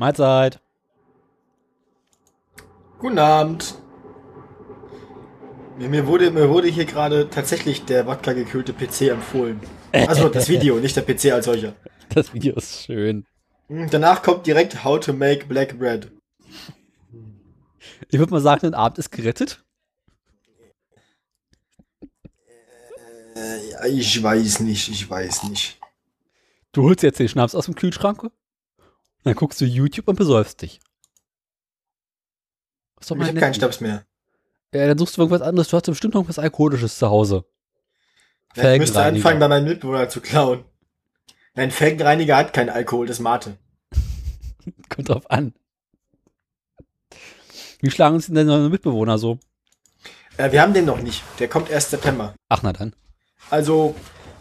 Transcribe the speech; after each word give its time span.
Mahlzeit. 0.00 0.60
Guten 3.00 3.18
Abend. 3.18 3.74
Mir, 5.78 6.06
wurde, 6.06 6.30
mir 6.30 6.50
wurde 6.50 6.68
hier 6.68 6.84
gerade 6.84 7.30
tatsächlich 7.30 7.86
der 7.86 8.06
Wodka 8.06 8.34
gekühlte 8.34 8.74
PC 8.74 9.08
empfohlen. 9.12 9.58
Also 9.92 10.28
das 10.28 10.50
Video, 10.50 10.76
nicht 10.76 10.94
der 10.94 11.02
PC 11.02 11.32
als 11.32 11.46
solcher. 11.46 11.74
Das 12.10 12.34
Video 12.34 12.54
ist 12.56 12.84
schön. 12.84 13.24
Hm, 13.68 13.88
Danach 13.90 14.22
kommt 14.22 14.46
direkt 14.46 14.84
How 14.84 15.00
to 15.00 15.14
make 15.14 15.46
black 15.46 15.78
bread. 15.78 16.10
Ich 18.10 18.18
würde 18.18 18.32
mal 18.32 18.40
sagen, 18.40 18.70
der 18.70 18.78
Abend 18.78 18.98
ist 18.98 19.10
gerettet. 19.10 19.64
Äh, 23.34 23.88
ich 23.88 24.22
weiß 24.22 24.60
nicht, 24.60 24.88
ich 24.90 25.08
weiß 25.08 25.44
nicht. 25.44 25.78
Du 26.72 26.82
holst 26.82 27.02
jetzt 27.02 27.18
den 27.18 27.28
Schnaps 27.28 27.54
aus 27.54 27.64
dem 27.64 27.74
Kühlschrank, 27.74 28.30
dann 29.24 29.34
guckst 29.34 29.60
du 29.60 29.64
YouTube 29.64 30.08
und 30.08 30.16
besäufst 30.16 30.60
dich. 30.62 30.80
Doch 33.08 33.16
ich 33.16 33.28
habe 33.28 33.40
keinen 33.40 33.54
Schnaps 33.54 33.80
mehr. 33.80 34.04
Ja, 34.72 34.86
dann 34.86 34.98
suchst 34.98 35.16
du 35.16 35.22
irgendwas 35.22 35.42
anderes. 35.42 35.68
Du 35.68 35.76
hast 35.76 35.86
bestimmt 35.86 36.14
noch 36.14 36.28
was 36.28 36.38
Alkoholisches 36.38 36.98
zu 36.98 37.08
Hause. 37.08 37.44
Ja, 38.56 38.72
ich 38.72 38.80
müsste 38.80 39.02
anfangen, 39.02 39.40
bei 39.40 39.48
meinem 39.48 39.64
Mitbewohner 39.64 40.08
zu 40.08 40.20
klauen. 40.20 40.64
Nein, 41.54 41.70
Felgenreiniger 41.70 42.36
hat 42.36 42.52
keinen 42.52 42.68
Alkohol, 42.68 43.06
das 43.06 43.16
ist 43.16 43.22
Mate. 43.22 43.56
Kommt 44.88 45.08
drauf 45.08 45.30
an. 45.30 45.54
Wie 47.80 47.90
schlagen 47.90 48.16
uns 48.16 48.26
denn 48.26 48.34
deine 48.34 48.68
Mitbewohner 48.68 49.18
so? 49.18 49.38
Äh, 50.36 50.52
wir 50.52 50.62
haben 50.62 50.74
den 50.74 50.84
noch 50.84 51.00
nicht. 51.00 51.22
Der 51.38 51.48
kommt 51.48 51.70
erst 51.70 51.90
September. 51.90 52.34
Ach, 52.48 52.62
na 52.62 52.72
dann. 52.72 52.94
Also, 53.48 53.94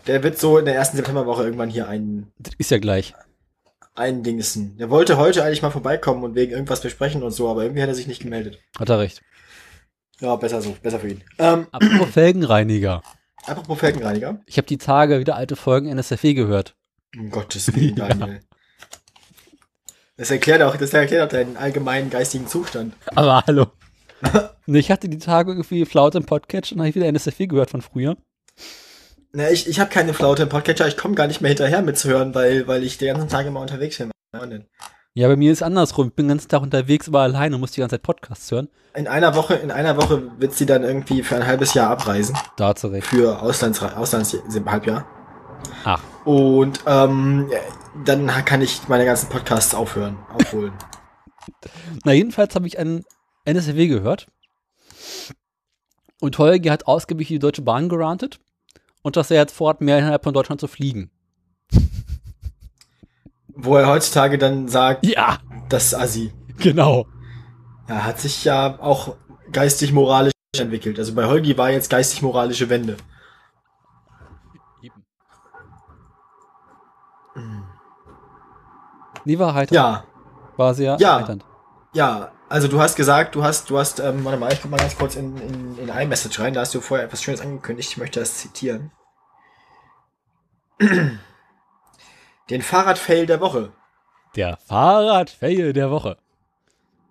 der 0.08 0.24
wird 0.24 0.38
so 0.38 0.58
in 0.58 0.66
der 0.66 0.76
ersten 0.76 0.98
Septemberwoche 0.98 1.44
irgendwann 1.44 1.70
hier 1.70 1.88
ein. 1.88 2.32
Das 2.38 2.54
ist 2.58 2.72
ja 2.72 2.80
gleich. 2.80 3.14
Eindingsen. 4.00 4.78
Der 4.78 4.90
wollte 4.90 5.18
heute 5.18 5.44
eigentlich 5.44 5.62
mal 5.62 5.72
vorbeikommen 5.72 6.24
und 6.24 6.36
wegen 6.36 6.54
irgendwas 6.54 6.82
besprechen 6.82 7.22
und 7.22 7.32
so, 7.32 7.50
aber 7.50 7.64
irgendwie 7.64 7.82
hat 7.82 7.90
er 7.90 7.96
sich 7.96 8.08
nicht 8.08 8.22
gemeldet. 8.22 8.60
Hat 8.80 8.90
er 8.90 9.00
recht. 9.00 9.22
Ja, 10.20 10.36
besser 10.36 10.62
so, 10.62 10.76
besser 10.82 11.00
für 11.00 11.10
ihn. 11.10 11.22
Ähm, 11.38 11.68
apropos 11.72 12.10
Felgenreiniger. 12.10 13.02
Apropos 13.46 13.80
Felgenreiniger. 13.80 14.40
Ich 14.46 14.58
habe 14.58 14.68
die 14.68 14.78
Tage 14.78 15.20
wieder 15.20 15.36
alte 15.36 15.56
Folgen 15.56 15.88
NSFW 15.88 16.34
gehört. 16.34 16.76
Um 17.18 17.30
Gottes 17.30 17.74
Willen, 17.76 17.96
Daniel. 17.96 18.34
ja. 18.34 18.40
Das 20.18 20.32
erklärt 20.32 20.62
auch, 20.62 20.76
das 20.76 20.94
erklärt 20.94 21.24
auch 21.26 21.32
deinen 21.32 21.56
allgemeinen 21.56 22.10
geistigen 22.10 22.46
Zustand. 22.46 22.94
Aber 23.16 23.42
hallo. 23.48 23.68
ich 24.68 24.92
hatte 24.92 25.08
die 25.08 25.18
Tage 25.18 25.52
irgendwie 25.52 25.86
Flaute 25.86 26.18
im 26.18 26.26
Podcatch 26.26 26.74
und 26.74 26.80
habe 26.80 26.90
ich 26.90 26.96
wieder 26.96 27.08
NSFW 27.08 27.48
gehört 27.48 27.70
von 27.70 27.82
früher. 27.82 28.18
Na, 29.32 29.52
ich, 29.52 29.68
ich 29.68 29.80
habe 29.80 29.92
keine 29.92 30.16
Flaute 30.16 30.44
im 30.44 30.50
Podcatcher, 30.50 30.88
ich 30.88 30.98
komme 30.98 31.14
gar 31.14 31.28
nicht 31.28 31.40
mehr 31.40 31.50
hinterher 31.50 31.84
mitzuhören, 31.84 32.34
weil, 32.34 32.68
weil 32.68 32.84
ich 32.84 32.98
den 32.98 33.14
ganzen 33.14 33.30
Tag 33.30 33.46
immer 33.46 33.60
unterwegs 33.60 33.98
bin. 33.98 34.12
Ja, 35.14 35.28
bei 35.28 35.36
mir 35.36 35.52
ist 35.52 35.62
andersrum. 35.62 36.08
Ich 36.08 36.16
bin 36.16 36.26
den 36.26 36.38
ganzen 36.38 36.50
Tag 36.50 36.64
unterwegs, 36.64 37.08
aber 37.08 37.22
alleine 37.22 37.56
und 37.56 37.62
muss 37.62 37.72
die 37.72 37.82
ganze 37.82 37.96
Zeit 37.96 38.04
Podcasts 38.04 38.50
hören. 38.52 38.70
In 38.96 39.08
einer 39.08 39.36
Woche, 39.36 39.54
in 39.56 39.70
einer 39.70 39.98
Woche 39.98 40.32
wird 40.40 40.54
sie 40.54 40.66
dann 40.66 40.84
irgendwie 40.84 41.22
für 41.22 41.36
ein 41.36 41.46
halbes 41.46 41.76
Jahr 41.76 41.92
abreisen. 41.92 42.36
Da 42.58 42.72
recht. 42.72 43.06
Für 43.06 43.40
Auslands, 43.42 43.84
Auslands 43.84 44.36
Halbjahr. 44.66 45.06
Ach. 45.84 46.02
Und 46.26 46.80
ähm, 46.88 47.52
dann 48.06 48.28
kann 48.46 48.64
ich 48.64 48.88
meine 48.88 49.06
ganzen 49.06 49.30
Podcasts 49.30 49.76
aufhören, 49.76 50.18
aufholen. 50.34 50.74
Na, 52.04 52.14
jedenfalls 52.14 52.56
habe 52.56 52.66
ich 52.66 52.80
einen 52.80 53.06
NSW 53.46 53.88
gehört. 53.88 54.28
Und 56.20 56.38
Holger 56.38 56.72
hat 56.72 56.88
ausgiebig 56.88 57.28
die 57.28 57.40
Deutsche 57.40 57.62
Bahn 57.62 57.90
gerantet 57.90 58.40
und 59.02 59.16
dass 59.16 59.32
er 59.32 59.38
jetzt 59.38 59.56
vorhat, 59.56 59.82
mehr 59.82 60.00
innerhalb 60.00 60.24
von 60.24 60.34
Deutschland 60.34 60.62
zu 60.62 60.68
fliegen. 60.68 61.12
Wo 63.48 63.76
er 63.76 63.88
heutzutage 63.88 64.38
dann 64.38 64.68
sagt, 64.68 65.06
ja, 65.06 65.40
das 65.68 65.88
ist 65.88 65.94
Assi. 65.96 66.34
Genau. 66.58 67.08
Er 67.88 68.06
hat 68.06 68.20
sich 68.20 68.44
ja 68.46 68.80
auch 68.80 69.16
geistig-moralisch 69.52 70.34
entwickelt. 70.58 71.00
Also 71.00 71.14
bei 71.14 71.26
Holgi 71.26 71.58
war 71.58 71.70
jetzt 71.72 71.90
geistig-moralische 71.90 72.70
Wende. 72.70 72.98
Eben. 74.82 75.04
Die 79.26 79.40
Wahrheit. 79.40 79.72
Ja. 79.72 80.04
War 80.58 80.74
sehr 80.74 80.98
ja. 81.00 81.16
Erheiternd. 81.16 81.46
Ja, 81.94 82.32
also 82.50 82.68
du 82.68 82.82
hast 82.82 82.96
gesagt, 82.96 83.36
du 83.36 83.44
hast, 83.44 83.70
du 83.70 83.78
hast, 83.78 84.00
ähm, 84.00 84.26
warte 84.26 84.40
mal, 84.40 84.52
ich 84.52 84.62
guck 84.62 84.72
mal 84.72 84.78
ganz 84.78 84.98
kurz 84.98 85.16
in, 85.16 85.38
in, 85.38 85.78
in 85.78 85.90
iMessage 85.90 86.40
rein, 86.40 86.54
da 86.54 86.62
hast 86.62 86.74
du 86.74 86.82
vorher 86.82 87.06
etwas 87.06 87.24
Schönes 87.24 87.42
angekündigt, 87.42 87.92
ich 87.92 87.98
möchte 87.98 88.20
das 88.20 88.38
zitieren. 88.38 88.92
Den 92.50 92.62
Fahrradfail 92.62 93.26
der 93.28 93.40
Woche. 93.40 93.72
Der 94.36 94.58
Fahrradfail 94.58 95.74
der 95.74 95.92
Woche. 95.92 96.18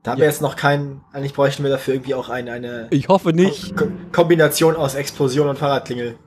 Da 0.03 0.13
haben 0.13 0.19
ja. 0.19 0.23
wir 0.23 0.29
jetzt 0.29 0.43
noch 0.43 0.57
keinen, 0.57 1.05
eigentlich 1.13 1.35
bräuchten 1.35 1.63
wir 1.63 1.71
dafür 1.71 1.95
irgendwie 1.95 2.15
auch 2.15 2.29
eine, 2.29 2.53
eine 2.53 2.89
Ich 2.91 3.09
hoffe 3.09 3.33
nicht. 3.33 3.77
Ko 3.77 3.91
Kombination 4.13 4.75
aus 4.75 4.95
Explosion 4.95 5.49
und 5.49 5.59
Fahrradklingel. 5.59 6.19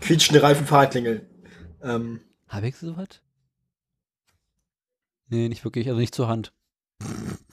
Quietschende 0.00 0.42
Reifen, 0.42 0.66
Fahrradklingel. 0.66 1.26
Ähm. 1.82 2.20
Hab 2.48 2.62
ich 2.62 2.76
so 2.76 2.96
was? 2.96 3.20
Nee, 5.28 5.48
nicht 5.48 5.64
wirklich, 5.64 5.88
also 5.88 5.98
nicht 6.00 6.14
zur 6.14 6.28
Hand. 6.28 6.52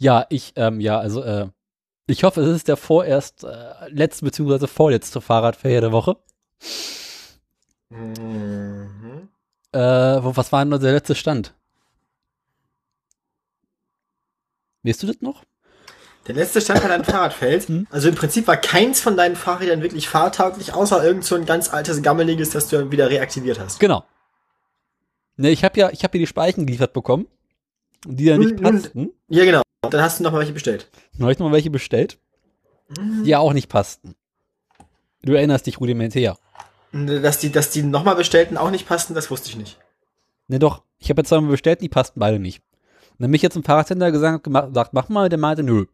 Ja, 0.00 0.24
ich, 0.30 0.54
ähm, 0.56 0.80
ja, 0.80 0.98
also, 0.98 1.22
äh, 1.22 1.48
ich 2.06 2.24
hoffe, 2.24 2.40
es 2.40 2.48
ist 2.48 2.68
der 2.68 2.78
vorerst 2.78 3.44
äh, 3.44 3.88
letzte 3.90 4.24
bzw. 4.24 4.66
vorletzte 4.66 5.20
Fahrradfair 5.20 5.82
der 5.82 5.92
Woche. 5.92 6.16
Mhm. 7.90 9.28
Äh, 9.72 9.78
was 9.78 10.52
war 10.52 10.64
denn 10.64 10.80
der 10.80 10.92
letzte 10.92 11.14
Stand? 11.14 11.54
Weißt 14.84 15.02
du 15.02 15.06
das 15.06 15.20
noch? 15.20 15.44
Der 16.26 16.34
letzte 16.34 16.62
Stand 16.62 16.82
an 16.82 16.88
deinem 16.88 17.04
Fahrradfeld. 17.04 17.68
Hm? 17.68 17.86
Also 17.90 18.08
im 18.08 18.14
Prinzip 18.14 18.46
war 18.46 18.56
keins 18.56 19.02
von 19.02 19.18
deinen 19.18 19.36
Fahrrädern 19.36 19.82
wirklich 19.82 20.08
fahrtauglich, 20.08 20.72
außer 20.72 21.04
irgend 21.04 21.26
so 21.26 21.34
ein 21.34 21.44
ganz 21.44 21.70
altes, 21.70 22.02
gammeliges, 22.02 22.50
das 22.50 22.68
du 22.68 22.78
dann 22.78 22.90
wieder 22.90 23.10
reaktiviert 23.10 23.60
hast. 23.60 23.78
Genau. 23.78 24.04
Ne, 25.36 25.50
ich 25.50 25.62
habe 25.62 25.78
ja, 25.78 25.90
ich 25.90 26.04
habe 26.04 26.12
hier 26.12 26.22
die 26.22 26.26
Speichen 26.26 26.64
geliefert 26.64 26.94
bekommen, 26.94 27.26
die 28.06 28.24
ja 28.24 28.38
nicht 28.38 28.62
passten. 28.62 29.10
Ja, 29.28 29.44
genau. 29.44 29.60
Dann 29.82 30.02
hast 30.02 30.18
du 30.20 30.24
noch 30.24 30.32
mal 30.32 30.40
welche 30.40 30.52
bestellt. 30.52 30.88
Dann 31.14 31.22
habe 31.22 31.32
ich 31.32 31.38
noch 31.38 31.46
mal 31.46 31.54
welche 31.54 31.70
bestellt, 31.70 32.18
die 33.24 33.30
ja 33.30 33.38
auch 33.38 33.52
nicht 33.52 33.68
passten. 33.68 34.14
Du 35.22 35.32
erinnerst 35.32 35.66
dich 35.66 35.80
rudimentär. 35.80 36.36
Dass 36.92 37.38
die, 37.38 37.50
dass 37.50 37.70
die 37.70 37.82
nochmal 37.82 38.16
bestellten 38.16 38.56
auch 38.56 38.70
nicht 38.70 38.86
passten, 38.86 39.14
das 39.14 39.30
wusste 39.30 39.48
ich 39.48 39.56
nicht. 39.56 39.78
Ne, 40.48 40.58
doch. 40.58 40.82
Ich 40.98 41.08
habe 41.08 41.20
jetzt 41.20 41.28
zweimal 41.28 41.50
bestellt, 41.50 41.80
die 41.80 41.88
passten 41.88 42.20
beide 42.20 42.38
nicht. 42.38 42.62
Und 43.12 43.20
dann 43.20 43.30
bin 43.30 43.36
ich 43.36 43.42
jetzt 43.42 43.54
zum 43.54 43.64
Fahrradcenter 43.64 44.12
gesagt, 44.12 44.44
gesagt, 44.44 44.92
mach 44.92 45.08
mal, 45.08 45.28
der 45.28 45.38
meinte, 45.38 45.62
nö. 45.62 45.80
Und 45.80 45.88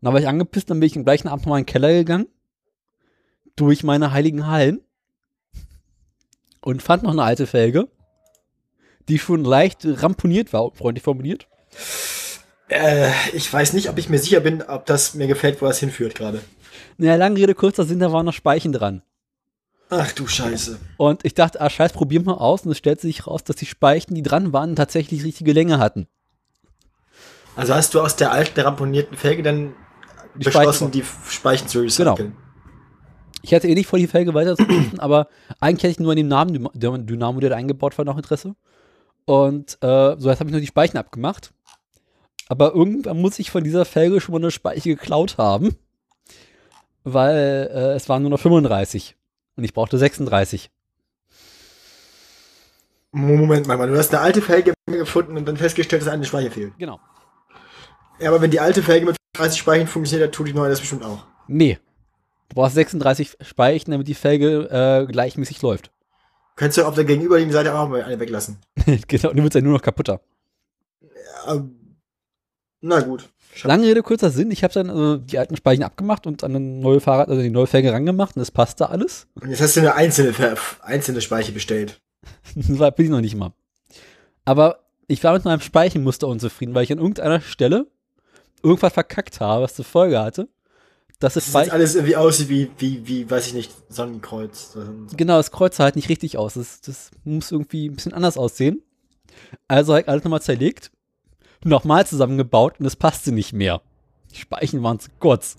dann 0.00 0.12
war 0.12 0.20
ich 0.20 0.26
angepisst, 0.26 0.70
dann 0.70 0.80
bin 0.80 0.88
ich 0.88 0.96
am 0.96 1.04
gleichen 1.04 1.28
Abend 1.28 1.44
nochmal 1.44 1.60
in 1.60 1.66
den 1.66 1.72
Keller 1.72 1.92
gegangen, 1.92 2.26
durch 3.54 3.84
meine 3.84 4.12
heiligen 4.12 4.46
Hallen 4.46 4.80
und 6.62 6.82
fand 6.82 7.02
noch 7.02 7.10
eine 7.10 7.22
alte 7.22 7.46
Felge, 7.46 7.88
die 9.08 9.18
schon 9.18 9.44
leicht 9.44 9.80
ramponiert 9.84 10.52
war, 10.52 10.72
freundlich 10.74 11.04
formuliert. 11.04 11.48
Äh, 12.68 13.10
ich 13.32 13.52
weiß 13.52 13.72
nicht, 13.72 13.88
ob 13.88 13.98
ich 13.98 14.08
mir 14.08 14.18
sicher 14.18 14.40
bin, 14.40 14.62
ob 14.62 14.86
das 14.86 15.14
mir 15.14 15.26
gefällt, 15.26 15.60
wo 15.60 15.66
das 15.66 15.78
hinführt 15.78 16.14
gerade. 16.14 16.40
Naja, 16.96 17.16
lange 17.16 17.38
Rede, 17.38 17.54
kurzer 17.54 17.84
Sinn, 17.84 17.98
da 17.98 18.12
waren 18.12 18.26
noch 18.26 18.32
Speichen 18.32 18.72
dran. 18.72 19.02
Ach 19.90 20.10
du 20.12 20.26
Scheiße. 20.26 20.78
Und 20.96 21.22
ich 21.24 21.34
dachte, 21.34 21.60
ah 21.60 21.68
scheiß, 21.68 21.92
probier 21.92 22.22
mal 22.22 22.34
aus. 22.34 22.64
Und 22.64 22.72
es 22.72 22.78
stellte 22.78 23.02
sich 23.02 23.26
raus, 23.26 23.44
dass 23.44 23.56
die 23.56 23.66
Speichen, 23.66 24.14
die 24.14 24.22
dran 24.22 24.54
waren, 24.54 24.74
tatsächlich 24.74 25.22
richtige 25.22 25.52
Länge 25.52 25.78
hatten. 25.78 26.06
Also 27.56 27.74
hast 27.74 27.92
du 27.92 28.00
aus 28.00 28.16
der 28.16 28.32
alten 28.32 28.58
ramponierten 28.58 29.18
Felge 29.18 29.42
dann 29.42 29.74
die 30.34 30.44
beschlossen, 30.44 30.88
Speichen. 30.88 30.92
die 30.92 31.30
Speichen 31.30 31.68
zu 31.68 31.80
recyceln? 31.80 32.16
Genau. 32.16 32.32
Ich 33.42 33.52
hatte 33.52 33.68
eh 33.68 33.74
nicht 33.74 33.86
vor, 33.88 33.98
die 33.98 34.06
Felge 34.06 34.32
weiterzunutzen, 34.32 34.98
aber 35.00 35.28
eigentlich 35.60 35.82
hätte 35.82 35.92
ich 35.92 36.00
nur 36.00 36.12
an 36.12 36.16
dem 36.16 36.28
Namen 36.28 36.70
Dynamo, 36.72 37.40
der 37.40 37.50
da 37.50 37.56
eingebaut 37.56 37.98
war, 37.98 38.04
noch 38.06 38.16
Interesse. 38.16 38.54
Und 39.26 39.76
äh, 39.82 40.16
so 40.18 40.30
jetzt 40.30 40.40
habe 40.40 40.48
ich 40.48 40.52
nur 40.52 40.60
die 40.60 40.66
Speichen 40.66 40.96
abgemacht. 40.96 41.52
Aber 42.48 42.74
irgendwann 42.74 43.20
muss 43.20 43.38
ich 43.38 43.50
von 43.50 43.64
dieser 43.64 43.84
Felge 43.84 44.20
schon 44.20 44.32
mal 44.32 44.40
eine 44.40 44.50
Speiche 44.50 44.90
geklaut 44.90 45.38
haben. 45.38 45.76
Weil 47.04 47.70
äh, 47.72 47.94
es 47.94 48.08
waren 48.08 48.22
nur 48.22 48.30
noch 48.30 48.40
35. 48.40 49.16
Und 49.56 49.64
ich 49.64 49.74
brauchte 49.74 49.98
36. 49.98 50.70
Moment 53.12 53.66
mal, 53.66 53.76
du 53.86 53.96
hast 53.96 54.14
eine 54.14 54.22
alte 54.22 54.40
Felge 54.40 54.72
gefunden 54.86 55.36
und 55.36 55.46
dann 55.46 55.56
festgestellt, 55.56 56.02
dass 56.02 56.08
eine 56.08 56.24
Speicher 56.24 56.50
fehlt. 56.50 56.72
Genau. 56.78 56.98
Ja, 58.18 58.30
aber 58.30 58.40
wenn 58.40 58.50
die 58.50 58.60
alte 58.60 58.82
Felge 58.82 59.04
mit 59.04 59.16
30 59.34 59.58
Speichern 59.58 59.86
funktioniert, 59.86 60.28
dann 60.28 60.32
tut 60.32 60.48
die 60.48 60.54
neue 60.54 60.70
das 60.70 60.80
bestimmt 60.80 61.04
auch. 61.04 61.26
Nee. 61.46 61.78
Du 62.48 62.54
brauchst 62.54 62.74
36 62.74 63.36
Speichen, 63.40 63.90
damit 63.90 64.08
die 64.08 64.14
Felge 64.14 64.68
äh, 64.70 65.10
gleichmäßig 65.10 65.60
läuft. 65.60 65.90
Könntest 66.56 66.78
du 66.78 66.84
auf 66.86 66.94
der 66.94 67.04
gegenüberliegenden 67.04 67.52
Seite 67.52 67.74
auch 67.74 67.88
mal 67.88 68.02
eine 68.02 68.20
weglassen. 68.20 68.58
genau, 69.08 69.32
du 69.32 69.42
wirst 69.42 69.54
ja 69.54 69.60
nur 69.60 69.72
noch 69.72 69.82
kaputter. 69.82 70.20
Ja, 71.46 71.64
na 72.82 73.00
gut. 73.00 73.28
Lange 73.64 73.86
Rede, 73.86 74.02
kurzer 74.02 74.30
Sinn. 74.30 74.50
Ich 74.50 74.64
habe 74.64 74.74
dann 74.74 74.90
also 74.90 75.16
die 75.18 75.38
alten 75.38 75.56
Speichen 75.56 75.82
abgemacht 75.82 76.26
und 76.26 76.42
an 76.42 76.56
ein 76.56 76.80
neue 76.80 77.00
Fahrrad, 77.00 77.28
also 77.28 77.40
die 77.40 77.50
neue 77.50 77.66
Felge 77.66 77.92
rangemacht 77.92 78.36
und 78.36 78.42
es 78.42 78.50
passte 78.50 78.88
alles. 78.88 79.26
Und 79.40 79.50
jetzt 79.50 79.60
hast 79.60 79.76
du 79.76 79.80
eine 79.80 79.94
einzelne, 79.94 80.34
einzelne 80.80 81.20
Speiche 81.20 81.52
bestellt. 81.52 82.00
war, 82.54 82.90
bin 82.90 83.06
ich 83.06 83.10
noch 83.10 83.20
nicht 83.20 83.36
mal. 83.36 83.52
Aber 84.44 84.80
ich 85.06 85.22
war 85.22 85.34
mit 85.34 85.44
meinem 85.44 85.60
Speichenmuster 85.60 86.26
unzufrieden, 86.26 86.74
weil 86.74 86.84
ich 86.84 86.92
an 86.92 86.98
irgendeiner 86.98 87.40
Stelle 87.40 87.86
irgendwas 88.62 88.92
verkackt 88.92 89.40
habe, 89.40 89.62
was 89.62 89.74
zur 89.74 89.84
Folge 89.84 90.18
hatte. 90.18 90.48
Dass 91.20 91.34
das 91.34 91.52
sieht 91.52 91.70
alles 91.70 91.94
irgendwie 91.94 92.16
aussieht 92.16 92.48
wie, 92.48 92.70
wie, 92.78 93.06
wie, 93.06 93.30
weiß 93.30 93.46
ich 93.46 93.54
nicht, 93.54 93.70
Sonnenkreuz. 93.88 94.76
Genau, 95.16 95.36
das 95.36 95.52
Kreuz 95.52 95.76
sah 95.76 95.84
halt 95.84 95.94
nicht 95.94 96.08
richtig 96.08 96.36
aus. 96.36 96.54
Das, 96.54 96.80
das 96.80 97.12
muss 97.22 97.52
irgendwie 97.52 97.88
ein 97.88 97.94
bisschen 97.94 98.12
anders 98.12 98.36
aussehen. 98.36 98.82
Also 99.68 99.92
habe 99.92 100.02
ich 100.02 100.08
alles 100.08 100.24
nochmal 100.24 100.42
zerlegt, 100.42 100.90
nochmal 101.64 102.06
zusammengebaut 102.06 102.74
und 102.78 102.86
es 102.86 102.96
passte 102.96 103.32
nicht 103.32 103.52
mehr. 103.52 103.80
Die 104.32 104.38
Speichen 104.38 104.82
waren 104.82 104.98
zu 104.98 105.10
kurz. 105.18 105.56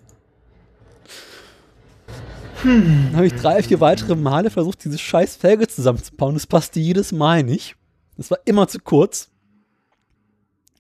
Hm. 2.62 3.08
Dann 3.08 3.16
habe 3.16 3.28
ich 3.28 3.34
drei, 3.36 3.62
vier 3.62 3.80
weitere 3.82 4.16
Male 4.16 4.50
versucht, 4.50 4.84
diese 4.84 4.98
scheiß 4.98 5.36
Felge 5.36 5.68
zusammenzubauen. 5.68 6.36
Es 6.36 6.48
passte 6.48 6.80
jedes 6.80 7.12
Mal 7.12 7.44
nicht. 7.44 7.76
Es 8.18 8.32
war 8.32 8.40
immer 8.46 8.68
zu 8.68 8.80
kurz. 8.80 9.30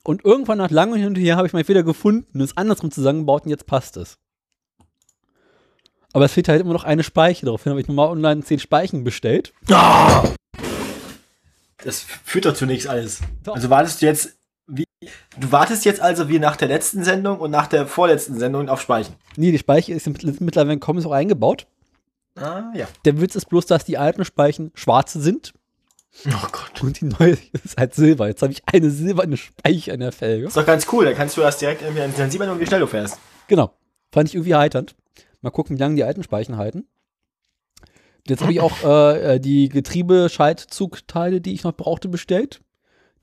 Und 0.03 0.25
irgendwann 0.25 0.57
nach 0.57 0.71
langem 0.71 0.95
Hin 0.95 1.07
und 1.07 1.15
Her 1.15 1.37
habe 1.37 1.47
ich 1.47 1.53
mal 1.53 1.67
wieder 1.67 1.83
gefunden, 1.83 2.41
es 2.41 2.57
andersrum 2.57 2.91
zusammengebaut 2.91 3.45
und 3.45 3.51
jetzt 3.51 3.65
passt 3.65 3.97
es. 3.97 4.17
Aber 6.13 6.25
es 6.25 6.33
fehlt 6.33 6.47
halt 6.47 6.61
immer 6.61 6.73
noch 6.73 6.83
eine 6.83 7.03
Speiche. 7.03 7.45
Daraufhin 7.45 7.71
habe 7.71 7.81
ich 7.81 7.87
nochmal 7.87 8.09
online 8.09 8.43
zehn 8.43 8.59
Speichen 8.59 9.03
bestellt. 9.03 9.53
Oh! 9.69 10.33
Das 11.83 12.05
führt 12.23 12.45
doch 12.45 12.53
zu 12.53 12.65
nichts 12.65 12.85
alles. 12.87 13.19
Doch. 13.43 13.55
Also 13.55 13.69
wartest 13.69 14.01
du 14.01 14.05
jetzt 14.05 14.37
du 15.39 15.51
wartest 15.51 15.85
jetzt 15.85 16.01
also 16.01 16.29
wie 16.29 16.39
nach 16.39 16.55
der 16.55 16.67
letzten 16.67 17.03
Sendung 17.03 17.39
und 17.39 17.51
nach 17.51 17.67
der 17.67 17.87
vorletzten 17.87 18.39
Sendung 18.39 18.69
auf 18.69 18.81
Speichen? 18.81 19.13
Nee, 19.35 19.51
die 19.51 19.57
Speiche 19.57 19.93
ist 19.93 20.07
mittlerweile 20.07 20.79
kaum 20.79 20.99
so 20.99 21.11
eingebaut. 21.11 21.67
Ah, 22.35 22.71
ja. 22.73 22.87
Der 23.05 23.21
Witz 23.21 23.35
ist 23.35 23.49
bloß, 23.49 23.65
dass 23.65 23.85
die 23.85 23.97
alten 23.97 24.25
Speichen 24.25 24.71
schwarze 24.73 25.21
sind. 25.21 25.53
Oh 26.27 26.47
Gott. 26.51 26.81
Und 26.81 27.01
die 27.01 27.05
neue 27.05 27.37
ist 27.63 27.77
halt 27.77 27.95
Silber. 27.95 28.27
Jetzt 28.27 28.41
habe 28.41 28.53
ich 28.53 28.61
eine 28.71 28.89
silberne 28.89 29.37
Speiche 29.37 29.91
in 29.91 29.99
der 29.99 30.11
Felge. 30.11 30.47
Ist 30.47 30.57
doch 30.57 30.65
ganz 30.65 30.87
cool. 30.91 31.05
Da 31.05 31.13
kannst 31.13 31.37
du 31.37 31.41
das 31.41 31.57
direkt 31.57 31.81
irgendwie 31.81 32.03
dann 32.17 32.31
sieht 32.31 32.39
man, 32.39 32.59
wie 32.59 32.65
schnell 32.65 32.79
du 32.79 32.87
fährst. 32.87 33.17
Genau. 33.47 33.73
Fand 34.11 34.29
ich 34.29 34.35
irgendwie 34.35 34.55
heiternd. 34.55 34.95
Mal 35.41 35.51
gucken, 35.51 35.75
wie 35.75 35.79
lange 35.79 35.95
die 35.95 36.03
alten 36.03 36.23
Speichen 36.23 36.57
halten. 36.57 36.87
Jetzt 38.27 38.41
habe 38.41 38.53
ich 38.53 38.61
auch 38.61 38.83
äh, 38.83 39.35
äh 39.35 39.39
die 39.39 39.67
Getriebeschaltzugteile, 39.69 41.41
die 41.41 41.53
ich 41.53 41.63
noch 41.63 41.73
brauchte, 41.73 42.07
bestellt. 42.07 42.61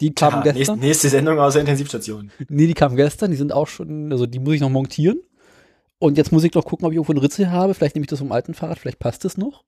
Die 0.01 0.15
kamen 0.15 0.45
ja, 0.45 0.53
gestern. 0.53 0.79
Nächste 0.79 1.09
Sendung 1.09 1.39
aus 1.39 1.53
der 1.53 1.61
Intensivstation. 1.61 2.31
Nee, 2.49 2.67
die 2.67 2.75
kamen 2.75 2.97
gestern. 2.97 3.31
Die 3.31 3.37
sind 3.37 3.53
auch 3.53 3.69
schon, 3.69 4.11
also 4.13 4.27
die 4.27 4.39
muss 4.39 4.55
ich 4.55 4.61
noch 4.61 4.71
montieren. 4.71 5.21
Und 5.99 6.17
jetzt 6.17 6.33
muss 6.33 6.45
ich 6.45 6.55
noch 6.55 6.65
gucken, 6.65 6.87
ob 6.87 6.93
ich 6.93 6.97
irgendwo 6.97 7.13
einen 7.13 7.21
Ritzel 7.21 7.51
habe. 7.51 7.75
Vielleicht 7.75 7.95
nehme 7.95 8.05
ich 8.05 8.09
das 8.09 8.21
vom 8.21 8.33
alten 8.33 8.55
Fahrrad, 8.55 8.79
vielleicht 8.79 8.99
passt 8.99 9.25
es 9.27 9.37
noch. 9.37 9.65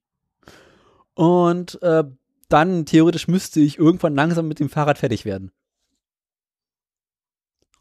Und 1.14 1.80
äh, 1.82 2.04
dann 2.48 2.86
theoretisch 2.86 3.28
müsste 3.28 3.60
ich 3.60 3.78
irgendwann 3.78 4.14
langsam 4.14 4.48
mit 4.48 4.58
dem 4.58 4.70
Fahrrad 4.70 4.98
fertig 4.98 5.26
werden. 5.26 5.52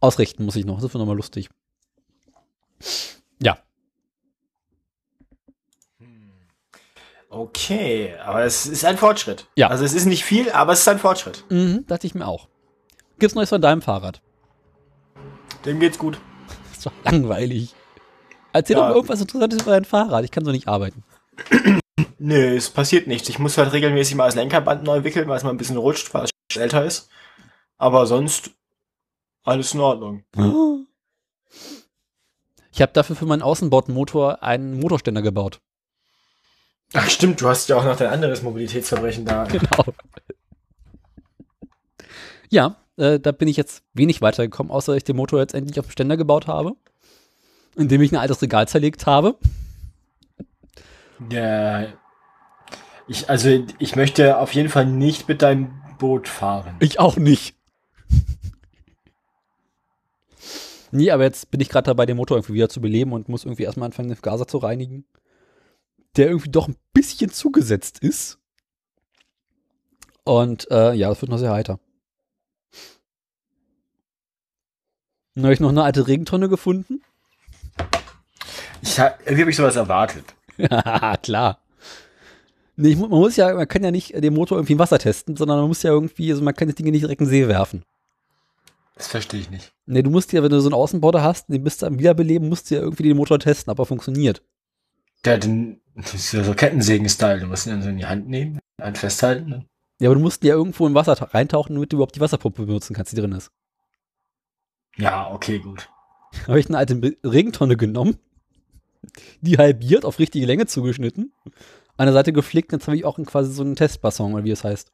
Ausrichten 0.02 0.44
muss 0.44 0.58
ich 0.58 0.66
noch. 0.66 0.82
Das 0.82 0.94
wird 0.94 0.96
nochmal 0.96 1.16
lustig. 1.16 1.50
Ja. 3.42 3.58
Okay, 7.34 8.14
aber 8.26 8.44
es 8.44 8.66
ist 8.66 8.84
ein 8.84 8.98
Fortschritt. 8.98 9.48
Ja. 9.56 9.70
Also 9.70 9.86
es 9.86 9.94
ist 9.94 10.06
nicht 10.06 10.26
viel, 10.26 10.52
aber 10.52 10.74
es 10.74 10.82
ist 10.82 10.88
ein 10.90 11.00
Fortschritt. 11.00 11.46
Mhm, 11.50 11.86
dachte 11.88 12.06
ich 12.06 12.14
mir 12.14 12.28
auch. 12.28 12.50
Gibt's 13.20 13.36
Neues 13.36 13.48
von 13.48 13.62
deinem 13.62 13.82
Fahrrad? 13.82 14.22
Dem 15.66 15.80
geht's 15.80 15.98
gut. 15.98 16.20
Das 16.48 16.78
ist 16.78 16.86
doch 16.88 17.12
langweilig. 17.12 17.76
Erzähl 18.54 18.76
ja. 18.76 18.82
doch 18.82 18.90
mal 18.90 18.96
irgendwas 18.96 19.22
Interessantes 19.22 19.62
über 19.62 19.72
dein 19.72 19.86
Fahrrad. 19.86 20.26
Ich 20.26 20.32
kann 20.32 20.44
so 20.44 20.52
nicht 20.52 20.68
arbeiten. 20.68 21.04
Nö, 22.18 22.56
es 22.56 22.72
passiert 22.72 23.06
nichts. 23.06 23.30
Ich 23.30 23.38
muss 23.38 23.58
halt 23.58 23.72
regelmäßig 23.72 24.16
mal 24.16 24.26
das 24.26 24.34
Lenkerband 24.36 24.84
neu 24.84 25.04
wickeln, 25.04 25.30
weil 25.30 25.38
es 25.38 25.44
mal 25.44 25.52
ein 25.52 25.58
bisschen 25.58 25.78
rutscht, 25.78 26.12
weil 26.16 26.26
es 26.26 26.58
älter 26.58 26.84
ist. 26.84 27.08
Aber 27.78 28.08
sonst 28.08 28.52
alles 29.44 29.74
in 29.74 29.80
Ordnung. 29.80 30.24
Ich 32.74 32.82
habe 32.82 32.94
dafür 32.94 33.18
für 33.18 33.26
meinen 33.26 33.42
Außenbordmotor 33.42 34.42
einen 34.42 34.80
Motorständer 34.80 35.22
gebaut. 35.22 35.60
Ach 36.94 37.10
stimmt, 37.10 37.40
du 37.42 37.48
hast 37.48 37.70
ja 37.70 37.78
auch 37.78 37.86
noch 37.86 37.96
dein 37.96 38.10
anderes 38.10 38.42
Mobilitätsverbrechen 38.42 39.26
da. 39.26 39.46
Genau. 39.46 39.86
Ja, 42.50 42.76
äh, 42.98 43.18
da 43.20 43.32
bin 43.32 43.48
ich 43.48 43.56
jetzt 43.56 43.84
wenig 43.94 44.22
weitergekommen, 44.22 44.72
außer 44.72 44.92
dass 44.92 44.98
ich 44.98 45.04
den 45.06 45.16
Motor 45.16 45.40
jetzt 45.40 45.54
endlich 45.54 45.80
auf 45.80 45.86
den 45.86 45.92
Ständer 45.92 46.18
gebaut 46.18 46.48
habe, 46.48 46.76
indem 47.78 48.02
ich 48.02 48.12
ein 48.12 48.18
altes 48.18 48.42
Regal 48.42 48.68
zerlegt 48.68 49.06
habe. 49.06 49.38
Ja, 51.30 51.88
ich, 53.08 53.30
also 53.30 53.66
ich 53.80 53.96
möchte 53.96 54.38
auf 54.38 54.54
jeden 54.54 54.70
Fall 54.70 54.86
nicht 54.86 55.30
mit 55.30 55.42
deinem 55.42 55.82
Boot 55.98 56.28
fahren. 56.28 56.76
Ich 56.80 57.00
auch 57.00 57.16
nicht. 57.16 57.56
nee, 60.92 61.10
aber 61.10 61.24
jetzt 61.24 61.52
bin 61.52 61.62
ich 61.62 61.70
gerade 61.70 61.86
dabei, 61.86 62.06
den 62.06 62.18
Motor 62.18 62.38
irgendwie 62.38 62.56
wieder 62.56 62.70
zu 62.70 62.82
beleben 62.82 63.14
und 63.14 63.30
muss 63.30 63.46
irgendwie 63.46 63.64
erstmal 63.64 63.86
anfangen, 63.86 64.10
den 64.10 64.22
Gaser 64.22 64.48
zu 64.48 64.58
reinigen 64.58 65.06
der 66.18 66.28
irgendwie 66.28 66.52
doch 66.52 66.68
ein 66.68 66.78
bisschen 66.94 67.32
zugesetzt 67.32 68.00
ist. 68.00 68.38
Und 70.24 70.70
äh, 70.72 70.94
ja, 70.94 71.10
das 71.10 71.22
wird 71.22 71.32
noch 71.32 71.38
sehr 71.38 71.52
heiter. 71.52 71.80
Dann 75.36 75.46
habe 75.46 75.54
ich 75.54 75.60
noch 75.60 75.70
eine 75.70 75.84
alte 75.84 76.08
Regentonne 76.08 76.50
gefunden. 76.50 77.02
Ich 78.82 79.00
hab, 79.00 79.20
irgendwie 79.22 79.42
habe 79.42 79.52
ich 79.52 79.58
sowas 79.58 79.76
erwartet. 79.76 80.26
Ja, 80.58 81.18
klar. 81.24 81.60
Nee, 82.76 82.90
ich, 82.90 82.98
man 82.98 83.10
muss 83.10 83.36
ja, 83.36 83.54
man 83.54 83.68
kann 83.68 83.84
ja 83.84 83.92
nicht 83.92 84.14
den 84.14 84.34
Motor 84.34 84.58
irgendwie 84.58 84.74
im 84.74 84.80
Wasser 84.80 85.00
testen, 85.00 85.36
sondern 85.36 85.60
man 85.60 85.68
muss 85.68 85.84
ja 85.84 85.92
irgendwie, 85.92 86.32
also 86.32 86.44
man 86.44 86.56
kann 86.56 86.68
das 86.68 86.76
Ding 86.76 86.90
nicht 86.90 87.04
direkt 87.04 87.22
in 87.22 87.28
den 87.28 87.32
See 87.32 87.48
werfen. 87.48 87.84
Das 88.96 89.08
verstehe 89.08 89.40
ich 89.40 89.50
nicht. 89.50 89.74
Nee, 89.86 90.04
du 90.04 90.10
musst 90.10 90.32
ja, 90.32 90.44
wenn 90.44 90.52
du 90.52 90.60
so 90.60 90.68
einen 90.68 90.76
Außenborder 90.76 91.24
hast, 91.24 91.50
den 91.50 91.64
bist 91.64 91.82
du 91.82 91.88
am 91.88 91.98
Wiederbeleben, 91.98 92.50
musst 92.50 92.70
du 92.70 92.76
ja 92.76 92.82
irgendwie 92.82 93.04
den 93.04 93.18
Motor 93.18 93.40
testen, 93.40 93.72
ob 93.72 93.80
er 93.80 93.86
funktioniert. 93.86 94.44
Der 95.26 95.36
hat 95.36 95.44
den, 95.44 95.81
das 95.96 96.14
ist 96.14 96.32
ja 96.32 96.44
so 96.44 96.54
Kettensägen-Style. 96.54 97.42
Du 97.42 97.48
musst 97.48 97.66
ihn 97.66 97.72
dann 97.72 97.82
so 97.82 97.90
in 97.90 97.98
die 97.98 98.06
Hand 98.06 98.28
nehmen, 98.28 98.60
einen 98.78 98.96
festhalten. 98.96 99.50
Ne? 99.50 99.66
Ja, 100.00 100.10
aber 100.10 100.16
du 100.16 100.22
musst 100.22 100.44
ja 100.44 100.56
irgendwo 100.56 100.88
im 100.88 100.96
Wasser 100.96 101.14
reintauchen, 101.14 101.76
damit 101.76 101.92
du 101.92 101.98
überhaupt 101.98 102.16
die 102.16 102.22
Wasserpumpe 102.22 102.66
benutzen 102.66 102.96
kannst, 102.96 103.12
die 103.12 103.18
drin 103.18 103.34
ist. 103.34 103.52
Ja, 104.98 105.32
okay, 105.32 105.60
gut. 105.60 105.90
Habe 106.48 106.60
ich 106.60 106.68
eine 106.68 106.78
alte 106.78 107.00
Regentonne 107.24 107.78
genommen, 107.78 108.18
die 109.42 109.58
halbiert, 109.58 110.06
auf 110.06 110.20
richtige 110.20 110.46
Länge 110.46 110.66
zugeschnitten, 110.66 111.34
an 111.98 112.06
der 112.08 112.14
Seite 112.14 112.34
geflickt, 112.34 112.72
jetzt 112.72 112.88
habe 112.88 112.98
ich 112.98 113.06
auch 113.06 113.20
quasi 113.26 113.52
so 113.52 113.62
einen 113.62 113.76
Testbasson, 113.76 114.34
oder 114.34 114.44
wie 114.44 114.52
es 114.52 114.64
heißt. 114.64 114.92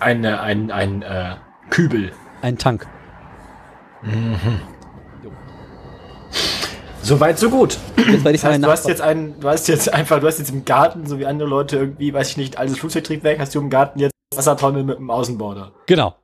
Eine, 0.00 0.40
ein, 0.40 0.70
ein, 0.70 1.02
äh, 1.02 1.36
Kübel. 1.70 2.12
Ein 2.42 2.58
Tank. 2.58 2.86
Mhm. 4.02 4.60
Soweit, 7.08 7.38
so 7.38 7.48
gut. 7.48 7.78
Jetzt 7.96 8.26
das 8.26 8.44
heißt, 8.44 8.62
du 8.62 8.68
hast 8.68 8.86
jetzt 8.86 9.00
einen, 9.00 9.40
du 9.40 9.48
hast 9.48 9.66
jetzt 9.66 9.90
einfach, 9.90 10.20
du 10.20 10.26
hast 10.26 10.38
jetzt 10.40 10.50
im 10.50 10.66
Garten, 10.66 11.06
so 11.06 11.18
wie 11.18 11.24
andere 11.24 11.48
Leute 11.48 11.78
irgendwie, 11.78 12.12
weiß 12.12 12.32
ich 12.32 12.36
nicht, 12.36 12.58
altes 12.58 12.76
Flugzeugtriebwerk, 12.76 13.38
hast 13.38 13.54
du 13.54 13.60
im 13.60 13.70
Garten 13.70 13.98
jetzt 13.98 14.12
Wassertonne 14.34 14.82
mit 14.82 14.98
einem 14.98 15.10
Außenborder. 15.10 15.72
Genau. 15.86 16.16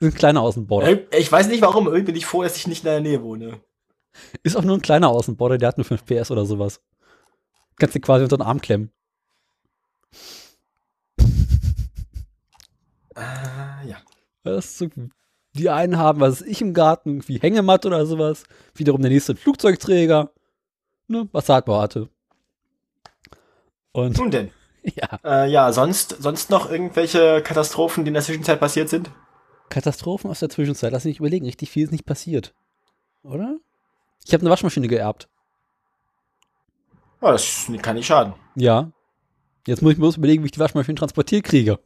Ein 0.00 0.14
kleiner 0.14 0.40
Außenborder. 0.40 1.12
Ich 1.18 1.32
weiß 1.32 1.48
nicht 1.48 1.62
warum, 1.62 1.86
irgendwie 1.86 2.04
bin 2.04 2.14
ich 2.14 2.26
froh, 2.26 2.44
dass 2.44 2.56
ich 2.56 2.68
nicht 2.68 2.84
in 2.84 2.90
der 2.90 3.00
Nähe 3.00 3.24
wohne. 3.24 3.60
Ist 4.44 4.56
auch 4.56 4.62
nur 4.62 4.76
ein 4.76 4.82
kleiner 4.82 5.08
Außenborder, 5.08 5.58
der 5.58 5.66
hat 5.66 5.78
nur 5.78 5.84
5 5.84 6.04
PS 6.04 6.30
oder 6.30 6.46
sowas. 6.46 6.80
Kannst 7.80 7.96
du 7.96 8.00
quasi 8.00 8.22
unter 8.22 8.36
den 8.36 8.46
Arm 8.46 8.60
klemmen. 8.60 8.92
Äh, 13.16 13.88
ja. 13.88 13.96
Das 14.44 14.66
ist 14.66 14.78
so 14.78 14.86
die 15.56 15.70
einen 15.70 15.98
haben, 15.98 16.20
was 16.20 16.42
ich 16.42 16.60
im 16.60 16.74
Garten, 16.74 17.26
wie 17.28 17.38
Hängematte 17.38 17.88
oder 17.88 18.06
sowas. 18.06 18.44
Wiederum 18.74 19.02
der 19.02 19.10
nächste 19.10 19.36
Flugzeugträger. 19.36 20.30
Ne, 21.08 21.28
was 21.32 21.46
Saatbau 21.46 21.80
hatte. 21.80 22.08
Und, 23.92 24.18
Nun 24.18 24.30
denn. 24.30 24.50
Ja. 24.94 25.18
Äh, 25.24 25.50
ja, 25.50 25.72
sonst, 25.72 26.16
sonst 26.20 26.48
noch 26.48 26.70
irgendwelche 26.70 27.42
Katastrophen, 27.42 28.04
die 28.04 28.10
in 28.10 28.14
der 28.14 28.22
Zwischenzeit 28.22 28.60
passiert 28.60 28.88
sind? 28.88 29.10
Katastrophen 29.68 30.30
aus 30.30 30.38
der 30.38 30.48
Zwischenzeit, 30.48 30.92
lass 30.92 31.04
mich 31.04 31.18
überlegen, 31.18 31.44
richtig 31.44 31.72
viel 31.72 31.82
ist 31.82 31.90
nicht 31.90 32.06
passiert. 32.06 32.54
Oder? 33.24 33.56
Ich 34.24 34.32
habe 34.32 34.42
eine 34.42 34.50
Waschmaschine 34.50 34.86
geerbt. 34.86 35.28
Ja, 37.20 37.32
das 37.32 37.66
kann 37.82 37.96
nicht 37.96 38.06
schaden. 38.06 38.34
Ja. 38.54 38.92
Jetzt 39.66 39.82
muss 39.82 39.90
ich 39.90 39.98
mir 39.98 40.02
bloß 40.02 40.18
überlegen, 40.18 40.44
wie 40.44 40.46
ich 40.46 40.52
die 40.52 40.60
Waschmaschine 40.60 40.94
transportiert 40.94 41.42
kriege. 41.42 41.80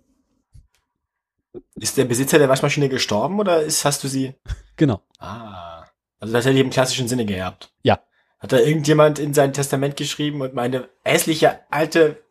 Ist 1.75 1.97
der 1.97 2.04
Besitzer 2.04 2.38
der 2.38 2.49
Waschmaschine 2.49 2.88
gestorben 2.88 3.40
oder 3.40 3.62
ist, 3.62 3.85
hast 3.85 4.04
du 4.04 4.09
sie? 4.09 4.35
Genau. 4.76 5.02
Ah. 5.19 5.85
Also 6.21 6.33
das 6.33 6.47
hätte 6.47 6.54
ich 6.54 6.61
im 6.64 6.71
klassischen 6.71 7.07
Sinne 7.07 7.26
geerbt. 7.26 7.71
Ja. 7.83 7.99
Hat 8.38 8.50
da 8.52 8.59
irgendjemand 8.59 9.19
in 9.19 9.35
sein 9.35 9.52
Testament 9.52 9.97
geschrieben 9.99 10.40
und 10.40 10.54
meine 10.54 10.88
hässliche 11.04 11.61
alte 11.71 12.23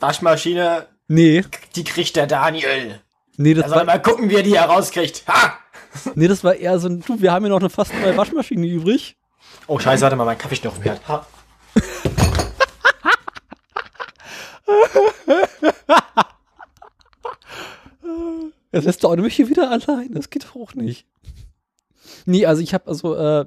Waschmaschine, 0.00 0.86
Nee, 1.08 1.44
die 1.76 1.84
kriegt 1.84 2.16
der 2.16 2.26
Daniel. 2.26 3.00
nee, 3.36 3.52
Da 3.52 3.60
das 3.62 3.70
soll 3.70 3.78
war, 3.80 3.84
mal 3.84 4.00
gucken, 4.00 4.30
wie 4.30 4.36
er 4.36 4.42
die 4.42 4.58
herauskriegt. 4.58 5.24
Ha! 5.28 5.58
nee, 6.14 6.28
das 6.28 6.44
war 6.44 6.54
eher 6.54 6.78
so 6.78 6.88
ein, 6.88 7.00
du, 7.00 7.20
wir 7.20 7.30
haben 7.32 7.44
ja 7.44 7.50
noch 7.50 7.60
eine 7.60 7.68
fast 7.68 7.92
neue 7.94 8.16
Waschmaschine 8.16 8.66
übrig. 8.66 9.18
Oh 9.66 9.78
scheiße, 9.78 10.02
warte 10.02 10.16
mal, 10.16 10.24
mein 10.24 10.38
Kaffee 10.38 10.56
steht 10.56 10.68
auf 10.70 10.76
dem 10.78 10.84
Herd. 10.84 11.06
Ha. 11.08 11.26
Jetzt 18.72 18.84
lässt 18.84 19.04
auch 19.04 19.16
mich 19.16 19.36
hier 19.36 19.48
wieder 19.48 19.70
allein. 19.70 20.12
Das 20.12 20.30
geht 20.30 20.54
auch 20.54 20.74
nicht. 20.74 21.06
Nee, 22.26 22.46
also 22.46 22.62
ich 22.62 22.74
habe 22.74 22.86
also, 22.86 23.14
äh, 23.14 23.46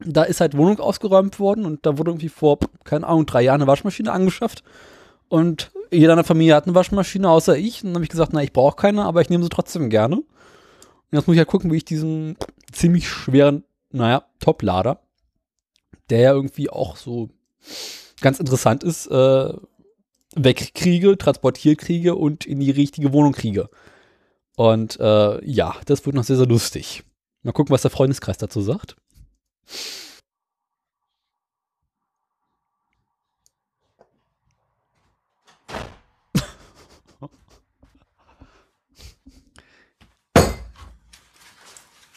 da 0.00 0.22
ist 0.24 0.40
halt 0.40 0.56
Wohnung 0.56 0.80
ausgeräumt 0.80 1.38
worden 1.38 1.64
und 1.64 1.86
da 1.86 1.98
wurde 1.98 2.10
irgendwie 2.10 2.28
vor, 2.28 2.58
keine 2.84 3.06
Ahnung, 3.06 3.26
drei 3.26 3.42
Jahren 3.42 3.60
eine 3.60 3.68
Waschmaschine 3.68 4.10
angeschafft. 4.10 4.64
Und 5.28 5.70
jeder 5.90 6.12
in 6.12 6.18
der 6.18 6.24
Familie 6.24 6.54
hat 6.54 6.66
eine 6.66 6.74
Waschmaschine, 6.74 7.28
außer 7.30 7.56
ich. 7.56 7.82
Und 7.82 7.90
dann 7.90 7.94
habe 7.96 8.04
ich 8.04 8.10
gesagt, 8.10 8.32
na, 8.32 8.42
ich 8.42 8.52
brauche 8.52 8.76
keine, 8.76 9.04
aber 9.04 9.20
ich 9.20 9.30
nehme 9.30 9.42
sie 9.42 9.48
trotzdem 9.48 9.90
gerne. 9.90 10.16
Und 10.16 10.26
jetzt 11.10 11.26
muss 11.26 11.34
ich 11.34 11.38
halt 11.38 11.48
gucken, 11.48 11.70
wie 11.70 11.76
ich 11.76 11.84
diesen 11.84 12.36
ziemlich 12.72 13.08
schweren, 13.08 13.64
naja, 13.90 14.24
Top-Lader, 14.40 15.00
der 16.10 16.20
ja 16.20 16.32
irgendwie 16.32 16.70
auch 16.70 16.96
so 16.96 17.28
ganz 18.20 18.40
interessant 18.40 18.82
ist, 18.82 19.06
äh, 19.06 19.52
wegkriege, 20.34 21.18
transportiert 21.18 21.78
kriege 21.78 22.14
und 22.14 22.46
in 22.46 22.60
die 22.60 22.70
richtige 22.70 23.12
Wohnung 23.12 23.32
kriege. 23.32 23.68
Und 24.56 24.98
äh, 25.00 25.44
ja, 25.44 25.76
das 25.86 26.04
wird 26.04 26.14
noch 26.14 26.24
sehr, 26.24 26.36
sehr 26.36 26.46
lustig. 26.46 27.04
Mal 27.42 27.52
gucken, 27.52 27.72
was 27.72 27.82
der 27.82 27.90
Freundeskreis 27.90 28.38
dazu 28.38 28.60
sagt. 28.60 28.96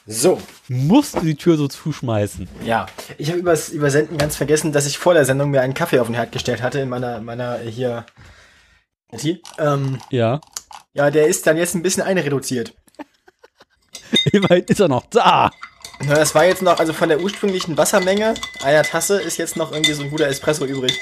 So, 0.07 0.39
Musst 0.67 1.15
du 1.15 1.21
die 1.21 1.35
Tür 1.35 1.57
so 1.57 1.67
zuschmeißen? 1.67 2.47
ja. 2.63 2.85
Ich 3.17 3.29
habe 3.29 3.39
übers 3.39 3.69
Übersenden 3.69 4.17
ganz 4.17 4.35
vergessen, 4.35 4.71
dass 4.71 4.85
ich 4.85 4.97
vor 4.97 5.13
der 5.13 5.25
Sendung 5.25 5.51
mir 5.51 5.61
einen 5.61 5.73
Kaffee 5.73 5.99
auf 5.99 6.07
den 6.07 6.15
Herd 6.15 6.31
gestellt 6.31 6.61
hatte 6.61 6.79
in 6.79 6.89
meiner, 6.89 7.21
meiner 7.21 7.61
äh, 7.61 7.71
hier. 7.71 8.05
Ähm, 9.57 9.99
Ja. 10.11 10.41
Ja, 10.93 11.11
der 11.11 11.27
ist 11.27 11.45
dann 11.47 11.57
jetzt 11.57 11.75
ein 11.75 11.81
bisschen 11.81 12.03
einreduziert. 12.03 12.73
Immerhin 14.31 14.65
ist 14.65 14.79
er 14.79 14.87
noch 14.87 15.05
da. 15.09 15.51
Na, 16.01 16.15
das 16.15 16.35
war 16.35 16.45
jetzt 16.45 16.61
noch, 16.61 16.79
also 16.79 16.93
von 16.93 17.09
der 17.09 17.21
ursprünglichen 17.21 17.77
Wassermenge 17.77 18.33
einer 18.63 18.83
Tasse 18.83 19.21
ist 19.21 19.37
jetzt 19.37 19.55
noch 19.55 19.71
irgendwie 19.71 19.93
so 19.93 20.03
ein 20.03 20.09
guter 20.09 20.27
Espresso 20.27 20.65
übrig. 20.65 20.99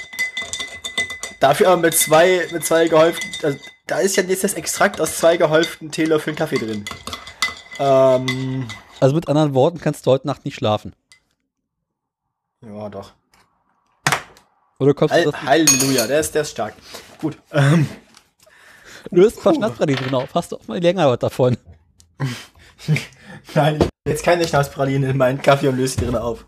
Dafür 1.39 1.70
aber 1.70 1.82
mit 1.82 1.96
zwei, 1.96 2.48
mit 2.51 2.63
zwei 2.65 2.88
gehäuften, 2.88 3.29
also 3.43 3.58
da 3.88 4.00
ist 4.00 4.15
ja 4.15 4.24
jetzt 4.24 4.43
das 4.43 4.53
Extrakt 4.53 5.01
aus 5.01 5.17
zwei 5.17 5.36
gehäuften 5.38 5.91
Teelöffeln 5.91 6.36
Kaffee 6.36 6.58
drin. 6.58 6.86
Ähm, 7.79 8.67
Also 9.00 9.15
mit 9.15 9.27
anderen 9.27 9.53
Worten 9.53 9.79
kannst 9.82 10.05
du 10.05 10.12
heute 10.12 10.27
Nacht 10.27 10.46
nicht 10.46 10.55
schlafen. 10.55 10.96
ja 12.62 12.89
doch. 12.89 13.12
Oder 14.79 14.93
kommst 14.93 15.13
du 15.13 15.17
Hall 15.17 15.32
das? 15.32 15.41
Halleluja, 15.41 16.08
der 16.08 16.20
ist, 16.20 16.34
der 16.36 16.43
ist 16.43 16.51
stark. 16.51 16.75
Gut. 17.20 17.38
Ähm, 17.51 17.88
Du 19.12 19.24
hast 19.25 19.38
ein 19.38 19.43
paar 19.43 19.53
Schnapspralinen 19.55 20.03
drin 20.03 20.15
auf. 20.15 20.33
Hast 20.33 20.51
du 20.51 20.55
auch 20.57 20.67
mal 20.67 20.79
länger 20.81 21.10
was 21.10 21.19
davon. 21.19 21.57
nein, 23.55 23.79
ich 23.79 23.88
jetzt 24.12 24.24
keine 24.24 24.48
Schnapspralinen 24.48 25.10
in 25.12 25.17
meinen 25.17 25.41
Kaffee 25.41 25.67
und 25.67 25.77
löse 25.77 25.98
die 25.98 26.05
drin 26.05 26.15
auf. 26.15 26.45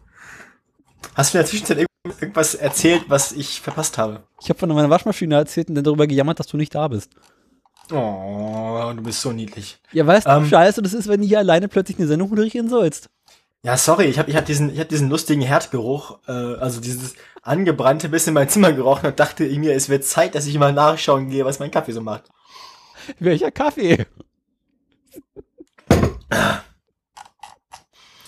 Hast 1.14 1.34
du 1.34 1.38
in 1.38 1.44
der 1.44 1.50
Zwischenzeit 1.50 1.78
irgend- 1.78 2.22
irgendwas 2.22 2.56
erzählt, 2.56 3.04
was 3.08 3.32
ich 3.32 3.62
verpasst 3.62 3.98
habe? 3.98 4.24
Ich 4.42 4.50
habe 4.50 4.60
von 4.60 4.70
meiner 4.70 4.90
Waschmaschine 4.90 5.36
erzählt 5.36 5.70
und 5.70 5.76
dann 5.76 5.84
darüber 5.84 6.08
gejammert, 6.08 6.40
dass 6.40 6.48
du 6.48 6.58
nicht 6.58 6.74
da 6.76 6.88
bist. 6.88 7.12
Oh, 7.92 8.92
du 8.96 9.02
bist 9.04 9.22
so 9.22 9.32
niedlich. 9.32 9.80
Ja, 9.92 10.08
weißt 10.08 10.26
du, 10.26 10.32
Ähm. 10.32 10.46
wie 10.46 10.50
scheiße 10.50 10.82
das 10.82 10.94
ist, 10.94 11.08
wenn 11.08 11.22
du 11.22 11.28
hier 11.28 11.40
alleine 11.40 11.68
plötzlich 11.68 11.98
eine 12.00 12.08
Sendung 12.08 12.30
moderieren 12.30 12.68
sollst? 12.68 13.10
Ja, 13.64 13.78
sorry, 13.78 14.06
ich 14.06 14.20
habe 14.20 14.30
ich 14.30 14.36
hab 14.38 14.46
diesen, 14.46 14.74
ich 14.74 14.80
hab 14.80 14.90
diesen 14.90 15.10
lustigen 15.10 15.42
Herdgeruch, 15.42 16.20
äh, 16.28 16.32
also 16.32 16.82
dieses 16.82 17.14
angebrannte 17.42 18.10
bis 18.10 18.28
in 18.28 18.34
mein 18.34 18.50
Zimmer 18.50 18.74
gerochen 18.74 19.08
und 19.08 19.20
dachte 19.20 19.44
mir, 19.44 19.74
es 19.76 19.90
wird 19.90 20.04
Zeit, 20.04 20.36
dass 20.36 20.46
ich 20.48 20.58
mal 20.58 20.74
nachschauen 20.74 21.30
gehe, 21.30 21.46
was 21.46 21.60
mein 21.60 21.72
Kaffee 21.72 21.92
so 21.92 22.02
macht. 22.02 22.24
Welcher 23.20 23.52
Kaffee? 23.52 24.06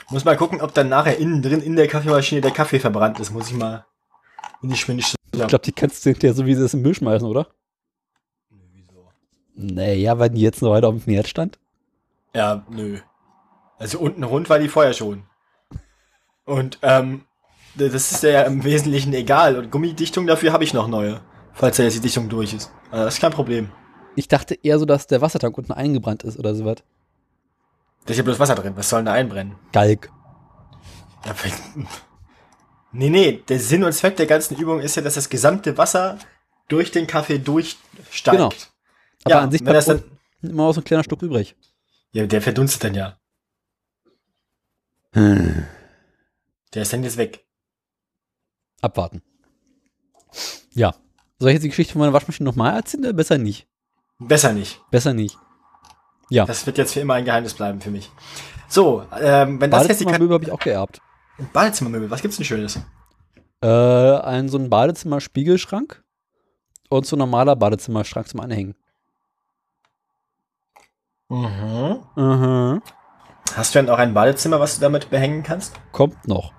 Muss 0.10 0.24
mal 0.24 0.38
gucken, 0.38 0.62
ob 0.62 0.74
dann 0.74 0.90
nachher 0.90 1.18
innen 1.18 1.42
drin 1.42 1.62
in 1.62 1.76
der 1.76 1.88
Kaffeemaschine 1.88 2.42
der 2.42 2.52
Kaffee 2.52 2.80
verbrannt 2.80 3.20
ist. 3.20 3.32
Muss 3.32 3.50
ich 3.50 3.56
mal 3.56 3.86
in 4.62 4.70
die 4.70 4.78
Schwindig 4.78 5.16
Ich 5.32 5.48
glaube, 5.48 5.60
die 5.60 5.72
kannst 5.74 6.06
du 6.06 6.10
hinterher 6.12 6.34
so 6.34 6.46
wie 6.46 6.56
sie 6.56 6.64
es 6.64 6.74
im 6.74 6.82
Müll 6.82 6.96
schmeißen, 6.96 7.28
oder? 7.28 7.48
Wieso? 8.50 9.10
Naja, 9.56 10.18
weil 10.18 10.30
die 10.30 10.42
jetzt 10.42 10.62
noch 10.62 10.72
weiter 10.72 10.88
auf 10.88 11.04
dem 11.04 11.14
Herd 11.14 11.28
stand. 11.28 11.60
Ja, 12.34 12.66
nö. 12.70 13.00
Also 13.78 14.00
unten 14.00 14.24
rund 14.24 14.50
war 14.50 14.60
die 14.60 14.70
vorher 14.70 14.94
schon. 14.94 15.24
Und 16.46 16.80
ähm, 16.82 17.26
das 17.76 17.94
ist 17.94 18.24
ja 18.24 18.44
im 18.44 18.64
Wesentlichen 18.64 19.14
egal. 19.14 19.58
Und 19.58 19.72
Gummidichtung 19.72 20.26
dafür 20.26 20.54
habe 20.54 20.64
ich 20.64 20.74
noch 20.74 20.88
neue. 20.88 21.22
Falls 21.54 21.78
ja 21.78 21.84
jetzt 21.86 21.96
die 21.96 22.02
Dichtung 22.02 22.30
durch 22.30 22.54
ist. 22.54 22.72
Also 22.92 23.06
das 23.06 23.16
ist 23.16 23.22
kein 23.22 23.32
Problem. 23.32 23.72
Ich 24.18 24.28
dachte 24.28 24.56
eher 24.56 24.80
so, 24.80 24.86
dass 24.86 25.06
der 25.08 25.22
Wassertank 25.22 25.58
unten 25.58 25.72
eingebrannt 25.72 26.24
ist 26.24 26.40
oder 26.40 26.56
sowas. 26.56 26.78
Da 28.06 28.12
ist 28.12 28.18
ja 28.18 28.24
bloß 28.24 28.40
Wasser 28.40 28.56
drin. 28.56 28.74
Was 28.76 28.90
soll 28.90 29.00
denn 29.00 29.06
da 29.06 29.14
einbrennen? 29.14 29.56
Vielleicht- 31.36 31.62
nee, 32.92 33.10
nee. 33.10 33.44
Der 33.48 33.60
Sinn 33.60 33.84
und 33.84 33.94
Zweck 33.94 34.16
der 34.16 34.26
ganzen 34.26 34.58
Übung 34.58 34.80
ist 34.80 34.96
ja, 34.96 35.02
dass 35.04 35.14
das 35.16 35.30
gesamte 35.30 35.78
Wasser 35.78 36.18
durch 36.68 36.92
den 36.92 37.06
Kaffee 37.06 37.38
durchsteigt. 37.38 38.38
Genau. 38.38 38.50
Aber 39.24 39.36
ja, 39.36 39.42
an 39.42 39.52
sich 39.52 39.64
bleibt 39.64 39.88
dann, 39.88 40.04
immer 40.42 40.64
noch 40.68 40.74
so 40.74 40.82
ein 40.82 40.84
kleiner 40.84 41.04
Stück 41.04 41.22
übrig. 41.22 41.56
ja, 42.12 42.26
der 42.26 42.42
verdunstet 42.42 42.84
dann 42.86 42.96
ja. 42.96 43.18
Der 45.14 46.82
ist 46.82 46.94
dann 46.94 47.04
jetzt 47.04 47.18
weg. 47.18 47.46
Abwarten. 48.82 49.22
Ja. 50.74 50.96
Soll 51.40 51.50
ich 51.50 51.56
jetzt 51.56 51.64
die 51.64 51.70
Geschichte 51.70 51.94
von 51.94 52.00
meiner 52.02 52.14
Waschmaschine 52.14 52.46
nochmal 52.50 52.76
erzählen? 52.76 53.04
Oder 53.04 53.14
besser 53.14 53.38
nicht. 53.38 53.68
Besser 54.20 54.54
nicht. 54.54 54.82
Besser 54.90 55.14
nicht. 55.14 55.38
Ja. 56.30 56.46
Das 56.46 56.66
wird 56.66 56.78
jetzt 56.78 56.94
für 56.94 57.00
immer 57.00 57.14
ein 57.16 57.26
Geheimnis 57.26 57.54
bleiben 57.54 57.82
für 57.82 57.92
mich. 57.92 58.12
So, 58.68 59.04
ähm, 59.20 59.62
wenn 59.62 59.72
das 59.72 59.88
jetzt 59.88 60.02
die 60.02 60.06
Badezimmermöbel 60.06 60.36
habe 60.36 60.44
ich 60.46 60.52
auch 60.52 60.60
geerbt. 60.60 61.00
Badezimmermöbel, 61.54 62.10
was 62.10 62.22
gibt's 62.22 62.38
denn 62.38 62.46
Schönes? 62.46 62.80
Äh, 63.62 63.68
ein 63.68 64.50
so 64.50 64.58
ein 64.58 64.70
Badezimmer-Spiegelschrank 64.70 66.04
und 66.90 67.06
so 67.06 67.16
ein 67.16 67.20
normaler 67.20 67.56
Badezimmerschrank 67.56 68.28
zum 68.28 68.40
Anhängen. 68.40 68.76
Mhm. 71.30 72.04
Mhm. 72.16 72.82
Hast 73.56 73.74
du 73.74 73.80
denn 73.80 73.90
auch 73.90 73.98
ein 73.98 74.14
Badezimmer, 74.14 74.60
was 74.60 74.76
du 74.76 74.82
damit 74.82 75.10
behängen 75.10 75.44
kannst? 75.44 75.76
Kommt 75.92 76.28
noch. 76.28 76.52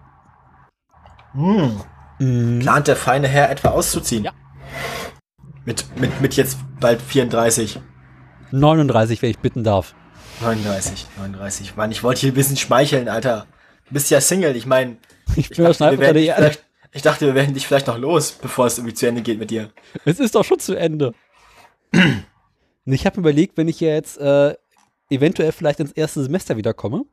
Mhm. 1.35 1.81
Mhm. 2.19 2.59
Plant 2.61 2.89
der 2.89 2.97
feine 2.97 3.29
Herr 3.29 3.51
etwa 3.51 3.69
auszuziehen? 3.69 4.25
Ja. 4.25 4.33
Mit, 5.69 5.85
mit, 5.99 6.21
mit 6.23 6.35
jetzt 6.35 6.57
bald 6.81 7.03
34. 7.03 7.79
39, 8.53 9.21
wenn 9.21 9.29
ich 9.29 9.39
bitten 9.39 9.65
darf. 9.65 9.95
39, 10.41 11.07
39. 11.19 11.77
Mann, 11.77 11.93
ich 11.93 12.03
wollte 12.03 12.23
hier 12.23 12.33
ein 12.33 12.35
bisschen 12.35 12.57
schmeicheln, 12.57 13.07
Alter. 13.07 13.47
Du 13.87 13.93
bist 13.93 14.09
ja 14.09 14.23
Single, 14.23 14.57
ich 14.57 14.65
meine, 14.65 14.97
Ich 15.37 15.51
ich, 15.51 15.59
dachte, 15.59 15.91
wir 15.91 15.99
werden 15.99 16.57
ich 16.93 17.03
dachte, 17.03 17.27
wir 17.27 17.35
werden 17.35 17.53
dich 17.53 17.67
vielleicht 17.67 17.87
noch 17.87 17.99
los, 17.99 18.33
bevor 18.33 18.65
es 18.65 18.79
irgendwie 18.79 18.95
zu 18.95 19.07
Ende 19.07 19.21
geht 19.21 19.39
mit 19.39 19.51
dir. 19.51 19.71
Es 20.07 20.19
ist 20.19 20.35
doch 20.35 20.45
schon 20.45 20.59
zu 20.59 20.75
Ende. 20.75 21.13
Und 21.93 22.93
ich 22.95 23.05
habe 23.05 23.21
überlegt, 23.21 23.59
wenn 23.59 23.69
ich 23.69 23.79
ja 23.79 23.91
jetzt 23.91 24.17
äh, 24.17 24.55
eventuell 25.11 25.53
vielleicht 25.53 25.81
ins 25.81 25.93
erste 25.93 26.23
Semester 26.23 26.57
wiederkomme, 26.57 27.05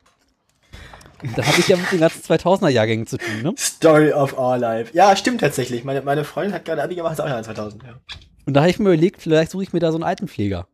dann 1.36 1.46
habe 1.46 1.60
ich 1.60 1.68
ja 1.68 1.76
mit 1.76 1.92
den 1.92 2.00
ganzen 2.00 2.22
2000er-Jahrgängen 2.22 3.06
zu 3.06 3.18
tun, 3.18 3.42
ne? 3.42 3.54
Story 3.58 4.14
of 4.14 4.38
our 4.38 4.58
life. 4.58 4.92
Ja, 4.94 5.14
stimmt 5.18 5.42
tatsächlich. 5.42 5.84
Meine, 5.84 6.02
meine 6.04 6.24
Freundin 6.24 6.54
hat 6.54 6.64
gerade 6.64 6.82
Abi 6.82 6.96
gemacht, 6.96 7.14
ist 7.14 7.20
auch 7.20 7.28
Jahr 7.28 7.44
2000. 7.44 7.84
Ja. 7.84 8.00
Und 8.46 8.54
da 8.54 8.62
habe 8.62 8.70
ich 8.70 8.80
mir 8.80 8.90
überlegt, 8.90 9.22
vielleicht 9.22 9.52
suche 9.52 9.64
ich 9.64 9.74
mir 9.74 9.80
da 9.80 9.92
so 9.92 9.98
einen 9.98 10.04
Altenpfleger. 10.04 10.68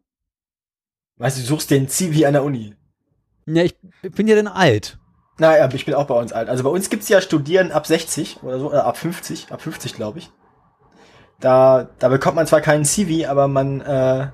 Weißt 1.18 1.38
du, 1.38 1.42
du 1.42 1.48
suchst 1.48 1.72
den 1.72 1.88
Zivi 1.88 2.25
an 2.25 2.34
der 2.34 2.44
Uni. 2.44 2.75
Ja, 3.46 3.63
ich 3.63 3.75
bin 4.01 4.28
ja 4.28 4.36
dann 4.36 4.48
alt. 4.48 4.98
Naja, 5.38 5.70
ich 5.74 5.86
bin 5.86 5.94
auch 5.94 6.06
bei 6.06 6.16
uns 6.16 6.34
alt. 6.34 6.50
Also 6.50 6.63
bei 6.63 6.70
uns 6.70 6.90
gibt's 6.90 7.10
ja 7.10 7.22
Studieren 7.22 7.72
ab 7.72 7.88
60 7.88 8.44
oder 8.44 8.60
so, 8.60 8.70
oder 8.70 8.86
ab 8.86 8.98
50, 8.98 9.51
ab 9.51 9.62
50 9.62 9.94
glaube 9.94 10.20
ich. 10.20 10.30
Da, 11.40 11.90
da 11.98 12.10
bekommt 12.10 12.36
man 12.36 12.46
zwar 12.46 12.62
keinen 12.62 12.86
CV, 12.86 13.28
aber 13.28 13.48
man, 13.48 13.82
äh, 13.82 14.28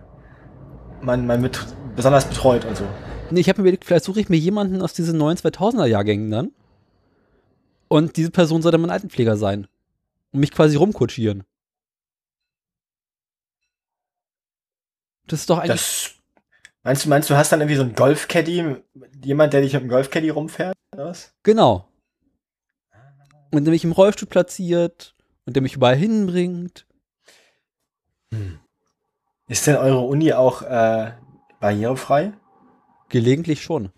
man, 1.02 1.26
man 1.26 1.42
wird 1.42 1.66
besonders 1.96 2.26
betreut 2.26 2.66
und 2.66 2.76
so. 2.76 2.84
Nee, 3.30 3.40
ich 3.40 3.50
habe 3.50 3.62
mir 3.62 3.68
überlegt, 3.68 3.86
vielleicht 3.86 4.06
suche 4.06 4.20
ich 4.20 4.30
mir 4.30 4.38
jemanden 4.38 4.82
aus 4.82 4.94
diesen 4.94 5.18
neuen 5.18 5.38
2000er-Jahrgängen 5.38 6.32
dann. 6.32 6.52
Und 7.88 8.18
diese 8.18 8.32
Person 8.32 8.62
soll 8.62 8.72
dann 8.72 8.82
mein 8.82 8.90
Altenpfleger 8.90 9.38
sein. 9.38 9.68
Und 10.32 10.42
mich 10.42 10.52
quasi 10.52 10.76
rumkutschieren. 10.76 11.44
Das 15.28 15.42
ist 15.42 15.50
doch 15.50 15.60
eigentlich. 15.60 15.72
Das, 15.72 16.16
meinst 16.84 17.06
du, 17.06 17.10
meinst 17.10 17.30
du, 17.30 17.36
hast 17.36 17.52
dann 17.52 17.62
irgendwie 17.62 17.76
so 17.76 17.84
einen 17.84 17.96
Golfcaddy, 17.96 18.78
jemand, 19.24 19.54
der 19.54 19.62
dich 19.62 19.74
mit 19.74 19.82
einem 19.82 19.90
Golfcaddy 19.90 20.30
rumfährt, 20.30 20.76
was? 20.96 21.34
Genau. 21.44 21.88
Und 23.52 23.66
der 23.66 23.72
mich 23.72 23.84
im 23.84 23.92
Rollstuhl 23.92 24.28
platziert 24.28 25.16
und 25.46 25.56
der 25.56 25.64
mich 25.64 25.76
überall 25.76 25.96
hinbringt. 25.96 26.86
Ist 29.48 29.68
denn 29.68 29.78
eure 29.78 30.02
Uni 30.02 30.34
auch 30.34 30.62
äh, 30.62 31.12
barrierefrei? 31.60 32.34
Gelegentlich 33.10 33.62
schon. 33.62 33.92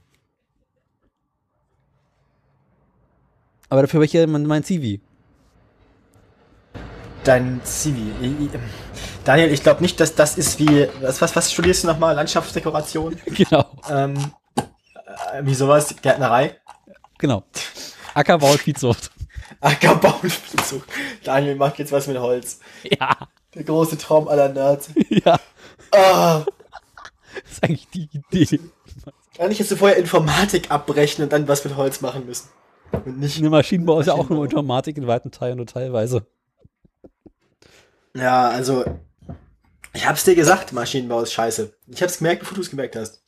Aber 3.70 3.82
dafür 3.82 4.00
habe 4.00 4.06
ich 4.06 4.14
ja 4.14 4.26
mein, 4.28 4.46
mein 4.46 4.64
CV. 4.64 5.02
Dein 7.24 7.62
Zivi. 7.64 8.12
Daniel, 9.30 9.54
ich 9.54 9.62
glaube 9.62 9.84
nicht, 9.84 10.00
dass 10.00 10.16
das 10.16 10.40
ist 10.40 10.58
wie. 10.58 10.88
Was, 11.02 11.22
was, 11.22 11.36
was 11.36 11.52
studierst 11.52 11.84
du 11.84 11.88
nochmal? 11.88 12.16
Landschaftsdekoration? 12.16 13.16
Genau, 13.28 13.64
ähm, 13.88 14.16
äh, 14.56 15.44
wie 15.44 15.54
sowas? 15.54 15.94
Gärtnerei? 16.02 16.60
genau. 17.20 17.44
Ackerbau 18.16 18.50
und 18.54 18.60
Viehzucht. 18.60 19.12
Ackerbau 19.62 20.16
und 20.24 20.32
Viehzucht. 20.32 20.90
Daniel 21.24 21.54
macht 21.58 21.78
jetzt 21.78 21.92
was 21.92 22.08
mit 22.08 22.18
Holz. 22.18 22.60
Ja, 22.82 23.28
Der 23.54 23.64
große 23.66 24.00
Traum 24.00 24.28
aller 24.28 24.50
Nerds. 24.50 24.90
ja. 25.10 25.40
Ah, 25.92 26.44
Das 27.44 27.52
ist 27.52 27.64
eigentlich 27.64 27.88
die 27.90 28.10
Idee. 28.12 28.60
eigentlich 29.38 29.60
hättest 29.60 29.70
du 29.74 29.76
vorher 29.76 29.98
Informatik 30.00 30.72
abbrechen 30.72 31.24
und 31.24 31.32
dann 31.32 31.48
was 31.48 31.64
mit 31.64 31.76
Holz 31.78 32.02
machen 32.02 32.26
müssen. 32.26 32.50
Und 32.92 33.20
nicht. 33.20 33.38
Eine 33.38 33.52
Maschinenbau 33.52 34.00
ist 34.00 34.08
ja 34.08 34.14
auch 34.14 34.28
nur. 34.30 34.40
Automatik 34.40 34.98
in 34.98 35.06
weiten 35.06 35.30
Teilen 35.30 35.58
nur 35.58 35.68
teilweise. 35.68 36.26
Ja, 38.16 38.50
also. 38.50 38.84
Ich 39.94 40.08
hab's 40.08 40.24
dir 40.24 40.36
gesagt, 40.36 40.72
Maschinenbau 40.74 41.22
ist 41.22 41.34
scheiße. 41.34 41.74
Ich 41.88 42.02
hab's 42.04 42.18
gemerkt, 42.20 42.42
bevor 42.42 42.56
du 42.56 42.62
es 42.62 42.70
gemerkt 42.70 42.96
hast. 42.96 43.22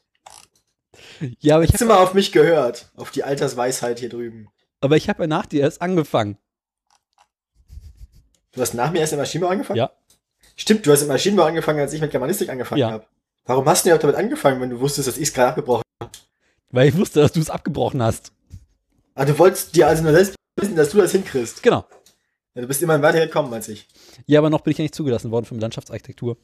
Ja, 1.40 1.56
aber 1.56 1.64
ich 1.64 1.74
habe 1.74 1.86
mal 1.86 1.98
auf 1.98 2.14
mich 2.14 2.32
gehört? 2.32 2.90
Auf 2.96 3.12
die 3.12 3.24
Altersweisheit 3.24 4.00
hier 4.00 4.10
drüben. 4.10 4.50
aber 4.80 4.98
ich 4.98 5.10
hab 5.10 5.20
ja 5.20 5.28
nach 5.28 5.46
dir 5.46 5.62
erst 5.62 5.82
angefangen. 5.82 6.38
Du 8.54 8.62
hast 8.62 8.74
nach 8.74 8.92
mir 8.92 9.00
erst 9.00 9.14
im 9.14 9.20
Maschinenbau 9.20 9.52
angefangen? 9.52 9.78
Ja. 9.78 9.92
Stimmt, 10.56 10.86
du 10.86 10.92
hast 10.92 11.02
im 11.04 11.08
Maschinenbau 11.08 11.44
angefangen, 11.46 11.80
als 11.80 11.94
ich 11.94 12.02
mit 12.02 12.12
Germanistik 12.12 12.50
angefangen 12.50 12.80
Ja. 12.82 12.92
habe. 12.92 13.06
Warum 13.46 13.66
hast 13.66 13.86
du 13.86 13.90
denn 13.90 14.00
damit 14.00 14.16
angefangen, 14.18 14.62
wenn 14.62 14.70
du 14.70 14.80
wusstest, 14.80 15.08
dass 15.08 15.18
ich 15.18 15.30
es 15.30 15.34
gerade 15.34 15.50
abgebrochen 15.50 15.84
Weil 16.70 16.90
ich 16.90 16.98
wusste, 16.98 17.22
dass 17.22 17.32
du 17.32 17.40
es 17.40 17.50
abgebrochen 17.50 18.02
hast. 18.04 18.32
Ah, 19.16 19.26
du 19.26 19.38
wolltest 19.40 19.76
dir 19.76 19.88
also 19.88 20.04
nur 20.04 20.12
selbst 20.14 20.36
wissen, 20.58 20.76
dass 20.76 20.90
du 20.90 20.98
das 20.98 21.12
hinkriegst. 21.12 21.64
Genau. 21.64 21.86
Ja, 22.54 22.62
du 22.62 22.68
bist 22.68 22.82
immerhin 22.82 23.02
weiter 23.02 23.20
gekommen 23.26 23.54
als 23.54 23.68
ich. 23.70 23.88
Ja, 24.26 24.40
aber 24.40 24.50
noch 24.50 24.62
bin 24.62 24.72
ich 24.72 24.78
ja 24.78 24.84
nicht 24.84 24.96
zugelassen 24.96 25.32
worden 25.32 25.46
für 25.46 25.56
Landschaftsarchitektur. 25.56 26.38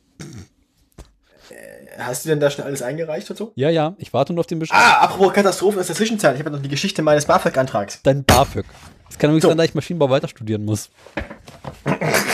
Hast 1.97 2.25
du 2.25 2.29
denn 2.29 2.39
da 2.39 2.49
schon 2.51 2.65
alles 2.65 2.81
eingereicht 2.81 3.29
und 3.29 3.37
so? 3.37 3.51
Ja, 3.55 3.69
ja, 3.69 3.95
ich 3.97 4.13
warte 4.13 4.33
nur 4.33 4.41
auf 4.41 4.47
den 4.47 4.59
Bescheid. 4.59 4.77
Ah, 4.79 5.01
apropos 5.03 5.33
Katastrophen 5.33 5.79
aus 5.79 5.87
der 5.87 5.95
Zwischenzeit. 5.95 6.35
Ich 6.35 6.39
habe 6.41 6.51
noch 6.51 6.61
die 6.61 6.69
Geschichte 6.69 7.01
meines 7.01 7.25
BAföG-Antrags. 7.25 8.01
Dein 8.03 8.23
BAföG. 8.23 8.65
Das 9.07 9.17
kann 9.17 9.29
übrigens 9.29 9.43
So. 9.43 9.47
sein, 9.49 9.57
dass 9.57 9.67
ich 9.67 9.75
Maschinenbau 9.75 10.09
weiter 10.09 10.27
studieren 10.27 10.65
muss. 10.65 10.89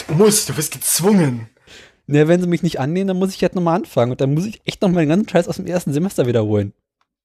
Du 0.08 0.16
musst, 0.16 0.48
du 0.50 0.54
bist 0.54 0.74
gezwungen. 0.74 1.48
Ne, 2.06 2.28
wenn 2.28 2.40
sie 2.42 2.46
mich 2.48 2.62
nicht 2.62 2.80
annehmen, 2.80 3.08
dann 3.08 3.18
muss 3.18 3.32
ich 3.34 3.42
jetzt 3.42 3.56
nochmal 3.56 3.78
anfangen. 3.78 4.12
Und 4.12 4.22
dann 4.22 4.34
muss 4.34 4.46
ich 4.46 4.62
echt 4.66 4.82
nochmal 4.82 5.04
den 5.06 5.10
ganzen 5.10 5.30
Scheiß 5.30 5.48
aus 5.48 5.56
dem 5.56 5.66
ersten 5.66 5.94
Semester 5.94 6.28
wiederholen. 6.28 6.74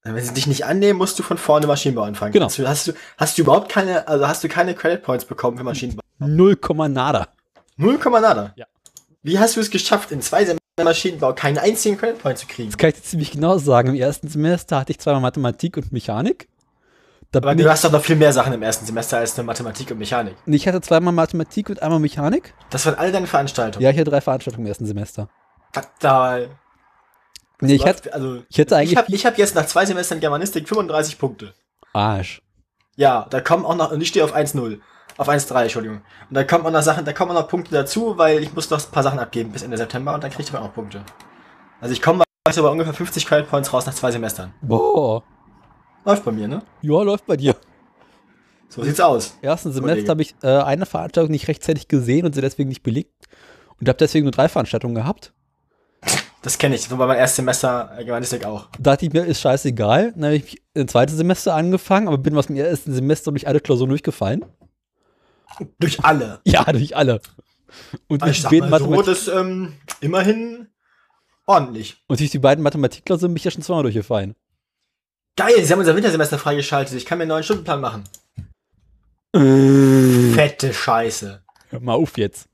Wenn 0.03 0.23
sie 0.23 0.33
dich 0.33 0.47
nicht 0.47 0.65
annehmen, 0.65 0.97
musst 0.97 1.19
du 1.19 1.23
von 1.23 1.37
vorne 1.37 1.67
Maschinenbau 1.67 2.03
anfangen. 2.03 2.31
Genau. 2.31 2.45
Hast 2.45 2.57
du, 2.57 2.67
hast 2.67 2.87
du, 2.87 2.93
hast 3.17 3.37
du 3.37 3.41
überhaupt 3.43 3.69
keine, 3.69 4.07
also 4.07 4.27
hast 4.27 4.43
du 4.43 4.47
keine 4.47 4.73
Credit 4.73 5.03
Points 5.03 5.25
bekommen 5.25 5.57
für 5.57 5.63
Maschinenbau? 5.63 6.01
Null 6.19 6.55
Komma 6.55 6.87
nada. 6.87 7.27
Null 7.79 7.97
Komma 7.97 8.19
nada. 8.19 8.51
Ja. 8.57 8.65
Wie 9.23 9.39
hast 9.39 9.55
du 9.55 9.61
es 9.61 9.71
geschafft, 9.71 10.11
in 10.11 10.21
zwei 10.21 10.39
Semestern 10.39 10.59
Maschinenbau 10.83 11.33
keinen 11.33 11.57
einzigen 11.57 11.97
Credit 11.97 12.21
Point 12.21 12.37
zu 12.37 12.45
kriegen? 12.45 12.69
Das 12.69 12.77
kann 12.77 12.89
ich 12.89 12.95
dir 12.97 13.03
ziemlich 13.03 13.31
genau 13.31 13.57
sagen. 13.57 13.89
Im 13.89 13.95
ersten 13.95 14.27
Semester 14.27 14.79
hatte 14.79 14.91
ich 14.91 14.99
zweimal 14.99 15.21
Mathematik 15.21 15.77
und 15.77 15.91
Mechanik. 15.93 16.49
Da 17.31 17.39
Aber 17.39 17.55
du 17.55 17.63
ich, 17.63 17.69
hast 17.69 17.85
doch 17.85 17.91
noch 17.91 18.03
viel 18.03 18.17
mehr 18.17 18.33
Sachen 18.33 18.51
im 18.51 18.61
ersten 18.63 18.85
Semester 18.85 19.19
als 19.19 19.37
nur 19.37 19.45
Mathematik 19.45 19.91
und 19.91 19.97
Mechanik. 19.97 20.35
ich 20.45 20.67
hatte 20.67 20.81
zweimal 20.81 21.13
Mathematik 21.13 21.69
und 21.69 21.81
einmal 21.81 21.99
Mechanik. 21.99 22.53
Das 22.69 22.85
waren 22.85 22.95
alle 22.95 23.13
deine 23.13 23.27
Veranstaltungen. 23.27 23.83
Ja, 23.83 23.91
ich 23.91 23.97
hatte 23.97 24.09
drei 24.09 24.19
Veranstaltungen 24.19 24.65
im 24.65 24.69
ersten 24.69 24.85
Semester. 24.85 25.29
Fatal. 25.71 26.49
Nee, 27.61 27.75
ich 27.75 27.85
hatte, 27.85 28.13
also, 28.13 28.43
ich 28.49 28.57
hätte 28.57 28.75
eigentlich 28.75 28.91
ich 28.91 28.97
habe 28.97 29.33
hab 29.33 29.37
jetzt 29.37 29.55
nach 29.55 29.67
zwei 29.67 29.85
Semestern 29.85 30.19
Germanistik 30.19 30.67
35 30.67 31.17
Punkte. 31.17 31.53
Arsch. 31.93 32.41
Ja, 32.97 33.27
da 33.29 33.39
kommen 33.39 33.65
auch 33.65 33.75
noch, 33.75 33.91
und 33.91 34.01
ich 34.01 34.09
stehe 34.09 34.25
auf 34.25 34.35
1-0. 34.35 34.79
Auf 35.19 35.27
1-3, 35.27 35.63
Entschuldigung. 35.63 35.97
Und 36.29 36.33
da 36.33 36.45
kommen 36.45 36.65
auch 36.65 36.71
noch 36.71 36.81
Sachen, 36.81 37.03
da 37.03 37.11
kommen 37.11 37.33
noch 37.33 37.49
Punkte 37.49 37.71
dazu, 37.75 38.17
weil 38.17 38.41
ich 38.41 38.53
muss 38.53 38.69
noch 38.69 38.79
ein 38.79 38.89
paar 38.89 39.03
Sachen 39.03 39.19
abgeben 39.19 39.51
bis 39.51 39.63
Ende 39.63 39.75
September 39.75 40.13
und 40.13 40.23
dann 40.23 40.31
kriege 40.31 40.43
ich 40.43 40.49
aber 40.49 40.59
auch 40.61 40.67
noch 40.67 40.73
Punkte. 40.73 41.01
Also 41.81 41.91
ich 41.91 42.01
komme 42.01 42.23
bei 42.45 42.53
bei 42.53 42.69
ungefähr 42.69 42.93
50 42.93 43.25
Credit 43.25 43.49
Points 43.49 43.73
raus 43.73 43.85
nach 43.85 43.93
zwei 43.93 44.11
Semestern. 44.11 44.53
Boah. 44.61 45.21
Läuft 46.05 46.23
bei 46.23 46.31
mir, 46.31 46.47
ne? 46.47 46.61
Ja, 46.81 47.01
läuft 47.01 47.25
bei 47.25 47.35
dir. 47.35 47.53
So 48.69 48.81
sieht's 48.81 49.01
aus. 49.01 49.33
Im 49.41 49.49
ersten. 49.49 49.73
Semester 49.73 50.11
habe 50.11 50.21
ich 50.21 50.35
äh, 50.41 50.47
eine 50.47 50.85
Veranstaltung 50.85 51.31
nicht 51.31 51.49
rechtzeitig 51.49 51.89
gesehen 51.89 52.25
und 52.25 52.33
sie 52.33 52.39
deswegen 52.39 52.69
nicht 52.69 52.83
belegt. 52.83 53.27
Und 53.77 53.89
habe 53.89 53.97
deswegen 53.97 54.23
nur 54.23 54.31
drei 54.31 54.47
Veranstaltungen 54.47 54.95
gehabt. 54.95 55.33
Das 56.43 56.57
kenne 56.57 56.75
ich, 56.75 56.87
so 56.87 56.95
bei 56.95 57.05
meinem 57.05 57.19
ersten 57.19 57.41
Semester 57.41 57.91
Germanistik 58.05 58.45
auch. 58.45 58.67
Da 58.79 58.91
dachte 58.91 59.05
ich 59.05 59.11
mir, 59.11 59.25
ist 59.25 59.41
scheißegal. 59.41 60.13
Dann 60.13 60.23
habe 60.23 60.35
ich 60.37 60.61
ein 60.77 60.87
zweites 60.87 61.17
Semester 61.17 61.55
angefangen, 61.55 62.07
aber 62.07 62.17
bin 62.17 62.37
aus 62.37 62.47
dem 62.47 62.55
ersten 62.55 62.93
Semester 62.93 63.31
durch 63.31 63.47
alle 63.47 63.59
Klausuren 63.59 63.89
durchgefallen. 63.89 64.45
Durch 65.79 66.03
alle. 66.03 66.39
Ja, 66.45 66.63
durch 66.71 66.95
alle. 66.95 67.21
Und 68.07 68.21
durch, 68.21 68.37
Ich 68.37 68.41
sag 68.41 68.51
mal 68.51 68.79
so, 68.79 68.87
Mathematik 68.87 69.05
das 69.05 69.27
ähm, 69.27 69.73
immerhin 70.01 70.67
ordentlich. 71.45 71.97
und 72.07 72.19
durch 72.19 72.31
die 72.31 72.39
beiden 72.39 72.63
Mathematikklausuren 72.63 73.33
bin 73.33 73.37
ich 73.37 73.43
ja 73.43 73.51
schon 73.51 73.61
zweimal 73.63 73.83
durchgefallen. 73.83 74.35
Geil, 75.35 75.63
sie 75.63 75.71
haben 75.71 75.79
unser 75.79 75.95
Wintersemester 75.95 76.37
freigeschaltet. 76.37 76.95
Ich 76.95 77.05
kann 77.05 77.17
mir 77.17 77.23
einen 77.23 77.29
neuen 77.29 77.43
Stundenplan 77.43 77.79
machen. 77.79 78.03
Fette 79.31 80.73
Scheiße. 80.73 81.43
Hör 81.69 81.79
mal 81.79 81.93
auf 81.93 82.17
jetzt. 82.17 82.47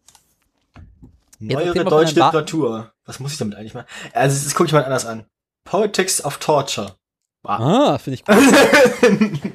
Neuere 1.39 1.83
deutsche 1.85 2.15
Literatur. 2.15 2.91
Was 3.05 3.19
muss 3.19 3.31
ich 3.33 3.37
damit 3.37 3.55
eigentlich 3.57 3.73
machen? 3.73 3.87
Also, 4.13 4.43
das 4.43 4.53
gucke 4.55 4.67
ich 4.67 4.73
mal 4.73 4.83
anders 4.83 5.05
an. 5.05 5.25
Politics 5.63 6.23
of 6.23 6.37
Torture. 6.37 6.95
Ah, 7.43 7.97
finde 7.97 8.15
ich 8.15 8.25
gut. 8.25 8.35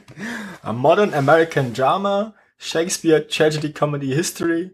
A 0.63 0.73
Modern 0.73 1.13
American 1.15 1.73
Drama. 1.75 2.35
Shakespeare, 2.63 3.27
Tragedy, 3.27 3.73
Comedy, 3.73 4.09
History. 4.09 4.71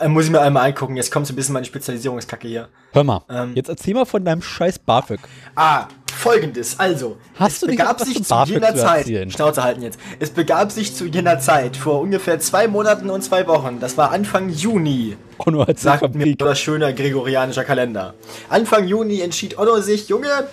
Äh, 0.00 0.08
muss 0.08 0.24
ich 0.24 0.30
mir 0.32 0.40
einmal 0.40 0.68
angucken. 0.68 0.96
Jetzt 0.96 1.12
kommt 1.12 1.26
so 1.28 1.32
ein 1.32 1.36
bisschen 1.36 1.52
meine 1.52 1.64
Spezialisierungskacke 1.64 2.48
hier. 2.48 2.68
Hör 2.92 3.04
mal. 3.04 3.22
Ähm. 3.30 3.52
Jetzt 3.54 3.68
erzähl 3.68 3.94
mal 3.94 4.06
von 4.06 4.24
deinem 4.24 4.42
scheiß 4.42 4.80
BAföG. 4.80 5.20
Ah, 5.54 5.86
folgendes. 6.12 6.80
Also, 6.80 7.16
Hast 7.36 7.54
es 7.54 7.60
du 7.60 7.66
begab 7.68 8.00
sich 8.00 8.24
zu 8.24 8.28
BAföG 8.28 8.54
jener 8.54 8.74
zu 8.74 8.80
Zeit. 8.82 9.32
Schnauze 9.32 9.62
halten 9.62 9.82
jetzt. 9.82 10.00
Es 10.18 10.30
begab 10.30 10.72
sich 10.72 10.96
zu 10.96 11.06
jener 11.06 11.38
Zeit, 11.38 11.76
vor 11.76 12.00
ungefähr 12.00 12.40
zwei 12.40 12.66
Monaten 12.66 13.08
und 13.08 13.22
zwei 13.22 13.46
Wochen. 13.46 13.78
Das 13.78 13.96
war 13.96 14.10
Anfang 14.10 14.48
Juni. 14.48 15.16
Onno 15.38 15.64
hat 15.64 15.78
Sagt 15.78 16.00
vom 16.00 16.12
mir 16.12 16.34
das 16.34 16.58
schöne 16.58 16.92
gregorianischer 16.92 17.64
Kalender. 17.64 18.14
Anfang 18.48 18.88
Juni 18.88 19.20
entschied 19.20 19.58
Otto 19.58 19.80
sich, 19.80 20.08
Junge, 20.08 20.48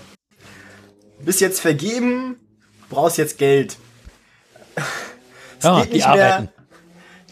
bist 1.20 1.42
jetzt 1.42 1.60
vergeben, 1.60 2.36
brauchst 2.90 3.18
jetzt 3.18 3.40
Geld. 3.40 3.78
Es 5.60 5.66
Ja, 5.66 5.82
geht 5.82 5.94
nicht 5.94 6.08
mehr. 6.14 6.36
arbeiten. 6.36 6.50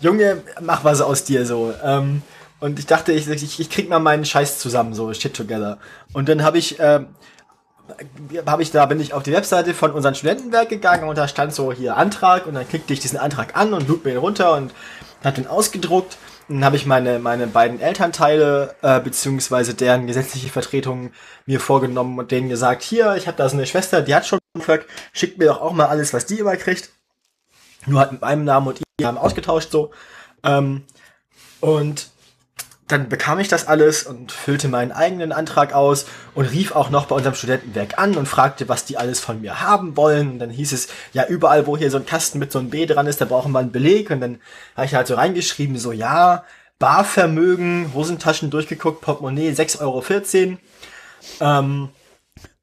Junge, 0.01 0.43
mach 0.61 0.83
was 0.83 1.01
aus 1.01 1.23
dir 1.23 1.45
so. 1.45 1.73
Ähm, 1.83 2.21
und 2.59 2.79
ich 2.79 2.85
dachte, 2.85 3.11
ich, 3.13 3.27
ich, 3.27 3.59
ich 3.59 3.69
krieg 3.69 3.89
mal 3.89 3.99
meinen 3.99 4.25
Scheiß 4.25 4.59
zusammen, 4.59 4.93
so 4.93 5.13
shit 5.13 5.33
together. 5.35 5.79
Und 6.13 6.29
dann 6.29 6.43
habe 6.43 6.57
ich, 6.57 6.77
ähm, 6.79 7.07
habe 8.45 8.61
ich 8.61 8.71
da 8.71 8.85
bin 8.85 8.99
ich 8.99 9.13
auf 9.13 9.23
die 9.23 9.31
Webseite 9.31 9.73
von 9.73 9.91
unserem 9.91 10.15
Studentenwerk 10.15 10.69
gegangen 10.69 11.07
und 11.07 11.17
da 11.17 11.27
stand 11.27 11.53
so 11.53 11.71
hier 11.71 11.95
Antrag 11.97 12.45
und 12.45 12.53
dann 12.55 12.67
klickte 12.67 12.93
ich 12.93 12.99
diesen 12.99 13.17
Antrag 13.17 13.55
an 13.55 13.73
und 13.73 13.87
lud 13.87 14.03
mir 14.05 14.11
ihn 14.11 14.17
runter 14.17 14.53
und 14.55 14.71
hab 15.23 15.35
den 15.35 15.47
ausgedruckt. 15.47 16.17
Und 16.49 16.55
dann 16.55 16.65
habe 16.65 16.75
ich 16.77 16.85
meine 16.85 17.19
meine 17.19 17.47
beiden 17.47 17.79
Elternteile 17.79 18.75
äh, 18.81 18.99
beziehungsweise 18.99 19.73
deren 19.73 20.07
gesetzliche 20.07 20.49
Vertretung 20.49 21.11
mir 21.45 21.59
vorgenommen 21.59 22.17
und 22.19 22.31
denen 22.31 22.49
gesagt, 22.49 22.83
hier, 22.83 23.15
ich 23.15 23.27
habe 23.27 23.37
da 23.37 23.47
so 23.49 23.55
eine 23.57 23.65
Schwester, 23.65 24.01
die 24.01 24.15
hat 24.15 24.25
schon 24.25 24.39
Fuck, 24.59 24.85
schickt 25.13 25.37
mir 25.37 25.45
doch 25.45 25.61
auch 25.61 25.73
mal 25.73 25.85
alles, 25.85 26.13
was 26.13 26.25
die 26.25 26.39
immer 26.39 26.55
kriegt. 26.57 26.89
Nur 27.85 27.99
halt 27.99 28.11
mit 28.11 28.21
meinem 28.21 28.43
Namen 28.43 28.67
und 28.67 28.79
ihrem 28.79 28.87
Namen 29.01 29.17
ausgetauscht 29.17 29.71
so. 29.71 29.91
Ähm, 30.43 30.83
und 31.59 32.09
dann 32.87 33.09
bekam 33.09 33.39
ich 33.39 33.49
das 33.49 33.67
alles 33.67 34.03
und 34.03 34.31
füllte 34.31 34.69
meinen 34.69 34.93
eigenen 34.93 35.33
Antrag 35.33 35.73
aus 35.73 36.05
und 36.35 36.45
rief 36.45 36.71
auch 36.71 36.89
noch 36.89 37.07
bei 37.07 37.15
unserem 37.15 37.35
Studentenwerk 37.35 37.99
an 37.99 38.15
und 38.15 38.27
fragte, 38.27 38.69
was 38.69 38.85
die 38.85 38.97
alles 38.97 39.19
von 39.19 39.41
mir 39.41 39.61
haben 39.61 39.97
wollen. 39.97 40.31
Und 40.31 40.39
dann 40.39 40.49
hieß 40.49 40.71
es, 40.71 40.87
ja, 41.11 41.25
überall, 41.27 41.67
wo 41.67 41.75
hier 41.75 41.91
so 41.91 41.97
ein 41.97 42.05
Kasten 42.05 42.39
mit 42.39 42.51
so 42.51 42.59
einem 42.59 42.69
B 42.69 42.85
dran 42.85 43.07
ist, 43.07 43.19
da 43.19 43.25
brauchen 43.25 43.51
wir 43.51 43.59
einen 43.59 43.73
Beleg. 43.73 44.09
Und 44.09 44.21
dann 44.21 44.39
habe 44.75 44.85
ich 44.85 44.95
halt 44.95 45.07
so 45.07 45.15
reingeschrieben, 45.15 45.77
so, 45.77 45.91
ja, 45.91 46.45
Barvermögen, 46.79 47.93
Hosentaschen 47.93 48.51
durchgeguckt, 48.51 49.01
Portemonnaie 49.01 49.51
6,14 49.51 49.81
Euro. 49.81 50.57
Ähm, 51.41 51.89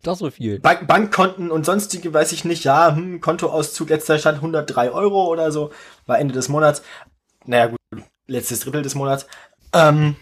Das 0.05 0.19
so 0.19 0.31
viel. 0.31 0.61
Bank 0.61 0.87
Bankkonten 0.87 1.51
und 1.51 1.65
sonstige, 1.65 2.13
weiß 2.13 2.33
ich 2.33 2.45
nicht, 2.45 2.63
ja, 2.65 2.95
hm, 2.95 3.21
Kontoauszug, 3.23 3.89
letzter 3.89 4.19
Stand 4.19 4.37
103 4.37 4.91
Euro 4.91 5.27
oder 5.27 5.51
so, 5.51 5.71
war 6.07 6.19
Ende 6.19 6.35
des 6.35 6.49
Monats. 6.51 6.83
Naja, 7.47 7.69
gut, 7.69 7.79
letztes 8.27 8.61
Drittel 8.61 8.83
des 8.83 8.95
Monats. 8.95 9.27
Ähm, 9.73 10.17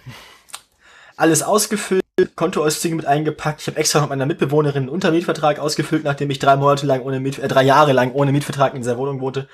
alles 1.16 1.42
ausgefüllt, 1.42 2.02
Kontoauszüge 2.36 2.94
mit 2.94 3.06
eingepackt. 3.06 3.60
Ich 3.60 3.66
habe 3.66 3.76
extra 3.76 4.00
mit 4.00 4.10
meiner 4.10 4.24
Mitbewohnerin 4.26 4.84
einen 4.84 4.88
Untermietvertrag 4.88 5.58
ausgefüllt, 5.58 6.04
nachdem 6.04 6.30
ich 6.30 6.38
drei 6.38 6.54
Monate 6.56 6.86
lang 6.86 7.02
ohne 7.02 7.18
Miet, 7.18 7.40
äh, 7.40 7.48
drei 7.48 7.64
Jahre 7.64 7.92
lang 7.92 8.12
ohne 8.12 8.30
Mietvertrag 8.30 8.74
in 8.74 8.82
dieser 8.82 8.98
Wohnung 8.98 9.20
wohnte. 9.20 9.48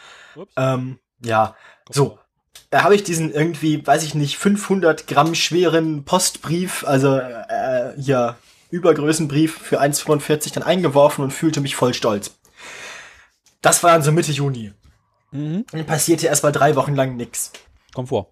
Ähm, 0.56 0.98
ja, 1.24 1.56
so. 1.90 2.18
Da 2.70 2.82
habe 2.82 2.94
ich 2.94 3.02
diesen 3.02 3.32
irgendwie, 3.32 3.86
weiß 3.86 4.02
ich 4.02 4.14
nicht, 4.14 4.36
500 4.36 5.06
Gramm 5.06 5.34
schweren 5.34 6.04
Postbrief, 6.04 6.84
also 6.86 7.16
äh, 7.16 7.94
hier 7.96 8.36
Übergrößenbrief 8.70 9.58
für 9.58 9.80
1,45 9.80 10.54
dann 10.54 10.62
eingeworfen 10.62 11.24
und 11.24 11.32
fühlte 11.32 11.60
mich 11.60 11.76
voll 11.76 11.94
stolz. 11.94 12.36
Das 13.62 13.82
war 13.82 13.92
dann 13.92 14.02
so 14.02 14.12
Mitte 14.12 14.32
Juni. 14.32 14.72
Mhm. 15.30 15.64
Dann 15.72 15.86
passierte 15.86 16.26
erstmal 16.26 16.52
drei 16.52 16.76
Wochen 16.76 16.94
lang 16.94 17.16
nix. 17.16 17.52
Komm 17.94 18.06
vor. 18.06 18.30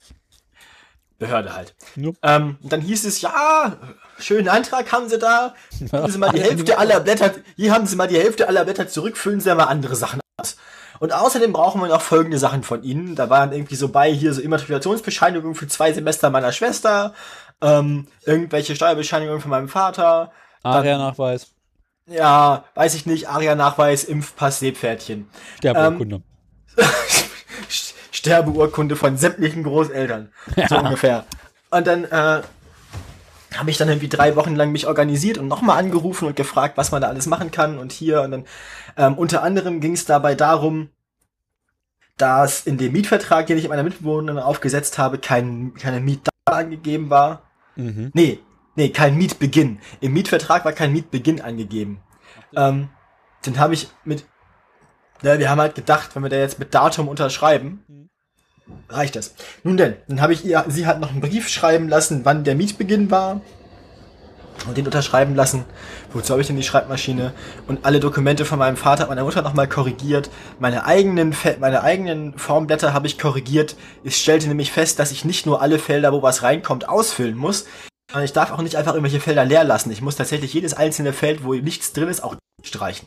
Behörde 1.19 1.55
halt. 1.55 1.75
Ja. 1.97 2.11
Ähm, 2.23 2.59
dann 2.63 2.83
hieß 2.83 3.07
es, 3.07 3.23
ja, 3.23 3.77
schönen 4.19 4.49
Antrag 4.49 4.93
haben 4.93 5.09
Sie 5.09 5.19
da. 5.19 5.55
Geben 5.79 6.11
Sie 6.13 6.19
mal 6.19 6.31
die 6.31 6.41
Hälfte 6.43 6.79
aller 6.79 7.01
Blätter, 7.01 7.33
hier 7.57 7.73
haben 7.73 7.87
Sie 7.87 7.97
mal 7.97 8.07
die 8.07 8.19
Hälfte 8.19 8.49
aller 8.49 8.65
Blätter 8.65 8.87
zurück, 8.87 9.17
füllen 9.17 9.41
Sie 9.41 9.55
mal 9.55 9.65
andere 9.65 9.97
Sachen 9.97 10.21
aus. 10.37 10.57
Und 10.99 11.13
außerdem 11.13 11.53
brauchen 11.53 11.81
wir 11.81 11.89
noch 11.89 12.03
folgende 12.03 12.39
Sachen 12.39 12.63
von 12.63 12.83
Ihnen. 12.83 13.17
Da 13.17 13.31
waren 13.31 13.53
irgendwie 13.53 13.77
so 13.77 13.89
bei 13.89 14.13
hier 14.13 14.33
so 14.33 14.41
Immatrikulationsbescheinigungen 14.41 15.55
für 15.55 15.69
zwei 15.69 15.93
Semester 15.93 16.31
meiner 16.31 16.53
Schwester, 16.53 17.15
ähm, 17.63 18.07
irgendwelche 18.25 18.77
Steuerbescheinigungen 18.77 19.41
von 19.41 19.51
meinem 19.51 19.69
Vater. 19.69 20.33
ARIA-Nachweis, 20.63 21.55
Ja, 22.07 22.65
weiß 22.75 22.95
ich 22.95 23.07
nicht, 23.07 23.29
ARIA-Nachweis, 23.29 24.05
Impfpass, 24.05 24.61
Seepferdchen. 24.61 25.29
Sterbeurkunde. 25.59 26.23
Sterbeurkunde 28.11 28.97
von 28.97 29.17
sämtlichen 29.17 29.63
Großeltern. 29.63 30.33
So 30.69 30.79
ungefähr. 30.79 31.25
Und 31.71 31.87
dann 31.87 32.05
äh, 32.05 32.43
habe 33.57 33.71
ich 33.71 33.77
dann 33.77 33.89
irgendwie 33.89 34.09
drei 34.09 34.37
Wochen 34.37 34.57
lang 34.57 34.73
mich 34.73 34.87
organisiert 34.87 35.39
und 35.39 35.49
nochmal 35.49 35.79
angerufen 35.79 36.27
und 36.27 36.37
gefragt, 36.37 36.77
was 36.77 36.91
man 36.91 37.03
da 37.03 37.09
alles 37.09 37.27
machen 37.27 37.51
kann 37.51 37.79
und 37.79 37.93
hier. 37.93 38.23
Und 38.23 38.31
dann 38.31 38.45
ähm, 38.97 39.15
unter 39.19 39.43
anderem 39.43 39.81
ging 39.81 39.93
es 39.93 40.05
dabei 40.05 40.35
darum, 40.35 40.91
dass 42.17 42.67
in 42.67 42.79
dem 42.79 42.93
Mietvertrag, 42.93 43.47
den 43.47 43.59
ich 43.59 43.69
meiner 43.69 43.83
Mitbewohnerin 43.83 44.39
aufgesetzt 44.39 44.99
habe, 44.99 45.19
kein, 45.19 45.75
keine 45.75 46.01
Mietdauer 46.01 46.31
angegeben 46.47 47.11
war. 47.11 47.43
Mhm. 47.77 48.11
Nee, 48.15 48.41
nee, 48.75 48.89
kein 48.91 49.17
Mietbeginn. 49.17 49.79
Im 50.01 50.13
Mietvertrag 50.13 50.65
war 50.65 50.73
kein 50.73 50.93
Mietbeginn 50.93 51.41
angegeben. 51.41 52.01
Ähm, 52.55 52.89
dann 53.43 53.59
habe 53.59 53.75
ich 53.75 53.89
mit, 54.05 54.25
ja, 55.23 55.39
wir 55.39 55.51
haben 55.51 55.61
halt 55.61 55.75
gedacht, 55.75 56.15
wenn 56.15 56.23
wir 56.23 56.31
da 56.31 56.37
jetzt 56.37 56.59
mit 56.59 56.75
Datum 56.75 57.09
unterschreiben, 57.09 58.09
reicht 58.89 59.17
das. 59.17 59.35
Nun 59.63 59.77
denn, 59.77 59.97
dann 60.09 60.21
habe 60.21 60.33
ich 60.33 60.45
ihr, 60.45 60.65
sie 60.69 60.87
hat 60.87 61.01
noch 61.01 61.11
einen 61.11 61.21
Brief 61.21 61.49
schreiben 61.49 61.89
lassen, 61.89 62.25
wann 62.25 62.45
der 62.45 62.55
Mietbeginn 62.55 63.11
war. 63.11 63.41
Und 64.67 64.77
den 64.77 64.87
unterschreiben 64.87 65.35
lassen. 65.35 65.65
Wozu 66.13 66.33
habe 66.33 66.41
ich 66.41 66.47
denn 66.47 66.57
die 66.57 66.63
Schreibmaschine? 66.63 67.33
Und 67.69 67.85
alle 67.85 68.01
Dokumente 68.01 68.45
von 68.45 68.59
meinem 68.59 68.77
Vater 68.77 69.05
und 69.05 69.11
meiner 69.11 69.25
Mutter 69.25 69.43
nochmal 69.43 69.69
korrigiert. 69.69 70.31
Meine 70.59 70.85
eigenen, 70.85 71.35
meine 71.61 71.83
eigenen 71.83 72.37
Formblätter 72.39 72.93
habe 72.93 73.07
ich 73.07 73.19
korrigiert. 73.19 73.77
Ich 74.03 74.17
stellte 74.17 74.49
nämlich 74.49 74.73
fest, 74.73 74.99
dass 74.99 75.13
ich 75.13 75.25
nicht 75.25 75.47
nur 75.47 75.63
alle 75.63 75.79
Felder, 75.79 76.13
wo 76.13 76.23
was 76.23 76.43
reinkommt, 76.43 76.89
ausfüllen 76.89 77.37
muss, 77.37 77.67
sondern 78.11 78.25
ich 78.25 78.33
darf 78.33 78.51
auch 78.51 78.63
nicht 78.63 78.77
einfach 78.77 78.95
irgendwelche 78.95 79.21
Felder 79.21 79.45
leer 79.45 79.65
lassen. 79.65 79.91
Ich 79.91 80.03
muss 80.03 80.17
tatsächlich 80.17 80.53
jedes 80.53 80.75
einzelne 80.75 81.13
Feld, 81.13 81.45
wo 81.45 81.55
nichts 81.55 81.93
drin 81.93 82.09
ist, 82.09 82.23
auch 82.23 82.37
streichen. 82.63 83.07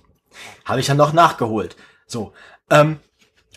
Habe 0.65 0.79
ich 0.79 0.87
dann 0.87 0.97
noch 0.97 1.13
nachgeholt. 1.13 1.75
So. 2.05 2.33
Ähm, 2.69 2.99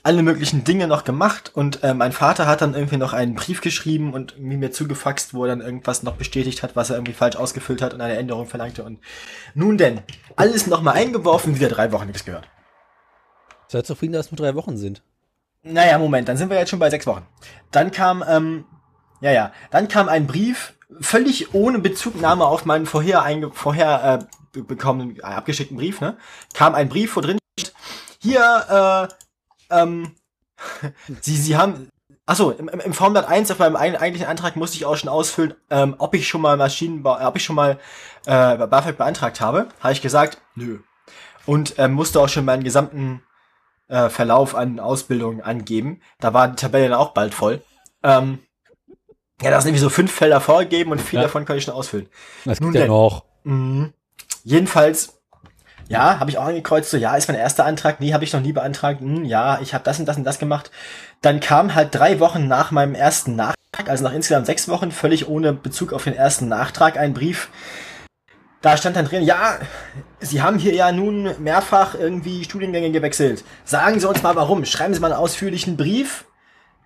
alle 0.04 0.22
möglichen 0.22 0.64
Dinge 0.64 0.88
noch 0.88 1.04
gemacht 1.04 1.52
und 1.54 1.84
äh, 1.84 1.94
mein 1.94 2.12
Vater 2.12 2.46
hat 2.46 2.60
dann 2.60 2.74
irgendwie 2.74 2.96
noch 2.96 3.12
einen 3.12 3.34
Brief 3.34 3.60
geschrieben 3.60 4.14
und 4.14 4.38
mir 4.38 4.72
zugefaxt, 4.72 5.32
wo 5.32 5.44
er 5.44 5.48
dann 5.48 5.60
irgendwas 5.60 6.02
noch 6.02 6.16
bestätigt 6.16 6.62
hat, 6.62 6.74
was 6.74 6.90
er 6.90 6.96
irgendwie 6.96 7.12
falsch 7.12 7.36
ausgefüllt 7.36 7.82
hat 7.82 7.94
und 7.94 8.00
eine 8.00 8.16
Änderung 8.16 8.46
verlangte 8.46 8.82
und 8.82 8.98
nun 9.54 9.78
denn, 9.78 10.00
alles 10.34 10.66
nochmal 10.66 10.94
eingeworfen, 10.94 11.54
wieder 11.54 11.68
drei 11.68 11.92
Wochen 11.92 12.06
nichts 12.06 12.24
gehört. 12.24 12.48
Seid 13.68 13.86
zufrieden, 13.86 14.12
dass 14.12 14.26
es 14.26 14.32
nur 14.32 14.38
drei 14.38 14.54
Wochen 14.56 14.76
sind. 14.76 15.02
Naja, 15.62 15.96
Moment, 15.98 16.28
dann 16.28 16.36
sind 16.36 16.50
wir 16.50 16.58
jetzt 16.58 16.70
schon 16.70 16.80
bei 16.80 16.90
sechs 16.90 17.06
Wochen. 17.06 17.24
Dann 17.70 17.92
kam, 17.92 18.24
ähm, 18.26 18.64
ja, 19.20 19.30
ja, 19.30 19.52
dann 19.70 19.86
kam 19.86 20.08
ein 20.08 20.26
Brief, 20.26 20.74
völlig 21.00 21.54
ohne 21.54 21.78
Bezugnahme 21.78 22.44
auf 22.44 22.64
meinen 22.64 22.86
vorher, 22.86 23.22
einge 23.22 23.52
vorher 23.52 24.18
äh, 24.20 24.24
be- 24.50 24.64
bekommenen, 24.64 25.16
äh, 25.18 25.22
abgeschickten 25.22 25.76
Brief, 25.76 26.00
ne? 26.00 26.16
Kam 26.54 26.74
ein 26.74 26.88
Brief, 26.88 27.14
wo 27.14 27.20
drin 27.20 27.38
steht, 27.58 27.72
hier, 28.20 29.08
äh, 29.08 29.14
ähm, 29.72 30.14
Sie, 31.20 31.36
Sie 31.36 31.56
haben, 31.56 31.88
achso, 32.26 32.50
im, 32.52 32.68
im 32.68 32.92
Formblatt 32.92 33.26
1 33.28 33.50
auf 33.50 33.58
meinem 33.58 33.76
ein- 33.76 33.96
eigentlichen 33.96 34.28
Antrag 34.28 34.54
musste 34.56 34.76
ich 34.76 34.84
auch 34.84 34.96
schon 34.96 35.08
ausfüllen, 35.08 35.54
ähm, 35.70 35.96
ob 35.98 36.14
ich 36.14 36.28
schon 36.28 36.40
mal 36.40 36.56
Maschinenbau, 36.56 37.18
äh, 37.18 37.24
ob 37.24 37.36
ich 37.36 37.44
schon 37.44 37.56
mal 37.56 37.78
äh, 38.26 38.56
BAföG 38.66 38.96
beantragt 38.96 39.40
habe. 39.40 39.68
Habe 39.80 39.92
ich 39.92 40.02
gesagt, 40.02 40.38
nö. 40.54 40.78
Und 41.46 41.74
ähm, 41.78 41.92
musste 41.94 42.20
auch 42.20 42.28
schon 42.28 42.44
meinen 42.44 42.62
gesamten 42.62 43.22
äh, 43.88 44.08
Verlauf 44.08 44.54
an 44.54 44.78
Ausbildung 44.78 45.40
angeben. 45.42 46.00
Da 46.20 46.32
war 46.32 46.46
die 46.48 46.54
Tabelle 46.56 46.88
dann 46.88 46.98
auch 46.98 47.10
bald 47.14 47.34
voll. 47.34 47.60
Ähm, 48.04 48.38
ja, 49.42 49.50
da 49.50 49.60
sind 49.60 49.70
nämlich 49.70 49.82
so 49.82 49.90
fünf 49.90 50.12
Felder 50.12 50.40
vorgegeben 50.40 50.92
und 50.92 51.00
vier 51.00 51.18
Ja. 51.18 51.22
davon 51.24 51.44
konnte 51.44 51.58
ich 51.58 51.64
schon 51.64 51.74
ausfüllen. 51.74 52.08
Das 52.44 52.60
Nun 52.60 52.72
ja 52.74 52.82
denn. 52.82 52.88
noch. 52.90 53.24
Mhm. 53.42 53.92
Jedenfalls, 54.44 55.20
ja, 55.92 56.18
habe 56.18 56.30
ich 56.30 56.38
auch 56.38 56.46
angekreuzt, 56.46 56.90
so, 56.90 56.96
ja, 56.96 57.14
ist 57.16 57.28
mein 57.28 57.36
erster 57.36 57.64
Antrag, 57.64 58.00
nee, 58.00 58.14
habe 58.14 58.24
ich 58.24 58.32
noch 58.32 58.40
nie 58.40 58.52
beantragt, 58.52 59.00
hm, 59.00 59.24
ja, 59.24 59.60
ich 59.60 59.74
habe 59.74 59.84
das 59.84 59.98
und 59.98 60.06
das 60.06 60.16
und 60.16 60.24
das 60.24 60.38
gemacht. 60.38 60.70
Dann 61.20 61.40
kam 61.40 61.74
halt 61.74 61.94
drei 61.94 62.18
Wochen 62.18 62.48
nach 62.48 62.70
meinem 62.70 62.94
ersten 62.94 63.36
Nachtrag, 63.36 63.88
also 63.88 64.02
nach 64.02 64.12
insgesamt 64.12 64.46
sechs 64.46 64.68
Wochen, 64.68 64.90
völlig 64.90 65.28
ohne 65.28 65.52
Bezug 65.52 65.92
auf 65.92 66.04
den 66.04 66.14
ersten 66.14 66.48
Nachtrag, 66.48 66.96
ein 66.96 67.12
Brief. 67.12 67.50
Da 68.62 68.76
stand 68.76 68.96
dann 68.96 69.04
drin, 69.04 69.22
ja, 69.22 69.58
Sie 70.20 70.40
haben 70.40 70.58
hier 70.58 70.72
ja 70.72 70.92
nun 70.92 71.34
mehrfach 71.42 71.94
irgendwie 71.96 72.44
Studiengänge 72.44 72.92
gewechselt. 72.92 73.44
Sagen 73.64 73.98
Sie 73.98 74.08
uns 74.08 74.22
mal 74.22 74.36
warum. 74.36 74.64
Schreiben 74.64 74.94
Sie 74.94 75.00
mal 75.00 75.12
einen 75.12 75.20
ausführlichen 75.20 75.76
Brief 75.76 76.24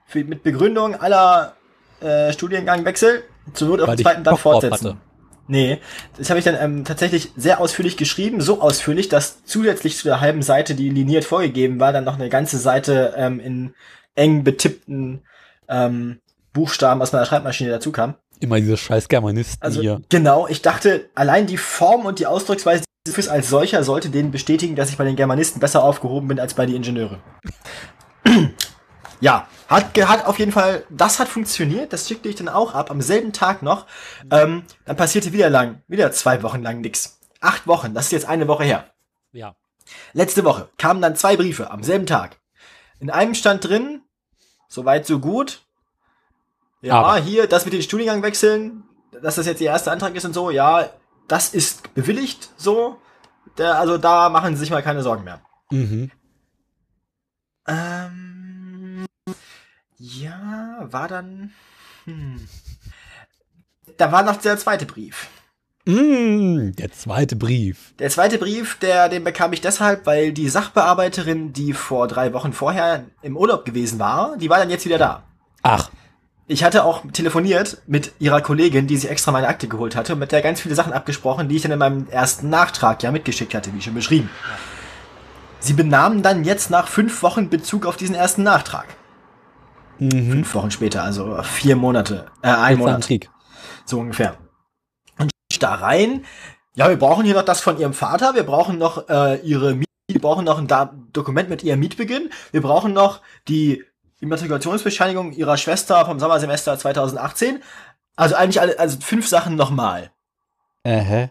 für, 0.06 0.24
mit 0.24 0.42
Begründung 0.42 0.98
aller 0.98 1.54
äh, 2.00 2.32
Studiengangwechsel. 2.32 3.24
Zur 3.52 3.68
Not 3.68 3.80
auf 3.82 3.86
dem 3.90 3.94
ich 3.94 4.02
zweiten 4.02 4.24
dann 4.24 4.32
Bock 4.32 4.42
drauf 4.42 4.62
fortsetzen. 4.62 5.00
Nee, 5.48 5.78
das 6.18 6.28
habe 6.30 6.38
ich 6.38 6.44
dann 6.44 6.56
ähm, 6.58 6.84
tatsächlich 6.84 7.30
sehr 7.36 7.60
ausführlich 7.60 7.96
geschrieben, 7.96 8.40
so 8.40 8.60
ausführlich, 8.60 9.08
dass 9.08 9.44
zusätzlich 9.44 9.96
zu 9.96 10.08
der 10.08 10.20
halben 10.20 10.42
Seite, 10.42 10.74
die 10.74 10.90
liniert 10.90 11.24
vorgegeben 11.24 11.78
war, 11.78 11.92
dann 11.92 12.04
noch 12.04 12.16
eine 12.16 12.28
ganze 12.28 12.58
Seite 12.58 13.14
ähm, 13.16 13.38
in 13.38 13.74
eng 14.16 14.42
betippten 14.42 15.22
ähm, 15.68 16.20
Buchstaben 16.52 17.00
aus 17.02 17.12
meiner 17.12 17.26
Schreibmaschine 17.26 17.70
dazu 17.70 17.92
kam. 17.92 18.14
Immer 18.40 18.60
diese 18.60 18.76
scheiß 18.76 19.08
Germanisten 19.08 19.62
Also 19.62 19.80
hier. 19.80 20.00
genau, 20.08 20.46
ich 20.48 20.62
dachte, 20.62 21.08
allein 21.14 21.46
die 21.46 21.56
Form 21.56 22.06
und 22.06 22.18
die 22.18 22.26
Ausdrucksweise 22.26 22.80
des 22.80 23.14
Briefes 23.14 23.28
als 23.28 23.48
solcher 23.48 23.84
sollte 23.84 24.10
denen 24.10 24.30
bestätigen, 24.30 24.74
dass 24.74 24.90
ich 24.90 24.96
bei 24.96 25.04
den 25.04 25.16
Germanisten 25.16 25.60
besser 25.60 25.84
aufgehoben 25.84 26.28
bin 26.28 26.40
als 26.40 26.54
bei 26.54 26.66
den 26.66 26.76
Ingenieuren. 26.76 27.18
Ja, 29.20 29.48
hat, 29.68 29.96
hat 29.96 30.26
auf 30.26 30.38
jeden 30.38 30.52
Fall, 30.52 30.84
das 30.90 31.18
hat 31.18 31.28
funktioniert, 31.28 31.92
das 31.92 32.08
schickte 32.08 32.28
ich 32.28 32.36
dann 32.36 32.48
auch 32.48 32.74
ab, 32.74 32.90
am 32.90 33.00
selben 33.00 33.32
Tag 33.32 33.62
noch. 33.62 33.86
Ähm, 34.30 34.64
dann 34.84 34.96
passierte 34.96 35.32
wieder 35.32 35.50
lang, 35.50 35.82
wieder 35.88 36.12
zwei 36.12 36.42
Wochen 36.42 36.62
lang 36.62 36.80
nix. 36.80 37.18
Acht 37.40 37.66
Wochen, 37.66 37.94
das 37.94 38.06
ist 38.06 38.12
jetzt 38.12 38.28
eine 38.28 38.48
Woche 38.48 38.64
her. 38.64 38.92
Ja. 39.32 39.54
Letzte 40.12 40.44
Woche 40.44 40.68
kamen 40.78 41.00
dann 41.00 41.16
zwei 41.16 41.36
Briefe 41.36 41.70
am 41.70 41.82
selben 41.82 42.06
Tag. 42.06 42.38
In 42.98 43.10
einem 43.10 43.34
stand 43.34 43.64
drin, 43.64 44.02
soweit 44.68 45.06
so 45.06 45.18
gut. 45.18 45.62
Ja, 46.80 46.94
Aber. 46.94 47.16
hier, 47.18 47.46
das 47.46 47.64
mit 47.64 47.74
den 47.74 47.82
Studiengang 47.82 48.22
wechseln, 48.22 48.84
dass 49.22 49.36
das 49.36 49.46
jetzt 49.46 49.60
der 49.60 49.72
erste 49.72 49.90
Antrag 49.90 50.14
ist 50.14 50.24
und 50.24 50.34
so, 50.34 50.50
ja, 50.50 50.90
das 51.28 51.54
ist 51.54 51.94
bewilligt 51.94 52.50
so. 52.56 53.00
Der, 53.58 53.78
also 53.78 53.96
da 53.96 54.28
machen 54.28 54.54
Sie 54.54 54.60
sich 54.60 54.70
mal 54.70 54.82
keine 54.82 55.02
Sorgen 55.02 55.24
mehr. 55.24 55.40
Mhm. 55.70 56.10
Ähm, 57.66 58.25
ja, 60.14 60.86
war 60.90 61.08
dann. 61.08 61.52
Hm. 62.04 62.46
Da 63.96 64.12
war 64.12 64.22
noch 64.22 64.36
der 64.36 64.58
zweite 64.58 64.86
Brief. 64.86 65.28
Mm, 65.86 66.72
der 66.72 66.92
zweite 66.92 67.36
Brief. 67.36 67.94
Der 67.98 68.10
zweite 68.10 68.38
Brief, 68.38 68.76
der, 68.80 69.08
den 69.08 69.24
bekam 69.24 69.52
ich 69.52 69.60
deshalb, 69.60 70.04
weil 70.04 70.32
die 70.32 70.48
Sachbearbeiterin, 70.48 71.52
die 71.52 71.72
vor 71.72 72.08
drei 72.08 72.32
Wochen 72.32 72.52
vorher 72.52 73.04
im 73.22 73.36
Urlaub 73.36 73.64
gewesen 73.64 73.98
war, 73.98 74.36
die 74.36 74.50
war 74.50 74.58
dann 74.58 74.70
jetzt 74.70 74.84
wieder 74.84 74.98
da. 74.98 75.22
Ach, 75.62 75.90
Ich 76.48 76.62
hatte 76.62 76.84
auch 76.84 77.02
telefoniert 77.12 77.82
mit 77.86 78.12
ihrer 78.18 78.40
Kollegin, 78.40 78.86
die 78.86 78.96
sich 78.96 79.10
extra 79.10 79.32
meine 79.32 79.48
Akte 79.48 79.66
geholt 79.68 79.96
hatte, 79.96 80.12
und 80.12 80.20
mit 80.20 80.32
der 80.32 80.42
ganz 80.42 80.60
viele 80.60 80.74
Sachen 80.74 80.92
abgesprochen, 80.92 81.48
die 81.48 81.56
ich 81.56 81.62
dann 81.62 81.72
in 81.72 81.78
meinem 81.78 82.08
ersten 82.08 82.50
Nachtrag 82.50 83.02
ja 83.02 83.10
mitgeschickt 83.10 83.54
hatte, 83.54 83.72
wie 83.74 83.82
schon 83.82 83.94
beschrieben. 83.94 84.30
Sie 85.58 85.72
benahmen 85.72 86.22
dann 86.22 86.44
jetzt 86.44 86.70
nach 86.70 86.86
fünf 86.88 87.22
Wochen 87.22 87.48
Bezug 87.48 87.86
auf 87.86 87.96
diesen 87.96 88.14
ersten 88.14 88.42
Nachtrag. 88.42 88.86
Mhm. 89.98 90.30
Fünf 90.30 90.54
Wochen 90.54 90.70
später, 90.70 91.02
also 91.02 91.42
vier 91.42 91.76
Monate, 91.76 92.26
äh, 92.42 92.48
ein 92.48 92.78
Monat. 92.78 93.04
Krieg. 93.04 93.30
So 93.84 94.00
ungefähr. 94.00 94.36
Und 95.18 95.30
da 95.60 95.74
rein, 95.74 96.24
ja, 96.74 96.88
wir 96.88 96.98
brauchen 96.98 97.24
hier 97.24 97.34
noch 97.34 97.44
das 97.44 97.60
von 97.60 97.78
ihrem 97.78 97.94
Vater, 97.94 98.34
wir 98.34 98.42
brauchen 98.42 98.78
noch 98.78 99.08
äh, 99.08 99.36
ihre 99.40 99.74
Miete, 99.74 99.86
wir 100.08 100.20
brauchen 100.20 100.44
noch 100.44 100.58
ein 100.58 100.66
da 100.66 100.94
Dokument 101.12 101.48
mit 101.48 101.62
ihrem 101.62 101.80
Mietbeginn, 101.80 102.30
wir 102.52 102.62
brauchen 102.62 102.92
noch 102.92 103.22
die 103.48 103.84
Immatrikulationsbescheinigung 104.20 105.32
ihrer 105.32 105.56
Schwester 105.56 106.04
vom 106.06 106.18
Sommersemester 106.18 106.78
2018. 106.78 107.62
Also 108.16 108.34
eigentlich 108.34 108.60
alle, 108.60 108.78
also 108.78 108.98
fünf 109.00 109.28
Sachen 109.28 109.56
nochmal. 109.56 110.10
Äh, 110.84 111.28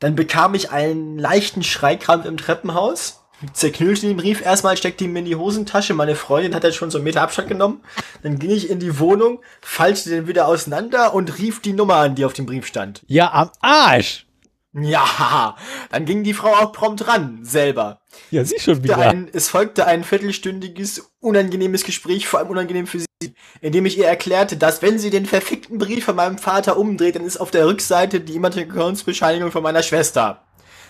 Dann 0.00 0.14
bekam 0.16 0.54
ich 0.54 0.70
einen 0.70 1.18
leichten 1.18 1.62
Schreikrampf 1.62 2.24
im 2.24 2.36
Treppenhaus. 2.36 3.21
Zerknüllte 3.52 4.06
den 4.06 4.16
Brief 4.16 4.44
erstmal, 4.44 4.76
steckte 4.76 5.04
ihn 5.04 5.12
mir 5.12 5.20
in 5.20 5.24
die 5.24 5.36
Hosentasche. 5.36 5.94
Meine 5.94 6.14
Freundin 6.14 6.54
hat 6.54 6.64
dann 6.64 6.72
schon 6.72 6.90
so 6.90 6.98
einen 6.98 7.04
Meter 7.04 7.22
Abstand 7.22 7.48
genommen. 7.48 7.80
Dann 8.22 8.38
ging 8.38 8.50
ich 8.50 8.70
in 8.70 8.78
die 8.78 8.98
Wohnung, 8.98 9.40
faltete 9.60 10.10
den 10.10 10.26
wieder 10.26 10.46
auseinander 10.46 11.14
und 11.14 11.38
rief 11.38 11.60
die 11.60 11.72
Nummer 11.72 11.96
an, 11.96 12.14
die 12.14 12.24
auf 12.24 12.32
dem 12.32 12.46
Brief 12.46 12.66
stand. 12.66 13.02
Ja, 13.06 13.32
am 13.32 13.50
Arsch. 13.60 14.26
Ja, 14.74 15.56
dann 15.90 16.04
ging 16.06 16.24
die 16.24 16.34
Frau 16.34 16.54
auch 16.54 16.72
prompt 16.72 17.06
ran, 17.06 17.40
selber. 17.42 18.00
Ja, 18.30 18.44
sie 18.44 18.58
schon 18.58 18.82
wieder. 18.82 18.96
Ein, 18.98 19.28
es 19.32 19.48
folgte 19.48 19.86
ein 19.86 20.04
viertelstündiges, 20.04 21.10
unangenehmes 21.20 21.84
Gespräch, 21.84 22.26
vor 22.26 22.40
allem 22.40 22.48
unangenehm 22.48 22.86
für 22.86 23.00
sie, 23.00 23.34
in 23.60 23.72
dem 23.72 23.84
ich 23.84 23.98
ihr 23.98 24.06
erklärte, 24.06 24.56
dass 24.56 24.80
wenn 24.80 24.98
sie 24.98 25.10
den 25.10 25.26
verfickten 25.26 25.78
Brief 25.78 26.04
von 26.04 26.16
meinem 26.16 26.38
Vater 26.38 26.78
umdreht, 26.78 27.16
dann 27.16 27.24
ist 27.24 27.38
auf 27.38 27.50
der 27.50 27.66
Rückseite 27.66 28.20
die 28.20 28.36
Immatrikulationsbescheinigung 28.36 29.50
von 29.50 29.62
meiner 29.62 29.82
Schwester. 29.82 30.42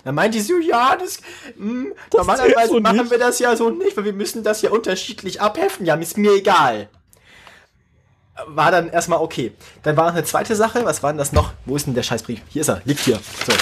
Dann 0.05 0.15
meinte 0.15 0.41
sie, 0.41 0.53
so, 0.53 0.59
ja, 0.59 0.97
das, 0.97 1.21
mh, 1.57 1.91
Das 2.11 2.27
zählt 2.27 2.29
normalerweise 2.29 2.69
so 2.73 2.81
machen 2.81 2.97
nicht. 2.99 3.11
wir 3.11 3.19
das 3.19 3.39
ja 3.39 3.55
so 3.57 3.71
nicht, 3.71 3.97
weil 3.97 4.05
wir 4.05 4.13
müssen 4.13 4.43
das 4.43 4.61
ja 4.63 4.71
unterschiedlich 4.71 5.41
abheften. 5.41 5.87
Ja, 5.87 5.95
ist 5.95 6.19
mir 6.19 6.33
egal. 6.33 6.89
War 8.47 8.71
dann 8.71 8.89
erstmal 8.91 9.21
okay. 9.21 9.53
Dann 9.83 9.97
war 9.97 10.07
noch 10.07 10.15
eine 10.15 10.25
zweite 10.25 10.57
Sache. 10.57 10.85
Was 10.85 11.03
war 11.03 11.13
denn 11.13 11.19
das 11.19 11.33
noch? 11.33 11.53
Wo 11.67 11.77
ist 11.77 11.87
denn 11.87 11.95
der 11.95 12.03
Scheißbrief? 12.03 12.41
Hier 12.49 12.63
ist 12.63 12.69
er. 12.69 12.81
Liegt 12.85 13.01
hier. 13.01 13.21
So. 13.47 13.53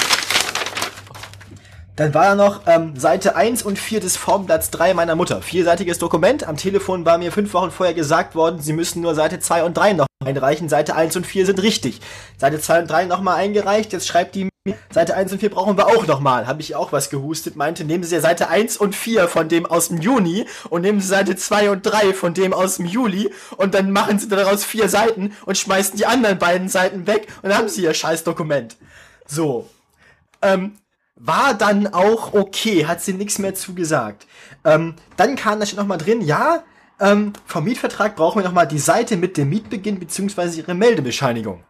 Dann 1.96 2.14
war 2.14 2.24
da 2.24 2.34
noch 2.34 2.62
ähm, 2.66 2.96
Seite 2.96 3.36
1 3.36 3.62
und 3.62 3.78
4 3.78 4.00
des 4.00 4.16
Formblatts 4.16 4.70
3 4.70 4.94
meiner 4.94 5.16
Mutter. 5.16 5.42
Vierseitiges 5.42 5.98
Dokument. 5.98 6.44
Am 6.48 6.56
Telefon 6.56 7.04
war 7.04 7.18
mir 7.18 7.30
fünf 7.32 7.52
Wochen 7.52 7.70
vorher 7.70 7.94
gesagt 7.94 8.34
worden, 8.34 8.60
sie 8.60 8.72
müssen 8.72 9.02
nur 9.02 9.14
Seite 9.14 9.38
2 9.40 9.64
und 9.64 9.76
3 9.76 9.92
noch 9.94 10.06
einreichen. 10.24 10.68
Seite 10.70 10.94
1 10.94 11.16
und 11.16 11.26
4 11.26 11.44
sind 11.46 11.60
richtig. 11.60 12.00
Seite 12.38 12.58
2 12.60 12.80
und 12.82 12.90
3 12.90 13.04
nochmal 13.04 13.36
eingereicht. 13.36 13.92
Jetzt 13.92 14.06
schreibt 14.06 14.34
die 14.34 14.48
Seite 14.90 15.16
1 15.16 15.32
und 15.32 15.38
4 15.38 15.48
brauchen 15.48 15.78
wir 15.78 15.86
auch 15.86 16.06
nochmal. 16.06 16.46
Habe 16.46 16.60
ich 16.60 16.74
auch 16.76 16.92
was 16.92 17.08
gehustet. 17.08 17.56
Meinte, 17.56 17.84
nehmen 17.84 18.04
Sie 18.04 18.20
Seite 18.20 18.48
1 18.48 18.76
und 18.76 18.94
4 18.94 19.26
von 19.26 19.48
dem 19.48 19.64
aus 19.64 19.88
dem 19.88 20.02
Juni 20.02 20.46
und 20.68 20.82
nehmen 20.82 21.00
Sie 21.00 21.08
Seite 21.08 21.34
2 21.34 21.70
und 21.70 21.82
3 21.82 22.12
von 22.12 22.34
dem 22.34 22.52
aus 22.52 22.76
dem 22.76 22.84
Juli 22.84 23.32
und 23.56 23.72
dann 23.72 23.90
machen 23.90 24.18
Sie 24.18 24.28
daraus 24.28 24.62
vier 24.62 24.90
Seiten 24.90 25.34
und 25.46 25.56
schmeißen 25.56 25.96
die 25.96 26.04
anderen 26.04 26.38
beiden 26.38 26.68
Seiten 26.68 27.06
weg 27.06 27.28
und 27.40 27.48
dann 27.48 27.56
haben 27.56 27.68
Sie 27.70 27.84
Ihr 27.84 27.94
scheiß 27.94 28.22
Dokument. 28.24 28.76
So. 29.26 29.66
Ähm, 30.42 30.76
war 31.16 31.54
dann 31.54 31.86
auch 31.86 32.34
okay, 32.34 32.86
hat 32.86 33.00
sie 33.00 33.14
nichts 33.14 33.38
mehr 33.38 33.54
zugesagt. 33.54 34.26
Ähm, 34.64 34.94
dann 35.16 35.36
kam 35.36 35.60
da 35.60 35.66
steht 35.66 35.78
noch 35.78 35.86
mal 35.86 35.98
drin, 35.98 36.20
ja, 36.20 36.64
ähm, 36.98 37.32
vom 37.46 37.64
Mietvertrag 37.64 38.14
brauchen 38.14 38.40
wir 38.40 38.44
noch 38.44 38.52
mal 38.52 38.66
die 38.66 38.78
Seite 38.78 39.16
mit 39.16 39.38
dem 39.38 39.48
Mietbeginn 39.48 39.98
beziehungsweise 39.98 40.60
ihre 40.60 40.74
Meldebescheinigung. 40.74 41.64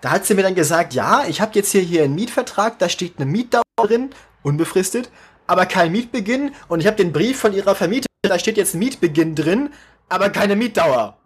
Da 0.00 0.10
hat 0.10 0.26
sie 0.26 0.34
mir 0.34 0.42
dann 0.42 0.54
gesagt, 0.54 0.94
ja, 0.94 1.24
ich 1.26 1.40
habe 1.40 1.52
jetzt 1.54 1.72
hier 1.72 1.80
hier 1.80 2.04
einen 2.04 2.14
Mietvertrag, 2.14 2.78
da 2.78 2.88
steht 2.88 3.14
eine 3.16 3.26
Mietdauer 3.26 3.62
drin, 3.76 4.10
unbefristet, 4.42 5.10
aber 5.46 5.66
kein 5.66 5.90
Mietbeginn 5.90 6.54
und 6.68 6.80
ich 6.80 6.86
habe 6.86 6.96
den 6.96 7.12
Brief 7.12 7.40
von 7.40 7.52
ihrer 7.52 7.74
Vermieterin, 7.74 8.06
da 8.22 8.38
steht 8.38 8.56
jetzt 8.56 8.74
Mietbeginn 8.74 9.34
drin, 9.34 9.70
aber 10.08 10.30
keine 10.30 10.54
Mietdauer. 10.54 11.18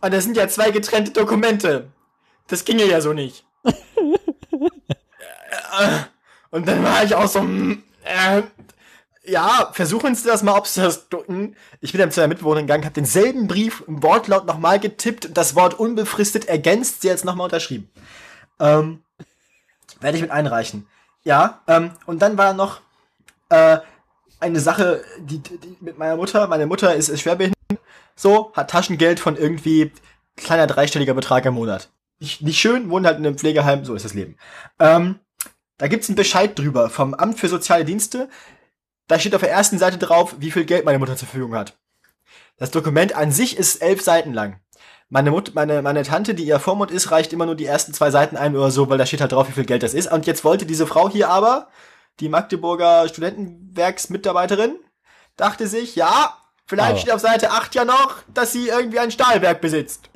Und 0.00 0.12
das 0.12 0.24
sind 0.24 0.36
ja 0.36 0.46
zwei 0.48 0.70
getrennte 0.70 1.12
Dokumente. 1.12 1.88
Das 2.46 2.64
ginge 2.64 2.84
ja 2.84 3.00
so 3.00 3.12
nicht. 3.12 3.46
Und 6.50 6.66
dann 6.66 6.82
war 6.82 7.04
ich 7.04 7.14
auch 7.14 7.28
so, 7.28 7.42
mm, 7.42 7.82
äh, 8.04 8.42
ja, 9.28 9.70
versuchen 9.72 10.14
Sie 10.14 10.26
das 10.26 10.42
mal, 10.42 10.56
ob 10.56 10.66
Sie 10.66 10.80
das 10.80 11.08
drücken. 11.08 11.56
Ich 11.80 11.92
bin 11.92 12.00
dann 12.00 12.10
zu 12.10 12.20
der 12.20 12.28
Mitbewohnerin 12.28 12.66
gegangen, 12.66 12.84
habe 12.84 12.94
denselben 12.94 13.46
Brief 13.46 13.84
im 13.86 14.02
Wortlaut 14.02 14.46
nochmal 14.46 14.80
getippt 14.80 15.26
und 15.26 15.36
das 15.36 15.54
Wort 15.54 15.74
unbefristet 15.74 16.46
ergänzt, 16.46 17.02
sie 17.02 17.08
jetzt 17.08 17.24
nochmal 17.24 17.44
unterschrieben. 17.44 17.90
Ähm, 18.58 19.02
werde 20.00 20.16
ich 20.16 20.22
mit 20.22 20.30
einreichen. 20.30 20.86
Ja, 21.24 21.60
ähm, 21.66 21.92
und 22.06 22.22
dann 22.22 22.38
war 22.38 22.54
noch 22.54 22.80
äh, 23.50 23.78
eine 24.40 24.60
Sache, 24.60 25.04
die, 25.18 25.38
die 25.38 25.76
mit 25.80 25.98
meiner 25.98 26.16
Mutter, 26.16 26.46
meine 26.46 26.66
Mutter 26.66 26.94
ist, 26.94 27.08
ist 27.08 27.20
schwerbehindert, 27.20 27.56
so, 28.14 28.52
hat 28.54 28.70
Taschengeld 28.70 29.20
von 29.20 29.36
irgendwie 29.36 29.92
kleiner 30.36 30.66
dreistelliger 30.66 31.14
Betrag 31.14 31.44
im 31.44 31.54
Monat. 31.54 31.90
Nicht, 32.20 32.42
nicht 32.42 32.58
schön, 32.58 32.90
wohnt 32.90 33.06
halt 33.06 33.18
in 33.18 33.26
einem 33.26 33.38
Pflegeheim, 33.38 33.84
so 33.84 33.94
ist 33.94 34.04
das 34.04 34.14
Leben. 34.14 34.36
Ähm, 34.80 35.20
da 35.76 35.86
gibt's 35.86 36.08
einen 36.08 36.16
Bescheid 36.16 36.58
drüber 36.58 36.90
vom 36.90 37.14
Amt 37.14 37.38
für 37.38 37.48
Soziale 37.48 37.84
Dienste. 37.84 38.28
Da 39.08 39.18
steht 39.18 39.34
auf 39.34 39.40
der 39.40 39.50
ersten 39.50 39.78
Seite 39.78 39.98
drauf, 39.98 40.36
wie 40.38 40.50
viel 40.50 40.64
Geld 40.64 40.84
meine 40.84 40.98
Mutter 40.98 41.16
zur 41.16 41.28
Verfügung 41.28 41.54
hat. 41.54 41.76
Das 42.58 42.70
Dokument 42.70 43.14
an 43.14 43.32
sich 43.32 43.56
ist 43.56 43.82
elf 43.82 44.02
Seiten 44.02 44.32
lang. 44.32 44.60
Meine, 45.08 45.30
Mut 45.30 45.54
meine, 45.54 45.80
meine 45.80 46.02
Tante, 46.02 46.34
die 46.34 46.44
ihr 46.44 46.60
Vormund 46.60 46.90
ist, 46.90 47.10
reicht 47.10 47.32
immer 47.32 47.46
nur 47.46 47.54
die 47.54 47.64
ersten 47.64 47.94
zwei 47.94 48.10
Seiten 48.10 48.36
ein 48.36 48.54
oder 48.54 48.70
so, 48.70 48.90
weil 48.90 48.98
da 48.98 49.06
steht 49.06 49.22
halt 49.22 49.32
drauf, 49.32 49.48
wie 49.48 49.52
viel 49.52 49.64
Geld 49.64 49.82
das 49.82 49.94
ist. 49.94 50.12
Und 50.12 50.26
jetzt 50.26 50.44
wollte 50.44 50.66
diese 50.66 50.86
Frau 50.86 51.08
hier 51.08 51.30
aber, 51.30 51.68
die 52.20 52.28
Magdeburger 52.28 53.08
Studentenwerksmitarbeiterin, 53.08 54.76
dachte 55.36 55.66
sich, 55.66 55.96
ja, 55.96 56.36
vielleicht 56.66 56.90
Aber. 56.90 56.98
steht 56.98 57.12
auf 57.12 57.20
Seite 57.20 57.52
8 57.52 57.74
ja 57.74 57.86
noch, 57.86 58.22
dass 58.34 58.52
sie 58.52 58.68
irgendwie 58.68 58.98
ein 58.98 59.10
Stahlwerk 59.10 59.62
besitzt. 59.62 60.10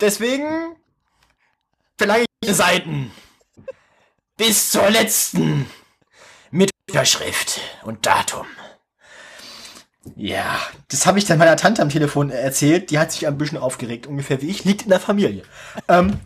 Deswegen 0.00 0.76
verlange 1.98 2.24
ich 2.40 2.54
Seiten. 2.54 3.10
Bis 4.38 4.70
zur 4.70 4.88
letzten. 4.88 5.68
Mit 6.56 6.70
Unterschrift 6.88 7.60
und 7.84 8.06
Datum. 8.06 8.46
Ja, 10.14 10.58
das 10.88 11.04
habe 11.04 11.18
ich 11.18 11.26
dann 11.26 11.36
meiner 11.36 11.56
Tante 11.56 11.82
am 11.82 11.90
Telefon 11.90 12.30
erzählt. 12.30 12.90
Die 12.90 12.98
hat 12.98 13.12
sich 13.12 13.26
ein 13.26 13.36
bisschen 13.36 13.58
aufgeregt, 13.58 14.06
ungefähr 14.06 14.40
wie 14.40 14.48
ich. 14.48 14.64
Liegt 14.64 14.82
in 14.82 14.88
der 14.88 15.00
Familie. 15.00 15.42
Ähm, 15.88 16.18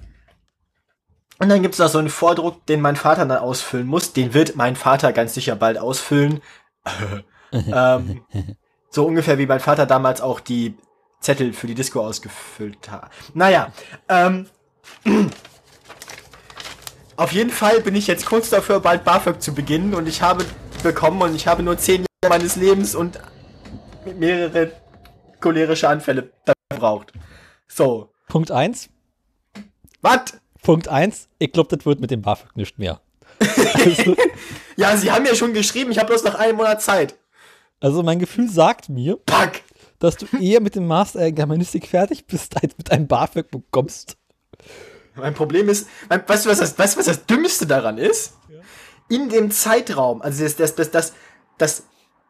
und 1.40 1.48
dann 1.48 1.62
gibt's 1.62 1.78
noch 1.78 1.88
so 1.88 1.98
einen 1.98 2.10
Vordruck, 2.10 2.64
den 2.66 2.80
mein 2.80 2.94
Vater 2.94 3.26
dann 3.26 3.38
ausfüllen 3.38 3.88
muss. 3.88 4.12
Den 4.12 4.32
wird 4.32 4.54
mein 4.54 4.76
Vater 4.76 5.12
ganz 5.12 5.34
sicher 5.34 5.56
bald 5.56 5.78
ausfüllen. 5.78 6.40
ähm, 7.52 8.22
so 8.90 9.06
ungefähr 9.06 9.38
wie 9.38 9.46
mein 9.46 9.60
Vater 9.60 9.86
damals 9.86 10.20
auch 10.20 10.38
die 10.38 10.76
Zettel 11.20 11.54
für 11.54 11.66
die 11.66 11.74
Disco 11.74 12.06
ausgefüllt 12.06 12.88
hat. 12.88 13.10
Naja, 13.34 13.72
ähm, 14.08 14.46
auf 17.20 17.32
jeden 17.32 17.50
Fall 17.50 17.80
bin 17.80 17.94
ich 17.94 18.06
jetzt 18.06 18.24
kurz 18.24 18.48
dafür, 18.48 18.80
bald 18.80 19.04
BAföG 19.04 19.42
zu 19.42 19.54
beginnen 19.54 19.92
und 19.92 20.08
ich 20.08 20.22
habe 20.22 20.42
bekommen 20.82 21.20
und 21.20 21.34
ich 21.34 21.46
habe 21.46 21.62
nur 21.62 21.76
zehn 21.76 22.06
Jahre 22.22 22.38
meines 22.38 22.56
Lebens 22.56 22.94
und 22.94 23.20
mehrere 24.18 24.72
cholerische 25.38 25.86
Anfälle 25.86 26.32
gebraucht. 26.70 27.12
So. 27.68 28.10
Punkt 28.28 28.50
1. 28.50 28.88
Was? 30.00 30.40
Punkt 30.62 30.88
1. 30.88 31.28
Ich 31.38 31.52
glaube, 31.52 31.76
das 31.76 31.84
wird 31.84 32.00
mit 32.00 32.10
dem 32.10 32.22
BAföG 32.22 32.56
nicht 32.56 32.78
mehr. 32.78 33.02
Also, 33.74 34.16
Ja, 34.76 34.96
sie 34.96 35.12
haben 35.12 35.26
ja 35.26 35.34
schon 35.34 35.52
geschrieben, 35.52 35.90
ich 35.90 35.98
habe 35.98 36.08
bloß 36.08 36.24
noch 36.24 36.36
einen 36.36 36.56
Monat 36.56 36.80
Zeit. 36.80 37.16
also 37.80 38.02
mein 38.02 38.18
Gefühl 38.18 38.48
sagt 38.48 38.88
mir, 38.88 39.18
Pack! 39.26 39.62
dass 39.98 40.16
du 40.16 40.26
eher 40.38 40.62
mit 40.62 40.74
dem 40.74 40.86
Master 40.86 41.26
in 41.26 41.34
Germanistik 41.34 41.86
fertig 41.86 42.26
bist, 42.26 42.56
als 42.62 42.78
mit 42.78 42.90
einem 42.90 43.06
BAföG 43.06 43.50
bekommst. 43.50 44.16
Mein 45.20 45.34
Problem 45.34 45.68
ist, 45.68 45.88
mein, 46.08 46.22
weißt, 46.26 46.46
du, 46.46 46.50
was 46.50 46.58
das, 46.58 46.78
weißt 46.78 46.96
was 46.96 47.06
das 47.06 47.26
Dümmste 47.26 47.66
daran 47.66 47.98
ist? 47.98 48.34
In 49.08 49.28
dem 49.28 49.50
Zeitraum, 49.50 50.22
also 50.22 50.44
das, 50.44 50.56
das, 50.56 50.74
das, 50.74 50.90
das, 50.90 51.12
das 51.58 51.82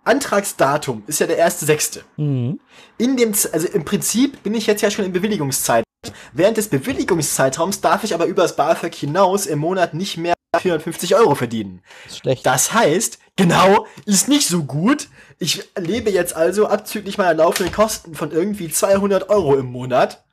Antragsdatum 0.05 1.03
ist 1.07 1.21
ja 1.21 1.27
der 1.27 1.37
erste 1.37 1.67
Sechste. 1.67 2.05
Mhm. 2.17 2.59
In 2.97 3.17
dem, 3.17 3.33
also 3.53 3.69
im 3.69 3.85
Prinzip 3.85 4.43
bin 4.43 4.55
ich 4.55 4.67
jetzt 4.67 4.81
ja 4.81 4.91
schon 4.91 5.05
im 5.05 5.13
Bewilligungszeit. 5.13 5.85
Während 6.33 6.57
des 6.57 6.69
Bewilligungszeitraums 6.69 7.81
darf 7.81 8.05
ich 8.05 8.15
aber 8.15 8.25
übers 8.25 8.57
BAföG 8.57 8.95
hinaus 8.95 9.47
im 9.47 9.59
Monat 9.59 9.93
nicht 9.93 10.17
mehr 10.17 10.35
450 10.59 11.15
Euro 11.15 11.35
verdienen. 11.35 11.83
Ist 12.07 12.19
schlecht. 12.19 12.47
Das 12.47 12.73
heißt, 12.73 13.19
genau, 13.37 13.87
ist 14.07 14.29
nicht 14.29 14.49
so 14.49 14.65
gut. 14.65 15.09
Ich 15.39 15.71
lebe 15.77 16.11
jetzt 16.11 16.35
also 16.35 16.67
abzüglich 16.67 17.19
meiner 17.19 17.35
laufenden 17.35 17.73
Kosten 17.73 18.15
von 18.15 18.33
irgendwie 18.33 18.71
200 18.71 19.29
Euro 19.29 19.57
im 19.57 19.67
Monat. 19.67 20.25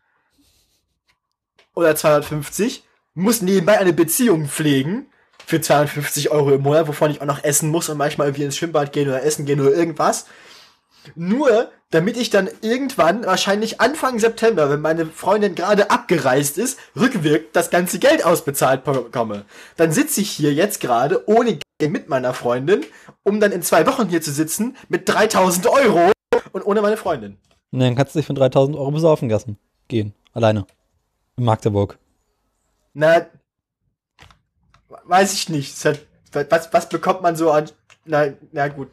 Oder 1.78 1.96
250. 1.96 2.84
Muss 3.14 3.44
nebenbei 3.44 3.78
eine 3.78 3.94
Beziehung 3.94 4.48
pflegen. 4.48 5.06
Für 5.46 5.62
250 5.62 6.32
Euro 6.32 6.52
im 6.52 6.64
Monat, 6.64 6.88
wovon 6.88 7.12
ich 7.12 7.22
auch 7.22 7.28
noch 7.28 7.44
essen 7.44 7.70
muss 7.70 7.88
und 7.88 8.00
manchmal 8.00 8.28
irgendwie 8.28 8.46
ins 8.46 8.58
Schwimmbad 8.58 8.92
gehen 8.92 9.08
oder 9.08 9.22
essen 9.22 9.46
gehen 9.46 9.62
oder 9.62 9.74
irgendwas. 9.74 10.26
Nur, 11.14 11.70
damit 11.92 12.18
ich 12.18 12.32
dann 12.32 12.50
irgendwann, 12.62 13.28
wahrscheinlich 13.28 13.80
Anfang 13.80 14.18
September, 14.18 14.72
wenn 14.72 14.82
meine 14.82 15.06
Freundin 15.06 15.54
gerade 15.54 15.92
abgereist 15.92 16.58
ist, 16.58 16.80
rückwirkend 17.00 17.56
das 17.56 17.70
ganze 17.70 18.00
Geld 18.00 18.26
ausbezahlt 18.26 18.84
bekomme. 18.84 19.46
Dann 19.76 19.92
sitze 19.92 20.20
ich 20.22 20.32
hier 20.32 20.54
jetzt 20.54 20.80
gerade 20.80 21.30
ohne 21.30 21.60
Geld 21.78 21.92
mit 21.92 22.10
meiner 22.10 22.34
Freundin, 22.34 22.84
um 23.22 23.40
dann 23.40 23.52
in 23.52 23.62
zwei 23.62 23.86
Wochen 23.86 24.10
hier 24.10 24.24
zu 24.24 24.32
sitzen 24.32 24.76
mit 24.90 25.08
3000 25.08 25.68
Euro 25.68 26.12
und 26.54 26.66
ohne 26.66 26.82
meine 26.82 26.98
Freundin. 26.98 27.38
Und 27.72 27.82
dann 27.82 27.96
kannst 27.96 28.16
du 28.16 28.20
dich 28.20 28.26
von 28.26 28.36
3000 28.36 28.76
Euro 28.76 28.90
besaufen 28.90 29.30
lassen. 29.30 29.60
Gehen. 29.88 30.16
Alleine. 30.34 30.66
In 31.38 31.46
Magdeburg. 31.46 31.98
Na, 32.94 33.28
weiß 35.06 35.34
ich 35.34 35.50
nicht. 35.50 35.76
Was, 36.32 36.74
was 36.74 36.90
bekommt 36.90 37.22
man 37.22 37.36
so 37.36 37.52
an, 37.52 37.70
na, 38.06 38.28
na 38.52 38.68
gut. 38.68 38.90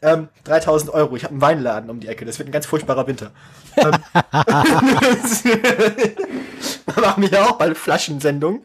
Ähm, 0.00 0.28
3000 0.44 0.90
Euro. 0.92 1.16
Ich 1.16 1.24
habe 1.24 1.32
einen 1.32 1.42
Weinladen 1.42 1.90
um 1.90 2.00
die 2.00 2.08
Ecke. 2.08 2.24
Das 2.24 2.38
wird 2.38 2.48
ein 2.48 2.52
ganz 2.52 2.66
furchtbarer 2.66 3.06
Winter. 3.06 3.30
ähm, 3.76 3.90
machen 6.96 7.22
wir 7.22 7.30
ja 7.30 7.46
auch 7.46 7.58
bald 7.58 7.76
Flaschensendung. 7.76 8.64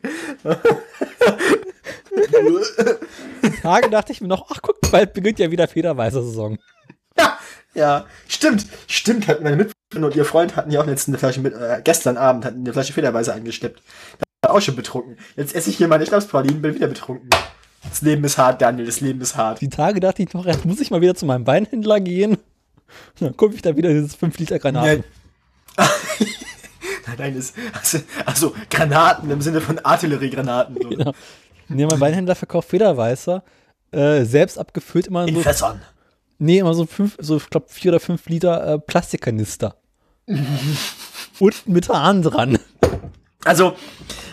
Tage 3.62 3.90
dachte 3.90 4.14
ich 4.14 4.22
mir 4.22 4.28
noch, 4.28 4.46
ach 4.50 4.62
guck, 4.62 4.80
bald 4.92 5.14
beginnt 5.14 5.40
ja 5.40 5.52
wieder 5.52 5.68
Federweißer-Saison. 5.68 6.58
Ja, 7.18 7.38
ja, 7.74 8.06
stimmt, 8.28 8.66
stimmt, 8.88 9.28
hatten 9.28 9.44
meine 9.44 9.56
Mitbewohner 9.56 10.08
und 10.08 10.16
ihr 10.16 10.26
Freund 10.26 10.56
hatten 10.56 10.72
ja 10.72 10.82
auch 10.82 10.86
letztens 10.86 11.14
eine 11.14 11.18
Flasche 11.20 11.42
mit, 11.42 11.54
äh, 11.54 11.82
gestern 11.84 12.18
Abend 12.18 12.46
hatten 12.46 12.60
eine 12.60 12.74
Flasche 12.74 12.94
Federweißer 12.94 13.34
angeschleppt. 13.34 13.82
Da 14.20 14.50
war 14.50 14.58
auch 14.58 14.62
schon 14.62 14.76
betrunken. 14.76 15.18
Jetzt 15.36 15.56
esse 15.56 15.70
ich 15.70 15.78
hier 15.78 15.88
meine 15.88 16.06
Schnapspralinen, 16.06 16.62
bin 16.62 16.76
wieder 16.76 16.88
betrunken. 16.88 17.30
Das 17.84 18.02
Leben 18.02 18.24
ist 18.24 18.38
hart, 18.38 18.62
Daniel, 18.62 18.86
das 18.86 19.02
Leben 19.02 19.22
ist 19.22 19.36
hart. 19.36 19.62
Die 19.62 19.70
Tage 19.70 20.00
dachte 20.00 20.22
ich 20.22 20.34
noch, 20.34 20.46
jetzt 20.46 20.66
muss 20.66 20.80
ich 20.80 20.92
mal 20.92 21.02
wieder 21.02 21.16
zu 21.16 21.26
meinem 21.26 21.48
Weinhändler 21.48 22.00
gehen. 22.00 22.38
Dann 23.20 23.36
gucke 23.38 23.56
ich 23.56 23.62
da 23.62 23.76
wieder 23.76 23.90
dieses 23.90 24.16
5 24.16 24.38
Liter 24.38 24.60
Granaten. 24.60 25.04
Ja. 25.78 25.88
nein, 27.08 27.16
nein, 27.18 27.36
ist, 27.36 27.56
also, 27.74 28.00
also 28.26 28.56
Granaten 28.70 29.32
im 29.32 29.42
Sinne 29.42 29.62
von 29.62 29.80
Artilleriegranaten. 29.80 30.78
So. 30.82 30.90
Genau. 30.90 31.14
Nee, 31.70 31.86
mein 31.86 32.00
Weinhändler 32.00 32.36
verkauft 32.36 32.70
Federweißer, 32.70 33.44
äh, 33.92 34.26
selbst 34.26 34.60
abgefüllt 34.60 35.08
immer 35.08 35.26
In 35.28 35.36
so. 35.36 35.42
Fässern. 35.42 35.82
Nee, 36.44 36.58
immer 36.58 36.74
so 36.74 36.88
fünf, 36.88 37.18
so 37.20 37.38
ich 37.38 37.52
glaube 37.52 37.68
vier 37.70 37.92
oder 37.92 38.00
fünf 38.00 38.28
Liter 38.28 38.66
äh, 38.66 38.80
Plastikkanister. 38.80 39.76
Und 41.40 41.68
mit 41.68 41.88
Hahn 41.88 42.24
dran. 42.24 42.58
Also, 43.46 43.76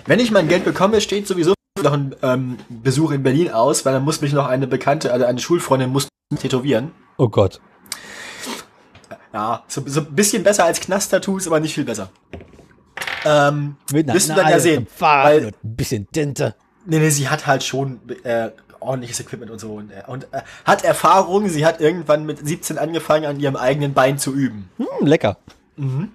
wenn 0.06 0.18
ich 0.18 0.30
mein 0.30 0.48
Geld 0.48 0.64
bekomme, 0.64 1.02
steht 1.02 1.26
sowieso 1.26 1.52
noch 1.82 1.92
ein 1.92 2.16
ähm, 2.22 2.56
Besuch 2.70 3.10
in 3.10 3.22
Berlin 3.22 3.50
aus, 3.50 3.84
weil 3.84 3.92
dann 3.92 4.04
muss 4.04 4.22
mich 4.22 4.32
noch 4.32 4.46
eine 4.46 4.66
Bekannte, 4.66 5.12
also 5.12 5.26
eine 5.26 5.38
Schulfreundin 5.38 5.90
muss 5.90 6.08
tätowieren. 6.38 6.92
Oh 7.18 7.28
Gott. 7.28 7.60
Ja, 9.34 9.64
so, 9.68 9.82
so 9.84 10.00
ein 10.00 10.14
bisschen 10.14 10.42
besser 10.42 10.64
als 10.64 10.80
Knast-Tattoos, 10.80 11.46
aber 11.46 11.60
nicht 11.60 11.74
viel 11.74 11.84
besser. 11.84 12.08
Ähm, 13.26 13.76
Mit 13.92 14.10
wirst 14.14 14.30
du 14.30 14.34
dann 14.34 14.48
ja 14.48 14.58
sehen. 14.58 14.86
Weil, 14.98 15.48
ein 15.48 15.76
bisschen 15.76 16.08
Tinte. 16.10 16.54
nee, 16.86 17.00
nee, 17.00 17.10
sie 17.10 17.28
hat 17.28 17.46
halt 17.46 17.62
schon 17.64 18.00
äh, 18.24 18.50
ordentliches 18.80 19.20
Equipment 19.20 19.50
und 19.50 19.58
so 19.58 19.74
und, 19.74 19.90
äh, 19.90 20.02
und 20.06 20.24
äh, 20.32 20.42
hat 20.64 20.84
Erfahrung. 20.84 21.48
Sie 21.48 21.64
hat 21.66 21.80
irgendwann 21.80 22.24
mit 22.26 22.46
17 22.46 22.78
angefangen, 22.78 23.24
an 23.26 23.40
ihrem 23.40 23.56
eigenen 23.56 23.94
Bein 23.94 24.18
zu 24.18 24.34
üben. 24.34 24.70
Hm, 24.78 25.06
lecker. 25.06 25.36
Mhm. 25.76 26.12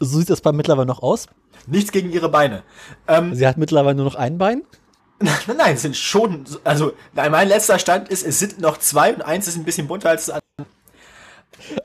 So 0.00 0.18
sieht 0.18 0.30
das 0.30 0.40
bei 0.40 0.52
mittlerweile 0.52 0.86
noch 0.86 1.02
aus. 1.02 1.26
Nichts 1.66 1.92
gegen 1.92 2.10
ihre 2.10 2.28
Beine. 2.28 2.62
Ähm, 3.06 3.34
Sie 3.34 3.46
hat 3.46 3.56
mittlerweile 3.56 3.94
nur 3.94 4.04
noch 4.06 4.16
ein 4.16 4.36
Bein. 4.38 4.62
nein, 5.20 5.56
nein, 5.56 5.74
es 5.76 5.82
sind 5.82 5.96
schon, 5.96 6.44
so- 6.46 6.58
also 6.64 6.92
mein 7.14 7.46
letzter 7.48 7.78
Stand 7.78 8.08
ist, 8.08 8.26
es 8.26 8.40
sind 8.40 8.60
noch 8.60 8.78
zwei 8.78 9.14
und 9.14 9.22
eins 9.22 9.46
ist 9.46 9.56
ein 9.56 9.62
bisschen 9.64 9.86
bunter 9.86 10.10
als 10.10 10.26
das 10.26 10.40
andere. 10.58 10.70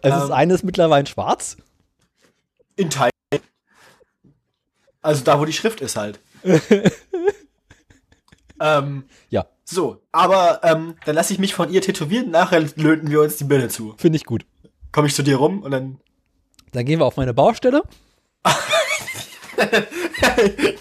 Also 0.02 0.20
das 0.20 0.30
Ähm. 0.30 0.34
eine 0.36 0.54
ist 0.56 0.64
mittlerweile 0.64 1.06
schwarz. 1.06 1.58
In 2.76 2.90
Teil. 2.90 3.12
Also 5.04 5.24
da, 5.24 5.40
wo 5.40 5.46
die 5.46 5.54
Schrift 5.54 5.82
ist 5.82 5.96
halt. 5.96 6.20
ähm, 8.60 9.06
Ja, 9.30 9.46
so, 9.64 10.02
aber 10.12 10.62
ähm, 10.64 10.96
dann 11.06 11.16
lasse 11.16 11.34
ich 11.34 11.40
mich 11.40 11.54
von 11.54 11.70
ihr 11.72 11.82
tätowieren, 11.82 12.32
nachher 12.32 12.62
löten 12.76 13.12
wir 13.12 13.22
uns 13.22 13.38
die 13.38 13.44
Birne 13.44 13.68
zu. 13.68 13.96
finde 13.98 14.16
ich 14.16 14.26
gut. 14.26 14.46
Komme 14.92 15.08
ich 15.08 15.16
zu 15.16 15.24
dir 15.24 15.36
rum 15.38 15.62
und 15.62 15.72
dann 15.72 16.00
Dann 16.72 16.86
gehen 16.86 17.00
wir 17.00 17.06
auf 17.06 17.18
meine 17.18 17.34
Baustelle. 17.34 17.84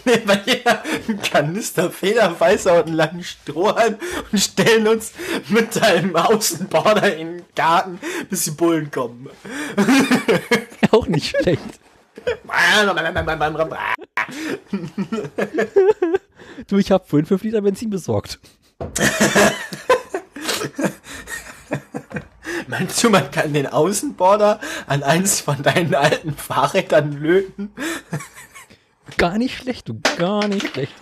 nehmen 0.04 0.28
wir 0.28 0.44
hier 0.44 0.82
einen 1.08 1.20
Kanister 1.20 1.90
Federweißer 1.90 2.74
und 2.74 2.86
einen 2.86 2.96
langen 2.96 3.24
Strohhalm 3.24 3.96
und 4.30 4.38
stellen 4.38 4.86
uns 4.86 5.12
mit 5.48 5.74
deinem 5.76 6.14
Außenborder 6.14 7.16
in 7.16 7.38
den 7.38 7.44
Garten, 7.54 7.98
bis 8.30 8.44
die 8.44 8.50
Bullen 8.52 8.90
kommen. 8.90 9.28
Auch 10.92 11.06
nicht 11.08 11.36
schlecht. 11.36 11.60
Du, 16.66 16.78
ich 16.78 16.90
habe 16.90 17.04
vorhin 17.06 17.26
5 17.26 17.42
Liter 17.42 17.60
Benzin 17.60 17.90
besorgt. 17.90 18.40
Meinst 22.68 23.02
du, 23.02 23.10
man 23.10 23.30
kann 23.30 23.52
den 23.52 23.66
Außenborder 23.66 24.58
an 24.86 25.02
eins 25.02 25.40
von 25.40 25.62
deinen 25.62 25.94
alten 25.94 26.34
Fahrrädern 26.34 27.12
löten? 27.12 27.72
Gar 29.18 29.38
nicht 29.38 29.56
schlecht, 29.56 29.88
du, 29.88 30.00
gar 30.18 30.48
nicht 30.48 30.66
schlecht. 30.66 30.92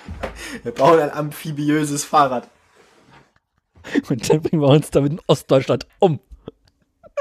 Wir 0.62 0.72
brauchen 0.72 1.00
ein 1.00 1.10
amphibiöses 1.10 2.04
Fahrrad. 2.04 2.46
Und 4.08 4.28
dann 4.28 4.42
bringen 4.42 4.60
wir 4.60 4.68
uns 4.68 4.90
damit 4.90 5.12
in 5.12 5.20
Ostdeutschland 5.26 5.86
um. 6.00 6.20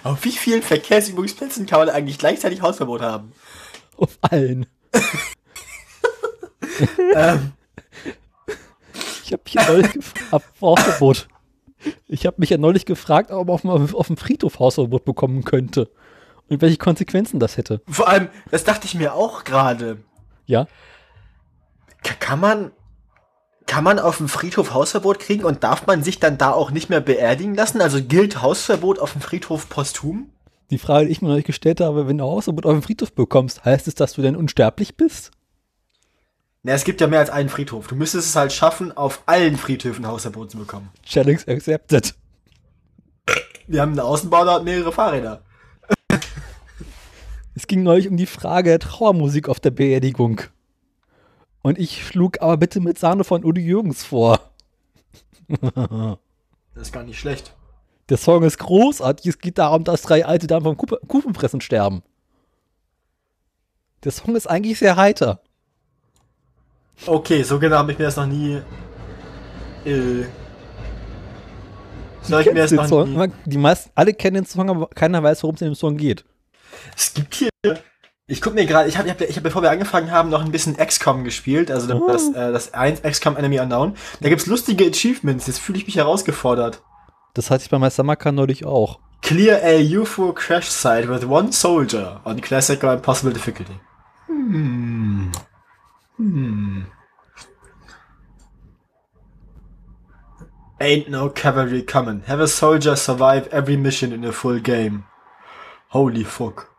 Auf 0.04 0.22
wie 0.24 0.32
vielen 0.50 0.62
Verkehrsübungsplätzen 0.62 1.66
kann 1.66 1.78
man 1.80 1.88
eigentlich 1.90 2.18
gleichzeitig 2.18 2.60
Hausverbot 2.62 3.00
haben? 3.02 3.32
Auf 3.96 4.18
allen. 4.22 4.66
ähm, 7.14 7.52
Ich 9.24 9.32
habe 9.32 9.42
mich 9.44 9.54
ja 9.54 9.66
neulich 9.70 9.92
gefragt, 9.92 10.44
Hausverbot. 10.60 11.28
Ich 12.08 12.26
habe 12.26 12.36
mich 12.38 12.50
ja 12.50 12.58
neulich 12.58 12.84
gefragt, 12.84 13.30
ob 13.30 13.46
man 13.64 13.72
auf, 13.74 13.86
dem- 13.90 13.94
auf 13.96 14.06
dem 14.08 14.16
Friedhof 14.16 14.58
Hausverbot 14.58 15.04
bekommen 15.04 15.44
könnte. 15.44 15.88
Und 16.48 16.60
welche 16.62 16.78
Konsequenzen 16.78 17.38
das 17.38 17.56
hätte. 17.56 17.80
vor 17.88 18.08
allem, 18.08 18.28
das 18.50 18.64
dachte 18.64 18.86
ich 18.86 18.94
mir 18.96 19.14
auch 19.14 19.44
gerade. 19.44 19.98
Ja? 20.46 20.66
Ka- 22.02 22.14
Kann 22.18 22.40
man, 22.40 22.72
kann 23.66 23.84
man 23.84 24.00
auf 24.00 24.16
dem 24.16 24.28
Friedhof 24.28 24.74
Hausverbot 24.74 25.20
kriegen 25.20 25.44
und 25.44 25.62
darf 25.62 25.86
man 25.86 26.02
sich 26.02 26.18
dann 26.18 26.36
da 26.38 26.50
auch 26.50 26.72
nicht 26.72 26.90
mehr 26.90 27.00
beerdigen 27.00 27.54
lassen? 27.54 27.80
Also 27.80 28.02
gilt 28.02 28.42
Hausverbot 28.42 28.98
auf 28.98 29.12
dem 29.12 29.20
Friedhof 29.20 29.68
posthum? 29.68 30.32
Die 30.70 30.78
Frage, 30.78 31.06
die 31.06 31.12
ich 31.12 31.20
mir 31.20 31.28
neulich 31.28 31.44
gestellt 31.44 31.80
habe, 31.80 32.06
wenn 32.06 32.18
du 32.18 32.24
Hausverbot 32.24 32.64
auf 32.64 32.72
dem 32.72 32.82
Friedhof 32.82 33.12
bekommst, 33.12 33.64
heißt 33.64 33.88
es, 33.88 33.96
dass 33.96 34.12
du 34.12 34.22
denn 34.22 34.36
unsterblich 34.36 34.96
bist? 34.96 35.32
Na, 36.62 36.72
es 36.72 36.84
gibt 36.84 37.00
ja 37.00 37.06
mehr 37.06 37.18
als 37.18 37.30
einen 37.30 37.48
Friedhof. 37.48 37.88
Du 37.88 37.96
müsstest 37.96 38.28
es 38.28 38.36
halt 38.36 38.52
schaffen, 38.52 38.96
auf 38.96 39.22
allen 39.26 39.56
Friedhöfen 39.56 40.06
Hausverbot 40.06 40.50
zu 40.50 40.58
bekommen. 40.58 40.90
Challenge 41.02 41.40
accepted. 41.48 42.14
Wir 43.66 43.80
haben 43.80 43.90
einen 43.90 44.00
Außenbau, 44.00 44.44
da 44.44 44.54
hat 44.54 44.64
mehrere 44.64 44.92
Fahrräder. 44.92 45.42
Es 47.56 47.66
ging 47.66 47.82
neulich 47.82 48.08
um 48.08 48.16
die 48.16 48.26
Frage 48.26 48.70
der 48.70 48.78
Trauermusik 48.78 49.48
auf 49.48 49.58
der 49.60 49.72
Beerdigung. 49.72 50.40
Und 51.62 51.78
ich 51.78 52.06
schlug 52.06 52.40
aber 52.40 52.56
bitte 52.56 52.80
mit 52.80 52.98
Sahne 52.98 53.24
von 53.24 53.44
Udi 53.44 53.60
Jürgens 53.60 54.04
vor. 54.04 54.38
Das 56.72 56.86
ist 56.86 56.92
gar 56.92 57.02
nicht 57.02 57.18
schlecht. 57.18 57.54
Der 58.10 58.16
Song 58.16 58.42
ist 58.42 58.58
großartig. 58.58 59.26
Es 59.26 59.38
geht 59.38 59.58
darum, 59.58 59.84
dass 59.84 60.02
drei 60.02 60.26
alte 60.26 60.46
Damen 60.46 60.64
vom 60.64 60.76
Kufenfressen 60.76 61.60
sterben. 61.60 62.02
Der 64.04 64.12
Song 64.12 64.34
ist 64.34 64.48
eigentlich 64.48 64.78
sehr 64.78 64.96
heiter. 64.96 65.40
Okay, 67.06 67.42
so 67.42 67.58
genau 67.58 67.76
habe 67.76 67.92
ich 67.92 67.98
mir 67.98 68.06
das 68.06 68.16
noch 68.16 68.26
nie. 68.26 68.60
Äh, 69.84 70.24
soll 72.22 72.42
ich 72.42 72.46
mir 72.52 72.54
das 72.62 72.72
noch 72.72 72.86
Song, 72.86 73.14
nie. 73.14 73.32
die 73.46 73.56
meisten, 73.58 73.90
alle 73.94 74.12
kennen 74.12 74.34
den 74.34 74.46
Song, 74.46 74.68
aber 74.68 74.88
keiner 74.88 75.22
weiß, 75.22 75.42
worum 75.42 75.54
es 75.54 75.62
in 75.62 75.68
dem 75.68 75.74
Song 75.74 75.96
geht. 75.96 76.24
Es 76.96 77.14
gibt 77.14 77.34
hier. 77.34 77.48
Ich 78.26 78.40
guck 78.40 78.54
mir 78.54 78.64
gerade, 78.66 78.88
ich 78.88 78.96
habe, 78.96 79.08
ich 79.08 79.14
hab, 79.14 79.20
ich 79.22 79.36
hab, 79.36 79.42
bevor 79.42 79.62
wir 79.62 79.70
angefangen 79.70 80.10
haben, 80.12 80.30
noch 80.30 80.44
ein 80.44 80.52
bisschen 80.52 80.76
XCOM 80.76 81.24
gespielt, 81.24 81.70
also 81.70 81.92
Oh. 81.94 82.06
das, 82.08 82.28
äh, 82.28 82.52
das 82.52 82.74
1 82.74 83.02
XCOM 83.02 83.36
Enemy 83.36 83.58
Unknown. 83.60 83.96
Da 84.20 84.28
gibt's 84.28 84.46
lustige 84.46 84.86
Achievements, 84.86 85.46
jetzt 85.46 85.58
fühle 85.58 85.78
ich 85.78 85.86
mich 85.86 85.96
herausgefordert. 85.96 86.80
Das 87.34 87.50
hatte 87.50 87.64
ich 87.64 87.70
bei 87.70 87.78
Meistermarker 87.78 88.32
neulich 88.32 88.64
auch. 88.64 88.98
Clear 89.22 89.60
a 89.62 89.98
UFO 89.98 90.32
crash 90.32 90.68
site 90.68 91.08
with 91.08 91.24
one 91.24 91.52
soldier 91.52 92.20
on 92.24 92.40
classic 92.40 92.82
or 92.82 92.94
impossible 92.94 93.32
difficulty. 93.32 93.78
Hmm. 94.26 95.30
Hmm. 96.16 96.82
Ain't 100.80 101.10
no 101.10 101.28
cavalry 101.28 101.82
coming. 101.82 102.22
Have 102.26 102.40
a 102.40 102.46
soldier 102.46 102.96
survive 102.96 103.46
every 103.52 103.76
mission 103.76 104.12
in 104.12 104.24
a 104.24 104.32
full 104.32 104.60
game. 104.60 105.04
Holy 105.90 106.24
fuck. 106.24 106.70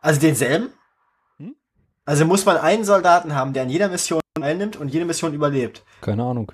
Also 0.00 0.18
denselben? 0.20 0.72
Hm? 1.36 1.54
Also 2.06 2.24
muss 2.24 2.46
man 2.46 2.56
einen 2.56 2.84
Soldaten 2.84 3.34
haben, 3.34 3.52
der 3.52 3.64
an 3.64 3.68
jeder 3.68 3.88
Mission 3.88 4.20
teilnimmt 4.34 4.76
und 4.76 4.88
jede 4.88 5.04
Mission 5.04 5.34
überlebt. 5.34 5.84
Keine 6.00 6.24
Ahnung. 6.24 6.52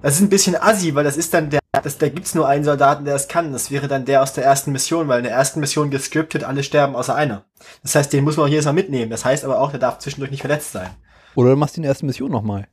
Das 0.00 0.14
ist 0.14 0.20
ein 0.22 0.30
bisschen 0.30 0.56
assi, 0.56 0.94
weil 0.94 1.04
das 1.04 1.16
ist 1.16 1.34
dann 1.34 1.50
der, 1.50 1.60
das, 1.82 1.98
da 1.98 2.08
gibt's 2.08 2.34
nur 2.34 2.48
einen 2.48 2.64
Soldaten, 2.64 3.04
der 3.04 3.14
es 3.14 3.28
kann. 3.28 3.52
Das 3.52 3.70
wäre 3.70 3.88
dann 3.88 4.04
der 4.04 4.22
aus 4.22 4.32
der 4.32 4.44
ersten 4.44 4.72
Mission, 4.72 5.08
weil 5.08 5.18
in 5.18 5.24
der 5.24 5.34
ersten 5.34 5.60
Mission 5.60 5.90
gescriptet, 5.90 6.44
alle 6.44 6.62
sterben 6.62 6.96
außer 6.96 7.14
einer. 7.14 7.44
Das 7.82 7.94
heißt, 7.94 8.12
den 8.12 8.24
muss 8.24 8.36
man 8.36 8.46
auch 8.46 8.50
jedes 8.50 8.64
Mal 8.64 8.72
mitnehmen. 8.72 9.10
Das 9.10 9.24
heißt 9.24 9.44
aber 9.44 9.60
auch, 9.60 9.70
der 9.70 9.80
darf 9.80 9.98
zwischendurch 9.98 10.30
nicht 10.30 10.40
verletzt 10.40 10.72
sein. 10.72 10.90
Oder 11.34 11.50
du 11.50 11.56
machst 11.56 11.76
die 11.76 11.82
erste 11.82 12.06
Mission 12.06 12.30
nochmal. 12.30 12.68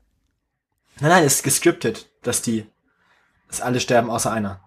Nein, 0.99 1.09
nein, 1.09 1.23
es 1.23 1.35
ist 1.35 1.43
gescriptet, 1.43 2.09
dass 2.21 2.41
die, 2.41 2.67
dass 3.47 3.61
alle 3.61 3.79
sterben 3.79 4.09
außer 4.09 4.31
einer. 4.31 4.61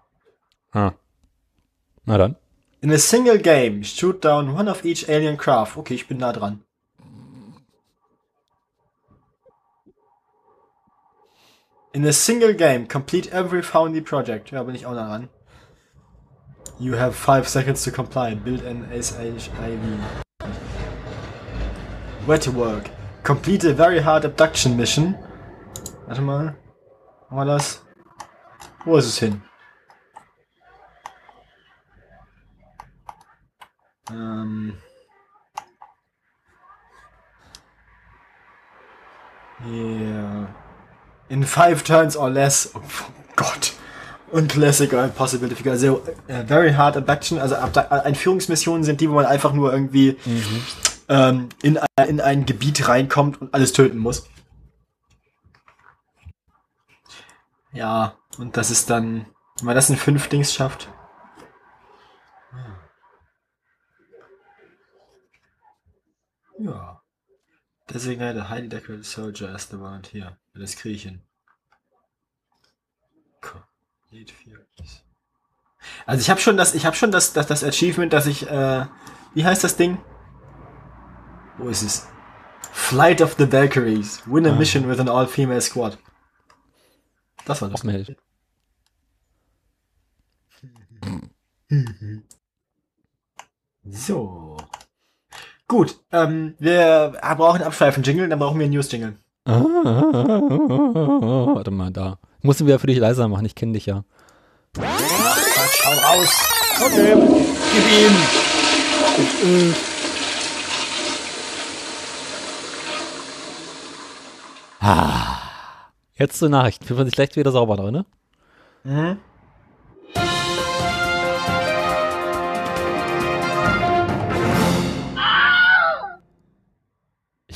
Ah. 0.71 0.91
Na 2.03 2.17
dann. 2.17 2.35
In 2.81 2.91
a 2.91 2.97
single 2.97 3.39
game, 3.39 3.83
shoot 3.83 4.23
down 4.23 4.49
one 4.49 4.69
of 4.69 4.83
each 4.85 5.09
alien 5.09 5.37
craft. 5.37 5.77
Okay, 5.77 5.95
ich 5.95 6.07
bin 6.07 6.17
nah 6.17 6.33
dran. 6.33 6.64
In 11.95 12.03
a 12.03 12.11
single 12.11 12.51
game, 12.51 12.87
complete 12.87 13.31
every 13.31 13.61
Foundry 13.61 14.01
project. 14.01 14.51
Ja, 14.51 14.63
bin 14.63 14.75
ich 14.75 14.85
auch 14.85 14.95
nah. 14.95 15.29
You 16.77 16.95
have 16.95 17.15
five 17.15 17.47
seconds 17.47 17.85
to 17.85 17.91
comply. 17.91 18.35
Build 18.35 18.65
an 18.65 18.85
SHIV. 18.91 20.01
Where 22.25 22.37
to 22.37 22.51
work. 22.51 22.89
Complete 23.23 23.63
a 23.63 23.73
very 23.73 24.01
hard 24.01 24.25
abduction 24.25 24.75
mission. 24.75 25.15
Warte 26.05 26.21
mal. 26.21 26.57
War 27.29 27.45
das? 27.45 27.79
Wo 28.83 28.97
ist 28.97 29.05
es 29.05 29.17
hin? 29.17 29.41
Ähm. 34.11 34.73
Yeah. 39.65 40.64
In 41.29 41.43
five 41.43 41.83
turns 41.83 42.15
or 42.15 42.29
less. 42.29 42.71
Oh 42.75 42.81
Gott. 43.35 43.73
Und 44.31 44.51
Classic 44.51 44.91
or 44.93 45.03
Impossible. 45.03 45.49
Also 45.69 46.01
uh, 46.29 46.45
Very 46.45 46.73
Hard 46.73 46.97
Abduction, 46.97 47.39
also 47.39 47.55
Abdu 47.55 47.79
Einführungsmissionen 47.89 48.83
sind 48.83 49.01
die, 49.01 49.09
wo 49.09 49.15
man 49.15 49.25
einfach 49.25 49.53
nur 49.53 49.71
irgendwie 49.71 50.17
mhm. 50.25 50.63
ähm, 51.09 51.49
in, 51.61 51.79
in 52.07 52.21
ein 52.21 52.45
Gebiet 52.45 52.87
reinkommt 52.87 53.41
und 53.41 53.53
alles 53.53 53.71
töten 53.73 53.97
muss. 53.97 54.27
Ja, 57.71 58.15
und 58.37 58.57
das 58.57 58.71
ist 58.71 58.89
dann, 58.89 59.25
wenn 59.57 59.65
man 59.65 59.75
das 59.75 59.89
in 59.89 59.97
fünf 59.97 60.27
Dings 60.29 60.53
schafft. 60.53 60.89
Ja. 66.57 66.94
Designated 67.95 68.43
highly 68.49 68.67
decorated 68.67 69.05
soldier 69.05 69.47
as 69.55 69.67
the 69.67 69.77
volunteer. 69.77 70.37
Das 70.53 70.75
kriege 70.75 70.95
ich 70.95 71.03
hin. 71.03 71.21
Also 76.05 76.21
ich 76.21 76.29
habe 76.29 76.41
schon 76.41 76.57
das, 76.57 76.75
ich 76.75 76.85
habe 76.85 76.97
schon 76.97 77.11
das, 77.11 77.31
das, 77.31 77.47
das 77.47 77.63
Achievement, 77.63 78.11
dass 78.11 78.25
ich, 78.25 78.49
äh, 78.49 78.85
wie 79.33 79.45
heißt 79.45 79.63
das 79.63 79.77
Ding? 79.77 79.97
Wo 81.57 81.69
ist 81.69 81.83
es? 81.83 82.05
Flight 82.73 83.21
of 83.21 83.35
the 83.37 83.49
Valkyries. 83.49 84.21
Win 84.25 84.45
a 84.45 84.49
ah. 84.49 84.55
mission 84.55 84.89
with 84.89 84.99
an 84.99 85.07
all-female 85.07 85.61
squad. 85.61 85.97
Das 87.45 87.61
war 87.61 87.69
das. 87.69 87.79
Aufmeldet. 87.79 88.17
So. 93.85 94.57
Gut, 95.67 95.99
ähm, 96.11 96.53
wir 96.59 97.13
brauchen 97.37 97.63
Abschweifen-Jingle, 97.63 98.29
dann 98.29 98.37
brauchen 98.39 98.59
wir 98.59 98.65
einen 98.65 98.73
News-Jingle. 98.75 99.17
Ah, 99.45 99.61
warte 101.53 101.71
mal, 101.71 101.91
da. 101.91 102.19
Muss 102.41 102.61
ihn 102.61 102.67
wieder 102.67 102.79
für 102.79 102.87
dich 102.87 102.99
leiser 102.99 103.27
machen, 103.27 103.45
ich 103.45 103.55
kenne 103.55 103.73
dich 103.73 103.87
ja. 103.87 104.03
Ach, 104.79 104.83
Quatsch, 105.53 105.85
hau 105.85 105.93
raus. 105.93 106.29
Okay, 106.85 107.15
gib 107.73 107.85
ihm. 107.91 109.75
Ah. 114.79 115.39
Jetzt 116.17 116.37
zur 116.39 116.49
Nachricht. 116.49 116.83
Fühlt 116.85 116.97
man 116.97 117.07
sich 117.07 117.15
gleich 117.15 117.35
wieder 117.35 117.51
sauber 117.51 117.75
drin, 117.77 117.91
ne? 117.93 118.05
Mhm. 118.83 119.17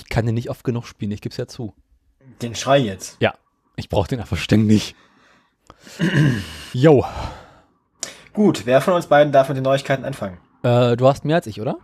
Ich 0.10 0.16
kann 0.16 0.26
den 0.26 0.34
nicht 0.34 0.50
oft 0.50 0.64
genug 0.64 0.88
spielen, 0.88 1.12
ich 1.12 1.22
gebe 1.22 1.34
es 1.34 1.38
ja 1.38 1.46
zu. 1.46 1.76
Den 2.42 2.56
Schrei 2.56 2.80
jetzt? 2.80 3.18
Ja, 3.20 3.36
ich 3.76 3.90
brauche 3.90 4.08
den 4.08 4.20
einfach 4.20 4.38
ständig. 4.38 4.96
Yo. 6.74 7.06
Gut, 8.34 8.66
wer 8.66 8.82
von 8.82 8.96
uns 8.96 9.06
beiden 9.06 9.32
darf 9.32 9.50
mit 9.50 9.58
den 9.58 9.64
Neuigkeiten 9.64 10.06
anfangen? 10.06 10.40
Äh, 10.64 10.98
du 10.98 11.08
hast 11.08 11.26
mehr 11.26 11.36
als 11.36 11.46
ich, 11.46 11.62
oder? 11.62 11.78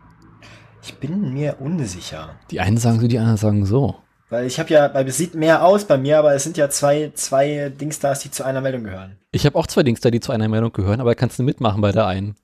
Ich 0.82 0.96
bin 0.96 1.36
mir 1.36 1.58
unsicher. 1.60 2.36
Die 2.50 2.60
einen 2.60 2.78
sagen 2.78 3.00
so, 3.00 3.08
die 3.08 3.20
anderen 3.20 3.38
sagen 3.38 3.64
so. 3.68 4.02
Weil 4.32 4.48
ich 4.48 4.60
habe 4.60 4.74
ja, 4.74 4.92
weil 4.92 5.08
es 5.08 5.18
sieht 5.18 5.36
mehr 5.36 5.64
aus 5.64 5.86
bei 5.86 6.00
mir, 6.00 6.18
aber 6.18 6.34
es 6.34 6.44
sind 6.44 6.58
ja 6.58 6.68
zwei, 6.72 7.12
zwei 7.14 7.70
Dingstars, 7.70 8.22
die 8.22 8.32
zu 8.32 8.44
einer 8.44 8.62
Meldung 8.62 8.86
gehören. 8.86 9.20
Ich 9.32 9.46
habe 9.46 9.56
auch 9.56 9.68
zwei 9.68 9.84
Dingstar, 9.84 10.10
die 10.10 10.20
zu 10.20 10.32
einer 10.32 10.48
Meldung 10.48 10.74
gehören, 10.74 11.00
aber 11.00 11.14
kannst 11.14 11.38
du 11.38 11.44
mitmachen 11.44 11.80
bei 11.80 11.92
der 11.92 12.08
einen. 12.08 12.36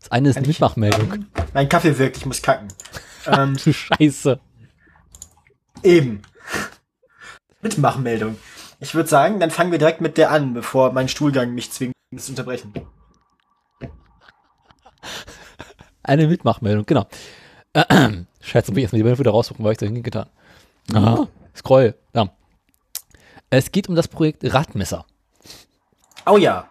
Das 0.00 0.10
eine 0.10 0.30
ist 0.30 0.36
eine 0.36 0.48
Mitmachmeldung. 0.48 1.26
Mein 1.54 1.68
Kaffee 1.68 1.96
wirkt, 1.96 2.16
ich 2.16 2.26
muss 2.26 2.42
kacken. 2.42 2.66
ähm, 3.28 3.56
du 3.62 3.72
Scheiße. 3.72 4.40
Eben. 5.82 6.22
Mitmachmeldung. 7.62 8.36
Ich 8.80 8.94
würde 8.94 9.08
sagen, 9.08 9.40
dann 9.40 9.50
fangen 9.50 9.72
wir 9.72 9.78
direkt 9.78 10.00
mit 10.00 10.16
der 10.16 10.30
an, 10.30 10.54
bevor 10.54 10.92
mein 10.92 11.08
Stuhlgang 11.08 11.54
mich 11.54 11.70
zwingt, 11.70 11.94
das 12.10 12.26
zu 12.26 12.32
unterbrechen. 12.32 12.72
Eine 16.02 16.26
Mitmachmeldung, 16.26 16.86
genau. 16.86 17.06
Äh, 17.74 17.84
Scheiße, 18.40 18.72
muss 18.72 18.78
ich 18.78 18.82
erstmal 18.82 18.98
die 18.98 19.04
Meldung 19.04 19.18
wieder 19.18 19.30
raussuchen, 19.32 19.64
weil 19.64 19.72
ich 19.72 19.78
da 19.78 19.86
hingetan. 19.86 20.28
Aha, 20.94 21.28
Scroll, 21.54 21.94
ja. 22.14 22.30
Es 23.50 23.70
geht 23.70 23.88
um 23.88 23.94
das 23.94 24.08
Projekt 24.08 24.42
Radmesser. 24.42 25.04
Oh 26.26 26.36
ja. 26.36 26.68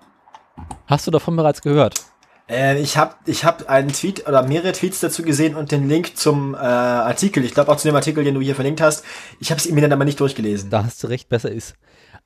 Hast 0.87 1.07
du 1.07 1.11
davon 1.11 1.35
bereits 1.35 1.61
gehört? 1.61 2.01
Äh, 2.49 2.81
ich 2.81 2.97
habe 2.97 3.15
ich 3.25 3.45
hab 3.45 3.69
einen 3.69 3.89
Tweet 3.89 4.27
oder 4.27 4.43
mehrere 4.43 4.71
Tweets 4.71 4.99
dazu 4.99 5.21
gesehen 5.21 5.55
und 5.55 5.71
den 5.71 5.87
Link 5.87 6.17
zum 6.17 6.55
äh, 6.55 6.57
Artikel. 6.57 7.45
Ich 7.45 7.53
glaube 7.53 7.71
auch 7.71 7.77
zu 7.77 7.87
dem 7.87 7.95
Artikel, 7.95 8.23
den 8.23 8.33
du 8.33 8.41
hier 8.41 8.55
verlinkt 8.55 8.81
hast. 8.81 9.05
Ich 9.39 9.51
habe 9.51 9.59
es 9.59 9.69
mir 9.69 9.81
dann 9.81 9.93
aber 9.93 10.05
nicht 10.05 10.19
durchgelesen. 10.19 10.69
Da 10.69 10.83
hast 10.83 11.03
du 11.03 11.07
recht, 11.07 11.29
besser 11.29 11.51
ist. 11.51 11.75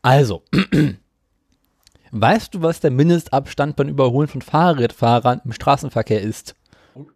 Also, 0.02 0.44
weißt 2.12 2.56
du, 2.56 2.62
was 2.62 2.80
der 2.80 2.92
Mindestabstand 2.92 3.76
beim 3.76 3.90
Überholen 3.90 4.30
von 4.30 4.42
Fahrradfahrern 4.42 5.42
im 5.44 5.52
Straßenverkehr 5.52 6.22
ist? 6.22 6.56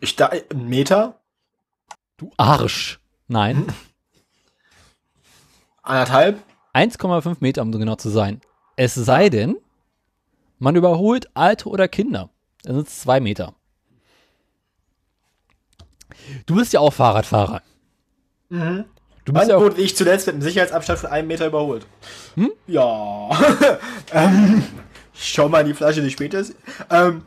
Ich 0.02 0.16
da, 0.16 0.28
ein 0.28 0.68
Meter? 0.68 1.22
Du 2.18 2.32
Arsch. 2.36 3.00
Nein. 3.28 3.58
Hm. 3.58 3.68
Anderthalb? 5.84 6.44
1,5 6.74 7.38
Meter, 7.40 7.62
um 7.62 7.72
so 7.72 7.80
genau 7.80 7.96
zu 7.96 8.10
sein. 8.10 8.42
Es 8.76 8.94
sei 8.94 9.30
denn, 9.30 9.56
man 10.60 10.76
überholt 10.76 11.30
Alte 11.34 11.70
oder 11.70 11.88
Kinder. 11.88 12.30
Dann 12.64 12.76
sind 12.76 12.88
es 12.88 13.00
zwei 13.00 13.20
Meter. 13.20 13.54
Du 16.46 16.56
bist 16.56 16.74
ja 16.74 16.80
auch 16.80 16.94
Fahrradfahrer. 16.94 17.62
Mhm. 18.50 18.86
Du 19.26 19.34
bist 19.34 19.50
ja 19.50 19.58
gut, 19.58 19.78
wie 19.78 19.82
ich 19.82 19.96
zuletzt 19.96 20.26
mit 20.28 20.36
einem 20.36 20.42
Sicherheitsabstand 20.42 21.00
von 21.00 21.10
einem 21.10 21.28
Meter 21.28 21.48
überholt. 21.48 21.86
Hm? 22.36 22.52
Ja. 22.66 23.30
ähm, 24.14 24.64
schau 25.14 25.50
mal 25.50 25.62
in 25.62 25.68
die 25.68 25.74
Flasche, 25.74 26.02
die 26.02 26.10
später 26.10 26.40
ist. 26.40 26.56
Ähm, 26.90 27.24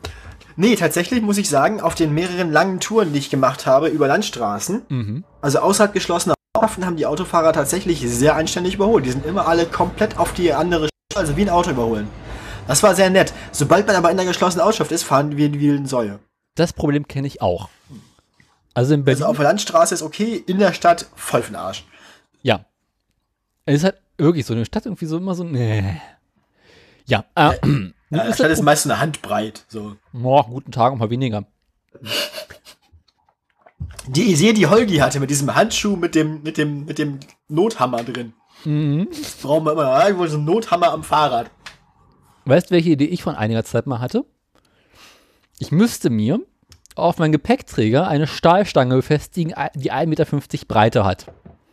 nee, 0.56 0.76
tatsächlich 0.76 1.20
muss 1.20 1.36
ich 1.36 1.50
sagen, 1.50 1.82
auf 1.82 1.94
den 1.94 2.14
mehreren 2.14 2.50
langen 2.50 2.80
Touren, 2.80 3.12
die 3.12 3.18
ich 3.18 3.28
gemacht 3.28 3.66
habe 3.66 3.88
über 3.88 4.08
Landstraßen, 4.08 4.82
mhm. 4.88 5.24
also 5.42 5.58
außerhalb 5.58 5.92
geschlossener 5.92 6.34
Ortschaften, 6.56 6.86
haben 6.86 6.96
die 6.96 7.04
Autofahrer 7.04 7.52
tatsächlich 7.52 8.00
sehr 8.00 8.34
anständig 8.34 8.76
überholt. 8.76 9.04
Die 9.04 9.10
sind 9.10 9.26
immer 9.26 9.46
alle 9.46 9.66
komplett 9.66 10.18
auf 10.18 10.32
die 10.32 10.54
andere, 10.54 10.88
also 11.14 11.36
wie 11.36 11.42
ein 11.42 11.50
Auto 11.50 11.70
überholen. 11.70 12.08
Das 12.66 12.82
war 12.82 12.94
sehr 12.94 13.10
nett. 13.10 13.32
Sobald 13.52 13.86
man 13.86 13.96
aber 13.96 14.10
in 14.10 14.16
der 14.16 14.26
geschlossenen 14.26 14.66
Ortschaft 14.66 14.92
ist, 14.92 15.02
fahren 15.02 15.36
wir 15.36 15.52
wie 15.52 15.70
eine 15.70 15.86
Säue. 15.86 16.18
Das 16.54 16.72
Problem 16.72 17.08
kenne 17.08 17.26
ich 17.26 17.42
auch. 17.42 17.68
Also 18.74 18.94
in 18.94 19.04
Berlin. 19.04 19.22
Also 19.22 19.30
auf 19.30 19.36
der 19.36 19.46
Landstraße 19.46 19.94
ist 19.94 20.02
okay, 20.02 20.42
in 20.46 20.58
der 20.58 20.72
Stadt 20.72 21.06
voll 21.14 21.42
den 21.42 21.56
Arsch. 21.56 21.84
Ja. 22.42 22.64
Es 23.66 23.76
ist 23.76 23.84
halt 23.84 23.96
wirklich 24.18 24.46
so 24.46 24.54
eine 24.54 24.64
Stadt 24.64 24.86
irgendwie 24.86 25.06
so 25.06 25.16
immer 25.16 25.34
so, 25.34 25.44
nee. 25.44 26.00
Ja. 27.06 27.24
Äh, 27.34 27.54
äh, 27.54 27.58
ja, 28.10 28.26
die 28.26 28.32
Stadt 28.32 28.50
ist 28.50 28.62
meist 28.62 28.86
eine 28.86 29.00
Handbreit. 29.00 29.64
So. 29.68 29.96
Boah, 30.12 30.46
guten 30.46 30.72
Tag, 30.72 30.92
ein 30.92 30.98
paar 30.98 31.10
weniger. 31.10 31.44
Die 34.06 34.32
Idee, 34.32 34.52
die 34.52 34.66
Holgi 34.66 34.96
hatte 34.96 35.20
mit 35.20 35.30
diesem 35.30 35.54
Handschuh 35.54 35.94
mit 35.94 36.14
dem, 36.14 36.42
mit 36.42 36.56
dem, 36.56 36.84
mit 36.84 36.98
dem 36.98 37.20
Nothammer 37.48 38.02
drin. 38.02 38.32
Mhm. 38.64 39.08
Das 39.10 39.34
brauchen 39.34 39.64
wir 39.66 39.72
immer. 39.72 40.04
Irgendwo 40.04 40.26
so 40.26 40.36
einen 40.36 40.46
Nothammer 40.46 40.92
am 40.92 41.04
Fahrrad. 41.04 41.50
Weißt 42.44 42.70
du, 42.70 42.74
welche 42.74 42.90
Idee 42.90 43.06
ich 43.06 43.22
von 43.22 43.34
einiger 43.34 43.64
Zeit 43.64 43.86
mal 43.86 44.00
hatte? 44.00 44.26
Ich 45.58 45.72
müsste 45.72 46.10
mir 46.10 46.40
auf 46.94 47.18
meinen 47.18 47.32
Gepäckträger 47.32 48.06
eine 48.08 48.26
Stahlstange 48.26 48.96
befestigen, 48.96 49.54
die 49.74 49.92
1,50 49.92 50.06
Meter 50.06 50.26
Breite 50.66 51.04
hat. 51.04 51.26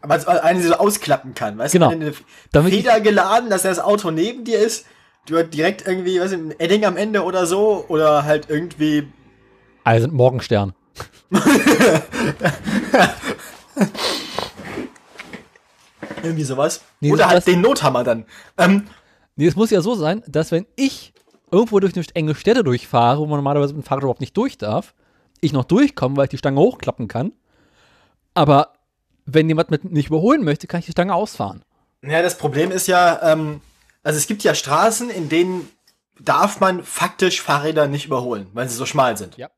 Aber 0.00 0.44
eine 0.44 0.62
so 0.62 0.74
ausklappen 0.74 1.34
kann, 1.34 1.58
weißt 1.58 1.72
genau. 1.72 1.90
du? 1.90 1.96
Eine 1.96 2.14
Damit 2.52 2.74
Feder 2.74 3.00
geladen, 3.00 3.50
dass 3.50 3.62
das 3.62 3.78
Auto 3.78 4.10
neben 4.10 4.44
dir 4.44 4.58
ist, 4.58 4.86
du 5.26 5.38
hast 5.38 5.50
direkt 5.50 5.86
irgendwie, 5.86 6.20
was 6.20 6.32
ein 6.32 6.58
Edding 6.58 6.84
am 6.84 6.96
Ende 6.96 7.22
oder 7.24 7.46
so, 7.46 7.84
oder 7.88 8.24
halt 8.24 8.50
irgendwie. 8.50 9.08
Also 9.84 10.08
Morgenstern. 10.08 10.74
Irgendwie 16.24 16.44
sowas. 16.44 16.82
Nee, 17.00 17.12
Oder 17.12 17.28
halt 17.28 17.46
den 17.46 17.60
Nothammer 17.60 18.04
dann. 18.04 18.24
Ähm, 18.58 18.86
nee, 19.36 19.46
es 19.46 19.56
muss 19.56 19.70
ja 19.70 19.80
so 19.80 19.94
sein, 19.94 20.22
dass 20.26 20.50
wenn 20.52 20.66
ich 20.76 21.12
irgendwo 21.50 21.78
durch 21.80 21.94
eine 21.94 22.04
enge 22.14 22.34
Städte 22.34 22.64
durchfahre, 22.64 23.20
wo 23.20 23.26
man 23.26 23.36
normalerweise 23.36 23.74
mit 23.74 23.84
dem 23.84 23.86
Fahrrad 23.86 24.02
überhaupt 24.02 24.20
nicht 24.20 24.36
durch 24.36 24.58
darf, 24.58 24.94
ich 25.40 25.52
noch 25.52 25.64
durchkomme, 25.64 26.16
weil 26.16 26.24
ich 26.24 26.30
die 26.30 26.38
Stange 26.38 26.60
hochklappen 26.60 27.08
kann. 27.08 27.32
Aber 28.34 28.72
wenn 29.26 29.48
jemand 29.48 29.70
mit 29.70 29.84
nicht 29.84 30.08
überholen 30.08 30.44
möchte, 30.44 30.66
kann 30.66 30.80
ich 30.80 30.86
die 30.86 30.92
Stange 30.92 31.14
ausfahren. 31.14 31.64
Ja, 32.02 32.22
das 32.22 32.36
Problem 32.36 32.70
ist 32.70 32.86
ja, 32.86 33.32
ähm, 33.32 33.60
also 34.02 34.18
es 34.18 34.26
gibt 34.26 34.42
ja 34.42 34.54
Straßen, 34.54 35.10
in 35.10 35.28
denen 35.28 35.68
darf 36.20 36.60
man 36.60 36.82
faktisch 36.82 37.40
Fahrräder 37.40 37.86
nicht 37.86 38.06
überholen, 38.06 38.48
weil 38.52 38.68
sie 38.68 38.76
so 38.76 38.86
schmal 38.86 39.16
sind. 39.16 39.36
Ja. 39.36 39.48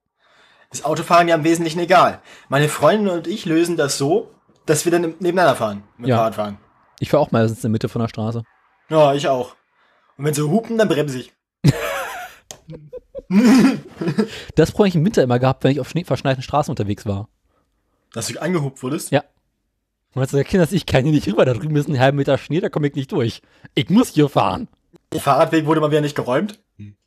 Das 0.70 0.84
Autofahren 0.84 1.28
ja 1.28 1.36
im 1.36 1.44
Wesentlichen 1.44 1.80
egal. 1.80 2.20
Meine 2.48 2.68
Freundin 2.68 3.08
und 3.08 3.26
ich 3.26 3.44
lösen 3.44 3.76
das 3.76 3.98
so, 3.98 4.30
dass 4.66 4.84
wir 4.84 4.92
dann 4.92 5.14
nebeneinander 5.20 5.54
fahren 5.56 5.82
mit 5.96 6.08
Ja. 6.08 6.16
Fahrradfahren. 6.18 6.58
Ich 7.00 7.10
fahre 7.10 7.22
auch 7.22 7.30
meistens 7.30 7.58
in 7.58 7.62
der 7.62 7.70
Mitte 7.70 7.88
von 7.88 8.00
der 8.02 8.08
Straße. 8.08 8.42
Ja, 8.88 9.14
ich 9.14 9.28
auch. 9.28 9.54
Und 10.16 10.24
wenn 10.24 10.34
sie 10.34 10.42
hupen, 10.42 10.78
dann 10.78 10.88
bremse 10.88 11.18
ich. 11.20 11.32
Das 14.54 14.70
Problem 14.70 14.84
habe 14.84 14.88
ich 14.88 14.94
im 14.94 15.04
Winter 15.04 15.22
immer 15.22 15.38
gehabt, 15.38 15.64
wenn 15.64 15.72
ich 15.72 15.80
auf 15.80 15.88
Schnee 15.88 16.04
verschneiten 16.04 16.42
Straßen 16.42 16.70
unterwegs 16.70 17.06
war. 17.06 17.28
Dass 18.12 18.28
du 18.28 18.40
angehupt 18.40 18.82
wurdest? 18.82 19.10
Ja. 19.10 19.24
Und 20.14 20.22
als 20.22 20.30
Kind, 20.46 20.62
dass 20.62 20.72
ich 20.72 20.86
kann 20.86 21.02
hier 21.04 21.12
nicht 21.12 21.26
rüber, 21.26 21.44
da 21.44 21.52
drüben 21.52 21.76
ist 21.76 21.88
ein 21.88 21.98
halber 21.98 22.16
Meter 22.16 22.38
Schnee, 22.38 22.60
da 22.60 22.68
komme 22.68 22.86
ich 22.86 22.94
nicht 22.94 23.12
durch. 23.12 23.42
Ich 23.74 23.90
muss 23.90 24.10
hier 24.10 24.28
fahren. 24.28 24.68
Der 25.12 25.20
Fahrradweg 25.20 25.66
wurde 25.66 25.80
mal 25.80 25.90
wieder 25.90 26.00
nicht 26.00 26.16
geräumt. 26.16 26.60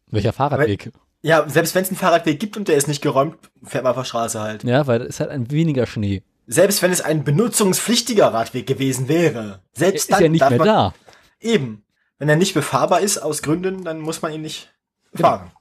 Welcher 0.08 0.34
Fahrradweg? 0.34 0.92
Ja, 1.22 1.48
selbst 1.50 1.74
wenn 1.74 1.84
es 1.84 1.90
einen 1.90 1.98
Fahrradweg 1.98 2.40
gibt 2.40 2.56
und 2.56 2.68
der 2.68 2.76
ist 2.76 2.88
nicht 2.88 3.02
geräumt, 3.02 3.38
fährt 3.64 3.84
man 3.84 3.92
auf 3.92 3.98
der 3.98 4.04
Straße 4.04 4.40
halt. 4.40 4.64
Ja, 4.64 4.88
weil 4.88 5.02
es 5.02 5.08
ist 5.10 5.20
halt 5.22 5.32
ein 5.32 5.50
weniger 5.52 5.86
Schnee. 5.86 6.24
Selbst 6.52 6.82
wenn 6.82 6.92
es 6.92 7.00
ein 7.02 7.24
benutzungspflichtiger 7.24 8.34
Radweg 8.34 8.66
gewesen 8.66 9.08
wäre. 9.08 9.62
Selbst 9.72 10.06
ist 10.10 10.12
dann 10.12 10.24
ja 10.24 10.30
nicht 10.30 10.42
darf 10.42 10.50
mehr 10.50 10.58
man, 10.58 10.68
da. 10.68 10.94
Eben. 11.40 11.84
Wenn 12.18 12.28
er 12.28 12.36
nicht 12.38 12.56
befahrbar 12.56 13.02
ist 13.02 13.20
aus 13.20 13.44
Gründen, 13.44 13.84
dann 13.84 14.00
muss 14.02 14.24
man 14.24 14.34
ihn 14.34 14.42
nicht 14.42 14.74
fahren. 15.14 15.52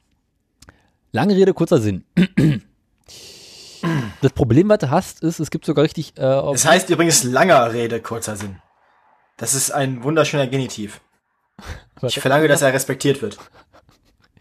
Lange 1.12 1.36
Rede, 1.36 1.53
kurzer 1.53 1.78
Sinn. 1.78 2.05
Das 4.20 4.32
Problem, 4.32 4.68
was 4.68 4.78
du 4.78 4.91
hast, 4.91 5.22
ist, 5.22 5.39
es 5.39 5.51
gibt 5.51 5.64
sogar 5.64 5.84
richtig. 5.84 6.18
Äh, 6.18 6.22
Es 6.53 6.66
heißt 6.66 6.91
übrigens 6.91 7.22
langer 7.22 7.72
Rede, 7.72 8.03
kurzer 8.03 8.34
Sinn. 8.34 8.61
Das 9.36 9.55
ist 9.55 9.70
ein 9.70 10.03
wunderschöner 10.03 10.49
Genitiv. 10.49 11.01
was, 12.01 12.16
Ich 12.16 12.20
verlange, 12.20 12.49
dass 12.49 12.61
er 12.61 12.72
respektiert 12.72 13.22
wird. 13.22 13.39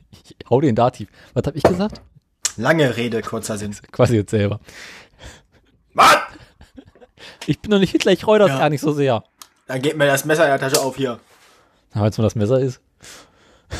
ich 0.10 0.36
hau 0.50 0.60
den 0.60 0.76
Dativ. 0.76 1.10
Was 1.36 1.46
habe 1.46 1.56
ich 1.56 1.62
gesagt? 1.62 2.02
Lange 2.56 2.98
Rede, 2.98 3.22
kurzer 3.22 3.60
Sinn. 3.60 3.76
Quasi 3.92 4.16
jetzt 4.16 4.32
selber. 4.32 4.60
Mann! 5.98 6.16
Ich 7.48 7.60
bin 7.60 7.72
doch 7.72 7.80
nicht 7.80 7.92
Hitler, 7.92 8.12
ich 8.12 8.26
reue 8.28 8.40
das 8.40 8.50
Ja. 8.50 8.60
gar 8.60 8.70
nicht 8.70 8.82
so 8.82 8.92
sehr. 8.94 9.24
Dann 9.68 9.82
geht 9.82 9.98
mir 9.98 10.06
das 10.06 10.24
Messer 10.26 10.44
in 10.46 10.50
der 10.52 10.60
Tasche 10.60 10.80
auf 10.82 10.96
hier. 10.96 11.20
Aber 11.94 12.06
jetzt 12.06 12.18
mal 12.18 12.24
das 12.24 12.36
Messer 12.36 12.60
ist. 12.60 12.80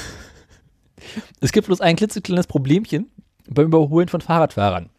Es 1.40 1.52
gibt 1.52 1.68
bloß 1.68 1.82
ein 1.82 1.96
klitzekleines 1.96 2.48
Problemchen 2.48 3.12
beim 3.48 3.68
Überholen 3.68 4.08
von 4.10 4.22
Fahrradfahrern. 4.22 4.90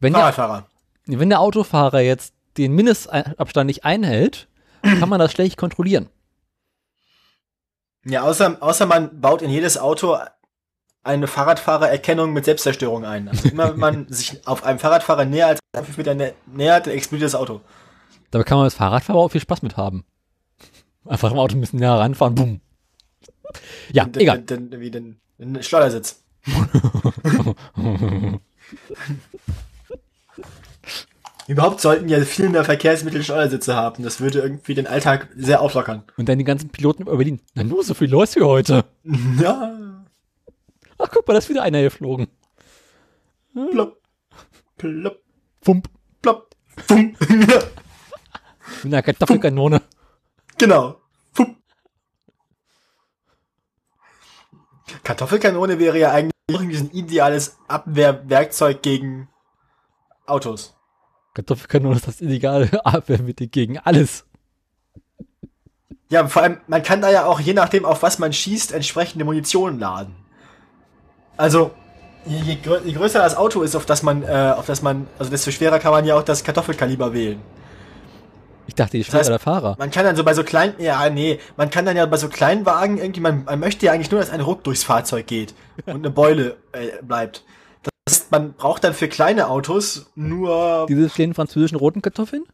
Wenn 0.00 0.12
der, 0.12 0.20
Fahrradfahrer. 0.32 0.66
wenn 1.06 1.28
der 1.28 1.40
Autofahrer 1.40 2.00
jetzt 2.00 2.34
den 2.56 2.72
Mindestabstand 2.72 3.66
nicht 3.66 3.84
einhält, 3.84 4.48
kann 4.82 5.08
man 5.08 5.18
das 5.18 5.32
schlecht 5.32 5.56
kontrollieren. 5.58 6.08
Ja, 8.04 8.22
außer, 8.22 8.56
außer 8.60 8.86
man 8.86 9.20
baut 9.20 9.42
in 9.42 9.50
jedes 9.50 9.76
Auto 9.78 10.16
eine 11.06 11.26
Fahrradfahrererkennung 11.26 12.32
mit 12.32 12.44
Selbstzerstörung 12.44 13.04
ein. 13.04 13.28
Also 13.28 13.48
immer 13.52 13.72
wenn 13.72 13.80
man 13.80 14.08
sich 14.12 14.46
auf 14.46 14.64
einem 14.64 14.78
Fahrradfahrer 14.78 15.24
näher 15.24 15.46
als 15.48 15.60
fünf 15.74 15.96
Meter 15.96 16.14
nä 16.14 16.32
nähert, 16.46 16.86
explodiert 16.86 17.26
das 17.26 17.34
Auto. 17.34 17.60
Dabei 18.30 18.44
kann 18.44 18.58
man 18.58 18.64
als 18.64 18.74
Fahrradfahrer 18.74 19.18
auch 19.18 19.30
viel 19.30 19.40
Spaß 19.40 19.62
mit 19.62 19.76
haben. 19.76 20.04
Einfach 21.04 21.30
im 21.30 21.38
Auto 21.38 21.56
ein 21.56 21.60
bisschen 21.60 21.78
näher 21.78 21.92
ranfahren, 21.92 22.34
bumm. 22.34 22.60
Ja, 23.92 24.04
Und 24.04 24.16
egal. 24.16 24.42
Dann, 24.42 24.70
dann, 24.70 24.80
wie 24.80 24.90
den, 24.90 25.20
den 25.38 25.62
Schleudersitz. 25.62 26.22
Überhaupt 31.48 31.80
sollten 31.80 32.08
ja 32.08 32.20
viel 32.22 32.48
mehr 32.48 32.64
Verkehrsmittel 32.64 33.22
Schleudersitze 33.22 33.76
haben. 33.76 34.02
Das 34.02 34.20
würde 34.20 34.40
irgendwie 34.40 34.74
den 34.74 34.88
Alltag 34.88 35.28
sehr 35.36 35.60
auflockern. 35.60 36.02
Und 36.16 36.28
dann 36.28 36.38
die 36.38 36.44
ganzen 36.44 36.70
Piloten 36.70 37.02
über 37.02 37.16
Berlin. 37.16 37.40
Na 37.54 37.62
nur, 37.62 37.84
so 37.84 37.94
viel 37.94 38.10
los 38.10 38.34
wie 38.34 38.42
heute. 38.42 38.84
Ja. 39.40 39.72
Ach, 40.98 41.08
guck 41.12 41.26
mal, 41.26 41.34
da 41.34 41.38
ist 41.38 41.48
wieder 41.48 41.62
einer 41.62 41.82
geflogen. 41.82 42.28
Plopp. 43.70 44.00
Plopp. 44.76 45.22
Fump. 45.62 45.88
Plopp. 46.22 46.54
Fum. 46.86 47.16
Mit 48.82 48.84
einer 48.84 49.02
Kartoffelkanone. 49.02 49.80
genau. 50.58 51.00
Fum. 51.32 51.56
Kartoffelkanone 55.02 55.78
wäre 55.78 55.98
ja 55.98 56.12
eigentlich 56.12 56.32
irgendwie 56.48 56.76
so 56.76 56.84
ein 56.84 56.90
ideales 56.90 57.56
Abwehrwerkzeug 57.68 58.82
gegen 58.82 59.28
Autos. 60.26 60.74
Kartoffelkanone 61.34 61.96
ist 61.96 62.06
das 62.06 62.20
illegale 62.20 62.68
Abwehrmittel 62.84 63.48
gegen 63.48 63.78
alles. 63.78 64.24
Ja, 66.08 66.26
vor 66.28 66.42
allem, 66.42 66.60
man 66.68 66.82
kann 66.82 67.00
da 67.00 67.10
ja 67.10 67.26
auch, 67.26 67.40
je 67.40 67.52
nachdem, 67.52 67.84
auf 67.84 68.02
was 68.02 68.18
man 68.18 68.32
schießt, 68.32 68.72
entsprechende 68.72 69.24
Munition 69.24 69.78
laden. 69.78 70.14
Also, 71.36 71.70
je, 72.26 72.38
je, 72.38 72.56
grö 72.62 72.78
je 72.84 72.92
größer 72.92 73.18
das 73.20 73.36
Auto 73.36 73.62
ist, 73.62 73.74
auf 73.76 73.86
das 73.86 74.02
man, 74.02 74.22
äh, 74.22 74.54
auf 74.56 74.66
das 74.66 74.82
man, 74.82 75.06
also 75.18 75.30
desto 75.30 75.50
schwerer 75.50 75.78
kann 75.78 75.92
man 75.92 76.04
ja 76.04 76.16
auch 76.16 76.22
das 76.22 76.42
Kartoffelkaliber 76.44 77.12
wählen. 77.12 77.40
Ich 78.68 78.74
dachte, 78.74 78.96
ich 78.96 79.08
Das 79.08 79.20
heißt- 79.26 79.28
der 79.30 79.38
Fahrer. 79.38 79.76
Man 79.78 79.90
kann 79.92 80.04
dann 80.04 80.16
so 80.16 80.24
bei 80.24 80.34
so 80.34 80.42
kleinen, 80.42 80.74
ja, 80.80 81.08
nee, 81.08 81.38
man 81.56 81.70
kann 81.70 81.84
dann 81.86 81.96
ja 81.96 82.04
bei 82.06 82.16
so 82.16 82.28
kleinen 82.28 82.66
Wagen 82.66 82.98
irgendwie, 82.98 83.20
man, 83.20 83.44
man 83.44 83.60
möchte 83.60 83.86
ja 83.86 83.92
eigentlich 83.92 84.10
nur, 84.10 84.18
dass 84.20 84.30
ein 84.30 84.40
Ruck 84.40 84.64
durchs 84.64 84.82
Fahrzeug 84.82 85.26
geht 85.26 85.54
und 85.86 85.94
eine 85.96 86.10
Beule 86.10 86.56
äh, 86.72 87.00
bleibt. 87.02 87.44
Das 87.84 87.92
heißt, 88.14 88.32
man 88.32 88.54
braucht 88.54 88.82
dann 88.82 88.92
für 88.94 89.06
kleine 89.08 89.48
Autos 89.48 90.06
nur, 90.16 90.86
Diese 90.88 91.08
kleinen 91.08 91.34
französischen 91.34 91.76
roten 91.76 92.02
Kartoffeln? 92.02 92.44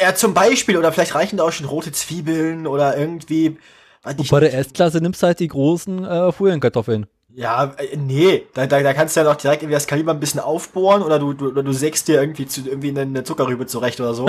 ja, 0.00 0.14
zum 0.14 0.34
Beispiel, 0.34 0.76
oder 0.76 0.92
vielleicht 0.92 1.14
reichen 1.16 1.38
da 1.38 1.44
auch 1.44 1.52
schon 1.52 1.66
rote 1.66 1.90
Zwiebeln 1.90 2.66
oder 2.68 2.96
irgendwie, 2.96 3.58
Und 4.04 4.30
bei 4.30 4.40
der 4.40 4.54
S-Klasse 4.54 4.98
nimmst 5.00 5.20
du 5.22 5.26
halt 5.26 5.40
die 5.40 5.48
großen 5.48 6.04
äh, 6.04 6.30
Folienkartoffeln. 6.30 7.06
Ja, 7.36 7.74
äh, 7.76 7.96
nee, 7.98 8.46
da, 8.54 8.66
da, 8.66 8.82
da 8.82 8.94
kannst 8.94 9.14
du 9.14 9.20
ja 9.20 9.24
noch 9.24 9.36
direkt 9.36 9.62
irgendwie 9.62 9.74
das 9.74 9.86
Kaliber 9.86 10.12
ein 10.12 10.20
bisschen 10.20 10.40
aufbohren 10.40 11.02
oder 11.02 11.18
du, 11.18 11.34
du, 11.34 11.50
du 11.50 11.72
sägst 11.72 12.08
dir 12.08 12.18
irgendwie, 12.18 12.46
zu, 12.46 12.62
irgendwie 12.62 12.98
eine, 12.98 13.24
Zuckerrübe 13.24 13.66
zurecht 13.66 14.00
oder 14.00 14.14
so. 14.14 14.26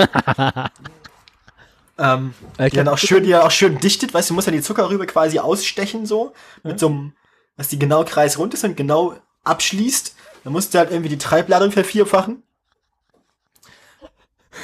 ähm, 1.98 2.34
Äh, 2.58 2.70
die 2.70 2.76
dann 2.76 2.88
auch 2.88 2.98
schön, 2.98 3.24
die 3.24 3.30
dann 3.30 3.42
auch 3.42 3.50
schön 3.50 3.78
dichtet, 3.78 4.12
weißt 4.14 4.28
du, 4.28 4.32
du 4.32 4.36
musst 4.36 4.46
ja 4.46 4.52
die 4.52 4.60
Zuckerrübe 4.62 5.06
quasi 5.06 5.38
ausstechen 5.38 6.06
so, 6.06 6.32
mit 6.62 6.78
so 6.78 6.88
einem, 6.88 7.12
dass 7.56 7.68
die 7.68 7.78
genau 7.78 8.04
kreisrund 8.04 8.54
ist 8.54 8.64
und 8.64 8.76
genau 8.76 9.16
abschließt. 9.44 10.14
Dann 10.44 10.52
musst 10.52 10.74
du 10.74 10.78
halt 10.78 10.90
irgendwie 10.90 11.08
die 11.10 11.18
Treibladung 11.18 11.72
vervierfachen. 11.72 12.42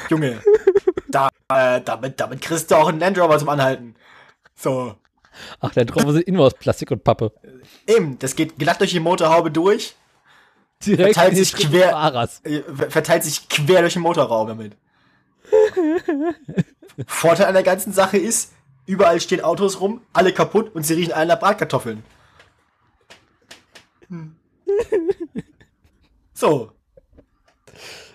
Junge, 0.09 0.41
da, 1.07 1.29
äh, 1.49 1.81
damit, 1.81 2.19
damit 2.19 2.41
kriegst 2.41 2.71
du 2.71 2.75
auch 2.75 2.89
einen 2.89 2.99
Land 2.99 3.19
Rover 3.19 3.39
zum 3.39 3.49
Anhalten. 3.49 3.95
So. 4.55 4.95
Ach, 5.59 5.71
der 5.73 5.85
Traum 5.85 6.11
sind 6.11 6.23
innen 6.23 6.39
aus 6.39 6.53
Plastik 6.53 6.91
und 6.91 7.03
Pappe. 7.03 7.31
Eben, 7.87 8.17
das 8.19 8.35
geht 8.35 8.57
glatt 8.57 8.79
durch 8.79 8.91
die 8.91 8.99
Motorhaube 8.99 9.51
durch. 9.51 9.95
Direkt 10.85 11.15
Verteilt 11.15 11.35
sich 11.37 11.53
quer- 11.55 11.91
Fahrers. 11.91 12.41
äh, 12.43 12.61
ver- 12.63 12.91
verteilt 12.91 13.23
sich 13.23 13.47
quer 13.49 13.81
durch 13.81 13.93
den 13.93 14.01
Motorraum 14.01 14.47
damit. 14.49 14.75
Vorteil 17.07 17.47
an 17.47 17.53
der 17.53 17.63
ganzen 17.63 17.93
Sache 17.93 18.17
ist, 18.17 18.51
überall 18.85 19.19
stehen 19.21 19.41
Autos 19.41 19.79
rum, 19.79 20.01
alle 20.13 20.33
kaputt 20.33 20.73
und 20.75 20.83
sie 20.83 20.93
riechen 20.95 21.13
alle 21.13 21.27
nach 21.27 21.39
Bratkartoffeln. 21.39 22.03
So. 26.33 26.71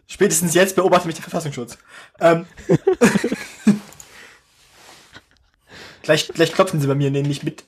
Spätestens 0.06 0.52
jetzt 0.54 0.76
beobachtet 0.76 1.06
mich 1.06 1.14
der 1.14 1.22
Verfassungsschutz. 1.22 1.78
Ähm. 2.20 2.46
gleich, 6.10 6.28
gleich 6.28 6.52
klopfen 6.52 6.80
sie 6.80 6.88
bei 6.88 6.94
mir 6.94 7.10
nämlich 7.10 7.42
mit. 7.42 7.64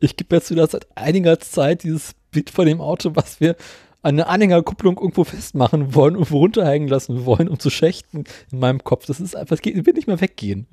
Ich 0.00 0.16
gebe 0.16 0.36
jetzt 0.36 0.50
wieder 0.50 0.66
seit 0.66 0.86
einiger 0.96 1.38
Zeit 1.40 1.82
dieses 1.82 2.14
Bild 2.30 2.50
von 2.50 2.66
dem 2.66 2.80
Auto, 2.80 3.12
was 3.14 3.40
wir 3.40 3.56
an 4.02 4.14
eine 4.14 4.26
Anhängerkupplung 4.28 4.96
irgendwo 4.96 5.24
festmachen 5.24 5.94
wollen, 5.94 6.14
irgendwo 6.14 6.38
runterhängen 6.38 6.88
lassen 6.88 7.24
wollen, 7.24 7.48
um 7.48 7.58
zu 7.58 7.70
schächten 7.70 8.24
in 8.52 8.58
meinem 8.60 8.84
Kopf. 8.84 9.06
Das 9.06 9.20
ist 9.20 9.34
einfach, 9.34 9.56
es 9.56 9.64
wird 9.64 9.96
nicht 9.96 10.06
mehr 10.06 10.20
weggehen. 10.20 10.66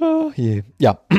Ah, 0.00 0.30
je. 0.34 0.64
Ja. 0.78 1.00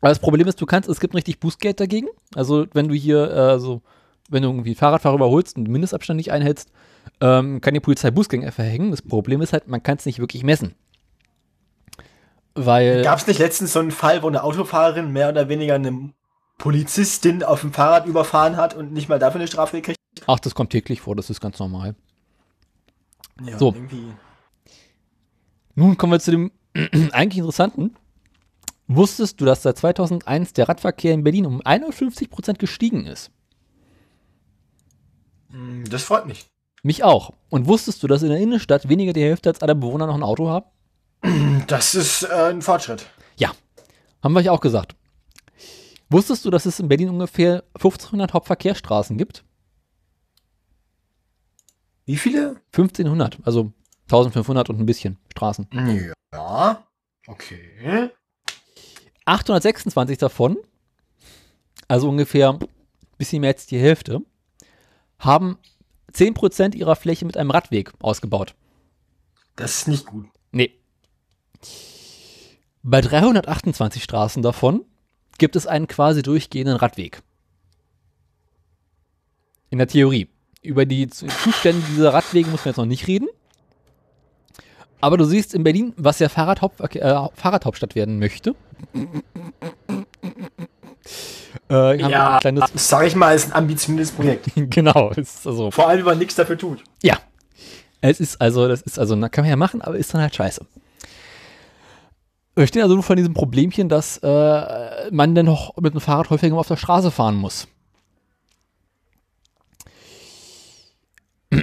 Aber 0.00 0.10
das 0.10 0.20
Problem 0.20 0.46
ist, 0.46 0.60
du 0.60 0.66
kannst, 0.66 0.88
es 0.88 1.00
gibt 1.00 1.14
richtig 1.14 1.40
Bußgeld 1.40 1.80
dagegen. 1.80 2.08
Also, 2.34 2.66
wenn 2.72 2.88
du 2.88 2.94
hier, 2.94 3.30
äh, 3.30 3.58
so, 3.58 3.82
wenn 4.28 4.42
du 4.42 4.50
irgendwie 4.50 4.74
Fahrradfahrer 4.74 5.16
überholst 5.16 5.56
und 5.56 5.64
den 5.64 5.72
Mindestabstand 5.72 6.18
nicht 6.18 6.30
einhältst, 6.30 6.70
ähm, 7.20 7.60
kann 7.60 7.74
die 7.74 7.80
Polizei 7.80 8.10
Bußgänge 8.10 8.50
verhängen. 8.52 8.90
Das 8.90 9.02
Problem 9.02 9.40
ist 9.40 9.52
halt, 9.52 9.68
man 9.68 9.82
kann 9.82 9.96
es 9.98 10.06
nicht 10.06 10.18
wirklich 10.18 10.42
messen. 10.44 10.74
Weil. 12.54 13.02
Gab 13.02 13.18
es 13.18 13.26
nicht 13.26 13.38
letztens 13.38 13.72
so 13.72 13.78
einen 13.80 13.90
Fall, 13.90 14.22
wo 14.22 14.28
eine 14.28 14.42
Autofahrerin 14.42 15.12
mehr 15.12 15.28
oder 15.28 15.48
weniger 15.48 15.74
eine 15.74 16.12
Polizistin 16.58 17.42
auf 17.44 17.60
dem 17.60 17.72
Fahrrad 17.72 18.06
überfahren 18.06 18.56
hat 18.56 18.74
und 18.74 18.92
nicht 18.92 19.08
mal 19.08 19.18
dafür 19.18 19.40
eine 19.40 19.48
Strafe 19.48 19.76
gekriegt? 19.76 19.98
Ach, 20.26 20.40
das 20.40 20.54
kommt 20.54 20.70
täglich 20.70 21.00
vor, 21.00 21.14
das 21.14 21.30
ist 21.30 21.40
ganz 21.40 21.58
normal. 21.58 21.94
Ja, 23.44 23.56
So. 23.58 23.72
irgendwie. 23.72 24.12
Nun 25.76 25.96
kommen 25.96 26.12
wir 26.12 26.20
zu 26.20 26.32
dem 26.32 26.50
eigentlich 27.12 27.38
interessanten. 27.38 27.94
Wusstest 28.88 29.40
du, 29.40 29.44
dass 29.44 29.62
seit 29.62 29.78
2001 29.78 30.54
der 30.54 30.68
Radverkehr 30.68 31.14
in 31.14 31.22
Berlin 31.22 31.46
um 31.46 31.60
51% 31.60 32.54
gestiegen 32.58 33.06
ist? 33.06 33.30
Hm, 35.50 35.84
Das 35.88 36.02
freut 36.02 36.26
mich. 36.26 36.46
Mich 36.82 37.04
auch. 37.04 37.32
Und 37.48 37.66
wusstest 37.66 38.02
du, 38.02 38.06
dass 38.06 38.22
in 38.22 38.28
der 38.28 38.38
Innenstadt 38.38 38.88
weniger 38.88 39.12
die 39.12 39.22
Hälfte 39.22 39.50
als 39.50 39.60
aller 39.62 39.74
Bewohner 39.74 40.06
noch 40.06 40.14
ein 40.14 40.22
Auto 40.22 40.48
haben? 40.48 40.66
Das 41.66 41.94
ist 41.94 42.22
äh, 42.22 42.50
ein 42.50 42.62
Fortschritt. 42.62 43.06
Ja. 43.36 43.52
Haben 44.22 44.32
wir 44.34 44.40
euch 44.40 44.50
auch 44.50 44.60
gesagt. 44.60 44.94
Wusstest 46.10 46.44
du, 46.44 46.50
dass 46.50 46.66
es 46.66 46.80
in 46.80 46.88
Berlin 46.88 47.10
ungefähr 47.10 47.64
1500 47.74 48.32
Hauptverkehrsstraßen 48.32 49.18
gibt? 49.18 49.44
Wie 52.06 52.16
viele? 52.16 52.56
1500, 52.72 53.38
also 53.44 53.72
1500 54.04 54.70
und 54.70 54.80
ein 54.80 54.86
bisschen 54.86 55.18
Straßen. 55.30 55.68
Ja. 56.32 56.84
Okay. 57.26 58.10
826 59.26 60.16
davon, 60.16 60.56
also 61.86 62.08
ungefähr 62.08 62.54
ein 62.54 62.60
bisschen 63.18 63.42
mehr 63.42 63.50
als 63.50 63.66
die 63.66 63.78
Hälfte, 63.78 64.22
haben 65.18 65.58
10% 66.12 66.74
ihrer 66.74 66.96
Fläche 66.96 67.24
mit 67.24 67.36
einem 67.36 67.50
Radweg 67.50 67.92
ausgebaut. 68.00 68.54
Das 69.56 69.76
ist 69.78 69.88
nicht 69.88 70.06
gut. 70.06 70.26
Nee. 70.52 70.74
Bei 72.82 73.00
328 73.00 74.02
Straßen 74.02 74.42
davon 74.42 74.84
gibt 75.38 75.56
es 75.56 75.66
einen 75.66 75.86
quasi 75.88 76.22
durchgehenden 76.22 76.76
Radweg. 76.76 77.22
In 79.70 79.78
der 79.78 79.88
Theorie. 79.88 80.28
Über 80.62 80.86
die 80.86 81.08
Zu- 81.08 81.26
Zustände 81.26 81.84
dieser 81.90 82.12
Radwege 82.14 82.48
muss 82.50 82.64
man 82.64 82.70
jetzt 82.70 82.78
noch 82.78 82.86
nicht 82.86 83.06
reden. 83.06 83.28
Aber 85.00 85.16
du 85.16 85.24
siehst 85.24 85.54
in 85.54 85.62
Berlin, 85.62 85.92
was 85.96 86.18
ja 86.18 86.28
Fahrradhaupt, 86.28 86.80
äh, 86.96 87.28
Fahrradhauptstadt 87.34 87.94
werden 87.94 88.18
möchte. 88.18 88.56
Äh, 91.68 92.02
ein 92.02 92.40
kleines, 92.40 92.64
sage 92.74 93.06
ich 93.06 93.14
mal, 93.14 93.34
ist 93.34 93.46
ein 93.46 93.52
ambitioniertes 93.54 94.12
Projekt. 94.12 94.50
genau, 94.56 95.10
ist 95.10 95.46
also 95.46 95.70
Vor 95.70 95.88
allem, 95.88 96.00
wenn 96.00 96.06
man 96.06 96.18
nichts 96.18 96.34
dafür 96.34 96.58
tut. 96.58 96.82
Ja. 97.02 97.18
Es 98.00 98.20
ist 98.20 98.40
also, 98.40 98.68
das 98.68 98.82
ist 98.82 98.98
also, 98.98 99.16
kann 99.28 99.44
man 99.44 99.50
ja 99.50 99.56
machen, 99.56 99.82
aber 99.82 99.96
ist 99.96 100.14
dann 100.14 100.20
halt 100.20 100.34
scheiße. 100.34 100.64
Wir 102.54 102.66
stehen 102.66 102.82
also 102.82 102.94
nur 102.94 103.04
vor 103.04 103.16
diesem 103.16 103.34
Problemchen, 103.34 103.88
dass 103.88 104.18
äh, 104.18 105.10
man 105.10 105.34
dann 105.34 105.46
noch 105.46 105.76
mit 105.76 105.94
dem 105.94 106.00
Fahrrad 106.00 106.30
häufiger 106.30 106.56
auf 106.56 106.68
der 106.68 106.76
Straße 106.76 107.10
fahren 107.10 107.36
muss. 107.36 107.68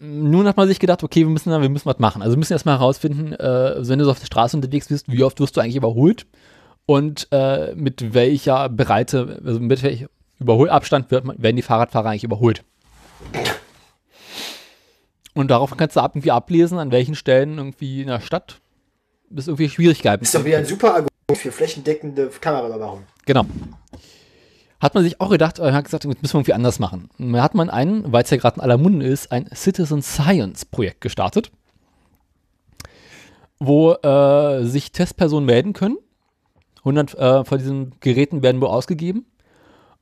Nun 0.00 0.46
hat 0.46 0.56
man 0.56 0.68
sich 0.68 0.78
gedacht, 0.78 1.02
okay, 1.02 1.20
wir 1.20 1.28
müssen, 1.30 1.50
wir 1.50 1.68
müssen 1.68 1.86
was 1.86 1.98
machen. 1.98 2.22
Also 2.22 2.34
wir 2.34 2.38
müssen 2.38 2.54
erstmal 2.54 2.78
herausfinden, 2.78 3.32
äh, 3.34 3.88
wenn 3.88 3.98
du 3.98 4.04
so 4.04 4.10
auf 4.10 4.20
der 4.20 4.26
Straße 4.26 4.56
unterwegs 4.56 4.88
bist, 4.88 5.10
wie 5.10 5.22
oft 5.22 5.38
wirst 5.40 5.56
du 5.56 5.60
eigentlich 5.60 5.76
überholt 5.76 6.26
und 6.88 7.28
äh, 7.32 7.74
mit 7.74 8.14
welcher 8.14 8.70
Breite, 8.70 9.42
also 9.44 9.60
mit 9.60 9.82
welchem 9.82 10.08
Überholabstand 10.40 11.10
wird, 11.10 11.22
man- 11.26 11.40
werden 11.42 11.56
die 11.56 11.62
Fahrradfahrer 11.62 12.08
eigentlich 12.08 12.24
überholt. 12.24 12.64
Und 15.34 15.50
darauf 15.50 15.76
kannst 15.76 15.96
du 15.96 16.00
ab- 16.00 16.12
irgendwie 16.14 16.30
ablesen, 16.30 16.78
an 16.78 16.90
welchen 16.90 17.14
Stellen 17.14 17.58
irgendwie 17.58 18.00
in 18.00 18.06
der 18.06 18.20
Stadt 18.22 18.62
es 19.36 19.48
irgendwie 19.48 19.68
Schwierigkeiten 19.68 20.24
Ist 20.24 20.34
doch 20.34 20.46
wieder 20.46 20.56
ein 20.56 20.64
super 20.64 20.88
Argument 20.88 21.10
für 21.34 21.52
flächendeckende 21.52 22.28
Kameraüberwachung. 22.40 23.02
Genau. 23.26 23.44
Hat 24.80 24.94
man 24.94 25.04
sich 25.04 25.20
auch 25.20 25.28
gedacht, 25.28 25.58
äh, 25.58 25.72
hat 25.72 25.84
gesagt, 25.84 26.06
das 26.06 26.08
müssen 26.22 26.32
wir 26.32 26.38
irgendwie 26.38 26.54
anders 26.54 26.78
machen. 26.78 27.10
Da 27.18 27.42
hat 27.42 27.54
man 27.54 27.68
einen, 27.68 28.10
weil 28.10 28.22
es 28.22 28.30
ja 28.30 28.38
gerade 28.38 28.56
in 28.56 28.62
aller 28.62 28.78
Munde 28.78 29.04
ist, 29.06 29.30
ein 29.30 29.46
Citizen 29.54 30.00
Science 30.00 30.64
Projekt 30.64 31.02
gestartet, 31.02 31.50
wo 33.58 33.92
äh, 33.92 34.64
sich 34.64 34.90
Testpersonen 34.92 35.44
melden 35.44 35.74
können. 35.74 35.98
100 36.80 37.14
äh, 37.14 37.44
von 37.44 37.58
diesen 37.58 37.94
Geräten 38.00 38.42
werden 38.42 38.60
wohl 38.60 38.68
ausgegeben. 38.68 39.26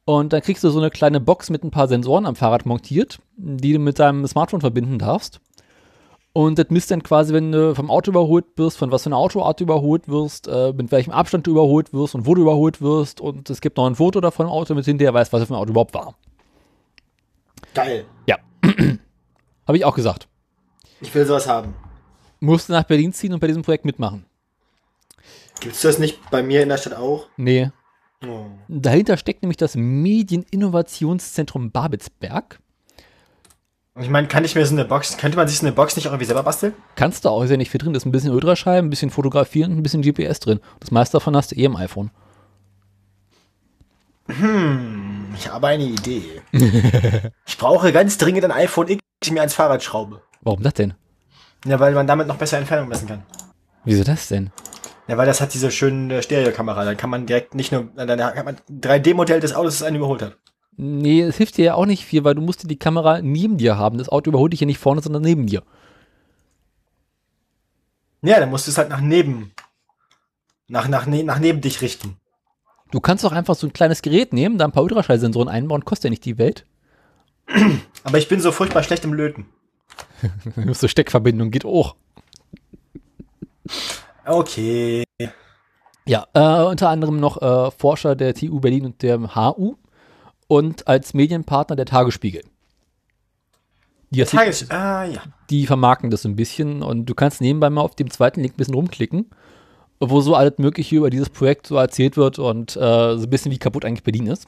Und 0.04 0.32
dann 0.32 0.40
kriegst 0.40 0.62
du 0.62 0.70
so 0.70 0.78
eine 0.78 0.90
kleine 0.90 1.20
Box 1.20 1.50
mit 1.50 1.64
ein 1.64 1.72
paar 1.72 1.88
Sensoren 1.88 2.26
am 2.26 2.36
Fahrrad 2.36 2.64
montiert, 2.64 3.18
die 3.36 3.72
du 3.72 3.78
mit 3.78 3.98
deinem 3.98 4.26
Smartphone 4.26 4.60
verbinden 4.60 4.98
darfst. 4.98 5.40
Und 6.32 6.58
das 6.58 6.66
misst 6.68 6.90
dann 6.90 7.02
quasi, 7.02 7.32
wenn 7.32 7.50
du 7.50 7.74
vom 7.74 7.90
Auto 7.90 8.10
überholt 8.10 8.44
wirst, 8.56 8.76
von 8.76 8.92
was 8.92 9.02
für 9.02 9.08
einer 9.08 9.16
Autoart 9.16 9.58
du 9.58 9.64
überholt 9.64 10.06
wirst, 10.06 10.48
äh, 10.48 10.72
mit 10.76 10.92
welchem 10.92 11.10
Abstand 11.10 11.46
du 11.46 11.52
überholt 11.52 11.92
wirst 11.94 12.14
und 12.14 12.26
wo 12.26 12.34
du 12.34 12.42
überholt 12.42 12.82
wirst. 12.82 13.20
Und 13.20 13.48
es 13.48 13.60
gibt 13.60 13.78
noch 13.78 13.86
ein 13.86 13.94
Foto 13.94 14.20
davon 14.20 14.46
im 14.46 14.52
Auto, 14.52 14.74
mit 14.74 14.84
hinterher 14.84 15.14
weiß, 15.14 15.32
was 15.32 15.44
für 15.44 15.54
ein 15.54 15.56
Auto 15.56 15.70
überhaupt 15.70 15.94
war. 15.94 16.14
Geil. 17.74 18.04
Ja. 18.26 18.36
Habe 19.66 19.78
ich 19.78 19.84
auch 19.84 19.94
gesagt. 19.94 20.28
Ich 21.00 21.14
will 21.14 21.26
sowas 21.26 21.48
haben. 21.48 21.74
Musste 22.40 22.72
nach 22.72 22.84
Berlin 22.84 23.12
ziehen 23.12 23.32
und 23.32 23.40
bei 23.40 23.46
diesem 23.46 23.62
Projekt 23.62 23.84
mitmachen. 23.84 24.26
Gibt's 25.60 25.82
das 25.82 25.98
nicht 25.98 26.30
bei 26.30 26.42
mir 26.42 26.62
in 26.62 26.68
der 26.68 26.78
Stadt 26.78 26.94
auch? 26.94 27.28
Nee. 27.36 27.70
Oh. 28.24 28.46
Dahinter 28.68 29.16
steckt 29.16 29.42
nämlich 29.42 29.56
das 29.56 29.74
Medieninnovationszentrum 29.76 31.70
Babelsberg. 31.70 32.60
Ich 33.98 34.10
meine, 34.10 34.28
kann 34.28 34.44
ich 34.44 34.54
mir 34.54 34.66
so 34.66 34.74
eine 34.74 34.84
Box, 34.84 35.16
könnte 35.16 35.38
man 35.38 35.48
sich 35.48 35.58
so 35.58 35.66
eine 35.66 35.74
Box 35.74 35.96
nicht 35.96 36.06
auch 36.06 36.10
irgendwie 36.10 36.26
selber 36.26 36.42
basteln? 36.42 36.74
Kannst 36.96 37.24
du 37.24 37.30
auch, 37.30 37.42
ist 37.42 37.50
ja 37.50 37.56
nicht 37.56 37.70
viel 37.70 37.78
drin. 37.78 37.94
Da 37.94 37.96
ist 37.96 38.04
ein 38.04 38.12
bisschen 38.12 38.32
Ultraschall, 38.32 38.78
ein 38.78 38.90
bisschen 38.90 39.10
Fotografieren 39.10 39.72
und 39.72 39.78
ein 39.78 39.82
bisschen 39.82 40.02
GPS 40.02 40.40
drin. 40.40 40.60
Das 40.80 40.90
meiste 40.90 41.14
davon 41.14 41.34
hast 41.34 41.52
du 41.52 41.56
eh 41.56 41.64
im 41.64 41.76
iPhone. 41.76 42.10
Ich 44.28 45.48
habe 45.48 45.68
eine 45.68 45.84
Idee. 45.84 46.42
ich 47.46 47.56
brauche 47.56 47.92
ganz 47.92 48.18
dringend 48.18 48.44
ein 48.44 48.50
iPhone 48.50 48.88
X, 48.88 49.00
ich 49.22 49.30
mir 49.30 49.40
ans 49.40 49.54
Fahrrad 49.54 49.82
schraube. 49.82 50.20
Warum 50.42 50.62
das 50.62 50.74
denn? 50.74 50.94
Ja, 51.64 51.80
weil 51.80 51.94
man 51.94 52.06
damit 52.06 52.26
noch 52.26 52.36
besser 52.36 52.58
Entfernung 52.58 52.88
messen 52.88 53.08
kann. 53.08 53.22
Wieso 53.84 54.04
das 54.04 54.28
denn? 54.28 54.50
Ja, 55.08 55.16
weil 55.16 55.26
das 55.26 55.40
hat 55.40 55.54
diese 55.54 55.70
schöne 55.70 56.22
Stereokamera. 56.22 56.84
Dann 56.84 56.96
kann 56.96 57.10
man 57.10 57.26
direkt 57.26 57.54
nicht 57.54 57.72
nur, 57.72 57.88
dann 57.94 58.20
hat 58.22 58.44
man 58.44 58.56
ein 58.56 58.80
3D-Modell 58.80 59.40
des 59.40 59.54
Autos, 59.54 59.78
das 59.78 59.86
einen 59.86 59.96
überholt 59.96 60.22
hat. 60.22 60.36
Nee, 60.76 61.22
es 61.22 61.36
hilft 61.36 61.56
dir 61.56 61.64
ja 61.64 61.74
auch 61.74 61.86
nicht 61.86 62.04
viel, 62.04 62.24
weil 62.24 62.34
du 62.34 62.42
musst 62.42 62.68
die 62.68 62.78
Kamera 62.78 63.22
neben 63.22 63.56
dir 63.56 63.78
haben. 63.78 63.98
Das 63.98 64.08
Auto 64.08 64.30
überholt 64.30 64.52
dich 64.52 64.60
ja 64.60 64.66
nicht 64.66 64.78
vorne, 64.78 65.00
sondern 65.00 65.22
neben 65.22 65.46
dir. 65.46 65.62
Ja, 68.22 68.40
dann 68.40 68.50
musst 68.50 68.66
du 68.66 68.70
es 68.70 68.78
halt 68.78 68.90
nach 68.90 69.00
neben, 69.00 69.52
nach, 70.68 70.88
nach, 70.88 71.06
ne, 71.06 71.22
nach 71.22 71.38
neben 71.38 71.60
dich 71.60 71.80
richten. 71.80 72.16
Du 72.90 73.00
kannst 73.00 73.24
doch 73.24 73.32
einfach 73.32 73.54
so 73.54 73.66
ein 73.66 73.72
kleines 73.72 74.02
Gerät 74.02 74.32
nehmen, 74.32 74.58
da 74.58 74.64
ein 74.64 74.72
paar 74.72 74.82
Ultraschallsensoren 74.82 75.48
einbauen, 75.48 75.84
kostet 75.84 76.04
ja 76.04 76.10
nicht 76.10 76.24
die 76.24 76.38
Welt. 76.38 76.66
Aber 78.04 78.18
ich 78.18 78.28
bin 78.28 78.40
so 78.40 78.52
furchtbar 78.52 78.82
schlecht 78.82 79.04
im 79.04 79.12
Löten. 79.12 79.46
so 80.72 80.88
Steckverbindung 80.88 81.50
geht 81.50 81.64
auch. 81.64 81.96
Okay. 84.26 85.04
Ja, 86.06 86.26
äh, 86.34 86.64
unter 86.64 86.88
anderem 86.88 87.18
noch 87.18 87.40
äh, 87.40 87.70
Forscher 87.70 88.14
der 88.14 88.34
TU 88.34 88.60
Berlin 88.60 88.86
und 88.86 89.02
der 89.02 89.34
HU 89.34 89.74
und 90.48 90.86
als 90.86 91.14
Medienpartner 91.14 91.76
der 91.76 91.86
Tagesspiegel. 91.86 92.42
Die, 94.10 94.22
Tages, 94.22 94.70
ah, 94.70 95.04
ja. 95.04 95.22
die 95.50 95.66
vermarkten 95.66 96.10
das 96.10 96.24
ein 96.24 96.36
bisschen 96.36 96.82
und 96.82 97.06
du 97.06 97.14
kannst 97.14 97.40
nebenbei 97.40 97.70
mal 97.70 97.80
auf 97.80 97.96
dem 97.96 98.10
zweiten 98.10 98.40
Link 98.40 98.54
ein 98.54 98.56
bisschen 98.56 98.74
rumklicken, 98.74 99.30
wo 99.98 100.20
so 100.20 100.36
alles 100.36 100.58
Mögliche 100.58 100.96
über 100.96 101.10
dieses 101.10 101.28
Projekt 101.28 101.66
so 101.66 101.76
erzählt 101.76 102.16
wird 102.16 102.38
und 102.38 102.76
äh, 102.76 103.16
so 103.16 103.24
ein 103.24 103.30
bisschen 103.30 103.50
wie 103.50 103.58
kaputt 103.58 103.84
eigentlich 103.84 104.04
Berlin 104.04 104.28
ist. 104.28 104.46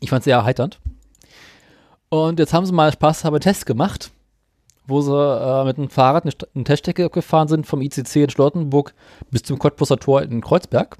Ich 0.00 0.10
fand 0.10 0.20
es 0.20 0.24
sehr 0.24 0.36
erheiternd. 0.36 0.80
Und 2.08 2.38
jetzt 2.38 2.52
haben 2.52 2.66
sie 2.66 2.72
mal 2.72 2.92
spaßhalber 2.92 3.40
Tests 3.40 3.66
gemacht, 3.66 4.12
wo 4.92 5.00
sie 5.00 5.12
äh, 5.12 5.64
mit 5.64 5.76
dem 5.76 5.88
Fahrrad 5.88 6.24
eine, 6.24 6.32
eine 6.54 6.64
Teststrecke 6.64 7.10
gefahren 7.10 7.48
sind 7.48 7.66
vom 7.66 7.82
ICC 7.82 8.16
in 8.16 8.30
Charlottenburg 8.30 8.94
bis 9.30 9.42
zum 9.42 9.58
Cottbusser 9.58 9.96
Tor 9.96 10.22
in 10.22 10.40
Kreuzberg. 10.40 10.96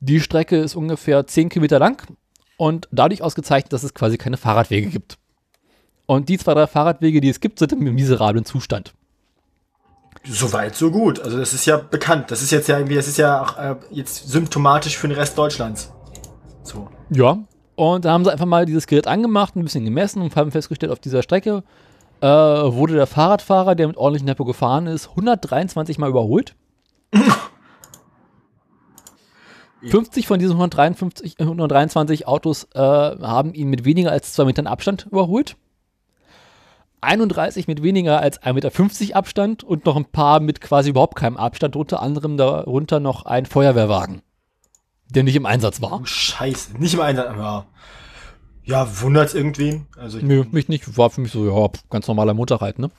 Die 0.00 0.20
Strecke 0.20 0.56
ist 0.56 0.74
ungefähr 0.74 1.26
10 1.26 1.48
Kilometer 1.48 1.78
lang 1.78 2.02
und 2.56 2.88
dadurch 2.90 3.22
ausgezeichnet, 3.22 3.72
dass 3.72 3.82
es 3.82 3.94
quasi 3.94 4.16
keine 4.16 4.36
Fahrradwege 4.36 4.88
gibt. 4.88 5.18
Und 6.06 6.28
die 6.28 6.38
zwei, 6.38 6.54
drei 6.54 6.66
Fahrradwege, 6.66 7.20
die 7.20 7.28
es 7.28 7.40
gibt, 7.40 7.58
sind 7.58 7.72
im 7.72 7.94
miserablen 7.94 8.44
Zustand. 8.44 8.94
So 10.24 10.52
weit, 10.52 10.74
so 10.74 10.90
gut. 10.90 11.20
Also 11.20 11.38
das 11.38 11.52
ist 11.52 11.66
ja 11.66 11.76
bekannt. 11.76 12.30
Das 12.30 12.42
ist 12.42 12.50
jetzt 12.50 12.68
ja 12.68 12.78
irgendwie, 12.78 12.94
das 12.94 13.08
ist 13.08 13.18
ja 13.18 13.42
auch 13.42 13.58
äh, 13.58 13.76
jetzt 13.90 14.28
symptomatisch 14.28 14.96
für 14.96 15.08
den 15.08 15.16
Rest 15.16 15.36
Deutschlands. 15.36 15.92
So. 16.62 16.88
Ja. 17.10 17.38
Und 17.74 18.04
da 18.04 18.12
haben 18.12 18.24
sie 18.24 18.32
einfach 18.32 18.46
mal 18.46 18.66
dieses 18.66 18.86
Gerät 18.86 19.06
angemacht, 19.06 19.54
ein 19.54 19.62
bisschen 19.62 19.84
gemessen 19.84 20.22
und 20.22 20.34
haben 20.34 20.50
festgestellt, 20.50 20.92
auf 20.92 20.98
dieser 20.98 21.22
Strecke 21.22 21.62
äh, 22.20 22.26
wurde 22.26 22.94
der 22.94 23.06
Fahrradfahrer, 23.06 23.74
der 23.74 23.88
mit 23.88 23.96
ordentlichem 23.96 24.26
Tempo 24.26 24.44
gefahren 24.44 24.86
ist, 24.86 25.10
123 25.10 25.98
Mal 25.98 26.10
überholt. 26.10 26.54
50 29.82 30.26
von 30.26 30.38
diesen 30.38 30.52
153, 30.52 31.38
äh, 31.38 31.42
123 31.42 32.26
Autos 32.26 32.68
äh, 32.74 32.78
haben 32.78 33.54
ihn 33.54 33.68
mit 33.68 33.84
weniger 33.84 34.10
als 34.10 34.32
2 34.32 34.46
Metern 34.46 34.66
Abstand 34.66 35.06
überholt. 35.10 35.56
31 37.02 37.68
mit 37.68 37.82
weniger 37.82 38.20
als 38.20 38.42
1,50 38.42 38.52
Meter 38.54 39.16
Abstand 39.16 39.62
und 39.62 39.84
noch 39.84 39.96
ein 39.96 40.06
paar 40.06 40.40
mit 40.40 40.60
quasi 40.60 40.90
überhaupt 40.90 41.14
keinem 41.16 41.36
Abstand, 41.36 41.76
unter 41.76 42.02
anderem 42.02 42.36
darunter 42.36 43.00
noch 43.00 43.26
ein 43.26 43.46
Feuerwehrwagen, 43.46 44.22
der 45.10 45.22
nicht 45.22 45.36
im 45.36 45.46
Einsatz 45.46 45.80
war. 45.82 46.00
Oh, 46.00 46.04
scheiße. 46.04 46.78
Nicht 46.78 46.94
im 46.94 47.00
Einsatz. 47.00 47.36
Ja, 47.36 47.66
ja 48.66 48.86
wundert's 49.00 49.32
irgendwen? 49.34 49.86
Also 49.98 50.18
ich, 50.18 50.24
Nö, 50.24 50.44
mich 50.50 50.68
nicht. 50.68 50.98
War 50.98 51.08
für 51.10 51.22
mich 51.22 51.32
so, 51.32 51.46
ja, 51.46 51.70
ganz 51.88 52.06
normaler 52.06 52.34
Montag 52.34 52.60
halt, 52.60 52.78
ne? 52.78 52.90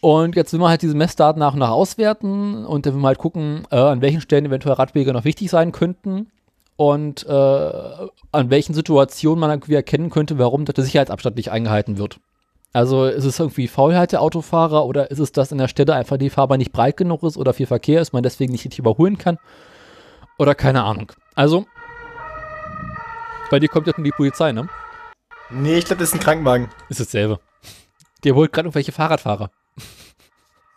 Und 0.00 0.36
jetzt 0.36 0.52
will 0.52 0.60
man 0.60 0.68
halt 0.70 0.82
diese 0.82 0.94
Messdaten 0.94 1.38
nach 1.40 1.52
und 1.54 1.58
nach 1.60 1.70
auswerten 1.70 2.64
und 2.66 2.86
dann 2.86 2.94
will 2.94 3.00
man 3.00 3.08
halt 3.08 3.18
gucken, 3.18 3.66
äh, 3.70 3.76
an 3.76 4.00
welchen 4.02 4.20
Stellen 4.20 4.46
eventuell 4.46 4.74
Radwege 4.74 5.12
noch 5.12 5.24
wichtig 5.24 5.50
sein 5.50 5.72
könnten. 5.72 6.28
und 6.76 7.26
äh, 7.26 7.30
an 8.32 8.50
welchen 8.50 8.74
Situationen 8.74 9.40
man 9.40 9.50
irgendwie 9.50 9.74
erkennen 9.74 10.10
könnte, 10.10 10.38
warum 10.38 10.64
der 10.66 10.84
Sicherheitsabstand 10.84 11.36
nicht 11.36 11.50
eingehalten 11.50 11.96
wird. 11.98 12.20
Also 12.72 13.06
ist 13.06 13.24
es 13.24 13.38
irgendwie 13.40 13.68
Faulheit 13.68 14.12
der 14.12 14.20
Autofahrer 14.20 14.84
oder 14.84 15.10
ist 15.10 15.18
es, 15.18 15.32
dass 15.32 15.52
in 15.52 15.58
der 15.58 15.68
Stelle 15.68 15.94
einfach 15.94 16.18
die 16.18 16.28
Fahrbahn 16.28 16.58
nicht 16.58 16.72
breit 16.72 16.98
genug 16.98 17.22
ist 17.22 17.38
oder 17.38 17.54
viel 17.54 17.66
Verkehr 17.66 18.02
ist, 18.02 18.12
man 18.12 18.22
deswegen 18.22 18.52
nicht 18.52 18.64
richtig 18.64 18.80
überholen 18.80 19.16
kann? 19.16 19.38
Oder 20.38 20.54
keine 20.54 20.84
Ahnung. 20.84 21.12
Also, 21.34 21.64
bei 23.50 23.58
dir 23.58 23.68
kommt 23.68 23.86
jetzt 23.86 23.98
nur 23.98 24.04
die 24.04 24.12
Polizei, 24.12 24.52
ne? 24.52 24.68
Nee, 25.50 25.78
ich 25.78 25.84
glaube, 25.84 26.00
das 26.00 26.08
ist 26.10 26.14
ein 26.14 26.20
Krankenwagen. 26.20 26.68
Ist 26.88 27.00
dasselbe. 27.00 27.40
Der 28.24 28.34
holt 28.34 28.52
gerade 28.52 28.66
irgendwelche 28.66 28.92
Fahrradfahrer. 28.92 29.50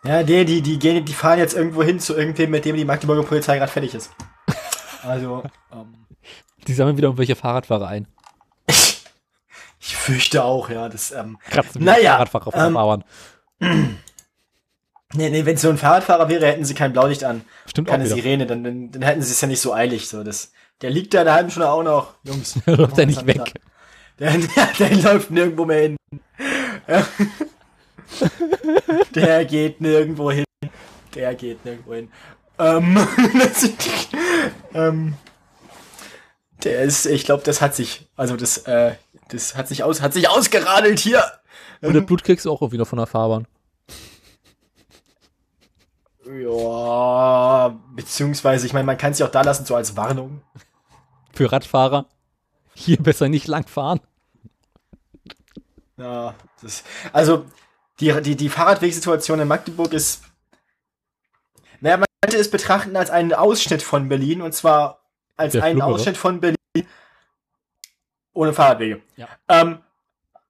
Ja, 0.03 0.23
die, 0.23 0.45
die, 0.45 0.61
die, 0.61 0.79
gehen, 0.79 1.03
die 1.03 1.13
fahren 1.13 1.39
jetzt 1.39 1.55
irgendwo 1.55 1.83
hin 1.83 1.99
zu 1.99 2.15
irgendwem, 2.15 2.51
mit 2.51 2.63
dem 2.65 2.75
die 2.75 2.85
Magdeburger 2.85 3.23
Polizei 3.23 3.57
gerade 3.57 3.71
fertig 3.71 3.95
ist. 3.95 4.11
Also, 5.03 5.43
ähm, 5.73 6.05
Die 6.67 6.73
sammeln 6.73 6.97
wieder 6.97 7.07
irgendwelche 7.07 7.35
Fahrradfahrer 7.35 7.87
ein. 7.87 8.07
ich 8.67 9.95
fürchte 9.95 10.43
auch, 10.43 10.69
ja. 10.69 10.87
Das, 10.87 11.11
ähm, 11.11 11.37
Kratzen 11.49 11.83
Naja, 11.83 12.11
Fahrradfahrer 12.11 12.47
auf 12.47 12.55
ähm, 12.55 12.73
Fahrbahn. 12.73 13.03
nee, 15.13 15.29
nee, 15.29 15.45
wenn 15.45 15.55
es 15.55 15.61
so 15.61 15.69
ein 15.69 15.77
Fahrradfahrer 15.77 16.29
wäre, 16.29 16.45
hätten 16.45 16.65
sie 16.65 16.75
kein 16.75 16.93
Blaulicht 16.93 17.25
an. 17.25 17.43
Stimmt 17.65 17.89
auch 17.89 17.93
Keine 17.93 18.05
wieder. 18.05 18.15
Sirene, 18.15 18.45
dann, 18.45 18.63
dann, 18.63 18.91
dann 18.91 19.01
hätten 19.01 19.21
sie 19.21 19.31
es 19.31 19.41
ja 19.41 19.47
nicht 19.47 19.61
so 19.61 19.73
eilig. 19.73 20.07
So, 20.07 20.23
das, 20.23 20.53
der 20.81 20.89
liegt 20.89 21.13
da 21.13 21.21
in 21.21 21.27
einer 21.27 21.35
halben 21.35 21.51
Stunde 21.51 21.69
auch 21.69 21.83
noch, 21.83 22.13
Jungs. 22.23 22.59
Läuft 22.65 22.97
er 22.97 23.05
nicht 23.05 23.25
weg. 23.25 23.53
Der, 24.19 24.37
der, 24.37 24.69
der 24.79 24.95
läuft 24.97 25.31
nirgendwo 25.31 25.65
mehr 25.65 25.81
hin. 25.81 25.97
der 29.15 29.45
geht 29.45 29.79
nirgendwo 29.79 30.31
hin. 30.31 30.45
Der 31.15 31.35
geht 31.35 31.63
nirgendwo 31.63 31.93
hin. 31.93 32.11
Ähm, 32.57 32.97
ähm, 34.73 35.13
der 36.63 36.81
ist, 36.81 37.05
ich 37.05 37.23
glaube, 37.23 37.43
das 37.43 37.61
hat 37.61 37.75
sich, 37.75 38.09
also 38.17 38.35
das, 38.35 38.57
äh, 38.59 38.95
das 39.29 39.55
hat 39.55 39.69
sich 39.69 39.83
aus, 39.83 40.01
hat 40.01 40.13
sich 40.13 40.27
ausgeradelt 40.27 40.99
hier. 40.99 41.23
Und 41.81 41.93
der 41.93 42.01
Blut 42.01 42.25
kriegst 42.25 42.45
du 42.45 42.51
auch 42.51 42.71
wieder 42.73 42.85
von 42.85 42.97
der 42.97 43.07
Fahrbahn. 43.07 43.47
Ja, 46.29 47.79
beziehungsweise, 47.95 48.65
ich 48.67 48.73
meine, 48.73 48.85
man 48.85 48.97
kann 48.97 49.13
sich 49.13 49.25
auch 49.25 49.31
da 49.31 49.41
lassen, 49.41 49.65
so 49.65 49.75
als 49.75 49.95
Warnung. 49.95 50.41
Für 51.33 51.51
Radfahrer. 51.51 52.05
Hier 52.73 52.97
besser 52.97 53.29
nicht 53.29 53.47
lang 53.47 53.67
fahren. 53.67 53.99
Ja, 55.97 56.33
das, 56.61 56.83
also 57.11 57.45
die, 57.99 58.13
die, 58.21 58.35
die 58.35 58.49
Fahrradwegsituation 58.49 59.39
in 59.39 59.47
Magdeburg 59.47 59.91
ist. 59.93 60.23
Naja, 61.81 61.97
man 61.97 62.05
könnte 62.21 62.37
es 62.37 62.49
betrachten 62.49 62.95
als 62.95 63.09
einen 63.09 63.33
Ausschnitt 63.33 63.81
von 63.81 64.07
Berlin 64.07 64.41
und 64.41 64.53
zwar 64.53 64.99
als 65.35 65.53
Der 65.53 65.63
einen 65.63 65.77
Schlimmere. 65.79 65.93
Ausschnitt 65.95 66.17
von 66.17 66.39
Berlin 66.39 66.57
ohne 68.33 68.53
Fahrradwege. 68.53 69.01
Ja. 69.17 69.27
Ähm, 69.49 69.79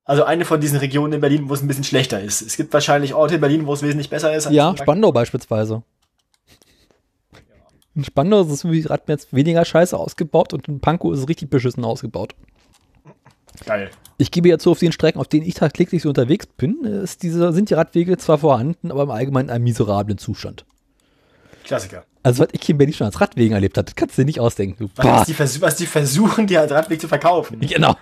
also 0.05 0.23
eine 0.23 0.45
von 0.45 0.59
diesen 0.61 0.77
Regionen 0.79 1.13
in 1.13 1.21
Berlin, 1.21 1.49
wo 1.49 1.53
es 1.53 1.61
ein 1.61 1.67
bisschen 1.67 1.83
schlechter 1.83 2.19
ist. 2.21 2.41
Es 2.41 2.55
gibt 2.57 2.73
wahrscheinlich 2.73 3.13
Orte 3.13 3.35
in 3.35 3.41
Berlin, 3.41 3.65
wo 3.67 3.73
es 3.73 3.81
wesentlich 3.81 4.09
besser 4.09 4.33
ist. 4.35 4.47
als 4.47 4.55
Ja. 4.55 4.75
Spandau 4.77 5.11
beispielsweise. 5.11 5.83
In 7.95 8.03
Spandau 8.03 8.41
ist 8.41 8.51
es 8.51 8.65
wie 8.65 8.81
gerade 8.81 9.03
jetzt 9.07 9.33
weniger 9.33 9.65
scheiße 9.65 9.97
ausgebaut 9.97 10.53
und 10.53 10.67
in 10.67 10.79
Pankow 10.79 11.13
ist 11.13 11.21
es 11.21 11.27
richtig 11.27 11.49
beschissen 11.49 11.83
ausgebaut. 11.83 12.35
Geil. 13.65 13.89
Ich 14.17 14.31
gebe 14.31 14.49
ja 14.49 14.57
zu, 14.57 14.71
auf 14.71 14.79
den 14.79 14.91
Strecken, 14.91 15.19
auf 15.19 15.27
denen 15.27 15.45
ich 15.45 15.55
tagtäglich 15.55 16.03
so 16.03 16.09
unterwegs 16.09 16.45
bin, 16.45 16.83
ist 16.83 17.23
diese, 17.23 17.51
sind 17.51 17.69
die 17.69 17.73
Radwege 17.73 18.17
zwar 18.17 18.37
vorhanden, 18.37 18.91
aber 18.91 19.03
im 19.03 19.11
Allgemeinen 19.11 19.49
in 19.49 19.55
einem 19.55 19.63
miserablen 19.63 20.17
Zustand. 20.17 20.65
Klassiker. 21.63 22.05
Also, 22.23 22.43
was 22.43 22.49
ich 22.51 22.61
hier 22.63 22.73
in 22.73 22.77
Berlin 22.77 22.93
schon 22.93 23.05
als 23.05 23.21
Radwegen 23.21 23.53
erlebt 23.53 23.77
habe, 23.77 23.85
das 23.85 23.95
kannst 23.95 24.17
du 24.17 24.21
dir 24.21 24.25
nicht 24.25 24.39
ausdenken. 24.39 24.89
Du, 24.95 25.03
Was, 25.03 25.27
die, 25.27 25.61
was 25.61 25.75
die 25.75 25.85
versuchen, 25.85 26.47
die 26.47 26.57
als 26.57 26.71
Radweg 26.71 26.99
zu 26.99 27.07
verkaufen. 27.07 27.59
genau. 27.61 27.95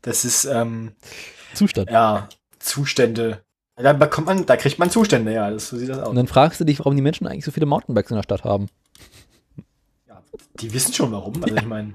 Das 0.00 0.24
ist, 0.24 0.44
ähm, 0.46 0.92
Zustand. 1.54 1.90
ja, 1.90 2.28
Zustände. 2.58 3.42
Da 3.76 3.92
bekommt 3.92 4.26
man, 4.26 4.46
da 4.46 4.56
kriegt 4.56 4.78
man 4.78 4.90
Zustände, 4.90 5.32
ja, 5.32 5.50
das, 5.50 5.68
so 5.68 5.76
sieht 5.76 5.88
das 5.88 5.98
aus. 5.98 6.08
Und 6.08 6.16
dann 6.16 6.26
fragst 6.26 6.60
du 6.60 6.64
dich, 6.64 6.78
warum 6.78 6.94
die 6.94 7.02
Menschen 7.02 7.26
eigentlich 7.26 7.44
so 7.44 7.50
viele 7.50 7.66
Mountainbikes 7.66 8.10
in 8.10 8.16
der 8.16 8.22
Stadt 8.22 8.44
haben. 8.44 8.68
Die 10.60 10.72
wissen 10.72 10.92
schon 10.92 11.12
warum. 11.12 11.34
Also 11.42 11.56
ich 11.56 11.64
meine, 11.66 11.94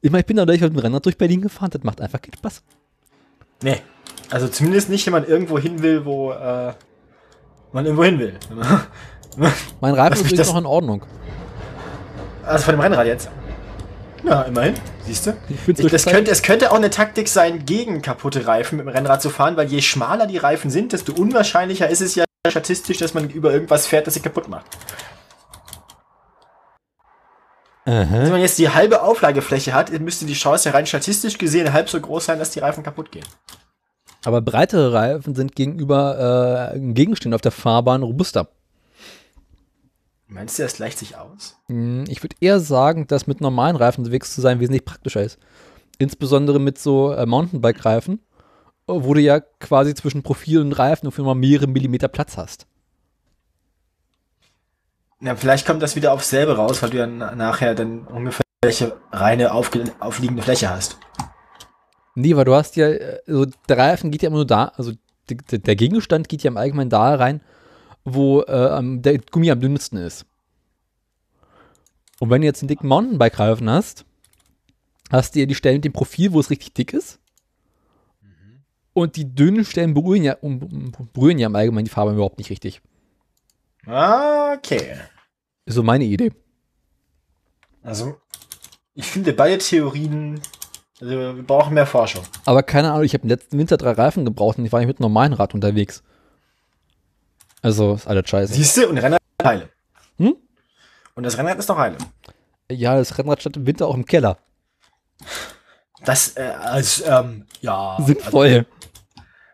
Ich 0.00 0.10
meine, 0.10 0.20
ich 0.20 0.26
bin 0.26 0.36
da 0.36 0.44
durch 0.44 0.60
mit 0.60 0.72
dem 0.72 0.78
Rennrad 0.78 1.04
durch 1.04 1.16
Berlin 1.16 1.42
gefahren, 1.42 1.70
das 1.70 1.82
macht 1.82 2.00
einfach 2.00 2.20
keinen 2.20 2.34
Spaß. 2.34 2.62
nee. 3.62 3.76
Also 4.30 4.48
zumindest 4.48 4.88
nicht, 4.88 5.04
wenn 5.04 5.12
man 5.12 5.26
irgendwo 5.26 5.58
hin 5.58 5.82
will, 5.82 6.06
wo 6.06 6.32
äh, 6.32 6.72
man 7.72 7.84
irgendwo 7.84 8.04
hin 8.04 8.18
will. 8.18 8.38
Mein 9.80 9.94
Reifen 9.94 10.14
ist 10.14 10.20
übrigens 10.22 10.48
noch 10.48 10.56
in 10.56 10.64
Ordnung. 10.64 11.04
Also 12.42 12.64
von 12.64 12.74
dem 12.74 12.80
Rennrad 12.80 13.06
jetzt. 13.06 13.28
Ja, 14.24 14.42
immerhin. 14.42 14.74
Siehst 15.04 15.26
du? 15.26 15.36
Das 15.90 16.06
könnte, 16.06 16.30
es 16.30 16.42
könnte 16.42 16.70
auch 16.70 16.76
eine 16.76 16.88
Taktik 16.88 17.28
sein, 17.28 17.66
gegen 17.66 18.00
kaputte 18.00 18.46
Reifen 18.46 18.78
mit 18.78 18.86
dem 18.86 18.90
Rennrad 18.90 19.20
zu 19.20 19.28
fahren, 19.28 19.56
weil 19.56 19.66
je 19.66 19.82
schmaler 19.82 20.26
die 20.26 20.38
Reifen 20.38 20.70
sind, 20.70 20.92
desto 20.92 21.12
unwahrscheinlicher 21.12 21.88
ist 21.90 22.00
es 22.00 22.14
ja 22.14 22.24
statistisch, 22.48 22.98
dass 22.98 23.12
man 23.14 23.28
über 23.28 23.52
irgendwas 23.52 23.86
fährt, 23.86 24.06
das 24.06 24.14
sie 24.14 24.20
kaputt 24.20 24.48
macht. 24.48 24.66
Wenn 27.84 28.30
man 28.30 28.40
jetzt 28.40 28.58
die 28.58 28.68
halbe 28.68 29.02
Auflagefläche 29.02 29.74
hat, 29.74 29.90
müsste 30.00 30.24
die 30.24 30.34
Chance 30.34 30.68
ja 30.68 30.74
rein 30.74 30.86
statistisch 30.86 31.36
gesehen 31.38 31.72
halb 31.72 31.88
so 31.88 32.00
groß 32.00 32.26
sein, 32.26 32.38
dass 32.38 32.50
die 32.50 32.60
Reifen 32.60 32.82
kaputt 32.84 33.10
gehen. 33.10 33.24
Aber 34.24 34.40
breitere 34.40 34.92
Reifen 34.92 35.34
sind 35.34 35.56
gegenüber 35.56 36.72
äh, 36.74 36.78
Gegenständen 36.78 37.34
auf 37.34 37.40
der 37.40 37.50
Fahrbahn 37.50 38.04
robuster. 38.04 38.48
Meinst 40.28 40.58
du, 40.58 40.62
das 40.62 40.74
gleicht 40.74 40.98
sich 40.98 41.16
aus? 41.16 41.56
Hm, 41.66 42.04
Ich 42.08 42.22
würde 42.22 42.36
eher 42.40 42.60
sagen, 42.60 43.06
dass 43.06 43.26
mit 43.26 43.40
normalen 43.40 43.76
Reifen 43.76 44.02
unterwegs 44.02 44.32
zu 44.34 44.40
sein 44.40 44.60
wesentlich 44.60 44.84
praktischer 44.84 45.22
ist. 45.22 45.38
Insbesondere 45.98 46.58
mit 46.60 46.78
so 46.78 47.12
äh, 47.12 47.26
Mountainbike-Reifen, 47.26 48.20
wo 48.86 49.12
du 49.14 49.20
ja 49.20 49.40
quasi 49.40 49.94
zwischen 49.94 50.22
Profil 50.22 50.60
und 50.60 50.72
Reifen 50.72 51.06
auf 51.08 51.18
immer 51.18 51.34
mehrere 51.34 51.66
Millimeter 51.66 52.08
Platz 52.08 52.36
hast. 52.36 52.66
Ja, 55.22 55.36
vielleicht 55.36 55.66
kommt 55.66 55.82
das 55.82 55.94
wieder 55.94 56.12
aufs 56.12 56.30
selbe 56.30 56.56
raus, 56.56 56.82
weil 56.82 56.90
du 56.90 56.98
ja 56.98 57.06
na- 57.06 57.34
nachher 57.34 57.74
dann 57.74 58.06
ungefähr 58.06 58.42
welche 58.64 58.96
reine 59.12 59.52
aufliegende 59.52 60.42
Fläche 60.42 60.68
hast. 60.70 60.98
Nee, 62.14 62.36
weil 62.36 62.44
du 62.44 62.54
hast 62.54 62.76
ja, 62.76 62.88
also 63.26 63.46
der 63.68 63.78
Reifen 63.78 64.10
geht 64.10 64.22
ja 64.22 64.28
immer 64.28 64.38
nur 64.38 64.46
da, 64.46 64.72
also 64.76 64.92
der- 65.28 65.76
Gegenstand 65.76 66.28
geht 66.28 66.42
ja 66.42 66.50
im 66.50 66.56
Allgemeinen 66.56 66.90
da 66.90 67.14
rein, 67.14 67.40
wo 68.04 68.42
äh, 68.42 68.80
der 69.00 69.18
Gummi 69.18 69.50
am 69.50 69.60
dünnsten 69.60 69.98
ist. 69.98 70.26
Und 72.18 72.30
wenn 72.30 72.42
du 72.42 72.46
jetzt 72.46 72.62
einen 72.62 72.68
dicken 72.68 72.88
Mountainbike-Reifen 72.88 73.70
hast, 73.70 74.04
hast 75.10 75.34
du 75.34 75.40
ja 75.40 75.46
die 75.46 75.54
Stellen 75.54 75.76
mit 75.76 75.84
dem 75.84 75.92
Profil, 75.92 76.32
wo 76.32 76.40
es 76.40 76.50
richtig 76.50 76.74
dick 76.74 76.92
ist. 76.92 77.18
Und 78.92 79.16
die 79.16 79.34
dünnen 79.34 79.64
Stellen 79.64 79.94
berühren 79.94 80.22
ja, 80.22 80.36
berühren 81.14 81.38
ja 81.38 81.46
im 81.46 81.56
Allgemeinen 81.56 81.86
die 81.86 81.90
Farbe 81.90 82.12
überhaupt 82.12 82.38
nicht 82.38 82.50
richtig. 82.50 82.82
Okay. 83.86 84.96
Ist 85.64 85.74
so 85.74 85.82
meine 85.82 86.04
Idee. 86.04 86.32
Also, 87.82 88.20
ich 88.94 89.06
finde 89.06 89.32
beide 89.32 89.58
Theorien, 89.58 90.40
also 91.00 91.12
wir 91.16 91.42
brauchen 91.42 91.74
mehr 91.74 91.86
Forschung. 91.86 92.24
Aber 92.44 92.62
keine 92.62 92.90
Ahnung, 92.92 93.04
ich 93.04 93.14
habe 93.14 93.22
im 93.24 93.28
letzten 93.28 93.58
Winter 93.58 93.76
drei 93.76 93.92
Reifen 93.92 94.24
gebraucht 94.24 94.58
und 94.58 94.64
ich 94.66 94.72
war 94.72 94.80
nicht 94.80 94.88
mit 94.88 94.98
einem 94.98 95.02
normalen 95.04 95.32
Rad 95.32 95.54
unterwegs. 95.54 96.02
Also, 97.60 97.94
ist 97.94 98.06
alles 98.08 98.28
scheiße. 98.28 98.54
Siehst 98.54 98.76
du, 98.76 98.88
und 98.88 98.98
Rennrad 98.98 99.20
ist 99.38 99.46
heile. 99.46 99.68
Hm? 100.18 100.36
Und 101.14 101.22
das 101.22 101.38
Rennrad 101.38 101.58
ist 101.58 101.68
noch 101.68 101.78
heile. 101.78 101.96
Ja, 102.70 102.96
das 102.96 103.16
Rennrad 103.18 103.40
stand 103.40 103.56
im 103.56 103.66
Winter 103.66 103.86
auch 103.86 103.94
im 103.94 104.04
Keller. 104.04 104.38
Das, 106.04 106.36
äh, 106.36 106.42
als, 106.60 107.02
ähm, 107.06 107.46
ja. 107.60 107.98
Sinnvoll. 108.04 108.66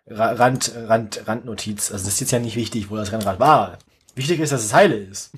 Also, 0.06 0.20
Ra- 0.22 0.32
Rand, 0.32 0.72
Rand, 0.74 1.28
Randnotiz. 1.28 1.92
Also, 1.92 2.06
das 2.06 2.14
ist 2.14 2.20
jetzt 2.20 2.30
ja 2.30 2.38
nicht 2.38 2.56
wichtig, 2.56 2.90
wo 2.90 2.96
das 2.96 3.12
Rennrad 3.12 3.38
war. 3.40 3.78
Wichtig 4.14 4.40
ist, 4.40 4.52
dass 4.52 4.64
es 4.64 4.72
heile 4.72 4.96
ist. 4.96 5.32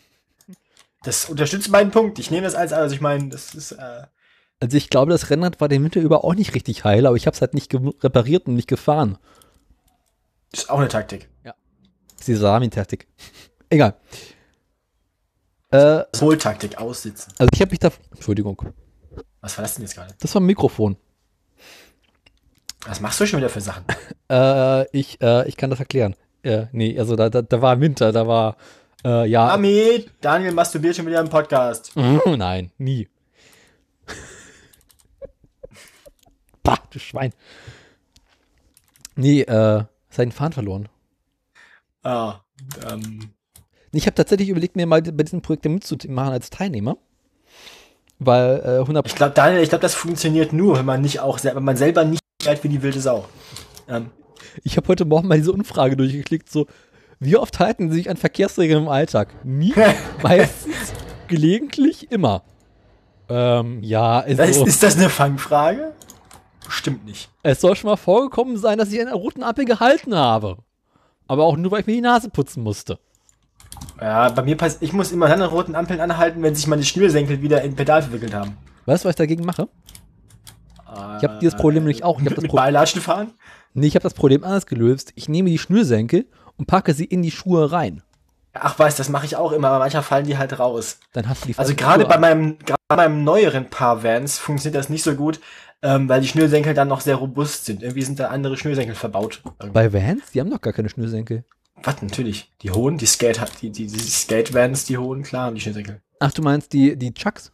Das 1.02 1.30
unterstützt 1.30 1.70
meinen 1.70 1.90
Punkt. 1.90 2.18
Ich 2.18 2.30
nehme 2.30 2.42
das 2.42 2.54
als, 2.54 2.72
also 2.72 2.94
ich 2.94 3.00
meine, 3.00 3.28
das 3.30 3.54
ist, 3.54 3.72
äh, 3.72 4.02
Also 4.60 4.76
ich 4.76 4.90
glaube, 4.90 5.12
das 5.12 5.30
Rennrad 5.30 5.60
war 5.60 5.68
den 5.68 5.82
Winter 5.82 6.00
über 6.00 6.24
auch 6.24 6.34
nicht 6.34 6.54
richtig 6.54 6.84
heil, 6.84 7.06
aber 7.06 7.16
ich 7.16 7.26
habe 7.26 7.34
es 7.34 7.40
halt 7.40 7.54
nicht 7.54 7.72
repariert 7.74 8.46
und 8.46 8.54
nicht 8.54 8.68
gefahren. 8.68 9.18
ist 10.52 10.68
auch 10.68 10.78
eine 10.78 10.88
Taktik. 10.88 11.28
Das 11.42 11.54
ist 12.20 12.28
die 12.28 12.34
Salami-Taktik. 12.34 13.06
Egal. 13.70 13.94
Äh, 15.70 16.04
Poltaktik, 16.12 16.76
aussitzen. 16.76 17.32
also 17.38 17.48
ich 17.54 17.60
habe 17.62 17.70
mich 17.70 17.78
da... 17.78 17.90
Entschuldigung. 18.10 18.60
Was 19.40 19.56
war 19.56 19.62
das 19.62 19.74
denn 19.76 19.84
jetzt 19.84 19.94
gerade? 19.94 20.14
Das 20.18 20.34
war 20.34 20.42
ein 20.42 20.46
Mikrofon. 20.46 20.96
Was 22.86 23.00
machst 23.00 23.20
du 23.20 23.26
schon 23.26 23.38
wieder 23.38 23.48
für 23.48 23.60
Sachen? 23.60 23.84
Äh, 24.30 24.86
ich, 24.96 25.20
äh, 25.20 25.48
ich 25.48 25.56
kann 25.56 25.70
das 25.70 25.80
erklären. 25.80 26.14
Äh, 26.44 26.66
nee, 26.70 26.96
also 26.96 27.16
da, 27.16 27.28
da, 27.30 27.42
da 27.42 27.60
war 27.60 27.80
Winter, 27.80 28.12
da 28.12 28.28
war... 28.28 28.56
Äh, 29.04 29.26
ja... 29.28 29.48
Ami, 29.48 30.06
Daniel 30.20 30.52
masturbiert 30.52 30.96
schon 30.96 31.06
wieder 31.06 31.20
im 31.20 31.28
Podcast. 31.30 31.92
Mm, 31.96 32.18
Nein, 32.36 32.70
nie. 32.78 33.08
Bah, 36.62 36.78
du 36.90 36.98
Schwein. 36.98 37.32
Nee, 39.16 39.42
äh, 39.42 39.84
seinen 40.10 40.32
Faden 40.32 40.52
verloren. 40.52 40.88
Ah, 42.02 42.40
ähm, 42.90 43.30
Ich 43.92 44.06
habe 44.06 44.14
tatsächlich 44.14 44.48
überlegt, 44.50 44.76
mir 44.76 44.86
mal 44.86 45.02
bei 45.02 45.22
diesem 45.22 45.42
Projekt 45.42 45.64
mitzumachen 45.64 46.32
als 46.32 46.50
Teilnehmer. 46.50 46.96
Weil 48.18 48.60
äh, 48.64 48.78
100 48.80 49.06
Ich 49.06 49.14
glaube, 49.14 49.32
Daniel, 49.34 49.62
ich 49.62 49.70
glaube, 49.70 49.82
das 49.82 49.94
funktioniert 49.94 50.52
nur, 50.52 50.78
wenn 50.78 50.84
man 50.84 51.00
nicht 51.00 51.20
auch, 51.20 51.42
wenn 51.42 51.64
man 51.64 51.76
selber 51.76 52.04
nicht 52.04 52.20
schreit 52.42 52.62
wie 52.62 52.68
die 52.68 52.82
wilde 52.82 53.00
Sau. 53.00 53.26
Ähm, 53.88 54.10
Ich 54.62 54.76
habe 54.76 54.88
heute 54.88 55.06
Morgen 55.06 55.28
mal 55.28 55.38
diese 55.38 55.52
Umfrage 55.52 55.96
durchgeklickt, 55.96 56.50
so, 56.50 56.66
wie 57.20 57.36
oft 57.36 57.60
halten 57.60 57.90
Sie 57.90 57.96
sich 57.96 58.10
an 58.10 58.16
Verkehrsregeln 58.16 58.84
im 58.84 58.88
Alltag? 58.88 59.28
Nie, 59.44 59.74
meistens, 60.22 60.92
gelegentlich, 61.28 62.10
immer. 62.10 62.42
Ähm, 63.28 63.82
ja, 63.82 64.22
das, 64.22 64.40
also, 64.40 64.64
ist 64.64 64.82
das 64.82 64.96
eine 64.96 65.10
Fangfrage? 65.10 65.92
Bestimmt 66.64 67.04
nicht. 67.04 67.28
es 67.42 67.60
soll 67.60 67.76
schon 67.76 67.90
mal 67.90 67.96
vorgekommen 67.96 68.56
sein, 68.56 68.78
dass 68.78 68.92
ich 68.92 69.00
an 69.00 69.08
einer 69.08 69.16
roten 69.16 69.42
Ampel 69.42 69.64
gehalten 69.64 70.14
habe. 70.14 70.58
Aber 71.28 71.44
auch 71.44 71.56
nur, 71.56 71.70
weil 71.70 71.80
ich 71.80 71.86
mir 71.86 71.94
die 71.94 72.00
Nase 72.00 72.30
putzen 72.30 72.62
musste. 72.62 72.98
Ja, 74.00 74.30
bei 74.30 74.42
mir 74.42 74.56
passt, 74.56 74.82
ich 74.82 74.92
muss 74.92 75.12
immer 75.12 75.28
dann 75.28 75.42
an 75.42 75.48
roten 75.50 75.74
Ampeln 75.74 76.00
anhalten, 76.00 76.42
wenn 76.42 76.54
sich 76.54 76.66
meine 76.66 76.82
Schnürsenkel 76.82 77.42
wieder 77.42 77.62
in 77.62 77.76
Pedal 77.76 78.02
verwickelt 78.02 78.34
haben. 78.34 78.56
Weißt 78.86 79.04
du, 79.04 79.08
was 79.08 79.12
ich 79.12 79.18
dagegen 79.18 79.44
mache? 79.44 79.68
Ich 81.18 81.24
habe 81.24 81.38
dieses 81.40 81.54
Problem 81.54 81.84
nämlich 81.84 82.02
auch. 82.02 82.18
Ich 82.18 82.24
habe 82.24 82.30
Mit, 82.30 82.36
das, 82.38 82.42
mit 82.42 82.50
Pro 82.50 82.56
Beilatschen 82.56 83.00
fahren? 83.00 83.32
nee, 83.74 83.86
ich 83.86 83.94
hab 83.94 84.02
das 84.02 84.14
Problem 84.14 84.42
anders 84.42 84.66
gelöst. 84.66 85.12
Ich 85.14 85.28
nehme 85.28 85.50
die 85.50 85.58
Schnürsenkel 85.58 86.26
und 86.60 86.66
packe 86.66 86.92
sie 86.92 87.06
in 87.06 87.22
die 87.22 87.30
Schuhe 87.30 87.72
rein. 87.72 88.02
Ach 88.52 88.78
was, 88.78 88.94
das 88.96 89.08
mache 89.08 89.24
ich 89.24 89.34
auch 89.36 89.52
immer, 89.52 89.68
aber 89.68 89.78
manchmal 89.78 90.02
fallen 90.02 90.26
die 90.26 90.36
halt 90.36 90.58
raus. 90.58 90.98
Dann 91.14 91.26
hast 91.26 91.44
du 91.44 91.48
die 91.48 91.56
Also 91.56 91.74
gerade 91.74 92.04
bei 92.04 92.18
meinem, 92.18 92.58
gerade 92.58 92.82
bei 92.86 92.96
meinem 92.96 93.24
neueren 93.24 93.70
Paar 93.70 94.04
Vans 94.04 94.38
funktioniert 94.38 94.78
das 94.78 94.90
nicht 94.90 95.02
so 95.02 95.14
gut, 95.14 95.40
ähm, 95.80 96.06
weil 96.08 96.20
die 96.20 96.28
Schnürsenkel 96.28 96.74
dann 96.74 96.88
noch 96.88 97.00
sehr 97.00 97.16
robust 97.16 97.64
sind. 97.64 97.82
Irgendwie 97.82 98.02
sind 98.02 98.20
da 98.20 98.28
andere 98.28 98.58
Schnürsenkel 98.58 98.94
verbaut. 98.94 99.42
Bei 99.72 99.90
Vans? 99.92 100.32
Die 100.32 100.40
haben 100.40 100.50
doch 100.50 100.60
gar 100.60 100.74
keine 100.74 100.90
Schnürsenkel. 100.90 101.44
Was, 101.82 102.02
natürlich. 102.02 102.52
Die 102.60 102.70
hohen, 102.70 102.98
die 102.98 103.06
Skate, 103.06 103.40
die, 103.62 103.70
die, 103.70 103.86
die 103.86 103.98
Skate-Vans, 103.98 104.84
die 104.84 104.98
hohen, 104.98 105.22
klar, 105.22 105.46
haben 105.46 105.54
die 105.54 105.62
Schnürsenkel. 105.62 106.02
Ach, 106.18 106.32
du 106.32 106.42
meinst 106.42 106.74
die, 106.74 106.94
die 106.94 107.14
Chucks? 107.14 107.52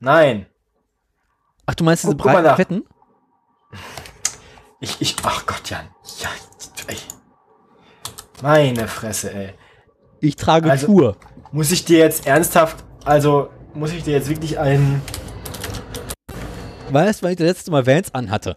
Nein. 0.00 0.44
Ach, 1.64 1.74
du 1.74 1.84
meinst 1.84 2.04
diese 2.04 2.14
mal 2.14 2.42
breiten. 2.42 2.56
Fetten? 2.56 2.84
Ich, 4.80 5.00
ich, 5.00 5.16
ach 5.22 5.46
Gott, 5.46 5.70
Jan. 5.70 5.86
Ja, 6.18 6.28
ey. 6.88 6.98
Meine 8.42 8.88
Fresse, 8.88 9.32
ey. 9.32 9.54
Ich 10.20 10.36
trage 10.36 10.70
Also- 10.70 10.86
Schuhe. 10.86 11.16
Muss 11.52 11.70
ich 11.70 11.84
dir 11.84 11.98
jetzt 11.98 12.26
ernsthaft, 12.26 12.82
also, 13.04 13.48
muss 13.74 13.92
ich 13.92 14.02
dir 14.02 14.12
jetzt 14.14 14.28
wirklich 14.28 14.58
einen, 14.58 15.00
Weißt 16.90 17.20
du, 17.20 17.24
wann 17.24 17.32
ich 17.32 17.38
das 17.38 17.46
letzte 17.46 17.70
Mal 17.70 17.86
Vans 17.86 18.12
anhatte? 18.14 18.56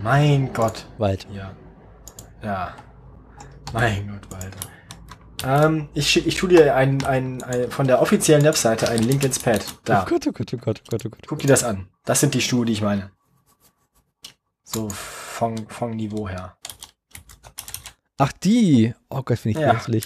mein 0.00 0.52
Gott. 0.52 0.86
Wald. 0.98 1.26
Ja. 1.32 1.50
Ja. 2.42 2.74
Mein 3.72 4.08
Gott, 4.08 4.30
Walter. 4.30 5.64
Ähm, 5.66 5.88
ich, 5.94 6.26
ich 6.26 6.36
tu 6.36 6.46
dir 6.46 6.74
ein, 6.74 7.04
ein, 7.04 7.42
ein, 7.42 7.70
von 7.70 7.86
der 7.86 8.00
offiziellen 8.00 8.44
Webseite 8.44 8.88
einen 8.88 9.02
Link 9.04 9.24
ins 9.24 9.38
Pad. 9.38 9.64
Da. 9.84 10.02
Oh 10.04 10.10
Gott, 10.10 10.26
oh 10.28 10.32
Gott, 10.32 10.54
oh 10.54 10.56
Gott, 10.58 10.80
oh 10.84 10.90
Gott, 10.90 11.06
oh 11.06 11.08
Gott. 11.10 11.26
Guck 11.26 11.38
dir 11.40 11.48
das 11.48 11.64
an. 11.64 11.88
Das 12.04 12.20
sind 12.20 12.34
die 12.34 12.40
Schuhe, 12.40 12.64
die 12.64 12.72
ich 12.72 12.82
meine. 12.82 13.10
So 14.64 14.88
vom, 14.88 15.66
vom 15.68 15.90
Niveau 15.90 16.28
her. 16.28 16.56
Ach, 18.18 18.32
die. 18.32 18.94
Oh 19.08 19.22
Gott, 19.22 19.38
finde 19.38 19.58
ich 19.58 19.64
Ja. 19.66 19.74
hässlich. 19.74 20.04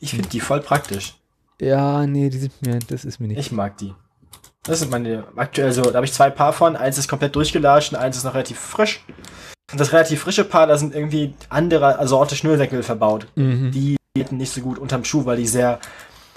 Ich 0.00 0.10
finde 0.10 0.28
die 0.28 0.40
voll 0.40 0.60
praktisch. 0.60 1.14
Ja, 1.60 2.06
nee, 2.06 2.28
die 2.28 2.38
sind 2.38 2.60
mir, 2.62 2.78
das 2.80 3.04
ist 3.04 3.20
mir 3.20 3.28
nicht. 3.28 3.38
Ich 3.38 3.52
mag 3.52 3.76
die. 3.78 3.94
Das 4.64 4.80
sind 4.80 4.90
meine 4.90 5.24
aktuell 5.36 5.72
so, 5.72 5.82
da 5.82 5.94
habe 5.94 6.06
ich 6.06 6.12
zwei 6.12 6.30
Paar 6.30 6.52
von. 6.52 6.76
Eins 6.76 6.98
ist 6.98 7.08
komplett 7.08 7.34
durchgelatscht 7.36 7.92
und 7.92 7.98
eins 7.98 8.16
ist 8.16 8.24
noch 8.24 8.34
relativ 8.34 8.58
frisch. 8.58 9.04
Und 9.70 9.80
das 9.80 9.92
relativ 9.92 10.20
frische 10.22 10.44
Paar, 10.44 10.66
da 10.66 10.76
sind 10.76 10.94
irgendwie 10.94 11.34
andere 11.48 12.04
Sorte 12.06 12.34
Schnürsenkel 12.36 12.82
verbaut. 12.82 13.26
Mhm. 13.36 13.70
Die 13.72 13.96
gehen 14.14 14.36
nicht 14.36 14.52
so 14.52 14.60
gut 14.60 14.78
unterm 14.78 15.04
Schuh, 15.04 15.24
weil 15.24 15.36
die 15.38 15.46
sehr, 15.46 15.78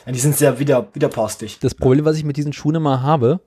die 0.07 0.19
sind 0.19 0.37
sehr 0.37 0.59
wieder, 0.59 0.87
widerporstig. 0.93 1.59
Das 1.59 1.75
Problem, 1.75 2.05
was 2.05 2.17
ich 2.17 2.23
mit 2.23 2.37
diesen 2.37 2.53
Schuhen 2.53 2.75
immer 2.75 3.01
habe, 3.01 3.41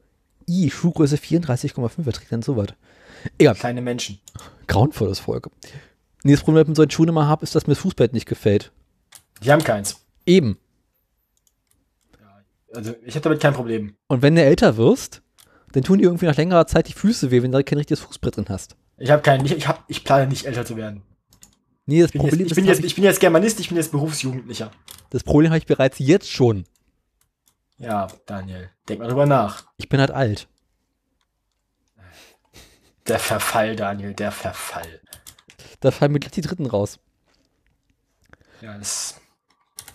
i, 0.49 0.70
Schuhgröße 0.70 1.16
34,5, 1.16 1.90
wer 1.99 2.12
trägt 2.12 2.30
denn 2.32 2.42
so 2.42 2.57
was? 2.57 2.68
Egal, 3.38 3.55
Kleine 3.55 3.80
Menschen. 3.82 4.20
grauenvolles 4.66 5.20
Volk. 5.20 5.49
Nee, 6.29 6.35
das 6.35 6.43
Problem, 6.43 6.66
mit 6.66 6.76
solchen 6.76 6.91
Schuhen 6.91 7.09
immer 7.09 7.26
habe, 7.26 7.43
ist, 7.43 7.55
dass 7.55 7.66
mir 7.66 7.72
das 7.72 7.81
Fußbett 7.81 8.12
nicht 8.12 8.26
gefällt. 8.26 8.70
Die 9.43 9.51
haben 9.51 9.64
keins. 9.64 10.05
Eben. 10.26 10.59
Also 12.74 12.95
ich 13.03 13.14
habe 13.14 13.22
damit 13.22 13.41
kein 13.41 13.55
Problem. 13.55 13.97
Und 14.09 14.20
wenn 14.20 14.35
du 14.35 14.43
älter 14.43 14.76
wirst, 14.76 15.22
dann 15.72 15.85
tun 15.85 16.01
dir 16.01 16.05
irgendwie 16.05 16.26
nach 16.26 16.37
längerer 16.37 16.66
Zeit 16.66 16.87
die 16.87 16.93
Füße 16.93 17.31
weh, 17.31 17.43
wenn 17.43 17.51
du 17.51 17.64
kein 17.64 17.79
richtiges 17.79 18.01
Fußbrett 18.01 18.37
drin 18.37 18.45
hast. 18.51 18.76
Ich 18.99 19.11
habe 19.11 19.22
keinen, 19.22 19.47
ich, 19.47 19.57
ich, 19.57 19.68
hab, 19.68 19.85
ich 19.89 20.05
plane 20.05 20.26
nicht 20.26 20.45
älter 20.45 20.66
zu 20.66 20.76
werden. 20.76 21.03
Nee, 21.87 22.03
das 22.03 22.11
Ich 22.11 22.12
bin, 22.12 22.20
jetzt, 22.20 22.31
Problem, 22.31 22.43
ich, 22.43 22.49
das 22.51 22.57
bin 22.57 22.64
jetzt, 22.66 22.85
ich 22.85 22.95
bin 22.95 23.05
jetzt 23.05 23.20
Germanist, 23.20 23.59
ich 23.61 23.68
bin 23.68 23.79
jetzt 23.79 23.91
Berufsjugendlicher. 23.91 24.70
das 25.09 25.24
Problem 25.24 25.51
habe 25.51 25.61
ich 25.61 25.66
bereits 25.66 25.99
jetzt 25.99 26.31
schon. 26.31 26.66
Ja, 27.79 28.07
Daniel, 28.26 28.68
denk 28.87 29.01
mal 29.01 29.09
drüber 29.09 29.24
nach. 29.24 29.64
Ich 29.79 29.89
bin 29.89 29.99
halt 29.99 30.11
alt. 30.11 30.47
Der 33.07 33.18
Verfall, 33.18 33.76
Daniel, 33.76 34.12
der 34.12 34.31
Verfall. 34.31 35.01
Da 35.81 35.91
fallen 35.91 36.12
mir 36.12 36.20
gleich 36.20 36.33
die 36.33 36.41
Dritten 36.41 36.66
raus. 36.66 36.99
Ja, 38.61 38.76
das. 38.76 39.20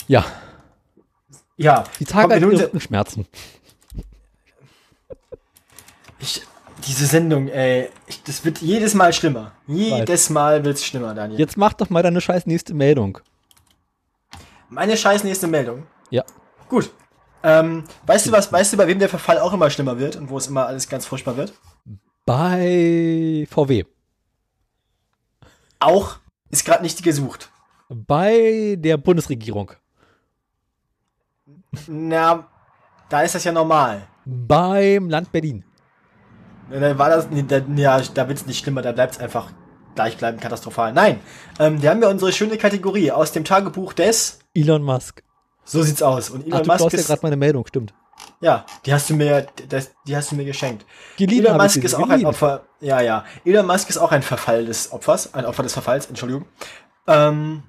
Ja, 0.07 0.25
Ja, 1.57 1.83
die 1.99 2.05
Tage 2.05 2.45
unser- 2.45 2.65
Rückenschmerzen. 2.65 3.27
ich, 6.19 6.41
diese 6.87 7.05
Sendung, 7.05 7.47
ey, 7.47 7.89
ich, 8.07 8.23
das 8.23 8.43
wird 8.45 8.59
jedes 8.59 8.93
Mal 8.93 9.13
schlimmer. 9.13 9.51
Jedes 9.67 10.29
Mal 10.29 10.63
wird's 10.65 10.83
schlimmer, 10.85 11.13
Daniel. 11.13 11.39
Jetzt 11.39 11.57
mach 11.57 11.73
doch 11.73 11.89
mal 11.89 12.03
deine 12.03 12.21
scheiß 12.21 12.45
nächste 12.45 12.73
Meldung. 12.73 13.19
Meine 14.69 14.97
scheiß 14.97 15.23
nächste 15.23 15.47
Meldung. 15.47 15.85
Ja. 16.09 16.23
Gut. 16.69 16.89
Ähm, 17.43 17.83
weißt 18.05 18.27
du 18.27 18.31
was, 18.31 18.51
weißt 18.51 18.73
du, 18.73 18.77
bei 18.77 18.87
wem 18.87 18.99
der 18.99 19.09
Verfall 19.09 19.37
auch 19.39 19.53
immer 19.53 19.69
schlimmer 19.69 19.99
wird 19.99 20.15
und 20.15 20.29
wo 20.29 20.37
es 20.37 20.47
immer 20.47 20.65
alles 20.65 20.87
ganz 20.89 21.05
furchtbar 21.05 21.35
wird? 21.37 21.53
Bei 22.25 23.45
VW. 23.49 23.83
Auch 25.83 26.17
ist 26.49 26.65
gerade 26.65 26.83
nicht 26.83 27.03
gesucht. 27.03 27.49
Bei 27.89 28.75
der 28.77 28.97
Bundesregierung. 28.97 29.71
Na, 31.87 32.47
da 33.09 33.21
ist 33.21 33.35
das 33.35 33.43
ja 33.43 33.51
normal. 33.51 34.07
Beim 34.25 35.09
Land 35.09 35.31
Berlin. 35.31 35.65
Da 36.69 36.97
war 36.97 37.09
das, 37.09 37.27
da, 37.47 37.57
ja, 37.75 38.01
da 38.01 38.29
wird's 38.29 38.45
nicht 38.45 38.59
schlimmer, 38.59 38.81
da 38.81 38.93
bleibt's 38.93 39.19
einfach 39.19 39.51
gleichbleibend 39.95 40.41
katastrophal. 40.41 40.93
Nein, 40.93 41.19
ähm, 41.59 41.81
wir 41.81 41.89
haben 41.89 42.01
ja 42.01 42.09
unsere 42.09 42.31
schöne 42.31 42.57
Kategorie 42.57 43.11
aus 43.11 43.31
dem 43.31 43.43
Tagebuch 43.43 43.93
des, 43.93 44.39
Elon 44.53 44.83
Musk. 44.83 45.23
so 45.65 45.83
sieht's 45.83 46.01
aus. 46.01 46.29
Und 46.29 46.43
Ach, 46.43 46.47
Elon 46.47 46.63
du 46.63 46.67
Musk 46.67 46.79
brauchst 46.79 46.97
ja 46.97 47.03
gerade 47.03 47.21
meine 47.23 47.35
Meldung, 47.35 47.65
stimmt. 47.67 47.93
Ja, 48.41 48.65
die 48.85 48.93
hast 48.93 49.09
du 49.09 49.15
mir, 49.15 49.47
das, 49.69 49.91
die 50.07 50.15
hast 50.15 50.31
du 50.31 50.35
mir 50.35 50.45
geschenkt. 50.45 50.85
Geliehen 51.17 51.45
Elon 51.45 51.57
Musk 51.57 51.83
ist 51.83 51.93
auch 51.95 52.01
ein 52.03 52.09
geliehen. 52.09 52.25
Opfer, 52.27 52.63
ja, 52.81 53.01
ja. 53.01 53.25
Elon 53.45 53.65
Musk 53.65 53.89
ist 53.89 53.97
auch 53.97 54.11
ein 54.11 54.21
Verfall 54.23 54.65
des 54.65 54.91
Opfers, 54.91 55.33
ein 55.33 55.45
Opfer 55.45 55.63
des 55.63 55.73
Verfalls, 55.73 56.05
Entschuldigung. 56.07 56.45
Ähm, 57.07 57.63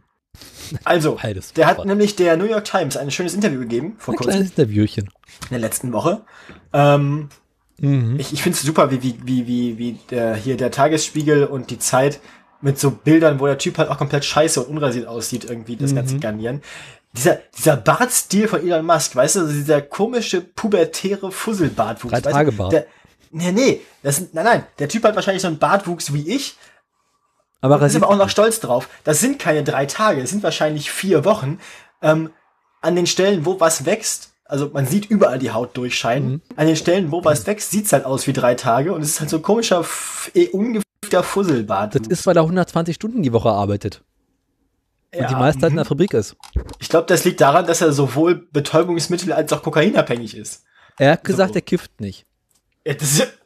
also, 0.85 1.19
der 1.57 1.67
hat 1.67 1.85
nämlich 1.85 2.17
der 2.17 2.37
New 2.37 2.45
York 2.47 2.65
Times 2.65 2.97
ein 2.97 3.11
schönes 3.11 3.35
Interview 3.35 3.61
gegeben, 3.61 3.95
vor 3.99 4.15
Ein 4.15 4.19
kurzem, 4.19 4.31
kleines 4.33 4.51
Interviewchen. 4.51 5.05
in 5.43 5.49
der 5.51 5.59
letzten 5.61 5.93
Woche. 5.93 6.23
Ähm, 6.73 7.29
Mhm. 7.79 8.21
Ich, 8.21 8.33
ich 8.33 8.41
finde 8.41 8.57
es 8.57 8.63
super, 8.63 8.93
wie, 8.93 9.03
wie, 9.03 9.19
wie, 9.25 9.47
wie, 9.49 9.79
wie 9.79 9.99
der, 10.09 10.37
hier 10.37 10.57
der 10.57 10.71
Tagesspiegel 10.71 11.45
und 11.45 11.71
die 11.71 11.79
Zeit 11.81 12.21
mit 12.61 12.79
so 12.79 12.93
Bildern, 12.93 13.41
wo 13.41 13.47
der 13.47 13.59
Typ 13.59 13.79
halt 13.79 13.89
auch 13.91 13.99
komplett 13.99 14.25
scheiße 14.25 14.63
und 14.63 14.69
unrasiert 14.77 15.09
aussieht, 15.09 15.45
irgendwie 15.45 15.75
das 15.75 15.91
Mhm. 15.91 15.97
ganze 15.97 16.19
garnieren. 16.21 16.63
Dieser, 17.17 17.39
dieser 17.57 17.77
Bartstil 17.77 18.49
von 18.49 18.61
Elon 18.67 18.85
Musk, 18.85 19.15
weißt 19.15 19.37
du, 19.37 19.41
also 19.41 19.53
dieser 19.53 19.83
komische, 19.83 20.41
pubertäre 20.41 21.31
Fusselbartwuchs. 21.31 22.13
Drei 22.13 22.21
Tage 22.21 22.53
Bart. 22.53 22.73
Der, 22.73 22.87
nee, 23.31 23.53
nee, 23.53 23.81
das, 24.03 24.21
nein, 24.33 24.45
nein, 24.45 24.67
der 24.79 24.89
Typ 24.89 25.05
hat 25.05 25.15
wahrscheinlich 25.15 25.43
so 25.43 25.49
einen 25.49 25.59
Bartwuchs 25.59 26.13
wie 26.13 26.29
ich, 26.35 26.57
Aber 27.61 27.81
ist 27.81 27.95
aber 27.97 28.09
auch 28.09 28.17
noch 28.17 28.29
stolz 28.31 28.59
drauf. 28.61 28.89
Das 29.05 29.21
sind 29.21 29.39
keine 29.39 29.63
drei 29.63 29.87
Tage, 29.87 30.21
es 30.23 30.31
sind 30.31 30.43
wahrscheinlich 30.43 30.91
vier 30.91 31.25
Wochen. 31.25 31.59
Ähm, 32.03 32.31
an 32.83 32.97
den 32.97 33.07
Stellen, 33.07 33.47
wo 33.47 33.61
was 33.61 33.87
wächst, 33.87 34.31
also 34.45 34.71
man 34.73 34.87
sieht 34.87 35.07
überall 35.09 35.39
die 35.39 35.53
Haut 35.53 35.77
durchscheinen. 35.77 36.29
Mhm. 36.33 36.43
An 36.57 36.67
den 36.67 36.77
Stellen, 36.77 37.13
wo 37.13 37.25
was 37.25 37.47
wächst, 37.47 37.71
sieht's 37.71 37.93
halt 37.93 38.05
aus 38.05 38.27
wie 38.27 38.33
drei 38.33 38.55
Tage 38.57 38.93
und 38.93 39.01
es 39.03 39.11
ist 39.11 39.21
halt 39.21 39.31
so 39.31 39.41
komischer, 39.41 39.81
f- 39.81 40.31
eh, 40.35 40.49
ungefähr 40.49 41.23
Fusselbart. 41.23 41.95
Das 41.95 42.07
ist, 42.09 42.27
weil 42.27 42.37
er 42.37 42.43
120 42.43 42.97
Stunden 42.97 43.23
die 43.23 43.33
Woche 43.33 43.51
arbeitet. 43.51 44.03
Und 45.15 45.31
die 45.31 45.35
meiste 45.35 45.61
Zeit 45.61 45.71
in 45.71 45.77
der 45.77 45.85
Fabrik 45.85 46.15
ist. 46.15 46.37
Ich 46.79 46.89
glaube, 46.89 47.07
das 47.07 47.25
liegt 47.25 47.41
daran, 47.41 47.67
dass 47.67 47.81
er 47.81 47.93
sowohl 47.93 48.47
Betäubungsmittel 48.53 49.33
als 49.33 49.53
auch 49.53 49.63
kokainabhängig 49.63 50.37
ist. 50.37 50.65
Er 50.99 51.13
hat 51.13 51.25
gesagt, 51.25 51.51
So. 51.51 51.59
er 51.59 51.63
kifft 51.63 52.01
nicht. 52.01 52.27
Ja, 52.87 52.95
das 52.95 53.13
ist, 53.13 53.27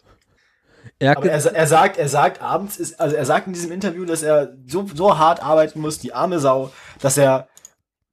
Er 1.01 1.11
hat 1.11 1.19
aber 1.19 1.31
er, 1.31 1.55
er 1.55 1.67
sagt, 1.67 1.97
er 1.97 2.09
sagt 2.09 2.43
abends 2.43 2.77
ist, 2.77 2.99
also 2.99 3.15
er 3.15 3.25
sagt 3.25 3.47
in 3.47 3.53
diesem 3.53 3.71
Interview, 3.71 4.05
dass 4.05 4.23
er 4.23 4.57
so, 4.67 4.87
so 4.93 5.17
hart 5.17 5.41
arbeiten 5.43 5.81
muss, 5.81 5.99
die 6.01 6.13
arme 6.13 6.41
Sau, 6.41 6.73
dass 7.01 7.17
er 7.17 7.49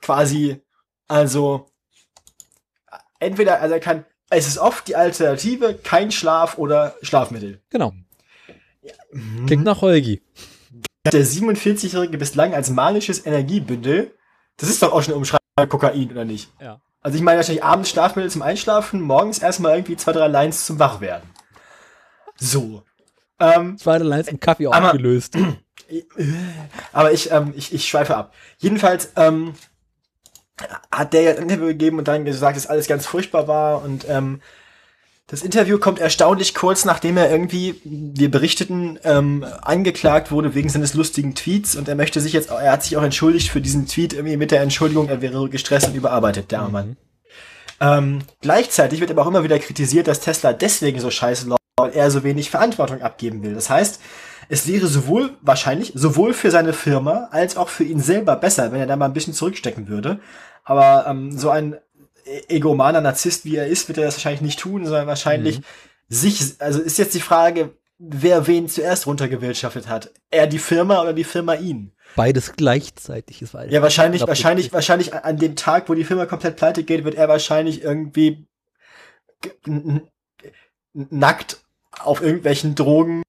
quasi, 0.02 0.62
also, 1.08 1.68
entweder, 3.20 3.60
also 3.60 3.74
er 3.74 3.80
kann, 3.80 4.06
es 4.30 4.48
ist 4.48 4.60
oft 4.60 4.88
die 4.88 4.96
Alternative, 4.96 5.80
kein 5.84 6.12
Schlaf 6.12 6.58
oder 6.58 6.96
Schlafmittel. 7.02 7.62
genau. 7.70 7.94
Klingt 9.48 9.64
nach 9.64 9.82
Holgi. 9.82 10.22
Der 11.06 11.26
47-Jährige 11.26 12.18
bislang 12.18 12.54
als 12.54 12.70
manisches 12.70 13.26
Energiebündel, 13.26 14.16
das 14.58 14.70
ist 14.70 14.82
doch 14.82 14.92
auch 14.92 15.02
schon 15.02 15.14
eine 15.14 15.18
Umschreibung 15.18 15.70
Kokain, 15.70 16.12
oder 16.12 16.26
nicht? 16.26 16.52
Ja. 16.60 16.82
Also 17.02 17.18
ich 17.18 17.24
meine 17.24 17.38
wahrscheinlich 17.38 17.64
abends 17.64 17.90
Schlafmittel 17.92 18.32
zum 18.32 18.42
Einschlafen, 18.42 19.02
morgens 19.02 19.40
erstmal 19.40 19.76
irgendwie 19.76 19.96
zwei, 19.96 20.12
drei 20.12 20.28
Lines 20.28 20.66
zum 20.66 20.80
Wachwerden. 20.80 21.30
So. 22.36 22.84
Ähm, 23.40 23.78
Zwei 23.78 24.00
Lines 24.00 24.28
im 24.28 24.40
Kaffee 24.40 24.68
Aber- 24.68 24.88
aufgelöst. 24.88 25.38
aber 26.94 27.12
ich, 27.12 27.32
ähm, 27.32 27.54
ich, 27.56 27.74
ich 27.74 27.88
schweife 27.88 28.16
ab. 28.16 28.34
Jedenfalls 28.58 29.12
ähm, 29.18 29.54
hat 30.92 31.14
der 31.14 31.22
ja 31.22 31.32
ein 31.32 31.44
Interview 31.44 31.68
gegeben 31.68 32.00
und 32.00 32.08
dann 32.08 32.26
gesagt, 32.26 32.58
dass 32.58 32.68
alles 32.68 32.88
ganz 32.88 33.06
furchtbar 33.06 33.48
war. 33.48 33.84
Und 33.84 34.06
ähm, 34.10 34.42
das 35.28 35.42
Interview 35.42 35.80
kommt 35.80 36.00
erstaunlich 36.00 36.54
kurz, 36.54 36.86
nachdem 36.86 37.18
er 37.18 37.32
irgendwie, 37.32 37.82
wir 37.84 38.30
berichteten, 38.30 39.00
ähm, 39.04 39.44
angeklagt 39.62 40.32
wurde 40.32 40.54
wegen 40.54 40.70
seines 40.70 40.94
lustigen 40.94 41.34
Tweets. 41.34 41.76
Und 41.76 41.88
er 41.88 41.96
möchte 41.96 42.22
sich 42.22 42.34
jetzt, 42.34 42.52
er 42.52 42.72
hat 42.72 42.84
sich 42.84 42.96
auch 42.96 43.02
entschuldigt 43.02 43.50
für 43.50 43.62
diesen 43.62 43.88
Tweet 43.88 44.14
irgendwie 44.14 44.38
mit 44.38 44.52
der 44.52 44.62
Entschuldigung, 44.62 45.10
er 45.10 45.22
wäre 45.22 45.50
gestresst 45.50 45.88
und 45.88 45.96
überarbeitet, 45.96 46.52
der 46.52 46.68
Mann. 46.70 46.98
Ähm, 47.82 48.20
gleichzeitig 48.42 49.00
wird 49.00 49.10
aber 49.10 49.24
auch 49.24 49.28
immer 49.28 49.44
wieder 49.44 49.58
kritisiert, 49.58 50.08
dass 50.08 50.20
Tesla 50.20 50.54
deswegen 50.54 51.00
so 51.00 51.10
scheiße 51.10 51.48
läuft, 51.48 51.62
weil 51.78 51.92
er 51.92 52.12
so 52.12 52.24
wenig 52.24 52.52
Verantwortung 52.52 53.02
abgeben 53.02 53.42
will. 53.42 53.56
Das 53.56 53.70
heißt, 53.70 54.00
es 54.48 54.68
wäre 54.68 54.86
sowohl 54.86 55.32
wahrscheinlich 55.42 55.92
sowohl 55.96 56.34
für 56.34 56.52
seine 56.52 56.74
Firma 56.74 57.30
als 57.32 57.58
auch 57.58 57.70
für 57.70 57.84
ihn 57.84 58.00
selber 58.00 58.36
besser, 58.36 58.72
wenn 58.72 58.80
er 58.80 58.86
da 58.86 58.96
mal 58.96 59.06
ein 59.06 59.14
bisschen 59.14 59.34
zurückstecken 59.34 59.88
würde. 59.88 60.20
Aber 60.64 61.08
ähm, 61.08 61.32
so 61.36 61.50
ein 61.50 61.78
egomaner 62.48 63.02
Narzisst, 63.02 63.46
wie 63.46 63.56
er 63.56 63.68
ist, 63.68 63.88
wird 63.88 63.98
er 64.00 64.06
das 64.06 64.16
wahrscheinlich 64.16 64.42
nicht 64.42 64.60
tun, 64.60 64.84
sondern 64.86 65.08
wahrscheinlich 65.08 65.62
sich, 66.10 66.56
also 66.60 66.82
ist 66.82 66.98
jetzt 66.98 67.14
die 67.14 67.20
Frage, 67.22 67.76
wer 67.98 68.48
wen 68.48 68.68
zuerst 68.68 69.08
runtergewirtschaftet 69.08 69.88
hat. 69.88 70.12
Er 70.32 70.48
die 70.48 70.60
Firma 70.60 71.02
oder 71.02 71.14
die 71.14 71.24
Firma 71.24 71.54
ihn? 71.56 71.92
Beides 72.16 72.54
gleichzeitig 72.54 73.42
ist. 73.42 73.54
Ja, 73.70 73.82
wahrscheinlich, 73.82 74.26
wahrscheinlich, 74.28 74.72
wahrscheinlich 74.74 75.14
an- 75.14 75.38
dem 75.38 75.56
Tag, 75.56 75.90
wo 75.90 75.94
die 75.94 76.04
Firma 76.04 76.26
komplett 76.26 76.56
pleite 76.58 76.84
geht, 76.84 77.04
wird 77.04 77.16
er 77.16 77.28
wahrscheinlich 77.28 77.82
irgendwie 77.84 78.46
nackt 80.94 81.62
auf 82.00 82.22
irgendwelchen 82.22 82.76
Drogen 82.76 83.24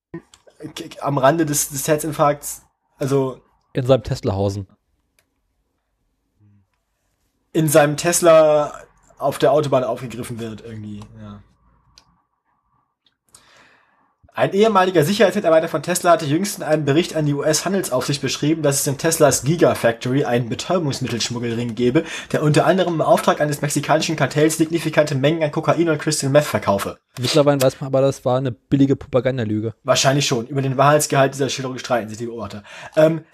am 1.01 1.19
Rande 1.19 1.47
des, 1.47 1.69
des 1.69 1.87
Herzinfarkts, 1.87 2.63
also 2.99 3.41
In 3.75 3.87
seinem 3.87 4.03
Teslahausen. 4.03 4.67
in 7.53 7.69
seinem 7.69 7.97
Tesla 7.97 8.83
auf 9.19 9.39
der 9.39 9.53
Autobahn 9.53 9.85
aufgegriffen 9.85 10.39
wird 10.39 10.63
irgendwie. 10.65 11.01
Ja. 11.21 11.43
Ein 14.37 14.53
ehemaliger 14.53 15.03
Sicherheitsmitarbeiter 15.03 15.67
von 15.67 15.83
Tesla 15.83 16.11
hatte 16.11 16.27
jüngst 16.27 16.59
in 16.59 16.63
einem 16.63 16.85
Bericht 16.85 17.17
an 17.17 17.25
die 17.25 17.33
US-Handelsaufsicht 17.33 18.21
beschrieben, 18.21 18.63
dass 18.63 18.81
es 18.81 18.87
in 18.87 18.99
Teslas 18.99 19.45
Gigafactory 19.45 20.27
einen 20.27 20.51
Betäubungsmittelschmuggelring 20.51 21.75
gebe, 21.75 22.05
der 22.33 22.43
unter 22.43 22.67
anderem 22.67 22.97
im 22.97 23.01
Auftrag 23.01 23.41
eines 23.41 23.63
mexikanischen 23.63 24.15
Kartells 24.15 24.59
signifikante 24.59 25.15
Mengen 25.15 25.43
an 25.43 25.53
Kokain 25.53 25.89
und 25.89 25.99
Crystal 25.99 26.29
Meth 26.29 26.45
verkaufe. 26.45 26.99
Mittlerweile 27.19 27.63
weiß 27.63 27.81
man 27.81 27.87
aber, 27.87 28.03
das 28.03 28.27
war 28.27 28.37
eine 28.37 28.53
billige 28.53 28.95
Propagandalüge. 28.95 29.73
Wahrscheinlich 29.85 30.27
schon. 30.27 30.47
Über 30.49 30.61
den 30.61 30.77
Wahrheitsgehalt 30.77 31.33
dieser 31.33 31.49
Schilderung 31.49 31.79
streiten 31.79 32.11
sich 32.11 32.19
die 32.19 32.27
Beobachter. 32.27 32.63
Ähm, 32.95 33.25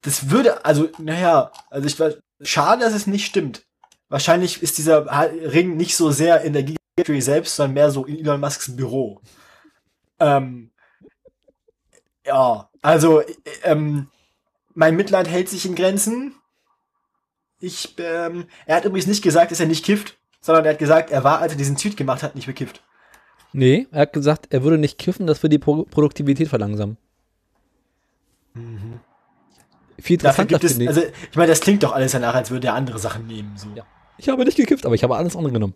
das 0.00 0.30
würde, 0.30 0.64
also, 0.64 0.88
naja, 0.96 1.52
also 1.68 1.86
ich 1.86 2.00
weiß, 2.00 2.16
schade, 2.40 2.80
dass 2.80 2.94
es 2.94 3.06
nicht 3.06 3.26
stimmt. 3.26 3.66
Wahrscheinlich 4.10 4.62
ist 4.62 4.76
dieser 4.76 5.06
Ring 5.52 5.76
nicht 5.76 5.96
so 5.96 6.10
sehr 6.10 6.42
in 6.42 6.52
der 6.52 6.64
Gigafactory 6.64 7.20
selbst, 7.22 7.56
sondern 7.56 7.74
mehr 7.74 7.90
so 7.90 8.04
in 8.04 8.18
Elon 8.18 8.40
Musks 8.40 8.76
Büro. 8.76 9.20
Ähm, 10.18 10.70
ja, 12.26 12.68
also, 12.82 13.20
äh, 13.20 13.34
ähm, 13.62 14.08
mein 14.74 14.96
Mitleid 14.96 15.28
hält 15.28 15.48
sich 15.48 15.64
in 15.64 15.76
Grenzen. 15.76 16.34
Ich, 17.60 17.94
ähm, 17.98 18.46
er 18.66 18.76
hat 18.76 18.84
übrigens 18.84 19.06
nicht 19.06 19.22
gesagt, 19.22 19.52
dass 19.52 19.60
er 19.60 19.66
nicht 19.66 19.84
kifft, 19.84 20.18
sondern 20.40 20.64
er 20.64 20.72
hat 20.72 20.78
gesagt, 20.78 21.10
er 21.10 21.22
war, 21.22 21.38
als 21.40 21.52
er 21.52 21.58
diesen 21.58 21.76
Tweet 21.76 21.96
gemacht 21.96 22.22
hat, 22.22 22.34
nicht 22.34 22.46
bekifft. 22.46 22.82
Nee, 23.52 23.86
er 23.92 24.02
hat 24.02 24.12
gesagt, 24.12 24.48
er 24.50 24.64
würde 24.64 24.78
nicht 24.78 24.98
kiffen, 24.98 25.26
das 25.26 25.42
würde 25.42 25.54
die 25.54 25.58
Pro 25.58 25.84
Produktivität 25.84 26.48
verlangsamen. 26.48 26.96
Viel 29.98 30.16
Dafür 30.16 30.42
interessanter 30.42 30.68
finde 30.68 30.84
ich. 30.84 30.88
also 30.88 31.02
ich 31.30 31.36
meine, 31.36 31.48
das 31.48 31.60
klingt 31.60 31.82
doch 31.82 31.92
alles 31.92 32.12
danach, 32.12 32.34
als 32.34 32.50
würde 32.50 32.68
er 32.68 32.74
andere 32.74 32.98
Sachen 32.98 33.26
nehmen. 33.26 33.56
So. 33.56 33.68
Ja. 33.74 33.84
Ich 34.20 34.28
habe 34.28 34.44
nicht 34.44 34.56
gekifft, 34.56 34.86
aber 34.86 34.94
ich 34.94 35.02
habe 35.02 35.16
alles 35.16 35.34
andere 35.36 35.52
genommen. 35.52 35.74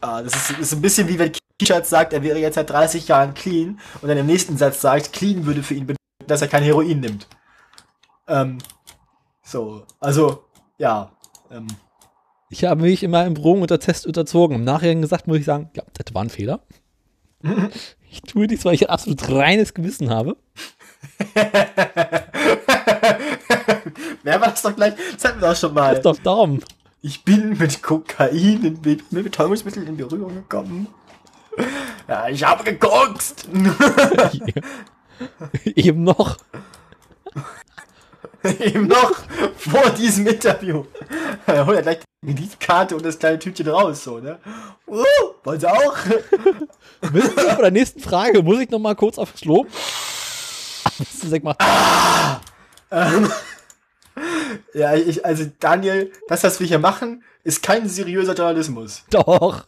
Ah, 0.00 0.22
das 0.22 0.34
ist, 0.34 0.58
ist 0.58 0.72
ein 0.74 0.82
bisschen 0.82 1.08
wie 1.08 1.18
wenn 1.18 1.32
Kischatz 1.58 1.88
sagt, 1.88 2.12
er 2.12 2.22
wäre 2.22 2.38
jetzt 2.38 2.56
seit 2.56 2.68
30 2.68 3.08
Jahren 3.08 3.32
clean 3.34 3.78
und 4.02 4.08
dann 4.08 4.18
im 4.18 4.26
nächsten 4.26 4.56
Satz 4.56 4.80
sagt, 4.80 5.12
clean 5.12 5.46
würde 5.46 5.62
für 5.62 5.74
ihn 5.74 5.86
bedeuten, 5.86 6.26
dass 6.26 6.42
er 6.42 6.48
kein 6.48 6.62
Heroin 6.62 7.00
nimmt. 7.00 7.26
Ähm, 8.26 8.58
so, 9.42 9.86
also, 10.00 10.44
ja. 10.78 11.12
Ähm, 11.50 11.68
Ich 12.50 12.64
habe 12.64 12.82
mich 12.82 13.02
immer 13.02 13.24
im 13.24 13.34
Drogen 13.34 13.62
unter 13.62 13.78
Test 13.78 14.06
unterzogen. 14.06 14.56
Im 14.56 14.64
Nachhinein 14.64 15.02
gesagt, 15.02 15.26
muss 15.26 15.38
ich 15.38 15.44
sagen, 15.44 15.70
ja, 15.74 15.84
das 15.92 16.14
war 16.14 16.22
ein 16.22 16.30
Fehler. 16.30 16.60
Ich 18.14 18.22
tue 18.22 18.46
dies, 18.46 18.64
weil 18.64 18.74
ich 18.74 18.82
ein 18.84 18.90
absolut 18.90 19.28
reines 19.28 19.74
Gewissen 19.74 20.08
habe. 20.08 20.36
wer 24.22 24.40
war 24.40 24.50
das 24.50 24.62
doch 24.62 24.76
gleich? 24.76 24.94
Das 25.14 25.24
hatten 25.24 25.40
wir 25.40 25.48
doch 25.48 25.56
schon 25.56 25.74
mal. 25.74 25.94
Christoph 25.94 26.20
Daum. 26.20 26.60
Ich 27.06 27.22
bin 27.22 27.58
mit 27.58 27.82
Kokain, 27.82 28.64
in, 28.64 28.80
mit 28.82 29.10
Betäubungsmitteln 29.10 29.86
in 29.86 29.98
Berührung 29.98 30.36
gekommen. 30.36 30.86
Ja, 32.08 32.30
ich 32.30 32.42
habe 32.42 32.64
gekokst. 32.64 33.46
Eben 35.66 36.02
noch. 36.02 36.38
Eben 38.58 38.88
noch 38.88 39.12
vor 39.58 39.90
diesem 39.90 40.28
Interview. 40.28 40.86
Er 41.46 41.66
holt 41.66 41.76
ja 41.76 41.82
gleich 41.82 41.98
die 42.22 42.34
Kreditkarte 42.34 42.96
und 42.96 43.04
das 43.04 43.18
kleine 43.18 43.38
Tütchen 43.38 43.68
raus, 43.68 44.02
so, 44.02 44.20
ne? 44.20 44.38
Uh, 44.86 45.04
wollen 45.44 45.60
Sie 45.60 45.70
auch? 45.70 45.94
Wissen 47.02 47.34
Sie, 47.36 47.36
bei 47.36 47.60
der 47.60 47.70
nächsten 47.70 48.00
Frage 48.00 48.42
muss 48.42 48.60
ich 48.60 48.70
noch 48.70 48.78
mal 48.78 48.96
kurz 48.96 49.18
aufs 49.18 49.42
Klo. 49.42 49.66
Sag 51.22 51.44
mal, 51.44 51.54
Ja, 54.74 54.94
ich, 54.94 55.24
also 55.24 55.44
Daniel, 55.60 56.10
das, 56.28 56.44
was 56.44 56.60
wir 56.60 56.66
hier 56.66 56.78
machen, 56.78 57.22
ist 57.42 57.62
kein 57.62 57.88
seriöser 57.88 58.34
Journalismus. 58.34 59.04
doch. 59.10 59.64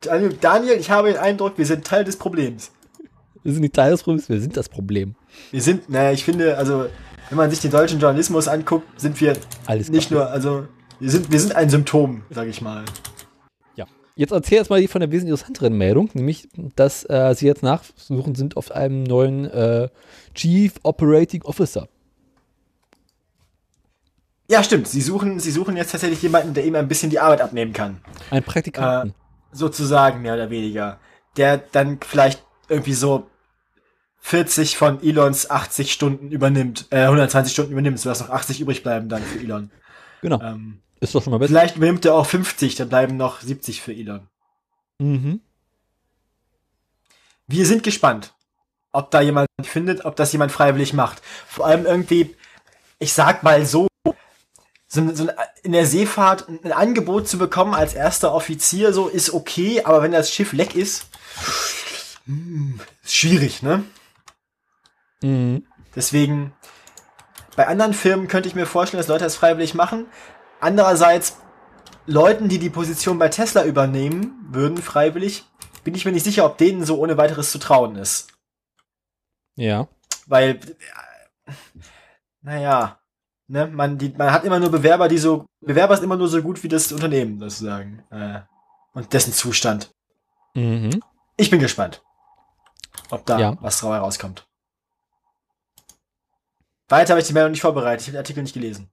Daniel, 0.00 0.32
Daniel, 0.40 0.76
ich 0.78 0.90
habe 0.90 1.08
den 1.08 1.16
Eindruck, 1.16 1.58
wir 1.58 1.66
sind 1.66 1.84
Teil 1.84 2.04
des 2.04 2.16
Problems. 2.16 2.70
Wir 3.42 3.52
sind 3.52 3.62
nicht 3.62 3.74
Teil 3.74 3.90
des 3.90 4.02
Problems, 4.02 4.28
wir 4.28 4.40
sind 4.40 4.56
das 4.56 4.68
Problem. 4.68 5.16
Wir 5.50 5.60
sind, 5.60 5.88
naja, 5.88 6.12
ich 6.12 6.24
finde, 6.24 6.56
also, 6.56 6.86
wenn 7.28 7.36
man 7.36 7.50
sich 7.50 7.60
den 7.60 7.70
deutschen 7.70 7.98
Journalismus 7.98 8.46
anguckt, 8.46 8.86
sind 9.00 9.20
wir 9.20 9.36
Alles 9.66 9.88
nicht 9.90 10.08
klar. 10.08 10.24
nur, 10.24 10.30
also, 10.30 10.66
wir 11.00 11.10
sind, 11.10 11.30
wir 11.32 11.40
sind 11.40 11.54
ein 11.54 11.68
Symptom, 11.68 12.22
sag 12.30 12.46
ich 12.48 12.60
mal. 12.60 12.84
Ja. 13.76 13.86
Jetzt 14.16 14.32
erzähl 14.32 14.58
erst 14.58 14.70
mal 14.70 14.80
die 14.80 14.88
von 14.88 15.00
der 15.00 15.10
wesentlich 15.10 15.30
interessanteren 15.30 15.76
Meldung, 15.76 16.10
nämlich, 16.14 16.48
dass 16.76 17.04
äh, 17.08 17.34
sie 17.34 17.46
jetzt 17.46 17.62
nachsuchen 17.62 18.34
sind 18.34 18.56
auf 18.56 18.70
einem 18.70 19.02
neuen 19.02 19.44
äh, 19.46 19.88
Chief 20.34 20.74
Operating 20.82 21.42
Officer. 21.42 21.88
Ja, 24.50 24.62
stimmt. 24.62 24.88
Sie 24.88 25.02
suchen, 25.02 25.40
sie 25.40 25.50
suchen 25.50 25.76
jetzt 25.76 25.92
tatsächlich 25.92 26.22
jemanden, 26.22 26.54
der 26.54 26.64
ihm 26.64 26.74
ein 26.74 26.88
bisschen 26.88 27.10
die 27.10 27.20
Arbeit 27.20 27.40
abnehmen 27.42 27.72
kann. 27.72 28.00
Ein 28.30 28.42
Praktikanten. 28.42 29.14
sozusagen, 29.52 30.22
mehr 30.22 30.34
oder 30.34 30.50
weniger. 30.50 30.98
Der 31.36 31.58
dann 31.58 32.00
vielleicht 32.00 32.42
irgendwie 32.68 32.94
so 32.94 33.28
40 34.20 34.76
von 34.76 35.02
Elons 35.02 35.50
80 35.50 35.92
Stunden 35.92 36.30
übernimmt, 36.30 36.86
äh, 36.90 37.04
120 37.06 37.52
Stunden 37.52 37.72
übernimmt, 37.72 37.98
sodass 38.00 38.20
noch 38.20 38.30
80 38.30 38.60
übrig 38.60 38.82
bleiben 38.82 39.08
dann 39.08 39.22
für 39.22 39.38
Elon. 39.38 39.70
genau. 40.22 40.40
Ähm, 40.42 40.80
Ist 41.00 41.14
doch 41.14 41.22
schon 41.22 41.30
mal 41.30 41.38
besser. 41.38 41.48
vielleicht 41.50 41.76
übernimmt 41.76 42.04
er 42.04 42.14
auch 42.14 42.26
50, 42.26 42.74
dann 42.74 42.88
bleiben 42.88 43.16
noch 43.16 43.40
70 43.40 43.80
für 43.80 43.92
Elon. 43.94 44.28
Mhm. 44.98 45.40
Wir 47.46 47.64
sind 47.66 47.82
gespannt, 47.82 48.34
ob 48.92 49.10
da 49.10 49.20
jemand 49.20 49.48
findet, 49.62 50.04
ob 50.04 50.16
das 50.16 50.32
jemand 50.32 50.52
freiwillig 50.52 50.92
macht. 50.92 51.22
Vor 51.46 51.66
allem 51.66 51.86
irgendwie, 51.86 52.34
ich 52.98 53.12
sag 53.12 53.42
mal 53.42 53.64
so, 53.64 53.86
so, 54.88 55.14
so 55.14 55.28
in 55.62 55.72
der 55.72 55.86
Seefahrt 55.86 56.48
ein 56.48 56.72
Angebot 56.72 57.28
zu 57.28 57.36
bekommen 57.38 57.74
als 57.74 57.94
erster 57.94 58.32
Offizier, 58.32 58.92
so 58.94 59.08
ist 59.08 59.32
okay, 59.32 59.82
aber 59.84 60.02
wenn 60.02 60.12
das 60.12 60.32
Schiff 60.32 60.54
leck 60.54 60.74
ist, 60.74 61.06
hm, 62.24 62.80
ist 63.04 63.14
schwierig, 63.14 63.62
ne? 63.62 63.84
Mhm. 65.20 65.66
Deswegen, 65.94 66.54
bei 67.54 67.66
anderen 67.66 67.92
Firmen 67.92 68.28
könnte 68.28 68.48
ich 68.48 68.54
mir 68.54 68.66
vorstellen, 68.66 69.00
dass 69.00 69.08
Leute 69.08 69.24
das 69.24 69.36
freiwillig 69.36 69.74
machen. 69.74 70.06
Andererseits, 70.60 71.36
Leuten, 72.06 72.48
die 72.48 72.58
die 72.58 72.70
Position 72.70 73.18
bei 73.18 73.28
Tesla 73.28 73.64
übernehmen 73.64 74.46
würden, 74.48 74.78
freiwillig, 74.78 75.44
bin 75.84 75.94
ich 75.94 76.04
mir 76.04 76.12
nicht 76.12 76.24
sicher, 76.24 76.46
ob 76.46 76.56
denen 76.56 76.84
so 76.84 76.98
ohne 76.98 77.16
weiteres 77.18 77.50
zu 77.50 77.58
trauen 77.58 77.96
ist. 77.96 78.28
Ja. 79.56 79.88
Weil, 80.26 80.60
äh, 81.46 81.52
naja, 82.42 82.97
ne, 83.48 83.66
man, 83.66 83.98
die, 83.98 84.10
man 84.16 84.30
hat 84.32 84.44
immer 84.44 84.58
nur 84.58 84.70
Bewerber, 84.70 85.08
die 85.08 85.18
so, 85.18 85.46
Bewerber 85.60 85.94
ist 85.94 86.02
immer 86.02 86.16
nur 86.16 86.28
so 86.28 86.40
gut 86.42 86.62
wie 86.62 86.68
das 86.68 86.92
Unternehmen, 86.92 87.38
sozusagen. 87.40 88.04
Äh, 88.10 88.40
und 88.94 89.12
dessen 89.12 89.32
Zustand. 89.32 89.90
Mhm. 90.54 91.02
Ich 91.36 91.50
bin 91.50 91.60
gespannt, 91.60 92.02
ob 93.10 93.26
da 93.26 93.38
Ja. 93.38 93.56
was 93.60 93.80
dabei 93.80 93.98
rauskommt. 93.98 94.46
Weiter 96.88 97.10
habe 97.10 97.20
ich 97.20 97.26
die 97.26 97.34
Meldung 97.34 97.50
nicht 97.52 97.60
vorbereitet, 97.60 98.00
ich 98.02 98.06
habe 98.08 98.12
den 98.12 98.20
Artikel 98.20 98.42
nicht 98.42 98.54
gelesen. 98.54 98.88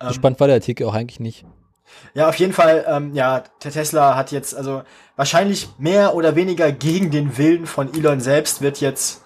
So 0.00 0.08
Ähm, 0.08 0.14
spannend 0.14 0.40
war 0.40 0.46
der 0.46 0.56
Artikel 0.56 0.86
auch 0.86 0.94
eigentlich 0.94 1.18
nicht. 1.20 1.44
Ja, 2.14 2.28
auf 2.28 2.36
jeden 2.36 2.52
Fall, 2.52 2.84
ähm, 2.86 3.12
ja, 3.14 3.42
der 3.64 3.72
Tesla 3.72 4.14
hat 4.14 4.30
jetzt, 4.30 4.54
also 4.54 4.84
wahrscheinlich 5.16 5.68
mehr 5.78 6.14
oder 6.14 6.36
weniger 6.36 6.70
gegen 6.70 7.10
den 7.10 7.36
Willen 7.36 7.66
von 7.66 7.92
Elon 7.92 8.20
selbst 8.20 8.60
wird 8.60 8.80
jetzt 8.80 9.19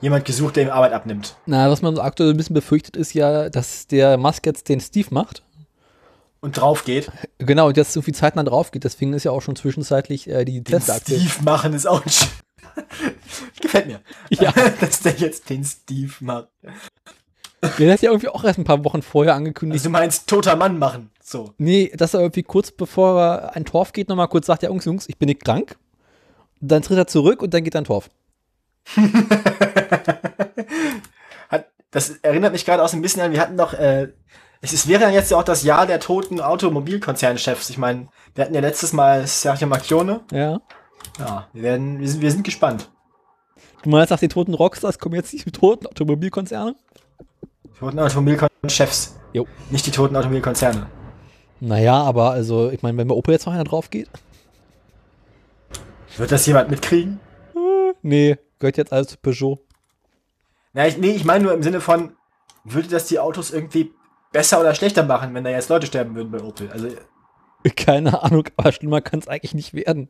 jemand 0.00 0.24
gesucht, 0.24 0.56
der 0.56 0.64
ihm 0.64 0.70
Arbeit 0.70 0.92
abnimmt. 0.92 1.36
Na, 1.46 1.70
was 1.70 1.82
man 1.82 1.94
so 1.96 2.02
aktuell 2.02 2.30
ein 2.30 2.36
bisschen 2.36 2.54
befürchtet, 2.54 2.96
ist 2.96 3.14
ja, 3.14 3.48
dass 3.50 3.86
der 3.86 4.16
Musk 4.16 4.46
jetzt 4.46 4.68
den 4.68 4.80
Steve 4.80 5.08
macht. 5.10 5.42
Und 6.40 6.56
drauf 6.56 6.84
geht. 6.84 7.10
Genau, 7.38 7.66
und 7.66 7.76
jetzt 7.76 7.92
so 7.92 8.00
viel 8.02 8.14
Zeit 8.14 8.36
dann 8.36 8.46
drauf 8.46 8.70
geht. 8.70 8.84
Deswegen 8.84 9.12
ist 9.12 9.24
ja 9.24 9.32
auch 9.32 9.42
schon 9.42 9.56
zwischenzeitlich 9.56 10.28
äh, 10.28 10.44
die 10.44 10.62
Tesla-Aktie. 10.62 11.18
Steve 11.18 11.42
machen 11.44 11.72
ist 11.72 11.86
auch 11.86 12.04
sch- 12.04 12.28
Gefällt 13.60 13.86
mir. 13.86 14.00
Ja. 14.30 14.52
Dass 14.80 15.00
der 15.00 15.14
jetzt 15.16 15.50
den 15.50 15.64
Steve 15.64 16.12
macht. 16.20 16.48
Der 17.78 17.92
hat 17.92 18.02
ja 18.02 18.10
irgendwie 18.10 18.28
auch 18.28 18.44
erst 18.44 18.58
ein 18.60 18.64
paar 18.64 18.84
Wochen 18.84 19.02
vorher 19.02 19.34
angekündigt. 19.34 19.80
Also 19.80 19.88
du 19.88 19.92
meinst 19.92 20.28
toter 20.28 20.54
Mann 20.54 20.78
machen. 20.78 21.10
So. 21.20 21.52
Nee, 21.58 21.92
dass 21.94 22.14
er 22.14 22.20
irgendwie 22.20 22.44
kurz 22.44 22.70
bevor 22.70 23.20
er 23.20 23.56
ein 23.56 23.64
Torf 23.64 23.92
geht, 23.92 24.08
nochmal 24.08 24.28
kurz 24.28 24.46
sagt, 24.46 24.62
ja, 24.62 24.68
Jungs, 24.70 24.84
Jungs, 24.84 25.08
ich 25.08 25.18
bin 25.18 25.26
nicht 25.26 25.44
krank. 25.44 25.76
Dann 26.60 26.82
tritt 26.82 26.96
er 26.98 27.06
zurück 27.08 27.42
und 27.42 27.52
dann 27.52 27.64
geht 27.64 27.74
er 27.74 27.80
ein 27.80 27.84
Torf. 27.84 28.10
Hat, 31.48 31.66
das 31.90 32.10
erinnert 32.22 32.52
mich 32.52 32.64
gerade 32.64 32.82
auch 32.82 32.88
so 32.88 32.96
ein 32.96 33.02
bisschen 33.02 33.22
an, 33.22 33.32
wir 33.32 33.40
hatten 33.40 33.56
doch, 33.56 33.74
äh, 33.74 34.08
es, 34.60 34.72
es 34.72 34.88
wäre 34.88 35.02
ja 35.02 35.10
jetzt 35.10 35.30
ja 35.30 35.38
auch 35.38 35.44
das 35.44 35.62
Jahr 35.62 35.86
der 35.86 36.00
toten 36.00 36.40
Automobilkonzernchefs. 36.40 37.70
Ich 37.70 37.78
meine, 37.78 38.08
wir 38.34 38.44
hatten 38.44 38.54
ja 38.54 38.60
letztes 38.60 38.92
Mal 38.92 39.26
Sergio 39.26 39.68
Macchione. 39.68 40.20
Ja. 40.32 40.60
Ja, 41.18 41.48
wir 41.52 41.62
werden, 41.62 42.00
wir 42.00 42.08
sind, 42.08 42.20
wir 42.20 42.30
sind 42.30 42.44
gespannt. 42.44 42.90
Du 43.82 43.90
meinst, 43.90 44.10
nach 44.10 44.18
den 44.18 44.28
toten 44.28 44.54
Rockstars 44.54 44.98
kommen 44.98 45.14
jetzt 45.14 45.32
die 45.32 45.50
toten 45.50 45.86
Automobilkonzerne? 45.86 46.74
Die 47.64 47.78
toten 47.78 47.98
Automobilkonzernchefs. 47.98 49.16
Jo. 49.32 49.46
Nicht 49.70 49.86
die 49.86 49.90
toten 49.90 50.16
Automobilkonzerne. 50.16 50.86
Naja, 51.60 52.02
aber 52.02 52.30
also, 52.30 52.70
ich 52.70 52.82
meine, 52.82 52.98
wenn 52.98 53.08
bei 53.08 53.14
Opel 53.14 53.32
jetzt 53.32 53.46
noch 53.46 53.52
einer 53.52 53.64
drauf 53.64 53.90
geht. 53.90 54.08
Wird 56.16 56.32
das 56.32 56.46
jemand 56.46 56.70
mitkriegen? 56.70 57.20
Nee, 58.02 58.38
gehört 58.58 58.76
jetzt 58.76 58.92
alles 58.92 59.08
zu 59.08 59.16
Peugeot. 59.18 59.58
Ja, 60.74 60.86
ich, 60.86 60.98
nee, 60.98 61.10
ich 61.12 61.24
meine 61.24 61.44
nur 61.44 61.54
im 61.54 61.62
Sinne 61.62 61.80
von, 61.80 62.16
würde 62.64 62.88
das 62.88 63.06
die 63.06 63.18
Autos 63.18 63.50
irgendwie 63.50 63.92
besser 64.32 64.60
oder 64.60 64.74
schlechter 64.74 65.02
machen, 65.04 65.32
wenn 65.34 65.44
da 65.44 65.50
jetzt 65.50 65.68
Leute 65.70 65.86
sterben 65.86 66.14
würden 66.14 66.30
bei 66.30 66.40
Opel? 66.42 66.70
Also 66.70 66.88
Keine 67.76 68.22
Ahnung, 68.22 68.44
aber 68.56 68.72
schlimmer 68.72 69.00
kann 69.00 69.20
es 69.20 69.28
eigentlich 69.28 69.54
nicht 69.54 69.74
werden. 69.74 70.08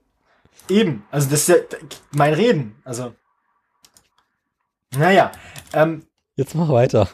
eben, 0.68 1.04
also 1.10 1.30
das 1.30 1.48
ist 1.48 1.48
ja 1.48 1.78
mein 2.12 2.34
Reden. 2.34 2.76
Also, 2.84 3.14
naja, 4.96 5.32
ähm, 5.72 6.06
Jetzt 6.36 6.54
mach 6.54 6.68
weiter. 6.68 7.08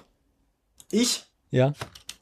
ich, 0.91 1.25
Ja. 1.51 1.73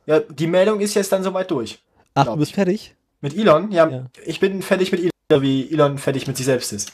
ja, 0.07 0.21
die 0.21 0.47
Meldung 0.47 0.81
ist 0.81 0.95
jetzt 0.95 1.13
dann 1.13 1.23
soweit 1.23 1.51
durch. 1.51 1.83
Ach, 2.15 2.27
du 2.27 2.37
bist 2.37 2.53
fertig? 2.53 2.95
Mit 3.21 3.35
Elon? 3.37 3.71
Ja, 3.71 3.89
Ja. 3.89 4.07
ich 4.25 4.41
bin 4.41 4.63
fertig 4.63 4.93
mit 4.93 5.01
Elon, 5.01 5.43
wie 5.43 5.71
Elon 5.73 5.99
fertig 5.99 6.27
mit 6.27 6.37
sich 6.37 6.47
selbst 6.47 6.73
ist. 6.73 6.93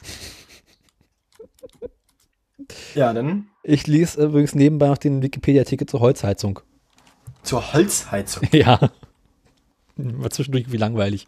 Ja, 2.95 3.13
dann 3.13 3.49
Ich 3.63 3.87
lese 3.87 4.23
übrigens 4.25 4.55
nebenbei 4.55 4.89
noch 4.89 4.99
den 4.99 5.23
Wikipedia-Artikel 5.23 5.87
zur 5.87 6.01
Holzheizung. 6.01 6.61
zur 7.43 7.73
Holzheizung. 7.73 8.43
Ja. 8.53 8.91
War 9.97 10.31
zwischendurch 10.31 10.63
irgendwie 10.65 10.77
langweilig. 10.79 11.27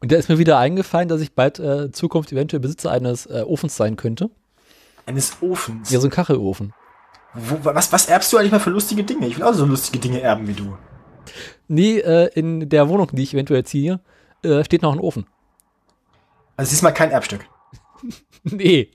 Und 0.00 0.12
da 0.12 0.16
ist 0.16 0.28
mir 0.28 0.38
wieder 0.38 0.58
eingefallen, 0.58 1.08
dass 1.08 1.20
ich 1.20 1.32
bald 1.32 1.58
äh, 1.58 1.84
in 1.84 1.92
Zukunft 1.92 2.30
eventuell 2.30 2.60
Besitzer 2.60 2.90
eines 2.90 3.26
äh, 3.26 3.42
Ofens 3.46 3.76
sein 3.76 3.96
könnte. 3.96 4.30
Eines 5.06 5.38
Ofens. 5.40 5.90
Ja, 5.90 5.98
so 6.00 6.06
ein 6.06 6.10
Kachelofen. 6.10 6.72
Wo, 7.34 7.58
was, 7.64 7.92
was 7.92 8.06
erbst 8.06 8.32
du 8.32 8.36
eigentlich 8.36 8.52
mal 8.52 8.60
für 8.60 8.70
lustige 8.70 9.02
Dinge? 9.02 9.26
Ich 9.26 9.36
will 9.36 9.44
auch 9.44 9.54
so 9.54 9.64
lustige 9.64 9.98
Dinge 9.98 10.20
erben 10.20 10.46
wie 10.46 10.52
du. 10.52 10.76
Nee, 11.68 11.98
äh, 11.98 12.28
in 12.34 12.68
der 12.68 12.88
Wohnung, 12.88 13.08
die 13.12 13.22
ich 13.22 13.34
eventuell 13.34 13.64
ziehe, 13.64 13.98
äh, 14.44 14.62
steht 14.62 14.82
noch 14.82 14.92
ein 14.92 15.00
Ofen. 15.00 15.26
Also 16.56 16.70
diesmal 16.70 16.94
kein 16.94 17.10
Erbstück. 17.10 17.46
Nee. 18.44 18.90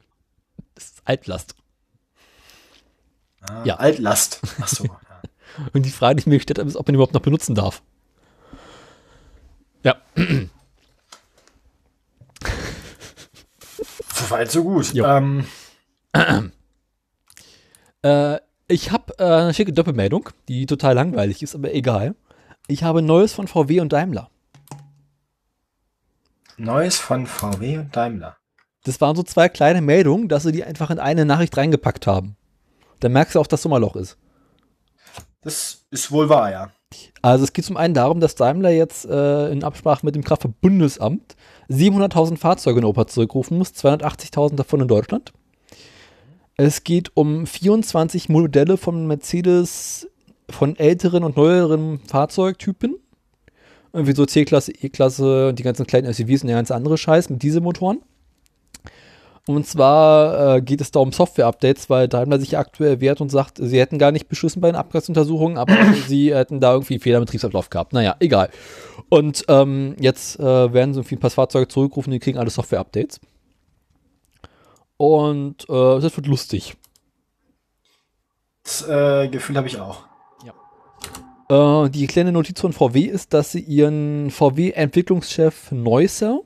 Das 0.76 0.86
ist 0.86 1.02
Altlast. 1.06 1.56
Ah, 3.42 3.64
Ja. 3.66 3.76
Altlast. 3.78 4.40
Ach 4.62 4.68
so. 4.68 4.84
ja. 4.86 5.00
Und 5.74 5.86
die 5.86 5.90
Frage, 5.92 6.16
die 6.16 6.20
ich 6.22 6.28
mir 6.28 6.38
gestellt 6.38 6.60
habe, 6.60 6.70
ist, 6.70 6.76
ob 6.76 6.88
man 6.88 6.94
ihn 6.94 6.96
überhaupt 6.96 7.14
noch 7.14 7.22
benutzen 7.22 7.56
darf. 7.56 7.82
Ja. 9.84 9.96
So 14.14 14.30
weit, 14.32 14.52
so 14.52 14.64
gut. 14.64 14.94
Ähm, 14.96 15.46
Äh, 18.02 18.40
ich 18.70 18.92
habe 18.92 19.14
äh, 19.20 19.24
eine 19.24 19.54
schicke 19.54 19.74
Doppelmeldung, 19.74 20.30
die 20.48 20.66
total 20.66 20.96
langweilig 20.96 21.44
ist, 21.44 21.54
aber 21.56 21.74
egal. 21.74 22.16
Ich 22.68 22.84
habe 22.84 23.02
Neues 23.02 23.34
von 23.34 23.48
VW 23.48 23.82
und 23.82 23.92
Daimler. 23.92 24.30
Neues 26.56 26.98
von 26.98 27.28
VW 27.28 27.80
und 27.80 27.94
Daimler. 27.96 28.38
Das 28.84 29.02
waren 29.02 29.16
so 29.16 29.24
zwei 29.24 29.50
kleine 29.50 29.82
Meldungen, 29.82 30.30
dass 30.30 30.44
sie 30.44 30.52
die 30.52 30.64
einfach 30.64 30.90
in 30.90 31.00
eine 31.00 31.26
Nachricht 31.26 31.56
reingepackt 31.58 32.08
haben. 32.08 32.36
Da 33.00 33.10
merkst 33.10 33.36
du 33.36 33.40
auch, 33.40 33.48
dass 33.48 33.62
Sommerloch 33.62 33.96
ist. 33.96 34.18
Das 35.42 35.86
ist 35.92 36.12
wohl 36.12 36.30
wahr, 36.30 36.52
ja. 36.52 36.72
Also 37.22 37.44
es 37.44 37.54
geht 37.54 37.66
zum 37.66 37.78
einen 37.78 37.94
darum, 37.94 38.20
dass 38.20 38.36
Daimler 38.36 38.72
jetzt 38.72 39.06
äh, 39.06 39.52
in 39.52 39.64
Absprache 39.64 40.06
mit 40.06 40.16
dem 40.16 40.24
Kraftfahrtbundesamt 40.24 41.36
700.000 41.70 42.38
Fahrzeuge 42.38 42.80
in 42.80 42.86
Europa 42.86 43.08
zurückrufen 43.08 43.58
muss, 43.58 43.70
280.000 43.70 44.56
davon 44.56 44.82
in 44.82 44.88
Deutschland. 44.88 45.34
Es 46.58 46.84
geht 46.84 47.16
um 47.16 47.46
24 47.46 48.28
Modelle 48.28 48.78
von 48.78 49.08
Mercedes 49.08 50.10
von 50.50 50.76
älteren 50.76 51.24
und 51.24 51.38
neueren 51.38 52.00
Fahrzeugtypen. 52.08 52.96
Irgendwie 53.94 54.14
so 54.16 54.26
C-Klasse, 54.26 54.74
E-Klasse 54.74 55.50
und 55.50 55.60
die 55.60 55.64
ganzen 55.64 55.88
kleinen 55.88 56.12
SUVs 56.12 56.42
und 56.42 56.48
der 56.48 56.58
ganze 56.58 56.76
andere 56.76 56.98
Scheiß 56.98 57.30
mit 57.30 57.42
Dieselmotoren. 57.44 58.02
Und 59.50 59.66
zwar 59.66 60.58
äh, 60.58 60.62
geht 60.62 60.80
es 60.80 60.92
da 60.92 61.00
um 61.00 61.12
Software-Updates, 61.12 61.90
weil 61.90 62.08
Daimler 62.08 62.40
sich 62.40 62.56
aktuell 62.56 63.02
wehrt 63.02 63.20
und 63.20 63.30
sagt, 63.30 63.58
sie 63.58 63.80
hätten 63.80 63.98
gar 63.98 64.12
nicht 64.12 64.30
beschissen 64.30 64.62
bei 64.62 64.70
den 64.70 64.76
Abgasuntersuchungen, 64.76 65.58
aber 65.58 65.74
sie 66.08 66.36
hätten 66.36 66.60
da 66.60 66.74
irgendwie 66.74 67.00
Fehler 67.00 67.18
im 67.18 67.24
Betriebsablauf 67.24 67.72
gehabt. 67.72 67.92
Naja, 67.92 68.16
egal. 68.20 68.52
Und 69.10 69.46
ähm, 69.48 69.96
jetzt 70.00 70.40
äh, 70.40 70.72
werden 70.72 70.94
so 70.94 71.02
ein 71.02 71.18
paar 71.18 71.32
Fahrzeuge 71.32 71.68
zurückgerufen, 71.68 72.12
die 72.12 72.20
kriegen 72.20 72.38
alle 72.38 72.52
Software-Updates. 72.52 73.22
Und 74.98 75.68
äh, 75.68 76.00
das 76.00 76.16
wird 76.16 76.28
lustig. 76.28 76.76
Das 78.64 78.88
äh, 78.88 79.30
Gefühl 79.30 79.58
habe 79.58 79.68
ich 79.68 79.80
auch. 79.80 80.04
Äh, 81.50 81.90
die 81.90 82.06
kleine 82.06 82.32
Notiz 82.32 82.62
von 82.62 82.72
VW 82.72 83.02
ist, 83.02 83.34
dass 83.34 83.52
sie 83.52 83.62
ihren 83.62 84.30
VW-Entwicklungschef 84.30 85.72
Neusser 85.72 86.42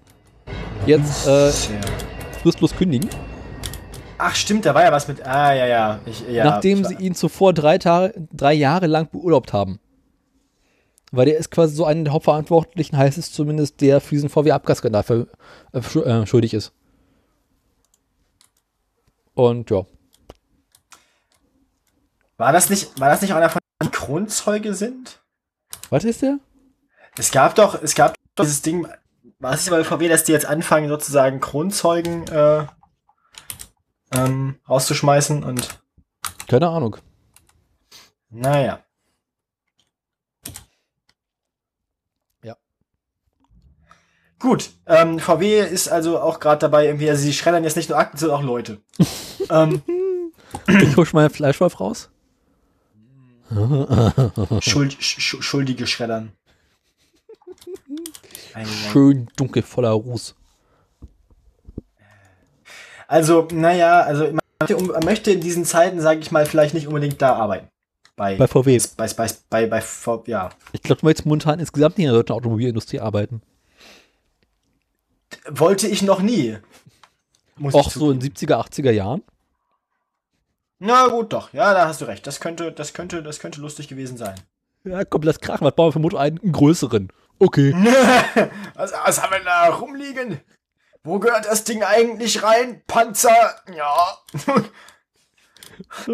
jetzt 0.85 1.27
äh. 1.27 1.51
Fristlos 2.43 2.75
kündigen. 2.75 3.09
Ach 4.17 4.35
stimmt, 4.35 4.65
da 4.65 4.75
war 4.75 4.83
ja 4.83 4.91
was 4.91 5.07
mit. 5.07 5.25
Ah, 5.25 5.53
ja, 5.53 5.65
ja. 5.65 5.99
Ich, 6.05 6.21
ja 6.29 6.43
nachdem 6.43 6.83
sie 6.85 6.95
ihn 6.95 7.15
zuvor 7.15 7.53
drei, 7.53 7.77
Tage, 7.77 8.13
drei 8.31 8.53
Jahre 8.53 8.87
lang 8.87 9.09
beurlaubt 9.09 9.53
haben. 9.53 9.79
Weil 11.11 11.25
der 11.25 11.37
ist 11.37 11.51
quasi 11.51 11.75
so 11.75 11.85
einen 11.85 12.05
der 12.05 12.13
Hauptverantwortlichen, 12.13 12.97
heißt 12.97 13.17
es 13.17 13.31
zumindest, 13.31 13.81
der 13.81 14.01
für 14.01 14.15
diesen 14.15 14.29
VW-Abgasskandal 14.29 15.27
äh, 15.73 15.79
äh, 15.79 16.25
schuldig 16.25 16.53
ist. 16.53 16.73
Und 19.33 19.69
ja. 19.69 19.85
War 22.37 22.51
das 22.51 22.69
nicht, 22.69 22.99
war 22.99 23.09
das 23.09 23.21
nicht 23.21 23.33
einer 23.33 23.49
von 23.49 23.59
den 23.81 23.89
die 23.89 23.95
Kronzeuge 23.95 24.73
sind? 24.73 25.21
Was 25.89 26.03
ist 26.03 26.21
der? 26.21 26.39
Es 27.17 27.31
gab 27.31 27.55
doch, 27.55 27.81
es 27.81 27.93
gab 27.93 28.15
doch 28.35 28.43
dieses 28.43 28.61
Ding, 28.61 28.87
war 29.43 29.53
es 29.53 29.61
nicht 29.65 29.71
bei 29.71 29.83
VW, 29.83 30.07
dass 30.07 30.23
die 30.23 30.31
jetzt 30.31 30.45
anfangen, 30.45 30.87
sozusagen 30.87 31.39
Kronzeugen 31.41 32.25
äh, 32.29 32.65
ähm, 34.15 34.55
rauszuschmeißen 34.69 35.43
und 35.43 35.79
Keine 36.47 36.69
Ahnung. 36.69 36.95
naja. 38.29 38.79
Ja. 42.43 42.55
Gut, 44.39 44.71
ähm, 44.85 45.19
VW 45.19 45.59
ist 45.61 45.89
also 45.89 46.19
auch 46.19 46.39
gerade 46.39 46.59
dabei, 46.59 46.85
irgendwie, 46.85 47.09
also 47.09 47.21
sie 47.21 47.33
schreddern 47.33 47.63
jetzt 47.65 47.75
nicht 47.75 47.89
nur 47.89 47.97
Akten, 47.99 48.17
sondern 48.17 48.39
auch 48.39 48.43
Leute. 48.43 48.81
ähm, 49.49 49.81
Ich 50.67 50.95
hol 50.95 51.05
schon 51.05 51.19
mal 51.19 51.29
Fleischwolf 51.29 51.79
raus. 51.81 52.09
Schuld, 54.61 54.93
sch, 55.03 55.37
schuldige 55.41 55.85
Schreddern. 55.85 56.31
Schön 58.91 59.27
dunkel 59.35 59.63
voller 59.63 59.91
Ruß. 59.91 60.35
Also, 63.07 63.47
naja, 63.51 64.01
also 64.01 64.31
man 64.31 65.03
möchte, 65.05 65.31
in 65.31 65.41
diesen 65.41 65.65
Zeiten, 65.65 65.99
sage 65.99 66.19
ich 66.21 66.31
mal, 66.31 66.45
vielleicht 66.45 66.73
nicht 66.73 66.88
unbedingt 66.88 67.21
da 67.21 67.35
arbeiten. 67.35 67.67
Bei, 68.15 68.35
Bei 68.35 68.47
VW. 68.47 68.80
bei, 68.95 69.07
bei, 69.07 69.27
bei, 69.49 69.65
bei, 69.67 69.81
V- 69.81 70.23
ja. 70.27 70.51
Ich 70.71 70.81
glaube, 70.84 71.01
du 71.01 71.05
möchtest 71.07 71.25
momentan 71.25 71.59
insgesamt 71.59 71.97
nicht 71.97 72.05
in 72.05 72.11
der 72.13 72.21
deutschen 72.21 72.34
Automobilindustrie 72.35 72.99
arbeiten. 72.99 73.41
Wollte 75.49 75.88
ich 75.88 76.01
noch 76.03 76.21
nie. 76.21 76.57
Muss 77.57 77.73
Auch 77.73 77.89
so 77.89 78.11
in 78.11 78.21
zugeben. 78.21 78.35
70er, 78.53 78.67
80er 78.69 78.91
Jahren. 78.91 79.23
Na 80.80 81.07
gut, 81.07 81.34
doch. 81.34 81.51
Ja, 81.53 81.73
da 81.73 81.88
hast 81.88 82.01
du 82.01 82.05
recht. 82.05 82.25
Das 82.27 82.39
könnte, 82.39 82.71
das 82.71 82.93
könnte, 82.93 83.23
das 83.23 83.39
könnte 83.39 83.61
lustig 83.61 83.88
gewesen 83.88 84.17
sein. 84.17 84.35
Ja, 84.84 85.03
komm, 85.05 85.23
lass 85.23 85.39
krachen. 85.39 85.65
Was 85.65 85.75
bauen 85.75 85.88
wir 85.88 85.93
für 85.93 85.99
Motor? 85.99 86.19
Einen 86.19 86.51
größeren. 86.51 87.11
Okay. 87.43 87.73
was, 88.75 88.93
was 88.93 89.21
haben 89.21 89.33
wir 89.33 89.43
da 89.43 89.67
rumliegen? 89.67 90.39
Wo 91.03 91.19
gehört 91.19 91.45
das 91.45 91.65
Ding 91.65 91.83
eigentlich 91.83 92.41
rein? 92.41 92.81
Panzer? 92.87 93.55
Ja. 93.75 94.17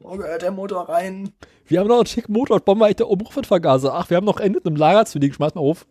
Wo 0.00 0.16
gehört 0.16 0.42
der 0.42 0.50
Motor 0.50 0.88
rein? 0.88 1.32
Wir 1.66 1.78
haben 1.78 1.86
noch 1.86 1.98
einen 1.98 2.06
schicken 2.06 2.32
Motor. 2.32 2.60
Wir 2.66 2.72
eigentlich 2.72 2.96
der 2.96 3.08
Umrufenvergaser? 3.08 3.94
Ach, 3.94 4.10
wir 4.10 4.16
haben 4.16 4.24
noch 4.24 4.40
Ende 4.40 4.60
im 4.64 4.74
Lager 4.74 5.06
zu 5.06 5.20
liegen. 5.20 5.32
Schmeiß 5.32 5.54
mal 5.54 5.60
auf. 5.60 5.86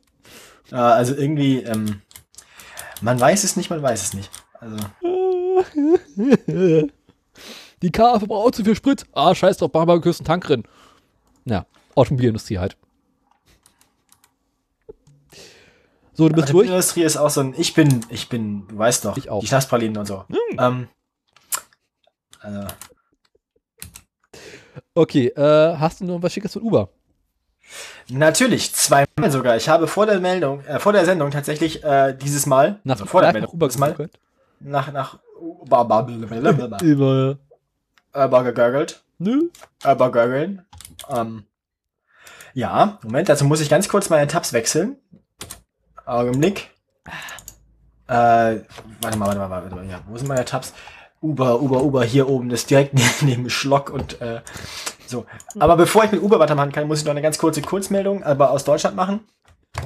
Also 0.70 1.16
irgendwie, 1.16 1.60
ähm, 1.60 2.02
man 3.00 3.18
weiß 3.18 3.46
es 3.46 3.56
nicht, 3.56 3.70
man 3.70 3.82
weiß 3.82 4.02
es 4.02 4.14
nicht. 4.14 4.30
Also. 4.60 4.76
Die 7.82 7.92
Karre 7.92 8.20
verbraucht 8.20 8.56
zu 8.56 8.66
viel 8.66 8.76
Sprit. 8.76 9.06
Ah, 9.14 9.34
scheiß 9.34 9.56
drauf, 9.58 9.72
machen 9.72 9.88
wir 9.88 9.94
einen 9.94 10.26
Tank 10.26 10.44
drin. 10.44 10.64
Ja, 11.46 11.66
Automobilindustrie 11.96 12.58
halt. 12.58 12.76
So, 16.18 16.30
du 16.30 16.36
bist 16.36 16.48
durch. 16.48 16.54
Automobilindustrie 16.54 17.04
ist 17.04 17.18
auch 17.18 17.30
so 17.30 17.42
ein, 17.42 17.54
ich 17.58 17.74
bin, 17.74 18.06
ich 18.10 18.30
bin, 18.30 18.68
du 18.68 18.78
weißt 18.78 19.06
doch, 19.06 19.18
Ich 19.18 19.30
auch. 19.30 19.42
die 19.42 19.48
Schnapspralinen 19.48 19.98
und 19.98 20.06
so. 20.06 20.24
Hm. 20.30 20.58
Ähm, 20.60 20.88
also, 22.40 22.68
Okay, 24.94 25.28
äh, 25.28 25.76
hast 25.78 26.00
du 26.00 26.06
noch 26.06 26.22
was 26.24 26.34
Schickes 26.34 26.54
von 26.54 26.62
Uber? 26.62 26.90
natürlich, 28.08 28.74
zweimal 28.74 29.32
sogar. 29.32 29.58
Ich 29.58 29.68
habe 29.68 29.88
vor 29.88 30.06
der 30.06 30.20
Meldung, 30.20 30.64
äh, 30.66 30.80
vor 30.80 30.94
der 30.94 31.04
Sendung 31.06 31.32
tatsächlich 31.32 31.84
äh, 31.84 32.14
dieses 32.14 32.46
Mal, 32.46 32.80
Nach, 32.84 32.96
also 32.96 33.06
vor 33.06 33.22
der 33.22 33.30
nach 33.30 33.34
Meldung, 33.34 33.54
Uber 33.54 33.70
Mal, 33.78 33.94
geguckt? 33.94 34.20
nach, 34.60 34.92
nach 34.94 35.20
Uber. 35.40 37.38
Uber 38.14 38.44
gegurgelt. 38.44 39.04
Nö. 39.18 39.50
Uber 39.84 40.12
gurgeln. 40.12 40.66
Ähm, 41.10 41.44
ja, 42.54 43.00
Moment, 43.04 43.28
dazu 43.28 43.44
muss 43.46 43.60
ich 43.62 43.70
ganz 43.70 43.90
kurz 43.90 44.10
meine 44.10 44.28
Tabs 44.28 44.54
wechseln. 44.54 44.98
Augenblick. 46.06 46.70
Äh, 48.08 48.12
warte 49.02 49.18
mal, 49.18 49.28
warte 49.28 49.40
mal, 49.40 49.50
warte 49.50 49.76
mal. 49.76 49.86
Ja, 49.90 50.02
wo 50.08 50.18
sind 50.18 50.28
meine 50.28 50.46
Tabs? 50.46 50.74
Uber, 51.22 51.62
Uber, 51.62 51.84
Uber, 51.84 52.04
hier 52.04 52.30
oben, 52.30 52.50
das 52.50 52.62
ist 52.62 52.70
direkt 52.70 52.94
neben, 53.22 53.50
Schlock 53.50 53.90
und 53.90 54.22
äh, 54.22 54.42
so. 55.08 55.26
Aber 55.60 55.76
bevor 55.76 56.04
ich 56.04 56.12
mit 56.12 56.22
Uber 56.22 56.40
weitermachen 56.40 56.72
kann, 56.72 56.88
muss 56.88 57.00
ich 57.00 57.06
noch 57.06 57.12
eine 57.12 57.22
ganz 57.22 57.38
kurze 57.38 57.62
Kurzmeldung, 57.62 58.24
aber 58.24 58.52
aus 58.52 58.64
Deutschland 58.64 58.96
machen. 58.96 59.22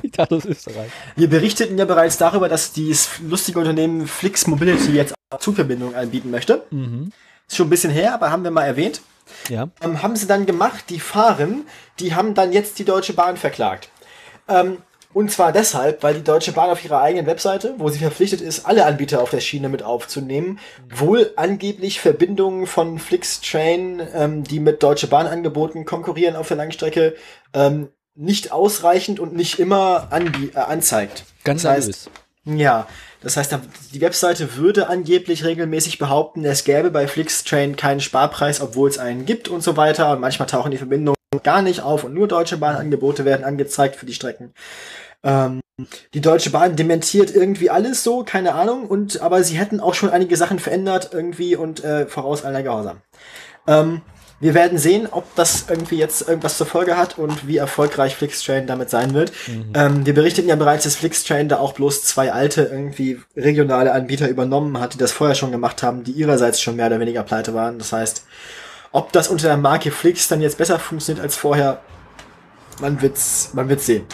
Ich 0.04 0.12
dachte, 0.12 0.36
ist 0.36 0.46
Österreich. 0.46 0.92
Wir 1.16 1.28
berichteten 1.30 1.76
ja 1.80 1.86
bereits 1.86 2.18
darüber, 2.18 2.48
dass 2.48 2.74
dieses 2.74 3.20
lustige 3.22 3.58
Unternehmen 3.58 4.06
Flix 4.06 4.46
Mobility 4.46 4.92
jetzt 4.92 5.16
auch 5.32 5.40
Zugverbindungen 5.40 5.96
anbieten 5.96 6.30
möchte. 6.30 6.64
Mhm. 6.70 7.12
Ist 7.48 7.58
schon 7.58 7.66
ein 7.66 7.72
bisschen 7.72 7.90
her, 7.90 8.14
aber 8.14 8.30
haben 8.30 8.44
wir 8.44 8.52
mal 8.52 8.66
erwähnt. 8.66 9.02
Ja. 9.48 9.70
ähm, 9.82 10.04
haben 10.04 10.16
sie 10.16 10.28
dann 10.28 10.46
gemacht, 10.46 10.86
die 10.90 11.00
fahren, 11.00 11.66
die 12.00 12.14
haben 12.14 12.36
dann 12.36 12.52
jetzt 12.52 12.78
die 12.78 12.86
Deutsche 12.86 13.14
Bahn 13.14 13.36
verklagt. 13.36 13.90
Ähm, 14.48 14.78
und 15.12 15.32
zwar 15.32 15.52
deshalb, 15.52 16.04
weil 16.04 16.14
die 16.14 16.24
Deutsche 16.24 16.52
Bahn 16.52 16.70
auf 16.70 16.84
ihrer 16.84 17.02
eigenen 17.02 17.26
Webseite, 17.26 17.74
wo 17.78 17.90
sie 17.90 17.98
verpflichtet 17.98 18.42
ist, 18.42 18.66
alle 18.66 18.86
Anbieter 18.86 19.22
auf 19.22 19.32
der 19.32 19.40
Schiene 19.40 19.68
mit 19.68 19.82
aufzunehmen, 19.82 20.60
wohl 20.88 21.34
angeblich 21.36 22.00
Verbindungen 22.00 22.68
von 22.68 23.00
Flixtrain, 23.00 24.08
ähm, 24.14 24.44
die 24.44 24.60
mit 24.60 24.84
Deutsche 24.84 25.08
Bahn 25.08 25.26
Angeboten 25.26 25.86
konkurrieren 25.86 26.36
auf 26.36 26.48
der 26.48 26.58
Langstrecke, 26.58 27.16
ähm, 27.54 27.90
nicht 28.14 28.52
ausreichend 28.52 29.20
und 29.20 29.36
nicht 29.36 29.60
immer 29.60 30.10
äh, 30.12 30.58
anzeigt. 30.58 31.24
Ganz 31.44 31.64
Das 31.64 31.72
heißt, 31.72 32.10
nervös. 32.46 32.62
ja, 32.62 32.88
das 33.22 33.36
heißt, 33.36 33.58
die 33.94 34.02
Webseite 34.02 34.58
würde 34.58 34.90
angeblich 34.90 35.44
regelmäßig 35.44 35.98
behaupten, 35.98 36.46
es 36.46 36.64
gäbe 36.66 36.92
bei 36.92 37.08
Flixtrain 37.08 37.76
keinen 37.76 38.00
Sparpreis, 38.00 38.62
obwohl 38.62 38.90
es 38.90 39.00
einen 39.00 39.26
gibt 39.26 39.48
und 39.48 39.62
so 39.62 39.76
weiter. 39.76 40.12
Und 40.12 40.22
manchmal 40.22 40.48
tauchen 40.48 40.72
die 40.72 40.78
Verbindungen 40.78 41.19
gar 41.44 41.62
nicht 41.62 41.82
auf 41.82 42.04
und 42.04 42.14
nur 42.14 42.28
Deutsche 42.28 42.58
Bahn-Angebote 42.58 43.24
werden 43.24 43.44
angezeigt 43.44 43.96
für 43.96 44.06
die 44.06 44.14
Strecken. 44.14 44.54
Ähm, 45.24 45.62
die 46.14 46.22
Deutsche 46.22 46.50
Bahn 46.50 46.76
dementiert 46.76 47.34
irgendwie 47.34 47.70
alles 47.70 48.04
so, 48.04 48.24
keine 48.24 48.56
Ahnung, 48.56 48.88
und 48.88 49.22
aber 49.22 49.44
sie 49.44 49.58
hätten 49.58 49.80
auch 49.80 49.94
schon 49.94 50.10
einige 50.10 50.36
Sachen 50.36 50.60
verändert 50.60 51.12
irgendwie 51.14 51.56
und 51.56 51.84
äh, 51.84 52.08
voraus 52.08 52.44
aller 52.44 52.64
Gehorsam. 52.64 53.02
Ähm, 53.68 54.02
wir 54.42 54.54
werden 54.54 54.78
sehen, 54.78 55.08
ob 55.12 55.36
das 55.36 55.66
irgendwie 55.70 55.98
jetzt 55.98 56.28
irgendwas 56.28 56.58
zur 56.58 56.66
Folge 56.66 56.98
hat 56.98 57.18
und 57.18 57.46
wie 57.46 57.58
erfolgreich 57.58 58.16
Flixtrain 58.16 58.68
damit 58.68 58.90
sein 58.90 59.14
wird. 59.14 59.34
Ähm, 59.74 60.06
wir 60.06 60.14
berichteten 60.14 60.48
ja 60.48 60.56
bereits, 60.56 60.86
dass 60.86 60.96
Flixtrain 60.96 61.50
da 61.50 61.60
auch 61.60 61.74
bloß 61.74 62.04
zwei 62.04 62.32
alte 62.32 62.64
irgendwie 62.64 63.20
regionale 63.36 63.92
Anbieter 63.92 64.30
übernommen 64.30 64.80
hat, 64.80 64.94
die 64.94 64.98
das 64.98 65.12
vorher 65.12 65.36
schon 65.36 65.52
gemacht 65.52 65.84
haben, 65.84 66.06
die 66.06 66.14
ihrerseits 66.14 66.62
schon 66.62 66.78
mehr 66.78 66.88
oder 66.88 67.02
weniger 67.02 67.24
pleite 67.24 67.54
waren. 67.54 67.80
Das 67.80 67.92
heißt, 67.92 68.24
ob 68.92 69.12
das 69.12 69.28
unter 69.28 69.48
der 69.48 69.58
Marke 69.58 69.92
Flix 69.92 70.28
dann 70.28 70.42
jetzt 70.42 70.58
besser 70.58 70.80
funktioniert 70.80 71.24
als 71.24 71.36
vorher, 71.36 71.82
man 72.80 73.02
wird's, 73.02 73.52
man 73.54 73.70
wird's 73.70 73.86
sehen. 73.86 74.06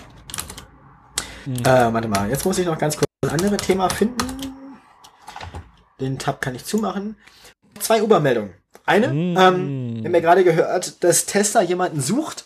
Äh, 1.47 1.63
warte 1.93 2.07
mal, 2.07 2.29
jetzt 2.29 2.45
muss 2.45 2.57
ich 2.57 2.65
noch 2.65 2.77
ganz 2.77 2.97
kurz 2.97 3.05
ein 3.23 3.29
anderes 3.29 3.57
Thema 3.65 3.89
finden. 3.89 4.17
Den 5.99 6.17
Tab 6.19 6.41
kann 6.41 6.55
ich 6.55 6.65
zumachen. 6.65 7.15
Zwei 7.79 8.01
Uber-Meldungen. 8.01 8.53
Eine, 8.85 9.07
Mm. 9.07 9.37
ähm, 9.37 9.95
wir 9.97 10.05
haben 10.05 10.13
ja 10.13 10.19
gerade 10.19 10.43
gehört, 10.43 11.03
dass 11.03 11.25
Tesla 11.25 11.61
jemanden 11.61 12.01
sucht. 12.01 12.45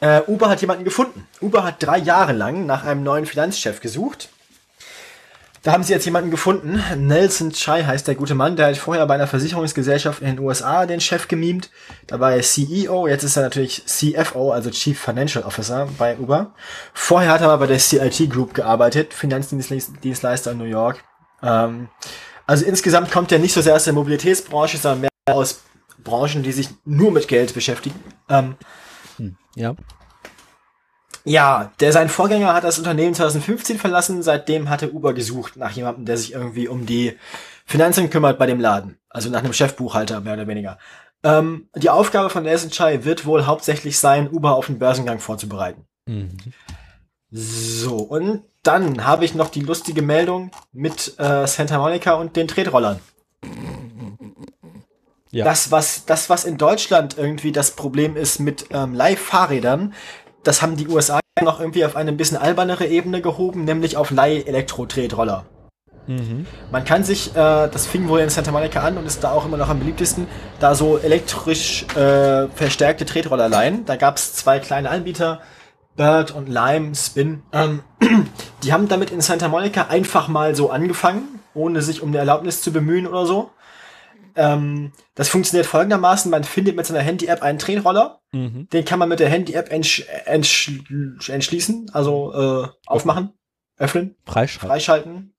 Äh, 0.00 0.22
Uber 0.26 0.48
hat 0.48 0.60
jemanden 0.60 0.84
gefunden. 0.84 1.26
Uber 1.40 1.62
hat 1.64 1.76
drei 1.82 1.98
Jahre 1.98 2.32
lang 2.32 2.66
nach 2.66 2.84
einem 2.84 3.02
neuen 3.04 3.26
Finanzchef 3.26 3.80
gesucht. 3.80 4.28
Da 5.62 5.72
haben 5.72 5.84
sie 5.84 5.92
jetzt 5.92 6.04
jemanden 6.04 6.32
gefunden. 6.32 6.82
Nelson 6.96 7.52
Chai 7.52 7.84
heißt 7.84 8.08
der 8.08 8.16
gute 8.16 8.34
Mann. 8.34 8.56
Der 8.56 8.66
hat 8.66 8.76
vorher 8.76 9.06
bei 9.06 9.14
einer 9.14 9.28
Versicherungsgesellschaft 9.28 10.20
in 10.20 10.26
den 10.26 10.38
USA 10.40 10.86
den 10.86 11.00
Chef 11.00 11.28
gemimt. 11.28 11.70
Da 12.08 12.18
war 12.18 12.32
er 12.32 12.42
CEO. 12.42 13.06
Jetzt 13.06 13.22
ist 13.22 13.36
er 13.36 13.44
natürlich 13.44 13.84
CFO, 13.86 14.50
also 14.50 14.70
Chief 14.70 14.98
Financial 14.98 15.44
Officer 15.44 15.88
bei 15.98 16.18
Uber. 16.18 16.52
Vorher 16.92 17.30
hat 17.30 17.42
er 17.42 17.48
aber 17.50 17.58
bei 17.58 17.66
der 17.68 17.78
CIT 17.78 18.28
Group 18.28 18.54
gearbeitet, 18.54 19.14
Finanzdienstleister 19.14 20.50
in 20.50 20.58
New 20.58 20.64
York. 20.64 21.04
Ähm, 21.44 21.88
also 22.44 22.64
insgesamt 22.64 23.12
kommt 23.12 23.30
er 23.30 23.38
nicht 23.38 23.52
so 23.52 23.60
sehr 23.60 23.76
aus 23.76 23.84
der 23.84 23.92
Mobilitätsbranche, 23.92 24.78
sondern 24.78 25.02
mehr 25.02 25.10
aus 25.36 25.62
Branchen, 26.02 26.42
die 26.42 26.52
sich 26.52 26.70
nur 26.84 27.12
mit 27.12 27.28
Geld 27.28 27.54
beschäftigen. 27.54 28.02
Ähm, 28.28 28.56
Ja. 29.54 29.76
Ja, 31.24 31.72
der 31.80 31.92
sein 31.92 32.08
Vorgänger 32.08 32.54
hat 32.54 32.64
das 32.64 32.78
Unternehmen 32.78 33.14
2015 33.14 33.78
verlassen, 33.78 34.22
seitdem 34.22 34.68
hatte 34.68 34.92
Uber 34.92 35.14
gesucht 35.14 35.56
nach 35.56 35.70
jemandem, 35.70 36.04
der 36.04 36.16
sich 36.16 36.32
irgendwie 36.32 36.68
um 36.68 36.86
die 36.86 37.16
Finanzen 37.64 38.10
kümmert 38.10 38.38
bei 38.38 38.46
dem 38.46 38.60
Laden. 38.60 38.98
Also 39.08 39.30
nach 39.30 39.40
einem 39.40 39.52
Chefbuchhalter, 39.52 40.20
mehr 40.20 40.34
oder 40.34 40.46
weniger. 40.46 40.78
Ähm, 41.22 41.68
die 41.76 41.90
Aufgabe 41.90 42.30
von 42.30 42.42
Nelson 42.42 42.70
Chai 42.70 43.04
wird 43.04 43.26
wohl 43.26 43.46
hauptsächlich 43.46 43.98
sein, 43.98 44.28
Uber 44.30 44.56
auf 44.56 44.66
den 44.66 44.78
Börsengang 44.78 45.20
vorzubereiten. 45.20 45.86
Mhm. 46.06 46.36
So, 47.30 47.96
und 47.96 48.42
dann 48.62 49.06
habe 49.06 49.24
ich 49.24 49.34
noch 49.34 49.48
die 49.48 49.60
lustige 49.60 50.02
Meldung 50.02 50.50
mit 50.72 51.14
äh, 51.18 51.46
Santa 51.46 51.78
Monica 51.78 52.14
und 52.14 52.36
den 52.36 52.48
Tretrollern. 52.48 53.00
Ja. 55.30 55.46
Das, 55.46 55.70
was, 55.70 56.04
das, 56.04 56.28
was 56.28 56.44
in 56.44 56.58
Deutschland 56.58 57.16
irgendwie 57.16 57.52
das 57.52 57.70
Problem 57.70 58.16
ist 58.16 58.38
mit 58.38 58.66
ähm, 58.70 58.94
Leih-Fahrrädern, 58.94 59.94
das 60.44 60.62
haben 60.62 60.76
die 60.76 60.88
USA 60.88 61.20
noch 61.42 61.60
irgendwie 61.60 61.84
auf 61.84 61.96
eine 61.96 62.10
ein 62.10 62.16
bisschen 62.16 62.36
albernere 62.36 62.86
Ebene 62.86 63.20
gehoben, 63.20 63.64
nämlich 63.64 63.96
auf 63.96 64.10
Leih-Elektro-Tretroller. 64.10 65.44
Mhm. 66.06 66.46
Man 66.70 66.84
kann 66.84 67.04
sich, 67.04 67.30
äh, 67.30 67.68
das 67.68 67.86
fing 67.86 68.08
wohl 68.08 68.20
in 68.20 68.28
Santa 68.28 68.50
Monica 68.50 68.80
an 68.80 68.98
und 68.98 69.06
ist 69.06 69.22
da 69.22 69.32
auch 69.32 69.46
immer 69.46 69.56
noch 69.56 69.68
am 69.68 69.78
beliebtesten, 69.78 70.26
da 70.58 70.74
so 70.74 70.98
elektrisch 70.98 71.84
äh, 71.94 72.48
verstärkte 72.48 73.06
Tretroller 73.06 73.48
leihen. 73.48 73.84
Da 73.84 73.96
gab 73.96 74.16
es 74.16 74.34
zwei 74.34 74.58
kleine 74.58 74.90
Anbieter, 74.90 75.40
Bird 75.96 76.32
und 76.32 76.48
Lime, 76.48 76.94
Spin. 76.94 77.42
Ähm, 77.52 77.82
die 78.62 78.72
haben 78.72 78.88
damit 78.88 79.10
in 79.10 79.20
Santa 79.20 79.48
Monica 79.48 79.86
einfach 79.88 80.28
mal 80.28 80.56
so 80.56 80.70
angefangen, 80.70 81.40
ohne 81.54 81.82
sich 81.82 82.02
um 82.02 82.08
eine 82.08 82.18
Erlaubnis 82.18 82.62
zu 82.62 82.72
bemühen 82.72 83.06
oder 83.06 83.26
so. 83.26 83.50
Ähm, 84.36 84.92
das 85.14 85.28
funktioniert 85.28 85.66
folgendermaßen, 85.66 86.30
man 86.30 86.44
findet 86.44 86.76
mit 86.76 86.86
seiner 86.86 87.00
Handy-App 87.00 87.42
einen 87.42 87.58
Tretroller, 87.58 88.20
Mhm. 88.32 88.68
den 88.72 88.84
kann 88.84 88.98
man 88.98 89.08
mit 89.08 89.20
der 89.20 89.28
Handy-App 89.28 89.70
entsch 89.70 90.04
entsch 90.26 90.70
entschließen, 91.28 91.90
also 91.92 92.32
äh, 92.64 92.68
aufmachen, 92.86 93.32
öffnen, 93.78 94.16
Freischalten. 94.24 94.68
freischalten 94.68 95.34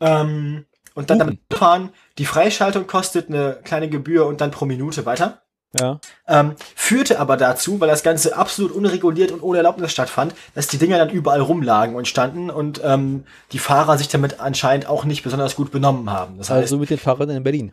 ähm, 0.00 0.66
und 0.94 1.10
dann 1.10 1.18
damit 1.18 1.38
fahren. 1.52 1.90
Die 2.18 2.26
Freischaltung 2.26 2.86
kostet 2.86 3.28
eine 3.28 3.58
kleine 3.64 3.88
Gebühr 3.88 4.26
und 4.26 4.40
dann 4.40 4.50
pro 4.50 4.64
Minute 4.64 5.06
weiter. 5.06 5.40
Ja. 5.78 5.98
Ähm, 6.28 6.54
führte 6.76 7.18
aber 7.18 7.36
dazu, 7.36 7.80
weil 7.80 7.88
das 7.88 8.04
Ganze 8.04 8.36
absolut 8.36 8.70
unreguliert 8.70 9.32
und 9.32 9.42
ohne 9.42 9.58
Erlaubnis 9.58 9.90
stattfand, 9.90 10.32
dass 10.54 10.68
die 10.68 10.78
Dinger 10.78 10.98
dann 10.98 11.10
überall 11.10 11.40
rumlagen 11.40 11.96
und 11.96 12.06
standen 12.06 12.48
und 12.48 12.80
ähm, 12.84 13.24
die 13.50 13.58
Fahrer 13.58 13.98
sich 13.98 14.06
damit 14.08 14.38
anscheinend 14.38 14.86
auch 14.86 15.04
nicht 15.04 15.24
besonders 15.24 15.56
gut 15.56 15.72
benommen 15.72 16.10
haben. 16.10 16.38
Das 16.38 16.48
heißt, 16.48 16.62
Also 16.62 16.78
mit 16.78 16.90
den 16.90 16.98
Fahrrädern 16.98 17.36
in 17.36 17.42
Berlin. 17.42 17.72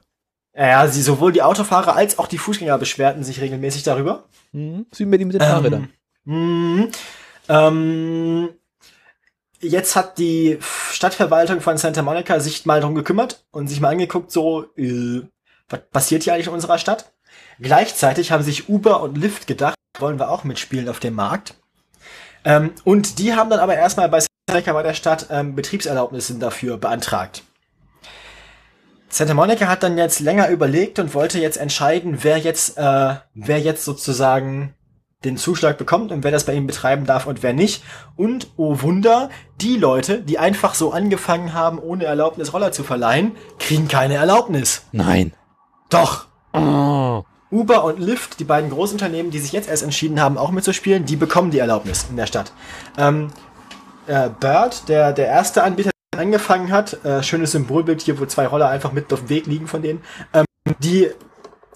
Ja, 0.54 0.88
sie 0.88 1.02
sowohl 1.02 1.32
die 1.32 1.42
Autofahrer 1.42 1.96
als 1.96 2.20
auch 2.20 2.28
die 2.28 2.38
Fußgänger 2.38 2.78
beschwerten 2.78 3.24
sich 3.24 3.40
regelmäßig 3.42 3.84
darüber. 3.84 4.26
Mhm. 4.52 4.86
Wie 4.96 5.04
in 5.04 5.10
Berlin 5.10 5.28
mit 5.28 5.36
den 5.36 5.48
Fahrrädern. 5.48 5.90
Mhm. 6.26 6.90
Ähm, 7.48 8.50
jetzt 9.60 9.96
hat 9.96 10.18
die 10.18 10.60
Stadtverwaltung 10.92 11.62
von 11.62 11.78
Santa 11.78 12.02
Monica 12.02 12.40
sich 12.40 12.66
mal 12.66 12.82
drum 12.82 12.96
gekümmert 12.96 13.46
und 13.52 13.68
sich 13.68 13.80
mal 13.80 13.90
angeguckt, 13.90 14.32
so, 14.32 14.66
äh, 14.76 15.22
was 15.70 15.82
passiert 15.92 16.24
hier 16.24 16.34
eigentlich 16.34 16.48
in 16.48 16.54
unserer 16.54 16.78
Stadt? 16.78 17.14
Gleichzeitig 17.60 18.32
haben 18.32 18.44
sich 18.44 18.70
Uber 18.70 19.02
und 19.02 19.18
Lyft 19.18 19.48
gedacht, 19.48 19.76
wollen 20.00 20.20
wir 20.20 20.30
auch 20.30 20.44
mitspielen 20.44 20.90
auf 20.90 21.00
dem 21.00 21.14
Markt. 21.14 21.56
Ähm, 22.44 22.72
und 22.84 23.20
die 23.20 23.36
haben 23.36 23.50
dann 23.50 23.60
aber 23.60 23.76
erstmal 23.76 24.10
bei 24.10 24.20
Seneca 24.50 24.74
bei 24.74 24.84
der 24.84 24.96
Stadt 24.96 25.28
ähm, 25.30 25.56
Betriebserlaubnissen 25.56 26.40
dafür 26.40 26.78
beantragt. 26.78 27.44
Santa 29.12 29.34
Monica 29.34 29.68
hat 29.68 29.84
dann 29.84 29.98
jetzt 29.98 30.22
länger 30.22 30.50
überlegt 30.50 30.98
und 30.98 31.14
wollte 31.14 31.40
jetzt 31.40 31.58
entscheiden, 31.58 32.20
wer 32.22 32.38
jetzt, 32.38 32.78
äh, 32.78 33.16
wer 33.34 33.60
jetzt 33.60 33.84
sozusagen 33.84 34.74
den 35.26 35.38
Zuschlag 35.38 35.78
bekommt 35.78 36.12
und 36.12 36.24
wer 36.24 36.32
das 36.32 36.46
bei 36.46 36.54
ihm 36.54 36.66
betreiben 36.66 37.06
darf 37.06 37.28
und 37.28 37.44
wer 37.44 37.54
nicht. 37.54 37.84
Und, 38.16 38.48
oh 38.58 38.82
Wunder, 38.82 39.30
die 39.60 39.76
Leute, 39.76 40.22
die 40.22 40.40
einfach 40.40 40.74
so 40.74 40.94
angefangen 40.94 41.54
haben, 41.54 41.78
ohne 41.78 42.06
Erlaubnis 42.06 42.54
Roller 42.54 42.72
zu 42.72 42.84
verleihen, 42.84 43.34
kriegen 43.60 43.88
keine 43.88 44.16
Erlaubnis. 44.16 44.84
Nein. 44.92 45.34
Doch. 45.90 46.26
Oh. 46.54 47.24
Uber 47.52 47.84
und 47.84 48.00
Lyft, 48.00 48.40
die 48.40 48.46
beiden 48.46 48.70
Großunternehmen, 48.70 49.30
die 49.30 49.40
sich 49.40 49.52
jetzt 49.52 49.70
erst 49.70 49.84
entschieden 49.84 50.22
haben, 50.22 50.38
auch 50.38 50.52
mitzuspielen, 50.52 51.06
die 51.06 51.18
bekommen 51.18 51.52
die 51.52 51.60
Erlaubnis 51.60 52.08
in 52.10 52.16
der 52.16 52.26
Stadt. 52.28 52.54
Ähm, 52.98 53.28
äh, 54.08 54.30
Bird, 54.40 54.88
der, 54.88 55.12
der 55.12 55.28
erste 55.28 55.64
Anbieter, 55.64 55.90
der 55.90 56.01
angefangen 56.22 56.72
hat, 56.72 57.04
äh, 57.04 57.24
schönes 57.24 57.52
Symbolbild 57.52 58.02
hier, 58.02 58.20
wo 58.20 58.26
zwei 58.26 58.48
Roller 58.48 58.70
einfach 58.70 58.92
mit 58.92 59.12
auf 59.12 59.22
dem 59.22 59.30
Weg 59.30 59.48
liegen 59.48 59.68
von 59.68 59.82
denen, 59.82 60.02
ähm, 60.34 60.46
die 60.80 61.10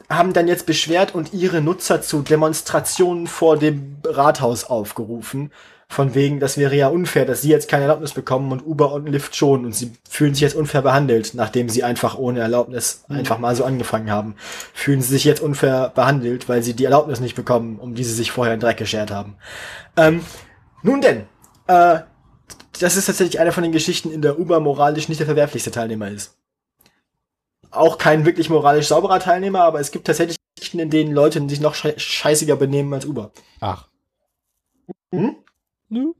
haben 0.10 0.34
dann 0.34 0.48
jetzt 0.48 0.66
beschwert 0.66 1.16
und 1.16 1.34
ihre 1.34 1.62
Nutzer 1.62 2.02
zu 2.02 2.22
Demonstrationen 2.22 3.28
vor 3.28 3.58
dem 3.58 3.98
Rathaus 4.06 4.66
aufgerufen. 4.66 5.52
Von 5.88 6.16
wegen, 6.16 6.40
das 6.40 6.58
wäre 6.58 6.76
ja 6.76 6.88
unfair, 6.88 7.26
dass 7.26 7.42
sie 7.42 7.50
jetzt 7.50 7.70
keine 7.70 7.84
Erlaubnis 7.84 8.14
bekommen 8.14 8.52
und 8.52 8.66
Uber 8.66 8.92
und 8.92 9.08
Lyft 9.08 9.36
schon 9.36 9.66
und 9.66 9.76
sie 9.76 9.94
fühlen 10.10 10.34
sich 10.34 10.42
jetzt 10.42 10.56
unfair 10.56 10.82
behandelt, 10.82 11.34
nachdem 11.36 11.70
sie 11.70 11.84
einfach 11.84 12.18
ohne 12.18 12.40
Erlaubnis 12.40 13.06
einfach 13.08 13.38
mal 13.38 13.56
so 13.56 13.64
angefangen 13.64 14.10
haben. 14.10 14.36
Fühlen 14.74 15.02
sie 15.02 15.10
sich 15.10 15.26
jetzt 15.26 15.42
unfair 15.42 15.92
behandelt, 15.94 16.50
weil 16.50 16.64
sie 16.64 16.74
die 16.74 16.86
Erlaubnis 16.86 17.20
nicht 17.20 17.36
bekommen, 17.36 17.78
um 17.78 17.94
die 17.94 18.04
sie 18.04 18.14
sich 18.14 18.32
vorher 18.32 18.56
in 18.56 18.60
Dreck 18.60 18.78
geschert 18.78 19.12
haben. 19.12 19.36
Ähm, 19.96 20.22
nun 20.82 21.02
denn, 21.02 21.26
äh, 21.68 22.00
das 22.80 22.96
ist 22.96 23.06
tatsächlich 23.06 23.40
eine 23.40 23.52
von 23.52 23.64
den 23.64 23.72
Geschichten, 23.72 24.12
in 24.12 24.22
der 24.22 24.40
Uber 24.40 24.60
moralisch 24.60 25.10
nicht 25.10 25.20
der 25.20 25.28
verwerflichste 25.28 25.72
Teilnehmer 25.72 26.10
ist. 26.10 26.38
Auch 27.72 27.98
kein 27.98 28.26
wirklich 28.26 28.50
moralisch 28.50 28.88
sauberer 28.88 29.20
Teilnehmer, 29.20 29.62
aber 29.62 29.80
es 29.80 29.92
gibt 29.92 30.08
tatsächlich 30.08 30.38
Geschichten, 30.56 30.80
in 30.80 30.90
denen 30.90 31.14
Leute 31.14 31.48
sich 31.50 31.60
noch 31.60 31.76
schei 31.76 31.94
scheißiger 31.98 32.56
benehmen 32.56 32.94
als 32.94 33.06
Uber. 33.06 33.32
Ach. 33.60 33.90
Hm? 35.12 35.36
Nö. 35.90 36.14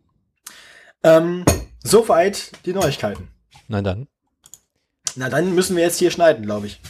Ähm, 1.04 1.46
soweit 1.84 2.52
die 2.66 2.74
Neuigkeiten. 2.74 3.30
Na 3.68 3.82
dann. 3.82 4.08
Na, 5.16 5.30
dann 5.30 5.56
müssen 5.56 5.76
wir 5.78 5.84
jetzt 5.84 6.00
hier 6.00 6.12
schneiden, 6.12 6.46
glaube 6.46 6.68
ich. 6.68 6.82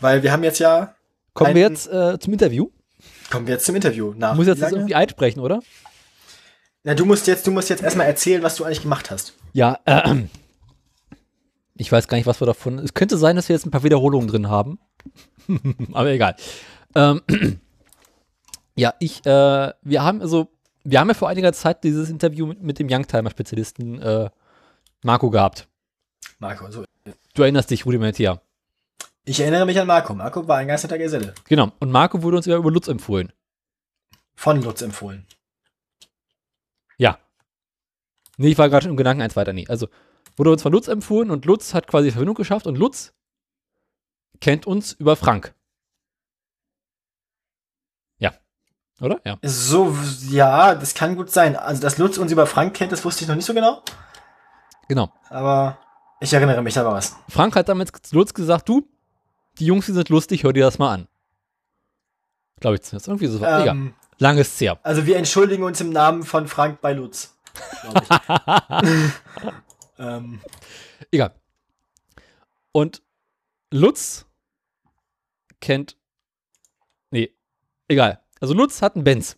Weil 0.00 0.22
wir 0.22 0.32
haben 0.32 0.42
jetzt 0.44 0.58
ja. 0.58 0.94
Kommen 1.34 1.54
wir 1.54 1.62
jetzt 1.62 1.86
äh, 1.88 2.18
zum 2.18 2.32
Interview. 2.32 2.70
Kommen 3.30 3.46
wir 3.46 3.54
jetzt 3.54 3.66
zum 3.66 3.74
Interview. 3.74 4.14
Nach 4.16 4.30
Du 4.32 4.36
musst 4.36 4.48
jetzt 4.48 4.60
lange? 4.60 4.76
irgendwie 4.76 4.94
einsprechen, 4.94 5.42
oder? 5.42 5.60
Na, 6.84 6.94
du 6.94 7.06
musst 7.06 7.26
jetzt, 7.26 7.46
du 7.46 7.50
musst 7.50 7.70
jetzt 7.70 7.82
erstmal 7.82 8.06
erzählen, 8.06 8.42
was 8.42 8.56
du 8.56 8.64
eigentlich 8.64 8.82
gemacht 8.82 9.10
hast. 9.10 9.32
Ja, 9.54 9.78
äh, 9.86 10.24
ich 11.74 11.90
weiß 11.90 12.08
gar 12.08 12.18
nicht, 12.18 12.26
was 12.26 12.40
wir 12.40 12.46
davon. 12.46 12.78
Es 12.78 12.92
könnte 12.92 13.16
sein, 13.16 13.36
dass 13.36 13.48
wir 13.48 13.56
jetzt 13.56 13.64
ein 13.64 13.70
paar 13.70 13.84
Wiederholungen 13.84 14.28
drin 14.28 14.50
haben. 14.50 14.78
Aber 15.92 16.10
egal. 16.10 16.36
Ähm, 16.94 17.22
ja, 18.76 18.94
ich, 19.00 19.24
äh, 19.24 19.72
wir 19.80 20.02
haben 20.02 20.20
also, 20.20 20.48
wir 20.84 21.00
haben 21.00 21.08
ja 21.08 21.14
vor 21.14 21.30
einiger 21.30 21.54
Zeit 21.54 21.82
dieses 21.84 22.10
Interview 22.10 22.46
mit, 22.46 22.62
mit 22.62 22.78
dem 22.78 22.88
Youngtimer-Spezialisten 22.90 24.02
äh, 24.02 24.30
Marco 25.02 25.30
gehabt. 25.30 25.66
Marco, 26.38 26.70
so. 26.70 26.84
Du 27.32 27.42
erinnerst 27.42 27.70
dich 27.70 27.86
rudimentär. 27.86 28.42
Ich 29.24 29.40
erinnere 29.40 29.64
mich 29.64 29.80
an 29.80 29.86
Marco. 29.86 30.14
Marco 30.14 30.46
war 30.46 30.58
ein 30.58 30.68
ganz 30.68 30.82
netter 30.82 30.98
Geselle. 30.98 31.32
Genau. 31.48 31.72
Und 31.80 31.90
Marco 31.90 32.22
wurde 32.22 32.36
uns 32.36 32.46
ja 32.46 32.56
über 32.58 32.70
Lutz 32.70 32.88
empfohlen. 32.88 33.32
Von 34.34 34.62
Lutz 34.62 34.82
empfohlen. 34.82 35.26
Nee, 38.36 38.48
ich 38.48 38.58
war 38.58 38.68
gerade 38.68 38.82
schon 38.82 38.90
im 38.90 38.96
Gedanken 38.96 39.22
eins 39.22 39.36
weiter. 39.36 39.52
Nee. 39.52 39.66
Also 39.68 39.88
wurde 40.36 40.50
uns 40.50 40.62
von 40.62 40.72
Lutz 40.72 40.88
empfohlen 40.88 41.30
und 41.30 41.44
Lutz 41.44 41.74
hat 41.74 41.86
quasi 41.86 42.08
die 42.08 42.12
Verbindung 42.12 42.34
geschafft 42.34 42.66
und 42.66 42.76
Lutz 42.76 43.12
kennt 44.40 44.66
uns 44.66 44.92
über 44.92 45.16
Frank. 45.16 45.54
Ja. 48.18 48.32
Oder? 49.00 49.20
Ja. 49.24 49.38
So, 49.42 49.96
ja, 50.28 50.74
das 50.74 50.94
kann 50.94 51.16
gut 51.16 51.30
sein. 51.30 51.56
Also, 51.56 51.82
dass 51.82 51.98
Lutz 51.98 52.18
uns 52.18 52.32
über 52.32 52.46
Frank 52.46 52.74
kennt, 52.74 52.92
das 52.92 53.04
wusste 53.04 53.24
ich 53.24 53.28
noch 53.28 53.36
nicht 53.36 53.46
so 53.46 53.54
genau. 53.54 53.82
Genau. 54.88 55.12
Aber 55.30 55.78
ich 56.20 56.32
erinnere 56.32 56.62
mich, 56.62 56.74
da 56.74 56.84
war 56.84 56.94
was. 56.94 57.16
Frank 57.28 57.56
hat 57.56 57.68
damals 57.68 57.92
Lutz 58.12 58.34
gesagt, 58.34 58.68
du, 58.68 58.88
die 59.58 59.66
Jungs, 59.66 59.86
die 59.86 59.92
sind 59.92 60.08
lustig, 60.08 60.44
hör 60.44 60.52
dir 60.52 60.64
das 60.64 60.78
mal 60.78 60.92
an. 60.92 61.08
Glaube 62.60 62.76
ich 62.76 62.82
zumindest. 62.82 63.08
Irgendwie 63.08 63.26
so. 63.26 63.38
Egal. 63.38 63.68
Ähm, 63.68 63.94
Langes 64.18 64.60
her. 64.60 64.78
also, 64.82 65.06
wir 65.06 65.16
entschuldigen 65.16 65.64
uns 65.64 65.80
im 65.80 65.90
Namen 65.90 66.22
von 66.22 66.46
Frank 66.46 66.80
bei 66.80 66.92
Lutz. 66.92 67.33
ähm, 69.98 70.40
Egal. 71.10 71.32
Und 72.72 73.02
Lutz 73.70 74.26
kennt. 75.60 75.96
Nee, 77.10 77.32
egal. 77.88 78.20
Also 78.40 78.54
Lutz 78.54 78.82
hat 78.82 78.96
einen 78.96 79.04
Benz. 79.04 79.36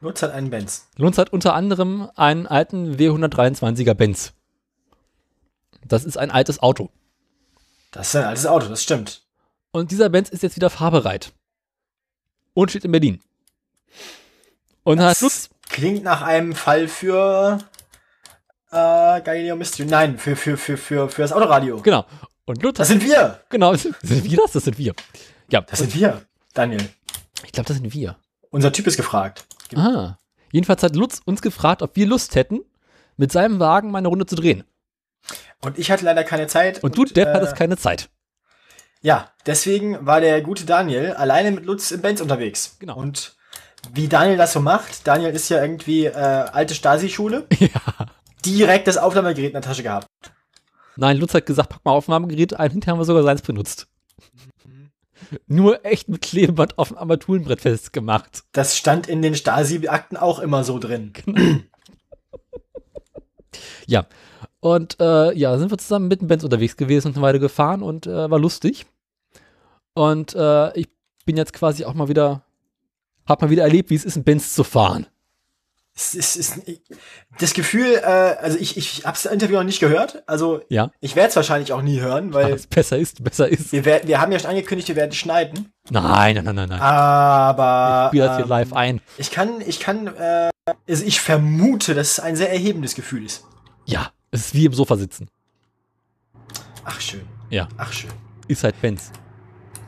Lutz 0.00 0.22
hat 0.22 0.32
einen 0.32 0.50
Benz. 0.50 0.88
Lutz 0.96 1.18
hat 1.18 1.32
unter 1.32 1.54
anderem 1.54 2.10
einen 2.14 2.46
alten 2.46 2.96
W123er 2.96 3.94
Benz. 3.94 4.32
Das 5.84 6.04
ist 6.04 6.16
ein 6.16 6.30
altes 6.30 6.58
Auto. 6.60 6.90
Das 7.90 8.08
ist 8.08 8.16
ein 8.16 8.24
altes 8.24 8.46
Auto, 8.46 8.68
das 8.68 8.82
stimmt. 8.82 9.26
Und 9.72 9.90
dieser 9.90 10.08
Benz 10.08 10.30
ist 10.30 10.42
jetzt 10.42 10.56
wieder 10.56 10.70
fahrbereit. 10.70 11.32
Und 12.54 12.70
steht 12.70 12.84
in 12.84 12.92
Berlin. 12.92 13.22
Und 14.84 14.98
dann 14.98 15.08
hat 15.08 15.20
Lutz, 15.20 15.50
Das 15.50 15.55
klingt 15.76 16.02
nach 16.04 16.22
einem 16.22 16.54
Fall 16.54 16.88
für 16.88 17.58
äh, 18.70 19.20
Galileo 19.20 19.56
Mystery. 19.56 19.86
Nein, 19.86 20.16
für, 20.18 20.34
für, 20.34 20.56
für, 20.56 20.78
für, 20.78 21.08
für 21.10 21.20
das 21.22 21.32
Autoradio. 21.32 21.80
genau. 21.82 22.06
Und 22.46 22.62
Lutz 22.62 22.78
Das 22.78 22.88
sind 22.88 23.04
wir. 23.04 23.40
genau, 23.50 23.74
sind 23.74 23.94
wir 24.02 24.38
das? 24.38 24.52
Das 24.52 24.64
sind 24.64 24.78
wir. 24.78 24.94
Ja, 25.50 25.60
Das 25.62 25.80
sind 25.80 25.94
wir, 25.94 26.22
Daniel. 26.54 26.80
ich 27.44 27.52
glaube, 27.52 27.66
das 27.68 27.76
sind 27.76 27.92
wir. 27.92 28.16
Unser 28.50 28.72
Typ 28.72 28.86
ist 28.86 28.96
gefragt. 28.96 29.44
Ah. 29.74 30.16
Jedenfalls 30.52 30.82
hat 30.82 30.94
Lutz 30.96 31.20
uns 31.24 31.42
gefragt, 31.42 31.82
ob 31.82 31.94
wir 31.96 32.06
Lust 32.06 32.36
hätten, 32.36 32.60
mit 33.16 33.32
seinem 33.32 33.58
Wagen 33.58 33.90
mal 33.90 33.98
eine 33.98 34.08
Runde 34.08 34.24
zu 34.26 34.36
drehen. 34.36 34.64
Und 35.60 35.78
ich 35.78 35.90
hatte 35.90 36.04
leider 36.06 36.24
keine 36.24 36.46
Zeit. 36.46 36.82
Und 36.84 36.96
du, 36.96 37.04
Depp, 37.04 37.28
äh, 37.28 37.34
hattest 37.34 37.56
keine 37.56 37.76
Zeit. 37.76 38.08
Ja, 39.02 39.30
deswegen 39.44 40.06
war 40.06 40.20
der 40.22 40.40
gute 40.40 40.64
Daniel 40.64 41.12
alleine 41.12 41.50
mit 41.50 41.66
Lutz 41.66 41.90
im 41.90 42.00
Benz 42.00 42.20
unterwegs. 42.22 42.76
Genau. 42.78 42.96
Und 42.96 43.35
wie 43.94 44.08
Daniel 44.08 44.36
das 44.36 44.52
so 44.52 44.60
macht, 44.60 45.06
Daniel 45.06 45.34
ist 45.34 45.48
ja 45.48 45.60
irgendwie 45.62 46.06
äh, 46.06 46.12
alte 46.12 46.74
Stasi-Schule, 46.74 47.46
Ja. 47.58 47.68
direkt 48.44 48.86
das 48.86 48.96
Aufnahmegerät 48.98 49.48
in 49.48 49.52
der 49.54 49.62
Tasche 49.62 49.82
gehabt. 49.82 50.06
Nein, 50.96 51.18
Lutz 51.18 51.34
hat 51.34 51.46
gesagt, 51.46 51.68
pack 51.68 51.84
mal 51.84 51.92
Aufnahmegerät 51.92 52.54
ein. 52.54 52.70
Hinterher 52.70 52.92
haben 52.92 53.00
wir 53.00 53.04
sogar 53.04 53.22
seins 53.22 53.42
benutzt. 53.42 53.86
Nur 55.46 55.84
echt 55.84 56.08
mit 56.08 56.22
Klebeband 56.22 56.78
auf 56.78 56.88
dem 56.88 56.98
Armaturenbrett 56.98 57.60
festgemacht. 57.60 58.44
Das 58.52 58.76
stand 58.76 59.06
in 59.08 59.20
den 59.22 59.34
Stasi-Akten 59.34 60.16
auch 60.16 60.38
immer 60.38 60.64
so 60.64 60.78
drin. 60.78 61.12
Ja. 63.86 64.06
Und 64.60 64.98
äh, 65.00 65.32
ja, 65.34 65.58
sind 65.58 65.70
wir 65.70 65.78
zusammen 65.78 66.08
mit 66.08 66.20
dem 66.20 66.28
Benz 66.28 66.42
unterwegs 66.44 66.76
gewesen 66.76 67.08
und 67.08 67.14
eine 67.16 67.22
Weile 67.22 67.40
gefahren 67.40 67.82
und 67.82 68.06
äh, 68.06 68.30
war 68.30 68.38
lustig. 68.38 68.86
Und 69.94 70.34
äh, 70.34 70.72
ich 70.78 70.88
bin 71.24 71.36
jetzt 71.36 71.52
quasi 71.52 71.84
auch 71.84 71.94
mal 71.94 72.08
wieder, 72.08 72.42
hab 73.26 73.42
mal 73.42 73.50
wieder 73.50 73.62
erlebt, 73.64 73.90
wie 73.90 73.94
es 73.94 74.04
ist, 74.04 74.16
ein 74.16 74.24
Benz 74.24 74.54
zu 74.54 74.64
fahren. 74.64 75.06
Es 75.98 76.14
ist, 76.14 76.36
es 76.36 76.56
ist 76.58 76.80
das 77.40 77.54
Gefühl, 77.54 77.94
äh, 77.94 78.04
also 78.04 78.58
ich, 78.58 78.76
ich 78.76 79.06
habe 79.06 79.14
das 79.14 79.24
Interview 79.24 79.56
noch 79.56 79.64
nicht 79.64 79.80
gehört. 79.80 80.22
Also 80.28 80.60
Ja. 80.68 80.90
ich 81.00 81.16
werde 81.16 81.30
es 81.30 81.36
wahrscheinlich 81.36 81.72
auch 81.72 81.80
nie 81.80 82.00
hören, 82.00 82.34
weil 82.34 82.52
Was 82.52 82.66
besser 82.66 82.98
ist, 82.98 83.24
besser 83.24 83.48
ist. 83.48 83.72
wir, 83.72 83.86
wer- 83.86 84.06
wir 84.06 84.20
haben 84.20 84.30
ja 84.30 84.38
schon 84.38 84.50
angekündigt, 84.50 84.88
wir 84.88 84.96
werden 84.96 85.12
schneiden. 85.12 85.72
Nein, 85.88 86.34
nein, 86.34 86.44
nein, 86.44 86.54
nein, 86.54 86.68
nein. 86.68 86.80
Aber 86.80 88.04
ich 88.04 88.08
spiele 88.10 88.24
das 88.26 88.36
hier 88.36 88.44
ähm, 88.44 88.48
live 88.50 88.72
ein. 88.74 89.00
ich 89.16 89.30
kann, 89.30 89.62
ich 89.66 89.80
kann, 89.80 90.08
äh, 90.16 90.50
also 90.86 91.02
ich 91.04 91.20
vermute, 91.22 91.94
dass 91.94 92.10
es 92.12 92.20
ein 92.20 92.36
sehr 92.36 92.52
erhebendes 92.52 92.94
Gefühl 92.94 93.24
ist. 93.24 93.44
Ja, 93.86 94.10
es 94.30 94.48
ist 94.48 94.54
wie 94.54 94.66
im 94.66 94.74
Sofa 94.74 94.96
sitzen. 94.96 95.28
Ach 96.84 97.00
schön, 97.00 97.26
Ja, 97.48 97.68
ach 97.78 97.92
schön. 97.94 98.10
ist 98.48 98.62
halt 98.64 98.78
Benz. 98.82 99.10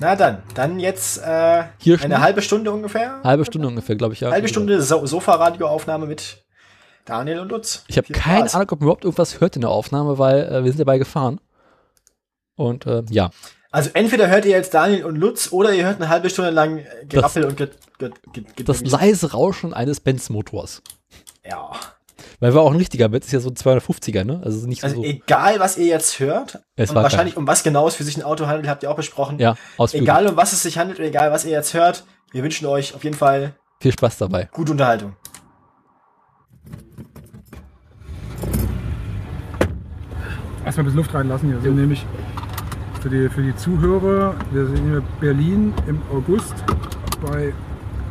Na 0.01 0.15
dann, 0.15 0.43
dann 0.55 0.79
jetzt 0.79 1.19
äh, 1.19 1.65
Hier 1.79 2.01
eine 2.01 2.21
halbe 2.21 2.41
Stunde 2.43 2.71
ungefähr. 2.71 3.21
halbe 3.25 3.45
Stunde 3.45 3.67
ungefähr, 3.67 3.97
glaube 3.97 4.15
ich, 4.15 4.21
ja. 4.21 4.31
Halbe 4.31 4.49
Stunde 4.49 4.81
so 4.81 5.05
Sofa-Radioaufnahme 5.05 6.07
mit 6.07 6.45
Daniel 7.05 7.41
und 7.41 7.51
Lutz. 7.51 7.85
Ich 7.89 7.97
habe 7.97 8.13
keine. 8.13 8.53
Ahnung, 8.55 8.69
ob 8.71 8.81
man 8.81 8.87
überhaupt 8.87 9.05
irgendwas 9.05 9.41
hört 9.41 9.57
in 9.57 9.63
der 9.63 9.71
Aufnahme, 9.71 10.19
weil 10.19 10.41
äh, 10.45 10.65
wir 10.65 10.71
sind 10.71 10.81
dabei 10.81 10.99
gefahren. 10.99 11.41
Und 12.55 12.87
äh, 12.87 13.03
ja, 13.11 13.31
Also 13.71 13.91
entweder 13.95 14.29
hört 14.29 14.45
ihr 14.45 14.53
jetzt 14.53 14.75
Daniel 14.75 15.05
und 15.05 15.17
Lutz 15.17 15.53
oder 15.53 15.73
ihr 15.73 15.85
hört 15.85 15.97
eine 15.97 16.09
halbe 16.09 16.31
Stunde 16.31 16.51
lang 16.51 16.85
Gerappel 17.09 17.45
und 17.45 17.57
get, 17.57 17.73
get, 17.99 18.15
get, 18.33 18.57
get, 18.57 18.69
das 18.69 18.83
leise 18.83 19.33
Rauschen 19.33 19.75
eines 19.75 20.01
Benz-Motors. 20.01 20.83
Ja. 21.45 21.73
Weil 22.41 22.55
war 22.55 22.63
auch 22.63 22.71
ein 22.71 22.77
richtiger 22.77 23.09
Benz, 23.09 23.27
ist 23.27 23.33
ja 23.33 23.41
so 23.41 23.49
ein 23.51 23.57
250er, 23.57 24.23
ne? 24.25 24.41
Also 24.45 24.67
nicht 24.69 24.85
Also 24.85 24.97
so, 24.97 25.03
egal, 25.05 25.59
was 25.59 25.77
ihr 25.77 25.87
jetzt 25.87 26.21
hört, 26.21 26.61
Es 26.77 26.91
und 26.91 26.97
war 26.97 27.03
wahrscheinlich 27.03 27.37
um 27.37 27.47
was 27.49 27.65
genau 27.65 27.89
es 27.89 27.97
für 27.97 28.05
sich 28.05 28.17
ein 28.17 28.23
Auto 28.23 28.47
handelt, 28.47 28.69
habt 28.69 28.83
ihr 28.85 28.91
auch 28.91 28.97
besprochen. 28.97 29.39
ja, 29.41 29.57
ausführlich. 29.77 30.09
Egal, 30.09 30.27
um 30.29 30.37
was 30.37 30.53
es 30.53 30.63
sich 30.63 30.79
handelt 30.79 31.01
und 31.01 31.05
egal, 31.05 31.33
was 31.33 31.45
ihr 31.45 31.51
jetzt 31.53 31.75
hört, 31.75 32.05
Wir 32.33 32.43
wünschen 32.45 32.67
euch 32.67 32.95
auf 32.95 33.03
jeden 33.05 33.17
Fall 33.17 33.55
Viel 33.81 33.93
Spaß 33.93 34.19
dabei. 34.19 34.49
gute 34.53 34.71
Unterhaltung. 34.73 35.17
Erstmal 40.65 40.83
ein 40.83 40.87
bisschen 40.87 40.97
Luft 40.99 41.15
reinlassen 41.15 41.49
hier. 41.49 41.61
So 41.61 41.71
nämlich 41.71 42.05
für 43.01 43.09
die, 43.09 43.29
für 43.29 43.43
die 43.43 43.55
Zuhörer, 43.57 44.35
wir 44.53 44.67
sind 44.67 44.77
in 44.77 45.03
Berlin 45.21 45.73
im 45.87 46.01
August 46.13 46.55
bei 47.23 47.53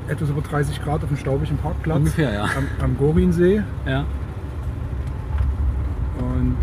etwas 0.10 0.30
über 0.30 0.42
30 0.42 0.84
Grad 0.84 1.04
auf 1.04 1.10
dem 1.10 1.18
staubigen 1.18 1.58
Parkplatz 1.58 1.98
Ungefähr, 1.98 2.34
ja. 2.34 2.44
am, 2.44 2.68
am 2.82 2.98
Gorinsee. 2.98 3.62
Ja. 3.86 4.06
Und 6.20 6.58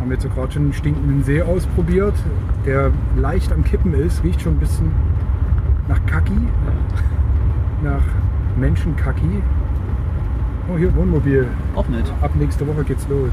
haben 0.00 0.10
jetzt 0.10 0.22
so 0.22 0.28
gerade 0.28 0.52
schon 0.52 0.62
einen 0.62 0.72
stinkenden 0.72 1.22
See 1.22 1.42
ausprobiert, 1.42 2.14
der 2.66 2.90
leicht 3.16 3.52
am 3.52 3.64
Kippen 3.64 3.94
ist, 3.94 4.22
riecht 4.24 4.42
schon 4.42 4.54
ein 4.54 4.58
bisschen 4.58 4.90
nach 5.88 6.04
Kaki, 6.06 6.32
nach 7.82 8.02
Menschenkaki. 8.56 9.42
Oh, 10.72 10.76
hier 10.76 10.94
Wohnmobil. 10.94 11.46
Auch 11.74 11.88
nett. 11.88 12.12
Ab 12.20 12.30
nächste 12.34 12.66
Woche 12.66 12.84
geht's 12.84 13.06
los. 13.08 13.30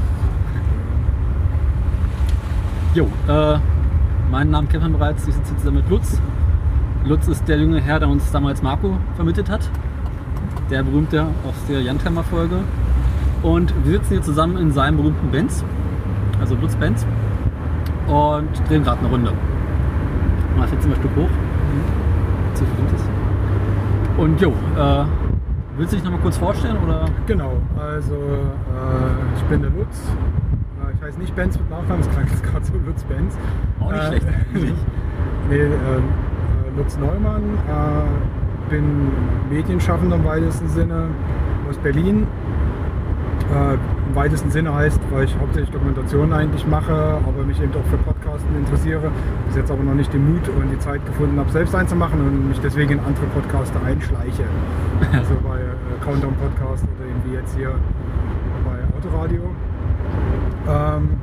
Jo, 2.94 3.06
äh, 3.28 3.58
meinen 4.30 4.50
Namen 4.50 4.68
kennt 4.68 4.82
man 4.82 4.92
bereits. 4.92 5.26
Ich 5.28 5.34
sitze 5.34 5.56
zusammen 5.56 5.78
mit 5.78 5.90
Lutz. 5.90 6.20
Lutz 7.04 7.28
ist 7.28 7.48
der 7.48 7.58
junge 7.58 7.80
Herr, 7.80 7.98
der 7.98 8.08
uns 8.08 8.30
damals 8.30 8.62
Marco 8.62 8.96
vermittelt 9.16 9.48
hat. 9.50 9.68
Der 10.70 10.82
berühmte 10.82 11.22
aus 11.22 11.54
der 11.68 11.80
Jantheimer 11.82 12.22
Folge. 12.22 12.56
Und 13.42 13.72
wir 13.84 13.92
sitzen 13.92 14.08
hier 14.14 14.22
zusammen 14.22 14.58
in 14.58 14.70
seinem 14.70 14.98
berühmten 14.98 15.30
Benz, 15.30 15.64
also 16.40 16.54
Lutz 16.56 16.76
Benz, 16.76 17.06
und 18.06 18.48
drehen 18.68 18.84
gerade 18.84 18.98
eine 18.98 19.08
Runde. 19.08 19.32
Mal 20.58 20.68
14 20.68 20.90
Stück 20.94 21.10
hoch. 21.16 21.30
Zu 22.54 22.64
viel 22.64 22.94
ist. 22.94 23.08
Und 24.18 24.40
jo, 24.40 24.50
äh, 24.50 25.04
willst 25.78 25.92
du 25.92 25.96
dich 25.96 26.04
noch 26.04 26.12
mal 26.12 26.20
kurz 26.20 26.36
vorstellen 26.36 26.76
oder? 26.84 27.06
Genau, 27.26 27.52
also 27.78 28.14
äh, 28.14 29.36
ich 29.36 29.42
bin 29.44 29.62
der 29.62 29.70
Lutz. 29.70 30.02
Äh, 30.84 30.94
Ich 30.96 31.02
heiße 31.02 31.18
nicht 31.18 31.34
Benz 31.34 31.56
mit 31.58 31.70
Nachnamen, 31.70 31.98
das 32.04 32.10
klang 32.10 32.26
jetzt 32.28 32.42
gerade 32.44 32.64
so 32.66 32.72
Lutz 32.84 33.02
Benz. 33.04 33.38
Auch 33.80 33.90
nicht 33.90 34.02
Äh, 34.02 34.06
schlecht. 34.08 34.26
Nee, 35.48 35.56
ähm, 35.62 35.72
äh, 35.72 36.29
Lutz 36.76 36.96
Neumann, 36.98 37.42
äh, 37.68 38.70
bin 38.70 38.84
Medienschaffender 39.50 40.16
im 40.16 40.24
weitesten 40.24 40.68
Sinne 40.68 41.08
aus 41.68 41.76
Berlin. 41.78 42.26
Äh, 43.52 43.74
Im 43.74 44.14
weitesten 44.14 44.50
Sinne 44.50 44.74
heißt, 44.74 45.00
weil 45.10 45.24
ich 45.24 45.36
hauptsächlich 45.38 45.70
Dokumentationen 45.70 46.32
eigentlich 46.32 46.66
mache, 46.66 46.92
aber 46.92 47.44
mich 47.44 47.60
eben 47.60 47.72
auch 47.72 47.88
für 47.90 47.96
Podcasten 47.98 48.56
interessiere. 48.56 49.10
Bis 49.46 49.56
jetzt 49.56 49.70
aber 49.70 49.82
noch 49.82 49.94
nicht 49.94 50.12
den 50.12 50.34
Mut 50.34 50.48
und 50.48 50.70
die 50.70 50.78
Zeit 50.78 51.04
gefunden 51.06 51.38
habe, 51.38 51.50
selbst 51.50 51.74
einzumachen 51.74 52.20
und 52.20 52.48
mich 52.48 52.60
deswegen 52.60 52.92
in 52.92 53.00
andere 53.00 53.26
Podcaster 53.26 53.80
einschleiche. 53.84 54.44
Also 55.12 55.34
bei 55.42 55.58
äh, 55.58 56.04
Countdown 56.04 56.34
Podcast 56.34 56.84
oder 56.84 57.08
irgendwie 57.08 57.34
jetzt 57.34 57.56
hier 57.56 57.74
bei 58.64 58.78
Autoradio. 58.98 59.42
Ähm, 60.68 61.16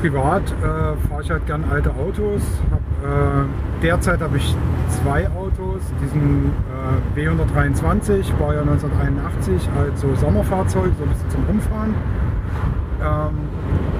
privat 0.00 0.42
äh, 0.42 1.08
fahre 1.08 1.22
ich 1.22 1.30
halt 1.30 1.46
gern 1.46 1.64
alte 1.70 1.90
Autos. 1.90 2.42
Hab, 2.70 2.80
äh, 2.80 3.46
derzeit 3.82 4.20
habe 4.20 4.36
ich 4.36 4.54
zwei 5.02 5.26
Autos. 5.28 5.82
Diesen 6.02 6.52
äh, 7.16 7.20
W123, 7.20 8.32
Baujahr 8.38 8.62
1981, 8.62 9.68
als 9.78 10.00
so 10.00 10.14
Sommerfahrzeug, 10.14 10.92
so 10.98 11.04
ein 11.04 11.10
bisschen 11.10 11.30
zum 11.30 11.44
Rumfahren. 11.44 11.94
Ähm, 13.02 13.34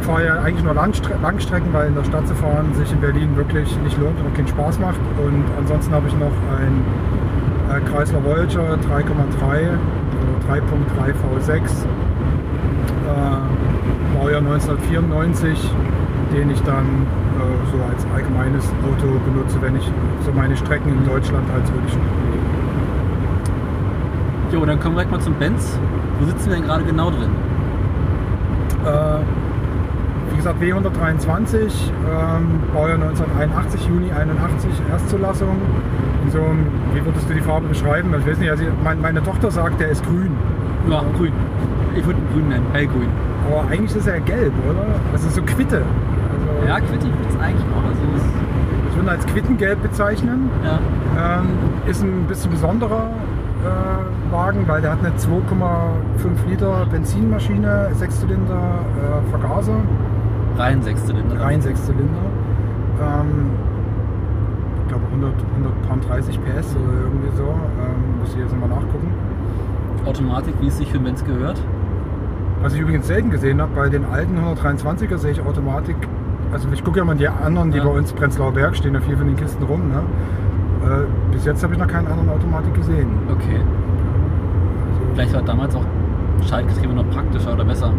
fahre 0.02 0.24
ja 0.24 0.40
eigentlich 0.40 0.64
nur 0.64 0.74
Langstre 0.74 1.14
Langstrecken, 1.20 1.73
weil 1.73 1.89
in 1.89 1.94
der 1.94 2.05
Stadt 2.05 2.27
zu 2.27 2.35
fahren 2.35 2.73
sich 2.74 2.93
in 2.93 3.01
Berlin 3.01 3.36
wirklich 3.36 3.77
nicht 3.81 3.98
lohnt 3.98 4.18
und 4.20 4.27
auch 4.31 4.35
keinen 4.35 4.48
Spaß 4.48 4.78
macht. 4.78 5.01
Und 5.18 5.44
ansonsten 5.59 5.93
habe 5.93 6.09
ich 6.09 6.14
noch 6.14 6.32
ein 6.59 6.85
äh, 7.77 7.81
Chrysler 7.90 8.24
Voyager 8.24 8.78
3,3 8.89 9.68
also 10.16 10.36
3.3 10.48 11.12
V6 11.12 11.55
äh, 11.55 13.27
Baujahr 14.27 14.40
1994, 14.40 15.70
den 16.35 16.51
ich 16.51 16.61
dann 16.62 16.85
äh, 16.85 17.70
so 17.70 17.78
als 17.89 18.05
allgemeines 18.12 18.65
Auto 18.82 19.07
benutze, 19.24 19.62
wenn 19.62 19.77
ich 19.77 19.85
so 20.24 20.32
meine 20.32 20.57
Strecken 20.57 20.89
in 20.89 21.07
Deutschland 21.07 21.44
halt 21.53 21.62
wirklich 21.73 21.97
Jo, 24.51 24.65
dann 24.66 24.81
kommen 24.81 24.97
wir 24.97 25.05
direkt 25.05 25.12
mal 25.12 25.20
zum 25.20 25.35
Benz. 25.35 25.78
Wo 26.19 26.27
sitzen 26.27 26.48
wir 26.48 26.57
denn 26.57 26.65
gerade 26.65 26.82
genau 26.82 27.11
drin? 27.11 27.31
äh, 28.85 29.19
Wie 30.32 30.36
gesagt, 30.39 30.61
W123, 30.61 31.55
ähm, 31.55 32.62
Baujahr 32.74 32.98
1981, 32.98 33.86
Juni 33.86 34.11
81, 34.11 34.70
Erstzulassung. 34.90 35.57
In 36.24 36.31
so 36.32 36.39
einem, 36.39 36.66
wie 36.94 37.05
würdest 37.05 37.31
du 37.31 37.35
die 37.35 37.40
Farbe 37.43 37.69
beschreiben? 37.69 38.12
Ich 38.19 38.27
weiß 38.27 38.39
nicht, 38.39 38.51
also 38.51 38.65
mein, 38.82 39.01
meine 39.01 39.23
Tochter 39.23 39.53
sagt, 39.53 39.78
der 39.81 39.90
ist 39.90 40.05
grün. 40.05 40.32
Ja, 40.90 41.05
grün. 41.16 41.32
Ich 41.97 42.05
würde 42.06 42.18
ihn 42.20 42.27
grün 42.32 42.48
nennen, 42.48 42.66
hellgrün. 42.73 43.09
Aber 43.51 43.68
eigentlich 43.70 43.94
ist 43.97 44.06
er 44.06 44.20
gelb, 44.20 44.52
oder? 44.68 44.85
Also 45.12 45.28
so 45.31 45.43
Quitte. 45.43 45.78
Also, 45.82 46.68
Ja, 46.68 46.78
Quitty 46.81 47.06
würde 47.06 47.28
es 47.28 47.39
eigentlich 47.40 47.64
auch. 47.74 47.89
Also, 47.89 48.01
Ich 48.90 48.97
würde 48.97 49.06
ihn 49.06 49.09
als 49.09 49.27
Quittengelb 49.27 49.82
bezeichnen. 49.82 50.51
ja. 50.64 50.78
Ähm, 51.40 51.47
ist 51.86 52.02
ein 52.02 52.24
bisschen 52.28 52.51
besonderer 52.51 53.10
äh, 53.64 54.32
Wagen, 54.32 54.64
weil 54.66 54.82
der 54.82 54.93
hat 54.93 54.98
eine 55.01 55.14
2,5 55.16 56.48
Liter 56.48 56.86
Benzinmaschine, 56.90 57.89
Sechszylinder, 57.94 58.81
äh, 59.01 59.31
Vergaser, 59.31 59.77
Rein 60.59 60.82
Sechszylinder. 60.82 61.40
rein 61.40 61.60
Sechszylinder. 61.62 62.27
Ähm, 63.01 63.51
ich 64.82 64.89
glaube 64.89 65.05
100, 65.10 65.32
130 65.89 66.39
PS 66.44 66.77
oder 66.77 66.93
irgendwie 67.05 67.36
so. 67.36 67.43
Ähm, 67.44 68.20
muss 68.20 68.32
ich 68.35 68.39
jetzt 68.40 68.59
mal 68.59 68.68
nachgucken. 68.68 69.09
Automatik, 70.05 70.55
wie 70.60 70.68
es 70.68 70.78
sich 70.78 70.90
für 70.90 70.98
Benz 71.01 71.24
gehört. 71.24 71.60
Was 72.66 72.74
ich 72.74 72.80
übrigens 72.80 73.06
selten 73.06 73.30
gesehen 73.30 73.62
habe, 73.62 73.70
bei 73.76 73.88
den 73.88 74.05
alten 74.06 74.36
123er 74.40 75.18
sehe 75.18 75.30
ich 75.30 75.40
Automatik. 75.40 75.94
Also 76.51 76.66
ich 76.72 76.82
gucke 76.82 76.98
ja 76.98 77.05
mal 77.05 77.14
die 77.14 77.28
anderen, 77.28 77.70
die 77.70 77.78
Ja. 77.78 77.84
bei 77.84 77.90
uns 77.90 78.12
Prenzlauer 78.12 78.51
Berg 78.51 78.74
stehen, 78.74 78.93
ja 78.94 79.01
viel 79.01 79.16
von 79.16 79.28
den 79.28 79.36
Kisten 79.36 79.62
rum. 79.62 79.82
Ne? 79.88 80.02
Äh, 80.84 81.32
bis 81.32 81.44
jetzt 81.44 81.62
habe 81.62 81.74
ich 81.74 81.78
noch 81.78 81.86
keinen 81.86 82.09
anderen 82.09 82.28
Automatik 82.28 82.74
gesehen. 82.74 83.06
Okay. 83.30 83.60
Also, 83.60 85.01
Vielleicht 85.14 85.32
war 85.34 85.43
damals 85.43 85.76
auch 85.76 85.84
Schaltgetriebe 86.44 86.93
noch 86.93 87.09
praktischer 87.10 87.52
oder 87.52 87.64
besser. 87.64 87.93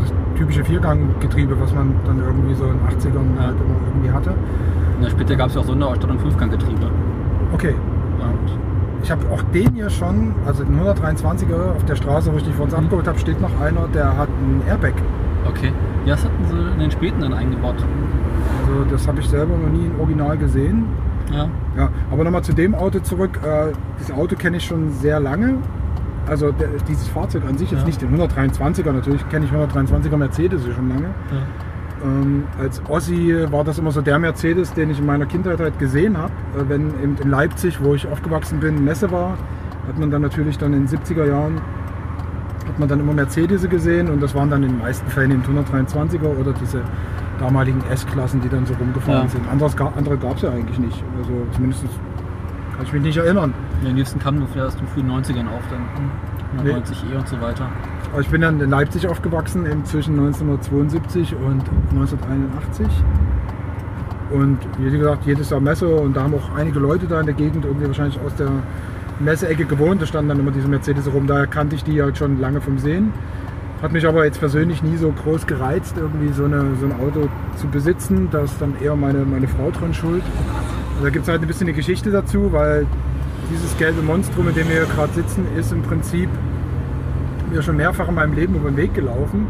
das 0.00 0.10
typische 0.38 0.64
Vierganggetriebe, 0.64 1.60
was 1.60 1.74
man 1.74 1.96
dann 2.06 2.18
irgendwie 2.24 2.54
so 2.54 2.64
in 2.64 2.78
den 2.78 2.86
80ern 2.88 3.36
Ja. 3.36 3.42
halt 3.42 3.56
immer 3.60 3.76
irgendwie 3.92 4.10
hatte. 4.10 4.30
Und 5.02 5.10
später 5.10 5.36
gab 5.36 5.48
es 5.48 5.54
ja 5.54 5.60
auch 5.60 5.66
Sonderausstattung 5.66 6.18
Fünfganggetriebe. 6.18 6.86
Okay, 7.52 7.74
Und 8.20 8.52
ich 9.06 9.12
habe 9.12 9.22
auch 9.32 9.42
den 9.54 9.72
hier 9.74 9.88
schon, 9.88 10.34
also 10.46 10.64
den 10.64 10.80
123er 10.80 11.76
auf 11.76 11.84
der 11.84 11.94
Straße, 11.94 12.32
wo 12.32 12.36
ich 12.38 12.42
dich 12.42 12.54
vor 12.54 12.64
uns 12.64 12.74
Mhm. 12.76 12.84
abgeholt 12.84 13.06
habe, 13.06 13.18
steht 13.20 13.40
noch 13.40 13.60
einer, 13.60 13.86
der 13.94 14.16
hat 14.16 14.28
ein 14.28 14.62
Airbag. 14.68 14.94
okay. 15.48 15.70
Ja, 16.04 16.14
das 16.16 16.24
hatten 16.24 16.44
sie 16.50 16.72
in 16.72 16.78
den 16.80 16.90
späten 16.90 17.20
dann 17.20 17.32
eingebaut. 17.32 17.76
Also 18.62 18.84
das 18.90 19.06
habe 19.06 19.20
ich 19.20 19.28
selber 19.28 19.54
noch 19.56 19.70
nie 19.70 19.86
im 19.86 20.00
Original 20.00 20.36
gesehen. 20.36 20.84
Ja. 21.32 21.48
Ja, 21.76 21.88
aber 22.10 22.24
nochmal 22.24 22.42
zu 22.42 22.52
dem 22.52 22.74
Auto 22.74 22.98
zurück. 23.00 23.38
Äh, 23.44 23.72
dieses 24.00 24.12
Auto 24.12 24.34
kenne 24.36 24.56
ich 24.58 24.64
schon 24.64 24.90
sehr 24.92 25.18
lange. 25.20 25.54
Also 26.28 26.50
der, 26.52 26.68
dieses 26.88 27.06
Fahrzeug 27.08 27.42
an 27.48 27.56
sich, 27.58 27.70
jetzt 27.70 27.80
Ja. 27.82 27.86
nicht 27.86 28.02
den 28.02 28.10
123er, 28.10 28.90
natürlich 28.92 29.28
kenne 29.28 29.44
ich 29.46 29.52
123er 29.52 30.16
Mercedes 30.16 30.62
schon 30.64 30.88
lange. 30.88 31.10
Ähm, 32.04 32.44
als 32.60 32.82
Ossi 32.88 33.34
war 33.50 33.64
das 33.64 33.78
immer 33.78 33.90
so 33.90 34.00
der 34.02 34.18
Mercedes, 34.18 34.72
den 34.74 34.90
ich 34.90 34.98
in 34.98 35.06
meiner 35.06 35.26
Kindheit 35.26 35.58
halt 35.60 35.78
gesehen 35.78 36.16
habe. 36.18 36.32
Äh, 36.58 36.68
wenn 36.68 36.88
eben 37.02 37.16
in 37.22 37.30
Leipzig, 37.30 37.82
wo 37.82 37.94
ich 37.94 38.06
aufgewachsen 38.06 38.60
bin, 38.60 38.84
Messe 38.84 39.10
war, 39.10 39.30
hat 39.88 39.98
man 39.98 40.10
dann 40.10 40.22
natürlich 40.22 40.58
dann 40.58 40.72
in 40.74 40.86
den 40.86 40.98
70er 40.98 41.24
Jahren 41.26 41.60
hat 42.68 42.80
man 42.80 42.88
dann 42.88 42.98
immer 42.98 43.12
Mercedes 43.12 43.66
gesehen 43.70 44.10
und 44.10 44.20
das 44.20 44.34
waren 44.34 44.50
dann 44.50 44.64
in 44.64 44.70
den 44.70 44.78
meisten 44.80 45.08
Fällen 45.08 45.30
eben 45.30 45.42
123er 45.44 46.36
oder 46.36 46.52
diese 46.52 46.80
damaligen 47.38 47.80
S-Klassen, 47.92 48.40
die 48.40 48.48
dann 48.48 48.66
so 48.66 48.74
rumgefahren 48.74 49.22
Ja. 49.22 49.28
sind. 49.28 49.48
Anderes, 49.48 49.76
andere 49.96 50.16
gab 50.18 50.34
es 50.34 50.42
ja 50.42 50.50
eigentlich 50.50 50.78
nicht. 50.80 51.04
Also 51.16 51.30
zumindest 51.52 51.84
kann 52.76 52.84
ich 52.84 52.92
mich 52.92 53.02
nicht 53.02 53.16
erinnern. 53.18 53.54
Ja, 53.82 53.88
die 53.90 53.94
nächsten 53.94 54.18
kamen 54.18 54.40
nur 54.40 54.48
erst 54.56 54.80
in 54.80 54.86
den 54.86 54.92
frühen 54.92 55.08
90ern 55.10 55.46
auf, 55.48 55.62
dann 55.70 56.64
Nee. 56.64 56.72
90 56.72 57.04
E 57.12 57.16
und 57.16 57.28
so 57.28 57.40
weiter. 57.40 57.68
Ich 58.20 58.28
bin 58.28 58.40
dann 58.40 58.60
in 58.60 58.70
Leipzig 58.70 59.06
aufgewachsen, 59.06 59.66
eben 59.66 59.84
zwischen 59.84 60.18
1972 60.18 61.34
und 61.34 61.62
1981. 61.90 62.86
Und 64.30 64.58
wie 64.78 64.90
gesagt, 64.90 65.26
jedes 65.26 65.50
Jahr 65.50 65.60
Messe 65.60 65.86
und 65.88 66.16
da 66.16 66.22
haben 66.22 66.34
auch 66.34 66.54
einige 66.56 66.78
Leute 66.78 67.06
da 67.06 67.20
in 67.20 67.26
der 67.26 67.34
Gegend 67.34 67.64
irgendwie 67.64 67.86
wahrscheinlich 67.86 68.18
aus 68.24 68.34
der 68.36 68.50
Messeecke 69.20 69.64
gewohnt. 69.66 70.00
Da 70.02 70.06
standen 70.06 70.30
dann 70.30 70.40
immer 70.40 70.50
diese 70.50 70.68
Mercedes 70.68 71.12
rum. 71.12 71.26
Daher 71.26 71.46
kannte 71.46 71.76
ich 71.76 71.84
die 71.84 72.02
halt 72.02 72.16
schon 72.18 72.40
lange 72.40 72.60
vom 72.60 72.78
Sehen. 72.78 73.12
Hat 73.82 73.92
mich 73.92 74.06
aber 74.06 74.24
jetzt 74.24 74.40
persönlich 74.40 74.82
nie 74.82 74.96
so 74.96 75.12
groß 75.12 75.46
gereizt, 75.46 75.96
irgendwie 75.98 76.32
so, 76.32 76.44
eine, 76.44 76.74
so 76.80 76.86
ein 76.86 76.92
Auto 76.92 77.28
zu 77.56 77.68
besitzen. 77.68 78.28
Da 78.30 78.40
ist 78.40 78.54
dann 78.60 78.74
eher 78.82 78.96
meine, 78.96 79.24
meine 79.24 79.46
Frau 79.46 79.70
dran 79.70 79.92
schuld. 79.92 80.22
Also 80.94 81.04
da 81.04 81.10
gibt 81.10 81.24
es 81.24 81.28
halt 81.28 81.42
ein 81.42 81.46
bisschen 81.46 81.66
eine 81.66 81.76
Geschichte 81.76 82.10
dazu, 82.10 82.52
weil 82.52 82.86
dieses 83.50 83.76
gelbe 83.76 84.00
Monstrum, 84.00 84.48
in 84.48 84.54
dem 84.54 84.68
wir 84.68 84.86
gerade 84.86 85.12
sitzen, 85.12 85.44
ist 85.56 85.72
im 85.72 85.82
Prinzip 85.82 86.30
mir 87.50 87.62
schon 87.62 87.76
mehrfach 87.76 88.08
in 88.08 88.14
meinem 88.14 88.34
Leben 88.34 88.54
über 88.54 88.70
den 88.70 88.76
Weg 88.76 88.94
gelaufen. 88.94 89.46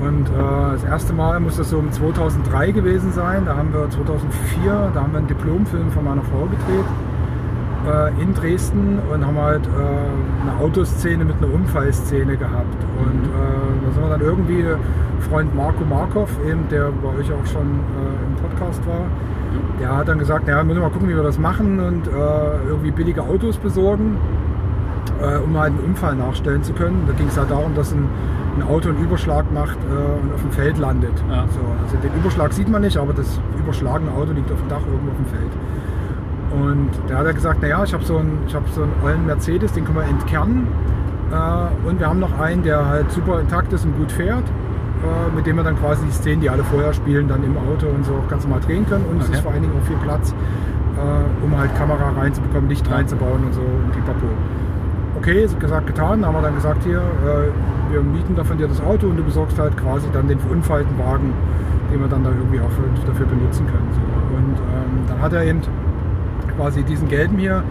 Und 0.00 0.28
äh, 0.28 0.72
das 0.72 0.84
erste 0.84 1.12
Mal 1.12 1.40
muss 1.40 1.56
das 1.56 1.70
so 1.70 1.78
um 1.78 1.92
2003 1.92 2.72
gewesen 2.72 3.12
sein. 3.12 3.44
Da 3.44 3.56
haben 3.56 3.72
wir 3.72 3.88
2004, 3.90 4.92
da 4.94 5.02
haben 5.02 5.12
wir 5.12 5.18
einen 5.18 5.28
Diplomfilm 5.28 5.90
von 5.90 6.04
meiner 6.04 6.22
Frau 6.22 6.46
gedreht 6.46 6.86
äh, 7.86 8.22
in 8.22 8.34
Dresden 8.34 8.98
und 9.12 9.26
haben 9.26 9.38
halt 9.38 9.66
äh, 9.66 9.70
eine 9.70 10.58
Autoszene 10.60 11.24
mit 11.24 11.36
einer 11.36 11.52
Unfallszene 11.52 12.36
gehabt. 12.36 12.76
Und 12.98 13.24
äh, 13.24 13.84
da 13.84 13.92
sind 13.92 14.02
wir 14.02 14.10
dann 14.10 14.20
irgendwie 14.20 14.64
Freund 15.28 15.54
Marco 15.54 15.84
Markov, 15.84 16.30
eben, 16.48 16.68
der 16.70 16.90
bei 17.02 17.08
euch 17.20 17.30
auch 17.32 17.46
schon 17.46 17.62
äh, 17.62 18.26
im 18.26 18.36
Podcast 18.42 18.86
war, 18.86 19.04
der 19.80 19.96
hat 19.96 20.08
dann 20.08 20.18
gesagt, 20.18 20.46
naja, 20.46 20.62
müssen 20.62 20.78
wir 20.78 20.88
mal 20.88 20.92
gucken, 20.92 21.08
wie 21.08 21.16
wir 21.16 21.22
das 21.22 21.38
machen 21.38 21.80
und 21.80 22.06
äh, 22.06 22.68
irgendwie 22.68 22.90
billige 22.90 23.22
Autos 23.22 23.56
besorgen, 23.56 24.16
äh, 25.22 25.38
um 25.38 25.56
halt 25.58 25.72
einen 25.72 25.80
Unfall 25.80 26.14
nachstellen 26.16 26.62
zu 26.62 26.72
können. 26.72 27.04
Da 27.06 27.12
ging 27.12 27.28
es 27.28 27.36
halt 27.38 27.50
darum, 27.50 27.74
dass 27.74 27.92
ein, 27.92 28.08
ein 28.56 28.62
Auto 28.62 28.88
einen 28.88 28.98
Überschlag 29.02 29.50
macht 29.52 29.76
äh, 29.90 30.22
und 30.22 30.32
auf 30.34 30.40
dem 30.42 30.50
Feld 30.50 30.78
landet. 30.78 31.12
Ja. 31.30 31.44
So, 31.50 31.60
also 31.84 31.96
den 32.02 32.12
Überschlag 32.20 32.52
sieht 32.52 32.68
man 32.68 32.82
nicht, 32.82 32.96
aber 32.96 33.12
das 33.12 33.40
überschlagene 33.58 34.10
Auto 34.12 34.32
liegt 34.32 34.50
auf 34.52 34.58
dem 34.58 34.68
Dach 34.68 34.80
irgendwo 34.90 35.10
auf 35.10 35.16
dem 35.16 35.26
Feld. 35.26 35.52
Und 36.52 36.90
da 37.08 37.18
hat 37.18 37.26
er 37.26 37.34
gesagt, 37.34 37.62
naja, 37.62 37.82
ich 37.84 37.92
habe 37.94 38.04
so 38.04 38.16
einen, 38.16 38.38
ich 38.46 38.54
hab 38.54 38.68
so 38.70 38.82
einen 38.82 38.92
ollen 39.04 39.24
Mercedes, 39.26 39.72
den 39.72 39.84
können 39.84 39.98
wir 39.98 40.04
entkernen. 40.04 40.66
Äh, 41.30 41.88
und 41.88 42.00
wir 42.00 42.08
haben 42.08 42.18
noch 42.18 42.38
einen, 42.40 42.62
der 42.62 42.86
halt 42.86 43.10
super 43.12 43.40
intakt 43.40 43.72
ist 43.72 43.84
und 43.84 43.96
gut 43.96 44.10
fährt, 44.10 44.42
äh, 44.42 45.36
mit 45.36 45.46
dem 45.46 45.56
wir 45.56 45.62
dann 45.62 45.78
quasi 45.78 46.04
die 46.06 46.12
Szenen, 46.12 46.40
die 46.40 46.50
alle 46.50 46.64
vorher 46.64 46.92
spielen, 46.92 47.28
dann 47.28 47.44
im 47.44 47.56
Auto 47.56 47.86
und 47.86 48.04
so 48.04 48.14
auch 48.14 48.28
ganz 48.28 48.42
normal 48.44 48.60
drehen 48.66 48.84
können. 48.86 49.04
Und 49.04 49.20
es 49.20 49.26
Okay. 49.28 49.36
ist 49.36 49.42
vor 49.42 49.52
allen 49.52 49.62
Dingen 49.62 49.74
auch 49.80 49.86
viel 49.86 49.96
Platz, 49.98 50.34
äh, 50.96 51.44
um 51.44 51.56
halt 51.56 51.72
Kamera 51.76 52.10
reinzubekommen, 52.18 52.68
Licht 52.68 52.86
Ja. 52.88 52.96
reinzubauen 52.96 53.44
und 53.44 53.54
so 53.54 53.60
und 53.60 53.92
pipapo. 53.92 54.26
Okay, 55.20 55.46
gesagt, 55.58 55.86
getan. 55.86 56.24
Haben 56.24 56.34
wir 56.34 56.40
dann 56.40 56.54
gesagt, 56.54 56.82
hier, 56.82 56.96
äh, 56.96 57.92
wir 57.92 58.00
mieten 58.00 58.34
da 58.36 58.42
von 58.42 58.56
dir 58.56 58.66
das 58.66 58.80
Auto 58.80 59.06
und 59.06 59.18
du 59.18 59.22
besorgst 59.22 59.58
halt 59.58 59.76
quasi 59.76 60.08
dann 60.14 60.28
den 60.28 60.38
verunfallten 60.38 60.98
Wagen, 60.98 61.34
den 61.92 62.00
wir 62.00 62.08
dann 62.08 62.24
da 62.24 62.30
irgendwie 62.30 62.58
auch 62.58 62.70
für, 62.70 63.06
dafür 63.06 63.26
benutzen 63.26 63.66
können. 63.66 63.88
So. 63.92 64.00
Und 64.34 64.56
ähm, 64.56 65.06
dann 65.08 65.20
hat 65.20 65.34
er 65.34 65.44
eben 65.44 65.60
quasi 66.56 66.82
diesen 66.84 67.08
gelben 67.08 67.36
hier 67.36 67.62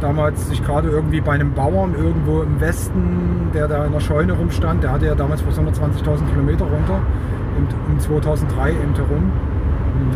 damals 0.00 0.48
sich 0.48 0.64
gerade 0.64 0.88
irgendwie 0.88 1.20
bei 1.20 1.32
einem 1.32 1.52
Bauern 1.52 1.94
irgendwo 1.94 2.40
im 2.40 2.58
Westen, 2.58 3.50
der 3.52 3.68
da 3.68 3.84
in 3.84 3.92
der 3.92 4.00
Scheune 4.00 4.32
rumstand, 4.32 4.82
der 4.82 4.92
hatte 4.92 5.04
ja 5.04 5.14
damals 5.14 5.42
vor 5.42 5.52
120.000 5.52 6.26
Kilometer 6.30 6.64
runter, 6.64 7.00
um 7.88 7.98
2003 7.98 8.70
eben 8.70 8.94
herum, 8.94 9.30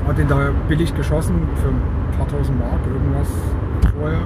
hat 0.06 0.16
den 0.16 0.28
da 0.28 0.50
billig 0.68 0.94
geschossen 0.96 1.34
für 1.56 1.68
ein 1.68 2.18
paar 2.18 2.28
tausend 2.28 2.58
Mark 2.58 2.80
irgendwas 2.86 3.28
vorher 3.94 4.20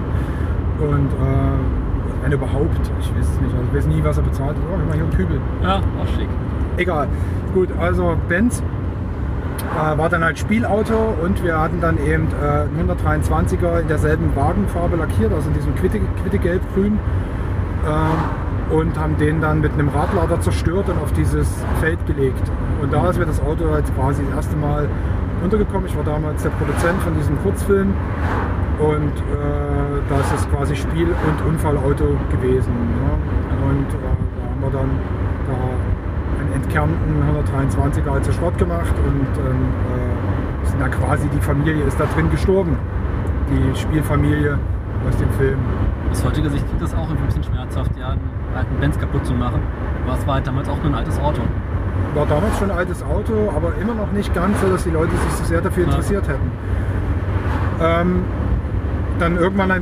und 0.81 1.13
äh, 1.13 1.82
wenn 2.23 2.33
überhaupt, 2.33 2.91
ich 3.01 3.15
weiß 3.15 3.29
es 3.29 3.41
nicht, 3.41 3.55
also 3.55 3.67
ich 3.71 3.77
weiß 3.77 3.87
nie, 3.87 4.03
was 4.03 4.17
er 4.17 4.23
bezahlt 4.23 4.57
hat. 4.57 4.65
Oh, 4.71 4.81
immer 4.81 4.95
hier 4.95 5.05
ein 5.05 5.11
Kübel. 5.11 5.41
Ja, 5.63 5.79
auch 5.79 6.19
schick. 6.19 6.29
Egal. 6.77 7.09
Gut, 7.53 7.69
also 7.79 8.17
Benz 8.29 8.63
äh, 9.77 9.99
war 9.99 10.09
dann 10.09 10.25
halt 10.25 10.39
Spielauto 10.39 11.15
und 11.23 11.43
wir 11.45 11.61
hatten 11.61 11.81
dann 11.81 11.99
eben 11.99 12.29
äh, 12.41 12.63
einen 12.81 12.91
123er 12.91 13.81
in 13.81 13.89
derselben 13.89 14.35
Wagenfarbe 14.35 14.97
lackiert, 14.97 15.33
also 15.33 15.49
in 15.49 15.55
diesem 15.55 15.75
Quitte, 15.75 16.01
Quittegelb-Grün. 16.23 16.99
Äh, 17.85 18.73
und 18.73 18.99
haben 18.99 19.19
den 19.19 19.41
dann 19.41 19.61
mit 19.61 19.73
einem 19.73 19.89
Radlader 19.91 20.41
zerstört 20.41 20.89
und 20.89 20.99
auf 21.03 21.13
dieses 21.13 21.49
Feld 21.81 22.05
gelegt. 22.07 22.51
Und 22.81 22.93
da 22.93 23.11
ist 23.11 23.19
mir 23.19 23.27
das 23.27 23.41
Auto 23.43 23.71
halt 23.71 23.85
quasi 23.95 24.23
das 24.25 24.37
erste 24.37 24.57
Mal 24.57 24.89
untergekommen. 25.45 25.87
Ich 25.87 25.97
war 25.97 26.05
damals 26.05 26.43
der 26.43 26.51
Produzent 26.51 27.01
von 27.03 27.15
diesem 27.15 27.39
Kurzfilm 27.43 27.93
und 28.83 29.13
äh, 29.17 30.03
das 30.09 30.33
ist 30.41 30.51
quasi 30.51 30.75
Spiel- 30.77 31.15
und 31.29 31.49
Unfallauto 31.49 32.17
gewesen. 32.31 32.73
Ja. 33.03 33.69
Und 33.69 33.87
äh, 33.89 33.97
da 34.03 34.51
haben 34.51 34.61
wir 34.61 34.71
dann 34.71 34.91
da 35.49 36.43
einen 36.43 36.53
entkernten 36.55 37.23
123er 37.47 38.11
halt 38.11 38.25
zu 38.25 38.33
Schrott 38.33 38.59
gemacht 38.59 38.95
und 39.07 39.47
ähm, 39.47 39.57
äh, 39.93 40.67
ist 40.67 40.75
da 40.79 40.89
quasi 40.89 41.29
die 41.29 41.41
Familie 41.41 41.85
ist 41.85 41.99
da 41.99 42.05
drin 42.15 42.31
gestorben. 42.31 42.77
Die 43.51 43.79
Spielfamilie 43.79 44.59
aus 45.09 45.17
dem 45.17 45.31
Film. 45.33 45.59
Aus 46.11 46.25
heutiger 46.25 46.51
Sicht 46.51 46.67
klingt 46.67 46.83
das 46.83 46.95
auch 46.95 47.09
irgendwie 47.09 47.23
ein 47.23 47.27
bisschen 47.27 47.45
schmerzhaft, 47.45 47.91
ja, 47.99 48.11
einen 48.11 48.21
alten 48.57 48.77
Benz 48.77 48.99
kaputt 48.99 49.25
zu 49.27 49.35
machen. 49.35 49.61
Aber 50.07 50.17
es 50.19 50.27
war 50.27 50.35
halt 50.35 50.47
damals 50.47 50.69
auch 50.69 50.77
nur 50.83 50.93
ein 50.93 50.95
altes 50.95 51.19
Auto. 51.21 51.41
War 52.15 52.27
damals 52.27 52.59
schon 52.59 52.71
ein 52.71 52.77
altes 52.77 53.03
Auto, 53.03 53.53
aber 53.57 53.73
immer 53.81 53.95
noch 53.95 54.13
nicht 54.13 54.35
ganz 54.35 54.61
so, 54.61 54.69
dass 54.69 54.85
die 54.85 54.91
Leute 54.91 55.11
sich 55.13 55.33
so 55.33 55.45
sehr 55.45 55.61
dafür 55.61 55.85
Ja. 55.85 55.91
interessiert 55.91 56.29
hätten. 56.29 56.51
Ähm, 57.81 58.25
dann 59.19 59.37
irgendwann 59.37 59.71
äh, 59.71 59.75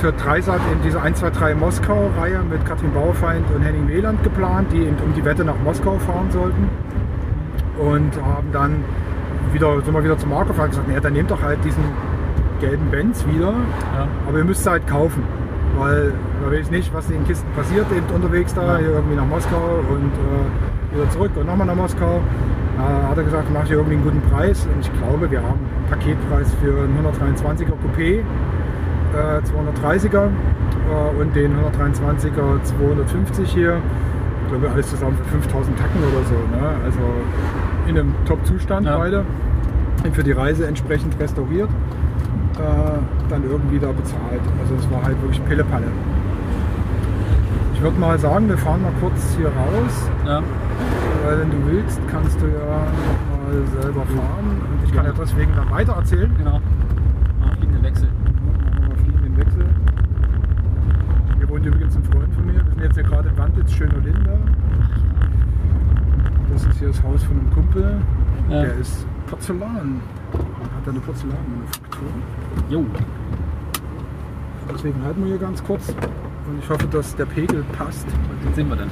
für 0.00 0.12
Dreisat 0.12 0.60
in 0.72 0.82
diese 0.82 1.00
1, 1.00 1.18
2, 1.20 1.30
3 1.30 1.54
Moskau-Reihe 1.54 2.40
mit 2.48 2.64
Katrin 2.64 2.92
Bauerfeind 2.92 3.44
und 3.54 3.62
Henning 3.62 3.88
Wieland 3.88 4.22
geplant, 4.22 4.68
die 4.72 4.78
eben 4.82 4.96
um 5.04 5.12
die 5.14 5.24
Wette 5.24 5.44
nach 5.44 5.56
Moskau 5.64 5.98
fahren 5.98 6.30
sollten. 6.30 6.68
Und 7.78 8.12
haben 8.22 8.48
dann 8.52 8.84
wieder, 9.52 9.80
sind 9.82 9.92
wir 9.92 10.02
wieder 10.02 10.16
zum 10.18 10.30
Marco 10.30 10.50
und 10.52 10.70
gesagt, 10.70 10.88
naja, 10.88 11.00
dann 11.00 11.12
nehmt 11.12 11.30
doch 11.30 11.42
halt 11.42 11.58
diesen 11.64 11.84
gelben 12.60 12.90
Benz 12.90 13.26
wieder, 13.26 13.52
Ja. 13.52 14.08
aber 14.28 14.38
ihr 14.38 14.44
müsst 14.44 14.62
es 14.62 14.66
halt 14.66 14.86
kaufen. 14.86 15.22
Weil 15.78 16.14
man 16.42 16.52
weiß 16.58 16.70
nicht, 16.70 16.94
was 16.94 17.10
in 17.10 17.16
den 17.16 17.26
Kisten 17.26 17.46
passiert, 17.54 17.84
eben 17.94 18.06
unterwegs 18.14 18.54
da, 18.54 18.78
hier 18.78 18.88
irgendwie 18.92 19.16
nach 19.16 19.26
Moskau 19.26 19.80
und 19.90 20.10
äh, 20.14 20.96
wieder 20.96 21.10
zurück 21.10 21.32
und 21.36 21.46
nochmal 21.46 21.66
nach 21.66 21.74
Moskau. 21.74 22.20
Da 22.76 23.08
hat 23.08 23.16
er 23.18 23.24
gesagt, 23.24 23.48
mach 23.52 23.64
ich 23.64 23.70
irgendwie 23.70 23.94
einen 23.94 24.04
guten 24.04 24.20
Preis. 24.30 24.66
Und 24.72 24.80
ich 24.80 24.90
glaube, 24.98 25.30
wir 25.30 25.42
haben 25.42 25.60
einen 25.60 25.86
Paketpreis 25.88 26.52
für 26.62 26.82
einen 26.84 26.96
123er 26.98 27.72
Coupé, 27.72 28.20
äh, 28.20 29.40
230er 29.42 30.26
äh, 30.26 31.20
und 31.20 31.34
den 31.34 31.52
123er 31.56 32.62
250 32.62 33.50
hier. 33.50 33.78
Ich 34.44 34.50
glaube, 34.50 34.70
alles 34.72 34.88
zusammen 34.90 35.16
für 35.16 35.24
5000 35.24 35.78
Tacken 35.78 36.00
oder 36.02 36.24
so. 36.24 36.34
Ne? 36.34 36.68
Also 36.84 36.98
in 37.88 37.98
einem 37.98 38.14
Top-Zustand 38.26 38.86
Ja. 38.86 38.98
beide. 38.98 39.24
Und 40.04 40.14
für 40.14 40.22
die 40.22 40.32
Reise 40.32 40.66
entsprechend 40.66 41.18
restauriert. 41.18 41.70
Äh, 42.58 43.28
dann 43.28 43.42
irgendwie 43.50 43.78
da 43.78 43.88
bezahlt. 43.92 44.40
Also 44.62 44.74
es 44.78 44.90
war 44.90 45.02
halt 45.02 45.20
wirklich 45.20 45.44
Pille-Palle. 45.46 45.86
Ich 47.76 47.82
würde 47.82 48.00
mal 48.00 48.18
sagen, 48.18 48.48
wir 48.48 48.56
fahren 48.56 48.80
mal 48.82 48.92
kurz 49.00 49.36
hier 49.36 49.48
raus, 49.48 50.10
Ja. 50.26 50.42
weil 51.24 51.40
wenn 51.40 51.50
du 51.50 51.56
willst, 51.70 52.00
kannst 52.10 52.40
du 52.40 52.46
ja 52.46 52.86
mal 53.30 53.82
selber 53.82 54.00
fahren. 54.06 54.62
Und 54.72 54.84
ich 54.84 54.92
kann 54.94 55.04
ja 55.04 55.12
deswegen 55.12 55.54
dann 55.54 55.70
weiter 55.70 55.92
erzählen. 55.92 56.34
Genau. 56.38 56.58
Mal 57.38 57.54
fliegenden 57.58 57.82
Wechsel. 57.82 58.08
Machen 58.08 58.80
wir 58.80 58.88
mal 58.88 58.96
fliegenden 58.96 59.36
Wechsel. 59.36 59.66
Hier 61.36 61.48
wohnt 61.50 61.66
übrigens 61.66 61.96
ein 61.96 62.04
Freund 62.04 62.34
von 62.34 62.46
mir. 62.46 62.54
Wir 62.54 62.64
sind 62.72 62.80
jetzt 62.82 62.94
hier 62.94 63.02
gerade 63.04 63.28
in 63.28 63.36
Wandlitz, 63.38 63.72
Schöner-Linde. 63.72 64.38
Das 66.54 66.64
ist 66.64 66.78
hier 66.78 66.88
das 66.88 67.02
Haus 67.02 67.22
von 67.24 67.38
einem 67.38 67.50
Kumpel. 67.50 68.00
Ja. 68.48 68.62
Der 68.62 68.74
ist 68.76 69.06
Porzellan. 69.26 70.00
Hat 70.32 70.88
eine 70.88 71.00
Porzellanmanufaktur. 71.00 72.08
Jo. 72.70 72.86
Deswegen 74.72 75.04
halten 75.04 75.20
wir 75.20 75.28
hier 75.32 75.38
ganz 75.38 75.62
kurz. 75.62 75.94
Und 76.46 76.58
ich 76.62 76.68
hoffe, 76.70 76.86
dass 76.86 77.14
der 77.16 77.26
Pegel 77.26 77.64
passt. 77.76 78.06
Den 78.44 78.54
sehen 78.54 78.68
wir 78.68 78.76
dann. 78.76 78.90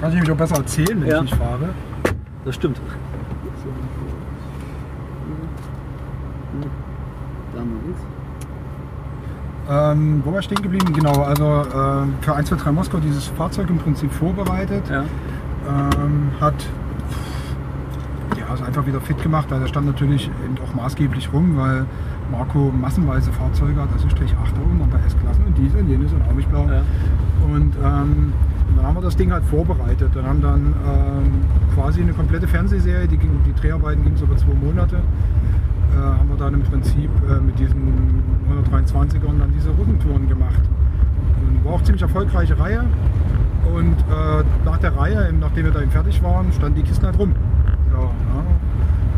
Kann 0.00 0.08
ich 0.08 0.14
nämlich 0.14 0.30
auch 0.30 0.36
besser 0.36 0.56
erzählen, 0.56 1.00
wenn 1.00 1.08
Ja. 1.08 1.16
ich 1.16 1.22
nicht 1.22 1.36
fahre. 1.36 1.68
Das 2.44 2.54
stimmt. 2.54 2.80
Ähm, 9.70 10.22
wo 10.24 10.32
war 10.32 10.40
ich 10.40 10.46
stehen 10.46 10.62
geblieben? 10.62 10.92
Genau, 10.92 11.22
also 11.22 11.64
ähm, 11.72 12.14
für 12.22 12.34
1, 12.34 12.48
2, 12.48 12.56
3 12.56 12.72
Moskau 12.72 12.98
dieses 12.98 13.28
Fahrzeug 13.28 13.70
im 13.70 13.78
Prinzip 13.78 14.12
vorbereitet. 14.12 14.82
Ja. 14.90 15.04
Ähm, 15.68 16.30
hat 16.40 16.54
ja, 18.36 18.52
ist 18.52 18.62
einfach 18.62 18.84
wieder 18.86 19.00
fit 19.00 19.22
gemacht. 19.22 19.52
Also 19.52 19.64
er 19.64 19.68
stand 19.68 19.86
natürlich 19.86 20.28
eben 20.44 20.56
auch 20.64 20.74
maßgeblich 20.74 21.32
rum, 21.32 21.56
weil 21.56 21.86
Marco 22.32 22.72
massenweise 22.72 23.30
Fahrzeuge 23.30 23.80
hat, 23.80 23.92
also 23.92 24.08
Strich 24.08 24.34
8 24.42 24.54
und 24.56 24.80
dann 24.80 24.90
bei 24.90 24.98
S-Klassen 25.06 25.44
und 25.46 25.56
dies 25.56 25.72
und 25.74 25.88
jenes 25.88 26.12
und 26.12 26.22
Aubichblau. 26.28 26.66
Ja. 26.68 26.82
Und 27.44 27.76
ähm, 27.76 28.32
dann 28.76 28.86
haben 28.86 28.96
wir 28.96 29.02
das 29.02 29.16
Ding 29.16 29.32
halt 29.32 29.44
vorbereitet 29.44 30.16
und 30.16 30.26
haben 30.26 30.40
dann 30.40 30.74
ähm, 30.86 31.44
quasi 31.74 32.02
eine 32.02 32.12
komplette 32.12 32.48
Fernsehserie, 32.48 33.06
die, 33.06 33.16
ging, 33.16 33.30
die 33.46 33.52
Dreharbeiten 33.52 34.02
gingen 34.02 34.16
so 34.16 34.24
über 34.24 34.36
zwei 34.36 34.54
Monate, 34.54 34.96
äh, 34.96 35.96
haben 35.96 36.28
wir 36.28 36.36
dann 36.36 36.54
im 36.54 36.62
Prinzip 36.62 37.10
äh, 37.28 37.40
mit 37.40 37.58
diesen 37.58 38.19
123ern 38.50 39.38
dann 39.38 39.52
diese 39.54 39.70
Rückentouren 39.70 40.28
gemacht. 40.28 40.62
Und 41.40 41.64
war 41.64 41.74
auch 41.74 41.82
ziemlich 41.82 42.02
erfolgreiche 42.02 42.58
Reihe. 42.58 42.84
Und 43.74 43.96
äh, 43.98 44.44
nach 44.64 44.78
der 44.78 44.96
Reihe, 44.96 45.28
eben 45.28 45.38
nachdem 45.38 45.64
wir 45.64 45.72
dann 45.72 45.90
fertig 45.90 46.22
waren, 46.22 46.52
standen 46.52 46.76
die 46.76 46.82
Kisten 46.82 47.06
halt 47.06 47.18
rum. 47.18 47.34
Ja, 47.92 48.00
ja. 48.00 48.08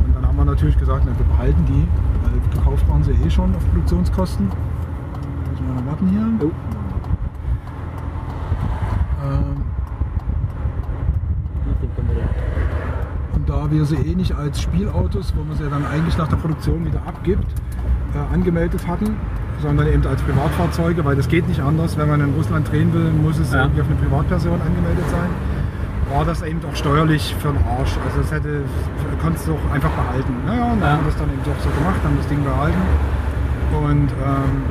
Und 0.07 0.15
dann 0.15 0.27
haben 0.27 0.37
wir 0.37 0.45
natürlich 0.45 0.79
gesagt, 0.79 1.05
na, 1.07 1.13
wir 1.17 1.27
behalten 1.27 1.65
die, 1.67 1.89
weil 2.23 2.41
gekauft 2.59 2.89
waren 2.89 3.03
sie 3.03 3.13
eh 3.13 3.31
schon 3.31 3.55
auf 3.55 3.65
Produktionskosten. 3.71 4.47
Müssen 4.47 5.67
wir 5.67 5.75
noch 5.75 5.87
warten 5.87 6.09
hier. 6.09 6.47
Oh. 6.47 6.51
Ähm, 9.25 9.63
wir 13.73 13.85
sie 13.85 13.97
eh 13.97 14.15
nicht 14.15 14.33
als 14.35 14.61
Spielautos, 14.61 15.35
wo 15.37 15.43
man 15.43 15.57
sie 15.57 15.69
dann 15.69 15.85
eigentlich 15.87 16.17
nach 16.17 16.29
der 16.29 16.37
Produktion 16.37 16.85
wieder 16.85 17.01
abgibt, 17.07 17.47
äh, 18.15 18.35
angemeldet 18.35 18.87
hatten, 18.87 19.17
sondern 19.61 19.87
eben 19.89 20.07
als 20.07 20.21
Privatfahrzeuge, 20.23 21.05
weil 21.05 21.17
das 21.17 21.29
geht 21.29 21.47
nicht 21.49 21.61
anders. 21.61 21.97
Wenn 21.97 22.09
man 22.09 22.21
in 22.21 22.35
Russland 22.35 22.71
drehen 22.71 22.93
will, 22.93 23.11
muss 23.13 23.39
es 23.39 23.53
Ja. 23.53 23.63
irgendwie 23.63 23.81
auf 23.83 23.87
eine 23.89 23.97
Privatperson 23.97 24.61
angemeldet 24.61 25.05
sein. 25.11 25.31
War 26.15 26.25
das 26.25 26.43
eben 26.43 26.61
auch 26.71 26.75
steuerlich 26.77 27.35
für 27.41 27.49
den 27.49 27.59
Arsch. 27.79 27.97
Also 28.05 28.21
das 28.21 28.33
hätte, 28.33 28.63
konntest 29.23 29.47
du 29.49 29.53
auch 29.53 29.75
einfach 29.75 29.91
behalten. 29.91 30.35
Naja, 30.47 30.65
und 30.65 30.81
dann 30.81 30.89
Ja. 30.89 30.93
haben 30.97 31.05
wir 31.05 31.11
das 31.13 31.17
dann 31.17 31.29
eben 31.31 31.41
auch 31.43 31.63
so 31.63 31.71
gemacht, 31.71 32.01
haben 32.05 32.17
das 32.19 32.29
Ding 32.29 32.43
behalten. 32.45 32.83
Und 33.73 34.11
ähm, 34.13 34.63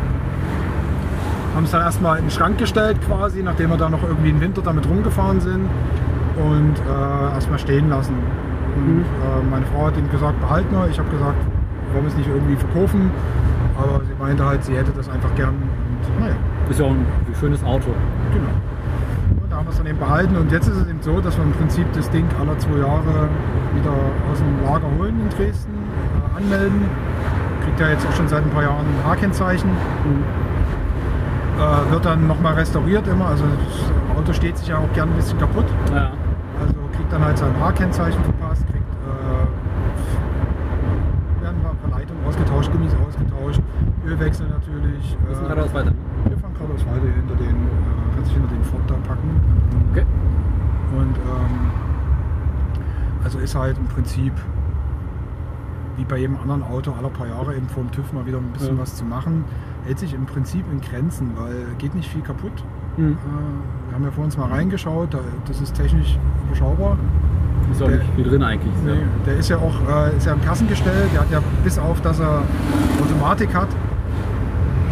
haben 1.55 1.63
es 1.65 1.71
dann 1.71 1.81
erstmal 1.81 2.17
in 2.19 2.25
den 2.25 2.31
Schrank 2.31 2.57
gestellt 2.59 2.97
quasi, 3.07 3.41
nachdem 3.43 3.69
wir 3.71 3.77
da 3.77 3.89
noch 3.89 4.03
irgendwie 4.03 4.29
einen 4.29 4.41
Winter 4.41 4.61
damit 4.61 4.87
rumgefahren 4.87 5.41
sind 5.41 5.65
und 6.37 6.75
äh, 6.77 7.33
erstmal 7.33 7.59
stehen 7.59 7.89
lassen. 7.89 8.13
Und 8.75 8.87
Mhm. 8.99 9.01
äh, 9.01 9.49
meine 9.49 9.65
Frau 9.65 9.87
hat 9.87 9.97
ihm 9.97 10.09
gesagt, 10.11 10.39
behalten 10.39 10.73
wir. 10.75 10.87
Ich 10.89 10.99
habe 10.99 11.09
gesagt, 11.09 11.35
wollen 11.93 12.03
wir 12.05 12.11
es 12.11 12.17
nicht 12.17 12.29
irgendwie 12.29 12.55
verkaufen. 12.55 13.11
Aber 13.77 14.01
sie 14.05 14.13
meinte 14.19 14.45
halt, 14.45 14.63
sie 14.63 14.75
hätte 14.75 14.91
das 14.91 15.09
einfach 15.09 15.33
gern. 15.35 15.55
Und 15.55 16.19
naja, 16.19 16.35
Ist 16.69 16.79
ja 16.79 16.85
auch 16.85 16.91
ein 16.91 17.05
schönes 17.39 17.63
Auto. 17.63 17.89
genau. 18.33 18.51
Und 19.41 19.51
da 19.51 19.57
haben 19.57 19.65
wir 19.65 19.71
es 19.71 19.77
dann 19.77 19.87
eben 19.87 19.99
behalten. 19.99 20.35
Und 20.37 20.51
jetzt 20.51 20.67
ist 20.67 20.77
es 20.77 20.87
eben 20.87 21.01
so, 21.01 21.19
dass 21.21 21.37
wir 21.37 21.43
im 21.43 21.51
Prinzip 21.53 21.85
das 21.93 22.09
Ding 22.09 22.25
alle 22.39 22.57
zwei 22.57 22.77
Jahre 22.79 23.29
wieder 23.75 23.93
aus 24.31 24.39
dem 24.39 24.63
Lager 24.65 24.87
holen 24.97 25.15
in 25.21 25.29
Dresden, 25.29 25.71
äh, 25.73 26.37
anmelden. 26.37 26.83
Kriegt 27.63 27.79
ja 27.79 27.89
jetzt 27.89 28.05
auch 28.07 28.13
schon 28.13 28.27
seit 28.27 28.43
ein 28.43 28.49
paar 28.49 28.63
Jahren 28.63 28.85
ein 28.85 29.09
H-Kennzeichen. 29.09 29.69
Äh, 31.57 31.91
wird 31.91 32.05
dann 32.05 32.27
nochmal 32.27 32.53
restauriert 32.55 33.07
immer. 33.07 33.27
Also 33.27 33.43
das 33.43 34.17
Auto 34.17 34.33
steht 34.33 34.57
sich 34.57 34.67
ja 34.67 34.77
auch 34.77 34.91
gern 34.93 35.09
ein 35.09 35.15
bisschen 35.15 35.37
kaputt. 35.39 35.65
Ja. 35.93 36.11
Also 36.59 36.73
kriegt 36.95 37.11
dann 37.11 37.23
halt 37.23 37.37
sein 37.37 37.53
kriegt 38.71 38.83
äh, 39.05 39.45
werden 41.43 41.57
ein 41.71 41.89
paar 41.89 41.99
Leitungen 41.99 42.23
ausgetauscht, 42.41 42.71
Gummis 42.71 42.93
ausgetauscht, 43.07 43.61
Ölwechsel 44.05 44.47
natürlich. 44.49 45.17
Das 45.27 45.37
ist 45.37 45.39
ein 45.39 45.45
Äh, 45.45 45.47
geradeaus 45.49 45.73
weiter. 45.73 45.91
wir 46.27 46.37
fahren 46.37 46.53
geradeaus 46.57 46.85
weiter 46.85 47.13
hinter 47.15 47.35
den, 47.35 47.55
äh, 47.55 48.15
kann 48.15 48.23
sich 48.25 48.33
hinter 48.33 48.49
den 48.49 48.63
Ford 48.63 48.81
da 48.87 48.95
packen. 49.07 49.29
Okay. 49.91 50.05
Und 50.97 51.15
ähm, 51.17 51.71
also 53.23 53.39
ist 53.39 53.55
halt 53.55 53.77
im 53.77 53.85
Prinzip 53.85 54.33
wie 55.97 56.05
bei 56.05 56.17
jedem 56.17 56.37
anderen 56.37 56.63
Auto 56.63 56.93
aller 56.93 57.09
paar 57.09 57.27
Jahre 57.27 57.55
eben 57.55 57.67
vor 57.67 57.83
dem 57.83 57.91
TÜV 57.91 58.11
mal 58.13 58.25
wieder 58.25 58.37
ein 58.39 58.51
bisschen 58.53 58.75
Ja. 58.75 58.81
was 58.81 58.95
zu 58.95 59.05
machen. 59.05 59.43
Hält 59.85 59.99
sich 59.99 60.13
im 60.13 60.25
Prinzip 60.25 60.65
in 60.71 60.81
Grenzen, 60.81 61.31
weil 61.35 61.65
geht 61.77 61.93
nicht 61.95 62.09
viel 62.09 62.21
kaputt. 62.21 62.63
Mhm. 62.97 63.11
Äh, 63.11 63.15
wir 63.89 63.95
haben 63.95 64.03
ja 64.03 64.11
vor 64.11 64.23
uns 64.23 64.37
mal 64.37 64.47
reingeschaut, 64.49 65.13
da, 65.13 65.19
das 65.47 65.61
ist 65.61 65.75
technisch 65.75 66.17
überschaubar. 66.47 66.97
Ist 67.71 67.81
auch 67.81 67.87
Der- 67.87 67.97
nicht 67.97 68.13
viel 68.15 68.23
drin 68.29 68.43
eigentlich. 68.43 68.73
Nee, 68.85 68.99
der 69.25 69.37
ist 69.37 69.49
ja 69.49 69.57
auch 69.57 69.75
äh, 69.89 70.17
ist 70.17 70.25
ja 70.25 70.33
im 70.33 70.43
Kassengestell, 70.43 71.07
der 71.13 71.21
hat 71.21 71.31
ja 71.31 71.39
bis 71.63 71.79
auf, 71.79 72.01
dass 72.01 72.19
er 72.19 72.41
Automatik 73.01 73.53
hat, 73.55 73.69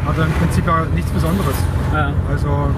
hat 0.06 0.18
er 0.18 0.26
im 0.26 0.32
Prinzip 0.34 0.66
ja 0.66 0.86
nichts 0.96 1.12
Besonderes. 1.12 1.56
Ja. 1.94 2.12
Also 2.30 2.70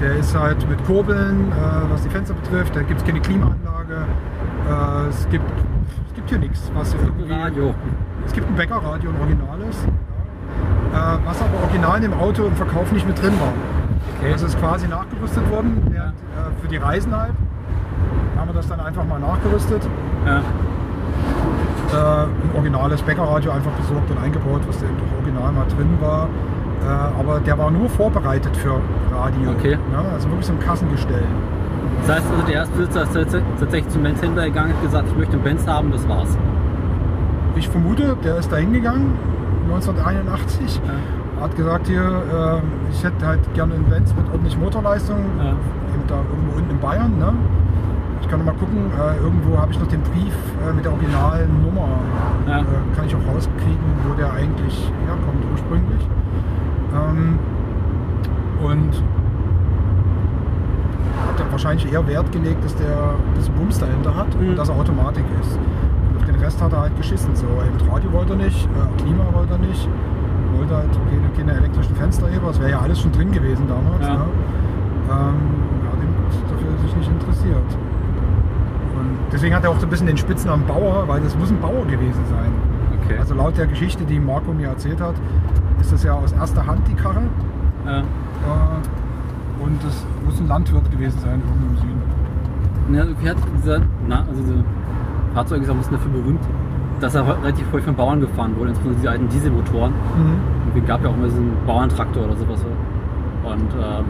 der 0.00 0.16
ist 0.16 0.36
halt 0.38 0.68
mit 0.68 0.84
Kurbeln, 0.84 1.50
äh, 1.52 1.92
was 1.92 2.02
die 2.02 2.08
Fenster 2.08 2.34
betrifft, 2.34 2.74
da 2.76 2.82
gibt 2.82 3.00
es 3.00 3.06
keine 3.06 3.20
Klimaanlage, 3.20 4.06
äh, 4.68 5.08
es, 5.08 5.28
gibt, 5.28 5.44
es 6.08 6.14
gibt 6.14 6.28
hier 6.30 6.38
nichts, 6.38 6.70
was 6.74 6.94
irgendwie... 6.94 7.32
Radio. 7.32 7.74
Es 8.26 8.32
gibt 8.32 8.48
ein 8.48 8.54
Bäckerradio, 8.56 9.10
ein 9.10 9.20
originales, 9.20 9.76
äh, 10.92 11.18
was 11.24 11.40
aber 11.40 11.62
original 11.64 11.96
in 11.96 12.02
dem 12.10 12.14
Auto 12.14 12.44
im 12.46 12.54
Verkauf 12.54 12.92
nicht 12.92 13.06
mit 13.06 13.20
drin 13.20 13.32
war. 13.40 13.52
Okay. 14.20 14.32
Das 14.32 14.42
ist 14.42 14.58
quasi 14.60 14.86
nachgerüstet 14.88 15.48
worden, 15.50 15.82
während, 15.90 16.14
äh, 16.14 16.60
für 16.62 16.68
die 16.68 16.76
Reisen 16.76 17.16
halt. 17.16 17.32
Haben 18.38 18.48
wir 18.48 18.54
das 18.54 18.68
dann 18.68 18.80
einfach 18.80 19.04
mal 19.04 19.18
nachgerüstet. 19.18 19.82
Ja. 20.24 20.38
Äh, 21.90 22.24
ein 22.24 22.50
originales 22.54 23.02
Bäckerradio 23.02 23.50
einfach 23.50 23.72
besorgt 23.72 24.10
und 24.10 24.18
eingebaut, 24.18 24.60
was 24.66 24.78
da 24.78 24.86
eben 24.86 24.96
doch 24.98 25.16
original 25.18 25.52
mal 25.52 25.66
drin 25.76 25.88
war. 26.00 26.28
Äh, 26.82 27.20
aber 27.20 27.40
der 27.40 27.58
war 27.58 27.70
nur 27.70 27.88
vorbereitet 27.88 28.56
für 28.56 28.80
Radio. 29.12 29.50
Okay. 29.58 29.76
Ja, 29.92 30.04
also 30.14 30.28
wirklich 30.28 30.46
so 30.46 30.52
ein 30.52 30.60
Kassengestell. 30.60 31.24
Das 32.06 32.16
heißt 32.16 32.26
also, 32.30 32.42
der 32.46 32.54
Erstbesitzer 32.54 33.02
ist 33.02 33.12
tats- 33.14 33.42
tatsächlich 33.58 33.92
zum 33.92 34.02
Benz-Händler 34.04 34.44
gegangen 34.44 34.72
und 34.74 34.82
gesagt, 34.82 35.08
ich 35.10 35.16
möchte 35.16 35.32
einen 35.34 35.42
Benz 35.42 35.66
haben, 35.66 35.90
das 35.90 36.08
war's. 36.08 36.38
Ich 37.56 37.68
vermute, 37.68 38.16
der 38.22 38.36
ist 38.36 38.52
da 38.52 38.56
hingegangen, 38.56 39.14
1981. 39.68 40.80
Ja. 40.86 41.42
Hat 41.42 41.56
gesagt, 41.56 41.86
hier, 41.88 42.02
äh, 42.02 42.60
ich 42.92 43.02
hätte 43.02 43.26
halt 43.26 43.40
gerne 43.54 43.74
einen 43.74 43.84
Benz 43.84 44.14
mit 44.14 44.26
ordentlich 44.30 44.56
Motorleistung. 44.58 45.18
Ja. 45.38 45.50
Eben 45.50 46.06
da 46.06 46.16
irgendwo 46.16 46.56
unten 46.58 46.70
in 46.70 46.78
Bayern. 46.80 47.18
Ne? 47.18 47.32
Ich 48.20 48.28
kann 48.28 48.40
noch 48.40 48.46
mal 48.46 48.54
gucken, 48.58 48.90
äh, 48.98 49.16
irgendwo 49.22 49.56
habe 49.58 49.72
ich 49.72 49.78
noch 49.78 49.86
den 49.86 50.02
Brief 50.02 50.34
äh, 50.68 50.72
mit 50.72 50.84
der 50.84 50.92
originalen 50.92 51.62
Nummer. 51.62 51.88
Ja. 52.46 52.60
Äh, 52.60 52.64
kann 52.94 53.06
ich 53.06 53.14
auch 53.14 53.34
rauskriegen, 53.34 53.88
wo 54.06 54.14
der 54.14 54.32
eigentlich 54.32 54.92
herkommt 55.06 55.44
ursprünglich. 55.52 56.02
Ähm, 56.94 57.38
und 58.62 58.92
hat 61.28 61.40
er 61.40 61.52
wahrscheinlich 61.52 61.92
eher 61.92 62.06
Wert 62.06 62.30
gelegt, 62.32 62.64
dass 62.64 62.74
der 62.76 63.14
bisschen 63.34 63.54
Bums 63.54 63.78
dahinter 63.78 64.14
hat 64.14 64.28
Mhm. 64.40 64.50
und 64.50 64.58
dass 64.58 64.68
er 64.68 64.76
Automatik 64.76 65.24
ist. 65.40 65.58
Und 66.10 66.16
auf 66.18 66.24
den 66.24 66.34
Rest 66.36 66.60
hat 66.62 66.72
er 66.72 66.80
halt 66.82 66.96
geschissen. 66.96 67.34
So, 67.34 67.46
eben 67.46 67.90
Radio 67.90 68.12
wollte 68.12 68.32
er 68.34 68.38
nicht, 68.38 68.66
äh, 68.66 69.02
Klima 69.02 69.24
wollte 69.32 69.52
er 69.54 69.58
nicht, 69.58 69.88
wollte 70.56 70.76
halt 70.76 70.90
keine, 70.92 71.28
keine 71.48 71.58
elektrischen 71.60 71.94
Fensterheber, 71.96 72.48
das 72.48 72.60
wäre 72.60 72.70
ja 72.72 72.80
alles 72.80 73.00
schon 73.00 73.12
drin 73.12 73.30
gewesen 73.32 73.66
damals. 73.68 74.06
Ja. 74.06 74.14
Ne? 74.14 74.24
Ähm, 75.10 75.88
hat 75.88 76.00
ihm 76.02 76.14
dafür 76.50 76.78
sich 76.82 76.96
nicht 76.96 77.10
interessiert. 77.10 77.78
Und 78.98 79.16
deswegen 79.32 79.54
hat 79.54 79.64
er 79.64 79.70
auch 79.70 79.78
so 79.78 79.86
ein 79.86 79.90
bisschen 79.90 80.06
den 80.06 80.18
Spitznamen 80.18 80.66
Bauer, 80.66 81.06
weil 81.06 81.20
das 81.20 81.36
muss 81.36 81.50
ein 81.50 81.60
Bauer 81.60 81.84
gewesen 81.86 82.22
sein. 82.28 82.50
Okay. 83.04 83.18
Also 83.18 83.34
laut 83.34 83.56
der 83.56 83.66
Geschichte, 83.66 84.04
die 84.04 84.18
Marco 84.18 84.52
mir 84.52 84.68
erzählt 84.68 85.00
hat, 85.00 85.14
ist 85.80 85.92
das 85.92 86.02
ja 86.02 86.14
aus 86.14 86.32
erster 86.32 86.66
Hand 86.66 86.82
die 86.88 86.94
Karre. 86.94 87.22
ja. 87.86 87.98
Äh, 88.00 88.02
und 89.60 89.82
das 89.82 90.06
muss 90.24 90.38
ein 90.40 90.46
Landwirt 90.46 90.88
gewesen 90.90 91.18
sein, 91.18 91.40
irgendwo 91.40 91.66
im 91.66 91.76
Süden. 91.76 92.02
Ja, 92.94 93.04
irgendwie 93.04 93.28
hat 93.28 93.36
dieser, 93.56 93.80
na, 94.06 94.20
also 94.20 94.40
diese 94.40 94.64
Fahrzeuge 95.34 95.64
ist 95.64 95.70
auch 95.70 95.74
ein 95.74 95.78
bisschen 95.78 95.94
dafür 95.94 96.12
berühmt, 96.12 96.40
dass 97.00 97.14
er 97.14 97.26
relativ 97.26 97.66
häufig 97.72 97.86
von 97.86 97.96
Bauern 97.96 98.20
gefahren 98.20 98.56
wurde, 98.56 98.70
insbesondere 98.70 99.00
diese 99.00 99.10
alten 99.10 99.28
Dieselmotoren. 99.28 99.92
Irgendwie 100.66 100.86
gab 100.86 101.02
ja 101.02 101.10
auch 101.10 101.14
immer 101.14 101.28
so 101.28 101.36
einen 101.36 101.56
Bauerntraktor 101.66 102.24
oder 102.24 102.36
sowas. 102.36 102.64
Und 103.44 103.70
ähm, 103.74 104.04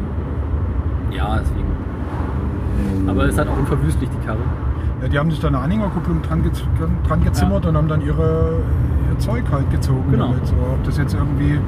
ja, 1.11 1.39
deswegen. 1.41 3.09
Aber 3.09 3.25
es 3.25 3.31
ist 3.31 3.39
halt 3.39 3.49
auch 3.49 3.59
unverwüstlich, 3.59 4.09
die 4.11 4.27
Karre. 4.27 4.39
Ja, 5.03 5.09
die 5.09 5.19
haben 5.19 5.31
sich 5.31 5.41
da 5.41 5.49
eine 5.49 5.59
Anhängerkupplung 5.59 6.23
dran, 6.23 6.43
ge 6.43 6.51
dran 7.07 7.25
gezimmert 7.25 7.67
und 7.67 7.77
haben 7.77 7.89
dann 7.89 8.01
ihre, 8.01 8.59
ihr 9.11 9.19
Zeug 9.19 9.45
halt 9.51 9.71
gezogen. 9.71 10.11
Genau. 10.11 10.35
So, 10.45 10.55
ob 10.55 10.83
das 10.85 10.99
jetzt 10.99 11.15
irgendwie 11.15 11.61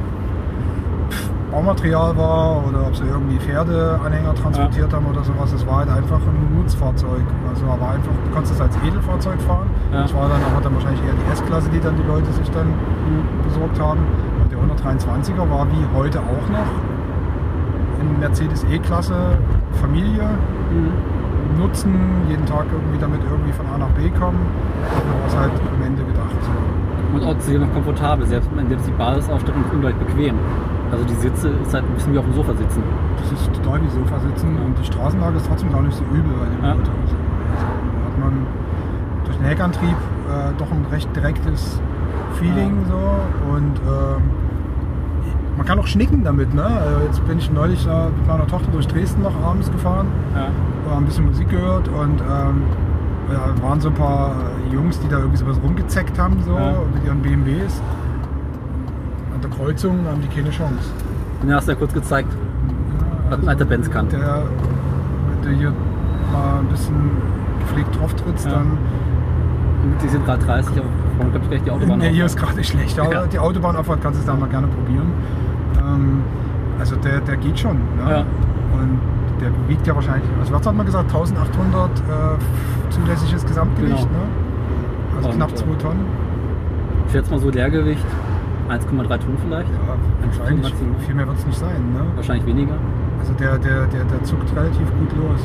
Baumaterial 1.51 2.17
war 2.17 2.65
oder 2.67 2.87
ob 2.87 2.97
sie 2.97 3.05
irgendwie 3.05 3.39
Pferdeanhänger 3.39 4.35
transportiert 4.35 4.93
haben 4.93 5.07
oder 5.07 5.25
sowas. 5.25 5.53
Es 5.53 5.67
war 5.67 5.79
halt 5.79 5.91
einfach 5.91 6.19
ein 6.19 6.57
Nutzfahrzeug. 6.57 7.23
Also 7.49 7.67
aber 7.67 7.91
einfach, 7.91 8.13
du 8.25 8.31
konntest 8.33 8.55
es 8.55 8.61
als 8.61 8.77
Edelfahrzeug 8.87 9.41
fahren. 9.43 9.69
Ja. 9.93 10.03
Das 10.03 10.15
war 10.15 10.29
dann 10.29 10.41
aber 10.43 10.63
dann 10.63 10.75
wahrscheinlich 10.75 11.03
eher 11.03 11.15
die 11.15 11.33
S-Klasse, 11.33 11.69
die 11.71 11.81
dann 11.81 11.97
die 11.97 12.07
Leute 12.07 12.33
sich 12.33 12.49
dann 12.51 12.69
besorgt 13.45 13.81
haben. 13.81 14.01
Und 14.43 14.53
der 14.53 14.59
123er 14.59 15.51
war 15.51 15.67
wie 15.71 15.97
heute 15.97 16.21
auch 16.21 16.49
noch 16.51 16.71
in 18.01 18.21
Mercedes 18.21 18.65
E-Klasse 18.71 19.15
Familie 19.81 20.29
nutzen, 21.59 21.95
jeden 22.29 22.47
Tag 22.47 22.67
irgendwie 22.73 22.99
damit 22.99 23.21
irgendwie 23.25 23.53
von 23.53 23.67
A 23.67 23.79
nach 23.79 23.91
B 23.91 24.09
kommen. 24.11 24.39
War 24.41 25.27
es 25.27 25.37
halt 25.37 25.53
am 25.53 25.83
Ende 25.83 26.03
gedacht. 26.05 26.35
Und 27.13 27.25
auch 27.25 27.35
noch 27.35 27.75
komfortabel, 27.75 28.27
selbst, 28.27 28.49
selbst 28.69 28.87
die 28.87 28.93
Basisausstattung 28.93 29.65
ist 29.65 29.73
ungleich 29.73 29.95
bequem. 29.97 30.37
Also 30.93 31.05
die 31.05 31.15
Sitze 31.15 31.49
ist 31.63 31.75
halt 31.75 31.85
ein 31.85 31.95
bisschen 31.95 32.13
wie 32.15 32.19
auf 32.19 32.25
dem 32.25 32.35
Sofa 32.35 32.53
sitzen. 32.55 32.83
Das 33.21 33.33
ist 33.33 33.53
total 33.53 33.81
wie 33.83 33.89
Sofa 33.89 34.19
sitzen 34.21 34.57
und 34.65 34.79
die 34.79 34.85
Straßenlage 34.85 35.37
ist 35.37 35.47
trotzdem 35.47 35.73
gar 35.73 35.83
nicht 35.83 35.97
so 35.97 36.05
übel 36.05 36.33
bei 36.39 36.47
dem 36.47 36.65
Ja. 36.65 36.73
Auto. 36.73 36.91
Also, 37.03 37.15
da 37.15 38.07
hat 38.07 38.19
man 38.19 38.47
durch 39.25 39.37
den 39.37 39.47
Heckantrieb 39.47 39.97
äh, 40.29 40.53
doch 40.59 40.71
ein 40.71 40.87
recht 40.91 41.15
direktes 41.15 41.81
Feeling 42.35 42.85
so 42.89 42.97
und 43.55 43.77
ähm, 43.87 44.23
man 45.57 45.67
kann 45.67 45.79
auch 45.79 45.87
schnicken 45.87 46.25
damit. 46.25 46.55
Ne? 46.55 46.63
Also 46.65 47.01
jetzt 47.07 47.27
bin 47.27 47.39
ich 47.39 47.51
neulich 47.51 47.87
äh, 47.87 48.07
mit 48.07 48.27
meiner 48.27 48.47
Tochter 48.47 48.71
durch 48.73 48.87
Dresden 48.89 49.23
noch 49.23 49.35
abends 49.45 49.71
gefahren 49.71 50.07
Ja. 50.35 50.47
äh, 50.93 50.97
ein 50.97 51.05
bisschen 51.05 51.27
Musik 51.27 51.49
gehört 51.51 51.89
und 51.89 52.21
ähm, 52.21 52.63
ja, 53.33 53.63
waren 53.63 53.81
so 53.81 53.89
ein 53.89 53.95
paar 53.95 54.33
Jungs, 54.73 54.99
die 55.01 55.09
da 55.09 55.19
irgendwie 55.19 55.37
so 55.39 55.47
was 55.47 55.61
rumgezeckt 55.63 56.19
haben 56.19 56.37
so, 56.45 56.55
Ja. 56.57 56.75
mit 56.95 57.05
ihren 57.05 57.21
BMWs. 57.23 57.81
An 59.35 59.41
der 59.41 59.51
Kreuzung 59.51 59.99
haben 60.11 60.21
die 60.23 60.29
keine 60.29 60.51
Chance. 60.51 60.91
Den 61.43 61.55
hast 61.55 61.69
du 61.69 61.73
ja 61.73 61.79
kurz 61.79 61.93
gezeigt. 61.95 62.29
Ja, 62.33 63.31
Was 63.37 63.41
ein 63.43 63.49
alter 63.49 63.65
Benz 63.65 63.91
kann. 63.91 64.09
Der, 64.09 64.43
wenn 65.43 65.53
du 65.53 65.57
hier 65.59 65.73
mal 66.33 66.59
ein 66.61 66.67
bisschen 66.67 67.11
gepflegt 67.61 67.99
drauf 68.01 68.13
trittst, 68.15 68.47
Ja. 68.47 68.53
dann. 68.53 68.79
Die 70.03 70.09
sind 70.09 70.25
gerade 70.27 70.45
30, 70.45 70.77
kommt 71.21 71.49
gleich 71.49 71.63
die 71.63 71.71
Autobahn 71.71 71.99
Nee, 71.99 72.11
hier 72.11 72.27
ist 72.27 72.37
gerade 72.37 72.63
schlecht, 72.65 72.99
aber 72.99 73.13
Ja. 73.13 73.27
die 73.27 73.39
Autobahnabfahrt 73.39 74.03
kannst 74.03 74.23
du 74.23 74.27
da 74.27 74.35
mal 74.37 74.49
gerne 74.49 74.67
probieren. 74.69 75.13
Ähm, 75.79 76.23
also 76.79 76.97
der, 76.97 77.21
der 77.21 77.37
geht 77.37 77.59
schon. 77.59 77.77
Ne? 77.77 78.11
Ja. 78.11 78.19
Und 78.21 78.99
der 79.41 79.51
wiegt 79.69 79.87
ja 79.87 79.95
wahrscheinlich, 79.95 80.29
also 80.39 80.53
was 80.53 80.67
hat 80.67 80.75
man 80.75 80.87
gesagt, 80.87 81.07
1800 81.13 81.91
äh, 81.91 82.03
zulässiges 82.91 83.45
Gesamtgewicht, 83.47 83.97
Genau. 83.97 84.11
ne? 84.11 84.29
Also 85.17 85.29
Und, 85.31 85.35
knapp 85.37 85.51
äh, 85.53 85.55
2 85.55 85.65
Tonnen. 85.83 86.07
Ich 87.07 87.13
schätze 87.13 87.31
mal 87.31 87.41
so 87.41 87.51
Leergewicht 87.51 88.05
1,3 88.69 89.19
Tonnen 89.19 89.39
vielleicht. 89.45 89.69
Ja, 89.71 89.97
wahrscheinlich, 90.27 90.75
viel 91.07 91.15
mehr 91.15 91.27
wird 91.27 91.39
es 91.39 91.47
nicht 91.47 91.59
sein, 91.59 91.93
ne? 91.93 92.01
Wahrscheinlich 92.15 92.47
weniger. 92.47 92.75
Also 93.21 93.33
der, 93.35 93.59
der, 93.59 93.87
der, 93.87 94.05
der 94.05 94.25
zuckt 94.25 94.55
relativ 94.57 94.89
gut 94.99 95.17
los. 95.17 95.41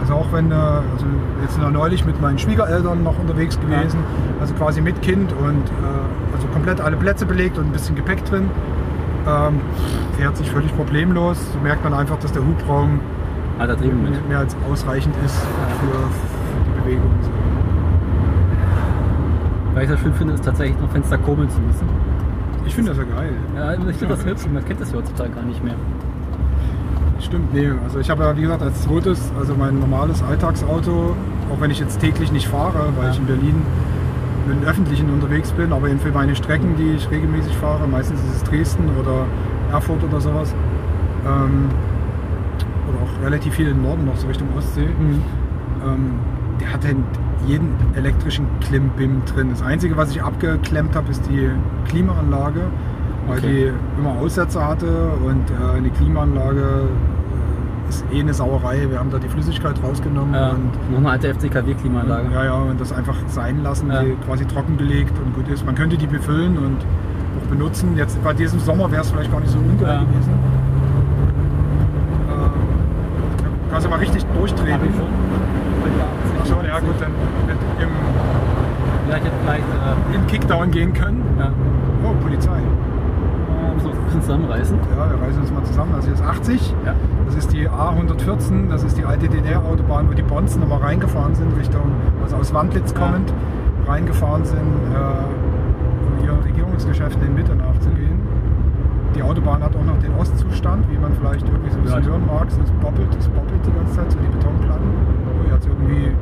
Also 0.00 0.14
auch 0.14 0.32
wenn, 0.32 0.50
äh, 0.50 0.54
also 0.54 1.06
jetzt 1.42 1.54
sind 1.54 1.62
wir 1.62 1.70
neulich 1.70 2.04
mit 2.04 2.20
meinen 2.20 2.38
Schwiegereltern 2.38 3.02
noch 3.02 3.18
unterwegs 3.18 3.58
gewesen, 3.60 4.00
also 4.40 4.54
quasi 4.54 4.80
mit 4.80 5.02
Kind 5.02 5.32
und 5.32 5.66
äh, 5.68 6.34
also 6.34 6.46
komplett 6.48 6.80
alle 6.80 6.96
Plätze 6.96 7.26
belegt 7.26 7.58
und 7.58 7.66
ein 7.66 7.72
bisschen 7.72 7.96
Gepäck 7.96 8.24
drin. 8.24 8.48
Ähm, 9.26 9.60
fährt 10.16 10.36
sich 10.36 10.50
völlig 10.50 10.74
problemlos. 10.76 11.36
So 11.52 11.58
merkt 11.60 11.82
man 11.82 11.92
einfach, 11.92 12.18
dass 12.18 12.32
der 12.32 12.42
Hubraum 12.42 13.00
mit. 13.58 14.28
mehr 14.28 14.38
als 14.38 14.56
ausreichend 14.70 15.14
ist 15.24 15.36
für, 15.36 15.86
für 15.86 16.64
die 16.64 16.80
Bewegung. 16.82 17.10
Was 19.74 19.82
ich 19.82 19.90
das 19.90 20.00
schön 20.00 20.14
finde, 20.14 20.34
ist 20.34 20.44
tatsächlich 20.44 20.80
noch 20.80 20.90
Fenster 20.90 21.18
kurbeln 21.18 21.50
zu 21.50 21.60
müssen. 21.60 21.86
Ich 22.64 22.74
finde 22.74 22.92
das 22.92 22.98
ja 22.98 23.04
geil. 23.04 23.32
Ja, 23.54 23.74
ich 23.74 23.96
finde 23.96 24.14
das 24.14 24.24
hübsch. 24.24 24.46
Man 24.52 24.64
kennt 24.64 24.80
das 24.80 24.90
ja 24.90 24.98
heutzutage 24.98 25.30
gar 25.30 25.42
nicht 25.42 25.62
mehr. 25.62 25.74
Stimmt, 27.20 27.52
nee. 27.54 27.70
Also 27.84 27.98
ich 27.98 28.10
habe 28.10 28.24
ja 28.24 28.36
wie 28.36 28.42
gesagt 28.42 28.62
als 28.62 28.82
zweites, 28.82 29.32
also 29.38 29.54
mein 29.54 29.78
normales 29.78 30.22
Alltagsauto, 30.22 31.16
auch 31.52 31.60
wenn 31.60 31.70
ich 31.70 31.80
jetzt 31.80 32.00
täglich 32.00 32.30
nicht 32.32 32.48
fahre, 32.48 32.88
weil 32.96 33.06
Ja. 33.06 33.10
ich 33.10 33.18
in 33.18 33.26
Berlin 33.26 33.62
mit 34.46 34.62
dem 34.62 34.68
Öffentlichen 34.68 35.10
unterwegs 35.10 35.50
bin, 35.52 35.72
aber 35.72 35.88
eben 35.88 35.98
für 35.98 36.12
meine 36.12 36.36
Strecken, 36.36 36.76
die 36.76 36.92
ich 36.96 37.10
regelmäßig 37.10 37.56
fahre, 37.56 37.88
meistens 37.88 38.20
ist 38.20 38.36
es 38.36 38.42
Dresden 38.44 38.84
oder 39.00 39.24
Erfurt 39.72 40.04
oder 40.04 40.20
sowas. 40.20 40.54
Ähm, 41.26 41.68
oder 42.88 42.98
auch 43.02 43.24
relativ 43.24 43.54
viel 43.54 43.68
im 43.68 43.82
Norden 43.82 44.04
noch, 44.04 44.16
so 44.16 44.28
Richtung 44.28 44.48
Ostsee. 44.56 44.82
Ähm, 45.84 46.12
der 46.60 46.72
hat 46.72 46.84
halt 46.84 46.96
jeden 47.46 47.74
elektrischen 47.96 48.46
Klimbim 48.60 49.22
drin. 49.24 49.48
Das 49.50 49.62
Einzige, 49.62 49.96
was 49.96 50.10
ich 50.12 50.22
abgeklemmt 50.22 50.94
habe, 50.94 51.10
ist 51.10 51.28
die 51.28 51.50
Klimaanlage, 51.88 52.60
weil 53.26 53.38
Okay. 53.38 53.72
die 53.96 54.00
immer 54.00 54.12
Aussetzer 54.20 54.66
hatte 54.66 55.08
und 55.24 55.50
äh, 55.50 55.76
eine 55.76 55.90
Klimaanlage 55.90 56.88
ist 57.88 58.04
eh 58.12 58.20
eine 58.20 58.34
Sauerei. 58.34 58.86
Wir 58.90 58.98
haben 58.98 59.10
da 59.10 59.18
die 59.18 59.28
Flüssigkeit 59.28 59.74
rausgenommen 59.82 60.34
Ja, 60.34 60.50
und 60.50 60.90
noch 60.90 60.98
eine 60.98 61.10
alte 61.10 61.28
FCKW-Klimaanlage. 61.34 62.28
ja, 62.32 62.44
ja, 62.44 62.54
und 62.54 62.80
das 62.80 62.92
einfach 62.92 63.16
sein 63.28 63.62
lassen, 63.62 63.90
Ja. 63.90 64.02
die 64.02 64.14
quasi 64.26 64.44
trockengelegt 64.46 65.12
und 65.24 65.34
gut 65.34 65.48
ist. 65.48 65.64
Man 65.64 65.74
könnte 65.74 65.96
die 65.96 66.06
befüllen 66.06 66.56
und 66.58 66.78
auch 67.38 67.48
benutzen. 67.50 67.96
Jetzt 67.96 68.22
bei 68.24 68.32
diesem 68.32 68.58
Sommer 68.60 68.90
wäre 68.90 69.02
es 69.02 69.10
vielleicht 69.10 69.30
gar 69.30 69.40
nicht 69.40 69.50
so 69.52 69.58
ungeil 69.58 69.86
Ja. 69.88 70.00
gewesen. 70.00 70.32
Kannst 73.70 73.86
du 73.86 73.90
mal 73.90 73.98
richtig 73.98 74.24
durchdrehen. 74.26 74.74
Hab 74.74 74.82
ich 74.84 76.48
schon. 76.48 76.64
Ja 76.66 76.78
gut, 76.80 76.94
dann 77.00 77.10
wird 77.46 77.58
im, 77.80 77.88
Vielleicht 79.06 79.26
vielleicht, 79.44 79.62
äh, 79.62 80.14
im 80.16 80.26
Kickdown 80.26 80.70
gehen 80.70 80.92
können. 80.92 81.22
ja, 81.38 81.50
Oh, 82.04 82.12
Polizei. 82.22 82.58
Äh, 84.16 84.20
bisschen 84.20 84.22
zusammenreißen. 84.22 84.78
Ja, 84.96 85.10
wir 85.10 85.26
reißen 85.26 85.40
uns 85.42 85.52
mal 85.52 85.64
zusammen. 85.64 85.92
Also 85.94 86.06
hier 86.06 86.14
ist 86.14 86.24
80. 86.24 86.74
Ja. 86.84 86.94
Das 87.26 87.34
ist 87.36 87.52
die 87.52 87.68
A114, 87.68 88.68
das 88.70 88.82
ist 88.84 88.96
die 88.98 89.04
alte 89.04 89.28
DDR-Autobahn, 89.28 90.08
wo 90.08 90.14
die 90.14 90.22
Bonzen 90.22 90.60
nochmal 90.60 90.80
reingefahren 90.80 91.34
sind, 91.34 91.56
Richtung, 91.56 91.82
also 92.22 92.36
aus 92.36 92.54
Wandlitz 92.54 92.92
Ja. 92.92 92.98
kommend, 93.00 93.32
reingefahren 93.86 94.44
sind, 94.44 94.58
äh, 94.58 96.18
um 96.18 96.24
ihren 96.24 96.40
Regierungsgeschäften 96.40 97.22
in 97.26 97.34
Mitte 97.34 97.54
nachzugehen. 97.56 98.20
Die 99.14 99.22
Autobahn 99.22 99.62
hat 99.62 99.74
auch 99.74 99.84
noch 99.84 99.98
den 99.98 100.12
Ostzustand, 100.20 100.84
wie 100.90 100.98
man 100.98 101.12
vielleicht 101.14 101.46
irgendwie 101.48 101.70
so 101.70 101.78
ein 101.78 101.82
bisschen 101.84 102.02
Ja. 102.04 102.10
hören 102.10 102.26
mag. 102.26 102.48
Es 102.48 102.56
bobbelt, 102.82 103.08
es 103.18 103.28
bobbelt 103.28 103.60
die 103.66 103.72
ganze 103.72 103.94
Zeit, 103.96 104.12
so 104.12 104.18
die 104.18 104.28
Betonplatten. 104.28 104.86
Oh, 105.26 105.44
hier 105.44 105.52
hat 105.54 105.60
es 105.60 105.66
irgendwie 105.66 106.12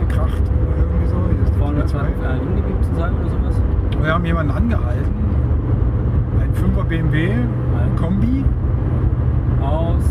gekracht 0.00 0.42
oder 0.42 0.74
irgendwie 0.82 1.06
so. 1.06 1.16
Hier 1.30 1.42
ist 1.44 1.54
die 1.54 1.58
Vorne 1.58 1.78
Polizei. 1.80 1.98
für 2.20 2.28
einen 2.28 2.42
Innengebiet 2.42 2.84
zu 2.84 2.94
sagen 2.96 3.14
oder 3.20 3.30
sowas. 3.30 3.54
Wir 4.02 4.12
haben 4.12 4.24
jemanden 4.24 4.52
angehalten. 4.52 5.23
Ein 6.56 6.72
5er 6.72 6.84
BMW, 6.84 7.30
Kombi 7.96 8.44
Aus 9.60 10.04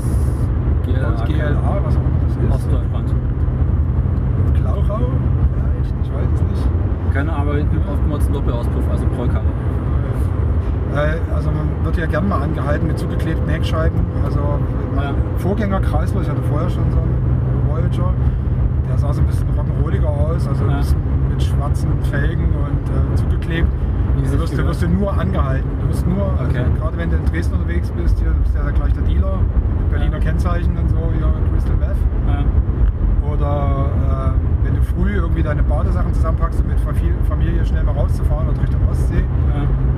GLA. 0.86 1.14
aus 1.14 1.24
GLA, 1.26 1.80
was 1.86 1.96
auch 1.96 2.02
immer 2.02 2.20
das 2.28 2.36
ist. 2.38 2.54
Ostdeutschland. 2.66 3.14
Klauchau? 4.56 5.00
Vielleicht, 5.54 5.96
ich 6.04 6.14
weiß 6.14 6.28
es 6.36 6.42
nicht. 6.42 6.68
Keine 7.14 7.32
aber 7.34 7.56
hinten 7.58 7.78
oftmals 7.90 8.28
ein 8.28 8.34
Doppelauspuff, 8.34 8.84
also 8.92 9.06
Prollkarre. 9.16 9.44
Äh, 10.96 11.18
Also 11.34 11.50
man 11.52 11.70
wird 11.86 11.98
ja 11.98 12.06
gerne 12.06 12.28
mal 12.28 12.42
angehalten 12.42 12.88
mit 12.88 12.98
zugeklebten 13.00 13.48
Heckscheiben. 13.50 14.00
Also 14.26 14.40
mein 14.96 15.06
Ja. 15.06 15.14
Vorgänger 15.38 15.80
Chrysler, 15.82 16.22
ich 16.22 16.30
hatte 16.30 16.42
vorher 16.44 16.70
schon 16.70 16.84
so 16.92 16.98
einen 16.98 17.68
Voyager, 17.70 18.14
der 18.90 18.98
sah 18.98 19.14
so 19.14 19.22
ein 19.22 19.28
bisschen 19.28 19.48
rock'n'rolliger 19.50 20.08
aus, 20.08 20.48
also 20.48 20.66
Ja. 20.66 20.72
ein 20.72 20.78
bisschen 20.80 20.98
mit 21.30 21.42
schwarzen 21.44 21.90
Felgen 22.12 22.46
und 22.46 23.14
äh, 23.14 23.16
zugeklebt. 23.16 23.68
Wie 24.16 24.22
Du 24.22 24.40
wirst, 24.40 24.58
du 24.58 24.66
wirst 24.66 24.82
du 24.84 24.88
nur 24.88 25.12
angehalten. 25.18 25.68
Du 25.82 25.90
wirst 25.90 26.08
nur, 26.08 26.24
Okay. 26.48 26.60
also 26.60 26.72
gerade 26.80 26.98
wenn 26.98 27.10
du 27.10 27.18
in 27.18 27.26
Dresden 27.26 27.54
unterwegs 27.56 27.90
bist, 27.92 28.20
hier 28.20 28.32
bist 28.32 28.54
du 28.56 28.60
ja 28.60 28.70
gleich 28.72 28.94
der 28.94 29.04
Dealer 29.04 29.38
mit 29.80 29.90
Berliner 29.90 30.14
Ja. 30.18 30.20
Kennzeichen 30.20 30.78
und 30.78 30.90
so, 30.90 30.98
hier 31.18 31.28
Crystal 31.52 31.76
Meth. 31.78 31.98
Ja. 32.28 32.44
Oder 33.32 33.86
äh, 34.36 34.66
wenn 34.66 34.76
du 34.76 34.82
früh 34.84 35.16
irgendwie 35.16 35.42
deine 35.44 35.64
Badesachen 35.64 36.14
zusammenpackst, 36.14 36.62
um 36.62 36.68
mit 36.68 36.80
Famil- 36.80 37.16
Familie 37.28 37.66
schnell 37.66 37.84
mal 37.84 37.94
rauszufahren 37.94 38.48
oder 38.50 38.62
Richtung 38.62 38.82
Ostsee, 38.90 39.24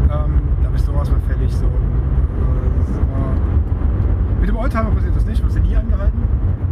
Ja. 0.10 0.16
ähm, 0.26 0.32
da 0.64 0.70
bist 0.70 0.88
du 0.88 0.92
sowas 0.94 1.12
mal 1.12 1.20
fällig. 1.28 1.54
So. 1.56 1.66
Immer 1.66 3.36
mit 4.40 4.50
dem 4.50 4.56
Oldtimer 4.58 4.92
passiert 4.92 5.16
das 5.16 5.26
nicht, 5.26 5.44
wirst 5.44 5.58
du 5.58 5.62
nie 5.62 5.76
angehalten. 5.76 6.24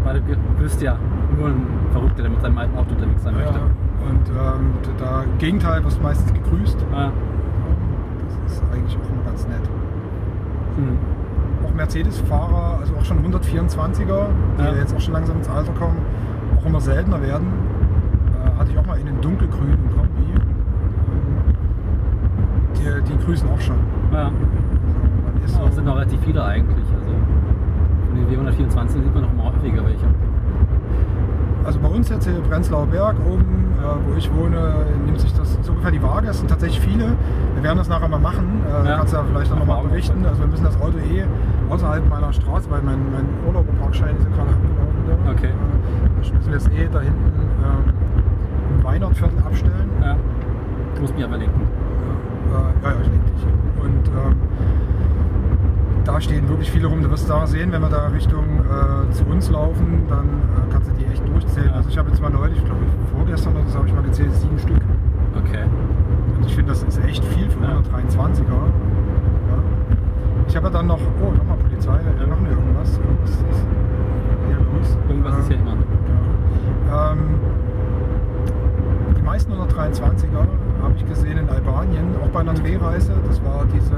Weil 0.03 0.21
du 0.21 0.35
bist 0.61 0.81
ja 0.81 0.97
nur 1.37 1.47
ein 1.47 1.65
Verrückter, 1.91 2.21
der 2.23 2.31
mit 2.31 2.41
seinem 2.41 2.57
alten 2.57 2.77
Auto 2.77 2.91
unterwegs 2.93 3.23
sein 3.23 3.33
möchte. 3.35 3.59
Und 3.59 4.29
ähm, 4.29 4.73
da 4.99 5.23
Gegenteil 5.39 5.83
wirst 5.83 5.97
du 5.97 6.03
meistens 6.03 6.33
gegrüßt. 6.33 6.85
Das 8.53 8.61
ist 8.61 8.71
eigentlich 8.71 8.95
auch 8.97 9.09
immer 9.11 9.23
ganz 9.25 9.47
nett. 9.47 9.65
Hm. 10.75 10.97
Auch 11.65 11.73
Mercedes-Fahrer, 11.73 12.77
also 12.81 12.93
auch 12.95 13.03
schon 13.05 13.17
124er, 13.25 14.27
die 14.59 14.63
Ja. 14.63 14.73
jetzt 14.75 14.95
auch 14.95 14.99
schon 14.99 15.13
langsam 15.13 15.37
ins 15.37 15.49
Alter 15.49 15.71
kommen, 15.73 15.97
auch 16.55 16.65
immer 16.65 16.79
seltener 16.79 17.19
werden. 17.21 17.47
Äh, 18.45 18.59
hatte 18.59 18.71
ich 18.71 18.77
auch 18.77 18.85
mal 18.85 18.99
in 18.99 19.07
den 19.07 19.19
dunkelgrünen 19.21 19.89
Kombi. 19.95 20.33
Ähm, 20.37 21.55
die, 22.75 23.11
die 23.11 23.25
grüßen 23.25 23.49
auch 23.49 23.59
schon. 23.61 23.77
Ja. 24.11 24.29
Also 25.43 25.59
Ja, 25.59 25.67
es 25.69 25.75
sind 25.75 25.85
noch 25.85 25.95
relativ 25.95 26.19
viele 26.21 26.43
eigentlich. 26.43 26.85
Also 26.93 27.13
von 28.09 28.15
den 28.15 28.27
W124 28.29 28.89
sieht 28.89 29.13
man 29.15 29.23
noch 29.23 29.33
mal 29.33 29.45
häufiger 29.45 29.83
welche. 29.83 30.05
Also 31.65 31.79
bei 31.79 31.87
uns 31.87 32.09
jetzt 32.09 32.25
hier 32.25 32.39
Prenzlauer 32.41 32.87
Berg 32.87 33.15
oben, 33.25 33.73
äh, 33.79 34.09
wo 34.11 34.15
ich 34.17 34.29
wohne, 34.33 34.85
nimmt 35.05 35.19
sich 35.19 35.33
das 35.33 35.57
so 35.61 35.71
ungefähr 35.71 35.91
die 35.91 36.01
Waage. 36.03 36.27
Es 36.27 36.39
sind 36.39 36.49
tatsächlich 36.49 36.79
viele. 36.79 37.15
Wir 37.55 37.63
werden 37.63 37.77
das 37.77 37.87
nachher 37.89 38.07
mal 38.07 38.19
machen. 38.19 38.61
Äh, 38.67 38.87
Ja. 38.89 38.97
Kannst 38.97 39.13
du 39.13 39.17
ja 39.17 39.23
vielleicht 39.31 39.51
auch 39.51 39.59
nochmal 39.59 39.83
mal 39.83 39.89
berichten. 39.89 40.25
Also 40.25 40.41
wir 40.41 40.47
müssen 40.47 40.63
das 40.65 40.79
Auto 40.81 40.97
eh 40.97 41.23
außerhalb 41.69 42.09
meiner 42.09 42.33
Straße, 42.33 42.69
weil 42.69 42.81
mein, 42.81 42.99
mein 43.11 43.25
Urlauberparkschein 43.47 44.15
ist 44.17 44.23
ja 44.23 44.29
gerade 44.35 44.49
abgelaufen. 44.51 45.23
Da. 45.25 45.31
Okay. 45.31 45.47
Äh, 45.47 46.19
das 46.19 46.33
müssen 46.33 46.45
wir 46.47 46.53
jetzt 46.53 46.69
eh 46.73 46.89
da 46.91 46.99
hinten 47.01 47.31
ähm, 47.63 47.93
im 48.77 48.83
Weinertviertel 48.83 49.39
abstellen. 49.39 49.89
Ja. 50.01 50.15
Du 50.95 51.01
musst 51.01 51.15
mich 51.15 51.23
aber 51.25 51.37
lenken. 51.37 51.61
Äh, 51.61 52.53
ja, 52.53 52.89
ja, 52.91 52.95
ich 53.01 53.07
lenke 53.09 53.31
dich. 53.31 53.45
Und 53.83 54.07
ähm, 54.07 54.35
da 56.05 56.19
stehen 56.21 56.47
wirklich 56.49 56.71
viele 56.71 56.87
rum. 56.87 57.01
Du 57.01 57.09
wirst 57.09 57.29
da 57.29 57.45
sehen, 57.47 57.71
wenn 57.71 57.81
wir 57.81 57.89
da 57.89 58.07
Richtung 58.07 58.43
äh, 58.59 59.11
zu 59.13 59.25
uns 59.25 59.49
laufen, 59.49 60.03
dann 60.09 60.25
äh, 60.27 60.71
kannst 60.71 60.89
du 60.89 60.93
die 60.95 61.05
echt 61.05 61.27
durchzählen. 61.27 61.69
Ja. 61.69 61.75
Also 61.75 61.89
ich 61.89 61.97
habe 61.97 62.09
jetzt 62.09 62.21
mal 62.21 62.29
neulich, 62.29 62.57
ich 62.57 62.65
glaube 62.65 62.81
vorgestern 63.15 63.55
oder 63.55 63.67
so, 63.67 63.77
habe 63.79 63.87
ich 63.87 63.93
mal 63.93 64.03
gezählt, 64.03 64.33
sieben 64.33 64.59
Stück. 64.59 64.81
Okay. 65.37 65.63
Und 66.37 66.45
ich 66.45 66.55
finde, 66.55 66.71
das 66.71 66.83
ist 66.83 67.03
echt 67.05 67.23
viel 67.25 67.49
für 67.49 67.63
Ja. 67.63 67.79
123er. 67.79 68.51
Ja. 68.51 69.57
Ich 70.47 70.55
habe 70.55 70.67
ja 70.67 70.73
dann 70.73 70.87
noch, 70.87 70.99
oh, 71.21 71.31
nochmal 71.31 71.57
Polizei, 71.57 71.91
ja. 72.19 72.27
machen 72.27 72.45
wir 72.45 72.51
irgendwas. 72.51 72.97
Irgendwas 72.97 73.29
ist 73.31 73.65
hier 74.47 74.57
los. 74.57 74.97
Irgendwas 75.07 75.37
ist 75.39 75.51
Ähm, 75.51 75.57
hier 75.57 75.59
immer. 75.59 75.77
ja. 76.89 77.11
Ähm, 77.13 77.19
die 79.17 79.21
meisten 79.21 79.53
123er 79.53 80.45
habe 80.83 80.93
ich 80.97 81.05
gesehen 81.07 81.37
in 81.37 81.49
Albanien, 81.49 82.13
auch 82.23 82.27
bei 82.29 82.41
einer 82.41 82.53
Drehreise. 82.53 83.13
Das 83.25 83.41
war 83.43 83.65
diese 83.73 83.95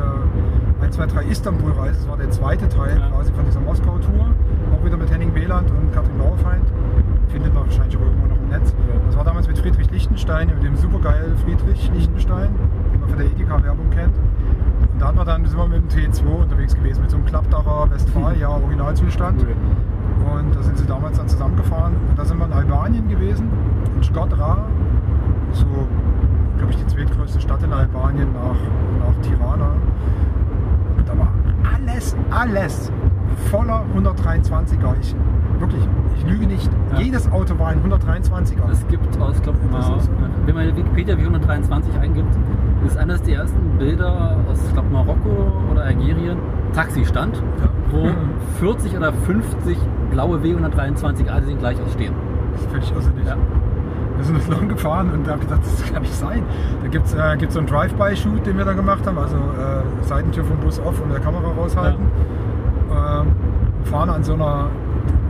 1, 0.86 0.96
2, 0.98 1.06
3 1.08 1.24
Istanbul-Reise. 1.24 1.98
Das 1.98 2.08
war 2.08 2.18
der 2.18 2.30
zweite 2.30 2.70
Teil 2.70 3.02
quasi 3.10 3.32
von 3.32 3.44
dieser 3.46 3.60
Moskau-Tour. 3.60 4.28
Auch 4.72 4.86
wieder 4.86 4.98
mit 4.98 5.10
Henning 5.10 5.34
Wieland 5.34 5.72
und 5.72 5.92
Katrin 5.92 6.16
Bauerfeind. 6.20 6.64
Findet 7.30 7.56
man 7.56 7.66
wahrscheinlich 7.66 7.98
auch 7.98 8.02
irgendwo 8.02 8.28
noch 8.28 8.38
im 8.38 8.50
Netz. 8.50 8.76
Das 9.08 9.18
war 9.18 9.24
damals 9.24 9.48
mit 9.48 9.58
Friedrich 9.58 9.90
Lichtenstein, 9.90 10.48
mit 10.48 10.64
dem 10.64 10.76
supergeil 10.76 11.36
Friedrich 11.44 11.90
Lichtenstein, 11.92 12.50
den 12.94 13.00
man 13.00 13.10
von 13.10 13.18
der 13.18 13.28
Edeka-Werbung 13.28 13.90
kennt. 13.90 14.16
Und 14.94 15.02
da 15.02 15.08
hat 15.08 15.16
man 15.16 15.26
dann, 15.26 15.46
sind 15.46 15.58
wir 15.58 15.68
mit 15.68 15.92
dem 15.92 16.12
T2 16.14 16.24
unterwegs 16.24 16.76
gewesen, 16.76 17.02
mit 17.02 17.10
so 17.10 17.18
einem 17.18 17.26
Klappdacher 17.26 17.90
Westfalia, 17.90 18.48
Originalzustand. 18.64 19.42
Und 19.42 20.56
da 20.56 20.62
sind 20.62 20.78
sie 20.78 20.86
damals 20.86 21.18
dann 21.18 21.28
zusammengefahren. 21.28 21.96
Und 22.10 22.20
da 22.20 22.26
sind 22.26 22.38
wir 22.38 22.46
in 22.46 22.54
Albanien 22.54 23.10
gewesen, 23.10 23.50
in 23.96 24.04
Shkodra, 24.04 24.68
so, 25.52 25.66
glaube 26.58 26.72
ich, 26.72 26.78
die 26.78 26.86
zweitgrößte 26.86 27.42
Stadt 27.42 27.64
in 27.64 27.74
Albanien 27.74 28.30
nach, 28.34 29.08
nach 29.08 29.16
Tirana. 29.24 29.72
Alles, 31.74 32.16
alles 32.30 32.92
voller 33.52 33.84
123er. 33.96 34.94
Ich, 35.02 35.16
wirklich, 35.60 35.88
ich 36.18 36.26
lüge 36.30 36.48
nicht. 36.48 36.70
Ja. 36.94 37.00
Jedes 37.00 37.32
Auto 37.32 37.58
war 37.60 37.68
ein 37.68 37.82
123er. 37.84 38.70
Es 38.72 38.86
gibt 38.88 39.20
aus, 39.22 39.42
glaube 39.42 39.60
Das 39.72 39.88
mal, 39.90 39.98
ist- 39.98 40.10
wenn 40.46 40.56
man 40.56 40.70
in 40.70 40.76
Wikipedia 40.78 41.18
wie 41.18 41.24
123 41.24 41.98
eingibt, 42.00 42.34
ist 42.86 42.98
eines 42.98 43.22
der 43.24 43.38
ersten 43.40 43.78
Bilder 43.80 44.38
aus, 44.50 44.60
ich 44.68 44.74
glaube, 44.74 44.90
Marokko 44.92 45.30
oder 45.72 45.84
Algerien, 45.84 46.38
Taxistand, 46.74 47.42
wo 47.92 48.10
40 48.60 48.96
oder 48.98 49.12
50 49.14 49.78
blaue 50.12 50.38
W123 50.40 51.28
alle 51.30 51.46
sehen 51.46 51.58
gleich 51.60 51.78
ausstehen. 51.82 52.14
Das 52.54 52.62
ist 52.62 52.70
völlig 52.72 52.92
irrsinnig. 52.92 53.26
Ja. 53.26 53.36
Wir 54.18 54.26
sind 54.26 54.38
das 54.38 54.48
lang 54.48 54.68
gefahren 54.70 55.12
und 55.14 55.28
da 55.28 55.32
habe 55.34 55.42
ich 55.44 55.48
gedacht, 55.50 55.66
das 55.66 55.92
kann 55.92 56.02
nicht 56.02 56.16
sein. 56.16 56.44
Da 56.82 56.88
gibt 56.88 57.06
es 57.08 57.14
äh, 57.14 57.36
gibt's 57.38 57.54
so 57.56 57.60
einen 57.60 57.68
Drive-By-Shoot, 57.68 58.46
den 58.46 58.58
wir 58.58 58.66
da 58.66 58.74
gemacht 58.74 59.06
haben, 59.06 59.18
also 59.18 59.36
äh, 59.36 60.04
Seitentür 60.04 60.44
vom 60.46 60.58
Bus 60.58 60.80
auf 60.80 61.02
und 61.02 61.12
der 61.12 61.20
Kamera 61.20 61.48
raushalten. 61.50 62.06
Ähm, 62.92 63.28
fahren 63.86 64.10
an 64.10 64.24
so 64.24 64.34
einer, 64.34 64.70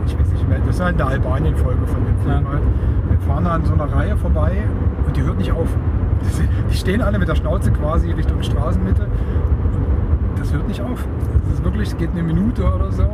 ich 0.06 0.18
weiß 0.18 0.28
nicht 0.32 0.48
mehr, 0.48 0.58
das 0.60 0.76
ist 0.76 0.80
halt 0.82 1.00
eine 1.00 1.10
Albanien-Folge 1.10 1.86
von 1.86 2.04
dem 2.04 2.16
Film 2.18 2.44
Ja. 2.44 2.50
halt. 2.52 2.62
Wir 3.10 3.18
fahren 3.26 3.46
an 3.46 3.64
so 3.64 3.74
einer 3.74 3.92
Reihe 3.92 4.16
vorbei 4.16 4.52
und 5.06 5.16
die 5.16 5.22
hört 5.22 5.38
nicht 5.38 5.52
auf. 5.52 5.68
Die 6.70 6.74
stehen 6.76 7.02
alle 7.02 7.18
mit 7.18 7.28
der 7.28 7.34
Schnauze 7.34 7.70
quasi 7.72 8.10
Richtung 8.10 8.42
Straßenmitte. 8.42 9.06
Das 10.38 10.52
hört 10.52 10.66
nicht 10.68 10.80
auf. 10.80 11.04
Das 11.44 11.54
ist 11.58 11.64
wirklich, 11.64 11.88
es 11.88 11.96
geht 11.96 12.10
eine 12.12 12.22
Minute 12.22 12.64
oder 12.64 12.90
so. 12.90 13.04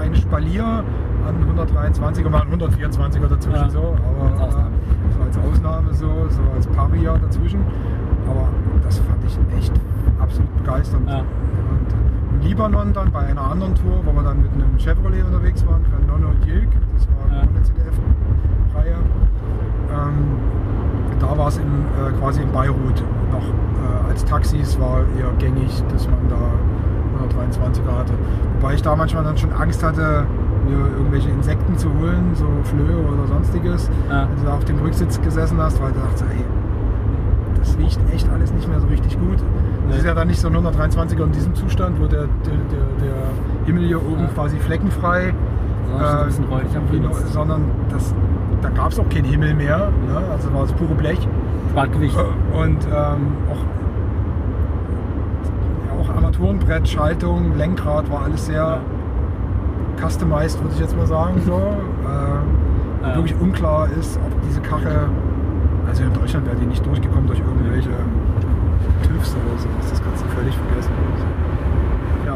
Ein 0.00 0.14
Spalier 0.14 0.64
an 1.26 1.58
123er, 1.58 2.28
mal 2.28 2.42
ein 2.42 2.48
124er 2.60 3.28
dazwischen 3.28 3.56
Ja. 3.64 3.70
so. 3.70 3.96
Aber 4.40 4.65
Als 5.42 5.52
Ausnahme. 5.52 5.92
so 5.94 6.06
so, 6.30 6.42
als 6.54 6.66
Paria 6.68 7.16
dazwischen. 7.18 7.60
Aber 8.28 8.48
das 8.82 8.98
fand 8.98 9.22
ich 9.24 9.38
echt 9.58 9.72
absolut 10.20 10.54
begeisternd. 10.58 11.08
Ja. 11.08 11.18
Und 11.20 12.40
im 12.42 12.48
Libanon 12.48 12.92
dann 12.92 13.10
bei 13.12 13.20
einer 13.20 13.50
anderen 13.50 13.74
Tour, 13.74 14.00
wo 14.04 14.12
wir 14.12 14.22
dann 14.22 14.42
mit 14.42 14.52
einem 14.52 14.78
Chevrolet 14.78 15.22
unterwegs 15.24 15.64
waren, 15.66 15.84
für 15.84 16.04
Nonno 16.10 16.28
und 16.28 16.44
Jilk, 16.44 16.68
das 16.94 17.06
war 17.08 17.36
Ja. 17.36 17.42
eine 17.42 17.62
CDF-Reihe. 17.62 18.96
Ähm, 19.92 20.14
da 21.20 21.38
war 21.38 21.48
es 21.48 21.58
äh, 21.58 21.62
quasi 22.20 22.42
in 22.42 22.52
Beirut 22.52 23.02
noch 23.32 23.42
äh, 23.42 24.10
als 24.10 24.24
Taxis 24.24 24.78
war 24.78 24.98
eher 25.18 25.32
gängig, 25.38 25.82
dass 25.92 26.06
man 26.08 26.18
da 26.28 26.36
123er 27.24 27.98
hatte. 27.98 28.12
Wobei 28.60 28.74
ich 28.74 28.82
da 28.82 28.94
manchmal 28.96 29.24
dann 29.24 29.36
schon 29.38 29.52
Angst 29.52 29.82
hatte, 29.82 30.26
mir 30.66 30.78
irgendwelche 30.96 31.30
Insekten 31.30 31.76
zu 31.78 31.88
holen, 31.98 32.32
so 32.34 32.46
Flöhe 32.64 32.96
oder 32.98 33.26
sonstiges, 33.26 33.90
Ja. 34.10 34.28
wenn 34.28 34.36
du 34.42 34.44
da 34.50 34.54
auf 34.54 34.64
dem 34.64 34.78
Rücksitz 34.80 35.20
gesessen 35.22 35.58
hast, 35.60 35.80
weil 35.82 35.92
du 35.92 36.00
dachte, 36.00 36.24
ey, 36.30 36.44
das 37.58 37.76
riecht 37.78 38.00
echt 38.12 38.28
alles 38.30 38.52
nicht 38.52 38.68
mehr 38.68 38.80
so 38.80 38.86
richtig 38.86 39.18
gut. 39.18 39.38
Nee. 39.88 39.96
ist 39.96 40.04
ja 40.04 40.14
dann 40.14 40.26
nicht 40.28 40.40
so 40.40 40.48
ein 40.48 40.56
123er 40.56 41.24
in 41.24 41.32
diesem 41.32 41.54
Zustand, 41.54 42.00
wo 42.00 42.06
der, 42.06 42.22
der, 42.22 42.26
der, 42.70 43.06
der 43.06 43.14
Himmel 43.66 43.84
hier 43.86 44.00
oben 44.04 44.22
Ja. 44.22 44.28
quasi 44.34 44.56
fleckenfrei 44.58 45.32
am 45.92 45.98
genau, 46.90 47.08
Himmel. 47.10 47.26
sondern 47.32 47.62
das, 47.90 48.12
da 48.60 48.68
gab 48.70 48.90
es 48.90 48.98
auch 48.98 49.08
keinen 49.08 49.24
Himmel 49.26 49.54
mehr. 49.54 49.78
Ne? 50.08 50.16
Also 50.32 50.52
war 50.52 50.64
es 50.64 50.72
pure 50.72 50.94
Blech. 50.94 51.26
Spart 51.70 51.92
Gewicht. 51.92 52.16
Und 52.52 52.84
ähm, 52.86 53.36
auch, 53.50 53.64
auch 56.00 56.14
Armaturenbrett, 56.16 56.88
Schaltung, 56.88 57.56
Lenkrad 57.56 58.10
war 58.10 58.24
alles 58.24 58.46
sehr 58.46 58.78
customized, 60.00 60.60
würde 60.62 60.74
ich 60.74 60.80
jetzt 60.80 60.96
mal 60.96 61.06
sagen. 61.06 61.40
So. 61.44 61.52
äh, 62.04 63.08
Ja. 63.08 63.14
Wirklich 63.14 63.36
unklar 63.40 63.88
ist, 63.98 64.18
ob 64.18 64.32
diese 64.48 64.60
Karre, 64.60 65.08
also 65.88 66.02
in 66.02 66.12
Deutschland 66.12 66.44
wäre 66.46 66.56
die 66.56 66.66
nicht 66.66 66.84
durchgekommen 66.84 67.26
durch 67.26 67.38
irgendwelche 67.38 67.90
TÜVs 69.02 69.36
oder 69.36 69.58
so. 69.58 69.68
Das 69.88 70.02
kannst 70.02 70.24
du 70.24 70.28
völlig 70.30 70.56
vergessen. 70.56 70.90
Ja, 72.26 72.34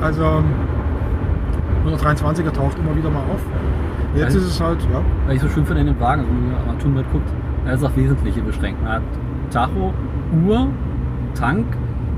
also 0.00 0.42
123er 1.86 2.52
taucht 2.52 2.78
immer 2.78 2.94
wieder 2.96 3.10
mal 3.10 3.22
auf. 3.32 3.40
Jetzt 4.14 4.26
Also- 4.26 4.38
ist 4.38 4.46
es 4.46 4.60
halt, 4.60 4.80
ja, 4.92 5.00
Weil 5.26 5.36
ich 5.36 5.42
so 5.42 5.48
schön 5.48 5.66
finde 5.66 5.80
in 5.80 5.86
dem 5.88 6.00
Wagen, 6.00 6.22
wenn 6.28 6.52
man 6.52 6.60
Armaturenbrett 6.60 7.10
guckt, 7.12 7.28
da 7.64 7.72
ist 7.72 7.84
auch 7.84 7.96
Wesentliche 7.96 8.40
beschränkt. 8.40 8.82
Man 8.82 8.92
hat 8.92 9.02
Tacho, 9.50 9.92
Uhr, 10.46 10.68
Tank, 11.34 11.66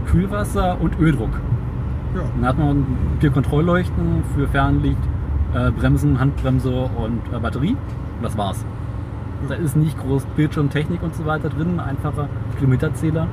Kühlwasser 0.07 0.77
und 0.81 0.99
Öldruck. 1.01 1.31
Ja. 2.15 2.23
Dann 2.37 2.47
hat 2.47 2.59
man 2.59 2.85
vier 3.21 3.31
Kontrollleuchten 3.31 4.23
für 4.35 4.49
Fernlicht, 4.49 4.99
äh, 5.55 5.71
Bremsen, 5.71 6.19
Handbremse 6.21 6.71
und 6.71 7.21
äh, 7.33 7.39
Batterie. 7.39 7.77
Und 8.17 8.23
das 8.23 8.37
war's. 8.37 8.65
Da 9.49 9.55
ist 9.55 9.77
nicht 9.77 9.99
groß 9.99 10.27
Bildschirmtechnik 10.37 11.03
und 11.03 11.15
so 11.15 11.25
weiter 11.25 11.49
drin, 11.49 11.81
einfacher 11.81 12.29
Kilometerzähler 12.59 13.27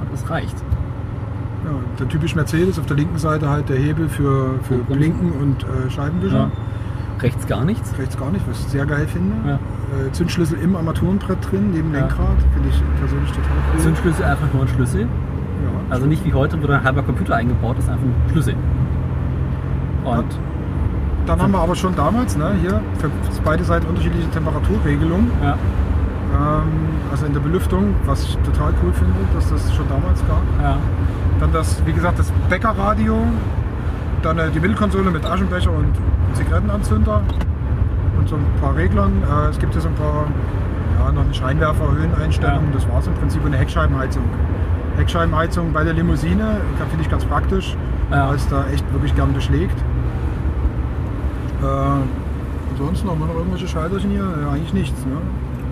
und 0.00 0.14
es 0.14 0.28
reicht. 0.30 0.56
Ja, 1.64 1.72
der 1.98 2.08
typisch 2.08 2.34
Mercedes 2.34 2.78
auf 2.78 2.86
der 2.86 2.96
linken 2.96 3.18
Seite 3.18 3.50
halt 3.50 3.68
der 3.68 3.76
Hebel 3.76 4.08
für, 4.08 4.58
für 4.62 4.74
Und. 4.74 4.88
Blinken 4.88 5.32
und 5.32 5.64
äh, 5.64 5.90
Scheibenwischer. 5.90 6.38
Ja. 6.38 6.50
Rechts 7.20 7.46
gar 7.46 7.64
nichts. 7.64 7.92
Rechts 7.98 8.16
gar 8.16 8.30
nicht, 8.30 8.48
was 8.48 8.60
ich 8.60 8.66
sehr 8.68 8.86
geil 8.86 9.06
finde. 9.06 9.34
Ja. 9.46 9.54
Äh, 9.54 10.12
Zündschlüssel 10.12 10.58
im 10.60 10.76
Armaturenbrett 10.76 11.38
drin, 11.50 11.72
neben 11.72 11.92
Ja. 11.92 12.00
Lenkrad. 12.00 12.36
Finde 12.54 12.68
ich 12.70 12.82
persönlich 12.98 13.30
total 13.30 13.50
cool. 13.74 13.80
Zündschlüssel 13.80 14.24
einfach 14.24 14.52
nur 14.54 14.62
ein 14.62 14.68
Schlüssel. 14.68 15.08
Also 15.90 16.06
nicht 16.06 16.24
wie 16.24 16.34
heute, 16.34 16.62
wo 16.62 16.66
da 16.66 16.74
ein 16.78 16.84
halber 16.84 17.02
Computer 17.02 17.36
eingebaut 17.36 17.78
ist, 17.78 17.88
einfach 17.88 18.02
ein 18.04 18.14
Schlüssel. 18.30 18.54
Und 20.04 20.24
Dann 21.26 21.42
haben 21.42 21.52
wir 21.52 21.60
aber 21.60 21.74
schon 21.74 21.94
damals, 21.96 22.36
ne, 22.36 22.52
hier 22.60 22.80
für 22.98 23.10
beide 23.44 23.64
Seiten 23.64 23.86
unterschiedliche 23.86 24.28
Temperaturregelungen. 24.30 25.30
ja, 25.42 25.52
Ähm, 26.34 26.62
also 27.10 27.26
in 27.26 27.32
der 27.32 27.40
Belüftung, 27.40 27.94
was 28.06 28.22
ich 28.22 28.36
total 28.38 28.72
cool 28.82 28.92
finde, 28.92 29.14
dass 29.34 29.50
das 29.50 29.74
schon 29.74 29.88
damals 29.88 30.20
gab. 30.26 30.42
ja, 30.62 30.76
Dann 31.40 31.52
das, 31.52 31.82
wie 31.86 31.92
gesagt, 31.92 32.18
das 32.18 32.30
Bäckerradio. 32.50 33.16
Dann 34.22 34.38
äh, 34.38 34.50
die 34.50 34.60
Mittelkonsole 34.60 35.10
mit 35.10 35.24
Aschenbecher 35.24 35.70
und 35.70 35.86
Zigarettenanzünder. 36.34 37.22
Und 38.18 38.28
so 38.28 38.36
ein 38.36 38.44
paar 38.60 38.74
Reglern. 38.76 39.12
Äh, 39.22 39.48
es 39.50 39.58
gibt 39.58 39.72
hier 39.72 39.80
so 39.82 39.88
ein 39.88 39.94
paar, 39.94 40.24
ja, 40.98 41.12
noch 41.12 41.24
eine 41.24 41.32
Scheinwerfer, 41.34 41.92
Höheneinstellung. 41.92 42.64
Ja. 42.66 42.72
Das 42.74 42.88
war 42.88 42.98
es 42.98 43.06
im 43.06 43.14
Prinzip 43.14 43.40
und 43.42 43.48
eine 43.48 43.58
Heckscheibenheizung. 43.58 44.24
Heckscheibenheizung 44.98 45.72
bei 45.72 45.84
der 45.84 45.94
Limousine, 45.94 46.60
da 46.78 46.84
finde 46.86 47.02
ich 47.02 47.10
ganz 47.10 47.24
praktisch, 47.24 47.76
Ja. 48.10 48.28
weil 48.28 48.36
es 48.36 48.46
da 48.48 48.64
echt 48.72 48.84
wirklich 48.92 49.14
gern 49.14 49.32
beschlägt. 49.32 49.76
Äh, 51.62 51.66
ansonsten 52.72 53.08
haben 53.10 53.18
wir 53.20 53.26
noch 53.26 53.34
irgendwelche 53.36 53.68
Schalterchen 53.68 54.10
hier? 54.10 54.24
Ja, 54.42 54.50
eigentlich 54.52 54.72
nichts. 54.74 55.04
Ne? 55.06 55.16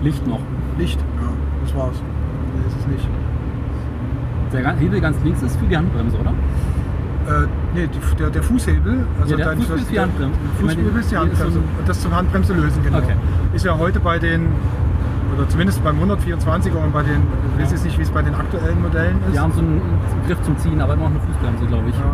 Licht 0.03 0.25
noch. 0.27 0.39
Licht, 0.77 0.99
ja, 0.99 1.29
das 1.63 1.75
war's. 1.75 1.95
Nee, 2.55 2.67
ist 2.67 2.77
es 2.79 2.87
nicht. 2.87 3.07
Der 4.53 4.75
Hebel 4.77 5.01
ganz 5.01 5.17
links 5.23 5.41
ist 5.41 5.57
für 5.57 5.65
die 5.65 5.75
Handbremse, 5.77 6.17
oder? 6.17 6.29
Äh, 7.27 7.47
nee, 7.75 7.87
die, 7.87 8.15
der, 8.15 8.29
der 8.29 8.43
Fußhebel. 8.43 9.05
Also 9.19 9.31
Ja, 9.31 9.37
der 9.37 9.45
dein- 9.47 9.57
Fußhebel 9.57 9.81
ist 9.81 9.91
die 9.91 9.99
Handbremse. 9.99 10.39
Fußhebel 10.61 10.99
ist 10.99 11.11
die 11.11 11.17
hier 11.17 11.25
ist 11.25 11.37
so 11.37 11.43
Handbremse. 11.45 11.59
das 11.85 12.01
zum 12.01 12.15
Handbremse 12.15 12.53
lösen, 12.53 12.83
genau. 12.83 12.97
Okay. 12.99 13.15
Ist 13.53 13.65
ja 13.65 13.77
heute 13.77 13.99
bei 13.99 14.17
den, 14.19 14.47
oder 15.35 15.47
zumindest 15.49 15.83
beim 15.83 15.97
124er 15.99 16.75
und 16.83 16.93
bei 16.93 17.03
den, 17.03 17.21
ich 17.57 17.63
weiß 17.63 17.71
jetzt 17.71 17.85
nicht, 17.85 17.97
wie 17.97 18.03
es 18.03 18.09
bei 18.11 18.21
den 18.21 18.35
aktuellen 18.35 18.81
Modellen 18.81 19.17
ist. 19.27 19.33
Die 19.35 19.39
haben 19.39 19.51
so 19.53 19.59
einen 19.59 19.81
Griff 20.27 20.41
zum 20.43 20.57
Ziehen, 20.57 20.79
aber 20.81 20.93
immer 20.93 21.03
noch 21.03 21.11
eine 21.11 21.19
Fußbremse, 21.19 21.65
glaube 21.65 21.89
ich. 21.89 21.95
Ja, 21.95 22.11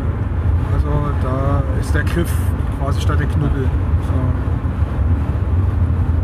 also 0.73 0.89
da 1.21 1.63
ist 1.79 1.93
der 1.93 2.03
Griff 2.03 2.33
quasi 2.79 3.01
statt 3.01 3.19
der 3.19 3.27
Knubbel. 3.27 3.63
So. 4.07 4.13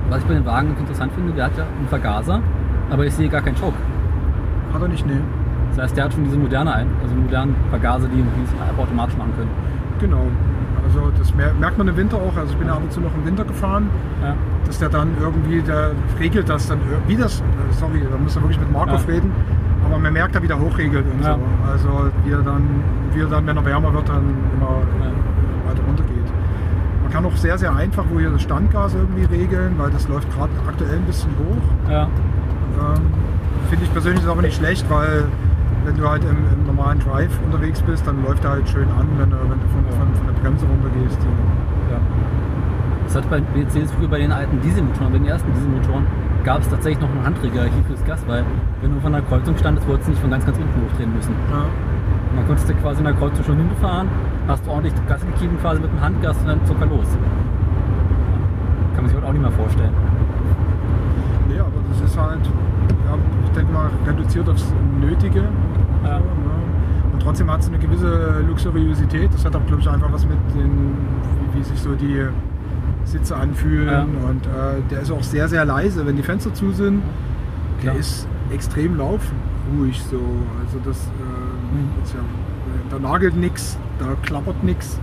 Was 0.10 0.20
ich 0.20 0.26
bei 0.26 0.34
dem 0.34 0.46
Wagen 0.46 0.76
interessant 0.78 1.12
finde, 1.14 1.34
der 1.34 1.46
hat 1.46 1.58
ja 1.58 1.64
einen 1.64 1.88
Vergaser, 1.88 2.42
aber 2.90 3.06
ich 3.06 3.14
sehe 3.14 3.30
gar 3.30 3.42
keinen 3.42 3.56
Choke. 3.56 3.78
Hat 4.74 4.82
er 4.82 4.88
nicht, 4.88 5.06
nee. 5.06 5.14
Das 5.70 5.84
heißt, 5.84 5.98
der 5.98 6.06
hat 6.06 6.14
schon 6.14 6.24
diese 6.24 6.38
moderne 6.38 6.74
ein, 6.74 6.88
also 7.04 7.14
modernen 7.16 7.56
Vergaser, 7.70 8.08
die 8.08 8.20
es 8.22 8.80
automatisch 8.80 9.16
machen 9.18 9.34
können. 9.38 9.50
Genau. 10.00 10.24
Also 10.84 11.12
das 11.18 11.36
mer- 11.36 11.54
merkt 11.60 11.78
man 11.78 11.88
im 11.88 11.96
Winter 11.96 12.18
auch. 12.18 12.36
Also 12.36 12.52
ich 12.54 12.58
bin 12.58 12.68
ja 12.68 12.74
ab 12.74 12.82
und 12.82 12.92
zu 12.92 13.00
noch 13.02 13.14
im 13.14 13.26
Winter 13.26 13.44
gefahren. 13.46 13.90
Ja. 14.24 14.34
Dass 14.70 14.78
der 14.78 14.90
dann 14.90 15.10
irgendwie, 15.20 15.62
der 15.62 15.92
regelt 16.20 16.48
das 16.48 16.68
dann 16.68 16.78
irgendwie 16.92 17.16
das, 17.16 17.40
äh, 17.42 17.44
sorry, 17.72 18.02
da 18.10 18.18
muss 18.18 18.36
er 18.36 18.44
wirklich 18.44 18.60
mit 18.60 18.72
Markov 18.72 19.04
Ja. 19.08 19.14
reden, 19.16 19.32
aber 19.84 19.98
man 19.98 20.14
merkt, 20.14 20.36
er 20.36 20.44
wieder 20.44 20.60
hochregelt 20.60 21.06
und 21.12 21.24
Ja. 21.24 21.36
so. 21.36 21.40
Also 21.72 22.12
wie 22.24 22.32
er 22.32 22.44
dann, 22.44 22.64
wie 23.14 23.22
er 23.22 23.26
dann, 23.28 23.48
wenn 23.48 23.58
er 23.58 23.66
wärmer 23.66 23.92
wird, 23.94 24.08
dann 24.08 24.24
immer 24.54 24.78
Ja. 25.02 25.70
weiter 25.72 25.82
runter 25.88 26.04
geht. 26.04 26.32
Man 27.02 27.12
kann 27.12 27.26
auch 27.26 27.36
sehr, 27.36 27.58
sehr 27.58 27.76
einfach, 27.76 28.04
wo 28.12 28.20
hier 28.20 28.30
das 28.30 28.44
Standgas 28.44 28.94
irgendwie 28.94 29.26
regeln, 29.26 29.74
weil 29.80 29.90
das 29.90 30.08
läuft 30.08 30.32
gerade 30.36 30.52
aktuell 30.68 30.98
ein 30.98 31.06
bisschen 31.06 31.32
hoch. 31.40 31.92
Ja. 31.92 32.04
Ähm, 32.04 33.02
Finde 33.72 33.86
ich 33.86 33.92
persönlich 33.92 34.22
ist 34.24 34.30
aber 34.30 34.44
nicht 34.44 34.56
schlecht, 34.58 34.86
weil 34.90 35.26
wenn 35.86 35.98
du 35.98 36.08
halt 36.08 36.24
im, 36.24 36.38
im 36.54 36.68
normalen 36.68 37.00
Drive 37.00 37.32
unterwegs 37.44 37.82
bist, 37.82 38.06
dann 38.06 38.24
läuft 38.24 38.44
er 38.46 38.52
halt 38.52 38.70
schön 38.70 38.88
an, 39.00 39.08
wenn 39.18 39.32
du, 39.32 39.36
wenn 39.42 39.60
du 39.60 39.68
von, 39.74 39.84
von, 39.98 40.14
von 40.14 40.28
der 40.28 40.34
Bremse 40.42 40.66
runtergehst. 40.68 41.18
ja. 41.24 41.30
Das 43.10 43.24
hat 43.24 43.30
bei 43.32 43.42
Mercedes 43.56 43.92
früher 43.92 44.08
bei 44.08 44.20
den 44.20 44.32
alten 44.32 44.62
Dieselmotoren, 44.62 45.12
bei 45.12 45.18
den 45.18 45.28
ersten 45.28 45.52
Dieselmotoren, 45.52 46.06
gab 46.44 46.62
es 46.62 46.70
tatsächlich 46.70 47.02
noch 47.02 47.10
einen 47.10 47.26
Handträger 47.26 47.64
hier 47.64 47.84
fürs 47.88 48.06
Gas, 48.06 48.24
weil 48.28 48.46
wenn 48.84 48.94
du 48.94 49.02
von 49.02 49.12
der 49.12 49.24
Kreuzung 49.24 49.58
standest, 49.58 49.88
wolltest 49.88 50.10
du 50.10 50.12
nicht 50.12 50.22
von 50.22 50.30
ganz, 50.30 50.46
ganz 50.46 50.60
unten 50.60 50.80
hochdrehen 50.80 51.12
müssen. 51.16 51.34
Ja. 51.50 51.58
Und 51.58 52.38
dann 52.38 52.46
konntest 52.46 52.70
du 52.70 52.74
quasi 52.76 53.00
in 53.00 53.06
der 53.06 53.16
Kreuzung 53.16 53.44
schon 53.44 53.58
hinfahren, 53.58 54.10
hast 54.48 54.64
du 54.64 54.70
ordentlich 54.70 54.94
Gas 55.08 55.26
gegeben, 55.26 55.58
quasi 55.60 55.82
mit 55.82 55.92
dem 55.92 56.00
Handgas 56.00 56.38
und 56.38 56.50
dann 56.50 56.64
zucker 56.68 56.86
los. 56.86 57.08
Kann 58.94 59.02
man 59.02 59.08
sich 59.08 59.18
heute 59.18 59.26
auch 59.26 59.34
nicht 59.34 59.42
mehr 59.42 59.52
vorstellen. 59.54 59.94
Nee, 61.48 61.60
aber 61.60 61.82
das 61.90 62.02
ist 62.02 62.16
halt, 62.16 62.46
ja, 62.46 63.18
ich 63.44 63.52
denke 63.58 63.74
mal, 63.74 63.90
reduziert 64.06 64.48
aufs 64.50 64.72
Nötige. 65.02 65.46
Ja. 66.04 66.20
So, 66.20 66.26
ne? 66.26 67.10
Und 67.12 67.24
trotzdem 67.24 67.50
hat 67.50 67.62
es 67.62 67.70
eine 67.70 67.80
gewisse 67.80 68.46
Luxuriosität. 68.48 69.34
Das 69.34 69.44
hat 69.46 69.56
auch, 69.56 69.66
glaube 69.66 69.82
ich, 69.82 69.90
einfach 69.90 70.14
was 70.14 70.28
mit 70.28 70.38
den, 70.54 70.94
wie, 71.54 71.58
wie 71.58 71.64
sich 71.64 71.82
so 71.82 71.96
die 71.96 72.28
Sitze 73.06 73.36
anfühlen. 73.36 73.88
Ja. 73.88 74.02
Und 74.30 74.46
äh, 74.46 74.82
der 74.92 75.02
ist 75.02 75.12
auch 75.12 75.24
sehr, 75.24 75.48
sehr 75.48 75.66
leise, 75.66 76.06
wenn 76.06 76.16
die 76.16 76.24
Fenster 76.24 76.54
zu 76.54 76.72
sind. 76.72 77.02
Der 77.84 77.96
ist 77.96 78.28
extrem 78.54 78.98
laufruhig 78.98 80.02
so. 80.10 80.20
Also 80.64 80.80
das, 80.86 80.98
äh, 80.98 82.04
ist 82.04 82.14
ja, 82.14 82.20
da 82.90 83.00
nagelt 83.00 83.36
nichts, 83.36 83.78
da 84.00 84.06
klappert 84.24 84.64
nichts. 84.64 85.00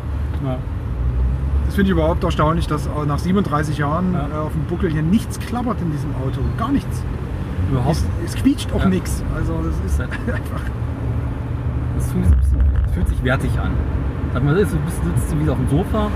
Das 1.64 1.74
finde 1.74 1.90
ich 1.90 1.96
überhaupt 1.96 2.22
erstaunlich, 2.22 2.66
dass 2.66 2.88
nach 3.06 3.18
37 3.18 3.78
Jahren 3.78 4.12
Ja. 4.12 4.28
äh, 4.28 4.38
auf 4.46 4.52
dem 4.52 4.62
Buckel 4.64 4.90
hier 4.90 5.02
nichts 5.02 5.38
klappert 5.40 5.80
in 5.80 5.90
diesem 5.90 6.10
Auto. 6.16 6.40
Gar 6.58 6.72
nichts. 6.72 7.02
Überhaupt. 7.70 7.96
Es, 8.24 8.34
es 8.34 8.42
quietscht 8.42 8.72
auch 8.72 8.84
nichts. 8.84 9.22
Also 9.34 9.54
das 9.64 9.74
ist 9.92 10.00
einfach. 10.00 10.60
Das 11.96 12.12
fühlt, 12.12 12.26
sich 13.08 13.16
fühlt 13.16 13.24
wertig 13.24 13.50
an. 13.58 13.72
Sag 14.34 14.44
mal, 14.44 14.54
du 14.54 14.60
bist, 14.60 14.72
sitzt 14.72 15.32
du 15.32 15.40
wieder 15.40 15.52
auf 15.52 15.58
dem 15.58 15.68
Sofa, 15.70 16.08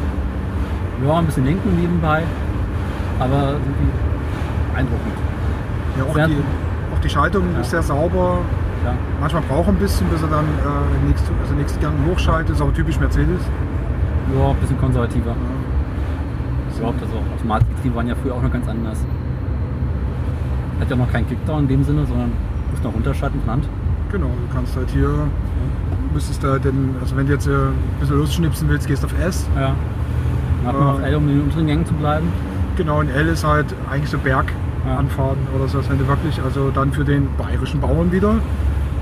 ja, 1.06 1.18
ein 1.18 1.26
bisschen 1.26 1.44
lenken 1.44 1.76
nebenbei, 1.80 2.22
aber 3.18 3.52
irgendwie 3.52 3.90
beeindruckend. 4.72 5.14
Ja, 5.98 6.04
auch, 6.04 6.14
Sehr- 6.14 6.28
die, 6.28 6.36
auch 6.94 7.00
die 7.00 7.08
Schaltung 7.08 7.44
Ja. 7.54 7.60
ist 7.60 7.70
sehr 7.70 7.82
sauber. 7.82 8.38
Ja. 8.84 8.94
Manchmal 9.20 9.42
braucht 9.42 9.68
ein 9.68 9.76
bisschen, 9.76 10.06
bis 10.08 10.22
er 10.22 10.28
dann 10.28 10.44
äh, 10.44 11.06
nächste, 11.06 11.30
also 11.42 11.54
nächsten 11.54 11.80
Gang 11.80 11.94
hochschaltet. 12.10 12.54
Ist 12.54 12.62
aber 12.62 12.72
typisch 12.72 12.98
Mercedes. 12.98 13.40
ja, 14.38 14.48
ein 14.50 14.56
bisschen 14.56 14.78
konservativer. 14.78 15.30
Ja. 15.30 16.78
Überhaupt, 16.78 17.02
also 17.02 17.16
Automatikgetriebe 17.36 17.94
waren 17.94 18.06
ja 18.08 18.14
früher 18.22 18.34
auch 18.34 18.42
noch 18.42 18.50
ganz 18.52 18.66
anders. 18.66 18.98
Hat 20.80 20.88
ja 20.88 20.96
noch 20.96 21.12
keinen 21.12 21.28
Kickdown 21.28 21.60
in 21.64 21.68
dem 21.68 21.84
Sinne, 21.84 22.06
sondern 22.06 22.32
muss 22.70 22.82
noch 22.82 22.94
runterschalten 22.94 23.38
von 23.42 23.50
Hand. 23.50 23.68
Genau, 24.10 24.26
du 24.28 24.54
kannst 24.54 24.74
halt 24.76 24.88
hier, 24.90 25.10
müsstest 26.14 26.42
da 26.42 26.58
denn, 26.58 26.94
also 27.02 27.14
wenn 27.16 27.26
du 27.26 27.34
jetzt 27.34 27.46
äh, 27.46 27.50
ein 27.50 27.74
bisschen 28.00 28.16
losschnipsen 28.18 28.68
willst, 28.70 28.86
gehst 28.88 29.02
du 29.02 29.08
auf 29.08 29.18
S. 29.20 29.46
Ja. 29.56 29.74
Hat 30.64 30.74
man 30.74 30.86
Ja. 30.86 30.92
noch 30.92 31.00
L, 31.00 31.14
um 31.16 31.28
in 31.28 31.34
den 31.36 31.42
unteren 31.42 31.66
Gängen 31.66 31.86
zu 31.86 31.94
bleiben. 31.94 32.28
Genau, 32.76 33.00
und 33.00 33.08
L 33.10 33.26
ist 33.28 33.44
halt 33.44 33.66
eigentlich 33.90 34.10
so 34.10 34.18
Berganfahrten 34.18 35.42
oder 35.56 35.68
so, 35.68 35.78
wenn 35.88 35.98
du 35.98 36.06
wirklich, 36.08 36.40
also 36.42 36.70
dann 36.70 36.92
für 36.92 37.04
den 37.04 37.28
bayerischen 37.36 37.80
Bauern 37.80 38.12
wieder 38.12 38.34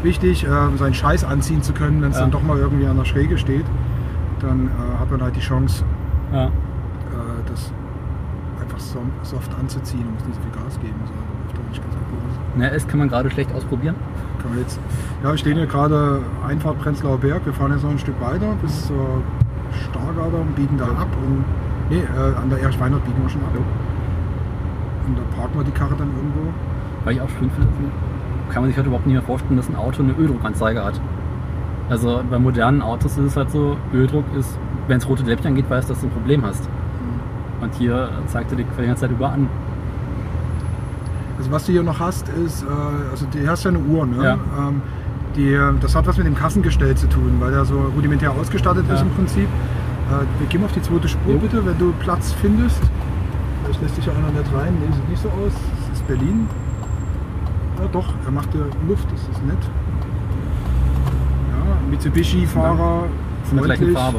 wichtig, 0.03 0.45
äh, 0.45 0.49
seinen 0.77 0.95
Scheiß 0.95 1.25
anziehen 1.25 1.63
zu 1.63 1.73
können, 1.73 2.01
wenn 2.03 2.11
es 2.11 2.17
Ja. 2.17 2.23
dann 2.23 2.31
doch 2.31 2.43
mal 2.43 2.59
irgendwie 2.59 2.87
an 2.87 2.97
der 2.97 3.05
Schräge 3.05 3.37
steht. 3.39 3.65
Dann 4.41 4.67
äh, 4.69 5.01
hat 5.01 5.11
man 5.11 5.21
halt 5.23 5.35
die 5.37 5.41
Chance, 5.41 5.85
Ja. 6.33 6.47
äh, 6.47 6.51
das 7.49 7.73
einfach 8.61 8.79
so, 8.79 8.99
soft 9.23 9.51
anzuziehen 9.59 10.03
und 10.07 10.15
muss 10.15 10.25
nicht 10.27 10.37
so 10.37 10.43
viel 10.43 10.63
Gas 10.63 10.79
geben. 10.81 10.95
So, 11.07 11.13
auf. 11.13 11.19
Na, 12.57 12.69
S 12.69 12.87
kann 12.89 12.99
man 12.99 13.09
gerade 13.09 13.31
schlecht 13.31 13.53
ausprobieren. 13.55 13.95
Kann 14.43 14.51
man 14.51 14.61
jetzt, 14.61 14.79
ja, 15.23 15.31
wir 15.31 15.37
stehen 15.39 15.57
hier 15.57 15.67
gerade 15.67 16.21
Einfahrt 16.47 16.79
Prenzlauer 16.81 17.19
Berg. 17.19 17.45
Wir 17.45 17.53
fahren 17.53 17.73
jetzt 17.73 17.83
noch 17.85 17.91
ein 17.91 17.99
Stück 17.99 18.21
weiter 18.21 18.55
bis 18.63 18.87
zur 18.87 19.23
Stargarder 19.79 20.41
und 20.41 20.55
biegen 20.55 20.77
da 20.77 20.87
ab. 20.87 21.09
Und, 21.25 21.45
nee, 21.91 22.03
äh, 22.03 22.37
an 22.37 22.51
der 22.51 22.61
Erich 22.61 22.79
Weinert 22.81 23.05
biegen 23.05 23.23
wir 23.23 23.29
schon 23.29 23.43
ab. 23.43 23.53
Und 25.07 25.19
da 25.19 25.23
parken 25.37 25.59
wir 25.59 25.65
die 25.65 25.71
Karre 25.73 25.95
dann 25.97 26.09
irgendwo. 26.09 26.53
Weil 27.05 27.15
ich 27.15 27.21
auch 27.21 27.29
schön 27.29 27.51
finde, 27.51 27.69
kann 28.51 28.63
man 28.63 28.71
sich 28.71 28.79
heute 28.79 28.89
überhaupt 28.89 29.07
nicht 29.07 29.15
mehr 29.15 29.23
vorstellen, 29.23 29.57
dass 29.57 29.69
ein 29.69 29.77
Auto 29.77 30.03
eine 30.03 30.13
Öldruckanzeige 30.13 30.85
hat. 30.85 31.01
Also 31.89 32.23
bei 32.29 32.39
modernen 32.39 32.83
Autos 32.83 33.13
ist 33.13 33.25
es 33.25 33.37
halt 33.37 33.51
so, 33.51 33.77
Öldruck 33.95 34.25
ist, 34.37 34.59
wenn 34.89 34.99
es 34.99 35.09
rote 35.09 35.23
Lämpchen 35.23 35.49
angeht, 35.49 35.71
weißt 35.71 35.89
du, 35.89 35.95
dass 35.95 36.03
du 36.03 36.09
ein 36.09 36.13
Problem 36.13 36.45
hast. 36.45 36.69
Und 37.61 37.75
hier 37.75 38.11
zeigt 38.27 38.51
er 38.53 38.57
dir 38.57 38.65
die 38.65 38.87
ganze 38.87 39.03
Zeit 39.03 39.11
über 39.11 39.31
an. 39.31 39.49
Also 41.39 41.51
was 41.51 41.67
du 41.67 41.73
hier 41.73 41.83
noch 41.83 41.99
hast, 41.99 42.29
ist, 42.29 42.63
äh, 42.63 42.67
also 43.11 43.27
du 43.31 43.47
hast 43.49 43.65
ja 43.65 43.71
eine 43.71 43.79
Uhr, 43.79 44.07
ne? 44.07 44.23
Ja. 44.23 44.35
Ähm, 44.35 44.83
die, 45.39 45.59
das 45.81 45.95
hat 45.95 46.07
was 46.07 46.17
mit 46.19 46.27
dem 46.27 46.35
Kassengestell 46.35 46.95
zu 46.97 47.07
tun, 47.09 47.37
weil 47.39 47.53
der 47.53 47.65
so 47.65 47.79
rudimentär 47.97 48.31
ausgestattet 48.33 48.85
ist 48.93 48.97
Ja. 49.01 49.03
im 49.07 49.11
Prinzip. 49.11 49.45
Äh, 50.11 50.25
wir 50.41 50.47
gehen 50.49 50.65
auf 50.65 50.73
die 50.73 50.83
zweite 50.83 51.09
Spur 51.09 51.35
Jo. 51.35 51.39
bitte, 51.39 51.65
wenn 51.65 51.79
du 51.79 51.93
Platz 52.01 52.33
findest. 52.43 52.81
Vielleicht 53.65 53.83
lässt 53.83 53.95
sich 53.97 54.07
ja 54.07 54.13
einer 54.13 54.29
nicht 54.31 54.53
rein. 54.55 54.75
Nee, 54.81 54.95
sieht 54.95 55.09
nicht 55.09 55.23
so 55.23 55.29
aus. 55.29 55.53
Das 55.89 55.99
ist 55.99 56.07
Berlin. 56.07 56.47
Ja 57.81 57.87
doch, 57.93 58.07
er 58.25 58.31
macht 58.33 58.53
ja 58.55 58.61
Luft, 58.89 59.07
das 59.13 59.21
ist 59.21 59.45
nett. 59.47 59.63
Ja, 61.53 61.77
Mitsubishi-Fahrer, 61.91 63.05
Von 63.45 63.57
der 63.59 63.65
gleichen. 63.67 63.93
Farbe. 63.95 64.19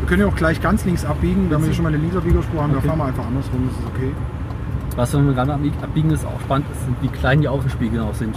Wir 0.00 0.08
können 0.08 0.20
ja 0.22 0.26
auch 0.28 0.34
gleich 0.36 0.60
ganz 0.60 0.84
links 0.84 1.04
abbiegen, 1.04 1.48
da 1.48 1.54
haben 1.56 1.62
wir 1.62 1.68
ja 1.68 1.74
schon 1.74 1.84
mal 1.84 1.88
eine 1.90 1.98
Linksabbiegerspur 1.98 2.62
haben, 2.62 2.72
da 2.72 2.78
Okay. 2.78 2.88
fahren 2.88 2.98
wir 2.98 3.04
einfach 3.06 3.26
andersrum, 3.26 3.60
das 3.68 3.78
ist 3.78 3.86
okay. 3.94 4.12
Was 4.96 5.14
wenn 5.14 5.26
wir 5.26 5.32
gerade 5.32 5.52
abbiegen 5.54 6.10
ist, 6.10 6.26
auch 6.26 6.40
spannend 6.40 6.66
ist, 6.72 6.84
sind, 6.84 6.96
wie 7.00 7.08
klein 7.08 7.40
die 7.40 7.48
Außenspiegel 7.48 8.00
auch 8.00 8.14
sind. 8.14 8.36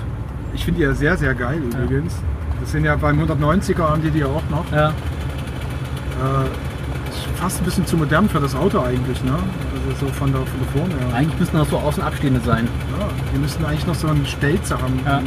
Ich 0.56 0.64
finde 0.65 0.80
die 0.80 0.86
ja 0.86 0.94
sehr, 0.94 1.18
sehr 1.18 1.34
geil 1.36 1.60
übrigens. 1.64 2.14
Das 2.61 2.72
sind 2.72 2.86
ja 2.86 2.95
beim 2.95 3.19
190er 3.19 3.84
haben 3.84 4.02
die 4.02 4.10
die 4.10 4.19
ja 4.19 4.27
auch 4.27 4.41
noch. 4.49 4.65
Ja. 4.72 4.90
Äh, 4.90 6.45
ist 7.10 7.27
fast 7.40 7.61
ein 7.61 7.65
bisschen 7.65 7.86
zu 7.86 7.98
modern 7.98 8.27
für 8.30 8.40
das 8.40 8.56
Auto 8.56 8.80
eigentlich, 8.82 9.23
ne? 9.23 9.34
Also 9.34 10.06
so 10.07 10.11
von 10.14 10.32
der, 10.32 10.41
von 10.41 10.60
der 10.60 10.68
Form 10.82 10.90
her. 10.90 11.15
Eigentlich 11.15 11.40
müssten 11.40 11.57
das 11.57 11.69
so 11.69 11.77
außen 11.77 12.02
abstehende 12.02 12.40
sein. 12.45 12.68
Ja, 12.98 13.07
die 13.34 13.40
müssten 13.40 13.64
eigentlich 13.65 13.86
noch 13.86 13.95
so 13.95 14.07
einen 14.07 14.26
Stelzer 14.26 14.82
haben. 14.82 14.99
Ja. 15.06 15.19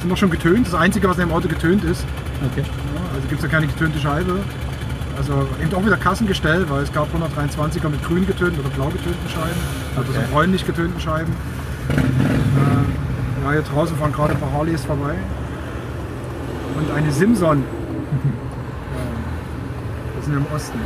Sind 0.00 0.08
noch 0.08 0.16
schon 0.16 0.30
getönt. 0.30 0.66
Das 0.66 0.74
Einzige, 0.74 1.08
was 1.08 1.18
in 1.18 1.28
dem 1.28 1.32
Auto 1.32 1.48
getönt 1.48 1.84
ist. 1.84 2.04
Okay. 2.52 2.62
Ja, 2.66 3.00
also 3.14 3.28
gibt 3.28 3.40
es 3.40 3.44
ja 3.44 3.48
keine 3.48 3.66
getönte 3.68 3.98
Scheibe. 3.98 4.40
Also 5.16 5.48
eben 5.62 5.72
auch 5.74 5.86
wieder 5.86 5.96
Kassengestell, 5.96 6.68
weil 6.68 6.82
es 6.82 6.92
gab 6.92 7.08
123er 7.14 7.88
mit 7.88 8.04
grün 8.04 8.26
getönten 8.26 8.60
oder 8.60 8.68
blau 8.70 8.88
getönten 8.88 9.28
Scheiben. 9.28 9.60
Also 9.96 10.10
Okay. 10.12 10.20
so 10.28 10.32
bräunlich 10.34 10.66
getönten 10.66 11.00
Scheiben. 11.00 11.32
Ja, 13.46 13.52
hier 13.52 13.62
draußen 13.62 13.96
fahren 13.96 14.12
gerade 14.12 14.32
ein 14.32 14.40
paar 14.40 14.52
Harleys 14.52 14.84
vorbei. 14.84 15.14
Und 16.76 16.96
eine 16.96 17.12
Simson. 17.12 17.58
ja, 17.62 17.62
das 20.16 20.24
sind 20.24 20.34
wir 20.34 20.40
im 20.40 20.46
Osten. 20.54 20.78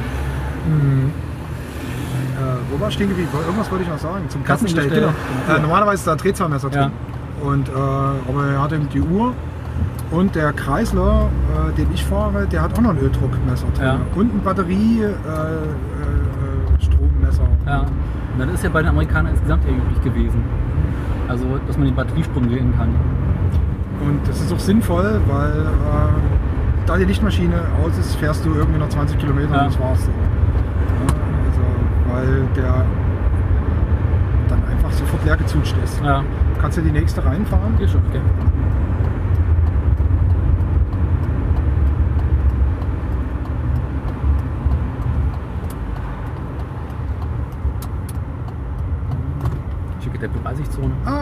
Äh, 2.37 2.43
wo 2.71 2.79
war 2.79 2.91
stehen 2.91 3.09
geblieben? 3.09 3.29
Irgendwas 3.47 3.71
wollte 3.71 3.85
ich 3.85 3.91
noch 3.91 3.99
sagen. 3.99 4.29
Zum 4.29 4.45
Kassengestell, 4.45 4.89
Kassengestell. 4.91 5.15
genau. 5.47 5.59
Äh, 5.59 5.63
normalerweise 5.63 5.95
ist 5.95 6.07
da 6.07 6.13
ein 6.13 6.19
Drehzahlmesser 6.19 6.69
drin. 6.69 6.91
Und, 7.43 7.69
äh, 7.69 7.73
aber 7.73 8.47
er 8.53 8.63
hat 8.63 8.73
eben 8.73 8.89
die 8.91 9.01
Uhr. 9.01 9.33
Und 10.11 10.35
der 10.35 10.53
Kreisler, 10.53 11.31
äh, 11.71 11.73
den 11.77 11.91
ich 11.95 12.05
fahre, 12.05 12.47
der 12.47 12.61
hat 12.61 12.77
auch 12.77 12.83
noch 12.83 12.91
ein 12.91 12.99
Öldruckmesser 12.99 13.69
drin. 13.75 13.85
Ja. 13.87 14.01
Und 14.15 14.35
ein 14.35 14.43
Batterie-Strommesser. 14.43 15.23
Äh, 16.77 16.83
äh, 16.83 16.85
Strommesser. 16.85 17.49
Ja. 17.67 17.87
Und 18.35 18.39
das 18.39 18.55
ist 18.55 18.65
ja 18.65 18.71
bei 18.71 18.83
den 18.83 18.89
Amerikanern 18.91 19.33
insgesamt 19.33 19.65
eher 19.65 19.73
üblich 19.73 20.03
gewesen. 20.03 20.45
Also, 21.31 21.45
dass 21.67 21.77
man 21.79 21.87
den 21.87 21.95
Batteriesprung 21.95 22.51
wählen 22.51 22.75
kann. 22.77 22.89
Und 24.07 24.21
das 24.27 24.41
ist 24.41 24.53
auch 24.53 24.59
sinnvoll, 24.59 25.21
weil 25.29 25.51
äh, 25.61 26.87
da 26.87 26.97
die 26.97 27.05
Lichtmaschine 27.05 27.55
aus 27.85 27.97
ist, 27.99 28.17
fährst 28.17 28.45
du 28.45 28.53
irgendwie 28.55 28.81
noch 28.81 28.89
20 28.89 29.17
Kilometer 29.19 29.55
Ja. 29.55 29.61
und 29.63 29.67
das 29.69 29.79
war's. 29.81 30.05
So. 30.05 30.11
Ja, 30.11 31.07
also, 31.47 31.61
weil 32.13 32.43
der 32.57 32.85
dann 34.49 34.65
einfach 34.71 34.91
sofort 34.93 35.25
leer 35.25 35.37
gezutscht 35.37 35.77
ist. 35.85 36.03
Ja. 36.03 36.25
Kannst 36.61 36.79
du 36.79 36.83
die 36.83 36.91
nächste 36.91 37.25
reinfahren? 37.25 37.79
Geht 37.79 37.91
schon, 37.91 38.03
okay. 38.09 38.21
Schicke 50.03 50.19
der 50.19 50.31
30-Zone. 50.31 50.93
Ah, 51.05 51.20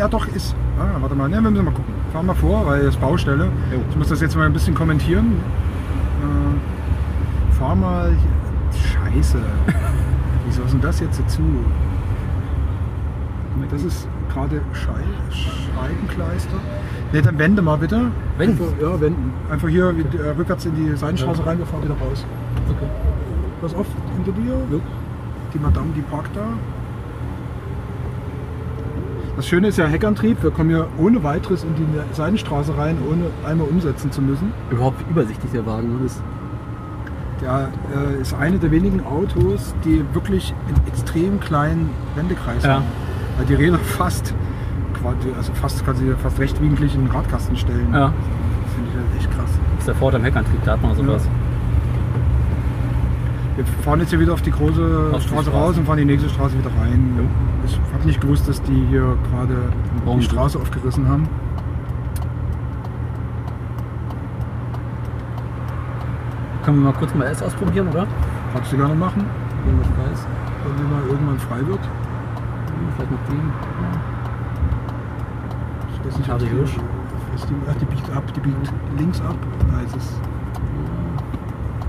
ja 0.00 0.08
doch, 0.08 0.26
ist. 0.28 0.54
Ah, 0.78 0.96
warte 1.00 1.14
mal, 1.14 1.28
ne, 1.28 1.36
wir 1.42 1.50
müssen 1.50 1.64
mal 1.64 1.70
gucken. 1.72 1.92
Fahren 2.12 2.26
wir 2.26 2.34
vor, 2.34 2.66
weil 2.66 2.82
das 2.84 2.96
Baustelle. 2.96 3.44
Jo. 3.72 3.78
Ich 3.90 3.96
muss 3.96 4.08
das 4.08 4.20
jetzt 4.20 4.34
mal 4.36 4.46
ein 4.46 4.52
bisschen 4.52 4.74
kommentieren. 4.74 5.34
Äh, 6.22 7.52
fahr 7.58 7.76
mal. 7.76 8.12
Scheiße. 8.72 9.38
Wieso 10.46 10.62
ist 10.62 10.72
denn 10.72 10.80
das 10.80 11.00
jetzt 11.00 11.20
dazu? 11.20 11.42
Das 13.70 13.82
ist 13.82 14.08
gerade 14.32 14.60
Schei 14.72 15.02
Scheibenkleister. 15.30 16.56
Ne, 17.12 17.20
dann 17.22 17.38
wende 17.38 17.60
mal 17.62 17.76
bitte. 17.76 18.06
Wenden? 18.38 18.62
Einfach, 18.62 18.80
ja, 18.80 19.00
wenden. 19.00 19.32
Einfach 19.50 19.68
hier 19.68 19.94
wie- 19.96 20.16
äh, 20.16 20.30
rückwärts 20.30 20.64
in 20.66 20.74
die 20.76 20.96
Seitenstraße 20.96 21.44
rein, 21.44 21.58
wir 21.58 21.66
fahren 21.66 21.82
wieder 21.84 21.94
raus. 21.94 22.24
Okay. 22.68 22.86
Pass 23.60 23.74
auf, 23.74 23.86
hinter 24.16 24.32
dir. 24.40 24.54
Die 25.52 25.58
Madame, 25.58 25.88
die 25.94 26.00
parkt 26.02 26.34
da. 26.34 26.40
Das 29.40 29.48
Schöne 29.48 29.68
ist 29.68 29.78
ja 29.78 29.86
Heckantrieb. 29.86 30.42
Wir 30.42 30.50
kommen 30.50 30.68
hier 30.68 30.86
ohne 30.98 31.22
weiteres 31.24 31.64
in 31.64 31.74
die 31.74 31.86
Seitenstraße 32.14 32.76
rein, 32.76 32.98
ohne 33.10 33.24
einmal 33.50 33.68
umsetzen 33.68 34.12
zu 34.12 34.20
müssen. 34.20 34.52
Überhaupt 34.70 35.00
wie 35.00 35.10
übersichtlich 35.12 35.50
der 35.52 35.64
Wagen 35.64 35.98
ist. 36.04 36.22
Der 37.40 37.70
äh, 37.96 38.20
ist 38.20 38.34
eine 38.34 38.58
der 38.58 38.70
wenigen 38.70 39.02
Autos, 39.06 39.74
die 39.82 40.04
wirklich 40.12 40.52
einen 40.68 40.86
extrem 40.86 41.40
kleinen 41.40 41.88
Wendekreis 42.16 42.64
Ja. 42.64 42.74
haben. 42.74 42.84
Weil 43.38 43.46
die 43.46 43.54
Räder 43.54 43.78
fast, 43.78 44.34
quasi- 45.00 45.32
also 45.34 45.54
fast, 45.54 45.78
sie 45.78 46.12
fast 46.22 46.38
rechtwinklig 46.38 46.94
in 46.94 47.06
den 47.06 47.10
Radkasten 47.10 47.56
stellen. 47.56 47.88
Ja. 47.94 48.12
Das 48.66 48.74
finde 48.74 48.90
ich 48.90 48.94
halt 48.96 49.06
echt 49.20 49.30
krass. 49.38 49.50
Das 49.70 49.78
ist 49.78 49.88
der 49.88 49.94
Vorteil 49.94 50.20
am 50.20 50.24
Heckantrieb, 50.26 50.62
da 50.66 50.72
hat 50.72 50.82
man 50.82 50.94
sowas. 50.94 51.26
Wir 53.56 53.64
fahren 53.84 54.00
jetzt 54.00 54.10
hier 54.10 54.20
wieder 54.20 54.34
auf 54.34 54.42
die 54.42 54.50
große 54.50 55.10
Auf 55.14 55.22
die 55.22 55.28
Straße 55.28 55.44
Straße. 55.44 55.50
raus 55.50 55.78
und 55.78 55.86
fahren 55.86 55.96
die 55.98 56.04
nächste 56.04 56.28
Straße 56.28 56.58
wieder 56.58 56.70
rein. 56.78 57.14
Jo. 57.16 57.24
Ich 57.72 57.94
habe 57.94 58.04
nicht 58.06 58.20
gewusst, 58.20 58.48
dass 58.48 58.60
die 58.62 58.86
hier 58.88 59.16
gerade 59.30 59.56
die? 60.16 60.22
Straße 60.22 60.58
aufgerissen 60.58 61.08
haben. 61.08 61.28
Können 66.64 66.78
wir 66.82 66.92
mal 66.92 66.98
kurz 66.98 67.14
mal 67.14 67.24
S 67.26 67.42
ausprobieren, 67.42 67.88
oder? 67.88 68.06
Kannst 68.52 68.72
du 68.72 68.76
gerne 68.76 68.94
machen, 68.94 69.24
Wenn 69.64 69.78
frei 69.84 70.12
ist. 70.12 70.26
wenn 70.64 70.76
die 70.76 70.92
mal 70.92 71.02
irgendwann 71.08 71.38
frei 71.38 71.66
wird. 71.66 71.80
Vielleicht 72.96 73.10
mit 73.10 73.20
dem. 73.28 73.52
Ich 75.94 76.06
weiß 76.06 76.18
nicht, 76.18 76.30
ob 76.32 76.38
die- 76.38 76.46
Hirsch. 76.46 76.76
Ist 77.34 77.48
die, 77.48 77.54
ach, 77.70 77.74
die 77.80 77.84
biegt 77.84 78.10
ab, 78.14 78.24
die 78.34 78.40
biegt 78.40 78.72
links 78.98 79.20
ab. 79.20 79.36
Nein, 79.72 79.84
es 79.86 79.94
ist, 79.96 80.20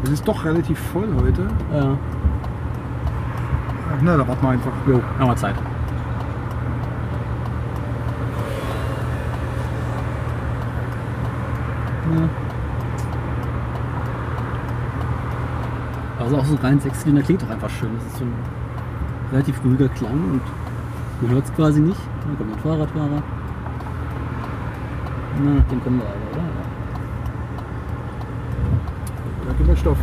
es 0.04 0.10
ist 0.12 0.28
doch 0.28 0.46
relativ 0.46 0.80
voll 0.80 1.08
heute. 1.20 1.48
Ja. 1.74 1.98
Na, 4.04 4.18
da 4.18 4.28
warten 4.28 4.42
wir 4.44 4.50
einfach. 4.52 4.72
Jo, 4.88 5.02
haben 5.20 5.28
wir 5.30 5.36
Zeit. 5.36 5.56
Ja. 12.16 12.30
Also 16.24 16.38
auch 16.38 16.41
so 16.52 16.58
rein 16.62 16.80
Sechszylinder 16.80 17.22
klingt 17.24 17.42
doch 17.42 17.50
einfach 17.50 17.70
schön. 17.70 17.90
Das 17.96 18.06
ist 18.08 18.18
so 18.18 18.26
ein 18.26 18.34
relativ 19.32 19.64
ruhiger 19.64 19.88
Klang 19.90 20.12
und 20.12 20.42
man 21.22 21.32
hört 21.32 21.46
es 21.46 21.54
quasi 21.54 21.80
nicht. 21.80 22.00
Da 22.28 22.36
kommt 22.38 22.54
ein 22.54 22.60
Fahrradfahrer. 22.60 23.24
Na, 25.44 25.54
nach 25.56 25.64
dem 25.66 25.82
kommen 25.84 26.00
wir 26.00 26.06
aber, 26.06 26.16
oder? 26.32 26.44
Da 29.48 29.54
gibt 29.58 29.70
es 29.70 29.80
Stoff. 29.80 29.98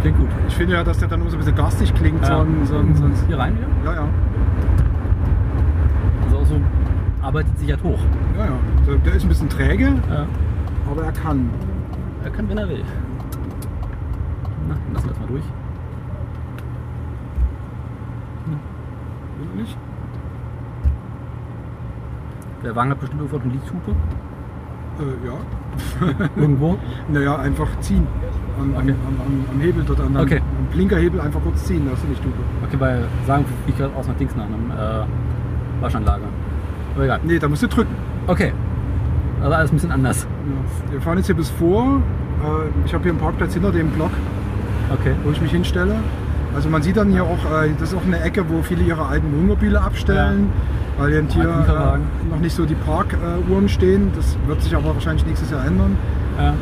Klingt 0.00 0.18
gut. 0.18 0.28
Ich 0.48 0.54
finde 0.54 0.74
ja, 0.74 0.84
dass 0.84 0.98
der 0.98 1.08
dann 1.08 1.20
immer 1.20 1.30
so 1.30 1.36
ein 1.36 1.40
bisschen 1.40 1.56
garstig 1.56 1.94
klingt. 1.94 2.24
So 2.24 2.32
Ja. 2.32 2.40
ein, 2.40 2.64
so 2.66 2.76
ein, 2.78 2.94
so 2.96 3.04
ein, 3.04 3.12
Hier 3.26 3.38
rein 3.38 3.56
wieder? 3.56 3.68
ja, 3.84 3.94
ja. 4.02 4.08
Arbeitet 7.30 7.56
sich 7.60 7.70
halt 7.70 7.82
hoch. 7.84 7.98
ja, 8.36 8.44
ja. 8.46 8.52
Der, 8.88 8.96
der 8.96 9.14
ist 9.14 9.22
ein 9.22 9.28
bisschen 9.28 9.48
träge, 9.48 9.84
Ja. 10.10 10.26
aber 10.90 11.04
er 11.04 11.12
kann. 11.12 11.48
Er 12.24 12.30
kann, 12.30 12.48
wenn 12.48 12.58
er 12.58 12.68
will. 12.68 12.82
Na, 14.68 14.74
lassen 14.92 15.04
wir 15.06 15.10
das 15.12 15.20
mal 15.20 15.26
durch. 15.28 15.44
Will 19.38 19.48
er 19.54 19.60
nicht? 19.62 19.76
Der 22.64 22.74
Wagen 22.74 22.90
hat 22.90 22.98
bestimmt 22.98 23.22
irgendwo 23.22 23.38
eine 23.44 23.52
Lichthupe. 23.52 23.90
Äh, 24.98 25.26
ja. 25.28 26.26
Irgendwo. 26.36 26.76
Naja, 27.12 27.36
einfach 27.38 27.68
ziehen. 27.78 28.08
Am, 28.60 28.74
Okay. 28.74 28.90
am, 29.06 29.14
am, 29.24 29.44
am 29.54 29.60
Hebel 29.60 29.84
dort 29.86 30.00
an. 30.00 30.16
Okay. 30.16 30.38
Am 30.58 30.66
Blinkerhebel 30.72 31.20
einfach 31.20 31.40
kurz 31.44 31.64
ziehen, 31.64 31.82
da 31.86 31.92
hast 31.92 32.02
du 32.02 32.08
nicht 32.08 32.24
Dupe. 32.24 32.42
Okay, 32.66 32.76
bei 32.76 32.98
Sagen 33.24 33.44
fliegt 33.64 33.78
gerade 33.78 33.94
aus 33.94 34.08
nach 34.08 34.16
Dings 34.16 34.34
nach 34.34 34.46
einem 34.46 34.70
äh, 34.72 35.80
Waschanlage. 35.80 36.24
Aber 36.94 37.04
egal. 37.04 37.20
Nee, 37.24 37.38
da 37.38 37.48
musst 37.48 37.62
du 37.62 37.68
drücken. 37.68 37.94
Okay. 38.26 38.52
Also 39.40 39.54
alles 39.54 39.70
ein 39.70 39.74
bisschen 39.76 39.92
anders. 39.92 40.24
Ja. 40.24 40.92
Wir 40.92 41.00
fahren 41.00 41.16
jetzt 41.18 41.26
hier 41.26 41.36
bis 41.36 41.50
vor. 41.50 42.02
Äh, 42.42 42.86
ich 42.86 42.92
habe 42.94 43.02
hier 43.04 43.12
einen 43.12 43.20
Parkplatz 43.20 43.54
hinter 43.54 43.72
dem 43.72 43.88
Block, 43.90 44.10
Okay. 44.92 45.12
wo 45.24 45.30
ich 45.30 45.40
mich 45.40 45.50
hinstelle. 45.52 45.96
Also 46.54 46.68
man 46.68 46.82
sieht 46.82 46.96
dann 46.96 47.10
hier 47.10 47.22
auch, 47.22 47.44
äh, 47.62 47.70
das 47.78 47.90
ist 47.90 47.94
auch 47.94 48.04
eine 48.04 48.20
Ecke, 48.20 48.44
wo 48.48 48.62
viele 48.62 48.82
ihre 48.82 49.06
alten 49.06 49.32
Wohnmobile 49.32 49.80
abstellen, 49.80 50.50
weil 50.98 51.12
eben 51.12 51.28
hier 51.28 51.44
äh, 51.44 52.28
noch 52.28 52.40
nicht 52.40 52.54
so 52.54 52.66
die 52.66 52.74
Parkuhren 52.74 53.68
stehen. 53.68 54.10
Das 54.16 54.36
wird 54.46 54.62
sich 54.62 54.74
aber 54.74 54.94
wahrscheinlich 54.94 55.24
nächstes 55.26 55.50
Jahr 55.50 55.64
ändern. 55.64 55.96
Ja. 56.38 56.54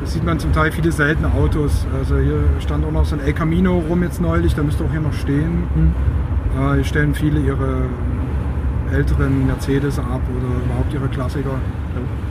Das 0.00 0.14
sieht 0.14 0.24
man 0.24 0.38
zum 0.40 0.52
Teil 0.52 0.72
viele 0.72 0.90
seltene 0.90 1.28
Autos. 1.32 1.86
Also 1.96 2.16
hier 2.18 2.40
stand 2.58 2.84
auch 2.84 2.90
noch 2.90 3.04
so 3.04 3.14
ein 3.14 3.20
El 3.20 3.34
Camino 3.34 3.78
rum 3.88 4.02
jetzt 4.02 4.20
neulich, 4.20 4.54
der 4.54 4.64
müsste 4.64 4.82
auch 4.84 4.90
hier 4.90 5.00
noch 5.00 5.12
stehen. 5.12 5.64
Hm. 5.74 5.92
Äh, 6.58 6.74
hier 6.76 6.84
stellen 6.84 7.14
viele 7.14 7.38
ihre 7.38 7.82
älteren 8.92 9.46
Mercedes 9.46 9.98
ab 9.98 10.20
oder 10.36 10.64
überhaupt 10.64 10.92
ihre 10.92 11.08
Klassiker, 11.08 11.56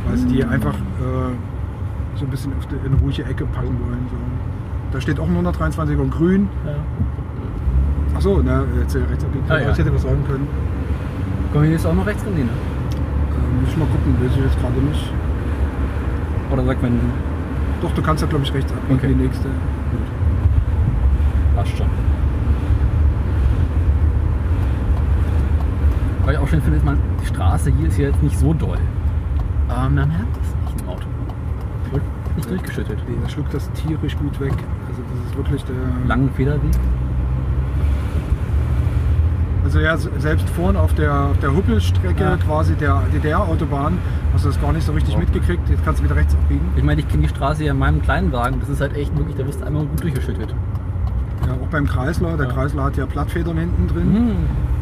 weil 0.08 0.18
sie 0.18 0.28
die 0.28 0.44
einfach 0.44 0.74
äh, 0.76 1.34
so 2.16 2.26
ein 2.26 2.30
bisschen 2.32 2.54
auf 2.58 2.66
die, 2.68 2.76
in 2.86 2.94
eine 2.94 3.02
ruhige 3.02 3.24
Ecke 3.24 3.46
packen 3.46 3.78
wollen. 3.86 4.06
So. 4.10 4.18
Da 4.92 5.02
steht 5.02 5.20
auch 5.20 5.28
ein 5.28 5.38
123er 5.46 5.98
und 5.98 6.12
grün. 6.12 6.48
ja. 6.66 6.74
Achso, 8.16 8.42
ne, 8.42 8.66
jetzt 8.80 8.92
hier 8.92 9.10
rechts 9.10 9.24
abbiegen. 9.24 9.46
Ah, 9.50 9.58
ja. 9.60 9.72
Ich 9.72 9.78
hätte 9.78 9.94
was 9.94 10.02
sagen 10.02 10.24
können. 10.28 10.46
Kommen 11.54 11.64
wir 11.66 11.72
jetzt 11.72 11.86
auch 11.88 11.94
noch 11.94 12.06
rechts? 12.06 12.24
Nee, 12.26 12.44
ne? 12.44 12.50
Äh, 12.50 13.62
muss 13.62 13.70
ich 13.70 13.78
mal 13.78 13.86
gucken, 13.88 14.16
weiß 14.22 14.32
ich 14.36 14.44
jetzt 14.44 14.60
gerade 14.60 14.80
nicht. 14.82 15.14
Oder 16.52 16.66
sagt 16.66 16.82
man, 16.82 17.00
Doch, 17.82 17.92
du 17.94 18.02
kannst 18.02 18.22
ja 18.22 18.28
glaube 18.30 18.44
ich 18.44 18.54
rechts 18.54 18.72
abbiegen, 18.74 19.00
Okay. 19.00 19.08
die 19.08 19.24
nächste. 19.24 19.48
passt 21.56 21.78
schon. 21.78 21.88
Was 26.32 26.38
ich 26.38 26.44
auch 26.44 26.48
schön 26.48 26.62
finde, 26.62 26.78
ist, 26.78 26.86
man, 26.86 26.98
die 27.22 27.26
Straße 27.26 27.74
hier 27.78 27.90
ist 27.90 27.98
ja 27.98 28.08
jetzt 28.08 28.24
nicht 28.24 28.40
so 28.40 28.54
doll. 28.54 28.78
Aber 29.68 29.90
man 29.90 30.08
merkt 30.08 30.38
es 30.42 30.72
nicht 30.72 30.82
im 30.82 30.88
Auto. 30.88 31.04
Wird 31.92 32.04
nicht 32.38 32.50
durchgeschüttet. 32.50 33.00
Nee, 33.06 33.18
der 33.22 33.28
schluckt 33.28 33.54
das 33.54 33.70
tierisch 33.74 34.18
gut 34.18 34.40
weg. 34.40 34.54
Also 34.88 35.02
das 35.14 35.30
ist 35.30 35.36
wirklich 35.36 35.62
der. 35.66 35.76
Langen 36.08 36.30
Federweg. 36.32 36.72
Also 39.66 39.80
ja, 39.80 39.98
selbst 39.98 40.48
vorne 40.52 40.80
auf 40.80 40.94
der, 40.96 41.14
auf 41.14 41.38
der 41.40 41.54
Huppelstrecke 41.54 42.24
Ja. 42.24 42.38
quasi 42.38 42.76
der 42.76 43.02
DDR-Autobahn 43.14 43.98
hast 44.34 44.46
du 44.46 44.50
das 44.50 44.62
gar 44.62 44.72
nicht 44.72 44.86
so 44.86 44.94
richtig 44.94 45.16
Ja. 45.16 45.20
mitgekriegt. 45.20 45.68
Jetzt 45.68 45.84
kannst 45.84 46.00
du 46.00 46.06
wieder 46.06 46.16
rechts 46.16 46.34
abbiegen. 46.34 46.66
Ich 46.78 46.84
meine, 46.84 47.02
ich 47.02 47.10
kenne 47.10 47.24
die 47.24 47.30
Straße 47.30 47.66
ja 47.66 47.74
in 47.74 47.80
meinem 47.80 48.02
kleinen 48.02 48.32
Wagen. 48.32 48.62
Das 48.62 48.70
ist 48.70 48.80
halt 48.80 48.96
echt 48.96 49.14
wirklich, 49.18 49.36
da 49.36 49.46
wirst 49.46 49.60
du 49.60 49.66
einmal 49.66 49.86
gut 49.86 50.02
durchgeschüttet. 50.02 50.56
Beim 51.72 51.88
Kreisler. 51.88 52.36
Der 52.38 52.48
Ja. 52.48 52.54
Kreisler 52.54 52.84
hat 52.84 52.98
ja 52.98 53.06
Plattfedern 53.06 53.58
hinten 53.58 53.88
drin. 53.88 54.12
Mhm. 54.12 54.32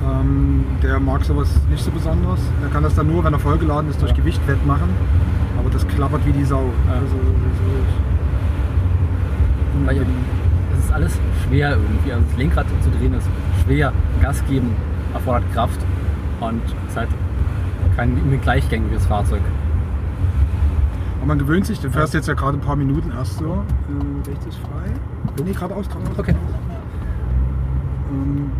Ähm, 0.03 0.65
der 0.81 0.99
mag 0.99 1.23
sowas 1.23 1.49
nicht 1.69 1.83
so 1.83 1.91
besonders. 1.91 2.39
Er 2.63 2.69
kann 2.69 2.83
das 2.83 2.95
dann 2.95 3.07
nur, 3.07 3.23
wenn 3.23 3.33
er 3.33 3.39
vollgeladen 3.39 3.89
ist, 3.89 4.01
durch 4.01 4.11
Ja. 4.11 4.17
Gewicht 4.17 4.41
wettmachen. 4.47 4.89
Aber 5.59 5.69
das 5.69 5.87
klappert 5.87 6.25
wie 6.25 6.31
die 6.31 6.43
Sau. 6.45 6.63
Ja. 6.87 6.93
Also, 6.95 7.15
so, 9.87 9.91
ja, 9.91 10.01
das 10.71 10.79
ist 10.85 10.91
alles 10.93 11.19
schwer 11.45 11.71
irgendwie. 11.71 12.11
Also 12.11 12.25
das 12.29 12.37
Lenkrad 12.37 12.65
zu 12.81 12.89
drehen 12.91 13.13
ist 13.13 13.27
schwer. 13.63 13.93
Gas 14.21 14.43
geben 14.47 14.71
erfordert 15.13 15.43
Kraft 15.53 15.79
und 16.39 16.61
ist 16.87 16.95
halt 16.97 17.09
kein 17.95 18.15
gleichgängiges 18.41 19.05
Fahrzeug. 19.05 19.41
aber 21.17 21.25
man 21.27 21.39
gewöhnt 21.39 21.65
sich. 21.65 21.79
Du 21.79 21.89
fährst 21.89 22.13
jetzt 22.13 22.27
ja 22.27 22.33
gerade 22.33 22.57
ein 22.57 22.61
paar 22.61 22.75
Minuten 22.75 23.11
erst 23.11 23.37
so. 23.39 23.45
Äh, 23.45 24.29
rechts 24.29 24.45
ist 24.45 24.57
frei. 24.59 25.43
Nee, 25.43 25.51
geradeaus, 25.51 25.87
geradeaus. 25.89 26.17
Okay. 26.19 26.35
Ähm, 28.09 28.51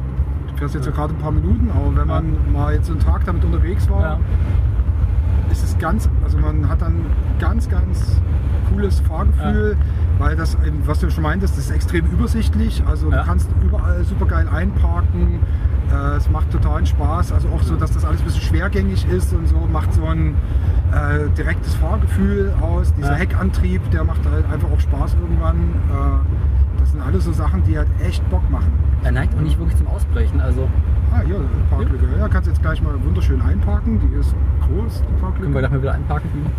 du 0.47 0.57
fährst 0.57 0.75
jetzt 0.75 0.85
ja 0.85 0.91
gerade 0.91 1.13
ein 1.13 1.17
paar 1.19 1.31
Minuten, 1.31 1.69
aber 1.71 1.95
wenn 1.95 2.07
man 2.07 2.51
mal 2.53 2.73
jetzt 2.73 2.87
so 2.87 2.93
einen 2.93 3.01
Tag 3.01 3.25
damit 3.25 3.43
unterwegs 3.43 3.89
war, 3.89 4.01
Ja. 4.01 4.19
ist 5.51 5.63
es 5.63 5.77
ganz, 5.79 6.09
also 6.23 6.37
man 6.37 6.67
hat 6.69 6.81
dann 6.81 7.05
ganz, 7.39 7.69
ganz 7.69 8.19
cooles 8.69 8.99
Fahrgefühl, 9.01 9.77
weil 10.19 10.35
das, 10.35 10.57
was 10.85 10.99
du 10.99 11.09
schon 11.09 11.23
meintest, 11.23 11.57
das 11.57 11.65
ist 11.65 11.71
extrem 11.71 12.05
übersichtlich. 12.07 12.83
Also 12.85 13.09
Ja. 13.11 13.19
du 13.21 13.25
kannst 13.25 13.49
überall 13.63 14.03
super 14.03 14.25
geil 14.25 14.47
einparken. 14.47 15.39
Äh, 15.91 16.17
es 16.17 16.29
macht 16.29 16.51
totalen 16.51 16.85
Spaß. 16.85 17.31
Also 17.31 17.47
auch 17.49 17.63
so, 17.63 17.75
dass 17.75 17.91
das 17.91 18.05
alles 18.05 18.19
ein 18.21 18.25
bisschen 18.25 18.41
schwergängig 18.41 19.07
ist 19.09 19.33
und 19.33 19.47
so, 19.47 19.67
macht 19.71 19.91
so 19.93 20.05
ein 20.05 20.35
äh, 20.91 21.29
direktes 21.35 21.73
Fahrgefühl 21.75 22.53
aus. 22.61 22.93
Dieser 22.93 23.13
Ja. 23.13 23.17
Heckantrieb, 23.17 23.89
der 23.89 24.03
macht 24.03 24.21
halt 24.29 24.45
einfach 24.51 24.69
auch 24.71 24.79
Spaß 24.79 25.15
irgendwann. 25.19 25.55
Äh, 25.89 26.48
das 26.89 26.93
sind 26.95 27.01
alles 27.07 27.23
so 27.25 27.31
Sachen, 27.33 27.63
die 27.65 27.77
halt 27.77 27.87
echt 28.03 28.27
Bock 28.31 28.49
machen. 28.49 28.71
Er 29.03 29.11
neigt 29.11 29.35
auch 29.37 29.41
nicht 29.41 29.59
wirklich 29.59 29.77
zum 29.77 29.87
Ausbrechen. 29.87 30.41
Also 30.41 30.67
Ah, 31.11 31.21
hier, 31.23 31.39
Parklücke. 31.69 32.05
Ja, 32.19 32.27
kannst 32.27 32.49
jetzt 32.49 32.61
gleich 32.63 32.81
mal 32.81 32.93
wunderschön 33.03 33.39
einparken. 33.41 33.99
Die 33.99 34.15
ist 34.19 34.33
groß, 34.61 35.01
die 35.01 35.05
können 35.05 35.13
wir 35.13 35.21
Parklücke. 35.21 35.51
gleich 35.59 35.71
mal 35.71 35.81
wieder 35.81 35.93
einparken. 35.93 36.29
Ja. 36.43 36.49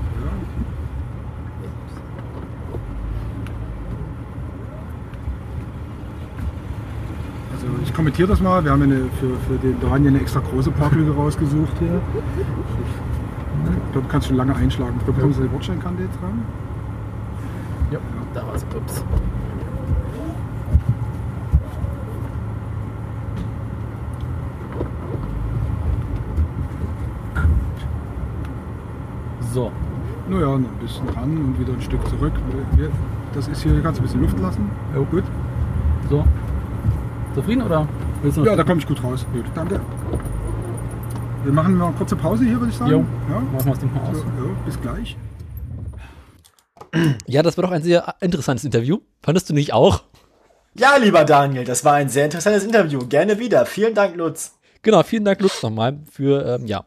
Also 7.55 7.67
ich 7.83 7.93
kommentiere 7.93 8.29
das 8.29 8.41
mal. 8.41 8.65
Wir 8.65 8.71
haben 8.71 8.83
eine, 8.83 9.01
für, 9.21 9.37
für 9.49 9.59
den 9.63 9.81
Daniel 9.81 10.11
eine 10.11 10.21
extra 10.21 10.41
große 10.41 10.71
Parklücke 10.71 11.13
rausgesucht 11.13 11.73
hier. 11.79 12.01
Ich 13.65 13.93
glaube, 13.93 14.07
du 14.07 14.13
kannst 14.13 14.29
schon 14.29 14.37
lange 14.37 14.55
einschlagen. 14.55 14.95
Ich 14.99 15.05
glaube, 15.05 15.25
unsere 15.25 15.49
Bordsteinkante 15.49 16.05
jetzt 16.05 16.21
dran. 16.21 16.43
Ja, 17.91 17.99
da 18.35 18.47
war 18.47 18.55
es. 18.55 18.65
Ups. 18.77 19.05
So, 29.53 29.73
Naja, 30.29 30.47
noch 30.47 30.55
ein 30.57 30.79
bisschen 30.81 31.09
ran 31.09 31.37
und 31.37 31.59
wieder 31.59 31.73
ein 31.73 31.83
Stück 31.83 32.07
zurück. 32.09 32.33
Das 33.35 33.49
ist 33.49 33.63
hier, 33.63 33.81
kannst 33.83 33.99
du 33.99 34.03
ein 34.03 34.07
bisschen 34.07 34.23
Luft 34.23 34.39
lassen. 34.39 34.71
Jo. 34.95 35.05
gut. 35.05 35.25
so. 36.09 36.25
Zufrieden 37.35 37.63
oder 37.63 37.87
willst 38.23 38.37
du 38.37 38.43
noch 38.43 38.47
Ja, 38.49 38.57
da 38.57 38.65
komme 38.65 38.81
ich 38.81 38.87
gut 38.87 39.03
raus. 39.03 39.25
Gut, 39.33 39.45
danke. 39.55 39.81
Wir 41.43 41.53
machen 41.53 41.77
mal 41.77 41.87
eine 41.87 41.97
kurze 41.97 42.17
Pause 42.17 42.45
hier, 42.45 42.61
würde 42.61 42.71
ich 42.71 42.77
sagen. 42.77 42.91
Jo. 42.91 43.05
Ja? 43.29 43.41
Machen 43.41 43.65
wir 43.65 43.71
das 43.71 43.79
Ding 43.81 43.95
mal 43.95 44.01
aus. 44.03 44.19
So, 44.19 44.25
ja, 44.25 44.65
bis 44.65 44.81
gleich. 44.81 45.17
Ja, 47.27 47.43
das 47.43 47.57
war 47.57 47.63
doch 47.63 47.71
ein 47.71 47.83
sehr 47.83 48.15
interessantes 48.21 48.65
Interview. 48.65 48.99
Fandest 49.23 49.49
du 49.49 49.55
nicht 49.55 49.73
auch? 49.73 50.03
Ja, 50.75 50.97
lieber 50.97 51.25
Daniel, 51.25 51.65
das 51.65 51.85
war 51.85 51.95
ein 51.95 52.09
sehr 52.09 52.25
interessantes 52.25 52.65
Interview. 52.65 53.01
Gerne 53.09 53.39
wieder. 53.39 53.67
Vielen 53.67 53.95
Dank, 53.95 54.17
Lutz. 54.17 54.55
Genau, 54.83 55.03
vielen 55.03 55.25
Dank, 55.25 55.41
Lutz, 55.41 55.63
nochmal 55.63 55.99
für, 56.11 56.45
ähm, 56.47 56.67
ja. 56.67 56.85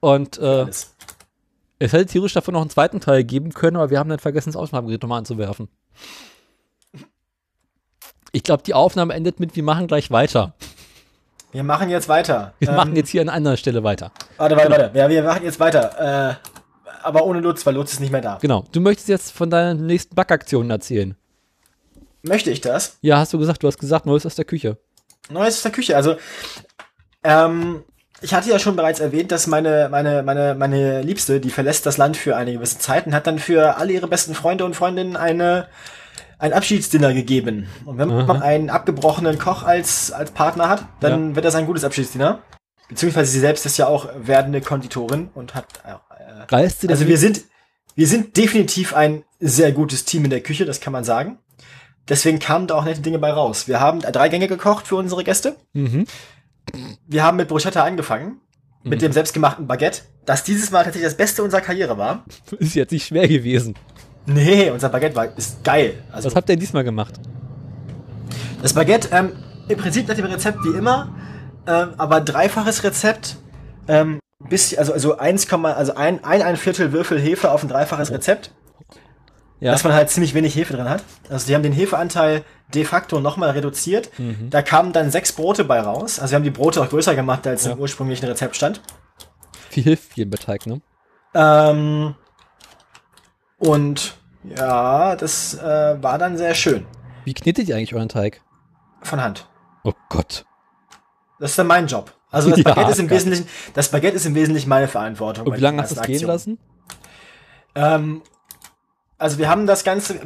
Und 0.00 0.38
äh, 0.38 0.42
Alles. 0.42 0.95
Es 1.78 1.92
hätte 1.92 2.06
theoretisch 2.06 2.34
davon 2.34 2.54
noch 2.54 2.60
einen 2.60 2.70
zweiten 2.70 3.00
Teil 3.00 3.24
geben 3.24 3.52
können, 3.52 3.76
aber 3.76 3.90
wir 3.90 3.98
haben 3.98 4.08
dann 4.08 4.18
vergessen, 4.18 4.50
das 4.50 4.56
Aufnahmegerät 4.56 5.02
nochmal 5.02 5.18
anzuwerfen. 5.18 5.68
Ich 8.32 8.42
glaube, 8.42 8.62
die 8.62 8.74
Aufnahme 8.74 9.14
endet 9.14 9.40
mit, 9.40 9.56
wir 9.56 9.62
machen 9.62 9.86
gleich 9.86 10.10
weiter. 10.10 10.54
Wir 11.52 11.62
machen 11.62 11.88
jetzt 11.88 12.08
weiter. 12.08 12.52
Wir 12.58 12.68
Ähm, 12.68 12.76
machen 12.76 12.96
jetzt 12.96 13.08
hier 13.10 13.22
an 13.22 13.28
anderer 13.28 13.56
Stelle 13.56 13.82
weiter. 13.82 14.12
Warte, 14.36 14.56
warte, 14.56 14.70
warte. 14.70 14.98
Ja, 14.98 15.08
wir 15.08 15.22
machen 15.22 15.44
jetzt 15.44 15.58
weiter. 15.58 16.34
Äh, 16.34 16.34
aber 17.02 17.24
ohne 17.24 17.40
Lutz, 17.40 17.64
weil 17.64 17.74
Lutz 17.74 17.92
ist 17.92 18.00
nicht 18.00 18.12
mehr 18.12 18.20
da. 18.20 18.38
Genau. 18.40 18.64
Du 18.72 18.80
möchtest 18.80 19.08
jetzt 19.08 19.32
von 19.32 19.48
deinen 19.48 19.86
nächsten 19.86 20.14
Backaktionen 20.14 20.70
erzählen. 20.70 21.14
Möchte 22.22 22.50
ich 22.50 22.60
das? 22.60 22.98
Ja, 23.00 23.18
hast 23.18 23.32
du 23.32 23.38
gesagt, 23.38 23.62
du 23.62 23.68
hast 23.68 23.78
gesagt, 23.78 24.04
Neues 24.06 24.26
aus 24.26 24.34
der 24.34 24.44
Küche. 24.44 24.76
Neues 25.30 25.56
aus 25.56 25.62
der 25.62 25.72
Küche. 25.72 25.96
Also, 25.96 26.16
ähm, 27.22 27.84
ich 28.22 28.34
hatte 28.34 28.50
ja 28.50 28.58
schon 28.58 28.76
bereits 28.76 29.00
erwähnt, 29.00 29.30
dass 29.30 29.46
meine, 29.46 29.88
meine, 29.90 30.22
meine, 30.22 30.54
meine 30.54 31.02
Liebste, 31.02 31.40
die 31.40 31.50
verlässt 31.50 31.86
das 31.86 31.98
Land 31.98 32.16
für 32.16 32.36
eine 32.36 32.52
gewisse 32.52 32.78
Zeit 32.78 33.06
und 33.06 33.14
hat 33.14 33.26
dann 33.26 33.38
für 33.38 33.76
alle 33.76 33.92
ihre 33.92 34.08
besten 34.08 34.34
Freunde 34.34 34.64
und 34.64 34.74
Freundinnen 34.74 35.16
eine, 35.16 35.68
ein 36.38 36.52
Abschiedsdinner 36.52 37.12
gegeben. 37.12 37.68
Und 37.84 37.98
wenn 37.98 38.08
man 38.08 38.30
Aha. 38.30 38.44
einen 38.44 38.70
abgebrochenen 38.70 39.38
Koch 39.38 39.62
als, 39.62 40.12
als 40.12 40.30
Partner 40.30 40.68
hat, 40.68 40.84
dann 41.00 41.36
wird 41.36 41.44
das 41.44 41.54
ein 41.54 41.66
gutes 41.66 41.84
Abschiedsdinner. 41.84 42.40
Beziehungsweise 42.88 43.30
sie 43.32 43.40
selbst 43.40 43.66
ist 43.66 43.76
ja 43.76 43.86
auch 43.86 44.08
werdende 44.16 44.60
Konditorin 44.60 45.28
und 45.34 45.54
hat, 45.54 45.66
äh, 45.84 45.94
Reist 46.48 46.82
du 46.82 46.86
denn 46.86 46.94
also 46.94 47.08
wir 47.08 47.18
sind, 47.18 47.42
wir 47.96 48.06
sind 48.06 48.36
definitiv 48.36 48.94
ein 48.94 49.24
sehr 49.40 49.72
gutes 49.72 50.04
Team 50.04 50.24
in 50.24 50.30
der 50.30 50.40
Küche, 50.40 50.64
das 50.64 50.80
kann 50.80 50.92
man 50.92 51.04
sagen. 51.04 51.38
Deswegen 52.08 52.38
kamen 52.38 52.68
da 52.68 52.76
auch 52.76 52.84
nette 52.84 53.00
Dinge 53.00 53.18
bei 53.18 53.32
raus. 53.32 53.66
Wir 53.66 53.80
haben 53.80 54.00
drei 54.00 54.28
Gänge 54.28 54.46
gekocht 54.46 54.86
für 54.86 54.96
unsere 54.96 55.24
Gäste. 55.24 55.56
Mhm. 55.72 56.06
Wir 57.06 57.22
haben 57.22 57.36
mit 57.36 57.48
Bruschetta 57.48 57.82
angefangen, 57.84 58.40
mit 58.82 58.98
Mhm. 58.98 59.04
dem 59.06 59.12
selbstgemachten 59.12 59.66
Baguette, 59.66 60.02
das 60.24 60.44
dieses 60.44 60.70
Mal 60.70 60.84
tatsächlich 60.84 61.04
das 61.08 61.16
Beste 61.16 61.42
unserer 61.42 61.60
Karriere 61.60 61.96
war. 61.98 62.24
Ist 62.58 62.74
jetzt 62.74 62.92
nicht 62.92 63.06
schwer 63.06 63.28
gewesen. 63.28 63.74
Nee, 64.26 64.70
unser 64.70 64.88
Baguette 64.88 65.14
war, 65.14 65.36
ist 65.38 65.62
geil. 65.62 66.02
Also 66.10 66.26
Was 66.26 66.34
habt 66.34 66.48
ihr 66.48 66.56
diesmal 66.56 66.82
gemacht? 66.82 67.14
das 68.62 68.72
Baguette, 68.72 69.08
ähm, 69.12 69.32
im 69.68 69.78
Prinzip 69.78 70.08
nach 70.08 70.16
dem 70.16 70.24
Rezept 70.24 70.58
wie 70.64 70.76
immer, 70.76 71.14
ähm, 71.66 71.90
aber 71.96 72.20
dreifaches 72.20 72.82
Rezept, 72.82 73.36
ähm, 73.86 74.18
bis, 74.48 74.76
also, 74.76 74.92
also 74.92 75.18
1, 75.18 75.52
also 75.52 75.94
ein, 75.94 76.24
ein, 76.24 76.42
ein 76.42 76.56
Viertel 76.56 76.92
Würfel 76.92 77.20
Hefe 77.20 77.50
auf 77.52 77.62
ein 77.62 77.68
dreifaches 77.68 78.10
Rezept. 78.10 78.50
Ja. 79.58 79.72
dass 79.72 79.84
man 79.84 79.94
halt 79.94 80.10
ziemlich 80.10 80.34
wenig 80.34 80.54
Hefe 80.54 80.74
drin 80.74 80.88
hat. 80.90 81.02
Also 81.30 81.46
die 81.46 81.54
haben 81.54 81.62
den 81.62 81.72
Hefeanteil 81.72 82.42
de 82.74 82.84
facto 82.84 83.20
nochmal 83.20 83.50
reduziert. 83.50 84.10
Mhm. 84.18 84.50
Da 84.50 84.62
kamen 84.62 84.92
dann 84.92 85.10
sechs 85.10 85.32
Brote 85.32 85.64
bei 85.64 85.80
raus. 85.80 86.18
Also 86.18 86.32
wir 86.32 86.36
haben 86.36 86.44
die 86.44 86.50
Brote 86.50 86.82
auch 86.82 86.88
größer 86.88 87.14
gemacht, 87.14 87.46
als 87.46 87.64
Ja. 87.64 87.72
im 87.72 87.78
ursprünglichen 87.78 88.26
Rezept 88.26 88.56
stand. 88.56 88.80
Viel 89.70 89.84
hilft 89.84 90.12
viel 90.12 90.26
bei 90.26 90.36
Teig, 90.36 90.66
ne? 90.66 90.80
Ähm, 91.34 92.14
und 93.58 94.16
ja, 94.44 95.16
das 95.16 95.54
äh, 95.54 96.02
war 96.02 96.18
dann 96.18 96.36
sehr 96.36 96.54
schön. 96.54 96.86
Wie 97.24 97.34
knetet 97.34 97.68
ihr 97.68 97.76
eigentlich 97.76 97.94
euren 97.94 98.08
Teig? 98.08 98.40
Von 99.02 99.20
Hand. 99.20 99.48
Oh 99.84 99.92
Gott. 100.08 100.44
Das 101.38 101.50
ist 101.50 101.58
dann 101.58 101.66
mein 101.66 101.86
Job. 101.86 102.12
Also 102.30 102.50
das 102.50 102.58
Ja, 102.64 102.64
Baguette 102.64 102.90
ist 102.92 102.98
im. 102.98 103.10
Wesentlichen, 103.10 103.48
das 103.74 103.90
Baguette 103.90 104.16
ist 104.16 104.26
im 104.26 104.34
Wesentlichen 104.34 104.68
meine 104.68 104.88
Verantwortung. 104.88 105.46
Und 105.46 105.56
wie 105.56 105.60
lange 105.60 105.82
hast 105.82 105.94
du 105.96 106.00
es 106.00 106.06
gehen 106.06 106.26
lassen? 106.26 106.58
Ähm, 107.74 108.22
also 109.18 109.38
wir 109.38 109.48
haben 109.48 109.66
das 109.66 109.84
Ganze, 109.84 110.18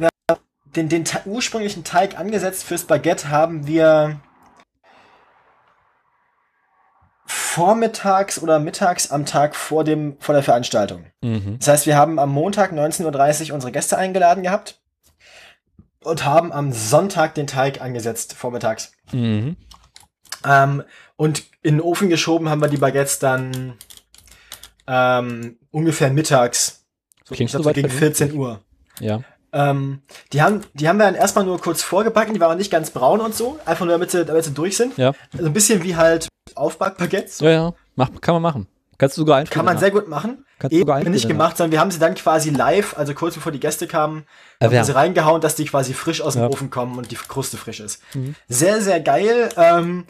den, 0.75 0.89
den 0.89 1.03
ursprünglichen 1.25 1.83
Teig 1.83 2.17
angesetzt 2.17 2.63
fürs 2.63 2.85
Baguette 2.85 3.29
haben 3.29 3.67
wir 3.67 4.19
vormittags 7.25 8.41
oder 8.41 8.59
mittags 8.59 9.11
am 9.11 9.25
Tag 9.25 9.55
vor 9.55 9.83
dem, 9.83 10.17
vor 10.19 10.33
der 10.33 10.43
Veranstaltung. 10.43 11.05
Mhm. 11.21 11.57
Das 11.59 11.67
heißt, 11.67 11.85
wir 11.85 11.97
haben 11.97 12.19
am 12.19 12.31
Montag 12.31 12.71
19.30 12.71 13.49
Uhr 13.49 13.55
unsere 13.55 13.71
Gäste 13.71 13.97
eingeladen 13.97 14.43
gehabt 14.43 14.81
und 16.03 16.23
haben 16.25 16.51
am 16.51 16.71
Sonntag 16.71 17.35
den 17.35 17.47
Teig 17.47 17.81
angesetzt, 17.81 18.33
vormittags. 18.33 18.93
Mhm. 19.11 19.57
Ähm, 20.45 20.83
und 21.17 21.43
in 21.61 21.75
den 21.75 21.81
Ofen 21.81 22.09
geschoben 22.09 22.49
haben 22.49 22.61
wir 22.61 22.69
die 22.69 22.77
Baguettes 22.77 23.19
dann 23.19 23.73
ähm, 24.87 25.57
ungefähr 25.71 26.09
mittags. 26.09 26.85
So, 27.25 27.35
ich 27.35 27.45
glaube, 27.47 27.63
so 27.63 27.73
gegen 27.73 27.89
vernünftig. 27.89 28.29
14 28.29 28.39
Uhr. 28.39 28.61
Ja. 28.99 29.21
Ähm, 29.53 30.01
die 30.33 30.41
haben, 30.41 30.61
die 30.73 30.87
haben 30.87 30.97
wir 30.97 31.05
dann 31.05 31.15
erstmal 31.15 31.45
nur 31.45 31.59
kurz 31.59 31.81
vorgebacken, 31.81 32.33
die 32.33 32.39
waren 32.39 32.57
nicht 32.57 32.71
ganz 32.71 32.91
braun 32.91 33.19
und 33.19 33.35
so, 33.35 33.59
einfach 33.65 33.85
nur 33.85 33.93
damit 33.93 34.11
sie, 34.11 34.23
damit 34.25 34.45
sie 34.45 34.51
durch 34.51 34.77
sind. 34.77 34.97
Ja. 34.97 35.13
Also 35.33 35.45
ein 35.45 35.53
bisschen 35.53 35.83
wie 35.83 35.95
halt 35.95 36.27
Aufbackbaguettes. 36.55 37.39
Ja, 37.39 37.49
ja. 37.49 37.73
Mach, 37.95 38.09
kann 38.21 38.33
man 38.35 38.41
machen. 38.41 38.67
Kannst 38.97 39.17
du 39.17 39.21
sogar 39.21 39.37
einfrieren. 39.37 39.55
Kann 39.55 39.65
man 39.65 39.77
sehr 39.79 39.91
gut 39.91 40.07
machen. 40.07 40.45
Kannst 40.59 40.73
Eben 40.73 40.81
sogar 40.87 41.03
nicht 41.03 41.27
gemacht, 41.27 41.57
sondern 41.57 41.71
wir 41.71 41.79
haben 41.79 41.89
sie 41.89 41.97
dann 41.97 42.13
quasi 42.13 42.51
live, 42.51 42.95
also 42.97 43.13
kurz 43.15 43.33
bevor 43.33 43.51
die 43.51 43.59
Gäste 43.59 43.87
kamen, 43.87 44.17
haben 44.17 44.25
wir 44.59 44.65
Erwärmt. 44.67 44.85
sie 44.85 44.95
reingehauen, 44.95 45.41
dass 45.41 45.55
die 45.55 45.65
quasi 45.65 45.93
frisch 45.95 46.21
aus 46.21 46.33
dem 46.33 46.43
Ja. 46.43 46.49
Ofen 46.49 46.69
kommen 46.69 46.97
und 46.99 47.09
die 47.09 47.15
Kruste 47.15 47.57
frisch 47.57 47.79
ist. 47.79 48.01
Mhm. 48.13 48.35
Sehr, 48.47 48.79
sehr 48.81 48.99
geil. 48.99 49.49
Ähm, 49.57 50.05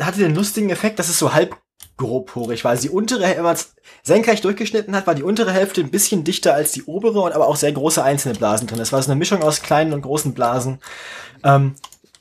hatte 0.00 0.20
den 0.20 0.34
lustigen 0.34 0.70
Effekt, 0.70 0.98
dass 0.98 1.08
es 1.10 1.18
so 1.18 1.34
halb 1.34 1.54
grobporig 2.00 2.64
war. 2.64 2.72
Also 2.72 2.82
die 2.82 2.90
untere, 2.90 3.22
wenn 3.22 3.42
man 3.42 3.54
es 3.54 3.74
senkrecht 4.02 4.44
durchgeschnitten 4.44 4.96
hat, 4.96 5.06
war 5.06 5.14
die 5.14 5.22
untere 5.22 5.52
Hälfte 5.52 5.80
ein 5.80 5.90
bisschen 5.90 6.24
dichter 6.24 6.54
als 6.54 6.72
die 6.72 6.82
obere 6.84 7.20
und 7.20 7.32
aber 7.32 7.46
auch 7.46 7.56
sehr 7.56 7.72
große 7.72 8.02
einzelne 8.02 8.34
Blasen 8.34 8.66
drin. 8.66 8.78
Das 8.78 8.92
war 8.92 9.00
so 9.02 9.10
eine 9.10 9.18
Mischung 9.18 9.42
aus 9.42 9.62
kleinen 9.62 9.92
und 9.92 10.02
großen 10.02 10.34
Blasen. 10.34 10.80
Ähm, 11.44 11.76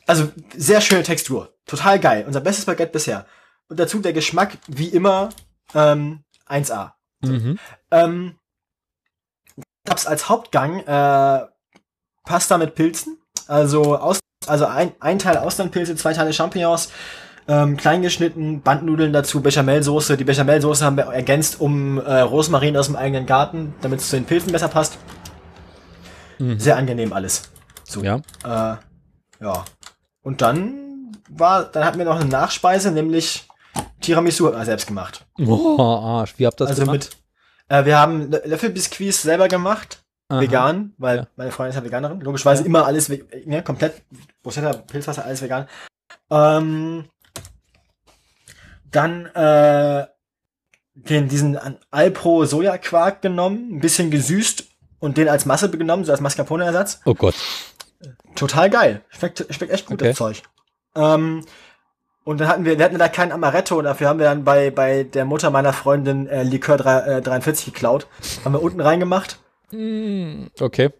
also 0.05 0.31
sehr 0.55 0.81
schöne 0.81 1.03
Textur. 1.03 1.53
Total 1.65 1.99
geil. 1.99 2.25
Unser 2.27 2.41
bestes 2.41 2.65
Baguette 2.65 2.91
bisher. 2.91 3.25
Und 3.69 3.79
dazu 3.79 3.99
der 3.99 4.13
Geschmack, 4.13 4.57
wie 4.67 4.89
immer, 4.89 5.29
ähm, 5.73 6.23
1A. 6.47 6.93
Mhm. 7.21 7.59
Ähm, 7.91 8.35
gab's 9.85 10.05
als 10.05 10.29
Hauptgang 10.29 10.79
äh, 10.79 11.45
Pasta 12.25 12.57
mit 12.57 12.75
Pilzen. 12.75 13.17
Also, 13.47 13.97
aus, 13.97 14.19
also 14.45 14.65
ein, 14.65 14.93
ein 14.99 15.19
Teil 15.19 15.37
Austernpilze, 15.37 15.95
zwei 15.95 16.13
Teile 16.13 16.33
Champignons, 16.33 16.91
ähm, 17.49 17.75
klein 17.77 18.01
geschnitten, 18.03 18.61
Bandnudeln 18.61 19.11
dazu, 19.11 19.41
Bechamelsoße. 19.41 20.15
Die 20.17 20.23
Bechamelsoße 20.23 20.85
haben 20.85 20.95
wir 20.97 21.05
ergänzt 21.05 21.59
um 21.59 21.97
äh, 21.97 22.19
Rosmarin 22.21 22.77
aus 22.77 22.85
dem 22.85 22.95
eigenen 22.95 23.25
Garten, 23.25 23.73
damit 23.81 23.99
es 23.99 24.09
zu 24.09 24.15
den 24.15 24.25
Pilzen 24.25 24.51
besser 24.51 24.67
passt. 24.67 24.97
Mhm. 26.37 26.59
Sehr 26.59 26.77
angenehm 26.77 27.11
alles. 27.11 27.49
So. 27.83 28.03
Ja. 28.03 28.17
Äh, 28.45 28.77
ja. 29.43 29.65
Und 30.21 30.41
dann 30.41 31.11
war, 31.29 31.63
dann 31.63 31.83
hatten 31.85 31.97
wir 31.97 32.05
noch 32.05 32.19
eine 32.19 32.29
Nachspeise, 32.29 32.91
nämlich 32.91 33.47
Tiramisu 34.01 34.47
hat 34.47 34.53
man 34.53 34.65
selbst 34.65 34.87
gemacht. 34.87 35.25
Oh, 35.39 35.77
Arsch. 35.81 36.35
Wie 36.37 36.45
habt 36.45 36.61
ihr 36.61 36.65
das 36.65 36.69
also 36.79 36.83
gemacht? 36.83 37.09
mit, 37.67 37.77
äh, 37.79 37.85
wir 37.85 37.97
haben 37.99 38.29
Lö- 38.31 38.45
Löffelbiskuits 38.47 39.23
selber 39.23 39.47
gemacht, 39.47 40.03
Aha. 40.29 40.39
vegan, 40.41 40.93
weil 40.97 41.17
Ja. 41.17 41.27
meine 41.35 41.51
Freundin 41.51 41.71
ist 41.71 41.75
ja 41.77 41.83
Veganerin. 41.83 42.21
Logischerweise 42.21 42.61
Ja. 42.61 42.67
immer 42.67 42.85
alles, 42.85 43.09
ne, 43.09 43.63
komplett, 43.63 44.01
Bruschetta, 44.43 44.73
Pilzwasser, 44.73 45.25
alles 45.25 45.41
vegan. 45.41 45.67
Ähm, 46.31 47.05
dann 48.91 49.25
äh, 49.27 50.05
den, 50.93 51.27
diesen 51.29 51.57
Alpro 51.91 52.45
Sojaquark 52.45 53.21
genommen, 53.21 53.75
ein 53.75 53.79
bisschen 53.79 54.11
gesüßt 54.11 54.65
und 54.99 55.17
den 55.17 55.29
als 55.29 55.45
Masse 55.45 55.69
genommen, 55.69 56.03
so 56.05 56.11
als 56.11 56.21
Mascarpone-Ersatz. 56.21 57.01
Oh 57.05 57.13
Gott. 57.13 57.35
Total 58.35 58.69
geil. 58.69 59.01
Schmeckt, 59.09 59.45
schmeckt 59.49 59.71
echt 59.73 59.85
gut, 59.85 60.01
Okay. 60.01 60.09
das 60.09 60.17
Zeug. 60.17 60.43
Ähm, 60.95 61.45
und 62.25 62.39
dann 62.39 62.47
hatten 62.47 62.65
wir, 62.65 62.77
wir 62.77 62.85
hatten 62.85 62.97
da 62.97 63.07
kein 63.07 63.31
Amaretto, 63.31 63.81
dafür 63.81 64.07
haben 64.09 64.19
wir 64.19 64.25
dann 64.25 64.43
bei, 64.43 64.71
bei 64.71 65.03
der 65.03 65.25
Mutter 65.25 65.49
meiner 65.51 65.73
Freundin 65.73 66.27
äh, 66.27 66.43
Likör 66.43 66.77
3, 66.77 67.17
äh, 67.17 67.21
43 67.21 67.65
geklaut. 67.73 68.07
Haben 68.43 68.53
wir 68.53 68.61
unten 68.61 68.81
reingemacht. 68.81 69.39
Mm, 69.71 70.47
Okay. 70.59 70.91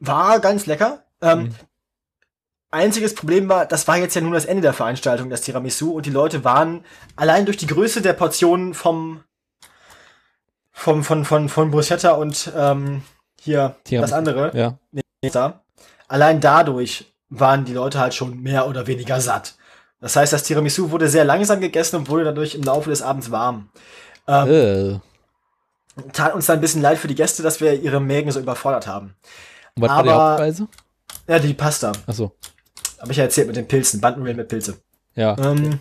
War 0.00 0.40
ganz 0.40 0.66
lecker. 0.66 1.04
Ähm, 1.22 1.38
Mhm. 1.44 1.54
Einziges 2.72 3.14
Problem 3.14 3.48
war, 3.48 3.66
das 3.66 3.88
war 3.88 3.96
jetzt 3.96 4.14
ja 4.14 4.20
nun 4.20 4.32
das 4.32 4.44
Ende 4.44 4.62
der 4.62 4.72
Veranstaltung, 4.72 5.28
das 5.28 5.40
Tiramisu, 5.40 5.90
und 5.92 6.06
die 6.06 6.10
Leute 6.10 6.44
waren 6.44 6.84
allein 7.16 7.44
durch 7.44 7.56
die 7.56 7.66
Größe 7.66 8.00
der 8.00 8.12
Portionen 8.12 8.74
vom, 8.74 9.24
vom, 10.72 11.02
von, 11.04 11.24
von, 11.24 11.48
von 11.48 11.70
Bruschetta 11.70 12.12
und 12.12 12.50
ähm, 12.56 13.02
hier 13.40 13.76
Tiramisu. 13.84 14.10
das 14.10 14.12
andere, 14.18 14.56
Ja. 14.56 14.78
da. 15.32 15.60
Allein 16.08 16.40
dadurch 16.40 17.12
waren 17.28 17.64
die 17.64 17.74
Leute 17.74 17.98
halt 17.98 18.14
schon 18.14 18.40
mehr 18.40 18.66
oder 18.68 18.86
weniger 18.86 19.20
satt. 19.20 19.54
Das 20.00 20.16
heißt, 20.16 20.32
das 20.32 20.44
Tiramisu 20.44 20.90
wurde 20.90 21.08
sehr 21.08 21.24
langsam 21.24 21.60
gegessen 21.60 21.96
und 21.96 22.08
wurde 22.08 22.24
dadurch 22.24 22.54
im 22.54 22.62
Laufe 22.62 22.90
des 22.90 23.02
Abends 23.02 23.30
warm. 23.30 23.68
Ähm, 24.26 24.48
Äh. 24.48 26.10
tat 26.12 26.34
uns 26.34 26.46
dann 26.46 26.58
ein 26.58 26.60
bisschen 26.60 26.82
leid 26.82 26.98
für 26.98 27.08
die 27.08 27.14
Gäste, 27.14 27.42
dass 27.42 27.60
wir 27.60 27.74
ihre 27.74 28.00
Mägen 28.00 28.30
so 28.32 28.40
überfordert 28.40 28.86
haben. 28.86 29.14
Und 29.76 29.82
was 29.82 29.90
war 29.90 30.02
die 30.02 30.08
aber- 30.08 30.28
Hauptspeise? 30.30 30.68
Ja, 31.26 31.38
die 31.38 31.54
Pasta. 31.54 31.92
Achso. 32.06 32.32
Habe 33.00 33.12
ich 33.12 33.18
ja 33.18 33.24
erzählt 33.24 33.46
mit 33.46 33.56
den 33.56 33.66
Pilzen. 33.66 34.00
Bandnudeln 34.00 34.36
mit 34.36 34.48
Pilze. 34.48 34.76
Ja. 35.14 35.36
Ähm, 35.38 35.80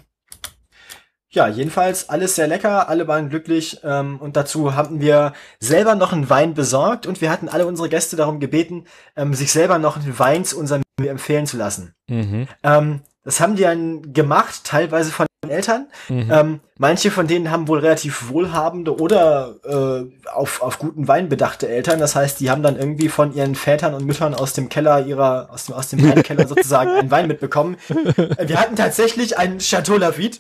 ja, 1.32 1.48
jedenfalls 1.48 2.10
alles 2.10 2.36
sehr 2.36 2.48
lecker, 2.48 2.90
alle 2.90 3.08
waren 3.08 3.30
glücklich 3.30 3.82
ähm, 3.84 4.20
und 4.20 4.36
dazu 4.36 4.76
hatten 4.76 5.00
wir 5.00 5.34
selber 5.60 5.94
noch 5.94 6.12
einen 6.12 6.28
Wein 6.30 6.56
besorgt 6.56 7.06
und 7.06 7.22
wir 7.22 7.30
hatten 7.30 7.50
alle 7.50 7.68
unsere 7.68 7.88
Gäste 7.88 8.16
darum 8.16 8.40
gebeten, 8.40 8.86
ähm, 9.16 9.36
sich 9.36 9.52
selber 9.52 9.78
noch 9.78 9.98
einen 9.98 10.18
Wein 10.18 10.44
zu 10.44 10.58
unserem 10.58 10.82
Menü 10.98 11.12
empfehlen 11.12 11.46
zu 11.46 11.58
lassen. 11.58 11.94
Mhm. 12.08 12.48
Ähm, 12.64 13.02
Das 13.30 13.40
haben 13.42 13.56
die 13.56 13.62
dann 13.62 14.12
gemacht, 14.12 14.64
teilweise 14.64 15.12
von 15.12 15.28
den 15.46 15.52
Eltern. 15.52 15.86
Mhm. 16.08 16.32
Ähm, 16.32 16.60
manche 16.80 17.12
von 17.12 17.28
denen 17.28 17.52
haben 17.52 17.68
wohl 17.68 17.78
relativ 17.78 18.30
wohlhabende 18.30 19.00
oder 19.00 19.54
äh, 19.64 20.30
auf, 20.32 20.64
auf 20.64 20.80
guten 20.80 21.08
Wein 21.08 21.30
bedachte 21.30 21.70
Eltern. 21.70 22.00
Das 22.00 22.16
heißt, 22.16 22.40
die 22.40 22.50
haben 22.50 22.64
dann 22.64 22.76
irgendwie 22.76 23.08
von 23.08 23.36
ihren 23.36 23.54
Vätern 23.54 23.94
und 23.94 24.04
Müttern 24.04 24.34
aus 24.34 24.54
dem 24.54 24.68
Keller 24.68 25.06
ihrer, 25.06 25.50
aus 25.52 25.68
dem, 25.68 25.76
aus 25.76 25.90
dem 25.90 26.02
Weinkeller 26.02 26.48
sozusagen 26.48 26.90
einen 26.90 27.12
Wein 27.12 27.28
mitbekommen. 27.28 27.78
Wir 27.88 28.60
hatten 28.60 28.76
tatsächlich 28.76 29.38
einen 29.38 29.60
Chateau 29.60 29.98
Lafitte. 29.98 30.40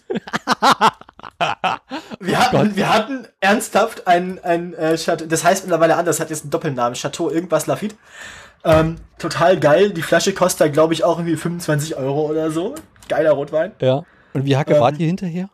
Wir 2.19 2.39
hatten, 2.39 2.75
wir 2.75 2.91
hatten 2.91 3.27
ernsthaft 3.39 4.07
ein, 4.07 4.43
ein 4.43 4.73
äh, 4.73 4.97
Chateau, 4.97 5.27
das 5.27 5.43
heißt 5.43 5.65
mittlerweile 5.65 5.95
anders, 5.95 6.19
hat 6.19 6.31
jetzt 6.31 6.41
einen 6.41 6.49
Doppelnamen, 6.49 6.95
Chateau 6.95 7.29
irgendwas 7.29 7.67
Lafitte. 7.67 7.95
Ähm, 8.63 8.97
total 9.17 9.59
geil. 9.59 9.91
Die 9.91 10.01
Flasche 10.01 10.33
kostet, 10.33 10.73
glaube 10.73 10.93
ich, 10.93 11.03
auch 11.03 11.17
irgendwie 11.17 11.37
25 11.37 11.95
Euro 11.95 12.29
oder 12.29 12.51
so. 12.51 12.75
Geiler 13.07 13.31
Rotwein. 13.31 13.71
Ja. 13.79 14.03
Und 14.33 14.45
wie 14.45 14.57
hacke 14.57 14.75
Ähm, 14.75 14.81
wart 14.81 14.99
ihr 14.99 15.07
hinterher? 15.07 15.49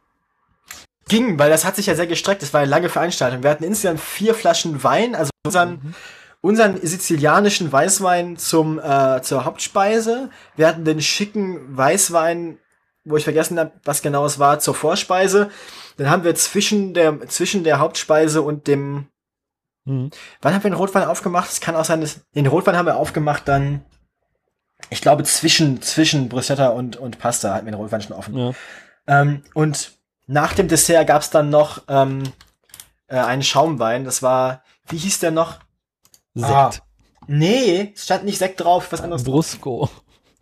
Ging, 1.07 1.37
weil 1.37 1.49
das 1.49 1.65
hat 1.65 1.75
sich 1.75 1.85
ja 1.85 1.95
sehr 1.95 2.07
gestreckt. 2.07 2.41
Das 2.41 2.53
war 2.53 2.61
eine 2.61 2.69
lange 2.69 2.89
Veranstaltung. 2.89 3.43
Wir 3.43 3.51
hatten 3.51 3.63
insgesamt 3.63 3.99
vier 3.99 4.33
Flaschen 4.33 4.83
Wein, 4.83 5.15
also 5.15 5.29
unseren, 5.45 5.95
unseren 6.41 6.79
sizilianischen 6.81 7.71
Weißwein 7.71 8.37
zum, 8.37 8.79
äh, 8.79 9.21
zur 9.21 9.45
Hauptspeise. 9.45 10.29
Wir 10.55 10.67
hatten 10.67 10.83
den 10.83 11.01
schicken 11.01 11.77
Weißwein, 11.77 12.57
wo 13.03 13.17
ich 13.17 13.23
vergessen 13.23 13.59
habe, 13.59 13.71
was 13.83 14.01
genau 14.01 14.25
es 14.25 14.39
war, 14.39 14.59
zur 14.59 14.73
Vorspeise. 14.73 15.51
Dann 15.97 16.09
haben 16.09 16.23
wir 16.23 16.33
zwischen 16.35 16.95
der, 16.95 17.27
zwischen 17.27 17.63
der 17.63 17.79
Hauptspeise 17.79 18.41
und 18.41 18.67
dem, 18.67 19.07
Mhm. 19.85 20.09
wann 20.41 20.53
haben 20.53 20.63
wir 20.63 20.71
den 20.71 20.77
Rotwein 20.77 21.03
aufgemacht? 21.03 21.51
Es 21.51 21.61
kann 21.61 21.75
auch 21.75 21.85
sein, 21.85 22.01
dass, 22.01 22.21
den 22.33 22.47
Rotwein 22.47 22.75
haben 22.75 22.87
wir 22.87 22.97
aufgemacht 22.97 23.47
dann, 23.47 23.85
ich 24.89 25.01
glaube, 25.01 25.23
zwischen, 25.23 25.81
zwischen 25.81 26.27
Bruschetta 26.27 26.69
und, 26.69 26.97
und 26.97 27.19
Pasta 27.19 27.53
hatten 27.53 27.65
wir 27.65 27.71
den 27.71 27.79
Rotwein 27.79 28.01
schon 28.01 28.15
offen. 28.15 28.37
Ja. 28.37 28.51
Ähm, 29.07 29.43
und 29.53 29.93
nach 30.27 30.53
dem 30.53 30.67
Dessert 30.67 31.07
gab's 31.07 31.29
dann 31.29 31.49
noch 31.49 31.83
ähm, 31.87 32.23
äh, 33.07 33.17
einen 33.17 33.43
Schaumwein. 33.43 34.05
Das 34.05 34.23
war, 34.23 34.63
wie 34.87 34.97
hieß 34.97 35.19
der 35.19 35.31
noch? 35.31 35.59
Sekt. 36.33 36.51
Ah. 36.51 36.71
Nee, 37.27 37.93
es 37.95 38.05
stand 38.05 38.25
nicht 38.25 38.37
Sekt 38.37 38.61
drauf, 38.61 38.91
was 38.91 39.01
anderes. 39.01 39.23
Brusco. 39.23 39.89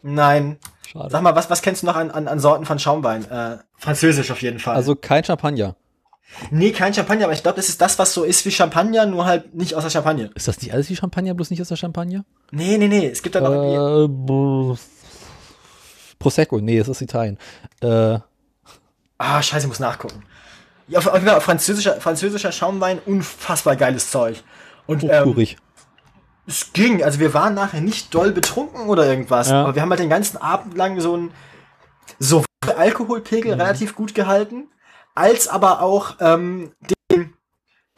Nein. 0.01 0.57
Schade. 0.87 1.09
Sag 1.09 1.21
mal, 1.21 1.35
was, 1.35 1.49
was 1.49 1.61
kennst 1.61 1.83
du 1.83 1.87
noch 1.87 1.95
an, 1.95 2.11
an, 2.11 2.27
an 2.27 2.39
Sorten 2.39 2.65
von 2.65 2.79
Schaumwein? 2.79 3.29
Äh, 3.29 3.57
Französisch 3.77 4.31
auf 4.31 4.41
jeden 4.41 4.59
Fall. 4.59 4.75
Also 4.75 4.95
kein 4.95 5.23
Champagner. 5.23 5.75
Nee, 6.51 6.71
kein 6.71 6.93
Champagner, 6.93 7.25
aber 7.25 7.33
ich 7.33 7.43
glaube, 7.43 7.55
das 7.57 7.69
ist 7.69 7.79
das, 7.81 7.97
was 7.99 8.13
so 8.13 8.23
ist 8.23 8.45
wie 8.45 8.51
Champagner, 8.51 9.05
nur 9.05 9.25
halt 9.25 9.53
nicht 9.53 9.75
aus 9.75 9.83
der 9.83 9.89
Champagne. 9.89 10.29
Ist 10.35 10.47
das 10.47 10.61
nicht 10.61 10.73
alles 10.73 10.89
wie 10.89 10.95
Champagner, 10.95 11.33
bloß 11.33 11.49
nicht 11.49 11.61
aus 11.61 11.67
der 11.69 11.75
Champagner? 11.77 12.25
Nee, 12.51 12.77
nee, 12.77 12.87
nee. 12.87 13.07
Es 13.07 13.21
gibt 13.21 13.35
da 13.35 13.41
noch. 13.41 14.73
Äh, 14.73 14.77
Prosecco, 16.19 16.59
nee, 16.59 16.79
das 16.79 16.87
ist 16.89 17.01
Italien. 17.01 17.37
Äh, 17.81 18.19
Ah, 19.19 19.41
scheiße, 19.41 19.65
ich 19.65 19.69
muss 19.69 19.79
nachgucken. 19.79 20.23
Ja, 20.89 20.99
auf, 20.99 21.07
auf 21.07 21.13
jeden 21.15 21.27
Fall 21.27 21.39
französischer, 21.39 22.01
französischer 22.01 22.51
Schaumwein, 22.51 22.99
unfassbar 23.05 23.75
geiles 23.77 24.11
Zeug. 24.11 24.43
Und 24.85 25.03
ähm, 25.03 25.09
hochkurig. 25.25 25.55
Es 26.45 26.73
ging, 26.73 27.01
also 27.03 27.19
wir 27.19 27.33
waren 27.33 27.53
nachher 27.53 27.79
nicht 27.79 28.13
doll 28.13 28.31
betrunken 28.33 28.87
oder 28.89 29.05
irgendwas, 29.05 29.49
Ja. 29.49 29.63
aber 29.63 29.75
wir 29.75 29.81
haben 29.81 29.89
halt 29.91 30.01
den 30.01 30.09
ganzen 30.09 30.35
Abend 30.37 30.75
lang 30.75 30.99
so 30.99 31.15
ein 31.15 31.31
so 32.19 32.43
Alkoholpegel 32.77 33.53
relativ 33.53 33.95
gut 33.95 34.13
gehalten, 34.13 34.67
als 35.15 35.47
aber 35.47 35.81
auch 35.81 36.15
ähm, 36.19 36.71
den, 37.11 37.33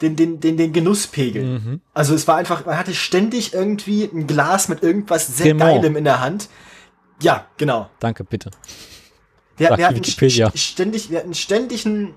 den, 0.02 0.16
den, 0.16 0.40
den, 0.40 0.58
den 0.58 0.74
Genusspegel. 0.74 1.60
Mhm. 1.60 1.82
Also 1.94 2.14
es 2.16 2.28
war 2.28 2.36
einfach, 2.38 2.66
man 2.66 2.78
hatte 2.78 2.94
ständig 2.94 3.54
irgendwie 3.54 4.04
ein 4.04 4.28
Glas 4.28 4.68
mit 4.68 4.84
irgendwas 4.84 5.28
sehr 5.28 5.48
Cremant. 5.48 5.82
Geilem 5.82 5.96
in 5.96 6.04
der 6.04 6.20
Hand. 6.20 6.50
Ja, 7.22 7.48
genau. 7.58 7.90
Danke, 8.00 8.24
bitte. 8.24 8.52
Wir, 9.58 9.70
Sagt 9.70 9.80
wir 9.80 9.88
hatten 9.88 10.02
st- 10.02 10.58
ständig, 10.58 11.10
wir 11.10 11.20
hatten 11.20 11.34
ständig 11.34 11.86
ein, 11.86 12.04
ein 12.06 12.16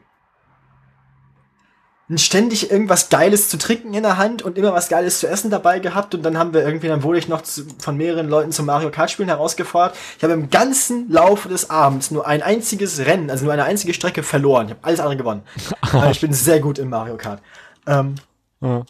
ständig 2.16 2.70
irgendwas 2.70 3.10
Geiles 3.10 3.50
zu 3.50 3.58
trinken 3.58 3.92
in 3.92 4.02
der 4.02 4.16
Hand 4.16 4.40
und 4.40 4.56
immer 4.56 4.72
was 4.72 4.88
Geiles 4.88 5.20
zu 5.20 5.26
essen 5.28 5.50
dabei 5.50 5.78
gehabt 5.78 6.14
und 6.14 6.22
dann 6.22 6.38
haben 6.38 6.54
wir 6.54 6.62
irgendwie, 6.64 6.88
dann 6.88 7.02
wurde 7.02 7.18
ich 7.18 7.28
noch 7.28 7.42
zu, 7.42 7.66
von 7.78 7.98
mehreren 7.98 8.28
Leuten 8.28 8.50
zum 8.50 8.64
Mario 8.64 8.90
Kart 8.90 9.10
Spielen 9.10 9.28
herausgefordert. 9.28 9.94
Ich 10.16 10.24
habe 10.24 10.32
im 10.32 10.48
ganzen 10.48 11.10
Laufe 11.10 11.50
des 11.50 11.68
Abends 11.68 12.10
nur 12.10 12.26
ein 12.26 12.40
einziges 12.42 13.00
Rennen, 13.00 13.28
also 13.30 13.44
nur 13.44 13.52
eine 13.52 13.64
einzige 13.64 13.92
Strecke 13.92 14.22
verloren. 14.22 14.66
Ich 14.66 14.70
habe 14.70 14.80
alles 14.84 15.00
andere 15.00 15.18
gewonnen. 15.18 15.42
Aber 15.82 16.10
ich 16.10 16.20
bin 16.20 16.32
sehr 16.32 16.60
gut 16.60 16.78
im 16.78 16.88
Mario 16.88 17.18
Kart. 17.18 17.42
Ähm, 17.86 18.14
Ja. 18.62 18.84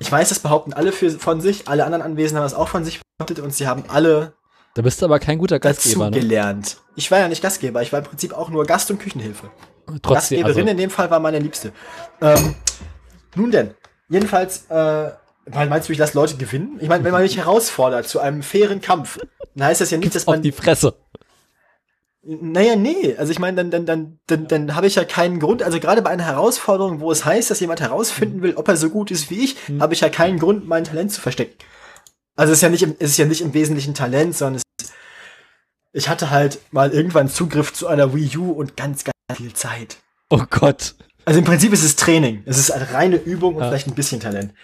ich 0.00 0.10
weiß, 0.10 0.28
das 0.30 0.40
behaupten 0.40 0.72
alle 0.72 0.90
für, 0.90 1.10
von 1.12 1.40
sich, 1.40 1.68
alle 1.68 1.84
anderen 1.84 2.02
Anwesenden 2.02 2.38
haben 2.40 2.46
es 2.46 2.54
auch 2.54 2.68
von 2.68 2.84
sich 2.84 3.00
behauptet 3.18 3.38
und 3.38 3.54
sie 3.54 3.68
haben 3.68 3.84
alle 3.86 4.32
Da 4.74 4.82
bist 4.82 5.00
du 5.00 5.04
aber 5.06 5.20
kein 5.20 5.38
guter 5.38 5.60
dazu 5.60 5.76
Gastgeber, 5.90 6.10
ne? 6.10 6.18
gelernt. 6.18 6.78
Ich 6.96 7.08
war 7.12 7.20
ja 7.20 7.28
nicht 7.28 7.40
Gastgeber, 7.42 7.82
ich 7.82 7.92
war 7.92 8.00
im 8.00 8.04
Prinzip 8.06 8.32
auch 8.32 8.48
nur 8.50 8.64
Gast- 8.66 8.90
und 8.90 8.98
Küchenhilfe. 8.98 9.48
Trotzdem, 9.86 10.12
Gastgeberin 10.12 10.46
also, 10.46 10.70
in 10.70 10.76
dem 10.76 10.90
Fall 10.90 11.10
war 11.10 11.20
meine 11.20 11.38
Liebste. 11.38 11.72
Ähm, 12.20 12.54
nun 13.34 13.50
denn, 13.50 13.74
jedenfalls, 14.08 14.66
äh, 14.68 15.10
weil 15.46 15.68
meinst 15.68 15.88
du, 15.88 15.92
ich 15.92 15.98
lasse 15.98 16.14
Leute 16.18 16.36
gewinnen? 16.36 16.78
Ich 16.80 16.88
meine, 16.88 17.04
wenn 17.04 17.12
man 17.12 17.22
mich 17.22 17.36
herausfordert 17.36 18.08
zu 18.08 18.18
einem 18.20 18.42
fairen 18.42 18.80
Kampf, 18.80 19.18
dann 19.54 19.68
heißt 19.68 19.80
das 19.80 19.90
ja 19.90 19.98
nicht, 19.98 20.14
dass 20.14 20.26
auf 20.26 20.34
man. 20.34 20.42
die 20.42 20.52
Fresse. 20.52 20.94
Naja, 22.28 22.74
nee. 22.74 23.14
Also 23.16 23.30
ich 23.30 23.38
meine, 23.38 23.56
dann, 23.56 23.70
dann, 23.70 23.86
dann, 23.86 24.18
dann, 24.26 24.48
dann 24.48 24.74
habe 24.74 24.88
ich 24.88 24.96
ja 24.96 25.04
keinen 25.04 25.38
Grund. 25.38 25.62
Also 25.62 25.78
gerade 25.78 26.02
bei 26.02 26.10
einer 26.10 26.24
Herausforderung, 26.24 26.98
wo 26.98 27.12
es 27.12 27.24
heißt, 27.24 27.50
dass 27.52 27.60
jemand 27.60 27.80
herausfinden 27.80 28.42
will, 28.42 28.54
ob 28.56 28.66
er 28.66 28.76
so 28.76 28.90
gut 28.90 29.12
ist 29.12 29.30
wie 29.30 29.44
ich, 29.44 29.56
Hm. 29.66 29.80
habe 29.80 29.94
ich 29.94 30.00
ja 30.00 30.08
keinen 30.08 30.40
Grund, 30.40 30.66
mein 30.66 30.82
Talent 30.82 31.12
zu 31.12 31.20
verstecken. 31.20 31.54
Also 32.34 32.52
es 32.52 32.58
ist 32.58 32.62
ja 32.62 32.68
nicht, 32.68 32.82
im, 32.82 32.96
es 32.98 33.10
ist 33.10 33.16
ja 33.18 33.26
nicht 33.26 33.42
im 33.42 33.54
Wesentlichen 33.54 33.94
Talent, 33.94 34.36
sondern 34.36 34.56
es 34.56 34.62
ist, 34.84 34.92
ich 35.92 36.08
hatte 36.08 36.30
halt 36.30 36.58
mal 36.72 36.90
irgendwann 36.90 37.28
Zugriff 37.28 37.72
zu 37.72 37.86
einer 37.86 38.12
Wii 38.12 38.36
U 38.38 38.50
und 38.50 38.76
ganz, 38.76 39.04
ganz 39.04 39.15
viel 39.34 39.52
Zeit. 39.52 39.98
Oh 40.30 40.42
Gott. 40.50 40.94
Also 41.24 41.40
im 41.40 41.44
Prinzip 41.44 41.72
ist 41.72 41.82
es 41.82 41.96
Training. 41.96 42.42
Es 42.46 42.58
ist 42.58 42.70
eine 42.70 42.92
reine 42.92 43.16
Übung 43.16 43.56
und 43.56 43.62
Ja. 43.62 43.68
vielleicht 43.68 43.88
ein 43.88 43.94
bisschen 43.94 44.20
Talent. 44.20 44.54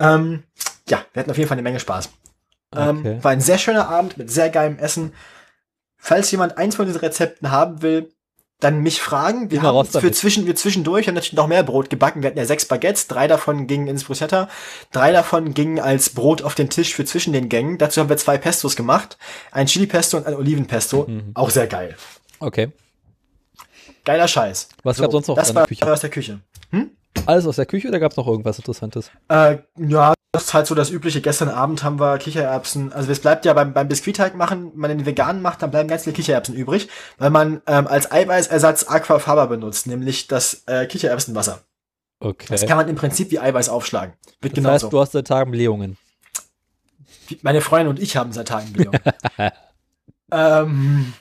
Ähm, 0.00 0.42
ja, 0.88 1.04
wir 1.12 1.20
hatten 1.20 1.30
auf 1.30 1.36
jeden 1.38 1.48
Fall 1.48 1.56
eine 1.56 1.62
Menge 1.62 1.80
Spaß. 1.80 2.10
Ähm, 2.76 2.98
Okay. 2.98 3.18
war 3.22 3.30
ein 3.30 3.40
sehr 3.40 3.58
schöner 3.58 3.88
Abend 3.88 4.18
mit 4.18 4.30
sehr 4.30 4.50
geilem 4.50 4.78
Essen. 4.78 5.12
Falls 5.96 6.30
jemand 6.30 6.58
eins 6.58 6.76
von 6.76 6.86
diesen 6.86 7.00
Rezepten 7.00 7.50
haben 7.50 7.82
will, 7.82 8.12
dann 8.60 8.80
mich 8.80 9.00
fragen. 9.00 9.50
Wir 9.52 9.60
Immer 9.60 9.72
haben 9.74 9.88
für, 9.88 10.10
zwischen, 10.10 10.46
wir 10.46 10.56
zwischendurch 10.56 11.06
haben 11.06 11.14
natürlich 11.14 11.34
noch 11.36 11.46
mehr 11.46 11.62
Brot 11.62 11.90
gebacken. 11.90 12.22
Wir 12.22 12.28
hatten 12.30 12.38
ja 12.38 12.44
sechs 12.44 12.64
Baguettes, 12.66 13.06
drei 13.06 13.28
davon 13.28 13.68
gingen 13.68 13.86
ins 13.86 14.02
Bruschetta, 14.04 14.48
drei 14.90 15.12
davon 15.12 15.54
gingen 15.54 15.78
als 15.78 16.10
Brot 16.10 16.42
auf 16.42 16.56
den 16.56 16.68
Tisch 16.68 16.94
für 16.94 17.04
zwischen 17.04 17.32
den 17.32 17.48
Gängen. 17.48 17.78
Dazu 17.78 18.00
haben 18.00 18.08
wir 18.08 18.16
zwei 18.16 18.36
Pestos 18.36 18.74
gemacht. 18.74 19.16
Ein 19.52 19.66
Chili-Pesto 19.66 20.16
und 20.16 20.26
ein 20.26 20.34
Olivenpesto. 20.34 21.04
Mhm. 21.08 21.30
Auch 21.34 21.50
sehr 21.50 21.68
geil. 21.68 21.96
Okay. 22.40 22.72
Geiler 24.08 24.26
Scheiß. 24.26 24.70
Was 24.84 24.96
gab's 24.96 25.12
sonst 25.12 25.28
noch 25.28 25.36
Das 25.36 25.54
war 25.54 25.66
Küche? 25.66 25.92
aus 25.92 26.00
der 26.00 26.08
Küche. 26.08 26.40
Alles 27.26 27.46
aus 27.46 27.56
der 27.56 27.66
Küche 27.66 27.88
oder 27.88 28.00
gab 28.00 28.12
es 28.12 28.16
noch 28.16 28.26
irgendwas 28.26 28.56
Interessantes? 28.56 29.10
Äh, 29.28 29.58
ja, 29.76 30.14
das 30.32 30.44
ist 30.44 30.54
halt 30.54 30.66
so 30.66 30.74
das 30.74 30.88
Übliche. 30.88 31.20
Gestern 31.20 31.50
Abend 31.50 31.84
haben 31.84 32.00
wir 32.00 32.16
Kichererbsen. 32.16 32.90
Also 32.90 33.12
es 33.12 33.20
bleibt 33.20 33.44
ja 33.44 33.52
beim, 33.52 33.74
beim 33.74 33.86
Biskuitteig 33.86 34.34
machen, 34.34 34.72
wenn 34.72 34.80
man 34.80 34.90
den 34.96 35.04
veganen 35.04 35.42
macht, 35.42 35.60
dann 35.60 35.70
bleiben 35.70 35.90
ganz 35.90 36.04
viele 36.04 36.16
Kichererbsen 36.16 36.54
übrig, 36.54 36.88
weil 37.18 37.28
man 37.28 37.60
ähm, 37.66 37.86
als 37.86 38.10
Eiweißersatz 38.10 38.84
Aquafaba 38.88 39.44
benutzt, 39.44 39.86
nämlich 39.86 40.26
das 40.26 40.62
äh, 40.64 40.86
Kichererbsenwasser. 40.86 41.60
Okay. 42.20 42.46
Das 42.48 42.64
kann 42.64 42.78
man 42.78 42.88
im 42.88 42.96
Prinzip 42.96 43.30
wie 43.30 43.40
Eiweiß 43.40 43.68
aufschlagen. 43.68 44.14
Wird 44.40 44.56
das 44.56 44.64
genauso. 44.64 44.86
heißt, 44.86 44.92
du 44.94 45.00
hast 45.00 45.12
seit 45.12 45.26
Tagen 45.26 45.50
Blähungen. 45.50 45.98
Meine 47.42 47.60
Freundin 47.60 47.88
und 47.88 48.00
ich 48.00 48.16
haben 48.16 48.32
seit 48.32 48.48
Tagen 48.48 48.72
Blähungen. 48.72 49.00
ähm, 50.32 51.12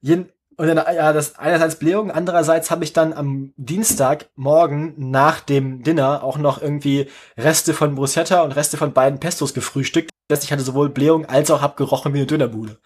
jeden, 0.00 0.28
und 0.56 0.66
dann, 0.66 0.76
ja, 0.76 1.12
das 1.12 1.38
einerseits 1.38 1.76
Blähungen, 1.76 2.10
andererseits 2.10 2.70
habe 2.70 2.84
ich 2.84 2.92
dann 2.92 3.12
am 3.12 3.52
Dienstagmorgen 3.56 4.94
nach 4.96 5.40
dem 5.40 5.82
Dinner 5.82 6.22
auch 6.22 6.38
noch 6.38 6.60
irgendwie 6.60 7.08
Reste 7.36 7.74
von 7.74 7.94
Bruschetta 7.94 8.42
und 8.42 8.52
Reste 8.52 8.76
von 8.76 8.92
beiden 8.92 9.20
Pestos 9.20 9.54
gefrühstückt. 9.54 10.10
Das 10.28 10.44
ich 10.44 10.52
hatte 10.52 10.62
sowohl 10.62 10.88
Blähungen 10.88 11.28
als 11.28 11.50
auch 11.50 11.62
hab 11.62 11.76
gerochen 11.76 12.12
wie 12.14 12.18
eine 12.18 12.26
Dönerbude. 12.26 12.78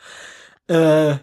Äh, 0.69 1.17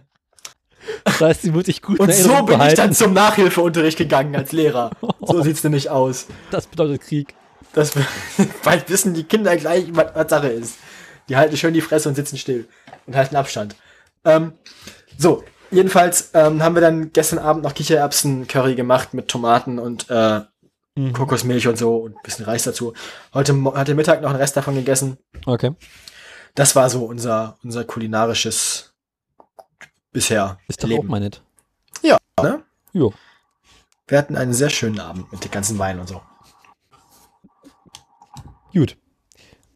Das 1.05 1.21
heißt, 1.21 1.41
sie 1.43 1.53
wird 1.53 1.67
dich 1.67 1.81
gut 1.81 1.99
und 1.99 2.13
so 2.13 2.29
bin 2.29 2.39
ich 2.39 2.45
behalten. 2.57 2.75
dann 2.77 2.93
zum 2.93 3.13
Nachhilfeunterricht 3.13 3.97
gegangen 3.97 4.35
als 4.35 4.51
Lehrer. 4.51 4.91
So 5.21 5.41
sieht's 5.41 5.63
nämlich 5.63 5.89
aus. 5.89 6.27
Das 6.51 6.67
bedeutet 6.67 7.01
Krieg. 7.01 7.35
Das, 7.73 7.93
bald 8.63 8.89
wissen 8.89 9.13
die 9.13 9.23
Kinder 9.23 9.55
gleich, 9.57 9.85
was, 9.91 10.07
was 10.13 10.29
Sache 10.29 10.49
ist. 10.49 10.75
Die 11.29 11.37
halten 11.37 11.55
schön 11.57 11.73
die 11.73 11.81
Fresse 11.81 12.09
und 12.09 12.15
sitzen 12.15 12.37
still 12.37 12.67
und 13.07 13.15
halten 13.15 13.35
Abstand. 13.35 13.75
Ähm, 14.25 14.53
so, 15.17 15.43
jedenfalls 15.73 16.31
ähm, 16.33 16.63
haben 16.63 16.75
wir 16.75 16.81
dann 16.81 17.11
gestern 17.11 17.39
Abend 17.39 17.63
noch 17.63 17.73
Kichererbsen-Curry 17.73 18.75
gemacht 18.75 19.13
mit 19.13 19.27
Tomaten 19.27 19.79
und 19.79 20.09
äh, 20.09 20.41
Mhm. 20.95 21.13
Kokosmilch 21.13 21.67
und 21.67 21.75
so 21.75 21.97
und 21.97 22.15
ein 22.15 22.21
bisschen 22.23 22.45
Reis 22.45 22.63
dazu. 22.63 22.93
Heute, 23.33 23.59
heute 23.63 23.95
Mittag 23.95 24.21
noch 24.21 24.29
einen 24.29 24.37
Rest 24.39 24.55
davon 24.55 24.75
gegessen. 24.75 25.17
Okay. 25.45 25.71
Das 26.53 26.75
war 26.75 26.87
so 26.89 27.05
unser, 27.05 27.57
unser 27.63 27.83
kulinarisches 27.83 28.93
bisher. 30.11 30.59
Ist 30.67 30.83
doch 30.83 30.87
Leben. 30.87 31.07
auch 31.07 31.09
mal 31.09 31.19
nett. 31.19 31.41
Ne? 32.41 32.63
Jo. 32.93 33.13
Wir 34.07 34.17
hatten 34.17 34.35
einen 34.35 34.53
sehr 34.53 34.69
schönen 34.69 34.99
Abend 34.99 35.31
mit 35.31 35.43
den 35.43 35.51
ganzen 35.51 35.79
Weinen 35.79 35.99
und 35.99 36.07
so. 36.07 36.21
Gut. 38.73 38.97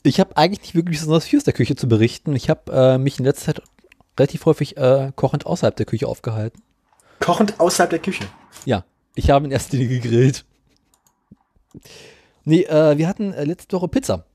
Ich 0.03 0.19
habe 0.19 0.37
eigentlich 0.37 0.61
nicht 0.61 0.75
wirklich 0.75 0.99
besonders 0.99 1.25
viel 1.25 1.39
aus 1.39 1.43
der 1.45 1.53
Küche 1.53 1.75
zu 1.75 1.87
berichten. 1.87 2.35
Ich 2.35 2.49
habe 2.49 2.71
äh, 2.71 2.97
mich 2.97 3.19
in 3.19 3.25
letzter 3.25 3.55
Zeit 3.55 3.63
relativ 4.19 4.45
häufig 4.45 4.77
äh, 4.77 5.11
kochend 5.15 5.45
außerhalb 5.45 5.75
der 5.75 5.85
Küche 5.85 6.07
aufgehalten. 6.07 6.61
Kochend 7.19 7.59
außerhalb 7.59 7.89
der 7.89 7.99
Küche. 7.99 8.25
Ja, 8.65 8.85
ich 9.15 9.29
habe 9.29 9.45
in 9.45 9.51
erster 9.51 9.77
Linie 9.77 9.99
gegrillt. 9.99 10.45
Nee, 12.43 12.63
äh, 12.63 12.97
wir 12.97 13.07
hatten 13.07 13.33
äh, 13.33 13.43
letzte 13.43 13.75
Woche 13.75 13.87
Pizza. 13.87 14.25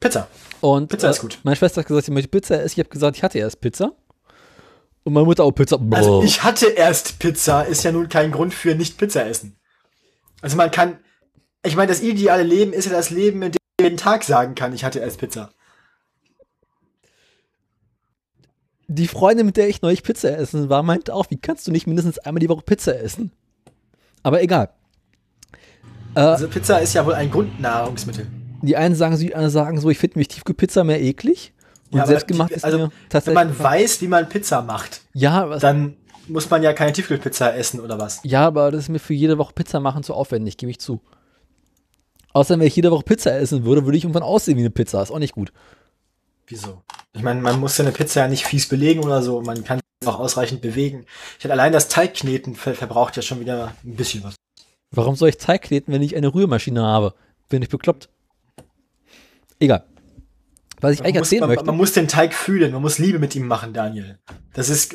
Pizza. 0.00 0.28
Und 0.60 0.88
Pizza 0.88 1.08
äh, 1.08 1.10
ist 1.10 1.20
gut. 1.20 1.38
Meine 1.42 1.56
Schwester 1.56 1.80
hat 1.80 1.86
gesagt, 1.86 2.06
sie 2.06 2.12
möchte 2.12 2.28
Pizza 2.28 2.56
essen. 2.62 2.74
Ich 2.74 2.78
habe 2.78 2.88
gesagt, 2.88 3.16
ich 3.16 3.22
hatte 3.22 3.38
erst 3.38 3.60
Pizza. 3.60 3.92
Und 5.02 5.12
meine 5.12 5.26
Mutter 5.26 5.44
auch 5.44 5.52
Pizza. 5.52 5.78
Also 5.90 6.22
ich 6.22 6.42
hatte 6.42 6.66
erst 6.66 7.18
Pizza, 7.18 7.62
ist 7.62 7.84
ja 7.84 7.92
nun 7.92 8.08
kein 8.08 8.32
Grund 8.32 8.54
für 8.54 8.74
nicht 8.74 8.96
Pizza 8.96 9.26
essen. 9.26 9.56
Also 10.40 10.56
man 10.56 10.70
kann, 10.70 10.98
ich 11.64 11.76
meine, 11.76 11.88
das 11.88 12.02
ideale 12.02 12.42
Leben 12.42 12.72
ist 12.72 12.86
ja 12.86 12.92
das 12.92 13.10
Leben, 13.10 13.42
in 13.42 13.52
dem 13.52 13.58
man 13.78 13.86
jeden 13.86 13.96
Tag 13.96 14.24
sagen 14.24 14.54
kann, 14.54 14.74
ich 14.74 14.84
hatte 14.84 14.98
erst 14.98 15.18
Pizza. 15.18 15.53
Die 18.88 19.08
Freundin, 19.08 19.46
mit 19.46 19.56
der 19.56 19.68
ich 19.68 19.80
neulich 19.82 20.02
Pizza 20.02 20.36
essen 20.36 20.68
war, 20.68 20.82
meinte 20.82 21.14
auch, 21.14 21.26
wie 21.30 21.36
kannst 21.38 21.66
du 21.66 21.72
nicht 21.72 21.86
mindestens 21.86 22.18
einmal 22.18 22.40
die 22.40 22.48
Woche 22.48 22.62
Pizza 22.62 22.98
essen? 23.00 23.32
Aber 24.22 24.42
egal. 24.42 24.70
Äh, 26.14 26.20
Also 26.20 26.48
Pizza 26.48 26.78
ist 26.78 26.94
ja 26.94 27.04
wohl 27.04 27.14
ein 27.14 27.30
Grundnahrungsmittel. 27.30 28.26
die 28.62 28.76
einen 28.76 28.94
sagen 28.94 29.16
so, 29.16 29.22
die 29.22 29.34
anderen 29.34 29.50
sagen 29.50 29.80
so, 29.80 29.90
ich 29.90 29.98
finde 29.98 30.18
mich 30.18 30.28
Tiefkühlpizza 30.28 30.84
mehr 30.84 31.00
eklig. 31.02 31.52
Und 31.90 31.98
Ja, 31.98 32.06
selbstgemacht 32.06 32.50
die- 32.50 32.54
ist 32.54 32.64
also, 32.64 32.78
mir 32.78 32.84
Wenn 32.84 32.90
tatsächlich. 33.08 33.34
man 33.44 33.58
weiß, 33.58 34.00
wie 34.00 34.08
man 34.08 34.28
Pizza 34.28 34.62
macht, 34.62 35.02
ja, 35.12 35.48
was, 35.48 35.60
dann 35.62 35.96
muss 36.28 36.48
man 36.50 36.62
ja 36.62 36.72
keine 36.72 36.92
Tiefkühlpizza 36.92 37.50
essen 37.54 37.80
oder 37.80 37.98
was. 37.98 38.20
ja, 38.24 38.46
aber 38.46 38.70
das 38.70 38.84
ist 38.84 38.88
mir 38.88 38.98
für 38.98 39.12
jede 39.14 39.36
Woche 39.38 39.52
Pizza 39.54 39.80
machen 39.80 40.02
zu 40.02 40.14
aufwendig, 40.14 40.56
gebe 40.56 40.70
ich 40.70 40.78
zu. 40.80 41.00
Außerdem, 42.32 42.60
wenn 42.60 42.66
ich 42.68 42.76
jede 42.76 42.90
Woche 42.90 43.04
Pizza 43.04 43.36
essen 43.36 43.64
würde, 43.64 43.84
würde 43.84 43.96
ich 43.98 44.04
irgendwann 44.04 44.22
aussehen 44.24 44.56
wie 44.56 44.60
eine 44.62 44.70
Pizza. 44.70 45.02
Ist 45.02 45.10
auch 45.12 45.18
nicht 45.20 45.34
gut. 45.34 45.52
Wieso? 46.46 46.82
Ich 47.12 47.22
meine, 47.22 47.40
man 47.40 47.58
muss 47.60 47.78
ja 47.78 47.84
eine 47.84 47.92
Pizza 47.92 48.20
ja 48.20 48.28
nicht 48.28 48.44
fies 48.44 48.68
belegen 48.68 49.02
oder 49.02 49.22
so. 49.22 49.40
Man 49.40 49.64
kann 49.64 49.80
sie 50.00 50.08
auch 50.08 50.18
ausreichend 50.18 50.60
bewegen. 50.60 51.06
Ich 51.38 51.44
hatte 51.44 51.52
allein 51.52 51.72
das 51.72 51.88
Teigkneten 51.88 52.54
ver 52.54 52.74
verbraucht 52.74 53.16
ja 53.16 53.22
schon 53.22 53.40
wieder 53.40 53.74
ein 53.84 53.96
bisschen 53.96 54.24
was. 54.24 54.34
Warum 54.90 55.16
soll 55.16 55.30
ich 55.30 55.38
Teig 55.38 55.62
kneten, 55.62 55.92
wenn 55.92 56.02
ich 56.02 56.16
eine 56.16 56.34
Rührmaschine 56.34 56.82
habe? 56.82 57.14
Bin 57.48 57.62
ich 57.62 57.68
bekloppt? 57.68 58.08
Egal. 59.58 59.84
Was 60.80 60.92
ich 60.92 60.98
Man 60.98 61.06
eigentlich 61.06 61.20
muss, 61.20 61.26
erzählen 61.28 61.40
man, 61.40 61.48
möchte. 61.48 61.64
man 61.64 61.76
muss 61.76 61.92
den 61.92 62.08
Teig 62.08 62.34
fühlen, 62.34 62.72
man 62.72 62.82
muss 62.82 62.98
Liebe 62.98 63.18
mit 63.18 63.34
ihm 63.34 63.46
machen, 63.46 63.72
Daniel. 63.72 64.18
Das 64.52 64.68
ist 64.68 64.94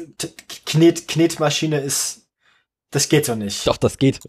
Knet, 0.66 1.08
Knetmaschine 1.08 1.80
ist 1.80 2.30
das 2.92 3.10
geht 3.10 3.26
so 3.26 3.36
nicht. 3.36 3.68
Doch, 3.68 3.78
das 3.78 3.98
geht. 3.98 4.20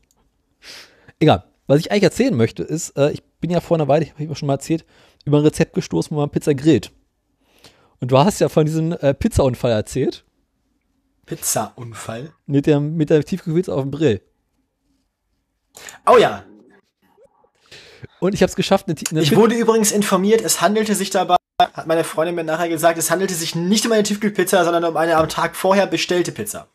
Egal. 1.19 1.45
Was 1.67 1.81
ich 1.81 1.91
eigentlich 1.91 2.05
erzählen 2.05 2.37
möchte, 2.37 2.63
ist, 2.63 2.91
äh, 2.97 3.13
ich 3.13 3.23
bin 3.41 3.51
ja 3.51 3.61
vor 3.61 3.77
einer 3.77 3.89
Weile, 3.89 4.05
ich 4.05 4.13
habe 4.13 4.25
ich 4.25 4.39
schon 4.39 4.49
mal 4.49 4.55
erzählt, 4.55 4.85
über 5.25 5.39
ein 5.39 5.45
Rezept 5.45 5.75
gestoßen, 5.75 6.15
wo 6.15 6.21
man 6.21 6.31
Pizza 6.31 6.55
grillt. 6.55 6.93
Und 8.01 8.11
du 8.11 8.19
hast 8.19 8.41
ja 8.41 8.49
von 8.49 8.65
diesem 8.67 8.93
äh, 8.93 9.15
Pizzaunfall 9.15 9.73
erzählt, 9.73 10.25
Pizzaunfall. 11.27 12.33
mit 12.47 12.67
der, 12.67 12.81
mit 12.81 13.11
der 13.11 13.23
Tiefkühlpizza 13.25 13.73
auf 13.75 13.83
dem 13.83 13.91
Grill. 13.93 14.21
Oh 16.07 16.17
ja, 16.19 16.45
Und 18.19 18.35
ich 18.35 18.43
habe 18.43 18.51
es 18.51 18.57
geschafft, 18.57 18.89
eine, 18.89 18.97
eine 19.11 19.23
ich 19.23 19.37
wurde 19.37 19.55
übrigens 19.55 19.93
informiert, 19.93 20.41
es 20.41 20.61
handelte 20.61 20.95
sich 20.95 21.11
dabei, 21.11 21.37
hat 21.61 21.87
meine 21.87 22.03
Freundin 22.05 22.35
mir 22.35 22.43
nachher 22.45 22.69
gesagt, 22.69 22.99
es 22.99 23.11
handelte 23.11 23.35
sich 23.35 23.55
nicht 23.55 23.87
um 23.87 23.93
eine 23.93 24.03
Tiefkühlpizza, 24.03 24.65
sondern 24.65 24.85
um 24.85 24.97
eine 24.97 25.17
am 25.17 25.29
Tag 25.29 25.55
vorher 25.55 25.87
bestellte 25.87 26.33
Pizza, 26.33 26.67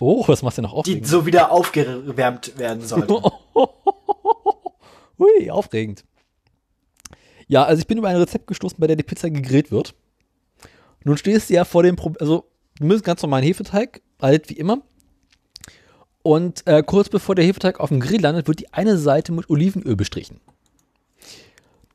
Oh, 0.00 0.24
das 0.26 0.42
macht 0.42 0.56
ja 0.56 0.62
noch 0.62 0.72
die 0.72 0.76
aufregend. 0.78 1.06
so 1.06 1.24
wieder 1.24 1.50
aufgewärmt 1.52 2.58
werden 2.58 2.84
sollte. 2.84 3.14
Hui, 5.18 5.50
aufregend. 5.50 6.04
Ja, 7.46 7.64
also 7.64 7.80
ich 7.80 7.86
bin 7.86 7.98
über 7.98 8.08
ein 8.08 8.16
Rezept 8.16 8.46
gestoßen, 8.48 8.76
bei 8.80 8.86
der 8.88 8.96
die 8.96 9.02
Pizza 9.04 9.30
gegrillt 9.30 9.70
wird. 9.70 9.94
Nun 11.04 11.16
stehst 11.18 11.50
du 11.50 11.54
ja 11.54 11.64
vor 11.64 11.82
dem 11.82 11.96
Problem, 11.96 12.20
also 12.20 12.46
du 12.78 12.86
nimmst 12.86 13.04
ganz 13.04 13.22
normalen 13.22 13.44
Hefeteig, 13.44 14.00
alt 14.18 14.48
wie 14.48 14.54
immer. 14.54 14.82
Und 16.22 16.66
äh, 16.66 16.82
kurz 16.82 17.10
bevor 17.10 17.34
der 17.34 17.44
Hefeteig 17.44 17.78
auf 17.78 17.90
dem 17.90 18.00
Grill 18.00 18.22
landet, 18.22 18.48
wird 18.48 18.60
die 18.60 18.72
eine 18.72 18.96
Seite 18.96 19.30
mit 19.30 19.50
Olivenöl 19.50 19.94
bestrichen. 19.94 20.40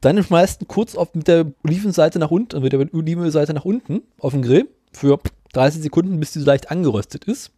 Dann 0.02 0.24
schmeißt 0.24 0.62
du 0.62 0.66
kurz 0.66 0.96
auf, 0.96 1.14
mit 1.16 1.28
der 1.28 1.52
Olivenseite 1.64 2.20
nach 2.20 2.32
unten, 2.32 2.62
mit 2.62 2.72
der 2.72 2.80
Olivenölseite 2.80 3.54
nach 3.54 3.66
unten 3.66 4.04
auf 4.20 4.34
den 4.34 4.44
Grill 4.44 4.70
für 4.94 5.20
30 5.54 5.82
Sekunden, 5.82 6.20
bis 6.20 6.32
die 6.32 6.40
so 6.40 6.46
leicht 6.46 6.72
angeröstet 6.72 7.26
ist. 7.26 7.52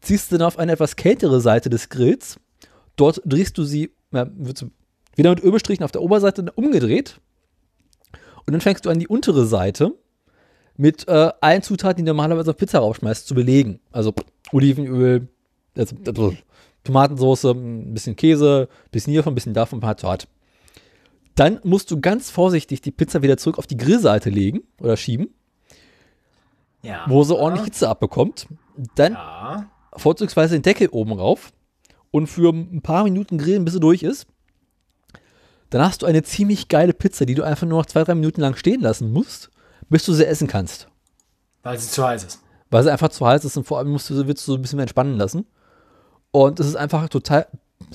Ziehst 0.00 0.30
du 0.30 0.36
dann 0.36 0.46
auf 0.46 0.58
eine 0.58 0.72
etwas 0.72 0.94
kältere 0.94 1.40
Seite 1.40 1.70
des 1.70 1.88
Grills. 1.88 2.38
Dort 2.96 3.22
drehst 3.24 3.58
du 3.58 3.64
sie, 3.64 3.90
ja, 4.12 4.28
wird 4.36 4.58
sie 4.58 4.70
wieder 5.16 5.30
mit 5.30 5.42
Öl 5.42 5.50
bestrichen 5.50 5.82
auf 5.82 5.90
der 5.90 6.02
Oberseite 6.02 6.52
umgedreht. 6.52 7.20
Und 8.46 8.52
dann 8.52 8.60
fängst 8.60 8.84
du 8.84 8.90
an, 8.90 8.98
die 8.98 9.08
untere 9.08 9.46
Seite 9.46 9.94
mit 10.78 11.06
äh, 11.08 11.30
allen 11.40 11.60
Zutaten, 11.62 11.98
die 11.98 12.02
du 12.04 12.14
normalerweise 12.14 12.50
auf 12.52 12.56
Pizza 12.56 12.78
raufschmeißt, 12.78 13.26
zu 13.26 13.34
belegen. 13.34 13.80
Also 13.92 14.14
Olivenöl, 14.52 15.28
also, 15.76 15.96
also 16.06 16.34
Tomatensauce, 16.84 17.44
ein 17.46 17.92
bisschen 17.92 18.16
Käse, 18.16 18.68
ein 18.70 18.90
bisschen 18.90 19.12
hiervon, 19.12 19.32
ein 19.32 19.34
bisschen 19.34 19.54
davon, 19.54 19.78
ein 19.78 19.80
paar 19.80 19.96
hat. 20.10 20.28
Dann 21.34 21.60
musst 21.64 21.90
du 21.90 22.00
ganz 22.00 22.30
vorsichtig 22.30 22.80
die 22.80 22.90
Pizza 22.92 23.22
wieder 23.22 23.36
zurück 23.36 23.58
auf 23.58 23.66
die 23.66 23.76
Grillseite 23.76 24.30
legen 24.30 24.62
oder 24.80 24.96
schieben, 24.96 25.28
Ja. 26.82 27.04
wo 27.08 27.22
sie 27.24 27.36
ordentlich 27.36 27.64
Hitze 27.66 27.88
abbekommt. 27.88 28.46
Dann 28.94 29.12
Ja. 29.14 29.68
vorzugsweise 29.96 30.54
den 30.54 30.62
Deckel 30.62 30.88
oben 30.90 31.12
rauf 31.12 31.52
und 32.12 32.28
für 32.28 32.52
ein 32.52 32.82
paar 32.82 33.04
Minuten 33.04 33.36
grillen, 33.38 33.64
bis 33.64 33.74
sie 33.74 33.80
durch 33.80 34.02
ist. 34.04 34.26
Dann 35.70 35.82
hast 35.82 36.02
du 36.02 36.06
eine 36.06 36.22
ziemlich 36.22 36.68
geile 36.68 36.92
Pizza, 36.94 37.26
die 37.26 37.34
du 37.34 37.42
einfach 37.42 37.66
nur 37.66 37.78
noch 37.80 37.86
zwei, 37.86 38.04
drei 38.04 38.14
Minuten 38.14 38.40
lang 38.40 38.56
stehen 38.56 38.80
lassen 38.80 39.12
musst, 39.12 39.50
bis 39.88 40.04
du 40.04 40.12
sie 40.12 40.26
essen 40.26 40.48
kannst. 40.48 40.88
Weil 41.62 41.78
sie 41.78 41.88
zu 41.88 42.06
heiß 42.06 42.24
ist. 42.24 42.40
Weil 42.70 42.82
sie 42.82 42.92
einfach 42.92 43.08
zu 43.08 43.26
heiß 43.26 43.44
ist 43.44 43.56
und 43.56 43.64
vor 43.64 43.78
allem 43.78 43.88
musst 43.88 44.10
du, 44.10 44.26
willst 44.26 44.46
du 44.46 44.52
so 44.52 44.58
ein 44.58 44.62
bisschen 44.62 44.76
mehr 44.76 44.84
entspannen 44.84 45.16
lassen. 45.16 45.46
Und 46.30 46.60
es 46.60 46.66
ist 46.66 46.76
einfach 46.76 47.08
total 47.08 47.46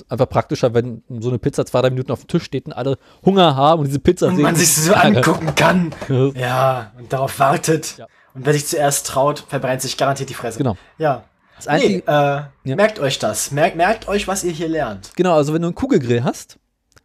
einfach 0.08 0.28
praktischer, 0.28 0.74
wenn 0.74 1.02
so 1.20 1.28
eine 1.28 1.38
Pizza 1.38 1.64
zwei, 1.66 1.80
drei 1.82 1.90
Minuten 1.90 2.10
auf 2.10 2.20
dem 2.20 2.28
Tisch 2.28 2.44
steht 2.44 2.66
und 2.66 2.72
alle 2.72 2.98
Hunger 3.24 3.54
haben 3.54 3.80
und 3.80 3.86
diese 3.86 4.00
Pizza 4.00 4.28
Und 4.28 4.40
man 4.40 4.56
sich 4.56 4.74
so 4.74 4.92
angucken 4.94 5.54
kann. 5.54 5.94
Ja. 6.08 6.26
Ja, 6.34 6.92
und 6.98 7.12
darauf 7.12 7.38
wartet. 7.38 7.98
Ja. 7.98 8.06
Und 8.34 8.44
wer 8.46 8.52
sich 8.52 8.66
zuerst 8.66 9.06
traut, 9.06 9.44
verbrennt 9.46 9.82
sich 9.82 9.96
garantiert 9.96 10.30
die 10.30 10.34
Fresse. 10.34 10.58
Genau. 10.58 10.76
Ja. 10.98 11.24
Das 11.56 11.66
Nee, 11.66 12.02
Einzige, 12.02 12.50
äh, 12.64 12.74
merkt 12.74 12.98
euch 12.98 13.20
das. 13.20 13.52
Merkt, 13.52 13.76
merkt 13.76 14.08
euch, 14.08 14.26
was 14.26 14.42
ihr 14.42 14.50
hier 14.50 14.68
lernt. 14.68 15.12
Genau, 15.14 15.34
also 15.36 15.54
wenn 15.54 15.62
du 15.62 15.68
einen 15.68 15.76
Kugelgrill 15.76 16.24
hast, 16.24 16.58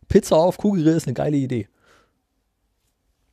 Pizza 0.07 0.37
auf 0.37 0.57
Kugelgrill 0.57 0.95
ist 0.95 1.05
eine 1.05 1.13
geile 1.13 1.37
Idee. 1.37 1.67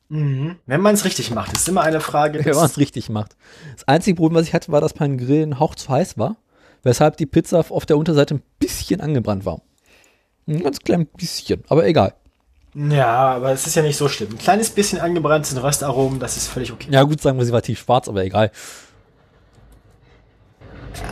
Mhm. 0.09 0.57
Wenn 0.67 0.81
man 0.81 0.95
es 0.95 1.05
richtig 1.05 1.31
macht, 1.33 1.57
ist 1.57 1.69
immer 1.69 1.83
eine 1.83 2.01
Frage. 2.01 2.39
Wenn 2.45 2.55
man 2.55 2.67
es 2.67 2.79
richtig 2.79 3.09
macht. 3.09 3.37
Das 3.75 3.89
einzige 3.89 4.17
Problem, 4.17 4.39
was 4.39 4.47
ich 4.47 4.55
hatte, 4.55 4.71
war, 4.71 4.81
dass 4.81 4.99
mein 4.99 5.19
Grill 5.19 5.43
ein 5.43 5.59
Hauch 5.59 5.75
zu 5.75 5.89
heiß 5.89 6.17
war, 6.19 6.37
weshalb 6.83 7.17
die 7.17 7.27
Pizza 7.27 7.65
auf 7.69 7.87
der 7.87 7.97
Unterseite 7.97 8.37
ein 8.37 8.43
bisschen 8.59 9.01
angebrannt 9.01 9.45
war. 9.45 9.63
Ein 10.47 10.63
ganz 10.63 10.79
klein 10.79 11.07
bisschen, 11.07 11.65
aber 11.69 11.87
egal. 11.87 12.15
ja, 12.75 13.35
aber 13.35 13.51
es 13.51 13.67
ist 13.67 13.75
ja 13.75 13.83
nicht 13.83 13.97
so 13.97 14.09
schlimm. 14.09 14.31
Ein 14.31 14.39
kleines 14.39 14.71
bisschen 14.71 15.01
angebrannt 15.01 15.47
sind 15.47 15.59
Röstaromen, 15.59 16.21
das 16.21 16.37
ist 16.37 16.47
völlig 16.47 16.73
okay. 16.73 16.89
Ja, 16.91 17.03
gut, 17.03 17.21
sagen 17.21 17.39
wir, 17.39 17.45
sie 17.45 17.53
war 17.53 17.63
tief 17.63 17.81
schwarz, 17.81 18.09
aber 18.09 18.25
egal. 18.25 18.53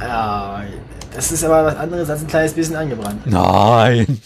Ja, 0.00 0.62
das 1.12 1.32
ist 1.32 1.44
aber 1.44 1.64
was 1.64 1.76
anderes 1.76 2.08
als 2.08 2.20
ein 2.20 2.26
kleines 2.28 2.52
bisschen 2.52 2.76
angebrannt. 2.76 3.26
Nein. 3.26 4.20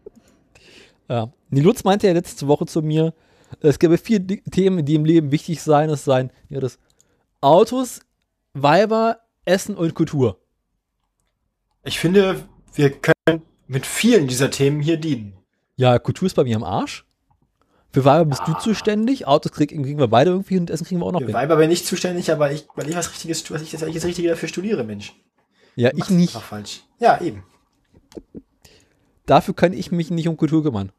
ja. 1.08 1.30
Nilutz 1.50 1.82
meinte 1.84 2.06
ja 2.06 2.12
letzte 2.12 2.46
Woche 2.46 2.66
zu 2.66 2.82
mir, 2.82 3.14
es 3.60 3.78
gäbe 3.78 3.98
vier 3.98 4.26
Themen, 4.26 4.84
die 4.84 4.94
im 4.94 5.04
Leben 5.04 5.32
wichtig 5.32 5.62
seien. 5.62 5.90
Es 5.90 6.04
seien 6.04 6.30
ja, 6.48 6.60
das 6.60 6.78
Autos, 7.40 8.00
Weiber, 8.54 9.20
Essen 9.44 9.76
und 9.76 9.94
Kultur. 9.94 10.40
Ich 11.84 11.98
finde, 11.98 12.44
wir 12.74 12.90
können 12.90 13.42
mit 13.66 13.86
vielen 13.86 14.26
dieser 14.28 14.50
Themen 14.50 14.80
hier 14.80 14.96
dienen. 14.96 15.34
Ja, 15.76 15.98
Kultur 15.98 16.26
ist 16.26 16.34
bei 16.34 16.44
mir 16.44 16.56
am 16.56 16.64
Arsch. 16.64 17.04
Für 17.90 18.04
Weiber 18.04 18.26
bist 18.26 18.42
du 18.46 18.52
zuständig, 18.54 19.26
Autos 19.26 19.52
krieg, 19.52 19.70
kriegen 19.70 19.98
wir 19.98 20.08
beide 20.08 20.30
irgendwie 20.30 20.58
und 20.58 20.68
Essen 20.68 20.84
kriegen 20.84 21.00
wir 21.00 21.06
auch 21.06 21.12
noch 21.12 21.20
Für 21.20 21.26
hin. 21.26 21.34
Weiber 21.34 21.56
bin 21.56 21.70
ich 21.70 21.86
zuständig, 21.86 22.30
aber 22.30 22.52
ich, 22.52 22.68
weil 22.74 22.88
ich 22.88 22.96
was 22.96 23.10
Richtiges 23.10 23.50
was 23.50 23.62
ich 23.62 23.70
das 23.70 23.80
das 23.80 24.04
Richtige 24.04 24.28
dafür 24.28 24.48
studiere, 24.48 24.84
Mensch. 24.84 25.14
Ja, 25.74 25.90
ich 25.90 25.98
Mach's 25.98 26.10
nicht. 26.10 26.32
falsch. 26.36 26.82
Ja, 26.98 27.20
eben. 27.20 27.44
Dafür 29.24 29.54
kann 29.54 29.72
ich 29.72 29.92
mich 29.92 30.10
nicht 30.10 30.28
um 30.28 30.36
Kultur 30.36 30.62
kümmern. 30.62 30.92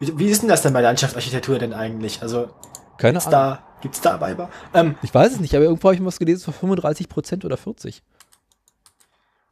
Wie, 0.00 0.18
wie 0.18 0.26
ist 0.28 0.42
denn 0.42 0.48
das 0.48 0.62
denn 0.62 0.72
bei 0.72 0.80
Landschaftsarchitektur 0.80 1.58
denn 1.58 1.72
eigentlich? 1.72 2.20
Also, 2.22 2.50
Keine 2.98 3.14
gibt's 3.14 3.26
Ahnung. 3.26 3.40
da, 3.40 3.62
gibt's 3.80 4.00
da 4.00 4.20
Weiber? 4.20 4.50
Ähm, 4.74 4.96
Ich 5.02 5.14
weiß 5.14 5.32
es 5.34 5.40
nicht, 5.40 5.54
aber 5.54 5.64
irgendwo 5.64 5.88
habe 5.88 5.94
ich 5.96 6.04
was 6.04 6.18
gelesen 6.18 6.44
von 6.44 6.54
35 6.54 7.08
Prozent 7.08 7.44
oder 7.44 7.56
40. 7.56 8.02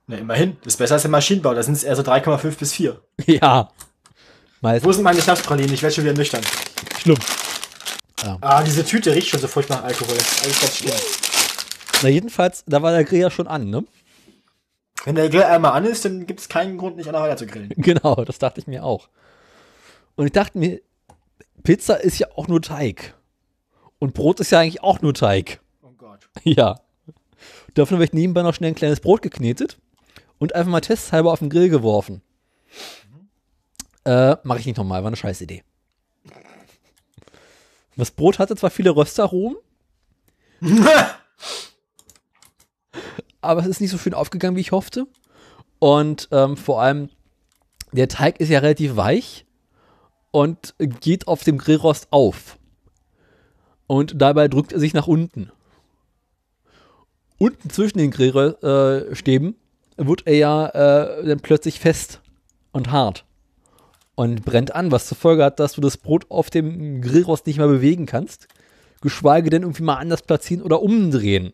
na, 0.07 0.17
immerhin. 0.17 0.57
Das 0.65 0.75
ist 0.75 0.79
besser 0.79 0.95
als 0.95 1.05
im 1.05 1.11
Maschinenbau. 1.13 1.55
Da 1.55 1.63
sind 1.63 1.75
es 1.75 1.85
eher 1.85 1.97
so 1.97 2.03
3,5 2.03 2.59
bis 2.59 2.73
4. 2.73 3.01
Ja. 3.27 3.71
Meist 4.61 4.85
Wo 4.85 4.93
sind 4.93 5.03
meine 5.03 5.21
Schnapspralinen? 5.21 5.73
Ich 5.75 5.83
werde 5.83 5.95
schon 5.95 6.05
wieder 6.05 6.15
nüchtern. 6.15 6.43
schlimm. 6.99 7.19
Ah, 8.41 8.63
diese 8.63 8.85
Tüte 8.85 9.13
riecht 9.13 9.29
schon 9.29 9.41
so 9.41 9.49
furchtbar 9.49 9.79
nach 9.79 9.85
Alkohol. 9.85 10.15
Alles 10.45 10.61
ganz 10.61 10.77
schlimm. 10.77 10.95
Na, 12.05 12.09
jedenfalls, 12.09 12.63
da 12.67 12.81
war 12.81 12.93
der 12.93 13.03
Grill 13.05 13.21
ja 13.21 13.31
schon 13.31 13.49
an, 13.49 13.69
ne? 13.71 13.85
Wenn 15.05 15.17
der 15.17 15.29
Grill 15.29 15.43
einmal 15.43 15.73
an 15.73 15.85
ist, 15.85 16.05
dann 16.05 16.27
gibt 16.27 16.39
es 16.39 16.49
keinen 16.49 16.79
Grund, 16.79 16.97
nicht 16.97 17.09
einer 17.09 17.21
weiter 17.21 17.37
zu 17.37 17.47
grillen. 17.47 17.71
Genau, 17.77 18.25
das 18.25 18.39
dachte 18.39 18.61
ich 18.61 18.69
mir 18.69 18.85
auch. 18.85 19.09
Und 20.17 20.27
ich 20.27 20.33
dachte 20.33 20.59
mir, 20.59 20.81
Pizza 21.63 21.97
ist 21.97 22.19
ja 22.19 22.29
auch 22.37 22.49
nur 22.49 22.61
Teig. 22.61 23.15
Und 23.99 24.15
Brot 24.15 24.41
ist 24.41 24.51
ja 24.51 24.61
eigentlich 24.61 24.83
auch 24.83 25.01
nur 25.01 25.15
Teig. 25.15 25.61
Oh 25.83 25.93
Gott. 25.97 26.29
Ja. 26.45 26.81
Davon 27.75 27.97
habe 27.97 28.05
ich 28.05 28.13
nebenbei 28.13 28.43
noch 28.43 28.55
schnell 28.55 28.73
ein 28.73 28.77
kleines 28.77 29.01
Brot 29.01 29.23
geknetet 29.23 29.79
und 30.39 30.55
einfach 30.55 30.71
mal 30.71 30.81
testhalber 30.81 31.33
auf 31.33 31.39
den 31.39 31.51
Grill 31.51 31.69
geworfen. 31.69 32.21
Äh, 34.05 34.37
mache 34.43 34.59
ich 34.59 34.67
nicht 34.67 34.77
nochmal, 34.77 35.03
war 35.03 35.09
eine 35.09 35.17
scheiß 35.17 35.41
Idee. 35.41 35.63
Das 37.97 38.11
Brot 38.11 38.39
hatte 38.39 38.57
zwar 38.57 38.71
viele 38.71 38.91
Röstaromen, 38.91 39.57
aber 43.41 43.61
es 43.61 43.67
ist 43.67 43.81
nicht 43.81 43.91
so 43.91 43.99
schön 43.99 44.15
aufgegangen, 44.15 44.57
wie 44.57 44.61
ich 44.61 44.73
hoffte. 44.73 45.07
Und 45.79 46.29
ähm, 46.33 46.57
vor 46.57 46.81
allem, 46.83 47.11
der 47.93 48.09
Teig 48.09 48.41
ist 48.41 48.49
ja 48.49 48.61
relativ 48.61 48.97
weich 48.97 49.45
und 50.33 50.75
geht 50.79 51.29
auf 51.29 51.45
dem 51.45 51.59
Grillrost 51.59 52.09
auf. 52.11 52.59
Und 53.87 54.21
dabei 54.21 54.49
drückt 54.49 54.73
er 54.73 54.81
sich 54.81 54.95
nach 54.95 55.07
unten. 55.07 55.53
Unten 57.39 57.71
zwischen 57.71 57.99
den 57.99 58.11
Grillstäben 58.11 59.57
wird 59.97 60.27
er 60.27 60.35
ja 60.37 60.67
äh, 60.69 61.27
dann 61.27 61.41
plötzlich 61.41 61.79
fest 61.79 62.21
und 62.73 62.91
hart 62.91 63.25
und 64.15 64.45
brennt 64.45 64.75
an, 64.75 64.91
was 64.91 65.07
zur 65.07 65.17
Folge 65.17 65.45
hat, 65.45 65.61
dass 65.61 65.73
du 65.75 65.81
das 65.81 65.97
Brot 65.97 66.27
auf 66.31 66.51
dem 66.51 67.01
Grillrost 67.03 67.47
nicht 67.47 67.59
mehr 67.59 67.69
bewegen 67.69 68.07
kannst, 68.07 68.49
geschweige 69.01 69.51
denn 69.51 69.63
irgendwie 69.63 69.83
mal 69.83 69.97
anders 69.97 70.23
platzieren 70.23 70.63
oder 70.63 70.83
umdrehen. 70.83 71.53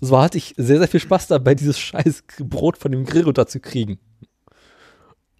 So 0.00 0.18
hatte 0.20 0.36
ich 0.38 0.54
sehr, 0.56 0.78
sehr 0.78 0.88
viel 0.88 1.00
Spaß 1.00 1.28
dabei, 1.28 1.54
dieses 1.54 1.78
scheiß 1.78 2.24
Brot 2.40 2.76
von 2.76 2.92
dem 2.92 3.06
Grill 3.06 3.24
runterzukriegen. 3.24 3.98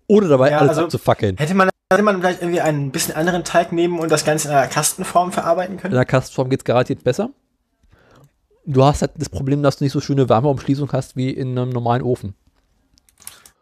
Ohne 0.07 0.29
dabei 0.29 0.51
Ja, 0.53 0.59
alles 0.59 0.71
also- 0.71 0.83
abzufackeln. 0.85 1.37
Hätte 1.37 1.55
man, 1.55 1.69
hätte 1.93 2.03
man 2.03 2.21
vielleicht 2.21 2.41
irgendwie 2.43 2.61
einen 2.61 2.91
bisschen 2.91 3.15
anderen 3.15 3.45
Teig 3.45 3.73
nehmen 3.73 3.99
und 3.99 4.11
das 4.11 4.25
Ganze 4.25 4.49
in 4.49 4.55
einer 4.55 4.67
Kastenform 4.67 5.33
verarbeiten 5.33 5.75
In 5.75 5.81
können? 5.81 5.95
der 5.95 6.05
Kastenform 6.05 6.49
geht 6.51 6.61
es 6.61 6.65
garantiert 6.65 7.05
besser. 7.05 7.31
Du 8.67 8.83
hast 8.85 9.03
halt 9.03 9.13
das 9.17 9.29
Problem, 9.29 9.63
dass 9.63 9.77
du 9.77 9.85
nicht 9.85 9.93
so 9.93 10.01
schöne 10.01 10.29
Wärmeumschließung 10.29 10.91
hast 10.93 11.17
wie 11.17 11.31
in 11.31 11.57
einem 11.59 11.71
normalen 11.71 12.03
Ofen. 12.03 12.35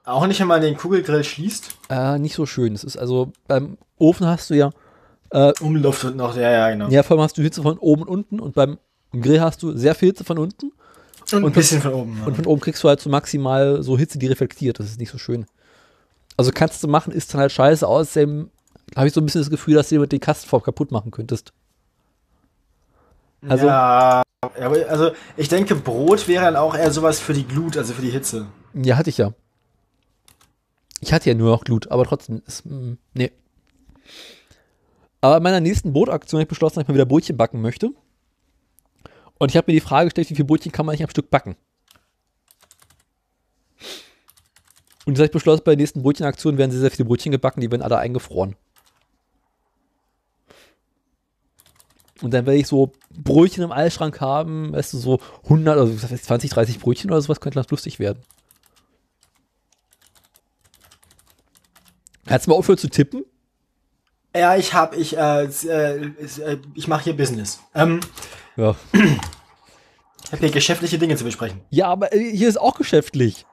Auch 0.05 0.27
nicht, 0.27 0.40
wenn 0.40 0.47
man 0.47 0.61
den 0.61 0.77
Kugelgrill 0.77 1.24
schließt. 1.24 1.77
Äh, 1.90 2.19
nicht 2.19 2.35
so 2.35 2.47
schön. 2.47 2.73
Das 2.74 2.85
ist 2.85 2.97
also, 2.97 3.32
beim 3.49 3.78
Ofen 3.99 4.27
hast 4.27 4.51
du 4.51 4.55
ja, 4.55 4.70
Umluft 5.61 6.05
und 6.05 6.16
noch, 6.16 6.36
ja, 6.36 6.51
ja, 6.51 6.70
genau. 6.70 6.89
ja, 6.90 7.03
vor 7.03 7.16
allem 7.16 7.24
hast 7.24 7.39
du 7.39 7.43
Hitze 7.43 7.62
von 7.62 7.78
oben 7.78 8.03
und 8.03 8.09
unten 8.09 8.39
und 8.40 8.55
beim 8.55 8.78
Grill 9.19 9.40
hast 9.40 9.62
du 9.62 9.77
sehr 9.77 9.94
viel 9.94 10.09
Hitze 10.09 10.24
von 10.24 10.39
unten 10.39 10.73
und 11.32 11.39
ein 11.39 11.44
und- 11.44 11.55
bisschen 11.55 11.81
von 11.81 11.94
oben. 11.94 12.19
Ja. 12.20 12.27
und 12.27 12.36
von 12.36 12.47
oben 12.47 12.61
kriegst 12.61 12.85
du 12.85 12.89
halt 12.89 13.01
so 13.01 13.09
maximal 13.09 13.82
so 13.82 13.97
Hitze, 13.99 14.19
die 14.19 14.27
reflektiert. 14.27 14.78
Das 14.78 14.86
ist 14.86 15.01
nicht 15.01 15.11
so 15.11 15.19
schön. 15.19 15.47
Also 16.37 16.51
kannst 16.53 16.83
du 16.83 16.89
machen, 16.89 17.13
ist 17.13 17.33
dann 17.33 17.41
halt 17.41 17.53
scheiße. 17.53 17.87
Außerdem 17.87 18.51
habe 18.97 19.07
ich 19.07 19.13
so 19.13 19.21
ein 19.21 19.27
bisschen 19.27 19.43
das 19.43 19.51
Gefühl, 19.51 19.75
dass 19.75 19.89
du 19.89 19.99
dir 19.99 20.07
die 20.07 20.19
Kastenform 20.19 20.63
kaputt 20.63 20.91
machen 20.91 21.11
könntest. 21.11 21.53
Also, 23.49 23.67
ja, 23.67 24.23
also 24.89 25.11
ich 25.37 25.49
denke, 25.49 25.75
Brot 25.75 26.29
wäre 26.29 26.45
dann 26.45 26.57
auch 26.57 26.77
eher 26.77 26.91
sowas 26.93 27.19
für 27.19 27.33
die 27.33 27.47
Glut, 27.47 27.77
also 27.77 27.93
für 27.93 28.03
die 28.03 28.11
Hitze. 28.11 28.47
Ja, 28.75 28.97
hatte 28.97 29.11
ich 29.11 29.19
ja. 29.19 29.33
Ich 31.01 31.13
hatte 31.13 31.29
ja 31.29 31.35
nur 31.35 31.51
noch 31.51 31.65
Glut, 31.65 31.91
aber 31.91 32.05
trotzdem 32.05 32.43
ist, 32.47 32.65
mm, 32.65 32.93
nee. 33.15 33.33
Aber 35.21 35.37
in 35.37 35.43
meiner 35.43 35.61
nächsten 35.61 35.93
Brotaktion 35.93 36.39
habe 36.39 36.45
ich 36.45 36.49
beschlossen, 36.49 36.77
dass 36.77 36.83
ich 36.83 36.89
mal 36.89 36.95
wieder 36.95 37.07
Brötchen 37.07 37.37
backen 37.37 37.61
möchte. 37.61 37.91
Und 39.39 39.51
ich 39.51 39.57
habe 39.57 39.71
mir 39.71 39.75
die 39.75 39.85
Frage 39.85 40.07
gestellt, 40.07 40.31
wie 40.31 40.37
viele 40.37 40.47
Brötchen 40.47 40.71
kann 40.71 40.87
man 40.87 40.93
eigentlich 40.93 41.05
am 41.05 41.11
Stück 41.11 41.31
backen? 41.31 41.57
Und 45.05 45.19
ich 45.19 45.31
beschlossen, 45.31 45.62
bei 45.65 45.73
der 45.73 45.83
nächsten 45.83 46.03
Brötchenaktion 46.03 46.59
werden 46.59 46.70
sehr, 46.70 46.81
sehr 46.81 46.91
viele 46.91 47.07
Brötchen 47.07 47.33
gebacken, 47.33 47.61
die 47.61 47.70
werden 47.70 47.83
alle 47.83 47.99
eingefroren. 47.99 48.57
Und 52.23 52.33
dann 52.33 52.47
werde 52.47 52.59
ich 52.59 52.69
so 52.69 52.93
Brötchen 53.11 53.65
im 53.65 53.73
Eisschrank 53.73 54.20
haben, 54.20 54.73
weißt 54.73 54.93
du, 54.93 54.99
so 54.99 55.20
100, 55.45 55.77
also 55.77 55.95
was 55.95 56.05
weiß 56.05 56.12
ich, 56.12 56.23
20, 56.23 56.51
30 56.51 56.79
Brötchen 56.79 57.11
oder 57.11 57.20
sowas, 57.20 57.41
könnte 57.41 57.57
ganz 57.57 57.70
lustig 57.70 57.99
werden. 57.99 58.23
Kannst 62.27 62.47
du 62.47 62.51
mal 62.51 62.57
aufhören 62.57 62.79
zu 62.79 62.89
tippen? 62.89 63.24
Ja, 64.35 64.57
ich 64.57 64.73
hab, 64.73 64.97
ich, 64.97 65.16
äh, 65.16 65.45
äh, 65.45 65.97
äh, 66.07 66.59
ich 66.74 66.87
mache 66.87 67.05
hier 67.05 67.16
Business. 67.16 67.61
Ähm, 67.74 68.01
Ja. 68.57 68.77
ich 68.93 70.33
habe 70.33 70.39
hier 70.39 70.51
geschäftliche 70.51 70.99
Dinge 70.99 71.16
zu 71.16 71.24
besprechen. 71.24 71.61
Ja, 71.70 71.89
aber 71.89 72.15
äh, 72.15 72.31
hier 72.35 72.49
ist 72.49 72.61
auch 72.61 72.77
geschäftlich. 72.77 73.45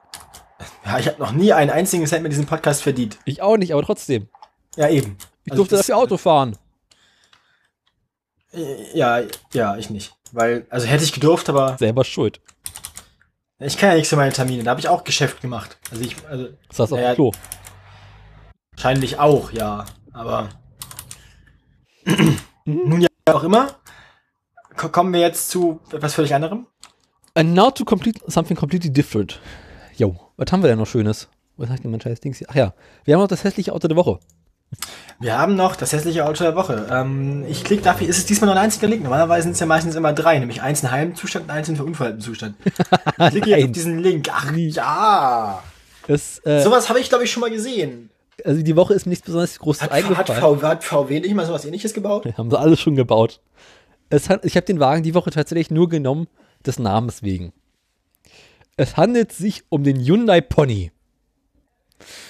Ja, 0.84 0.98
ich 0.98 1.06
habe 1.06 1.18
noch 1.18 1.32
nie 1.32 1.52
einen 1.52 1.70
einzigen 1.70 2.06
Cent 2.06 2.22
mit 2.22 2.32
diesem 2.32 2.46
Podcast 2.46 2.82
verdient. 2.82 3.18
Ich 3.24 3.40
auch 3.42 3.56
nicht, 3.56 3.72
aber 3.72 3.82
trotzdem. 3.82 4.28
Ja, 4.76 4.88
eben. 4.88 5.16
Ich 5.44 5.52
Also 5.52 5.62
durfte 5.62 5.76
das- 5.76 5.86
dafür 5.86 5.96
Auto 6.02 6.16
fahren. 6.16 6.56
Äh, 8.52 8.96
Ja, 8.96 9.22
ja, 9.52 9.76
ich 9.76 9.90
nicht. 9.90 10.12
Weil, 10.32 10.66
also 10.70 10.86
hätte 10.86 11.04
ich 11.04 11.12
gedurft, 11.12 11.48
aber 11.48 11.76
Selber 11.78 12.04
schuld. 12.04 12.40
ich 13.58 13.76
kann 13.76 13.90
ja 13.90 13.94
nichts 13.96 14.08
für 14.10 14.16
meine 14.16 14.32
Termine. 14.32 14.62
Da 14.62 14.70
habe 14.70 14.80
ich 14.80 14.88
auch 14.88 15.02
Geschäft 15.04 15.40
gemacht. 15.40 15.78
Also 15.90 16.02
ich, 16.04 16.16
also 16.28 16.48
Das 16.68 16.78
heißt 16.78 16.92
auf 16.92 16.98
Ja, 17.00 17.14
Klo. 17.14 17.32
wahrscheinlich 18.72 19.18
auch, 19.18 19.50
ja. 19.52 19.86
Aber 20.12 20.48
nun 22.64 23.00
ja 23.00 23.08
auch 23.32 23.42
immer. 23.44 23.76
Ko- 24.76 24.88
Kommen 24.88 25.12
wir 25.12 25.20
jetzt 25.20 25.50
zu 25.50 25.80
etwas 25.92 26.14
völlig 26.14 26.34
anderem. 26.34 26.66
And 27.34 27.54
now 27.54 27.70
to 27.70 27.84
complete 27.84 28.20
something 28.28 28.56
completely 28.56 28.90
different. 28.92 29.40
Jo, 29.96 30.16
was 30.40 30.50
haben 30.52 30.62
wir 30.62 30.68
denn 30.68 30.78
noch 30.78 30.86
Schönes? 30.86 31.28
Was 31.58 31.68
sagt 31.68 31.84
denn 31.84 31.90
mein 31.90 32.00
scheiß 32.00 32.20
Dings 32.20 32.38
hier? 32.38 32.46
Ach 32.50 32.54
ja, 32.54 32.74
wir 33.04 33.14
haben 33.14 33.20
noch 33.20 33.28
das 33.28 33.44
hässliche 33.44 33.74
Auto 33.74 33.88
der 33.88 33.96
Woche. 33.96 34.18
Wir 35.18 35.36
haben 35.36 35.54
noch 35.54 35.76
das 35.76 35.92
hässliche 35.92 36.24
Auto 36.24 36.44
der 36.44 36.56
Woche. 36.56 36.86
Ähm, 36.90 37.44
ich 37.46 37.62
klicke 37.62 37.82
dafür, 37.82 38.08
ist 38.08 38.16
es 38.16 38.24
diesmal 38.24 38.46
nur 38.46 38.56
ein 38.56 38.64
einziger 38.64 38.88
Link. 38.88 39.02
Normalerweise 39.02 39.42
sind 39.42 39.52
es 39.52 39.60
ja 39.60 39.66
meistens 39.66 39.96
immer 39.96 40.14
drei, 40.14 40.38
nämlich 40.38 40.62
eins 40.62 40.82
in 40.82 40.90
Heimzustand 40.90 41.44
und 41.44 41.50
eins 41.50 41.68
in 41.68 41.76
verunfalltem 41.76 42.20
Zustand. 42.20 42.56
Ich 43.18 43.30
klicke 43.30 43.50
jetzt 43.50 43.64
auf 43.64 43.72
diesen 43.72 43.98
Link. 43.98 44.28
Ach 44.32 44.50
ja. 44.56 45.62
Das, 46.06 46.40
äh, 46.46 46.62
Sowas 46.62 46.88
habe 46.88 47.00
ich, 47.00 47.10
glaube 47.10 47.24
ich, 47.24 47.30
schon 47.30 47.42
mal 47.42 47.50
gesehen. 47.50 48.08
also 48.42 48.62
die 48.62 48.76
Woche 48.76 48.94
ist 48.94 49.04
mir 49.04 49.10
nichts 49.10 49.26
besonders 49.26 49.58
Großes 49.58 49.82
Hat, 49.82 49.90
hat, 49.90 50.04
eingefallen. 50.04 50.40
VW, 50.40 50.66
hat 50.66 50.84
VW 50.84 51.20
nicht 51.20 51.34
mal 51.34 51.44
sowas 51.44 51.66
ähnliches 51.66 51.92
gebaut? 51.92 52.26
haben 52.38 52.50
sie 52.50 52.58
alles 52.58 52.80
schon 52.80 52.96
gebaut. 52.96 53.40
Hat, 54.10 54.44
ich 54.46 54.56
habe 54.56 54.64
den 54.64 54.80
Wagen 54.80 55.02
die 55.02 55.14
Woche 55.14 55.30
tatsächlich 55.30 55.70
nur 55.70 55.90
genommen, 55.90 56.28
des 56.64 56.78
Namens 56.78 57.22
wegen. 57.22 57.52
Es 58.80 58.96
handelt 58.96 59.30
sich 59.30 59.64
um 59.68 59.84
den 59.84 60.00
Hyundai 60.02 60.40
Pony. 60.40 60.90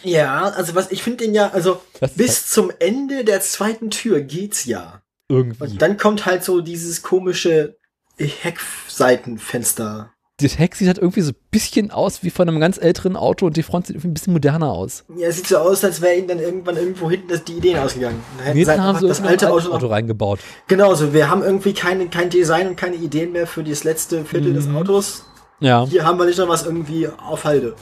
Ja, 0.03 0.49
also 0.49 0.75
was 0.75 0.91
ich 0.91 1.01
finde 1.05 1.25
den 1.25 1.33
ja, 1.33 1.51
also 1.51 1.81
bis 2.17 2.49
zum 2.49 2.73
Ende 2.81 3.25
der 3.25 3.41
zweiten 3.41 3.91
Tür 3.91 4.21
geht's 4.21 4.65
ja. 4.65 5.01
Irgendwie. 5.29 5.63
Und 5.63 5.81
dann 5.81 5.97
kommt 5.97 6.27
halt 6.27 6.43
so 6.43 6.61
dieses 6.61 7.03
komische 7.03 7.77
Heckseitenfenster. 8.19 10.11
das 10.41 10.59
Heck 10.59 10.75
sieht 10.75 10.89
halt 10.89 10.99
irgendwie 10.99 11.21
so 11.21 11.31
ein 11.31 11.37
bisschen 11.53 11.91
aus 11.93 12.23
wie 12.25 12.31
von 12.31 12.49
einem 12.49 12.59
ganz 12.59 12.79
älteren 12.79 13.15
Auto 13.15 13.47
und 13.47 13.57
die 13.57 13.63
Front 13.63 13.87
sieht 13.87 13.95
irgendwie 13.97 14.09
ein 14.09 14.15
bisschen 14.15 14.33
moderner 14.33 14.73
aus. 14.73 15.05
Ja, 15.17 15.29
es 15.29 15.37
sieht 15.37 15.47
so 15.47 15.59
aus, 15.59 15.85
als 15.85 16.01
wäre 16.01 16.17
ihnen 16.17 16.27
dann 16.29 16.41
irgendwann 16.41 16.77
irgendwo 16.77 17.09
hinten 17.11 17.29
das, 17.29 17.45
die 17.45 17.53
Ideen 17.59 17.79
ausgegangen. 17.79 18.21
Dann 18.45 18.57
Jetzt 18.57 18.69
halt 18.69 18.81
haben 18.81 18.89
einfach 18.89 19.03
sie 19.03 19.09
das 19.09 19.21
alte 19.23 19.51
Auto, 19.53 19.71
Auto 19.71 19.87
reingebaut. 19.87 20.41
Genau 20.67 20.95
so. 20.95 21.13
Wir 21.13 21.31
haben 21.31 21.43
irgendwie 21.43 21.75
keine, 21.75 22.09
kein 22.09 22.29
Design 22.31 22.67
und 22.69 22.77
keine 22.77 22.97
Ideen 22.97 23.31
mehr 23.33 23.47
für 23.47 23.63
das 23.63 23.85
letzte 23.85 24.25
Viertel 24.25 24.55
des 24.55 24.67
Mhm. 24.67 24.77
Autos. 24.77 25.25
Ja. 25.61 25.87
Hier 25.89 26.05
haben 26.05 26.19
wir 26.19 26.27
nicht 26.27 26.39
noch 26.39 26.49
was 26.49 26.65
irgendwie 26.65 27.09
auf 27.09 27.45
Halde. 27.45 27.74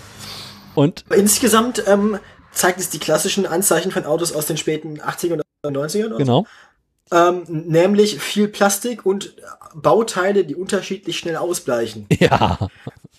Und 0.75 1.05
insgesamt 1.15 1.83
ähm, 1.87 2.19
zeigt 2.53 2.81
es 2.81 2.91
die 2.91 2.99
klassischen 2.99 3.47
Anzeichen 3.47 3.91
von 3.91 4.05
Autos 4.05 4.33
aus 4.33 4.47
den 4.47 4.57
späten 4.57 5.01
80ern 5.01 5.41
und 5.63 5.77
90ern. 5.77 6.07
oder 6.07 6.13
so. 6.13 6.19
genau. 6.19 6.47
Ähm, 7.11 7.45
nämlich 7.49 8.21
viel 8.21 8.49
Plastik 8.49 9.07
und 9.07 9.35
Bauteile, 9.75 10.45
die 10.45 10.55
unterschiedlich 10.55 11.19
schnell 11.19 11.37
ausbleichen. 11.37 12.07
Ja. 12.19 12.59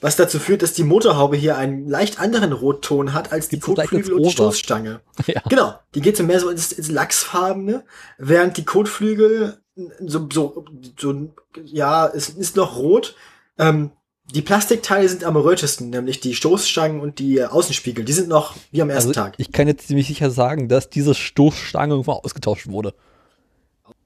Was 0.02 0.16
dazu 0.16 0.40
führt, 0.40 0.62
dass 0.62 0.72
die 0.72 0.86
Motorhaube 0.86 1.36
hier 1.36 1.58
einen 1.58 1.90
leicht 1.90 2.22
anderen 2.22 2.54
Rotton 2.54 3.12
hat 3.12 3.34
als 3.34 3.50
die 3.50 3.60
Kotflügel 3.60 4.14
und 4.14 4.24
die. 4.24 4.32
Stoßstange. 4.32 5.02
Ja. 5.28 5.42
Genau, 5.50 5.74
die 5.94 6.00
geht 6.00 6.16
so 6.16 6.24
mehr 6.24 6.40
so 6.40 6.50
ins, 6.50 6.72
ins 6.72 6.90
Lachsfarbene, 6.90 7.84
während 8.18 8.56
die 8.56 8.64
Kotflügel 8.64 9.60
so, 10.00 10.30
so, 10.32 10.66
so 10.98 11.34
ja, 11.66 12.08
es 12.08 12.30
ist 12.30 12.56
noch 12.56 12.78
rot. 12.78 13.16
Ähm, 13.58 13.92
die 14.34 14.42
Plastikteile 14.42 15.08
sind 15.10 15.24
am 15.24 15.36
rötesten, 15.36 15.90
nämlich 15.90 16.20
die 16.20 16.36
Stoßstangen 16.36 17.00
und 17.02 17.20
die 17.20 17.38
äh, 17.40 17.46
Außenspiegel. 17.46 18.06
Die 18.06 18.14
sind 18.14 18.28
noch 18.30 18.56
wie 18.72 18.82
am 18.82 18.90
ersten 18.90 19.10
Also 19.10 19.20
Tag. 19.20 19.34
ich 19.38 19.52
kann 19.52 19.68
jetzt 19.68 19.88
ziemlich 19.88 20.08
sicher 20.08 20.30
sagen, 20.30 20.68
dass 20.70 20.90
diese 20.90 21.16
Stoßstange 21.16 21.94
irgendwann 21.94 22.18
ausgetauscht 22.18 22.68
wurde. 22.68 22.94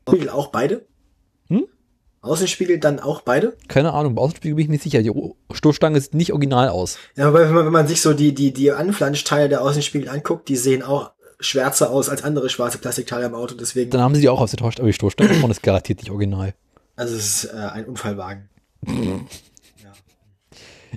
Außenspiegel 0.05 0.29
auch 0.33 0.47
beide? 0.47 0.85
Hm? 1.49 1.65
Außenspiegel 2.21 2.79
dann 2.79 2.99
auch 2.99 3.21
beide? 3.21 3.57
Keine 3.67 3.93
Ahnung, 3.93 4.15
beim 4.15 4.23
Außenspiegel 4.23 4.55
bin 4.55 4.63
ich 4.65 4.69
nicht 4.69 4.83
sicher. 4.83 5.01
Die 5.03 5.11
Stoßstange 5.51 5.99
sieht 5.99 6.13
nicht 6.13 6.31
original 6.31 6.69
aus. 6.69 6.97
Ja, 7.15 7.27
aber 7.27 7.41
wenn 7.41 7.53
man, 7.53 7.65
wenn 7.65 7.73
man 7.73 7.87
sich 7.87 8.01
so 8.01 8.13
die, 8.13 8.33
die, 8.33 8.53
die 8.53 8.71
Anflanschteile 8.71 9.49
der 9.49 9.61
Außenspiegel 9.61 10.09
anguckt, 10.09 10.47
die 10.47 10.55
sehen 10.55 10.83
auch 10.83 11.11
schwärzer 11.39 11.89
aus 11.91 12.07
als 12.07 12.23
andere 12.23 12.49
schwarze 12.49 12.77
Plastikteile 12.77 13.25
am 13.25 13.35
Auto. 13.35 13.55
Deswegen, 13.55 13.89
Dann 13.91 14.01
haben 14.01 14.15
sie 14.15 14.21
die 14.21 14.29
auch 14.29 14.39
ausgetauscht, 14.39 14.79
aber 14.79 14.87
die 14.87 14.93
Stoßstange 14.93 15.33
vorne 15.33 15.51
ist 15.51 15.61
garantiert 15.63 15.99
nicht 15.99 16.11
original. 16.11 16.53
also 16.95 17.13
es 17.15 17.43
ist 17.43 17.53
äh, 17.53 17.57
ein 17.57 17.85
Unfallwagen. 17.85 18.49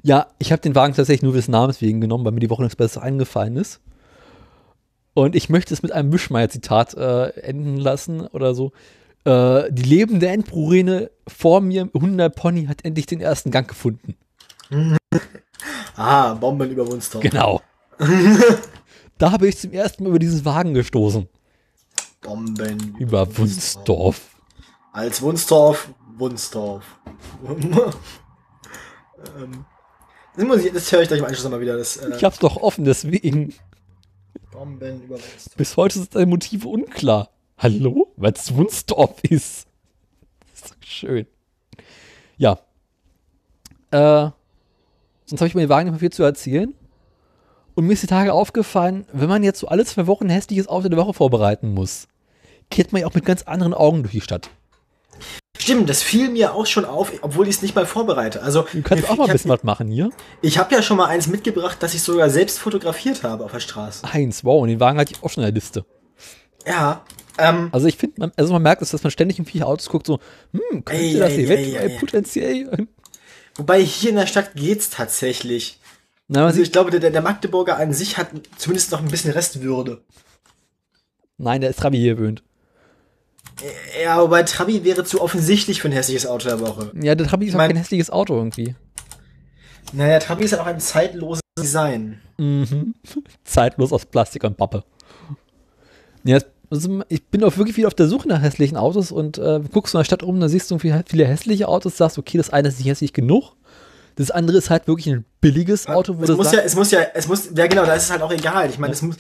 Ja, 0.03 0.29
ich 0.39 0.53
habe 0.53 0.63
den 0.63 0.75
Wagen 0.75 0.95
tatsächlich 0.95 1.23
nur 1.23 1.33
des 1.33 1.49
Namens 1.49 1.81
wegen 1.81 2.01
genommen, 2.01 2.25
weil 2.25 2.33
mir 2.33 2.41
die 2.41 2.51
Woche 2.51 2.63
nichts 2.63 2.77
Besseres 2.77 3.03
eingefallen 3.03 3.57
ist. 3.57 3.81
Und 5.15 5.35
ich 5.35 5.49
möchte 5.49 5.73
es 5.73 5.83
mit 5.83 5.93
einem 5.93 6.13
Wischmeier-Zitat 6.13 6.95
äh, 6.95 7.29
enden 7.41 7.79
lassen 7.79 8.27
oder 8.27 8.55
so. 8.55 8.73
Äh, 9.25 9.73
die 9.73 9.83
lebende 9.83 10.29
Endprurine 10.29 11.11
vor 11.27 11.61
mir, 11.61 11.89
100 11.95 12.35
Pony, 12.35 12.67
hat 12.67 12.85
endlich 12.85 13.07
den 13.07 13.21
ersten 13.21 13.51
Gang 13.51 13.67
gefunden. 13.67 14.15
Ah, 15.99 16.35
Bomben 16.35 16.71
über 16.71 16.87
Wunstorf. 16.87 17.23
Genau. 17.23 17.63
da 19.19 19.33
habe 19.33 19.49
ich 19.49 19.57
zum 19.57 19.73
ersten 19.73 20.03
Mal 20.03 20.11
über 20.11 20.19
diesen 20.19 20.45
Wagen 20.45 20.75
gestoßen. 20.75 21.27
Bomben 22.21 22.95
Über 22.99 23.27
Wunsdorf. 23.39 24.37
Als 24.93 25.23
Wunstorf, 25.23 25.89
Wunstorf. 26.19 26.85
ähm, 29.39 29.65
das, 30.37 30.65
ich, 30.65 30.73
das 30.73 30.93
höre 30.93 31.03
ich 31.03 31.09
gleich 31.09 31.21
im 31.21 31.27
Anschluss 31.27 31.45
nochmal 31.45 31.61
wieder. 31.61 31.77
Das, 31.77 31.97
äh, 31.97 32.17
Ich 32.17 32.25
hab's 32.25 32.39
doch 32.39 32.57
offen, 32.57 32.85
deswegen. 32.85 33.55
Bomben 34.53 35.03
über 35.03 35.17
Wunstorf. 35.17 35.57
Bis 35.57 35.77
heute 35.77 35.99
sind 35.99 36.15
deine 36.15 36.27
Motive 36.27 36.69
unklar. 36.69 37.31
Hallo? 37.59 38.13
Was 38.17 38.55
Wunsdorf 38.55 39.23
ist. 39.23 39.67
Das 40.41 40.55
ist 40.55 40.69
so 40.69 40.75
schön. 40.81 41.27
Ja. 42.37 42.59
Äh, 43.91 44.31
sonst 45.27 45.41
habe 45.41 45.49
ich 45.49 45.55
mir 45.55 45.63
den 45.63 45.71
Wagen 45.71 45.87
nicht 45.87 45.93
mehr 45.93 46.01
viel 46.01 46.13
zu 46.13 46.23
erzählen. 46.23 46.75
Und 47.75 47.87
mir 47.87 47.93
ist 47.93 48.03
die 48.03 48.07
Tage 48.07 48.33
aufgefallen, 48.33 49.07
wenn 49.13 49.29
man 49.29 49.43
jetzt 49.43 49.61
so 49.61 49.69
alle 49.69 49.85
zwei 49.85 50.07
Wochen 50.07 50.31
hässliches 50.31 50.69
Auto 50.69 50.89
der 50.89 50.99
Woche 50.99 51.13
vorbereiten 51.13 51.75
muss, 51.75 52.09
geht 52.71 52.93
man 52.93 53.03
ja 53.03 53.07
auch 53.07 53.15
mit 53.15 53.25
ganz 53.25 53.43
anderen 53.43 53.75
Augen 53.75 54.03
durch 54.03 54.13
die 54.13 54.21
Stadt. 54.23 54.49
Stimmt, 55.59 55.89
das 55.89 56.03
fiel 56.03 56.29
mir 56.31 56.55
auch 56.55 56.67
schon 56.67 56.85
auf, 56.85 57.11
obwohl 57.23 57.49
ich 57.49 57.57
es 57.57 57.63
nicht 57.63 57.75
mal 57.75 57.87
vorbereite. 57.87 58.43
Also, 58.43 58.67
Du 58.73 58.83
kannst 58.83 59.09
auch 59.11 59.17
mal 59.17 59.25
ein 59.27 59.33
bisschen 59.33 59.51
was 59.51 59.65
machen 59.65 59.89
hier. 59.89 60.11
Ich 60.43 60.59
habe 60.59 60.75
ja 60.75 60.83
schon 60.83 60.97
mal 60.97 61.07
eins 61.07 61.27
mitgebracht, 61.27 61.79
das 61.81 61.95
ich 61.95 62.03
sogar 62.03 62.31
selbst 62.31 62.59
fotografiert 62.59 63.23
habe 63.23 63.45
auf 63.45 63.53
der 63.53 63.61
Straße. 63.61 64.07
Eins, 64.07 64.45
wow, 64.45 64.63
und 64.63 64.69
den 64.69 64.81
Wagen 64.81 64.99
hatte 64.99 65.13
ich 65.15 65.23
auch 65.23 65.31
schon 65.31 65.43
in 65.43 65.49
der 65.49 65.55
Liste. 65.55 65.85
Ja, 66.67 67.05
ähm, 67.39 67.69
Also 67.73 67.87
ich 67.87 67.97
finde, 67.97 68.21
man, 68.21 68.33
also 68.37 68.53
man 68.53 68.63
merkt 68.63 68.83
es, 68.83 68.91
dass 68.91 69.03
man 69.03 69.11
ständig 69.11 69.39
in 69.39 69.45
viele 69.47 69.67
Autos 69.67 69.89
guckt, 69.89 70.07
so, 70.07 70.21
hm, 70.53 70.85
könnte 70.85 71.03
Ey, 71.03 71.19
das 71.19 71.33
ey, 71.33 71.45
eventuell 71.47 71.91
ey, 71.91 71.99
potenziell. 71.99 72.89
wobei 73.57 73.83
hier 73.83 74.11
in 74.11 74.17
der 74.17 74.27
Stadt 74.27 74.55
geht's 74.55 74.91
tatsächlich. 74.91 75.81
Na, 76.29 76.47
Also 76.47 76.61
ich 76.61 76.71
glaube, 76.73 76.91
der, 76.91 77.11
der 77.11 77.23
Magdeburger 77.23 77.77
an 77.79 77.93
sich 77.93 78.19
hat 78.19 78.29
zumindest 78.57 78.91
noch 78.93 79.01
ein 79.01 79.09
bisschen 79.09 79.31
Restwürde. 79.33 80.03
nein, 81.39 81.61
der 81.61 81.71
ist 81.71 81.79
Trabi 81.79 81.99
hier 81.99 82.15
gewöhnt. 82.17 82.43
Ja, 84.03 84.21
wobei 84.21 84.43
Trabi 84.43 84.85
wäre 84.85 85.05
zu 85.05 85.21
offensichtlich 85.23 85.81
für 85.81 85.89
ein 85.89 85.93
hässliches 85.93 86.27
Auto 86.27 86.49
der 86.49 86.61
Woche. 86.61 86.91
Ja, 87.01 87.15
der 87.15 87.27
Trabi 87.27 87.47
ist 87.47 87.55
auch 87.55 87.59
mein- 87.59 87.71
kein 87.71 87.77
hässliches 87.79 88.11
Auto 88.11 88.35
irgendwie. 88.37 88.75
Naja, 89.93 90.19
Trabi 90.19 90.45
ist 90.45 90.51
ja 90.51 90.61
auch 90.61 90.67
ein 90.67 90.81
zeitloses 90.81 91.41
Design. 91.59 92.21
Mhm. 92.39 92.95
Zeitlos 93.45 93.93
aus 93.93 94.05
Plastik 94.05 94.45
und 94.45 94.57
Pappe. 94.57 94.85
Ja, 96.25 96.39
also 96.71 97.03
ich 97.09 97.25
bin 97.27 97.45
auch 97.45 97.57
wirklich 97.57 97.77
wieder 97.77 97.87
auf 97.87 97.95
der 97.95 98.09
Suche 98.09 98.29
nach 98.29 98.43
hässlichen 98.43 98.77
Autos 98.77 99.13
und 99.13 99.39
äh, 99.39 99.61
guckst 99.73 99.95
du 99.95 99.99
in 99.99 100.01
der 100.01 100.05
Stadt 100.05 100.23
rum, 100.25 100.41
da 100.41 100.49
siehst 100.49 100.71
du 100.71 100.75
irgendwie 100.75 100.93
viele 101.09 101.27
hässliche 101.27 101.69
Autos, 101.69 101.97
sagst, 101.97 102.19
okay, 102.19 102.37
das 102.37 102.51
eine 102.51 102.69
ist 102.69 102.79
nicht 102.79 102.89
hässlich 102.89 103.13
genug. 103.13 103.53
Das 104.17 104.31
andere 104.31 104.57
ist 104.59 104.71
halt 104.71 104.89
wirklich 104.89 105.09
ein 105.15 105.25
billiges 105.41 105.87
Auto, 105.87 106.19
wo 106.19 106.25
es 106.25 106.31
muss 106.31 106.51
sagst, 106.51 106.55
ja, 106.55 106.61
es 106.63 106.75
muss 106.75 106.91
ja, 106.91 107.01
es 107.15 107.29
muss, 107.29 107.51
ja 107.55 107.67
genau, 107.69 107.85
da 107.87 107.95
ist 107.95 108.05
es 108.05 108.11
halt 108.11 108.23
auch 108.23 108.33
egal. 108.33 108.69
Ich 108.71 108.79
meine, 108.79 108.93
es 108.95 109.03
muss, 109.03 109.17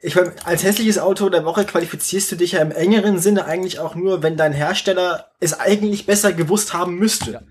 ich 0.00 0.14
meine, 0.14 0.32
als 0.44 0.62
hässliches 0.62 0.98
Auto 0.98 1.28
der 1.28 1.44
Woche 1.44 1.64
qualifizierst 1.64 2.30
du 2.30 2.36
dich 2.36 2.52
ja 2.52 2.60
im 2.60 2.70
engeren 2.70 3.18
Sinne 3.18 3.46
eigentlich 3.46 3.80
auch 3.80 3.94
nur, 3.94 4.22
wenn 4.22 4.36
dein 4.36 4.52
Hersteller 4.52 5.32
es 5.40 5.58
eigentlich 5.58 6.06
besser 6.06 6.32
gewusst 6.32 6.72
haben 6.72 6.96
müsste. 6.96 7.32
Ja. 7.32 7.42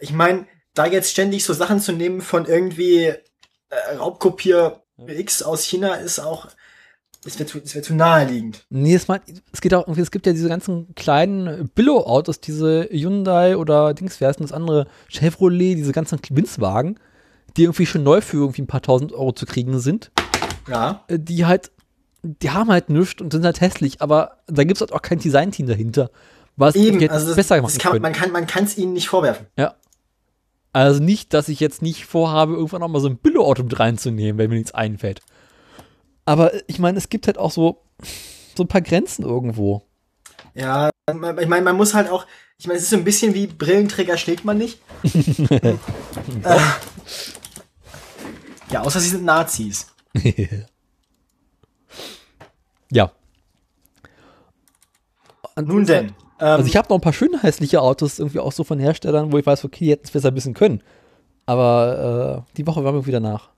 Ich 0.00 0.12
meine, 0.12 0.46
da 0.74 0.86
jetzt 0.86 1.10
ständig 1.10 1.44
so 1.44 1.52
Sachen 1.52 1.80
zu 1.80 1.92
nehmen 1.92 2.22
von 2.22 2.46
irgendwie 2.46 3.04
äh, 3.04 3.96
Raubkopier 3.98 4.82
X 5.06 5.42
aus 5.42 5.64
China 5.64 5.94
ist 5.94 6.20
auch, 6.20 6.48
es 7.24 7.38
wäre 7.38 7.48
zu, 7.48 7.62
wär 7.62 7.82
zu 7.82 7.94
naheliegend. 7.94 8.64
Nee, 8.70 8.94
es, 8.94 9.08
meint, 9.08 9.22
es 9.52 9.60
geht 9.60 9.74
auch 9.74 9.82
irgendwie, 9.82 10.00
es 10.00 10.10
gibt 10.10 10.26
ja 10.26 10.32
diese 10.32 10.48
ganzen 10.48 10.94
kleinen 10.94 11.68
Billo-Autos, 11.68 12.40
diese 12.40 12.88
Hyundai 12.90 13.56
oder 13.56 13.94
Dings, 13.94 14.20
wer 14.20 14.30
ist 14.30 14.38
denn 14.38 14.46
das 14.46 14.52
andere? 14.52 14.86
Chevrolet, 15.08 15.74
diese 15.74 15.92
ganzen 15.92 16.18
Winzwagen, 16.30 16.98
die 17.56 17.64
irgendwie 17.64 17.86
schon 17.86 18.02
neu 18.02 18.22
für 18.22 18.38
irgendwie 18.38 18.62
ein 18.62 18.66
paar 18.66 18.82
tausend 18.82 19.12
Euro 19.12 19.32
zu 19.32 19.46
kriegen 19.46 19.78
sind, 19.78 20.10
Ja. 20.68 21.04
äh, 21.08 21.18
die 21.18 21.46
halt, 21.46 21.70
die 22.22 22.50
haben 22.50 22.70
halt 22.70 22.88
nichts 22.88 23.20
und 23.20 23.32
sind 23.32 23.44
halt 23.44 23.60
hässlich, 23.60 24.00
aber 24.00 24.38
da 24.46 24.64
gibt 24.64 24.76
es 24.76 24.80
halt 24.80 24.92
auch 24.92 25.02
kein 25.02 25.18
Design-Team 25.18 25.66
dahinter, 25.66 26.10
was 26.56 26.74
Eben, 26.74 27.00
jetzt 27.00 27.12
also 27.12 27.34
besser 27.34 27.60
machen 27.60 27.78
kann, 27.78 27.92
können. 27.92 28.02
man 28.02 28.12
kann, 28.12 28.30
man 28.30 28.46
kann 28.46 28.64
es 28.64 28.76
ihnen 28.78 28.92
nicht 28.92 29.08
vorwerfen. 29.08 29.46
Ja. 29.56 29.74
Also 30.72 31.02
nicht, 31.02 31.34
dass 31.34 31.48
ich 31.48 31.60
jetzt 31.60 31.82
nicht 31.82 32.06
vorhabe, 32.06 32.54
irgendwann 32.54 32.82
auch 32.82 32.88
mal 32.88 33.00
so 33.00 33.08
ein 33.08 33.18
Billo-Auto 33.18 33.62
mit 33.62 33.78
reinzunehmen, 33.78 34.38
wenn 34.38 34.48
mir 34.48 34.56
nichts 34.56 34.72
einfällt. 34.72 35.20
Aber 36.24 36.52
ich 36.68 36.78
meine, 36.78 36.98
es 36.98 37.08
gibt 37.08 37.26
halt 37.26 37.36
auch 37.36 37.50
so, 37.50 37.82
so 38.56 38.64
ein 38.64 38.68
paar 38.68 38.80
Grenzen 38.80 39.24
irgendwo. 39.24 39.82
Ja, 40.54 40.90
ich 41.08 41.14
meine, 41.14 41.62
man 41.62 41.76
muss 41.76 41.94
halt 41.94 42.08
auch, 42.10 42.26
ich 42.58 42.66
meine, 42.66 42.78
es 42.78 42.84
ist 42.84 42.90
so 42.90 42.96
ein 42.96 43.04
bisschen 43.04 43.34
wie 43.34 43.46
Brillenträger 43.46 44.16
schlägt 44.16 44.44
man 44.44 44.58
nicht. 44.58 44.80
äh, 45.14 45.74
ja, 48.70 48.82
außer 48.82 49.00
sie 49.00 49.08
sind 49.10 49.24
Nazis. 49.24 49.91
ja. 52.90 53.10
Und 55.54 55.68
Nun 55.68 55.84
denn. 55.84 56.06
Ähm, 56.06 56.14
Also 56.38 56.66
ich 56.66 56.76
habe 56.76 56.88
noch 56.88 56.96
ein 56.96 57.02
paar 57.02 57.12
schöne 57.12 57.42
hässliche 57.42 57.80
Autos, 57.80 58.18
irgendwie 58.18 58.40
auch 58.40 58.52
so 58.52 58.64
von 58.64 58.78
Herstellern, 58.78 59.32
wo 59.32 59.38
ich 59.38 59.46
weiß, 59.46 59.64
okay, 59.64 59.84
die 59.84 59.90
hätten 59.92 60.04
es 60.04 60.10
besser 60.10 60.34
wissen 60.34 60.54
können. 60.54 60.82
Aber 61.46 62.44
äh, 62.50 62.56
die 62.56 62.66
Woche 62.66 62.84
waren 62.84 62.94
wir 62.94 63.06
wieder 63.06 63.20
nach. 63.20 63.50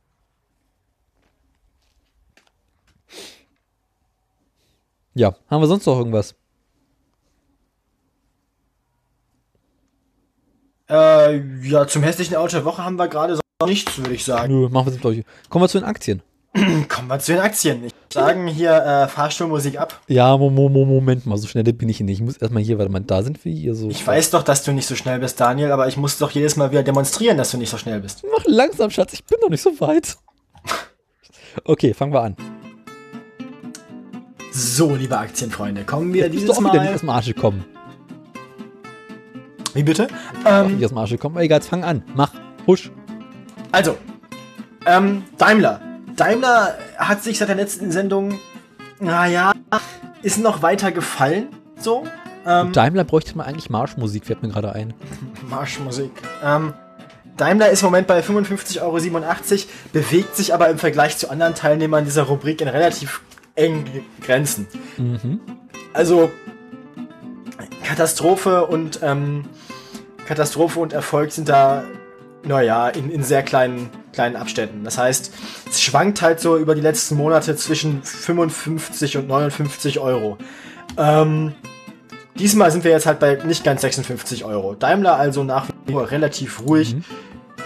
Ja, 5.14 5.34
haben 5.48 5.62
wir 5.62 5.66
sonst 5.68 5.86
noch 5.86 5.96
irgendwas? 5.98 6.34
äh, 10.88 11.38
ja, 11.62 11.86
zum 11.86 12.02
hässlichen 12.02 12.36
Auto 12.36 12.56
der 12.56 12.64
Woche 12.64 12.84
haben 12.84 12.96
wir 12.96 13.08
gerade 13.08 13.36
so 13.36 13.66
nichts, 13.66 13.96
würde 13.98 14.14
ich 14.14 14.24
sagen. 14.24 14.52
Nö, 14.52 14.68
machen 14.68 14.86
wir 14.86 14.90
es 14.92 14.96
mit 14.96 15.06
euch. 15.06 15.24
Kommen 15.48 15.64
wir 15.64 15.68
zu 15.68 15.78
den 15.78 15.86
Aktien. 15.86 16.22
Kommen 16.88 17.08
wir 17.08 17.18
zu 17.18 17.32
den 17.32 17.40
Aktien. 17.40 17.84
Ich 17.84 17.92
sagen 18.12 18.46
hier 18.46 18.70
äh, 18.76 19.08
Fahrstuhlmusik 19.08 19.78
ab. 19.80 20.00
Ja, 20.06 20.36
Mo 20.36 20.50
Mo 20.50 20.68
Mo 20.68 20.84
Moment 20.84 21.26
mal, 21.26 21.36
so 21.36 21.48
schnell 21.48 21.64
bin 21.64 21.88
ich 21.88 21.96
hier 21.96 22.06
nicht. 22.06 22.20
Ich 22.20 22.24
muss 22.24 22.36
erstmal 22.36 22.62
hier, 22.62 22.78
warte 22.78 22.92
mal, 22.92 23.00
da 23.00 23.22
sind 23.24 23.44
wir 23.44 23.52
hier 23.52 23.74
so. 23.74 23.90
Ich 23.90 24.06
weiß 24.06 24.30
doch, 24.30 24.44
dass 24.44 24.62
du 24.62 24.72
nicht 24.72 24.86
so 24.86 24.94
schnell 24.94 25.18
bist, 25.18 25.40
Daniel, 25.40 25.72
aber 25.72 25.88
ich 25.88 25.96
muss 25.96 26.16
doch 26.18 26.30
jedes 26.30 26.54
Mal 26.54 26.70
wieder 26.70 26.84
demonstrieren, 26.84 27.36
dass 27.36 27.50
du 27.50 27.58
nicht 27.58 27.70
so 27.70 27.76
schnell 27.76 28.00
bist. 28.00 28.24
Mach 28.30 28.44
langsam, 28.46 28.90
Schatz, 28.90 29.14
ich 29.14 29.24
bin 29.24 29.38
noch 29.42 29.48
nicht 29.48 29.62
so 29.62 29.80
weit. 29.80 30.16
Okay, 31.64 31.92
fangen 31.92 32.12
wir 32.12 32.22
an. 32.22 32.36
So, 34.52 34.94
liebe 34.94 35.18
Aktienfreunde, 35.18 35.82
kommen 35.84 36.14
wir 36.14 36.22
Jetzt 36.22 36.32
bist 36.32 36.42
du 36.44 36.52
dieses 36.52 36.64
auch 36.64 36.72
wieder 36.72 36.80
nicht 36.82 36.90
Mal. 36.90 36.94
aus 36.94 37.00
dem 37.00 37.10
Arsch 37.10 37.26
gekommen. 37.26 37.64
Wie 39.72 39.82
bitte? 39.82 40.06
Ähm, 40.46 40.76
nicht 40.76 40.84
aus 40.84 40.90
dem 40.92 40.98
Arsch 40.98 41.10
gekommen. 41.10 41.34
Aber 41.34 41.42
egal, 41.44 41.58
jetzt 41.58 41.68
fang 41.68 41.82
an. 41.82 42.04
Mach. 42.14 42.32
Husch. 42.68 42.92
Also, 43.72 43.96
ähm, 44.86 45.24
Daimler. 45.36 45.80
Daimler 46.16 46.76
hat 46.96 47.22
sich 47.22 47.38
seit 47.38 47.48
der 47.48 47.56
letzten 47.56 47.90
Sendung, 47.90 48.38
naja, 49.00 49.52
ist 50.22 50.38
noch 50.38 50.62
weiter 50.62 50.92
gefallen, 50.92 51.48
so. 51.78 52.04
Ähm, 52.46 52.72
Daimler 52.72 53.04
bräuchte 53.04 53.36
mal 53.36 53.44
eigentlich 53.44 53.70
Marschmusik, 53.70 54.26
fällt 54.26 54.42
mir 54.42 54.48
gerade 54.48 54.72
ein. 54.72 54.94
Marschmusik. 55.48 56.12
Ähm, 56.44 56.74
Daimler 57.36 57.70
ist 57.70 57.82
im 57.82 57.86
Moment 57.86 58.06
bei 58.06 58.20
55,87 58.20 58.80
Euro, 58.82 58.98
bewegt 59.92 60.36
sich 60.36 60.54
aber 60.54 60.68
im 60.68 60.78
Vergleich 60.78 61.16
zu 61.18 61.30
anderen 61.30 61.54
Teilnehmern 61.54 62.04
dieser 62.04 62.24
Rubrik 62.24 62.60
in 62.60 62.68
relativ 62.68 63.22
engen 63.56 63.84
Grenzen. 64.20 64.68
Mhm. 64.96 65.40
Also 65.92 66.30
Katastrophe 67.84 68.66
und 68.66 69.00
ähm, 69.02 69.44
Katastrophe 70.26 70.80
und 70.80 70.92
Erfolg 70.92 71.32
sind 71.32 71.48
da, 71.48 71.84
naja, 72.44 72.88
in, 72.88 73.10
in 73.10 73.22
sehr 73.22 73.42
kleinen, 73.42 73.90
kleinen 74.14 74.36
Abständen. 74.36 74.84
Das 74.84 74.96
heißt, 74.98 75.32
es 75.68 75.82
schwankt 75.82 76.22
halt 76.22 76.40
so 76.40 76.56
über 76.56 76.74
die 76.74 76.80
letzten 76.80 77.16
Monate 77.16 77.56
zwischen 77.56 78.02
55 78.02 79.16
und 79.18 79.28
59 79.28 79.98
Euro. 79.98 80.38
Ähm, 80.96 81.54
diesmal 82.36 82.70
sind 82.70 82.84
wir 82.84 82.90
jetzt 82.90 83.06
halt 83.06 83.18
bei 83.18 83.36
nicht 83.44 83.64
ganz 83.64 83.82
56 83.82 84.44
Euro. 84.44 84.74
Daimler 84.74 85.16
also 85.16 85.44
nach 85.44 85.66
wie 85.86 85.92
vor 85.92 86.10
relativ 86.10 86.60
ruhig. 86.66 86.94
Mhm. 86.94 87.04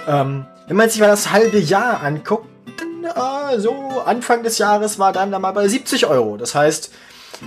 Ähm, 0.08 0.46
wenn 0.66 0.76
man 0.76 0.90
sich 0.90 1.00
mal 1.00 1.06
das 1.06 1.30
halbe 1.32 1.58
Jahr 1.58 2.02
anguckt, 2.02 2.48
dann 2.78 3.04
äh, 3.54 3.60
so 3.60 4.02
Anfang 4.04 4.42
des 4.42 4.58
Jahres 4.58 4.98
war 4.98 5.12
Daimler 5.12 5.38
mal 5.38 5.52
bei 5.52 5.68
70 5.68 6.06
Euro. 6.06 6.36
Das 6.36 6.54
heißt, 6.54 6.90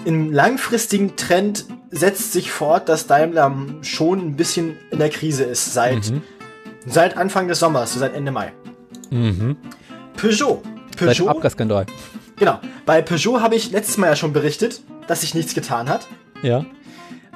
im 0.06 0.32
langfristigen 0.32 1.16
Trend 1.18 1.66
setzt 1.90 2.32
sich 2.34 2.52
fort, 2.52 2.88
dass 2.88 3.08
Daimler 3.08 3.54
schon 3.82 4.20
ein 4.20 4.36
bisschen 4.38 4.78
in 4.90 5.00
der 5.00 5.10
Krise 5.10 5.44
ist 5.44 5.74
seit, 5.74 6.12
Mhm. 6.12 6.22
seit 6.86 7.18
Anfang 7.18 7.48
des 7.48 7.60
Sommers, 7.60 7.94
so 7.94 8.00
seit 8.00 8.14
Ende 8.16 8.32
Mai. 8.32 8.54
Mhm. 9.12 9.58
Peugeot. 10.18 10.64
Peugeot, 10.98 11.28
Abgasskandal. 11.28 11.86
genau. 12.38 12.60
Bei 12.86 13.02
Peugeot 13.02 13.42
habe 13.42 13.56
ich 13.56 13.72
letztes 13.72 13.98
Mal 13.98 14.08
ja 14.08 14.16
schon 14.16 14.34
berichtet, 14.34 14.82
dass 15.08 15.22
sich 15.22 15.36
nichts 15.36 15.54
getan 15.54 15.90
hat. 15.90 16.08
Ja. 16.42 16.66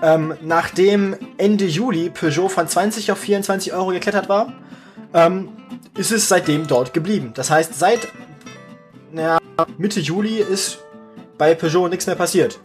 Ähm, 0.01 0.33
nachdem 0.41 1.15
Ende 1.37 1.65
Juli 1.65 2.09
Peugeot 2.09 2.49
von 2.49 2.67
20 2.67 3.11
auf 3.11 3.19
24 3.19 3.73
Euro 3.73 3.91
geklettert 3.91 4.27
war, 4.29 4.53
ähm, 5.13 5.49
ist 5.97 6.11
es 6.11 6.27
seitdem 6.27 6.67
dort 6.67 6.93
geblieben. 6.93 7.31
Das 7.33 7.49
heißt, 7.49 7.77
seit 7.77 8.07
naja, 9.11 9.37
Mitte 9.77 10.01
Juli 10.01 10.39
ist 10.39 10.79
bei 11.37 11.55
Peugeot 11.55 11.87
nichts 11.87 12.05
mehr 12.05 12.15
passiert. 12.15 12.59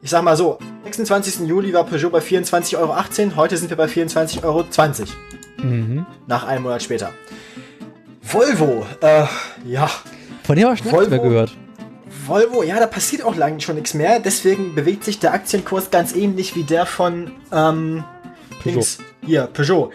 Ich 0.00 0.10
sag 0.10 0.22
mal 0.22 0.36
so, 0.36 0.58
26. 0.84 1.48
Juli 1.48 1.72
war 1.72 1.84
Peugeot 1.84 2.10
bei 2.10 2.20
24,18 2.20 2.76
Euro. 2.78 3.36
Heute 3.36 3.56
sind 3.56 3.70
wir 3.70 3.76
bei 3.76 3.86
24,20 3.86 4.44
Euro. 4.44 4.64
Mhm. 5.62 6.06
Nach 6.26 6.44
einem 6.44 6.62
Monat 6.64 6.82
später. 6.82 7.10
Volvo, 8.22 8.86
äh, 9.00 9.24
ja. 9.64 9.90
Von 10.44 10.56
dem 10.56 10.64
habe 10.64 10.74
ich 10.74 10.82
schon 10.82 10.92
Volvo? 10.92 11.10
lange 11.10 11.10
nicht 11.10 11.22
mehr 11.22 11.30
gehört. 11.30 11.56
Volvo, 12.26 12.62
ja, 12.62 12.78
da 12.78 12.86
passiert 12.86 13.22
auch 13.24 13.36
lange 13.36 13.60
schon 13.60 13.74
nichts 13.74 13.94
mehr. 13.94 14.20
Deswegen 14.20 14.74
bewegt 14.74 15.04
sich 15.04 15.18
der 15.18 15.32
Aktienkurs 15.34 15.90
ganz 15.90 16.14
ähnlich 16.14 16.54
wie 16.54 16.62
der 16.62 16.86
von 16.86 17.32
ähm, 17.52 18.04
Peugeot. 18.62 18.74
Dings. 18.74 18.98
hier, 19.24 19.48
Peugeot. 19.52 19.90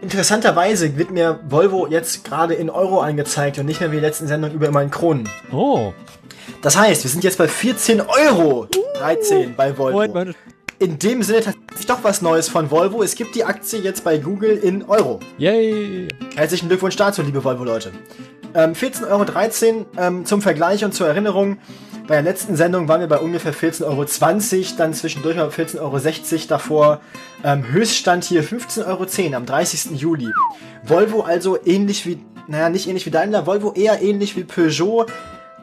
Interessanterweise 0.00 0.96
wird 0.96 1.10
mir 1.10 1.40
Volvo 1.48 1.86
jetzt 1.86 2.24
gerade 2.24 2.54
in 2.54 2.70
Euro 2.70 3.00
angezeigt 3.00 3.58
und 3.58 3.66
nicht 3.66 3.80
mehr 3.80 3.90
wie 3.90 3.96
die 3.96 4.02
letzten 4.02 4.28
Sendung 4.28 4.52
über 4.52 4.68
immer 4.68 4.82
in 4.82 4.90
Kronen. 4.90 5.28
Oh. 5.52 5.92
Das 6.62 6.76
heißt, 6.76 7.04
wir 7.04 7.10
sind 7.10 7.24
jetzt 7.24 7.36
bei 7.36 7.48
14 7.48 8.00
Euro 8.00 8.66
13 8.98 9.54
bei 9.56 9.76
Volvo. 9.76 9.92
Moment, 9.92 10.14
Moment. 10.14 10.36
In 10.80 10.98
dem 10.98 11.22
Sinne 11.22 11.42
tatsächlich 11.42 11.86
doch 11.86 12.02
was 12.04 12.22
Neues 12.22 12.48
von 12.48 12.70
Volvo. 12.70 13.02
Es 13.02 13.14
gibt 13.14 13.34
die 13.34 13.44
Aktie 13.44 13.80
jetzt 13.80 14.02
bei 14.02 14.16
Google 14.16 14.56
in 14.56 14.82
Euro. 14.84 15.20
Yay. 15.36 16.08
Herzlichen 16.34 16.68
Glückwunsch 16.68 16.96
dazu, 16.96 17.20
liebe 17.20 17.44
Volvo-Leute. 17.44 17.92
Ähm, 18.54 18.72
14,13 18.72 19.06
Euro 19.10 19.86
ähm, 19.98 20.24
zum 20.24 20.40
Vergleich 20.40 20.82
und 20.82 20.94
zur 20.94 21.06
Erinnerung. 21.06 21.58
Bei 22.08 22.14
der 22.14 22.22
letzten 22.22 22.56
Sendung 22.56 22.88
waren 22.88 23.00
wir 23.00 23.08
bei 23.08 23.18
ungefähr 23.18 23.52
14,20 23.52 23.84
Euro, 23.84 24.06
dann 24.78 24.94
zwischendurch 24.94 25.36
mal 25.36 25.48
14,60 25.48 25.80
Euro 25.80 26.46
davor. 26.48 27.02
Ähm, 27.44 27.70
Höchststand 27.70 28.24
hier 28.24 28.42
15,10 28.42 28.86
Euro 28.86 29.36
am 29.36 29.44
30. 29.44 30.00
Juli. 30.00 30.32
Volvo 30.82 31.20
also 31.20 31.58
ähnlich 31.62 32.06
wie, 32.06 32.24
naja, 32.48 32.70
nicht 32.70 32.88
ähnlich 32.88 33.04
wie 33.04 33.10
Daimler, 33.10 33.46
Volvo 33.46 33.74
eher 33.74 34.00
ähnlich 34.00 34.34
wie 34.34 34.44
Peugeot. 34.44 35.04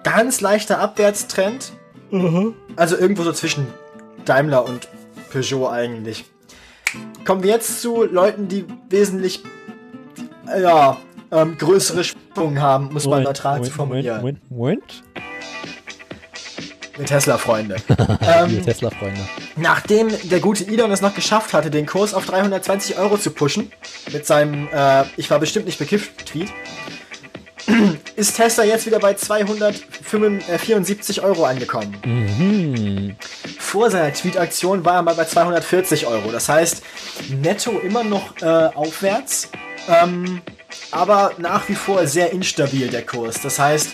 Ganz 0.03 0.41
leichter 0.41 0.77
Abwärtstrend. 0.77 1.73
Also 2.75 2.95
irgendwo 2.95 3.23
so 3.23 3.33
zwischen 3.33 3.65
Daimler 4.23 4.63
und 4.63 4.87
Peugeot 5.37 5.69
eigentlich. 5.69 6.25
Kommen 7.25 7.43
wir 7.43 7.51
jetzt 7.51 7.81
zu 7.81 8.03
Leuten, 8.05 8.47
die 8.47 8.65
wesentlich 8.89 9.43
ja, 10.47 10.97
ähm, 11.31 11.57
größere 11.57 12.03
Schwungungen 12.03 12.61
haben, 12.61 12.89
muss 12.93 13.05
man 13.05 13.23
neutral 13.23 13.61
zu 13.63 13.71
formulieren. 13.71 14.21
Moment, 14.21 14.51
Moment, 14.51 15.03
Wir 16.95 17.05
Tesla-Freunde. 17.05 17.75
Moment. 17.87 18.19
ähm, 18.21 18.51
Wir 18.51 18.63
Tesla-Freunde. 18.63 19.19
nachdem 19.57 20.07
der 20.29 20.39
gute 20.39 20.65
Elon 20.65 20.89
es 20.91 21.01
noch 21.01 21.13
geschafft 21.13 21.53
hatte, 21.53 21.69
den 21.69 21.85
Kurs 21.85 22.13
auf 22.13 22.25
320 22.25 22.97
Euro 22.97 23.17
zu 23.17 23.31
pushen, 23.31 23.71
mit 24.11 24.25
seinem 24.25 24.69
äh, 24.73 25.03
Ich 25.17 25.29
war 25.29 25.39
bestimmt 25.39 25.65
nicht 25.65 25.77
bekifft 25.77 26.25
Tweet, 26.25 26.49
ist 28.15 28.35
Tesla 28.35 28.63
jetzt 28.63 28.85
wieder 28.85 28.99
bei 28.99 29.13
274 29.13 31.21
Euro 31.21 31.45
angekommen. 31.45 31.95
Mhm. 32.05 33.15
Vor 33.59 33.91
seiner 33.91 34.13
Tweet-Aktion 34.13 34.85
war 34.85 34.95
er 34.95 35.01
mal 35.01 35.15
bei 35.15 35.25
240 35.25 36.07
Euro. 36.07 36.31
Das 36.31 36.49
heißt, 36.49 36.81
netto 37.29 37.79
immer 37.79 38.03
noch 38.03 38.41
äh, 38.41 38.45
aufwärts, 38.45 39.49
ähm, 39.89 40.41
aber 40.91 41.33
nach 41.37 41.67
wie 41.69 41.75
vor 41.75 42.07
sehr 42.07 42.31
instabil 42.31 42.87
der 42.87 43.05
Kurs. 43.05 43.41
Das 43.41 43.59
heißt, 43.59 43.91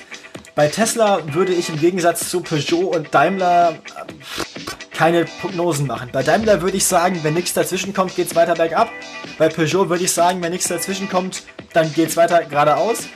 bei 0.55 0.67
Tesla 0.67 1.21
würde 1.33 1.53
ich 1.53 1.69
im 1.69 1.79
Gegensatz 1.79 2.29
zu 2.29 2.41
Peugeot 2.41 2.95
und 2.95 3.13
Daimler 3.13 3.71
äh, 3.71 4.95
keine 4.95 5.25
Prognosen 5.25 5.87
machen. 5.87 6.09
Bei 6.13 6.21
Daimler 6.21 6.61
würde 6.61 6.77
ich 6.77 6.85
sagen, 6.85 7.19
wenn 7.23 7.33
nichts 7.33 7.53
dazwischen 7.53 7.93
kommt, 7.93 8.15
geht's 8.15 8.35
weiter 8.35 8.53
bergab. 8.53 8.89
Bei 9.39 9.49
Peugeot 9.49 9.89
würde 9.89 10.03
ich 10.03 10.11
sagen, 10.11 10.43
wenn 10.43 10.51
nichts 10.51 10.67
dazwischen 10.67 11.09
kommt, 11.09 11.43
dann 11.73 11.91
geht's 11.93 12.15
weiter 12.15 12.43
geradeaus. 12.43 13.07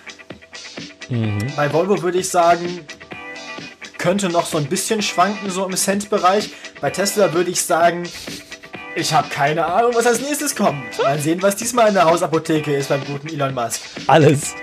Mhm. 1.09 1.37
Bei 1.55 1.71
Volvo 1.71 2.01
würde 2.01 2.19
ich 2.19 2.29
sagen, 2.29 2.85
könnte 3.97 4.29
noch 4.29 4.45
so 4.45 4.57
ein 4.57 4.65
bisschen 4.67 5.01
schwanken, 5.01 5.49
so 5.49 5.65
im 5.65 5.75
Cent-Bereich. 5.75 6.49
Bei 6.81 6.89
Tesla 6.89 7.33
würde 7.33 7.49
ich 7.49 7.61
sagen, 7.61 8.03
ich 8.95 9.13
habe 9.13 9.27
keine 9.29 9.65
Ahnung, 9.65 9.91
was 9.95 10.05
als 10.05 10.21
nächstes 10.21 10.55
kommt. 10.55 10.83
Mal 11.01 11.19
sehen, 11.19 11.41
was 11.41 11.55
diesmal 11.55 11.87
in 11.89 11.93
der 11.93 12.05
Hausapotheke 12.05 12.75
ist 12.75 12.89
beim 12.89 13.03
guten 13.05 13.27
Elon 13.27 13.53
Musk. 13.53 13.81
Alles. 14.07 14.53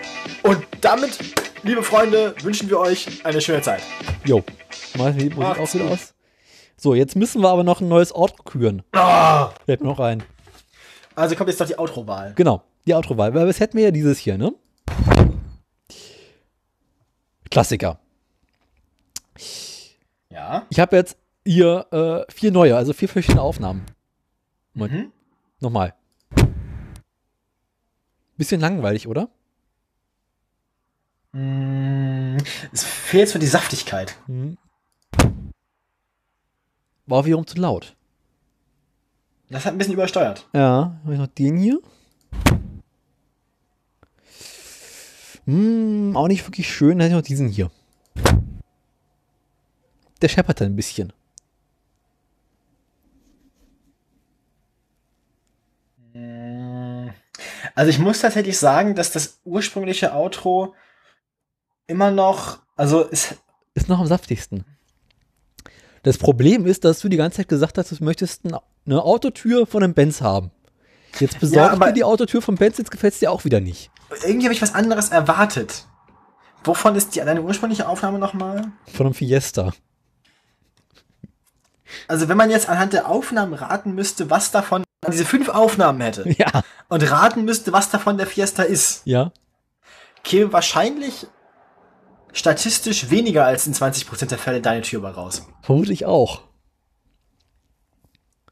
Und 0.43 0.65
damit, 0.81 1.19
liebe 1.63 1.83
Freunde, 1.83 2.35
wünschen 2.43 2.69
wir 2.69 2.79
euch 2.79 3.25
eine 3.25 3.41
schöne 3.41 3.63
Zeit. 3.63 3.83
Jo. 4.25 4.43
Mal 4.97 5.17
wie 5.17 5.31
muss 5.31 5.59
auch 5.59 5.75
wieder 5.75 5.87
aus. 5.87 6.15
So, 6.77 6.95
jetzt 6.95 7.17
müssen 7.17 7.41
wir 7.43 7.49
aber 7.49 7.65
noch 7.65 7.81
ein 7.81 7.89
neues 7.89 8.13
Ort 8.13 8.45
küren. 8.45 8.83
Ah, 8.93 9.51
Fällt 9.65 9.81
mir 9.81 9.89
noch 9.89 10.01
ein. 10.01 10.23
also 11.15 11.35
kommt 11.37 11.49
jetzt 11.49 11.61
noch 11.61 11.67
die 11.67 11.79
Outro-Wahl. 11.79 12.33
Genau, 12.37 12.63
die 12.87 12.95
Outro-Wahl. 12.95 13.35
Weil 13.35 13.47
das 13.47 13.59
hätten 13.61 13.77
wir 13.79 13.85
ja 13.85 13.91
dieses 13.91 14.19
hier, 14.19 14.37
ne? 14.37 14.53
Klassiker. 17.55 18.01
Ja. 20.29 20.67
Ich 20.71 20.81
habe 20.81 20.97
jetzt 20.97 21.17
hier 21.47 21.87
äh, 21.93 22.33
vier 22.33 22.51
neue, 22.51 22.77
also 22.77 22.93
vier 22.93 23.09
verschiedene 23.09 23.41
Aufnahmen. 23.43 23.87
Moment. 24.73 24.93
Mhm. 25.07 25.13
Nochmal. 25.61 25.95
Bisschen 28.37 28.61
langweilig, 28.61 29.07
oder? 29.07 29.29
Mm, 31.31 32.39
Es 32.73 32.83
fehlt 32.83 33.29
so 33.29 33.39
die 33.39 33.47
Saftigkeit. 33.47 34.17
Mhm. 34.27 34.59
War 37.07 37.25
wiederum 37.25 37.47
zu 37.47 37.57
laut. 37.59 37.95
Das 39.49 39.65
hat 39.65 39.75
ein 39.75 39.79
bisschen 39.79 39.95
übersteuert. 39.95 40.49
Ja, 40.53 40.99
habe 41.05 41.13
ich 41.13 41.21
noch 41.21 41.29
den 41.29 41.57
hier. 41.59 41.79
Hm, 45.47 46.17
auch 46.17 46.29
nicht 46.29 46.47
wirklich 46.47 46.69
schön. 46.73 46.99
Dann 46.99 47.09
hätte 47.11 47.15
ich 47.17 47.21
noch 47.23 47.27
diesen 47.27 47.49
hier. 47.49 47.71
Der 50.23 50.29
scheppert 50.29 50.63
ein 50.63 50.77
bisschen. 50.77 51.13
Also 57.75 57.91
ich 57.91 57.99
muss 57.99 58.21
tatsächlich 58.21 58.59
sagen, 58.59 58.95
dass 58.95 59.11
das 59.13 59.41
ursprüngliche 59.45 60.13
Outro 60.15 60.75
immer 61.87 62.11
noch, 62.11 62.59
also 62.77 63.03
ist, 63.03 63.37
Ist 63.75 63.89
noch 63.89 63.99
am 63.99 64.07
saftigsten. 64.07 64.65
Das 66.05 66.19
Problem 66.19 66.67
ist, 66.67 66.85
dass 66.85 67.01
du 67.01 67.09
die 67.09 67.17
ganze 67.17 67.39
Zeit 67.39 67.49
gesagt 67.49 67.77
hast, 67.79 67.91
du 67.91 68.05
möchtest 68.05 68.45
ein- 68.45 68.57
eine 68.87 69.03
Autotür 69.03 69.67
von 69.67 69.83
einem 69.83 69.95
Benz 69.95 70.21
haben. 70.21 70.51
Jetzt 71.19 71.41
besorgt 71.41 71.73
aber- 71.75 71.87
dir 71.87 71.93
die 71.95 72.05
Autotür 72.05 72.43
vom 72.43 72.55
Benz, 72.57 72.79
jetzt 72.79 72.91
gefällt 72.91 73.15
es 73.15 73.21
dir 73.21 73.33
auch 73.33 73.45
wieder 73.45 73.61
nicht. 73.61 73.91
Irgendwie 74.23 74.47
habe 74.47 74.55
ich 74.55 74.63
was 74.63 74.75
anderes 74.75 75.09
erwartet. 75.11 75.87
Wovon 76.65 76.95
ist 76.97 77.15
die 77.15 77.21
deine 77.21 77.43
ursprüngliche 77.43 77.89
Aufnahme 77.89 78.19
nochmal? 78.19 78.73
Von 78.93 79.07
einem 79.07 79.15
Fiesta. 79.15 79.73
Also 82.09 82.29
wenn 82.29 82.37
man 82.37 82.51
jetzt 82.51 82.69
anhand 82.69 82.93
der 82.93 83.09
Aufnahmen 83.09 83.55
raten 83.55 83.95
müsste, 83.95 84.31
was 84.31 84.51
davon 84.51 84.85
diese 85.11 85.25
fünf 85.25 85.49
Aufnahmen 85.49 86.01
hätte 86.01 86.29
Ja. 86.39 86.63
und 86.89 87.11
raten 87.11 87.45
müsste, 87.45 87.73
was 87.73 87.91
davon 87.91 88.17
der 88.17 88.27
Fiesta 88.27 88.63
ist, 88.63 89.03
Ja. 89.05 89.33
käme 90.23 90.53
wahrscheinlich 90.53 91.27
statistisch 92.33 93.11
weniger 93.11 93.45
als 93.45 93.67
in 93.67 93.75
20% 93.75 94.27
der 94.27 94.39
Fälle 94.39 94.61
deine 94.61 94.83
Tür 94.83 95.05
raus. 95.09 95.47
Vermute 95.63 95.93
ich 95.93 96.05
auch. 96.07 96.43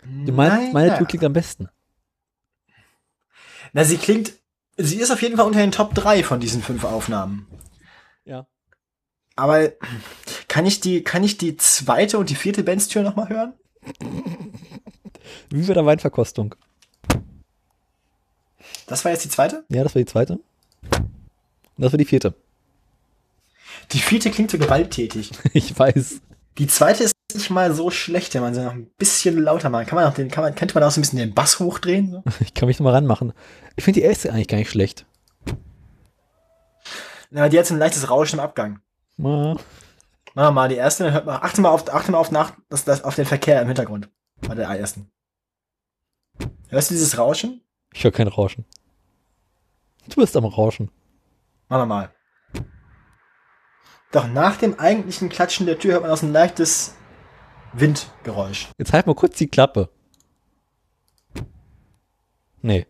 Du 0.05 0.33
meinst, 0.33 0.73
meine. 0.73 0.97
Tür 0.99 1.07
klingt 1.07 1.25
am 1.25 1.33
besten. 1.33 1.69
Na, 3.73 3.85
sie 3.85 3.97
klingt, 3.97 4.35
sie 4.77 4.99
ist 4.99 5.11
auf 5.11 5.23
jeden 5.23 5.37
Fall 5.37 5.47
unter 5.47 5.61
den 5.61 5.73
Top 5.73 5.95
3 5.95 6.23
von 6.23 6.41
diesen 6.41 6.63
fünf 6.63 6.85
Aufnahmen. 6.85 7.47
Ja. 8.25 8.47
Aber 9.37 9.73
kann 10.49 10.67
ich 10.67 10.81
die, 10.81 11.03
kann 11.03 11.25
ich 11.25 11.39
die 11.39 11.57
zweite 11.57 12.19
und 12.19 12.31
die 12.31 12.35
vierte 12.35 12.63
Benz-Tür 12.63 13.03
nochmal 13.03 13.29
hören? 13.29 13.55
Wie 15.51 15.63
bei 15.63 15.75
der 15.75 15.87
Weinverkostung. 15.87 16.55
Das 18.87 19.05
war 19.05 19.13
jetzt 19.13 19.25
die 19.25 19.31
zweite? 19.31 19.65
Ja, 19.69 19.83
das 19.83 19.95
war 19.95 20.01
die 20.01 20.07
zweite. 20.07 20.35
Und 20.35 20.43
das 21.77 21.93
war 21.93 21.99
die 21.99 22.05
vierte. 22.05 22.35
Die 23.93 23.99
vierte 23.99 24.31
klingt 24.31 24.51
so 24.51 24.59
gewalttätig. 24.59 25.31
Ich 25.53 25.79
weiß. 25.79 26.21
Die 26.59 26.67
zweite 26.67 27.05
ist 27.05 27.12
nicht 27.35 27.51
mal 27.51 27.73
so 27.75 27.91
schlecht, 27.91 28.35
wenn 28.35 28.43
man 28.43 28.55
sie 28.55 28.63
noch 28.63 28.73
ein 28.73 28.91
bisschen 28.99 29.39
lauter 29.39 29.71
machen. 29.71 29.87
Kann 29.87 29.97
man 29.97 30.07
auch 30.07 30.15
den, 30.15 30.31
kann 30.31 30.45
man, 30.45 30.55
könnte 30.55 30.75
man 30.75 30.83
auch 30.83 30.91
so 30.91 31.01
ein 31.01 31.03
bisschen 31.03 31.19
den 31.19 31.35
Bass 31.35 31.59
hochdrehen? 31.59 32.11
So? 32.11 32.23
Ich 32.41 32.55
kann 32.55 32.67
mich 32.67 32.79
noch 32.79 32.85
mal 32.85 32.95
ranmachen. 32.95 33.33
Ich 33.77 33.85
finde 33.85 34.01
die 34.01 34.07
erste 34.07 34.33
eigentlich 34.33 34.49
gar 34.49 34.59
nicht 34.59 34.71
schlecht. 34.71 35.07
Na, 37.31 37.49
die 37.49 37.59
hat 37.59 37.67
so 37.67 37.75
ein 37.75 37.79
leichtes 37.81 38.11
Rauschen 38.11 38.39
im 38.39 38.45
Abgang. 38.45 38.81
Machen 39.17 39.59
wir 40.35 40.51
mal 40.51 40.69
die 40.69 40.77
erste, 40.77 41.05
dann 41.05 41.13
hört 41.13 41.27
man, 41.27 41.37
achte 41.43 41.61
mal 41.61 41.71
auf, 41.71 41.93
achte 41.93 42.11
mal 42.13 42.19
auf, 42.19 42.31
nach, 42.31 42.53
das, 42.69 42.85
das, 42.85 43.05
auf 43.05 43.15
den 43.15 43.27
Verkehr 43.27 43.61
im 43.61 43.69
Hintergrund. 43.69 44.09
Bei 44.47 44.55
der 44.55 44.69
ersten. 44.69 45.11
Hörst 46.69 46.91
du 46.91 46.95
dieses 46.95 47.19
Rauschen? 47.19 47.63
Ich 47.93 48.05
höre 48.05 48.13
kein 48.13 48.29
Rauschen. 48.29 48.65
Du 50.09 50.17
bist 50.17 50.37
am 50.37 50.45
Rauschen. 50.45 50.91
Machen 51.69 51.83
wir 51.83 51.87
mal. 51.87 52.11
Doch 54.11 54.27
nach 54.27 54.57
dem 54.57 54.79
eigentlichen 54.79 55.29
Klatschen 55.29 55.67
der 55.67 55.79
Tür 55.79 55.93
hört 55.93 56.03
man 56.03 56.11
auch 56.11 56.17
so 56.17 56.27
ein 56.27 56.33
leichtes 56.33 56.95
Windgeräusch. 57.73 58.69
Jetzt 58.79 58.93
halt 58.93 59.07
mal 59.07 59.15
kurz 59.15 59.37
die 59.39 59.49
Klappe. 59.49 59.89
Nee. 62.61 62.87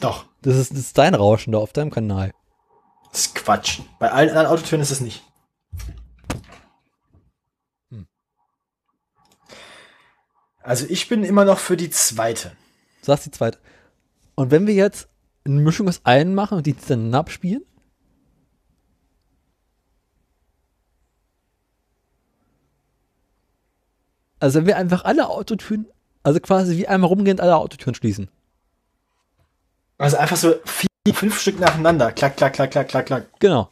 Doch, 0.00 0.26
Das 0.42 0.56
ist, 0.56 0.70
das 0.72 0.78
ist 0.78 0.98
dein 0.98 1.14
Rauschen 1.14 1.52
da 1.52 1.58
auf 1.58 1.72
deinem 1.72 1.90
Kanal. 1.90 2.32
das 3.10 3.26
ist 3.26 3.34
Quatsch. 3.34 3.80
Bei 3.98 4.10
allen 4.12 4.28
anderen 4.30 4.46
Autotüren 4.46 4.80
ist 4.80 4.90
es 4.90 5.00
nicht. 5.00 5.22
Hm. 7.90 8.06
Also 10.62 10.86
ich 10.88 11.08
bin 11.08 11.24
immer 11.24 11.44
noch 11.44 11.58
für 11.58 11.76
die 11.76 11.90
zweite. 11.90 12.50
Du 13.00 13.06
sagst 13.06 13.26
die 13.26 13.30
zweite. 13.30 13.58
Und 14.34 14.50
wenn 14.50 14.66
wir 14.66 14.74
jetzt 14.74 15.08
eine 15.44 15.60
Mischung 15.60 15.88
aus 15.88 16.00
allen 16.04 16.34
machen 16.34 16.58
und 16.58 16.66
die 16.66 16.74
dann 16.74 17.14
abspielen? 17.14 17.64
Also 24.40 24.58
wenn 24.58 24.66
wir 24.66 24.76
einfach 24.76 25.04
alle 25.04 25.28
Autotüren, 25.28 25.86
also 26.22 26.40
quasi 26.40 26.76
wie 26.76 26.88
einmal 26.88 27.08
rumgehend 27.08 27.40
alle 27.40 27.56
Autotüren 27.56 27.94
schließen. 27.94 28.30
Also 29.98 30.16
einfach 30.16 30.36
so 30.36 30.54
vier, 30.64 31.14
fünf 31.14 31.38
Stück 31.38 31.60
nacheinander. 31.60 32.10
Klack, 32.10 32.38
klack, 32.38 32.54
klack, 32.54 32.70
klack, 32.70 32.88
klack, 32.88 33.06
klack. 33.06 33.26
Genau. 33.38 33.70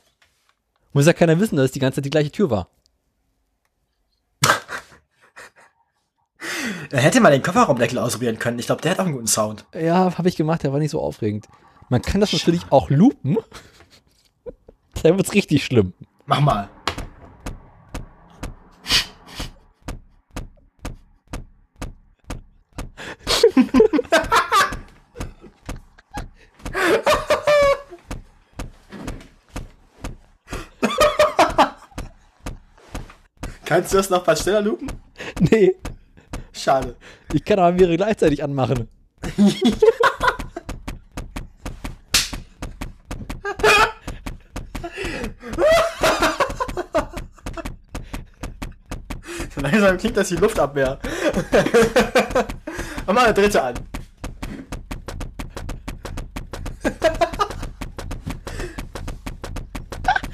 Muss 0.93 1.07
ja 1.07 1.15
keiner 1.15 1.41
wissen, 1.41 1.57
dass 1.57 1.67
es 1.67 1.73
die 1.73 1.79
ganze 1.79 1.97
Zeit 1.97 2.05
die 2.05 2.11
gleiche 2.11 2.31
Tür 2.31 2.51
war. 2.51 2.69
Dann 6.91 7.01
hätte 7.01 7.21
man 7.21 7.33
den 7.33 7.43
Kofferraumdeckel 7.43 7.99
ausprobieren 7.99 8.39
können. 8.39 8.59
Ich 8.59 8.67
glaube, 8.67 8.83
der 8.83 8.93
hat 8.93 9.01
auch 9.01 9.05
einen 9.05 9.15
guten 9.15 9.27
Sound. 9.27 9.65
Ja, 9.75 10.17
habe 10.19 10.29
ich 10.29 10.37
gemacht, 10.37 10.63
der 10.63 10.73
war 10.73 10.79
nicht 10.79 10.91
so 10.91 11.01
aufregend. 11.01 11.49
Man 11.89 12.03
kann 12.03 12.21
das 12.21 12.33
natürlich 12.35 12.63
auch 12.71 12.91
loopen. 12.91 13.39
Dann 15.03 15.17
wird's 15.17 15.33
richtig 15.33 15.65
schlimm. 15.65 15.95
Mach 16.27 16.41
mal. 16.41 16.69
Kannst 33.79 33.93
du 33.93 33.97
das 33.99 34.11
noch 34.11 34.27
was 34.27 34.43
schneller 34.43 34.61
loopen? 34.61 34.91
Nee, 35.39 35.77
Schade. 36.53 36.97
ich 37.33 37.45
kann 37.45 37.61
aber 37.61 37.71
mehrere 37.71 37.97
gleichzeitig 37.97 38.43
anmachen. 38.43 38.89
So 49.55 49.61
langsam 49.61 49.97
klingt 49.97 50.17
das 50.17 50.33
wie 50.33 50.37
Luftabwehr. 50.37 50.99
Mach 53.07 53.15
mal 53.15 53.27
eine 53.27 53.35
dritte 53.35 53.63
an. 53.63 53.75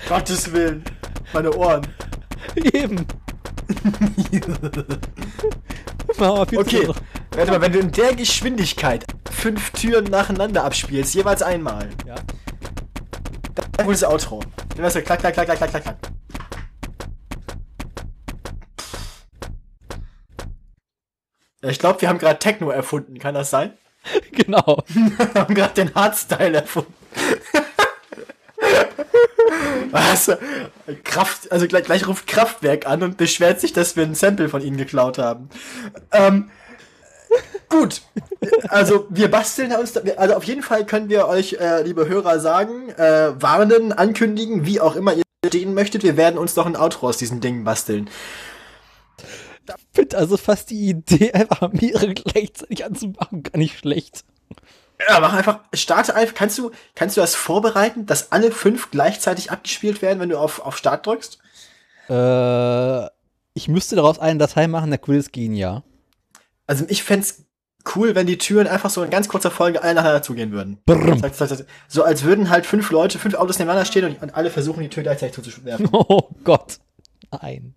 Gottes 0.09 0.51
Willen. 0.51 0.83
Meine 1.35 1.55
Ohren. 1.55 1.87
Eben. 2.57 3.07
Okay. 6.17 6.89
Warte 7.33 7.51
mal, 7.51 7.60
wenn 7.60 7.73
du 7.73 7.81
in 7.81 7.91
der 7.91 8.15
Geschwindigkeit 8.15 9.05
fünf 9.31 9.70
Türen 9.70 10.05
nacheinander 10.05 10.62
abspielst, 10.65 11.15
jeweils 11.15 11.43
einmal. 11.43 11.89
Ja. 12.07 12.15
Dann 13.73 13.86
gutes 13.86 14.05
Outro. 14.05 14.41
Dann 14.76 14.84
weißt 14.84 14.97
du, 14.97 15.02
klack, 15.02 15.20
klack, 15.20 15.34
klack, 15.34 15.47
klack, 15.47 15.59
klack, 15.59 15.83
klack, 15.83 15.97
Ich 21.67 21.78
glaube, 21.78 22.01
wir 22.02 22.09
haben 22.09 22.18
gerade 22.18 22.39
Techno 22.39 22.70
erfunden. 22.70 23.18
Kann 23.18 23.34
das 23.34 23.51
sein? 23.51 23.73
Genau. 24.33 24.83
Wir 24.89 25.34
haben 25.34 25.55
gerade 25.55 25.75
den 25.75 25.94
Hardstyle 25.94 26.59
erfunden. 26.59 26.93
Was? 29.95 30.29
Kraft, 31.05 31.53
also 31.53 31.69
gleich, 31.69 31.85
gleich 31.85 32.09
ruft 32.09 32.27
Kraftwerk 32.27 32.87
an 32.89 33.05
und 33.05 33.17
beschwert 33.17 33.61
sich, 33.61 33.73
dass 33.73 33.95
wir 33.95 34.03
ein 34.03 34.17
Sample 34.17 34.49
von 34.49 34.61
ihnen 34.61 34.77
geklaut 34.77 35.19
haben. 35.19 35.49
Ähm, 36.11 36.51
gut. 37.69 38.03
Also 38.69 39.07
wir 39.09 39.31
basteln 39.31 39.71
uns, 39.73 39.93
da- 39.93 40.01
also 40.17 40.35
auf 40.35 40.43
jeden 40.45 40.63
Fall 40.65 40.85
können 40.85 41.09
wir 41.09 41.29
euch, 41.29 41.53
äh, 41.61 41.83
liebe 41.83 42.09
Hörer, 42.09 42.41
sagen, 42.41 42.89
äh, 42.91 43.41
warnen, 43.41 43.93
ankündigen, 43.93 44.67
wie 44.67 44.81
auch 44.81 44.97
immer 44.97 45.15
ihr 45.15 45.23
stehen 45.47 45.75
möchtet, 45.75 46.03
wir 46.03 46.17
werden 46.17 46.39
uns 46.39 46.57
noch 46.57 46.67
ein 46.67 46.77
Outro 46.77 47.07
aus 47.09 47.19
diesen 47.19 47.41
Dingen 47.41 47.63
basteln. 47.63 48.11
finde 49.93 50.19
also 50.19 50.37
fast 50.37 50.71
die 50.71 50.89
Idee, 50.89 51.33
einfach 51.35 51.73
mehrere 51.73 52.15
gleichzeitig 52.15 52.85
anzumachen, 52.85 53.45
gar 53.45 53.59
nicht 53.59 53.79
schlecht. 53.79 54.25
Ja, 55.09 55.21
mach 55.21 55.33
einfach, 55.33 55.61
starte 55.73 56.15
einfach, 56.15 56.35
kannst 56.35 56.59
du, 56.59 56.71
kannst 56.95 57.17
du 57.17 57.21
das 57.21 57.35
vorbereiten, 57.35 58.07
dass 58.07 58.33
alle 58.33 58.53
fünf 58.53 58.91
gleichzeitig 58.91 59.51
abgespielt 59.51 60.03
werden, 60.03 60.21
wenn 60.21 60.29
du 60.29 60.39
auf, 60.39 60.61
auf 60.61 60.77
Start 60.77 61.07
drückst? 61.07 61.39
Äh, 62.09 63.07
ich 63.55 63.69
müsste 63.69 63.97
daraus 63.97 64.19
eine 64.19 64.39
Datei 64.39 64.67
machen, 64.69 64.91
der 64.91 64.99
Quiz 64.99 65.33
gehen, 65.33 65.55
ja. 65.55 65.83
Also 66.67 66.85
ich 66.89 67.03
fänd's 67.03 67.45
cool, 67.95 68.15
wenn 68.15 68.27
die 68.27 68.39
Türen 68.39 68.67
einfach 68.67 68.91
so 68.91 69.03
in 69.03 69.11
ganz 69.11 69.29
kurzer 69.29 69.51
Folge 69.51 69.83
alle 69.83 69.95
nacheinander 69.95 70.23
zugehen 70.23 70.53
würden. 70.53 70.79
Brrm. 70.87 71.23
So 71.89 72.03
als 72.03 72.23
würden 72.25 72.51
halt 72.51 72.65
fünf 72.67 72.91
Leute, 72.91 73.19
fünf 73.19 73.35
Autos 73.35 73.59
nebeneinander 73.59 73.87
stehen 73.87 74.05
und, 74.05 74.23
und 74.23 74.35
alle 74.35 74.51
versuchen, 74.51 74.83
die 74.83 74.89
Tür 74.89 75.03
gleichzeitig 75.03 75.35
zuzuwerfen. 75.35 75.89
Oh 75.93 76.31
Gott. 76.45 76.79
Nein. 77.31 77.75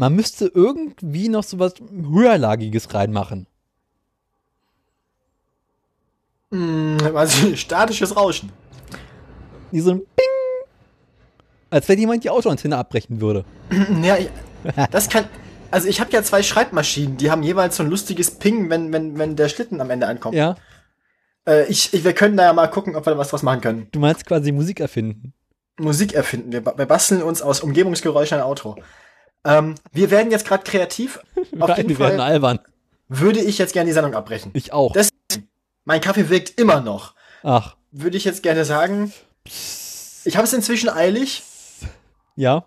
Man 0.00 0.14
müsste 0.14 0.50
irgendwie 0.54 1.28
noch 1.28 1.44
so 1.44 1.58
was 1.58 1.74
höherlagiges 1.78 2.94
reinmachen. 2.94 3.46
Hm, 6.50 6.96
also 7.14 7.54
statisches 7.54 8.16
Rauschen. 8.16 8.50
Wie 9.70 9.80
so 9.80 9.90
ein 9.90 9.98
Ping. 9.98 10.64
Als 11.68 11.86
wenn 11.86 11.98
jemand 11.98 12.24
die 12.24 12.30
Autoantenne 12.30 12.78
abbrechen 12.78 13.20
würde. 13.20 13.44
Ja, 14.02 14.16
ich, 14.16 14.30
das 14.90 15.10
kann. 15.10 15.26
Also 15.70 15.86
ich 15.86 16.00
habe 16.00 16.10
ja 16.12 16.22
zwei 16.22 16.42
Schreibmaschinen, 16.42 17.18
die 17.18 17.30
haben 17.30 17.42
jeweils 17.42 17.76
so 17.76 17.82
ein 17.82 17.90
lustiges 17.90 18.30
Ping, 18.30 18.70
wenn, 18.70 18.94
wenn, 18.94 19.18
wenn 19.18 19.36
der 19.36 19.50
Schlitten 19.50 19.82
am 19.82 19.90
Ende 19.90 20.06
ankommt. 20.06 20.34
Ja. 20.34 20.56
Äh, 21.46 21.66
ich, 21.66 21.92
ich, 21.92 22.04
wir 22.04 22.14
können 22.14 22.38
da 22.38 22.44
ja 22.44 22.54
mal 22.54 22.68
gucken, 22.68 22.96
ob 22.96 23.04
wir 23.04 23.18
was 23.18 23.28
draus 23.28 23.42
machen 23.42 23.60
können. 23.60 23.88
Du 23.92 24.00
meinst 24.00 24.24
quasi 24.24 24.50
Musik 24.50 24.80
erfinden. 24.80 25.34
Musik 25.78 26.14
erfinden. 26.14 26.52
Wir, 26.52 26.64
wir 26.64 26.86
basteln 26.86 27.22
uns 27.22 27.42
aus 27.42 27.60
Umgebungsgeräuschen 27.60 28.38
ein 28.38 28.44
Outro. 28.44 28.78
Ähm, 29.44 29.74
wir 29.92 30.10
werden 30.10 30.30
jetzt 30.30 30.46
gerade 30.46 30.64
kreativ. 30.64 31.18
Auf 31.58 31.68
Nein, 31.68 31.76
jeden 31.78 31.88
wir 31.90 31.98
werden 31.98 32.18
Fall 32.18 32.20
albern. 32.20 32.58
würde 33.08 33.40
ich 33.40 33.58
jetzt 33.58 33.72
gerne 33.72 33.88
die 33.88 33.94
Sendung 33.94 34.14
abbrechen. 34.14 34.50
Ich 34.54 34.72
auch. 34.72 34.92
Das- 34.92 35.08
Mein 35.84 36.00
Kaffee 36.00 36.28
wirkt 36.28 36.58
immer 36.60 36.80
noch. 36.80 37.14
Ach, 37.42 37.76
Würde 37.90 38.16
ich 38.16 38.24
jetzt 38.24 38.42
gerne 38.42 38.64
sagen. 38.64 39.12
Ich 39.44 40.36
habe 40.36 40.44
es 40.44 40.52
inzwischen 40.52 40.88
eilig. 40.90 41.42
ja. 42.36 42.64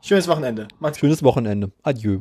Schönes 0.00 0.28
Wochenende. 0.28 0.68
Macht's. 0.80 0.98
Schönes 0.98 1.22
Wochenende. 1.22 1.72
Adieu. 1.82 2.20